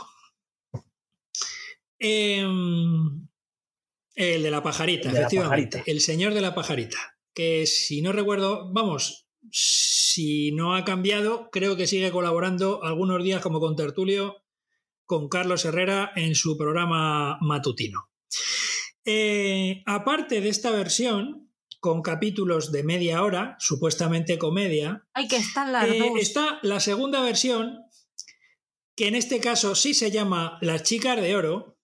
Em, 1.99 3.27
el 4.15 4.43
de 4.43 4.51
la 4.51 4.63
pajarita, 4.63 5.13
la 5.13 5.21
efectivamente. 5.21 5.79
pajarita. 5.79 5.91
El 5.91 6.01
señor 6.01 6.35
de 6.35 6.41
la 6.41 6.55
pajarita. 6.55 6.99
Que 7.33 7.67
si 7.67 8.03
no 8.03 8.13
recuerdo, 8.13 8.73
vamos, 8.73 9.27
si 9.51 10.53
no 10.53 10.75
ha 10.75 10.85
cambiado, 10.85 11.51
creo 11.51 11.77
que 11.77 11.87
sigue 11.87 12.11
colaborando 12.11 12.83
algunos 12.83 13.23
días 13.23 13.43
como 13.43 13.61
contertulio 13.61 14.43
con 15.07 15.29
Carlos 15.29 15.65
Herrera 15.65 16.13
en 16.17 16.35
su 16.35 16.57
programa 16.57 17.39
matutino. 17.41 18.11
Eh, 19.05 19.83
aparte 19.87 20.41
de 20.41 20.49
esta 20.49 20.71
versión, 20.71 21.44
con 21.85 22.01
capítulos 22.01 22.73
de 22.73 22.83
media 22.83 23.23
hora, 23.23 23.57
supuestamente 23.59 24.39
comedia, 24.39 25.07
Ay, 25.13 25.29
que 25.29 25.37
están 25.37 25.71
las 25.71 25.87
eh, 25.87 25.99
dos. 25.99 26.19
está 26.19 26.59
la 26.63 26.81
segunda 26.81 27.21
versión, 27.21 27.79
que 28.97 29.07
en 29.07 29.15
este 29.15 29.39
caso 29.39 29.75
sí 29.75 29.93
se 29.93 30.11
llama 30.11 30.57
Las 30.63 30.85
Chicas 30.85 31.21
de 31.21 31.37
Oro, 31.37 31.79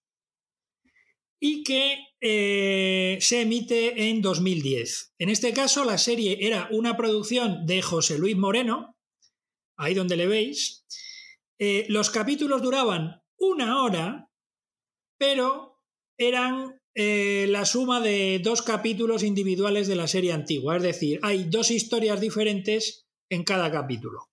y 1.38 1.64
que 1.64 1.98
eh, 2.18 3.18
se 3.20 3.42
emite 3.42 4.08
en 4.08 4.22
2010. 4.22 5.16
En 5.18 5.28
este 5.28 5.52
caso, 5.52 5.84
la 5.84 5.98
serie 5.98 6.46
era 6.46 6.68
una 6.70 6.96
producción 6.96 7.66
de 7.66 7.82
José 7.82 8.16
Luis 8.16 8.38
Moreno, 8.38 8.96
ahí 9.76 9.92
donde 9.92 10.16
le 10.16 10.26
veis. 10.26 10.86
Eh, 11.58 11.84
los 11.90 12.08
capítulos 12.08 12.62
duraban 12.62 13.22
una 13.36 13.82
hora, 13.82 14.30
pero 15.18 15.76
eran 16.16 16.79
eh, 16.94 17.46
la 17.48 17.64
suma 17.64 18.00
de 18.00 18.40
dos 18.42 18.62
capítulos 18.62 19.22
individuales 19.22 19.86
de 19.86 19.96
la 19.96 20.08
serie 20.08 20.32
antigua. 20.32 20.76
Es 20.76 20.82
decir, 20.82 21.20
hay 21.22 21.44
dos 21.44 21.70
historias 21.70 22.20
diferentes 22.20 23.06
en 23.28 23.44
cada 23.44 23.70
capítulo. 23.70 24.28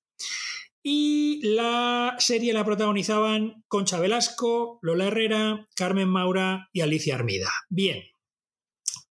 Y 0.83 1.41
la 1.43 2.15
serie 2.19 2.53
la 2.53 2.63
protagonizaban 2.63 3.63
Concha 3.67 3.99
Velasco, 3.99 4.79
Lola 4.81 5.07
Herrera, 5.07 5.67
Carmen 5.75 6.07
Maura 6.07 6.69
y 6.71 6.81
Alicia 6.81 7.15
Armida. 7.15 7.51
Bien, 7.69 8.03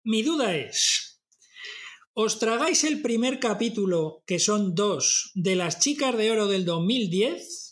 mi 0.02 0.23
duda 0.23 0.57
es, 0.57 1.20
¿os 2.15 2.39
tragáis 2.39 2.84
el 2.84 3.02
primer 3.02 3.41
capítulo, 3.41 4.23
que 4.26 4.39
son 4.39 4.75
dos, 4.75 5.33
de 5.34 5.57
Las 5.57 5.78
Chicas 5.81 6.16
de 6.16 6.31
Oro 6.31 6.47
del 6.47 6.65
2010? 6.65 7.66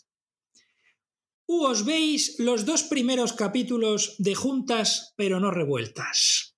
¿U 1.47 1.65
os 1.65 1.85
veis 1.85 2.39
los 2.39 2.65
dos 2.65 2.83
primeros 2.83 3.33
capítulos 3.33 4.15
de 4.17 4.33
Juntas 4.33 5.13
pero 5.15 5.39
no 5.39 5.51
revueltas? 5.51 6.57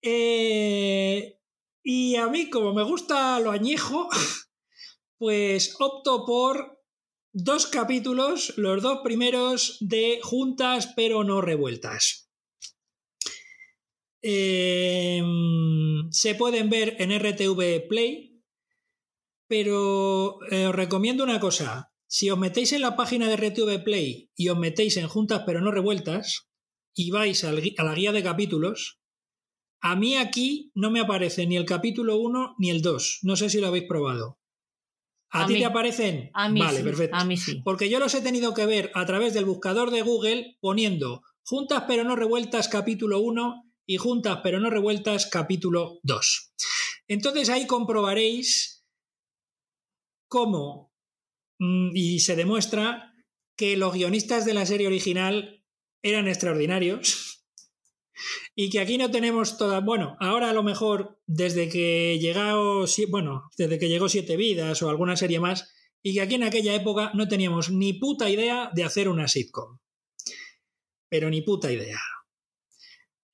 Eh, 0.00 1.38
y 1.82 2.16
a 2.16 2.28
mí, 2.28 2.48
como 2.48 2.72
me 2.72 2.82
gusta 2.82 3.38
lo 3.40 3.50
añejo, 3.50 4.08
pues 5.18 5.76
opto 5.78 6.24
por 6.24 6.80
dos 7.32 7.66
capítulos, 7.66 8.54
los 8.56 8.82
dos 8.82 9.00
primeros 9.04 9.76
de 9.80 10.20
Juntas 10.22 10.92
pero 10.96 11.24
no 11.24 11.40
revueltas. 11.40 12.30
Eh, 14.22 15.22
se 16.10 16.34
pueden 16.34 16.70
ver 16.70 16.96
en 16.98 17.12
RTV 17.12 17.86
Play, 17.88 18.42
pero 19.46 20.38
eh, 20.50 20.66
os 20.66 20.74
recomiendo 20.74 21.22
una 21.22 21.38
cosa. 21.38 21.87
Si 22.10 22.30
os 22.30 22.38
metéis 22.38 22.72
en 22.72 22.80
la 22.80 22.96
página 22.96 23.28
de 23.28 23.36
RTV 23.36 23.84
Play 23.84 24.30
y 24.34 24.48
os 24.48 24.58
metéis 24.58 24.96
en 24.96 25.08
Juntas 25.08 25.42
pero 25.46 25.60
no 25.60 25.70
revueltas 25.70 26.48
y 26.94 27.10
vais 27.10 27.44
a 27.44 27.52
la 27.52 27.94
guía 27.94 28.12
de 28.12 28.22
capítulos, 28.22 28.98
a 29.80 29.94
mí 29.94 30.16
aquí 30.16 30.72
no 30.74 30.90
me 30.90 31.00
aparece 31.00 31.46
ni 31.46 31.56
el 31.56 31.66
capítulo 31.66 32.16
1 32.16 32.56
ni 32.58 32.70
el 32.70 32.80
2. 32.82 33.20
No 33.22 33.36
sé 33.36 33.50
si 33.50 33.60
lo 33.60 33.68
habéis 33.68 33.84
probado. 33.86 34.38
¿A, 35.30 35.44
A 35.44 35.46
ti 35.46 35.52
mí- 35.52 35.58
te 35.60 35.66
aparecen? 35.66 36.30
A 36.32 36.48
mí 36.48 36.58
vale, 36.60 36.78
sí, 36.78 36.84
perfecto. 36.84 37.16
A 37.16 37.24
mí 37.26 37.36
sí. 37.36 37.60
Porque 37.62 37.90
yo 37.90 37.98
los 37.98 38.14
he 38.14 38.22
tenido 38.22 38.54
que 38.54 38.64
ver 38.64 38.90
a 38.94 39.04
través 39.04 39.34
del 39.34 39.44
buscador 39.44 39.90
de 39.90 40.00
Google 40.02 40.56
poniendo 40.60 41.22
Juntas 41.44 41.84
pero 41.86 42.04
no 42.04 42.16
revueltas 42.16 42.68
capítulo 42.68 43.20
1 43.20 43.64
y 43.86 43.98
Juntas 43.98 44.40
pero 44.42 44.58
no 44.60 44.70
revueltas 44.70 45.26
capítulo 45.26 46.00
2. 46.02 46.52
Entonces 47.06 47.50
ahí 47.50 47.66
comprobaréis 47.66 48.84
cómo 50.28 50.87
y 51.58 52.20
se 52.20 52.36
demuestra 52.36 53.14
que 53.56 53.76
los 53.76 53.94
guionistas 53.94 54.44
de 54.44 54.54
la 54.54 54.66
serie 54.66 54.86
original 54.86 55.64
eran 56.02 56.28
extraordinarios 56.28 57.44
y 58.54 58.70
que 58.70 58.80
aquí 58.80 58.98
no 58.98 59.10
tenemos 59.10 59.58
todas. 59.58 59.84
Bueno, 59.84 60.16
ahora 60.20 60.50
a 60.50 60.52
lo 60.52 60.62
mejor 60.62 61.20
desde 61.26 61.68
que 61.68 62.18
llegó, 62.20 62.84
bueno, 63.08 63.50
desde 63.56 63.78
que 63.78 63.88
llegó 63.88 64.08
Siete 64.08 64.36
Vidas 64.36 64.82
o 64.82 64.90
alguna 64.90 65.16
serie 65.16 65.40
más, 65.40 65.72
y 66.02 66.14
que 66.14 66.20
aquí 66.20 66.36
en 66.36 66.44
aquella 66.44 66.74
época 66.74 67.10
no 67.14 67.28
teníamos 67.28 67.70
ni 67.70 67.92
puta 67.92 68.30
idea 68.30 68.70
de 68.74 68.84
hacer 68.84 69.08
una 69.08 69.28
sitcom. 69.28 69.78
Pero 71.08 71.30
ni 71.30 71.42
puta 71.42 71.72
idea. 71.72 72.00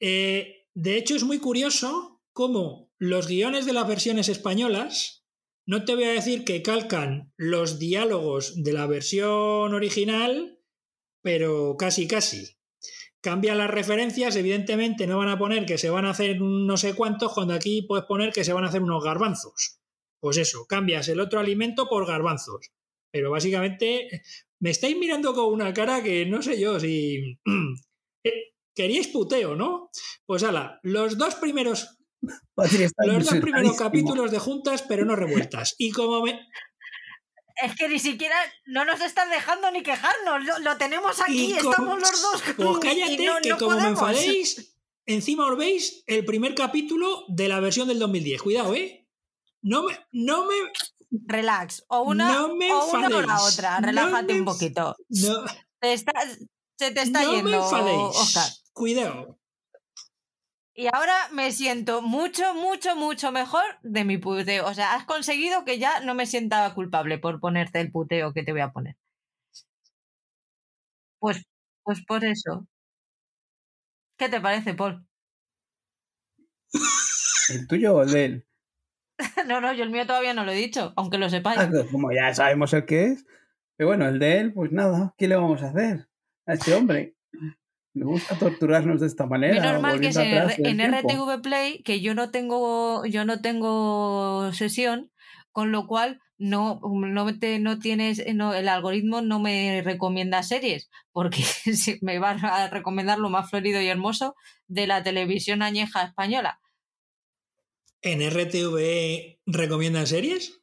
Eh, 0.00 0.66
de 0.74 0.96
hecho, 0.96 1.14
es 1.14 1.24
muy 1.24 1.38
curioso 1.38 2.22
cómo 2.32 2.92
los 2.98 3.28
guiones 3.28 3.66
de 3.66 3.72
las 3.72 3.86
versiones 3.86 4.28
españolas, 4.28 5.23
no 5.66 5.84
te 5.84 5.94
voy 5.94 6.04
a 6.04 6.12
decir 6.12 6.44
que 6.44 6.62
calcan 6.62 7.32
los 7.36 7.78
diálogos 7.78 8.62
de 8.62 8.72
la 8.72 8.86
versión 8.86 9.74
original, 9.74 10.58
pero 11.22 11.76
casi, 11.78 12.06
casi. 12.06 12.56
Cambian 13.22 13.56
las 13.56 13.70
referencias, 13.70 14.36
evidentemente 14.36 15.06
no 15.06 15.16
van 15.16 15.30
a 15.30 15.38
poner 15.38 15.64
que 15.64 15.78
se 15.78 15.88
van 15.88 16.04
a 16.04 16.10
hacer 16.10 16.40
no 16.40 16.76
sé 16.76 16.94
cuántos, 16.94 17.32
cuando 17.32 17.54
aquí 17.54 17.82
puedes 17.82 18.04
poner 18.04 18.32
que 18.32 18.44
se 18.44 18.52
van 18.52 18.64
a 18.64 18.68
hacer 18.68 18.82
unos 18.82 19.02
garbanzos. 19.02 19.80
Pues 20.20 20.36
eso, 20.36 20.66
cambias 20.66 21.08
el 21.08 21.20
otro 21.20 21.40
alimento 21.40 21.88
por 21.88 22.06
garbanzos. 22.06 22.72
Pero 23.10 23.30
básicamente 23.30 24.22
me 24.60 24.70
estáis 24.70 24.96
mirando 24.98 25.34
con 25.34 25.52
una 25.52 25.72
cara 25.72 26.02
que 26.02 26.26
no 26.26 26.42
sé 26.42 26.58
yo 26.60 26.78
si... 26.80 27.38
Eh, 28.26 28.54
queríais 28.74 29.08
puteo, 29.08 29.54
¿no? 29.54 29.90
Pues 30.24 30.42
ala, 30.44 30.80
los 30.82 31.18
dos 31.18 31.34
primeros... 31.34 31.98
Los 33.06 33.26
dos 33.26 33.38
primeros 33.40 33.76
capítulos 33.76 34.30
de 34.30 34.38
juntas, 34.38 34.82
pero 34.82 35.04
no 35.04 35.16
revueltas. 35.16 35.74
Y 35.78 35.90
como 35.90 36.22
me, 36.22 36.40
es 37.62 37.76
que 37.76 37.88
ni 37.88 37.98
siquiera 37.98 38.36
no 38.66 38.84
nos 38.84 39.00
están 39.00 39.30
dejando 39.30 39.70
ni 39.70 39.82
quejarnos. 39.82 40.60
Lo, 40.60 40.76
tenemos 40.76 41.20
aquí, 41.20 41.52
estamos 41.52 42.00
los 42.00 42.22
dos. 42.22 42.42
Pues 42.56 42.78
cállate, 42.80 43.28
que 43.42 43.56
como 43.56 43.78
me 43.78 43.88
enfadéis, 43.88 44.76
encima 45.06 45.46
os 45.46 45.56
veis 45.56 46.02
el 46.06 46.24
primer 46.24 46.54
capítulo 46.54 47.24
de 47.28 47.48
la 47.48 47.60
versión 47.60 47.88
del 47.88 47.98
2010. 47.98 48.42
Cuidado, 48.42 48.74
¿eh? 48.74 49.08
No 49.62 49.84
me. 49.84 49.98
No 50.12 50.46
me 50.46 50.54
Relax. 51.26 51.84
O 51.88 52.02
una, 52.02 52.44
o, 52.44 52.54
una 52.54 53.06
o 53.06 53.22
la 53.22 53.40
otra. 53.42 53.78
Relájate 53.80 54.34
un 54.34 54.44
poquito. 54.44 54.96
No. 55.08 55.44
se 55.80 56.90
te 56.90 57.02
está 57.02 57.22
yendo. 57.22 57.50
No 57.50 57.50
me 57.50 57.56
enfadéis. 57.56 58.64
Cuidado. 58.72 59.38
Y 60.76 60.88
ahora 60.88 61.14
me 61.32 61.52
siento 61.52 62.02
mucho, 62.02 62.52
mucho, 62.54 62.96
mucho 62.96 63.30
mejor 63.30 63.62
de 63.82 64.04
mi 64.04 64.18
puteo. 64.18 64.66
O 64.66 64.74
sea, 64.74 64.94
has 64.94 65.04
conseguido 65.04 65.64
que 65.64 65.78
ya 65.78 66.00
no 66.00 66.14
me 66.14 66.26
sienta 66.26 66.72
culpable 66.74 67.18
por 67.18 67.38
ponerte 67.38 67.80
el 67.80 67.92
puteo 67.92 68.32
que 68.32 68.42
te 68.42 68.50
voy 68.50 68.60
a 68.60 68.72
poner. 68.72 68.96
Pues, 71.20 71.44
pues 71.84 72.04
por 72.04 72.24
eso. 72.24 72.66
¿Qué 74.18 74.28
te 74.28 74.40
parece, 74.40 74.74
Paul? 74.74 75.06
¿El 77.50 77.68
tuyo 77.68 77.94
o 77.94 78.02
el 78.02 78.10
de 78.10 78.24
él? 78.24 78.46
no, 79.46 79.60
no, 79.60 79.72
yo 79.72 79.84
el 79.84 79.90
mío 79.90 80.06
todavía 80.06 80.34
no 80.34 80.44
lo 80.44 80.50
he 80.50 80.56
dicho, 80.56 80.92
aunque 80.96 81.18
lo 81.18 81.30
sepáis. 81.30 81.60
Ah, 81.60 81.70
como 81.90 82.10
ya 82.12 82.34
sabemos 82.34 82.72
el 82.72 82.84
que 82.84 83.04
es. 83.06 83.26
Pero 83.76 83.88
bueno, 83.88 84.08
el 84.08 84.18
de 84.18 84.38
él, 84.38 84.52
pues 84.52 84.72
nada, 84.72 85.14
¿qué 85.16 85.28
le 85.28 85.36
vamos 85.36 85.62
a 85.62 85.68
hacer 85.68 86.08
a 86.46 86.54
este 86.54 86.74
hombre? 86.74 87.14
Me 87.94 88.04
gusta 88.04 88.36
torturarnos 88.36 89.00
de 89.00 89.06
esta 89.06 89.26
manera. 89.26 89.56
Es 89.56 89.62
normal 89.62 90.00
que 90.00 90.08
en, 90.08 90.80
en 90.80 90.94
RTV 90.94 91.40
Play, 91.40 91.82
que 91.84 92.00
yo 92.00 92.14
no 92.14 92.30
tengo, 92.30 93.06
yo 93.06 93.24
no 93.24 93.40
tengo 93.40 94.52
sesión, 94.52 95.12
con 95.52 95.70
lo 95.70 95.86
cual 95.86 96.20
no, 96.36 96.80
no, 96.82 97.38
te, 97.38 97.60
no 97.60 97.78
tienes, 97.78 98.22
no, 98.34 98.52
el 98.52 98.68
algoritmo 98.68 99.22
no 99.22 99.38
me 99.38 99.80
recomienda 99.82 100.42
series, 100.42 100.90
porque 101.12 101.44
me 102.02 102.18
va 102.18 102.30
a 102.30 102.68
recomendar 102.68 103.18
lo 103.18 103.30
más 103.30 103.48
florido 103.48 103.80
y 103.80 103.86
hermoso 103.86 104.34
de 104.66 104.88
la 104.88 105.02
televisión 105.02 105.62
añeja 105.62 106.02
española. 106.02 106.60
¿En 108.02 108.20
RTV 108.20 109.38
recomiendan 109.46 110.06
series? 110.06 110.60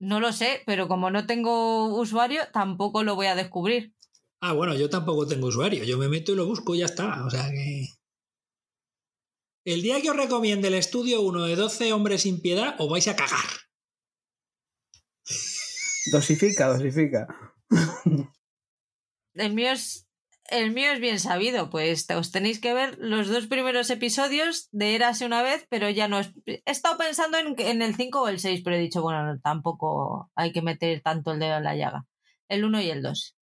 No 0.00 0.18
lo 0.18 0.32
sé, 0.32 0.62
pero 0.64 0.88
como 0.88 1.10
no 1.10 1.26
tengo 1.26 1.94
usuario, 1.94 2.40
tampoco 2.52 3.04
lo 3.04 3.14
voy 3.14 3.26
a 3.26 3.34
descubrir. 3.34 3.92
Ah, 4.42 4.54
bueno, 4.54 4.74
yo 4.74 4.88
tampoco 4.88 5.26
tengo 5.26 5.48
usuario. 5.48 5.84
Yo 5.84 5.98
me 5.98 6.08
meto 6.08 6.32
y 6.32 6.36
lo 6.36 6.46
busco 6.46 6.74
y 6.74 6.78
ya 6.78 6.86
está. 6.86 7.24
O 7.24 7.30
sea 7.30 7.50
que. 7.50 7.88
El 9.64 9.82
día 9.82 10.00
que 10.00 10.10
os 10.10 10.16
recomiende 10.16 10.68
el 10.68 10.74
estudio 10.74 11.20
1 11.20 11.44
de 11.44 11.56
12 11.56 11.92
hombres 11.92 12.22
sin 12.22 12.40
piedad, 12.40 12.74
os 12.78 12.88
vais 12.88 13.06
a 13.08 13.16
cagar. 13.16 13.44
Dosifica, 16.10 16.68
dosifica. 16.68 17.28
El 19.34 19.54
mío 19.54 19.72
es. 19.72 20.06
El 20.48 20.72
mío 20.72 20.90
es 20.90 20.98
bien 20.98 21.20
sabido, 21.20 21.70
pues 21.70 22.10
os 22.10 22.32
tenéis 22.32 22.58
que 22.58 22.74
ver 22.74 22.98
los 22.98 23.28
dos 23.28 23.46
primeros 23.46 23.88
episodios 23.88 24.68
de 24.72 24.96
Érase 24.96 25.24
una 25.24 25.44
vez, 25.44 25.64
pero 25.70 25.88
ya 25.88 26.08
no 26.08 26.18
es. 26.18 26.32
He 26.44 26.62
estado 26.64 26.98
pensando 26.98 27.38
en, 27.38 27.54
en 27.58 27.82
el 27.82 27.94
5 27.94 28.20
o 28.20 28.26
el 28.26 28.40
6, 28.40 28.62
pero 28.64 28.74
he 28.74 28.80
dicho, 28.80 29.00
bueno, 29.00 29.38
tampoco 29.40 30.28
hay 30.34 30.50
que 30.52 30.62
meter 30.62 31.02
tanto 31.02 31.30
el 31.30 31.38
dedo 31.38 31.58
en 31.58 31.64
la 31.64 31.76
llaga. 31.76 32.06
El 32.48 32.64
1 32.64 32.80
y 32.82 32.90
el 32.90 33.02
2. 33.02 33.36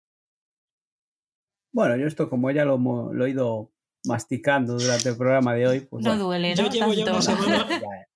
Bueno, 1.72 1.96
yo 1.96 2.06
esto 2.06 2.28
como 2.28 2.50
ya 2.50 2.64
lo, 2.64 2.78
lo 3.12 3.26
he 3.26 3.30
ido 3.30 3.72
masticando 4.04 4.78
durante 4.78 5.10
el 5.10 5.16
programa 5.16 5.54
de 5.54 5.66
hoy, 5.66 5.80
pues 5.80 6.04
no 6.04 6.16
duele, 6.16 6.54
¿no? 6.54 6.62
Yo 6.62 6.70
llevo 6.70 6.94
ya 6.94 7.12
una 7.12 7.22
semana... 7.22 7.66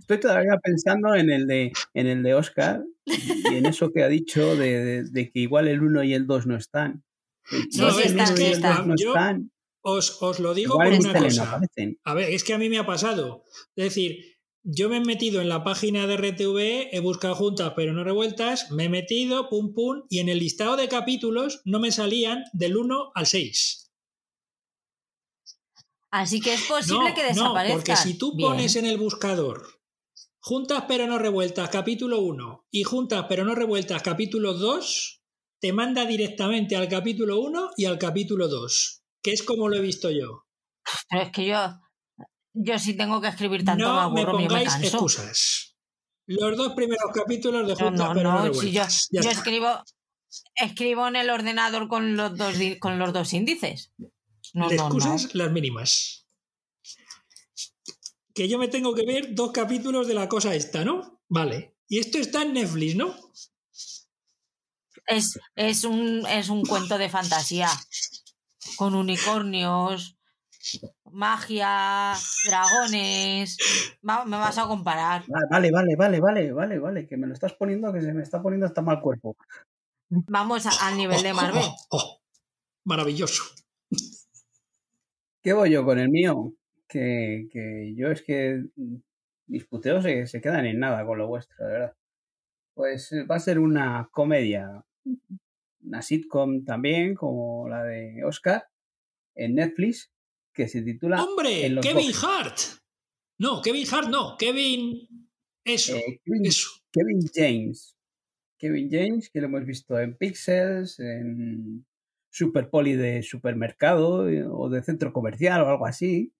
Estoy 0.00 0.20
todavía 0.20 0.58
pensando 0.62 1.14
en 1.14 1.30
el 1.30 1.46
de 1.46 1.72
en 1.94 2.06
el 2.06 2.22
de 2.22 2.34
Oscar 2.34 2.84
y 3.06 3.54
en 3.54 3.66
eso 3.66 3.92
que 3.92 4.02
ha 4.02 4.08
dicho 4.08 4.56
de, 4.56 5.04
de, 5.04 5.30
que 5.30 5.40
igual 5.40 5.68
el 5.68 5.82
1 5.82 6.04
y 6.04 6.14
el 6.14 6.26
2 6.26 6.46
no 6.46 6.56
están. 6.56 7.02
No, 7.78 7.90
sí, 7.90 8.02
están, 8.04 8.36
sí 8.36 8.44
están. 8.44 8.88
No 8.88 8.94
están. 8.94 9.50
Os, 9.80 10.22
os, 10.22 10.40
lo 10.40 10.54
digo 10.54 10.74
por 10.74 10.86
una 10.86 11.12
cosa. 11.12 11.60
a 12.04 12.14
ver, 12.14 12.30
es 12.30 12.44
que 12.44 12.54
a 12.54 12.58
mí 12.58 12.68
me 12.68 12.78
ha 12.78 12.86
pasado. 12.86 13.44
Es 13.76 13.84
decir, 13.84 14.33
yo 14.64 14.88
me 14.88 14.96
he 14.96 15.00
metido 15.00 15.40
en 15.40 15.48
la 15.48 15.62
página 15.62 16.06
de 16.06 16.16
RTV, 16.16 16.88
he 16.90 17.00
buscado 17.00 17.34
juntas 17.34 17.74
pero 17.76 17.92
no 17.92 18.02
revueltas, 18.02 18.70
me 18.70 18.84
he 18.84 18.88
metido, 18.88 19.48
pum 19.48 19.74
pum, 19.74 20.02
y 20.08 20.18
en 20.18 20.28
el 20.28 20.38
listado 20.40 20.76
de 20.76 20.88
capítulos 20.88 21.60
no 21.64 21.78
me 21.78 21.92
salían 21.92 22.44
del 22.52 22.76
1 22.76 23.12
al 23.14 23.26
6. 23.26 23.92
Así 26.10 26.40
que 26.40 26.54
es 26.54 26.62
posible 26.62 27.12
que 27.14 27.24
desaparezcan. 27.24 27.68
No, 27.68 27.74
porque 27.74 27.96
si 27.96 28.18
tú 28.18 28.36
pones 28.36 28.76
en 28.76 28.86
el 28.86 28.98
buscador 28.98 29.66
Juntas 30.46 30.84
pero 30.86 31.06
no 31.06 31.18
revueltas, 31.18 31.70
capítulo 31.70 32.20
1, 32.20 32.66
y 32.70 32.82
Juntas 32.82 33.24
pero 33.30 33.46
no 33.46 33.54
revueltas, 33.54 34.02
capítulo 34.02 34.52
2, 34.52 35.22
te 35.58 35.72
manda 35.72 36.04
directamente 36.04 36.76
al 36.76 36.86
capítulo 36.86 37.40
1 37.40 37.70
y 37.78 37.86
al 37.86 37.96
capítulo 37.98 38.48
2, 38.48 39.04
que 39.22 39.32
es 39.32 39.42
como 39.42 39.70
lo 39.70 39.76
he 39.76 39.80
visto 39.80 40.10
yo. 40.10 40.44
Pero 41.08 41.22
es 41.22 41.32
que 41.32 41.46
yo, 41.46 41.80
yo 42.54 42.78
sí 42.78 42.94
tengo 42.94 43.20
que 43.20 43.28
escribir 43.28 43.64
tanto 43.64 43.84
no 43.84 44.10
me 44.10 44.24
pongáis 44.24 44.74
excusas. 44.80 45.76
Los 46.26 46.56
dos 46.56 46.72
primeros 46.72 47.10
capítulos 47.12 47.66
de 47.68 47.74
Juntas 47.74 48.14
no, 48.14 48.22
no, 48.22 48.46
no, 48.46 48.54
si 48.54 48.72
yo, 48.72 48.82
yo 49.10 49.28
escribo, 49.28 49.82
escribo 50.54 51.06
en 51.08 51.16
el 51.16 51.28
ordenador 51.28 51.88
con 51.88 52.16
los 52.16 52.36
dos, 52.36 52.54
con 52.80 52.98
los 52.98 53.12
dos 53.12 53.32
índices. 53.34 53.92
No, 54.54 54.70
excusas 54.70 55.34
las 55.34 55.52
mínimas. 55.52 56.26
Que 58.32 58.48
yo 58.48 58.58
me 58.58 58.68
tengo 58.68 58.94
que 58.94 59.04
ver 59.04 59.34
dos 59.34 59.52
capítulos 59.52 60.06
de 60.06 60.14
la 60.14 60.28
cosa 60.28 60.54
esta, 60.54 60.84
¿no? 60.84 61.20
Vale. 61.28 61.76
Y 61.88 61.98
esto 61.98 62.18
está 62.18 62.42
en 62.42 62.54
Netflix, 62.54 62.96
¿no? 62.96 63.14
Es, 65.06 65.38
es, 65.56 65.84
un, 65.84 66.24
es 66.26 66.48
un 66.48 66.64
cuento 66.64 66.96
de 66.96 67.10
fantasía. 67.10 67.68
Con 68.76 68.94
unicornios, 68.94 70.16
magia, 71.14 72.12
dragones. 72.46 73.56
me 74.02 74.36
vas 74.36 74.58
a 74.58 74.66
comparar. 74.66 75.24
Vale, 75.50 75.70
vale, 75.70 75.96
vale, 75.96 76.20
vale, 76.20 76.52
vale, 76.52 76.78
vale, 76.78 77.06
que 77.06 77.16
me 77.16 77.26
lo 77.26 77.32
estás 77.32 77.54
poniendo, 77.54 77.92
que 77.92 78.00
se 78.00 78.12
me 78.12 78.22
está 78.22 78.42
poniendo 78.42 78.66
hasta 78.66 78.82
mal 78.82 79.00
cuerpo. 79.00 79.36
Vamos 80.08 80.66
al 80.82 80.96
nivel 80.96 81.22
de 81.22 81.32
Marvel. 81.32 81.62
Oh, 81.62 81.76
oh, 81.90 82.20
maravilloso. 82.84 83.42
¿Qué 85.42 85.52
voy 85.52 85.70
yo 85.70 85.84
con 85.84 85.98
el 85.98 86.08
mío? 86.08 86.54
Que, 86.88 87.48
que 87.50 87.94
yo 87.96 88.10
es 88.10 88.22
que 88.22 88.64
mis 89.46 89.64
puteos 89.66 90.04
se, 90.04 90.26
se, 90.26 90.40
quedan 90.40 90.66
en 90.66 90.78
nada 90.78 91.04
con 91.04 91.18
lo 91.18 91.26
vuestro, 91.26 91.66
de 91.66 91.72
verdad. 91.72 91.96
Pues 92.74 93.10
va 93.30 93.36
a 93.36 93.40
ser 93.40 93.58
una 93.58 94.08
comedia, 94.10 94.84
una 95.82 96.02
sitcom 96.02 96.64
también, 96.64 97.14
como 97.14 97.68
la 97.68 97.84
de 97.84 98.24
Oscar, 98.24 98.68
en 99.34 99.56
Netflix, 99.56 100.13
que 100.54 100.68
se 100.68 100.82
titula. 100.82 101.22
¡Hombre! 101.22 101.74
¡Kevin 101.82 102.12
Hart! 102.22 102.58
No, 103.38 103.60
Kevin 103.60 103.86
Hart 103.90 104.08
no, 104.08 104.36
Kevin. 104.38 105.28
Eso, 105.64 105.96
eh, 105.96 106.20
Kevin, 106.24 106.46
eso. 106.46 106.68
Kevin 106.92 107.20
James. 107.34 107.96
Kevin 108.58 108.88
James, 108.90 109.28
que 109.30 109.40
lo 109.40 109.46
hemos 109.46 109.66
visto 109.66 109.98
en 109.98 110.16
Pixels, 110.16 111.00
en 111.00 111.84
Super 112.30 112.70
Poli 112.70 112.94
de 112.94 113.22
supermercado 113.22 114.28
eh, 114.28 114.46
o 114.46 114.68
de 114.68 114.82
centro 114.82 115.12
comercial 115.12 115.62
o 115.62 115.68
algo 115.68 115.86
así. 115.86 116.32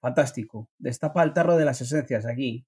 Fantástico. 0.00 0.70
Destapa 0.78 1.22
el 1.22 1.32
tarro 1.32 1.56
de 1.56 1.64
las 1.64 1.80
esencias 1.80 2.26
aquí. 2.26 2.66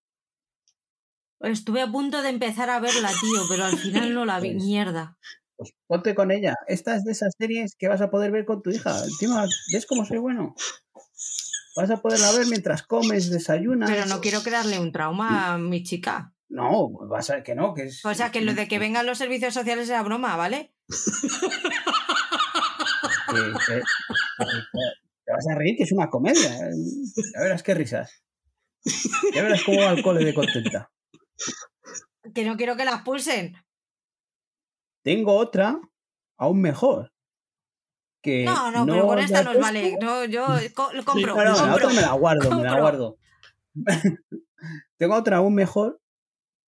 Estuve 1.41 1.83
a 1.83 1.91
punto 1.91 2.23
de 2.23 2.31
empezar 2.31 2.71
a 2.71 2.81
verla, 2.81 3.09
tío, 3.09 3.43
pero 3.49 3.65
al 3.65 3.77
final 3.77 4.15
no 4.15 4.25
la 4.25 4.41
vi. 4.41 4.51
Pues 4.55 4.65
Mierda. 4.65 5.19
Pues 5.57 5.73
ponte 5.87 6.15
con 6.15 6.31
ella. 6.31 6.55
Esta 6.67 6.97
es 6.97 7.05
de 7.05 7.13
esas 7.13 7.35
series 7.39 7.77
que 7.77 7.89
vas 7.89 8.01
a 8.03 8.11
poder 8.11 8.31
ver 8.31 8.45
con 8.45 8.63
tu 8.63 8.71
hija. 8.71 9.03
Encima, 9.05 9.47
¿ves 9.73 9.87
cómo 9.87 10.05
soy 10.05 10.19
bueno? 10.19 10.55
Vas 11.77 11.91
a 11.91 11.97
poderla 11.99 12.33
ver 12.33 12.47
mientras 12.47 12.83
comes, 12.83 13.31
desayunas. 13.31 13.91
Pero 13.91 14.07
no 14.07 14.21
quiero 14.21 14.43
crearle 14.43 14.79
un 14.79 14.93
trauma 14.93 15.55
a 15.55 15.59
mi 15.59 15.83
chica. 15.83 16.33
No, 16.49 16.91
vas 17.09 17.31
a 17.31 17.43
que 17.43 17.55
no, 17.55 17.75
que 17.75 17.85
es. 17.85 18.05
O 18.05 18.15
sea, 18.15 18.31
que 18.31 18.41
lo 18.41 18.55
de 18.55 18.69
que 18.69 18.79
vengan 18.79 19.07
los 19.07 19.19
servicios 19.19 19.53
sociales 19.55 19.89
era 19.89 20.03
broma, 20.03 20.37
¿vale? 20.37 20.75
que- 23.29 23.37
que- 23.67 23.75
que- 23.75 23.83
te 25.25 25.33
vas 25.33 25.47
a 25.51 25.55
reír, 25.57 25.77
que 25.77 25.83
es 25.83 25.93
una 25.93 26.09
comedia. 26.09 26.51
Ya 27.35 27.41
verás 27.43 27.63
qué 27.63 27.75
risas. 27.75 28.23
Ya 29.35 29.43
verás 29.43 29.63
cómo 29.65 29.81
va 29.83 29.91
al 29.91 30.03
cole 30.03 30.25
de 30.25 30.33
contenta. 30.35 30.91
Que 32.33 32.45
no 32.45 32.57
quiero 32.57 32.77
que 32.77 32.85
las 32.85 33.03
pulsen. 33.03 33.57
Tengo 35.07 35.37
otra, 35.37 35.81
aún 36.37 36.61
mejor. 36.61 37.13
Que 38.21 38.45
No, 38.45 38.73
no, 38.73 38.85
pero 38.87 39.07
con 39.07 39.19
esta 39.21 39.39
ya 39.39 39.45
nos 39.45 39.61
vale. 39.61 39.97
No, 40.01 40.25
yo 40.25 40.45
co- 40.75 40.93
lo 40.93 41.05
compro. 41.05 41.37
No, 41.37 41.45
no, 41.45 41.51
la 41.53 41.57
compro. 41.57 41.75
otra 41.77 41.89
me 41.91 42.01
la 42.03 42.13
guardo, 42.19 42.57
me 42.57 42.65
la 42.65 42.81
guardo. 42.81 43.17
Tengo 44.99 45.15
otra 45.15 45.37
aún 45.37 45.55
mejor, 45.55 46.01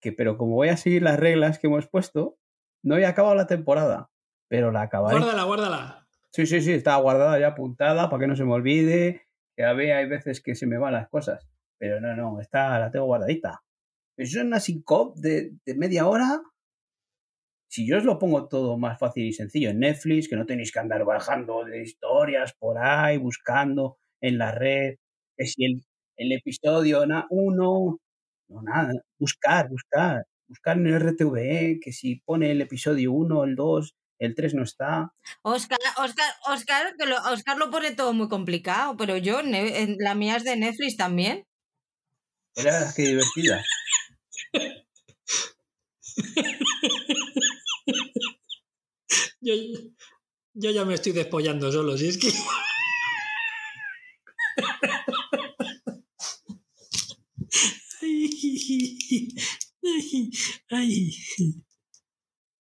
que 0.00 0.12
pero 0.12 0.38
como 0.38 0.54
voy 0.54 0.68
a 0.68 0.76
seguir 0.76 1.02
las 1.02 1.18
reglas 1.18 1.58
que 1.58 1.66
hemos 1.66 1.88
puesto, 1.88 2.38
no 2.84 2.96
he 2.96 3.06
acabado 3.06 3.34
la 3.34 3.48
temporada, 3.48 4.08
pero 4.46 4.70
la 4.70 4.82
acabaré. 4.82 5.18
Guárdala, 5.18 5.42
guárdala. 5.42 6.06
Sí, 6.32 6.46
sí, 6.46 6.60
sí, 6.60 6.72
está 6.74 6.94
guardada 6.94 7.40
ya 7.40 7.48
apuntada 7.48 8.08
para 8.08 8.20
que 8.20 8.26
no 8.28 8.36
se 8.36 8.44
me 8.44 8.52
olvide. 8.52 9.26
Que 9.56 9.64
a 9.64 9.72
ver, 9.72 9.94
hay 9.94 10.08
veces 10.08 10.40
que 10.40 10.54
se 10.54 10.68
me 10.68 10.78
van 10.78 10.92
las 10.92 11.08
cosas. 11.08 11.44
Pero 11.76 12.00
no, 12.00 12.14
no, 12.14 12.40
esta 12.40 12.78
la 12.78 12.92
tengo 12.92 13.06
guardadita. 13.06 13.64
Es 14.16 14.36
una 14.36 14.60
sitcom 14.60 15.12
de, 15.16 15.54
de 15.66 15.74
media 15.74 16.06
hora. 16.06 16.40
Si 17.68 17.86
yo 17.86 17.98
os 17.98 18.04
lo 18.04 18.18
pongo 18.18 18.48
todo 18.48 18.78
más 18.78 18.98
fácil 18.98 19.26
y 19.26 19.32
sencillo 19.32 19.70
en 19.70 19.80
Netflix, 19.80 20.28
que 20.28 20.36
no 20.36 20.46
tenéis 20.46 20.72
que 20.72 20.78
andar 20.80 21.04
bajando 21.04 21.64
de 21.64 21.82
historias 21.82 22.54
por 22.58 22.78
ahí, 22.78 23.18
buscando 23.18 23.98
en 24.20 24.38
la 24.38 24.52
red, 24.52 24.96
que 25.36 25.46
si 25.46 25.64
el, 25.64 25.82
el 26.16 26.32
episodio 26.32 27.06
na- 27.06 27.26
uno, 27.30 27.98
no 28.48 28.62
nada, 28.62 28.92
buscar, 29.18 29.68
buscar, 29.68 30.24
buscar 30.48 30.78
en 30.78 30.86
el 30.86 30.94
RTVE, 30.94 31.80
que 31.80 31.92
si 31.92 32.16
pone 32.24 32.50
el 32.50 32.60
episodio 32.62 33.12
1, 33.12 33.44
el 33.44 33.54
2, 33.54 33.94
el 34.18 34.34
3 34.34 34.54
no 34.54 34.62
está. 34.64 35.12
Oscar, 35.42 35.78
Oscar, 35.98 36.30
Oscar, 36.48 36.94
que 36.98 37.06
lo, 37.06 37.16
Oscar 37.32 37.58
lo 37.58 37.70
pone 37.70 37.92
todo 37.94 38.12
muy 38.14 38.28
complicado, 38.28 38.96
pero 38.96 39.16
yo, 39.18 39.42
ne- 39.42 39.82
en- 39.82 39.96
la 39.98 40.14
mía 40.14 40.36
es 40.36 40.44
de 40.44 40.56
Netflix 40.56 40.96
también. 40.96 41.44
Era 42.56 42.92
que 42.94 43.02
divertida. 43.02 43.62
Yo, 49.40 49.54
yo 50.54 50.70
ya 50.70 50.84
me 50.84 50.94
estoy 50.94 51.12
despollando 51.12 51.70
solo, 51.70 51.96
si 51.96 52.08
es 52.08 52.18
que. 52.18 52.28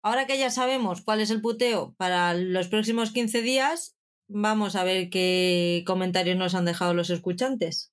Ahora 0.02 0.26
que 0.26 0.39
ya 0.39 0.50
sabemos 0.50 1.02
cuál 1.02 1.20
es 1.20 1.31
el 1.31 1.42
puteo 1.42 1.94
para 1.99 2.34
los 2.34 2.68
próximos 2.68 3.10
15 3.10 3.42
días, 3.42 3.97
vamos 4.28 4.76
a 4.76 4.84
ver 4.84 5.10
qué 5.10 5.82
comentarios 5.86 6.36
nos 6.36 6.55
han 6.55 6.65
dejado 6.65 6.94
los 6.94 7.10
escuchantes. 7.10 7.92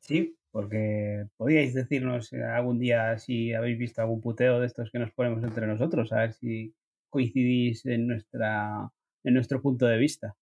Sí, 0.00 0.36
porque 0.50 1.26
podíais 1.36 1.74
decirnos 1.74 2.32
eh, 2.32 2.44
algún 2.44 2.78
día 2.78 3.18
si 3.18 3.54
habéis 3.54 3.78
visto 3.78 4.02
algún 4.02 4.20
puteo 4.20 4.60
de 4.60 4.66
estos 4.66 4.90
que 4.90 4.98
nos 4.98 5.10
ponemos 5.12 5.42
entre 5.42 5.66
nosotros, 5.66 6.12
a 6.12 6.20
ver 6.20 6.34
si 6.34 6.74
coincidís 7.12 7.86
en, 7.86 8.08
nuestra, 8.08 8.90
en 9.22 9.34
nuestro 9.34 9.60
punto 9.60 9.86
de 9.86 9.98
vista 9.98 10.34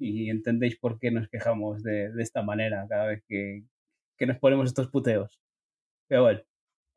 y 0.00 0.30
entendéis 0.30 0.76
por 0.78 0.98
qué 0.98 1.10
nos 1.10 1.28
quejamos 1.28 1.82
de, 1.82 2.10
de 2.10 2.22
esta 2.22 2.42
manera 2.42 2.86
cada 2.88 3.06
vez 3.06 3.22
que, 3.28 3.64
que 4.16 4.26
nos 4.26 4.38
ponemos 4.38 4.68
estos 4.68 4.88
puteos. 4.88 5.40
Pero 6.08 6.22
bueno, 6.22 6.40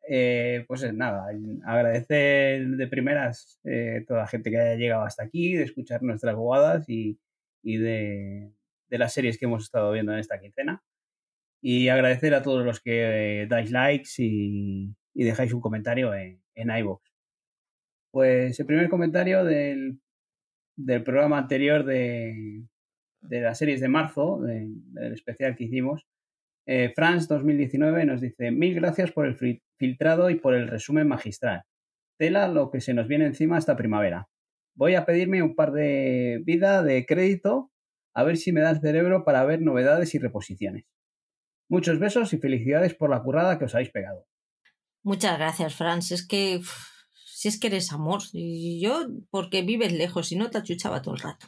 eh, 0.08 0.64
pues 0.68 0.82
nada, 0.94 1.28
agradecer 1.66 2.68
de 2.68 2.88
primeras 2.88 3.60
eh, 3.66 4.04
toda 4.08 4.22
la 4.22 4.28
gente 4.28 4.50
que 4.50 4.60
haya 4.60 4.76
llegado 4.76 5.04
hasta 5.04 5.24
aquí, 5.24 5.56
de 5.56 5.64
escuchar 5.64 6.02
nuestras 6.04 6.36
bobadas 6.36 6.88
y, 6.90 7.20
y 7.64 7.78
de, 7.78 8.52
de 8.90 8.98
las 8.98 9.14
series 9.14 9.38
que 9.38 9.46
hemos 9.46 9.64
estado 9.64 9.92
viendo 9.92 10.14
en 10.14 10.20
esta 10.20 10.40
quincena. 10.40 10.82
Y 11.64 11.90
agradecer 11.90 12.34
a 12.34 12.42
todos 12.42 12.66
los 12.66 12.80
que 12.80 13.42
eh, 13.44 13.48
dais 13.48 13.72
likes 13.72 14.12
y, 14.18 14.96
y 15.14 15.24
dejáis 15.24 15.54
un 15.54 15.62
comentario 15.62 16.14
en, 16.14 16.42
en 16.56 16.70
iVoox. 16.72 17.11
Pues 18.12 18.60
el 18.60 18.66
primer 18.66 18.90
comentario 18.90 19.44
del, 19.44 20.00
del 20.78 21.04
programa 21.04 21.38
anterior 21.38 21.86
de, 21.86 22.64
de 23.22 23.42
las 23.42 23.58
series 23.58 23.80
de 23.82 23.88
marzo, 23.88 24.42
de- 24.42 24.68
del 24.68 25.14
especial 25.14 25.56
que 25.56 25.66
hicimos, 25.66 26.06
eh, 26.68 26.92
France 26.96 27.28
2019 27.30 28.06
nos 28.06 28.22
dice, 28.22 28.52
mil 28.52 28.76
gracias 28.76 29.12
por 29.12 29.26
el 29.26 29.36
filtrado 29.80 30.30
y 30.30 30.36
por 30.36 30.54
el 30.54 30.68
resumen 30.68 31.08
magistral. 31.08 31.64
Tela 32.20 32.48
lo 32.48 32.70
que 32.70 32.82
se 32.82 32.94
nos 32.94 33.08
viene 33.08 33.26
encima 33.26 33.58
esta 33.58 33.76
primavera. 33.76 34.28
Voy 34.76 34.96
a 34.96 35.06
pedirme 35.06 35.42
un 35.42 35.56
par 35.56 35.72
de 35.72 36.42
vida 36.46 36.84
de 36.84 37.06
crédito 37.06 37.72
a 38.14 38.24
ver 38.24 38.38
si 38.38 38.52
me 38.52 38.62
da 38.62 38.70
el 38.72 38.80
cerebro 38.82 39.24
para 39.26 39.44
ver 39.46 39.62
novedades 39.62 40.14
y 40.16 40.20
reposiciones. 40.20 40.86
Muchos 41.70 41.98
besos 42.00 42.34
y 42.34 42.38
felicidades 42.38 42.94
por 42.94 43.10
la 43.10 43.24
currada 43.24 43.58
que 43.58 43.66
os 43.66 43.74
habéis 43.74 43.90
pegado. 43.90 44.28
Muchas 45.04 45.38
gracias, 45.38 45.76
Franz. 45.76 46.12
Es 46.12 46.28
que 46.28 46.60
si 47.42 47.48
es 47.48 47.60
que 47.60 47.68
eres 47.68 47.92
amor. 47.92 48.22
Y 48.34 48.80
yo, 48.80 49.08
porque 49.32 49.64
vives 49.64 49.92
lejos 49.92 50.32
y 50.32 50.36
no 50.36 50.52
te 50.52 50.60
achuchaba 50.60 51.02
todo 51.02 51.16
el 51.16 51.22
rato. 51.22 51.48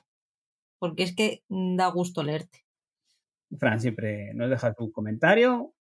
Porque 0.79 1.03
es 1.03 1.15
que 1.15 1.43
da 1.47 1.87
gusto 1.89 2.23
leerte. 2.23 2.65
Fran 3.59 3.79
siempre 3.79 4.33
nos 4.33 4.49
deja 4.49 4.73
tu 4.73 4.91
comentario 4.91 5.75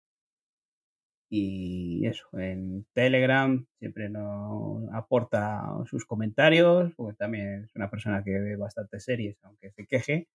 y 1.29 2.05
eso, 2.07 2.27
en 2.33 2.85
Telegram 2.91 3.65
siempre 3.79 4.09
nos 4.09 4.83
aporta 4.93 5.63
sus 5.85 6.03
comentarios, 6.03 6.91
porque 6.97 7.15
también 7.15 7.63
es 7.63 7.73
una 7.73 7.89
persona 7.89 8.21
que 8.21 8.37
ve 8.37 8.57
bastantes 8.57 9.05
series, 9.05 9.41
aunque 9.43 9.71
se 9.71 9.87
queje. 9.87 10.27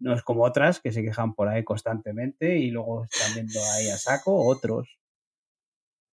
No 0.00 0.14
es 0.14 0.22
como 0.24 0.42
otras 0.42 0.80
que 0.80 0.90
se 0.90 1.04
quejan 1.04 1.36
por 1.36 1.46
ahí 1.46 1.62
constantemente 1.62 2.58
y 2.58 2.72
luego 2.72 3.04
están 3.04 3.34
viendo 3.34 3.60
ahí 3.76 3.88
a 3.88 3.98
saco 3.98 4.34
otros. 4.48 4.98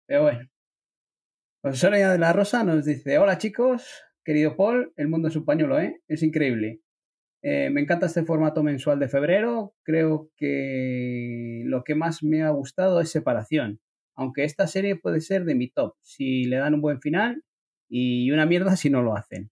Pero 0.05 0.21
bueno. 0.21 0.52
Sonia 1.71 2.11
de 2.11 2.17
la 2.17 2.33
Rosa 2.33 2.65
nos 2.65 2.83
dice, 2.83 3.17
hola 3.17 3.37
chicos, 3.37 3.87
querido 4.25 4.57
Paul, 4.57 4.91
el 4.97 5.07
mundo 5.07 5.29
es 5.29 5.37
un 5.37 5.45
pañuelo, 5.45 5.79
¿eh? 5.79 6.01
Es 6.09 6.21
increíble. 6.21 6.81
Eh, 7.41 7.69
me 7.69 7.79
encanta 7.79 8.07
este 8.07 8.25
formato 8.25 8.63
mensual 8.63 8.99
de 8.99 9.07
febrero. 9.07 9.73
Creo 9.83 10.29
que 10.35 11.63
lo 11.65 11.85
que 11.85 11.95
más 11.95 12.21
me 12.21 12.43
ha 12.43 12.49
gustado 12.49 12.99
es 12.99 13.11
Separación. 13.11 13.79
Aunque 14.13 14.43
esta 14.43 14.67
serie 14.67 14.97
puede 14.97 15.21
ser 15.21 15.45
de 15.45 15.55
mi 15.55 15.69
top 15.69 15.95
si 16.01 16.43
le 16.43 16.57
dan 16.57 16.73
un 16.73 16.81
buen 16.81 16.99
final 16.99 17.43
y 17.87 18.29
una 18.31 18.45
mierda 18.45 18.75
si 18.75 18.89
no 18.89 19.01
lo 19.01 19.15
hacen. 19.15 19.49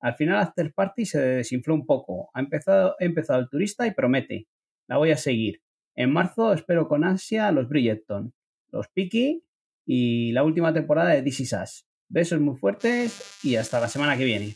Al 0.00 0.14
final 0.14 0.36
After 0.36 0.72
Party 0.72 1.06
se 1.06 1.20
desinfló 1.20 1.74
un 1.74 1.86
poco. 1.86 2.30
Ha 2.34 2.40
empezado, 2.40 2.94
he 3.00 3.04
empezado 3.04 3.40
el 3.40 3.48
turista 3.48 3.84
y 3.84 3.90
promete. 3.90 4.46
La 4.86 4.96
voy 4.96 5.10
a 5.10 5.16
seguir. 5.16 5.60
En 5.96 6.12
marzo 6.12 6.52
espero 6.52 6.86
con 6.86 7.02
ansia 7.02 7.50
los 7.50 7.68
Bridgerton, 7.68 8.32
los 8.70 8.86
Peaky 8.88 9.42
y 9.88 10.32
la 10.32 10.44
última 10.44 10.74
temporada 10.74 11.10
de 11.10 11.26
Is 11.26 11.52
Us. 11.54 11.86
Besos 12.10 12.40
muy 12.40 12.56
fuertes 12.56 13.40
y 13.42 13.56
hasta 13.56 13.80
la 13.80 13.88
semana 13.88 14.18
que 14.18 14.24
viene. 14.26 14.54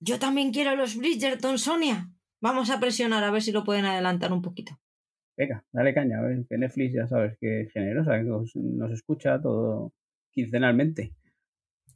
Yo 0.00 0.18
también 0.18 0.52
quiero 0.52 0.74
los 0.74 0.96
Bridgerton, 0.96 1.58
Sonia. 1.58 2.10
Vamos 2.40 2.70
a 2.70 2.80
presionar 2.80 3.22
a 3.24 3.30
ver 3.30 3.42
si 3.42 3.52
lo 3.52 3.62
pueden 3.62 3.84
adelantar 3.84 4.32
un 4.32 4.40
poquito. 4.40 4.78
Venga, 5.36 5.64
dale 5.70 5.92
caña, 5.92 6.18
a 6.18 6.22
ver, 6.22 6.46
que 6.48 6.56
Netflix 6.56 6.94
ya 6.94 7.06
sabes 7.06 7.36
que 7.38 7.62
es 7.62 7.72
generosa, 7.72 8.16
que 8.16 8.24
nos, 8.24 8.90
escucha 8.90 9.40
todo 9.40 9.92
quincenalmente. 10.32 11.12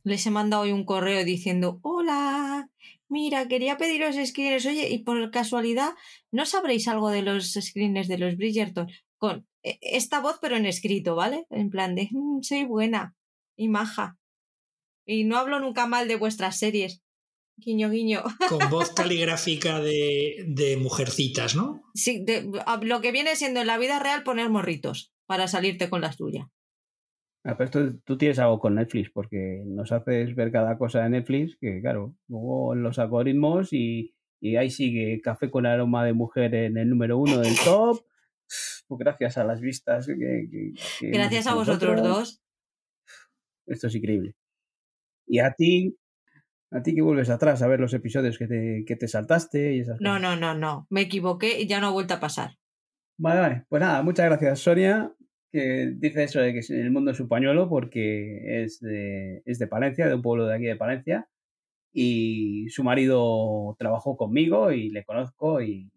Les 0.04 0.26
he 0.26 0.30
mandado 0.30 0.64
hoy 0.64 0.72
un 0.72 0.84
correo 0.84 1.24
diciendo, 1.24 1.80
hola, 1.82 2.68
mira, 3.08 3.48
quería 3.48 3.78
pediros 3.78 4.16
screeners, 4.16 4.66
oye, 4.66 4.90
y 4.90 5.04
por 5.04 5.30
casualidad, 5.30 5.92
¿no 6.32 6.44
sabréis 6.44 6.86
algo 6.86 7.10
de 7.10 7.22
los 7.22 7.52
screeners 7.52 8.08
de 8.08 8.18
los 8.18 8.36
Bridgerton? 8.36 8.88
Con 9.16 9.46
esta 9.62 10.20
voz, 10.20 10.38
pero 10.40 10.56
en 10.56 10.66
escrito, 10.66 11.14
¿vale? 11.16 11.46
En 11.50 11.70
plan 11.70 11.94
de, 11.94 12.08
"Mm, 12.10 12.42
soy 12.42 12.64
buena 12.64 13.14
y 13.56 13.68
maja. 13.68 14.16
Y 15.06 15.24
no 15.24 15.36
hablo 15.38 15.58
nunca 15.60 15.86
mal 15.86 16.06
de 16.08 16.16
vuestras 16.16 16.58
series. 16.58 17.02
Guiño, 17.56 17.90
guiño. 17.90 18.22
Con 18.48 18.58
voz 18.70 18.90
caligráfica 18.92 19.80
de, 19.80 20.44
de 20.46 20.76
mujercitas, 20.76 21.56
¿no? 21.56 21.82
Sí, 21.94 22.22
de- 22.24 22.48
lo 22.82 23.00
que 23.00 23.10
viene 23.12 23.34
siendo 23.34 23.60
en 23.60 23.66
la 23.66 23.78
vida 23.78 23.98
real 23.98 24.22
poner 24.22 24.48
morritos 24.48 25.12
para 25.26 25.48
salirte 25.48 25.90
con 25.90 26.00
la 26.00 26.12
tuya. 26.12 26.48
Ah, 27.44 27.56
pero 27.56 27.64
esto, 27.66 27.98
tú 28.04 28.18
tienes 28.18 28.38
algo 28.38 28.58
con 28.58 28.74
Netflix, 28.74 29.10
porque 29.10 29.62
nos 29.64 29.90
haces 29.92 30.34
ver 30.34 30.52
cada 30.52 30.76
cosa 30.76 31.02
de 31.02 31.10
Netflix, 31.10 31.56
que 31.60 31.80
claro, 31.80 32.14
luego 32.28 32.74
los 32.74 32.98
algoritmos 32.98 33.72
y, 33.72 34.14
y 34.40 34.56
ahí 34.56 34.70
sigue 34.70 35.20
Café 35.22 35.50
con 35.50 35.64
aroma 35.66 36.04
de 36.04 36.12
mujer 36.12 36.54
en 36.54 36.76
el 36.76 36.90
número 36.90 37.16
uno 37.18 37.38
del 37.38 37.54
top. 37.64 38.02
Pues 38.86 38.98
gracias 38.98 39.36
a 39.38 39.44
las 39.44 39.60
vistas. 39.60 40.06
que- 40.06 40.14
que- 40.16 40.72
que 41.00 41.06
hemos 41.06 41.18
Gracias 41.18 41.46
a 41.46 41.54
vosotros 41.54 42.02
dos. 42.02 42.40
Esto 43.66 43.86
es 43.88 43.94
increíble. 43.94 44.34
Y 45.26 45.40
a 45.40 45.52
ti, 45.52 45.96
a 46.70 46.82
ti 46.82 46.94
que 46.94 47.02
vuelves 47.02 47.28
atrás 47.30 47.60
a 47.62 47.66
ver 47.66 47.80
los 47.80 47.92
episodios 47.92 48.38
que 48.38 48.46
te, 48.46 48.84
que 48.86 48.96
te 48.96 49.08
saltaste 49.08 49.74
y 49.74 49.80
esas 49.80 50.00
No, 50.00 50.10
cosas. 50.16 50.22
no, 50.22 50.36
no, 50.36 50.54
no. 50.54 50.86
Me 50.90 51.02
equivoqué 51.02 51.60
y 51.60 51.66
ya 51.66 51.80
no 51.80 51.88
ha 51.88 51.92
vuelto 51.92 52.14
a 52.14 52.20
pasar. 52.20 52.56
Vale, 53.18 53.40
vale. 53.40 53.64
Pues 53.68 53.80
nada, 53.80 54.02
muchas 54.02 54.26
gracias, 54.26 54.60
Sonia, 54.60 55.12
que 55.52 55.92
dice 55.96 56.24
eso 56.24 56.40
de 56.40 56.54
que 56.54 56.60
el 56.80 56.90
mundo 56.90 57.10
es 57.10 57.20
un 57.20 57.28
pañuelo 57.28 57.68
porque 57.68 58.62
es 58.64 58.80
de, 58.80 59.42
es 59.44 59.58
de 59.58 59.66
Palencia, 59.66 60.06
de 60.08 60.14
un 60.14 60.22
pueblo 60.22 60.46
de 60.46 60.54
aquí 60.54 60.64
de 60.64 60.76
Palencia. 60.76 61.28
Y 61.92 62.68
su 62.70 62.84
marido 62.84 63.74
trabajó 63.78 64.16
conmigo 64.16 64.70
y 64.72 64.90
le 64.90 65.04
conozco 65.04 65.60
y 65.60 65.90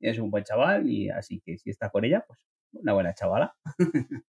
es 0.00 0.18
un 0.18 0.30
buen 0.30 0.44
chaval 0.44 0.88
y 0.88 1.10
así 1.10 1.40
que 1.44 1.58
si 1.58 1.70
está 1.70 1.90
con 1.90 2.04
ella, 2.04 2.24
pues 2.26 2.46
una 2.72 2.92
buena 2.92 3.14
chavala. 3.14 3.56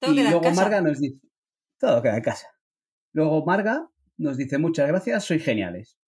Todo 0.00 0.12
y 0.12 0.16
queda 0.16 0.24
en 0.26 0.30
luego 0.32 0.42
casa. 0.42 0.62
Marga 0.62 0.80
nos 0.82 1.00
dice, 1.00 1.20
todo 1.78 2.02
queda 2.02 2.16
en 2.16 2.22
casa. 2.22 2.48
Luego 3.12 3.44
Marga 3.46 3.88
nos 4.18 4.36
dice, 4.36 4.58
muchas 4.58 4.86
gracias, 4.88 5.24
sois 5.24 5.42
geniales. 5.42 5.98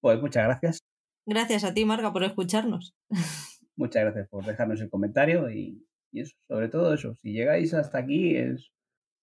Pues 0.00 0.20
muchas 0.20 0.44
gracias, 0.44 0.80
Gracias 1.26 1.64
a 1.64 1.72
ti, 1.72 1.86
Marga, 1.86 2.12
por 2.12 2.22
escucharnos. 2.24 2.94
muchas 3.76 4.02
gracias 4.02 4.28
por 4.28 4.44
dejarnos 4.44 4.80
el 4.82 4.90
comentario 4.90 5.50
y, 5.50 5.86
y 6.12 6.20
eso, 6.20 6.36
sobre 6.46 6.68
todo 6.68 6.92
eso, 6.92 7.14
si 7.22 7.32
llegáis 7.32 7.72
hasta 7.72 7.98
aquí 7.98 8.36
es 8.36 8.70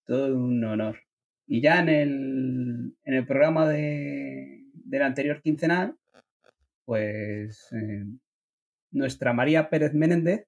todo 0.06 0.36
un 0.36 0.64
honor. 0.64 1.00
Y 1.46 1.62
ya 1.62 1.80
en 1.80 1.90
el, 1.90 2.98
en 3.04 3.14
el 3.14 3.26
programa 3.28 3.68
de, 3.68 4.66
del 4.74 5.02
anterior 5.04 5.42
quincenal, 5.42 5.96
pues 6.86 7.68
eh, 7.74 8.06
nuestra 8.92 9.34
María 9.34 9.70
Pérez 9.70 9.94
Menéndez, 9.94 10.48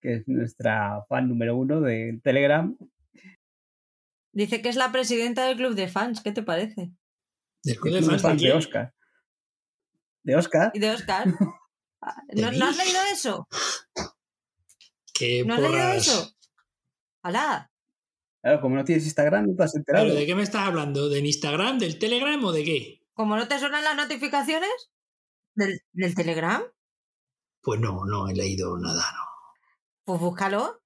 que 0.00 0.16
es 0.16 0.28
nuestra 0.28 1.04
fan 1.08 1.28
número 1.28 1.56
uno 1.56 1.80
de 1.80 2.20
Telegram, 2.22 2.76
Dice 4.34 4.60
que 4.60 4.68
es 4.68 4.74
la 4.74 4.90
presidenta 4.90 5.46
del 5.46 5.56
club 5.56 5.74
de 5.74 5.86
fans. 5.86 6.20
¿Qué 6.20 6.32
te 6.32 6.42
parece? 6.42 6.90
Del 7.62 7.78
club 7.78 7.94
de 7.94 8.00
es 8.00 8.06
fans 8.06 8.22
fan 8.22 8.36
de? 8.36 8.52
Oscar. 8.52 8.94
De 10.24 10.36
Oscar. 10.36 10.72
¿Y 10.74 10.80
de 10.80 10.90
Oscar? 10.90 11.26
Ah, 12.06 12.22
¿De 12.28 12.42
¿No, 12.42 12.52
¿no 12.52 12.66
has 12.66 12.76
leído 12.76 13.00
eso? 13.14 13.48
Qué 15.14 15.42
¿No 15.42 15.54
has 15.54 15.60
leído 15.62 15.88
eso? 15.94 16.36
¡Hala! 17.22 17.72
Claro, 18.42 18.60
como 18.60 18.76
no 18.76 18.84
tienes 18.84 19.06
Instagram, 19.06 19.46
no 19.46 19.56
te 19.56 19.62
has 19.62 19.74
enterado. 19.74 20.04
¿Pero 20.04 20.18
de 20.18 20.26
qué 20.26 20.34
me 20.34 20.42
estás 20.42 20.66
hablando? 20.66 21.08
¿Del 21.08 21.24
Instagram, 21.24 21.78
del 21.78 21.98
Telegram 21.98 22.44
o 22.44 22.52
de 22.52 22.62
qué? 22.62 23.00
¿Como 23.14 23.36
no 23.36 23.48
te 23.48 23.58
suenan 23.58 23.84
las 23.84 23.96
notificaciones 23.96 24.92
del, 25.54 25.80
del 25.92 26.14
Telegram? 26.14 26.62
Pues 27.62 27.80
no, 27.80 28.04
no 28.04 28.28
he 28.28 28.34
leído 28.34 28.76
nada, 28.78 29.04
no. 29.12 29.24
Pues 30.04 30.20
búscalo. 30.20 30.82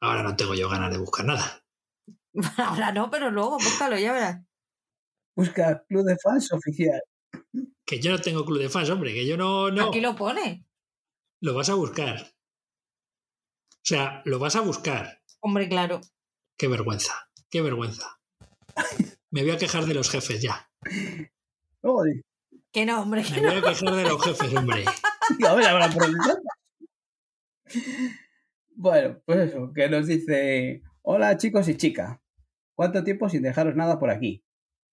Ahora 0.00 0.22
no 0.22 0.36
tengo 0.36 0.54
yo 0.54 0.68
ganas 0.68 0.92
de 0.92 0.98
buscar 0.98 1.24
nada. 1.24 1.64
Ahora 2.58 2.92
no, 2.92 3.10
pero 3.10 3.30
luego 3.30 3.52
búscalo, 3.52 3.98
ya 3.98 4.12
verás. 4.12 4.42
Busca 5.34 5.84
Club 5.88 6.04
de 6.04 6.16
Fans 6.22 6.52
oficial. 6.52 7.02
Que 7.84 8.00
yo 8.00 8.10
no 8.10 8.20
tengo 8.20 8.44
club 8.44 8.58
de 8.58 8.68
fans, 8.68 8.90
hombre, 8.90 9.14
que 9.14 9.26
yo 9.26 9.36
no, 9.36 9.70
no. 9.70 9.88
Aquí 9.88 10.00
lo 10.00 10.16
pone. 10.16 10.66
Lo 11.40 11.54
vas 11.54 11.68
a 11.68 11.74
buscar. 11.74 12.32
O 13.70 13.88
sea, 13.88 14.22
lo 14.24 14.38
vas 14.38 14.56
a 14.56 14.60
buscar. 14.60 15.22
Hombre, 15.40 15.68
claro. 15.68 16.00
Qué 16.58 16.66
vergüenza, 16.66 17.30
qué 17.48 17.60
vergüenza. 17.62 18.18
Me 19.30 19.42
voy 19.42 19.52
a 19.52 19.58
quejar 19.58 19.84
de 19.84 19.94
los 19.94 20.10
jefes 20.10 20.42
ya. 20.42 20.68
Que 22.76 22.84
no, 22.84 23.00
hombre, 23.00 23.22
que 23.22 23.40
no. 23.40 23.96
de 23.96 24.02
los 24.02 24.22
jefes, 24.22 24.54
hombre. 24.54 24.84
Bueno, 28.74 29.18
pues 29.24 29.38
eso, 29.50 29.72
que 29.74 29.88
nos 29.88 30.06
dice: 30.06 30.82
Hola 31.00 31.38
chicos 31.38 31.68
y 31.70 31.76
chicas. 31.78 32.18
¿Cuánto 32.76 33.02
tiempo 33.02 33.30
sin 33.30 33.40
dejaros 33.40 33.76
nada 33.76 33.98
por 33.98 34.10
aquí? 34.10 34.44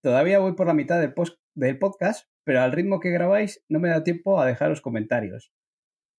Todavía 0.02 0.38
voy 0.38 0.54
por 0.54 0.66
la 0.66 0.72
mitad 0.72 0.98
del, 0.98 1.12
post- 1.12 1.38
del 1.54 1.78
podcast, 1.78 2.26
pero 2.42 2.62
al 2.62 2.72
ritmo 2.72 3.00
que 3.00 3.10
grabáis 3.10 3.62
no 3.68 3.80
me 3.80 3.90
da 3.90 4.02
tiempo 4.02 4.40
a 4.40 4.46
dejaros 4.46 4.80
comentarios. 4.80 5.52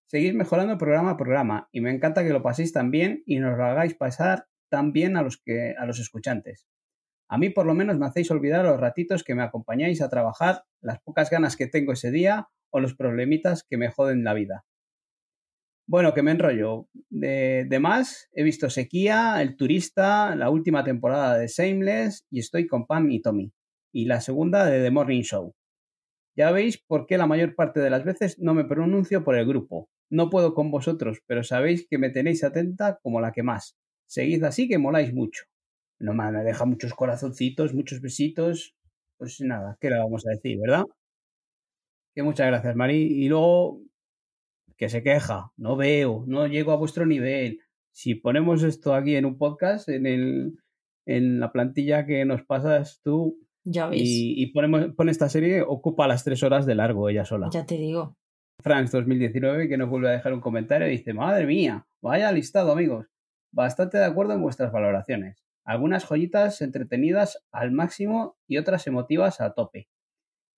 Seguís 0.08 0.35
mejorando 0.35 0.77
programa 0.77 1.10
a 1.11 1.18
programa 1.18 1.68
y 1.72 1.82
me 1.82 1.90
encanta 1.90 2.24
que 2.24 2.30
lo 2.30 2.44
paséis 2.44 2.74
tan 2.74 2.92
bien 2.92 3.24
y 3.26 3.40
nos 3.40 3.58
lo 3.58 3.66
hagáis 3.66 3.95
pasar 3.95 4.45
tan 4.69 4.94
bien 4.94 5.18
a 5.18 5.24
los, 5.24 5.42
que, 5.44 5.74
a 5.76 5.88
los 5.88 5.98
escuchantes. 5.98 6.68
A 7.28 7.38
mí 7.38 7.50
por 7.50 7.66
lo 7.66 7.74
menos 7.74 7.98
me 7.98 8.06
hacéis 8.06 8.30
olvidar 8.32 8.66
los 8.66 8.80
ratitos 8.80 9.24
que 9.24 9.36
me 9.36 9.44
acompañáis 9.44 10.02
a 10.02 10.10
trabajar, 10.10 10.64
las 10.82 11.00
pocas 11.02 11.30
ganas 11.30 11.56
que 11.56 11.68
tengo 11.68 11.94
ese 11.94 12.12
día 12.12 12.48
o 12.72 12.80
los 12.80 12.95
problemitas 12.95 13.64
que 13.64 13.78
me 13.78 13.90
joden 13.90 14.24
la 14.24 14.34
vida. 14.34 14.66
Bueno, 15.88 16.14
que 16.14 16.24
me 16.24 16.32
enrollo. 16.32 16.88
De, 17.10 17.78
más, 17.80 18.28
he 18.34 18.44
visto 18.44 18.70
Sequía, 18.70 19.42
El 19.42 19.56
Turista, 19.56 20.36
la 20.36 20.50
última 20.50 20.84
temporada 20.84 21.38
de 21.38 21.48
Shameless 21.48 22.26
y 22.32 22.40
estoy 22.40 22.66
con 22.66 22.88
Pam 22.88 23.10
y 23.12 23.22
Tommy. 23.22 23.54
Y 23.94 24.06
la 24.06 24.20
segunda 24.20 24.66
de 24.66 24.82
The 24.82 24.92
Morning 24.92 25.22
Show. 25.22 25.54
Ya 26.36 26.52
veis 26.52 26.84
por 26.84 27.06
qué 27.06 27.18
la 27.18 27.28
mayor 27.28 27.56
parte 27.56 27.80
de 27.80 27.90
las 27.90 28.04
veces 28.04 28.40
no 28.40 28.54
me 28.54 28.66
pronuncio 28.66 29.24
por 29.24 29.36
el 29.36 29.45
grupo. 29.45 29.90
No 30.10 30.30
puedo 30.30 30.54
con 30.54 30.72
vosotros, 30.72 31.20
pero 31.28 31.44
sabéis 31.44 31.88
que 31.90 31.98
me 31.98 32.10
tenéis 32.10 32.44
atenta 32.44 33.00
como 33.02 33.22
la 33.22 33.32
que 33.32 33.44
más. 33.44 33.78
Seguid 34.08 34.44
así 34.44 34.68
que 34.68 34.78
moláis 34.78 35.14
mucho. 35.14 35.45
No 36.00 36.14
me 36.14 36.32
deja 36.44 36.66
muchos 36.66 36.94
corazoncitos, 36.94 37.74
muchos 37.74 38.02
besitos. 38.02 38.76
Pues 39.18 39.40
nada, 39.42 39.78
¿qué 39.80 39.90
le 39.90 39.98
vamos 39.98 40.26
a 40.28 40.32
decir, 40.32 40.60
verdad? 40.60 40.84
Que 42.14 42.24
muchas 42.24 42.48
gracias, 42.48 42.76
Mari. 42.76 42.98
Y 43.24 43.30
luego, 43.30 43.82
que 44.78 44.90
se 44.90 45.04
queja, 45.04 45.52
no 45.58 45.76
veo, 45.76 46.24
no 46.28 46.48
llego 46.48 46.72
a 46.72 46.78
vuestro 46.78 47.06
nivel. 47.06 47.60
Si 47.94 48.16
ponemos 48.16 48.64
esto 48.64 48.94
aquí 48.94 49.16
en 49.16 49.26
un 49.26 49.38
podcast, 49.38 49.88
en, 49.90 50.06
el, 50.06 50.60
en 51.06 51.40
la 51.40 51.52
plantilla 51.52 52.06
que 52.06 52.26
nos 52.26 52.44
pasas 52.44 53.00
tú 53.02 53.38
Ya 53.64 53.88
veis. 53.88 54.02
y, 54.04 54.42
y 54.42 54.48
ponemos, 54.48 54.94
pone 54.96 55.12
esta 55.12 55.30
serie, 55.30 55.62
ocupa 55.62 56.08
las 56.08 56.24
tres 56.26 56.44
horas 56.44 56.66
de 56.66 56.76
largo 56.76 57.08
ella 57.10 57.24
sola. 57.24 57.50
Ya 57.54 57.66
te 57.66 57.76
digo. 57.78 58.18
Franks 58.62 58.92
2019, 58.92 59.70
que 59.70 59.78
nos 59.78 59.90
vuelve 59.90 60.10
a 60.10 60.14
dejar 60.14 60.34
un 60.34 60.42
comentario, 60.42 60.88
dice, 60.88 61.14
madre 61.14 61.46
mía, 61.46 61.86
vaya 62.02 62.32
listado 62.32 62.72
amigos. 62.72 63.08
Bastante 63.54 63.98
de 63.98 64.06
acuerdo 64.06 64.34
en 64.34 64.42
vuestras 64.42 64.72
valoraciones. 64.72 65.45
Algunas 65.66 66.06
joyitas 66.06 66.61
entretenidas 66.61 67.44
al 67.52 67.72
máximo 67.72 68.38
y 68.48 68.60
otras 68.60 68.85
emotivas 68.85 69.42
a 69.42 69.56
tope. 69.56 69.90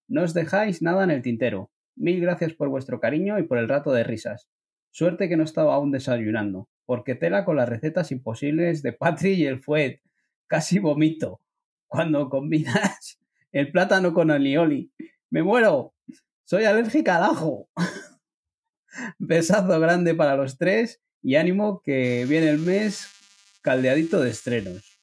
No 0.10 0.22
os 0.24 0.34
dejáis 0.34 0.82
nada 0.82 1.06
en 1.06 1.12
el 1.12 1.22
tintero. 1.22 1.72
Mil 1.96 2.20
gracias 2.20 2.54
por 2.54 2.68
vuestro 2.68 3.00
cariño 3.00 3.40
y 3.40 3.44
por 3.44 3.58
el 3.58 3.70
rato 3.70 3.94
de 3.94 4.04
risas. 4.04 4.50
Suerte 4.92 5.30
que 5.30 5.38
no 5.38 5.44
estaba 5.44 5.76
aún 5.76 5.92
desayunando, 5.92 6.70
porque 6.86 7.16
tela 7.16 7.46
con 7.46 7.56
las 7.56 7.70
recetas 7.70 8.12
imposibles 8.12 8.82
de 8.84 8.92
Patri 8.92 9.32
y 9.32 9.46
el 9.46 9.62
Fuet. 9.62 10.02
Casi 10.46 10.80
vomito. 10.80 11.42
Cuando 11.88 12.30
combinas 12.30 13.20
el 13.54 13.72
plátano 13.72 14.14
con 14.14 14.30
alioli. 14.30 14.92
¡Me 15.30 15.42
muero! 15.42 15.94
Soy 16.44 16.66
alérgica 16.66 17.16
al 17.16 17.24
ajo. 17.24 17.70
Besazo 19.20 19.80
grande 19.80 20.16
para 20.16 20.36
los 20.36 20.58
tres 20.58 21.02
y 21.22 21.36
ánimo 21.36 21.82
que 21.82 22.26
viene 22.28 22.50
el 22.50 22.60
mes 22.60 23.08
caldeadito 23.62 24.20
de 24.20 24.32
estrenos. 24.32 24.97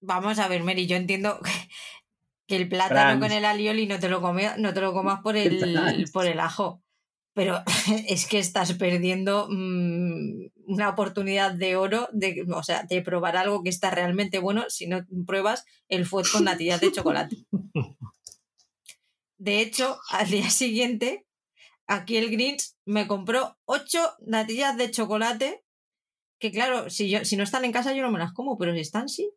Vamos 0.00 0.38
a 0.38 0.48
ver, 0.48 0.62
Mary, 0.62 0.86
yo 0.86 0.96
entiendo 0.96 1.40
que 2.46 2.56
el 2.56 2.68
plátano 2.68 3.00
Franz. 3.00 3.20
con 3.20 3.32
el 3.32 3.44
alioli 3.44 3.86
no 3.86 3.98
te 3.98 4.08
lo, 4.08 4.20
come- 4.20 4.56
no 4.58 4.72
te 4.74 4.80
lo 4.80 4.92
comas 4.94 5.20
por 5.22 5.36
el, 5.36 6.06
por 6.12 6.26
el 6.26 6.40
ajo. 6.40 6.82
Pero 7.34 7.62
es 8.08 8.26
que 8.26 8.38
estás 8.38 8.72
perdiendo 8.74 9.48
mm, 9.50 10.48
una 10.66 10.88
oportunidad 10.88 11.52
de 11.52 11.76
oro 11.76 12.08
de, 12.12 12.44
o 12.52 12.62
sea, 12.62 12.82
de 12.84 13.02
probar 13.02 13.36
algo 13.36 13.62
que 13.62 13.70
está 13.70 13.90
realmente 13.90 14.38
bueno 14.38 14.64
si 14.68 14.86
no 14.86 15.04
pruebas 15.26 15.64
el 15.88 16.06
fuet 16.06 16.26
con 16.30 16.44
natillas 16.44 16.80
de 16.80 16.92
chocolate. 16.92 17.36
De 19.36 19.60
hecho, 19.60 19.98
al 20.10 20.28
día 20.30 20.50
siguiente, 20.50 21.26
aquí 21.86 22.16
el 22.16 22.30
Grinch 22.30 22.72
me 22.84 23.06
compró 23.06 23.56
ocho 23.66 24.00
natillas 24.26 24.76
de 24.76 24.90
chocolate 24.90 25.62
que 26.40 26.50
claro, 26.52 26.88
si, 26.90 27.08
yo, 27.08 27.24
si 27.24 27.36
no 27.36 27.42
están 27.44 27.64
en 27.64 27.72
casa 27.72 27.92
yo 27.94 28.02
no 28.02 28.10
me 28.12 28.18
las 28.18 28.32
como, 28.32 28.58
pero 28.58 28.72
si 28.74 28.80
están 28.80 29.08
sí. 29.08 29.30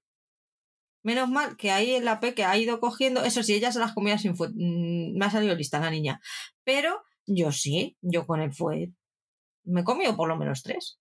Menos 1.03 1.29
mal 1.29 1.57
que 1.57 1.71
ahí 1.71 1.95
en 1.95 2.05
la 2.05 2.19
que 2.19 2.43
ha 2.43 2.57
ido 2.57 2.79
cogiendo, 2.79 3.23
eso 3.23 3.41
sí, 3.43 3.53
ella 3.55 3.71
se 3.71 3.79
las 3.79 3.93
comía 3.93 4.17
sin 4.17 4.35
fuet. 4.35 4.51
Mm, 4.53 5.17
Me 5.17 5.25
ha 5.25 5.29
salido 5.31 5.55
lista 5.55 5.79
la 5.79 5.89
niña. 5.89 6.21
Pero 6.63 7.01
yo 7.25 7.51
sí, 7.51 7.97
yo 8.01 8.25
con 8.27 8.39
el 8.41 8.53
fuet. 8.53 8.91
Me 9.63 9.81
he 9.81 9.83
comido 9.83 10.15
por 10.15 10.27
lo 10.27 10.35
menos 10.37 10.63
tres. 10.63 10.99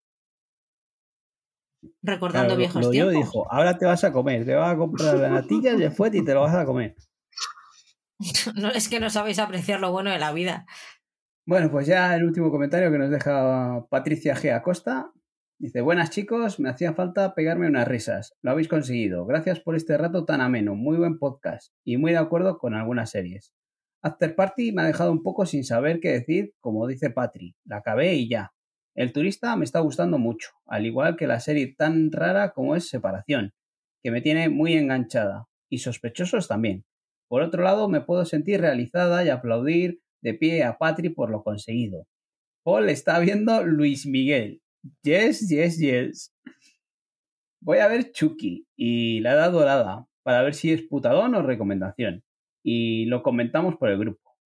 Recordando 2.03 2.49
Claro, 2.49 2.59
viejos 2.59 2.85
lo 2.85 2.91
tiempos. 2.91 3.15
y 3.15 3.17
dijo, 3.19 3.53
ahora 3.53 3.79
te 3.79 3.87
vas 3.87 4.05
a 4.05 4.13
comer, 4.13 4.45
te 4.45 4.55
vas 4.55 4.75
a 4.75 4.77
comprar 4.77 5.17
las 5.17 5.31
natillas 5.31 5.79
de 5.79 5.91
fuet 5.91 6.15
y 6.15 6.25
te 6.25 6.35
lo 6.35 6.43
vas 6.43 6.55
a 6.55 6.65
comer. 6.65 6.95
No, 8.55 8.69
es 8.69 8.91
que 8.91 9.01
no 9.01 9.09
sabéis 9.09 9.39
apreciar 9.39 9.81
lo 9.81 9.93
bueno 9.93 10.11
de 10.11 10.19
la 10.19 10.31
vida. 10.33 10.67
Bueno, 11.47 11.71
pues 11.71 11.87
ya 11.87 12.15
el 12.15 12.25
último 12.25 12.51
comentario 12.51 12.91
que 12.93 12.99
nos 12.99 13.11
deja 13.11 13.87
Patricia 13.89 14.37
G. 14.37 14.55
Acosta. 14.55 15.11
Dice, 15.61 15.83
buenas 15.83 16.09
chicos, 16.09 16.59
me 16.59 16.71
hacía 16.71 16.95
falta 16.95 17.35
pegarme 17.35 17.67
unas 17.67 17.87
risas. 17.87 18.33
Lo 18.41 18.51
habéis 18.51 18.67
conseguido. 18.67 19.27
Gracias 19.27 19.61
por 19.61 19.77
este 19.77 19.99
rato 19.99 20.25
tan 20.25 20.41
ameno. 20.41 20.75
Muy 20.75 20.97
buen 20.97 21.19
podcast. 21.19 21.75
Y 21.85 21.99
muy 21.99 22.13
de 22.13 22.17
acuerdo 22.17 22.57
con 22.57 22.73
algunas 22.73 23.11
series. 23.11 23.53
After 24.03 24.35
Party 24.35 24.73
me 24.73 24.81
ha 24.81 24.87
dejado 24.87 25.13
un 25.13 25.23
poco 25.23 25.45
sin 25.45 25.65
saber 25.65 26.01
qué 26.01 26.13
decir, 26.13 26.55
como 26.61 26.87
dice 26.87 27.11
Patri. 27.11 27.57
La 27.67 27.77
acabé 27.77 28.15
y 28.15 28.31
ya. 28.31 28.55
El 28.95 29.13
turista 29.13 29.55
me 29.57 29.67
está 29.67 29.81
gustando 29.81 30.17
mucho, 30.17 30.49
al 30.65 30.87
igual 30.87 31.19
que 31.19 31.27
la 31.27 31.41
serie 31.41 31.75
tan 31.77 32.11
rara 32.11 32.53
como 32.53 32.75
es 32.75 32.89
Separación, 32.89 33.53
que 34.03 34.11
me 34.11 34.23
tiene 34.23 34.49
muy 34.49 34.73
enganchada. 34.79 35.45
Y 35.69 35.81
sospechosos 35.81 36.49
también. 36.49 36.87
Por 37.29 37.43
otro 37.43 37.63
lado, 37.63 37.87
me 37.91 38.01
puedo 38.01 38.25
sentir 38.25 38.63
realizada 38.63 39.27
y 39.27 39.29
aplaudir 39.29 40.01
de 40.23 40.33
pie 40.33 40.65
a 40.65 40.79
Patri 40.79 41.11
por 41.11 41.31
lo 41.31 41.43
conseguido. 41.43 42.07
Paul 42.65 42.89
está 42.89 43.19
viendo 43.19 43.63
Luis 43.63 44.07
Miguel. 44.07 44.63
Yes, 45.03 45.49
yes, 45.49 45.79
yes. 45.79 46.33
Voy 47.61 47.79
a 47.79 47.89
ver 47.89 48.13
Chucky 48.13 48.67
y 48.77 49.21
la 49.21 49.33
edad 49.33 49.53
dorada 49.53 50.07
para 50.23 50.43
ver 50.43 50.55
si 50.55 50.73
es 50.73 50.83
putadón 50.83 51.35
o 51.35 51.43
recomendación. 51.43 52.25
Y 52.63 53.05
lo 53.07 53.23
comentamos 53.23 53.77
por 53.77 53.91
el 53.91 53.99
grupo. 53.99 54.37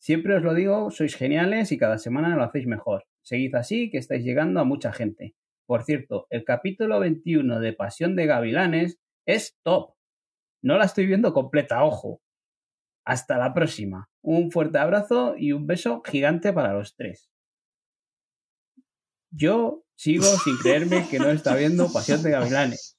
Siempre 0.00 0.34
os 0.34 0.42
lo 0.42 0.54
digo, 0.54 0.90
sois 0.90 1.14
geniales 1.14 1.72
y 1.72 1.78
cada 1.78 1.98
semana 1.98 2.34
lo 2.34 2.42
hacéis 2.42 2.66
mejor. 2.66 3.04
Seguid 3.22 3.54
así, 3.54 3.90
que 3.90 3.98
estáis 3.98 4.24
llegando 4.24 4.60
a 4.60 4.64
mucha 4.64 4.92
gente. 4.92 5.34
Por 5.66 5.84
cierto, 5.84 6.26
el 6.30 6.44
capítulo 6.44 6.98
21 6.98 7.60
de 7.60 7.72
Pasión 7.72 8.16
de 8.16 8.26
Gavilanes 8.26 8.98
es 9.26 9.56
top. 9.62 9.94
No 10.62 10.78
la 10.78 10.86
estoy 10.86 11.06
viendo 11.06 11.32
completa, 11.32 11.84
ojo. 11.84 12.22
Hasta 13.04 13.38
la 13.38 13.54
próxima. 13.54 14.08
Un 14.22 14.50
fuerte 14.50 14.78
abrazo 14.78 15.34
y 15.36 15.52
un 15.52 15.66
beso 15.66 16.02
gigante 16.04 16.52
para 16.52 16.72
los 16.72 16.96
tres. 16.96 17.30
Yo 19.30 19.84
sigo 19.94 20.24
sin 20.24 20.56
creerme 20.58 21.08
que 21.08 21.18
no 21.18 21.30
está 21.30 21.54
viendo 21.54 21.92
Pasión 21.92 22.22
de 22.22 22.30
Gavilanes. 22.30 22.98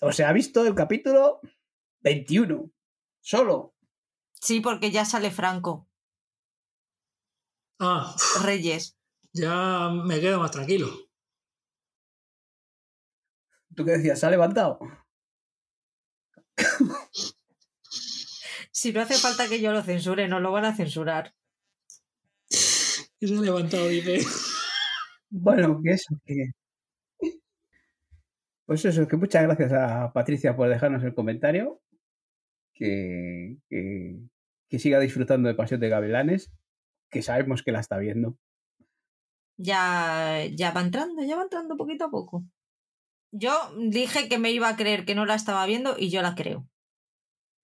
O 0.00 0.12
sea, 0.12 0.28
ha 0.28 0.32
visto 0.32 0.64
el 0.64 0.74
capítulo 0.74 1.40
21. 2.00 2.70
Solo. 3.20 3.74
Sí, 4.32 4.60
porque 4.60 4.90
ya 4.90 5.04
sale 5.04 5.30
Franco. 5.30 5.88
Ah, 7.80 8.14
Reyes. 8.42 8.96
ya 9.32 9.90
me 9.90 10.20
quedo 10.20 10.38
más 10.38 10.50
tranquilo. 10.50 10.88
¿Tú 13.74 13.84
qué 13.84 13.92
decías? 13.92 14.20
¿Se 14.20 14.26
ha 14.26 14.30
levantado? 14.30 14.78
Si 18.86 18.92
no 18.92 19.00
hace 19.00 19.14
falta 19.14 19.48
que 19.48 19.60
yo 19.60 19.72
lo 19.72 19.82
censure, 19.82 20.28
no 20.28 20.38
lo 20.38 20.52
van 20.52 20.64
a 20.64 20.76
censurar. 20.76 21.34
Y 22.48 23.26
se 23.26 23.34
ha 23.34 23.40
levantado, 23.40 23.88
dice. 23.88 24.20
Bueno, 25.28 25.80
que 25.82 25.90
eso, 25.90 26.14
que. 26.24 26.52
Pues 28.64 28.84
eso, 28.84 29.08
que 29.08 29.16
muchas 29.16 29.42
gracias 29.42 29.72
a 29.72 30.12
Patricia 30.12 30.54
por 30.54 30.68
dejarnos 30.68 31.02
el 31.02 31.16
comentario. 31.16 31.80
Que, 32.74 33.56
que, 33.68 34.20
que 34.68 34.78
siga 34.78 35.00
disfrutando 35.00 35.48
de 35.48 35.56
Pasión 35.56 35.80
de 35.80 35.88
Gavilanes, 35.88 36.52
que 37.10 37.22
sabemos 37.22 37.64
que 37.64 37.72
la 37.72 37.80
está 37.80 37.98
viendo. 37.98 38.38
Ya, 39.56 40.44
ya 40.54 40.70
va 40.70 40.82
entrando, 40.82 41.24
ya 41.24 41.34
va 41.34 41.42
entrando 41.42 41.76
poquito 41.76 42.04
a 42.04 42.10
poco. 42.12 42.44
Yo 43.32 43.50
dije 43.90 44.28
que 44.28 44.38
me 44.38 44.52
iba 44.52 44.68
a 44.68 44.76
creer 44.76 45.04
que 45.04 45.16
no 45.16 45.26
la 45.26 45.34
estaba 45.34 45.66
viendo 45.66 45.96
y 45.98 46.10
yo 46.10 46.22
la 46.22 46.36
creo. 46.36 46.68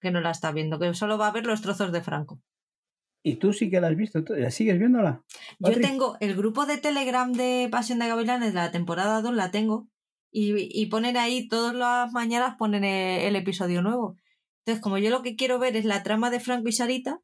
Que 0.03 0.11
no 0.11 0.21
la 0.21 0.33
está 0.33 0.53
viendo, 0.53 0.79
que 0.79 0.93
solo 0.95 1.17
va 1.17 1.29
a 1.29 1.33
ver 1.33 1.47
los 1.47 1.63
trozos 1.63 1.93
de 1.93 2.03
Franco. 2.03 2.41
¿Y 3.25 3.37
tú 3.37 3.53
sí 3.53 3.71
que 3.71 3.81
la 3.81 3.87
has 3.89 3.97
visto? 3.97 4.25
¿Tú- 4.25 4.35
¿Sigues 4.51 4.79
viéndola? 4.79 5.23
Yo 5.61 5.69
tengo 5.81 6.17
el 6.21 6.35
grupo 6.35 6.67
de 6.67 6.77
Telegram 6.77 7.33
de 7.33 7.69
Pasión 7.71 8.01
de 8.01 8.09
Gavilanes 8.09 8.49
de 8.53 8.59
la 8.59 8.73
temporada 8.73 9.23
2, 9.23 9.33
la 9.35 9.51
tengo. 9.53 9.87
Y, 10.33 10.55
y 10.81 10.87
ponen 10.87 11.17
ahí, 11.17 11.47
todas 11.47 11.75
las 11.75 12.11
mañanas 12.13 12.57
ponen 12.59 12.83
el, 12.85 13.21
el 13.21 13.37
episodio 13.37 13.81
nuevo. 13.81 14.17
Entonces, 14.65 14.83
como 14.83 14.99
yo 14.99 15.11
lo 15.11 15.23
que 15.23 15.37
quiero 15.37 15.59
ver 15.61 15.77
es 15.77 15.85
la 15.85 16.03
trama 16.03 16.31
de 16.31 16.41
Franco 16.41 16.69
y 16.69 16.73
Sarita, 16.73 17.21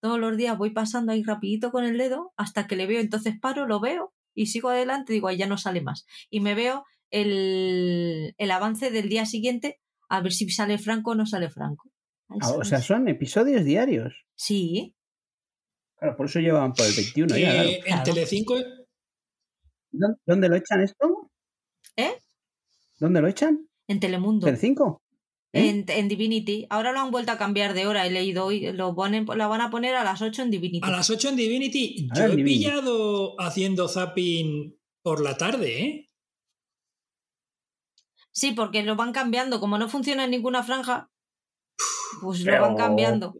todos 0.00 0.18
los 0.20 0.36
días 0.36 0.56
voy 0.56 0.70
pasando 0.70 1.10
ahí 1.12 1.22
rapidito 1.24 1.72
con 1.72 1.84
el 1.84 1.98
dedo 1.98 2.32
hasta 2.36 2.66
que 2.66 2.76
le 2.76 2.86
veo, 2.86 3.00
entonces 3.00 3.34
paro, 3.40 3.66
lo 3.66 3.80
veo 3.80 4.12
y 4.34 4.46
sigo 4.46 4.68
adelante, 4.70 5.12
digo, 5.12 5.28
ahí 5.28 5.36
ya 5.36 5.46
no 5.46 5.58
sale 5.58 5.80
más. 5.82 6.06
Y 6.30 6.40
me 6.40 6.54
veo 6.54 6.84
el, 7.10 8.34
el 8.38 8.50
avance 8.50 8.90
del 8.90 9.08
día 9.08 9.26
siguiente 9.26 9.80
a 10.08 10.20
ver 10.20 10.32
si 10.32 10.48
sale 10.50 10.78
Franco 10.78 11.12
o 11.12 11.14
no 11.14 11.26
sale 11.26 11.50
Franco. 11.50 11.89
Ah, 12.40 12.52
o 12.58 12.64
sea, 12.64 12.80
son 12.80 13.08
episodios 13.08 13.64
diarios. 13.64 14.14
Sí, 14.34 14.94
Claro, 15.98 16.16
por 16.16 16.26
eso 16.26 16.40
llevan 16.40 16.72
por 16.72 16.86
el 16.86 16.94
21 16.94 17.36
ya, 17.36 17.50
claro. 17.52 17.68
Que 17.68 17.74
en 17.76 17.82
Claro. 17.82 18.02
Telecinco 18.04 18.56
¿Dó- 19.92 20.16
¿Dónde 20.24 20.48
lo 20.48 20.56
echan 20.56 20.80
esto? 20.80 21.30
¿Eh? 21.96 22.12
¿Dónde 22.98 23.20
lo 23.20 23.28
echan? 23.28 23.68
en 23.88 24.00
Telemundo. 24.00 24.46
¿El 24.46 24.56
5? 24.56 25.02
¿Eh? 25.52 25.68
En, 25.68 25.84
en 25.88 26.08
Divinity. 26.08 26.66
Ahora 26.70 26.92
lo 26.92 27.00
han 27.00 27.10
vuelto 27.10 27.32
a 27.32 27.38
cambiar 27.38 27.74
de 27.74 27.86
hora, 27.88 28.06
he 28.06 28.10
leído 28.10 28.46
hoy. 28.46 28.72
Lo 28.72 28.94
ponen, 28.94 29.26
la 29.26 29.48
van 29.48 29.60
a 29.60 29.68
poner 29.70 29.94
a 29.96 30.04
las 30.04 30.22
8 30.22 30.42
en 30.42 30.50
Divinity. 30.52 30.86
a 30.86 30.90
las 30.90 31.10
8 31.10 31.30
en 31.30 31.36
Divinity. 31.36 32.08
Ah, 32.12 32.14
Yo 32.16 32.22
he 32.24 32.28
Divinity. 32.30 32.58
pillado 32.58 33.34
haciendo 33.40 33.88
zapping 33.88 34.78
por 35.02 35.20
la 35.20 35.36
tarde, 35.36 35.82
¿eh? 35.82 36.08
Sí, 38.32 38.52
porque 38.52 38.82
lo 38.84 38.96
van 38.96 39.12
cambiando. 39.12 39.58
Como 39.60 39.76
no 39.76 39.88
funciona 39.88 40.24
en 40.24 40.30
ninguna 40.30 40.62
franja, 40.62 41.10
pues 42.20 42.42
Pero- 42.44 42.56
lo 42.56 42.62
van 42.62 42.76
cambiando. 42.76 43.34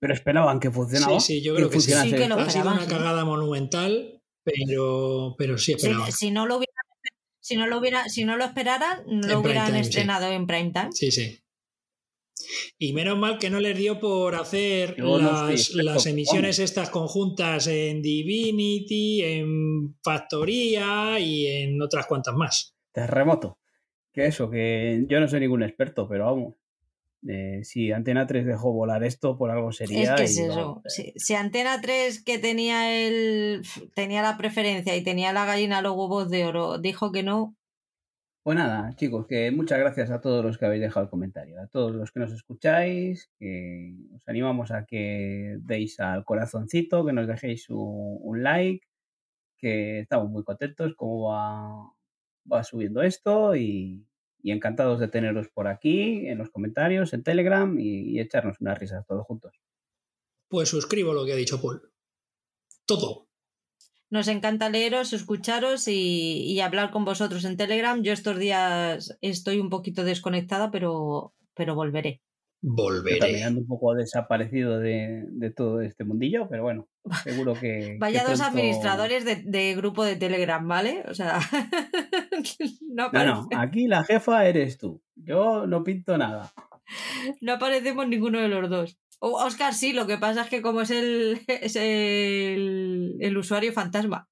Pero 0.00 0.14
esperaban 0.14 0.58
que 0.58 0.70
funcionaba. 0.70 1.20
Sí, 1.20 1.34
sí, 1.34 1.42
yo 1.42 1.52
que 1.52 1.58
creo 1.58 1.70
que 1.70 1.80
sí. 1.80 1.92
funcionase 1.92 2.10
Sí 2.10 2.22
que 2.22 2.28
lo. 2.28 2.34
Ha 2.34 2.38
sido 2.38 2.48
esperaban, 2.48 2.72
una 2.78 2.84
sí. 2.86 2.90
cagada 2.90 3.24
monumental, 3.24 4.20
pero, 4.42 5.34
pero 5.38 5.58
sí 5.58 5.66
Si, 5.66 5.72
esperaba. 5.74 6.10
si 6.10 6.30
no 6.32 6.46
lo 6.46 6.56
hubiera, 6.56 6.72
si 7.40 7.56
no 7.56 7.66
lo 7.68 7.78
hubiera, 7.78 8.08
si 8.08 8.24
no 8.24 8.36
lo 8.36 8.44
esperaran, 8.44 9.04
no 9.06 9.28
lo 9.28 9.40
hubieran 9.40 9.66
time, 9.66 9.84
sí. 9.84 9.90
estrenado 9.90 10.26
en 10.26 10.46
prime 10.48 10.72
time. 10.72 10.88
Sí, 10.92 11.12
sí. 11.12 11.38
Y 12.78 12.92
menos 12.92 13.16
mal 13.16 13.38
que 13.38 13.50
no 13.50 13.60
les 13.60 13.76
dio 13.78 14.00
por 14.00 14.34
hacer 14.34 14.98
no 14.98 15.18
las, 15.18 16.06
emisiones 16.06 16.58
estas 16.58 16.90
conjuntas 16.90 17.68
en 17.68 18.02
Divinity, 18.02 19.22
en 19.22 19.96
Factoría 20.02 21.18
y 21.20 21.46
en 21.46 21.80
otras 21.80 22.06
cuantas 22.06 22.34
más. 22.34 22.74
Terremoto. 22.92 23.58
Que 24.12 24.26
eso, 24.26 24.50
que 24.50 25.04
yo 25.08 25.20
no 25.20 25.28
soy 25.28 25.40
ningún 25.40 25.62
experto, 25.62 26.08
pero 26.08 26.26
vamos. 26.26 26.54
Eh, 27.28 27.60
si 27.64 27.92
Antena 27.92 28.26
3 28.26 28.44
dejó 28.46 28.72
volar 28.72 29.04
esto, 29.04 29.36
por 29.38 29.50
algo 29.50 29.72
Es 29.72 29.76
sería. 29.76 30.14
que 30.14 30.24
es 30.24 30.36
y 30.36 30.40
eso. 30.40 30.82
vamos, 30.82 30.82
Si, 30.86 31.12
si 31.16 31.34
Antena 31.34 31.80
3, 31.80 32.22
que 32.24 32.38
tenía 32.38 32.92
el 33.06 33.62
tenía 33.94 34.22
la 34.22 34.36
preferencia 34.36 34.96
y 34.96 35.04
tenía 35.04 35.32
la 35.32 35.44
gallina 35.46 35.82
los 35.82 35.92
huevos 35.96 36.30
de 36.30 36.44
oro, 36.46 36.78
dijo 36.78 37.12
que 37.12 37.22
no, 37.22 37.56
Pues 38.44 38.56
nada, 38.58 38.92
chicos, 38.96 39.26
que 39.28 39.52
muchas 39.52 39.78
gracias 39.78 40.10
a 40.10 40.20
todos 40.20 40.44
los 40.44 40.58
que 40.58 40.66
habéis 40.66 40.82
dejado 40.82 41.04
el 41.04 41.10
comentario, 41.10 41.60
a 41.60 41.68
todos 41.68 41.94
los 41.94 42.10
que 42.10 42.18
nos 42.18 42.32
escucháis, 42.32 43.30
que 43.38 43.94
os 44.16 44.26
animamos 44.28 44.72
a 44.72 44.84
que 44.84 45.58
deis 45.60 46.00
al 46.00 46.24
corazoncito, 46.24 47.04
que 47.06 47.12
nos 47.12 47.28
dejéis 47.28 47.70
un, 47.70 48.18
un 48.20 48.42
like, 48.42 48.84
que 49.58 50.00
estamos 50.00 50.30
muy 50.30 50.44
contentos 50.44 50.94
cómo 50.96 51.30
va, 51.30 51.92
va 52.52 52.64
subiendo 52.64 53.02
esto 53.02 53.56
y, 53.56 54.06
y 54.42 54.50
encantados 54.50 55.00
de 55.00 55.08
teneros 55.08 55.48
por 55.48 55.68
aquí, 55.68 56.26
en 56.26 56.38
los 56.38 56.50
comentarios, 56.50 57.12
en 57.12 57.22
Telegram 57.22 57.78
y, 57.78 58.10
y 58.10 58.20
echarnos 58.20 58.60
unas 58.60 58.78
risas 58.78 59.06
todos 59.06 59.26
juntos. 59.26 59.54
Pues 60.48 60.68
suscribo 60.68 61.14
lo 61.14 61.24
que 61.24 61.32
ha 61.32 61.36
dicho 61.36 61.60
Paul. 61.62 61.92
Todo. 62.84 63.28
Nos 64.10 64.28
encanta 64.28 64.68
leeros, 64.68 65.14
escucharos 65.14 65.88
y, 65.88 66.42
y 66.42 66.60
hablar 66.60 66.90
con 66.90 67.06
vosotros 67.06 67.46
en 67.46 67.56
Telegram. 67.56 68.02
Yo 68.02 68.12
estos 68.12 68.38
días 68.38 69.16
estoy 69.22 69.58
un 69.58 69.70
poquito 69.70 70.04
desconectada, 70.04 70.70
pero, 70.70 71.32
pero 71.54 71.74
volveré. 71.74 72.20
Volveré. 72.64 73.18
también 73.18 73.42
ando 73.44 73.60
un 73.60 73.66
poco 73.66 73.92
desaparecido 73.94 74.78
de, 74.78 75.24
de 75.28 75.50
todo 75.50 75.80
este 75.80 76.04
mundillo, 76.04 76.46
pero 76.48 76.62
bueno, 76.62 76.88
seguro 77.24 77.54
que... 77.54 77.96
Vaya 78.00 78.20
que 78.24 78.30
dos 78.30 78.38
pronto- 78.40 78.56
administradores 78.56 79.24
de, 79.24 79.42
de 79.44 79.74
grupo 79.74 80.04
de 80.04 80.14
Telegram, 80.16 80.66
¿vale? 80.66 81.02
O 81.08 81.14
sea, 81.14 81.40
no, 82.88 83.10
No, 83.10 83.24
no, 83.24 83.48
aquí 83.58 83.88
la 83.88 84.04
jefa 84.04 84.46
eres 84.46 84.78
tú. 84.78 85.02
Yo 85.16 85.66
no 85.66 85.82
pinto 85.82 86.16
nada. 86.16 86.52
no 87.40 87.54
aparecemos 87.54 88.06
ninguno 88.06 88.38
de 88.38 88.48
los 88.48 88.70
dos. 88.70 88.96
Oscar 89.18 89.72
sí, 89.74 89.92
lo 89.92 90.06
que 90.06 90.18
pasa 90.18 90.42
es 90.42 90.48
que 90.48 90.62
como 90.62 90.80
es 90.82 90.90
el, 90.90 91.40
es 91.46 91.76
el, 91.76 93.16
el 93.20 93.36
usuario 93.36 93.72
fantasma. 93.72 94.28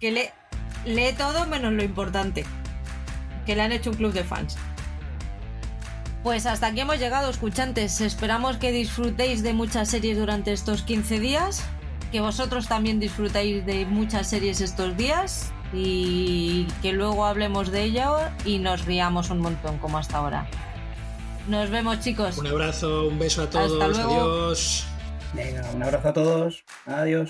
que 0.00 0.10
lee, 0.12 0.28
lee 0.86 1.12
todo 1.16 1.46
menos 1.46 1.72
lo 1.72 1.82
importante. 1.82 2.44
Que 3.46 3.56
le 3.56 3.62
han 3.62 3.72
hecho 3.72 3.90
un 3.90 3.96
club 3.96 4.12
de 4.12 4.24
fans. 4.24 4.56
Pues 6.22 6.46
hasta 6.46 6.68
aquí 6.68 6.80
hemos 6.80 6.98
llegado, 6.98 7.30
escuchantes. 7.30 8.00
Esperamos 8.00 8.56
que 8.56 8.72
disfrutéis 8.72 9.42
de 9.42 9.52
muchas 9.52 9.88
series 9.88 10.18
durante 10.18 10.52
estos 10.52 10.82
15 10.82 11.20
días. 11.20 11.64
Que 12.12 12.20
vosotros 12.20 12.68
también 12.68 13.00
disfrutéis 13.00 13.64
de 13.64 13.86
muchas 13.86 14.28
series 14.28 14.60
estos 14.60 14.96
días. 14.96 15.52
Y 15.72 16.66
que 16.82 16.92
luego 16.92 17.24
hablemos 17.26 17.70
de 17.70 17.84
ello 17.84 18.18
y 18.44 18.58
nos 18.58 18.84
riamos 18.84 19.30
un 19.30 19.38
montón 19.40 19.78
como 19.78 19.98
hasta 19.98 20.18
ahora. 20.18 20.46
Nos 21.46 21.70
vemos 21.70 22.00
chicos. 22.00 22.36
Un 22.38 22.46
abrazo, 22.46 23.08
un 23.08 23.18
beso 23.18 23.42
a 23.42 23.50
todos. 23.50 23.96
luego. 23.96 24.12
Adiós. 24.12 24.86
Venga, 25.34 25.62
un 25.74 25.82
abrazo 25.82 26.08
a 26.08 26.12
todos. 26.12 26.64
Adiós. 26.86 27.28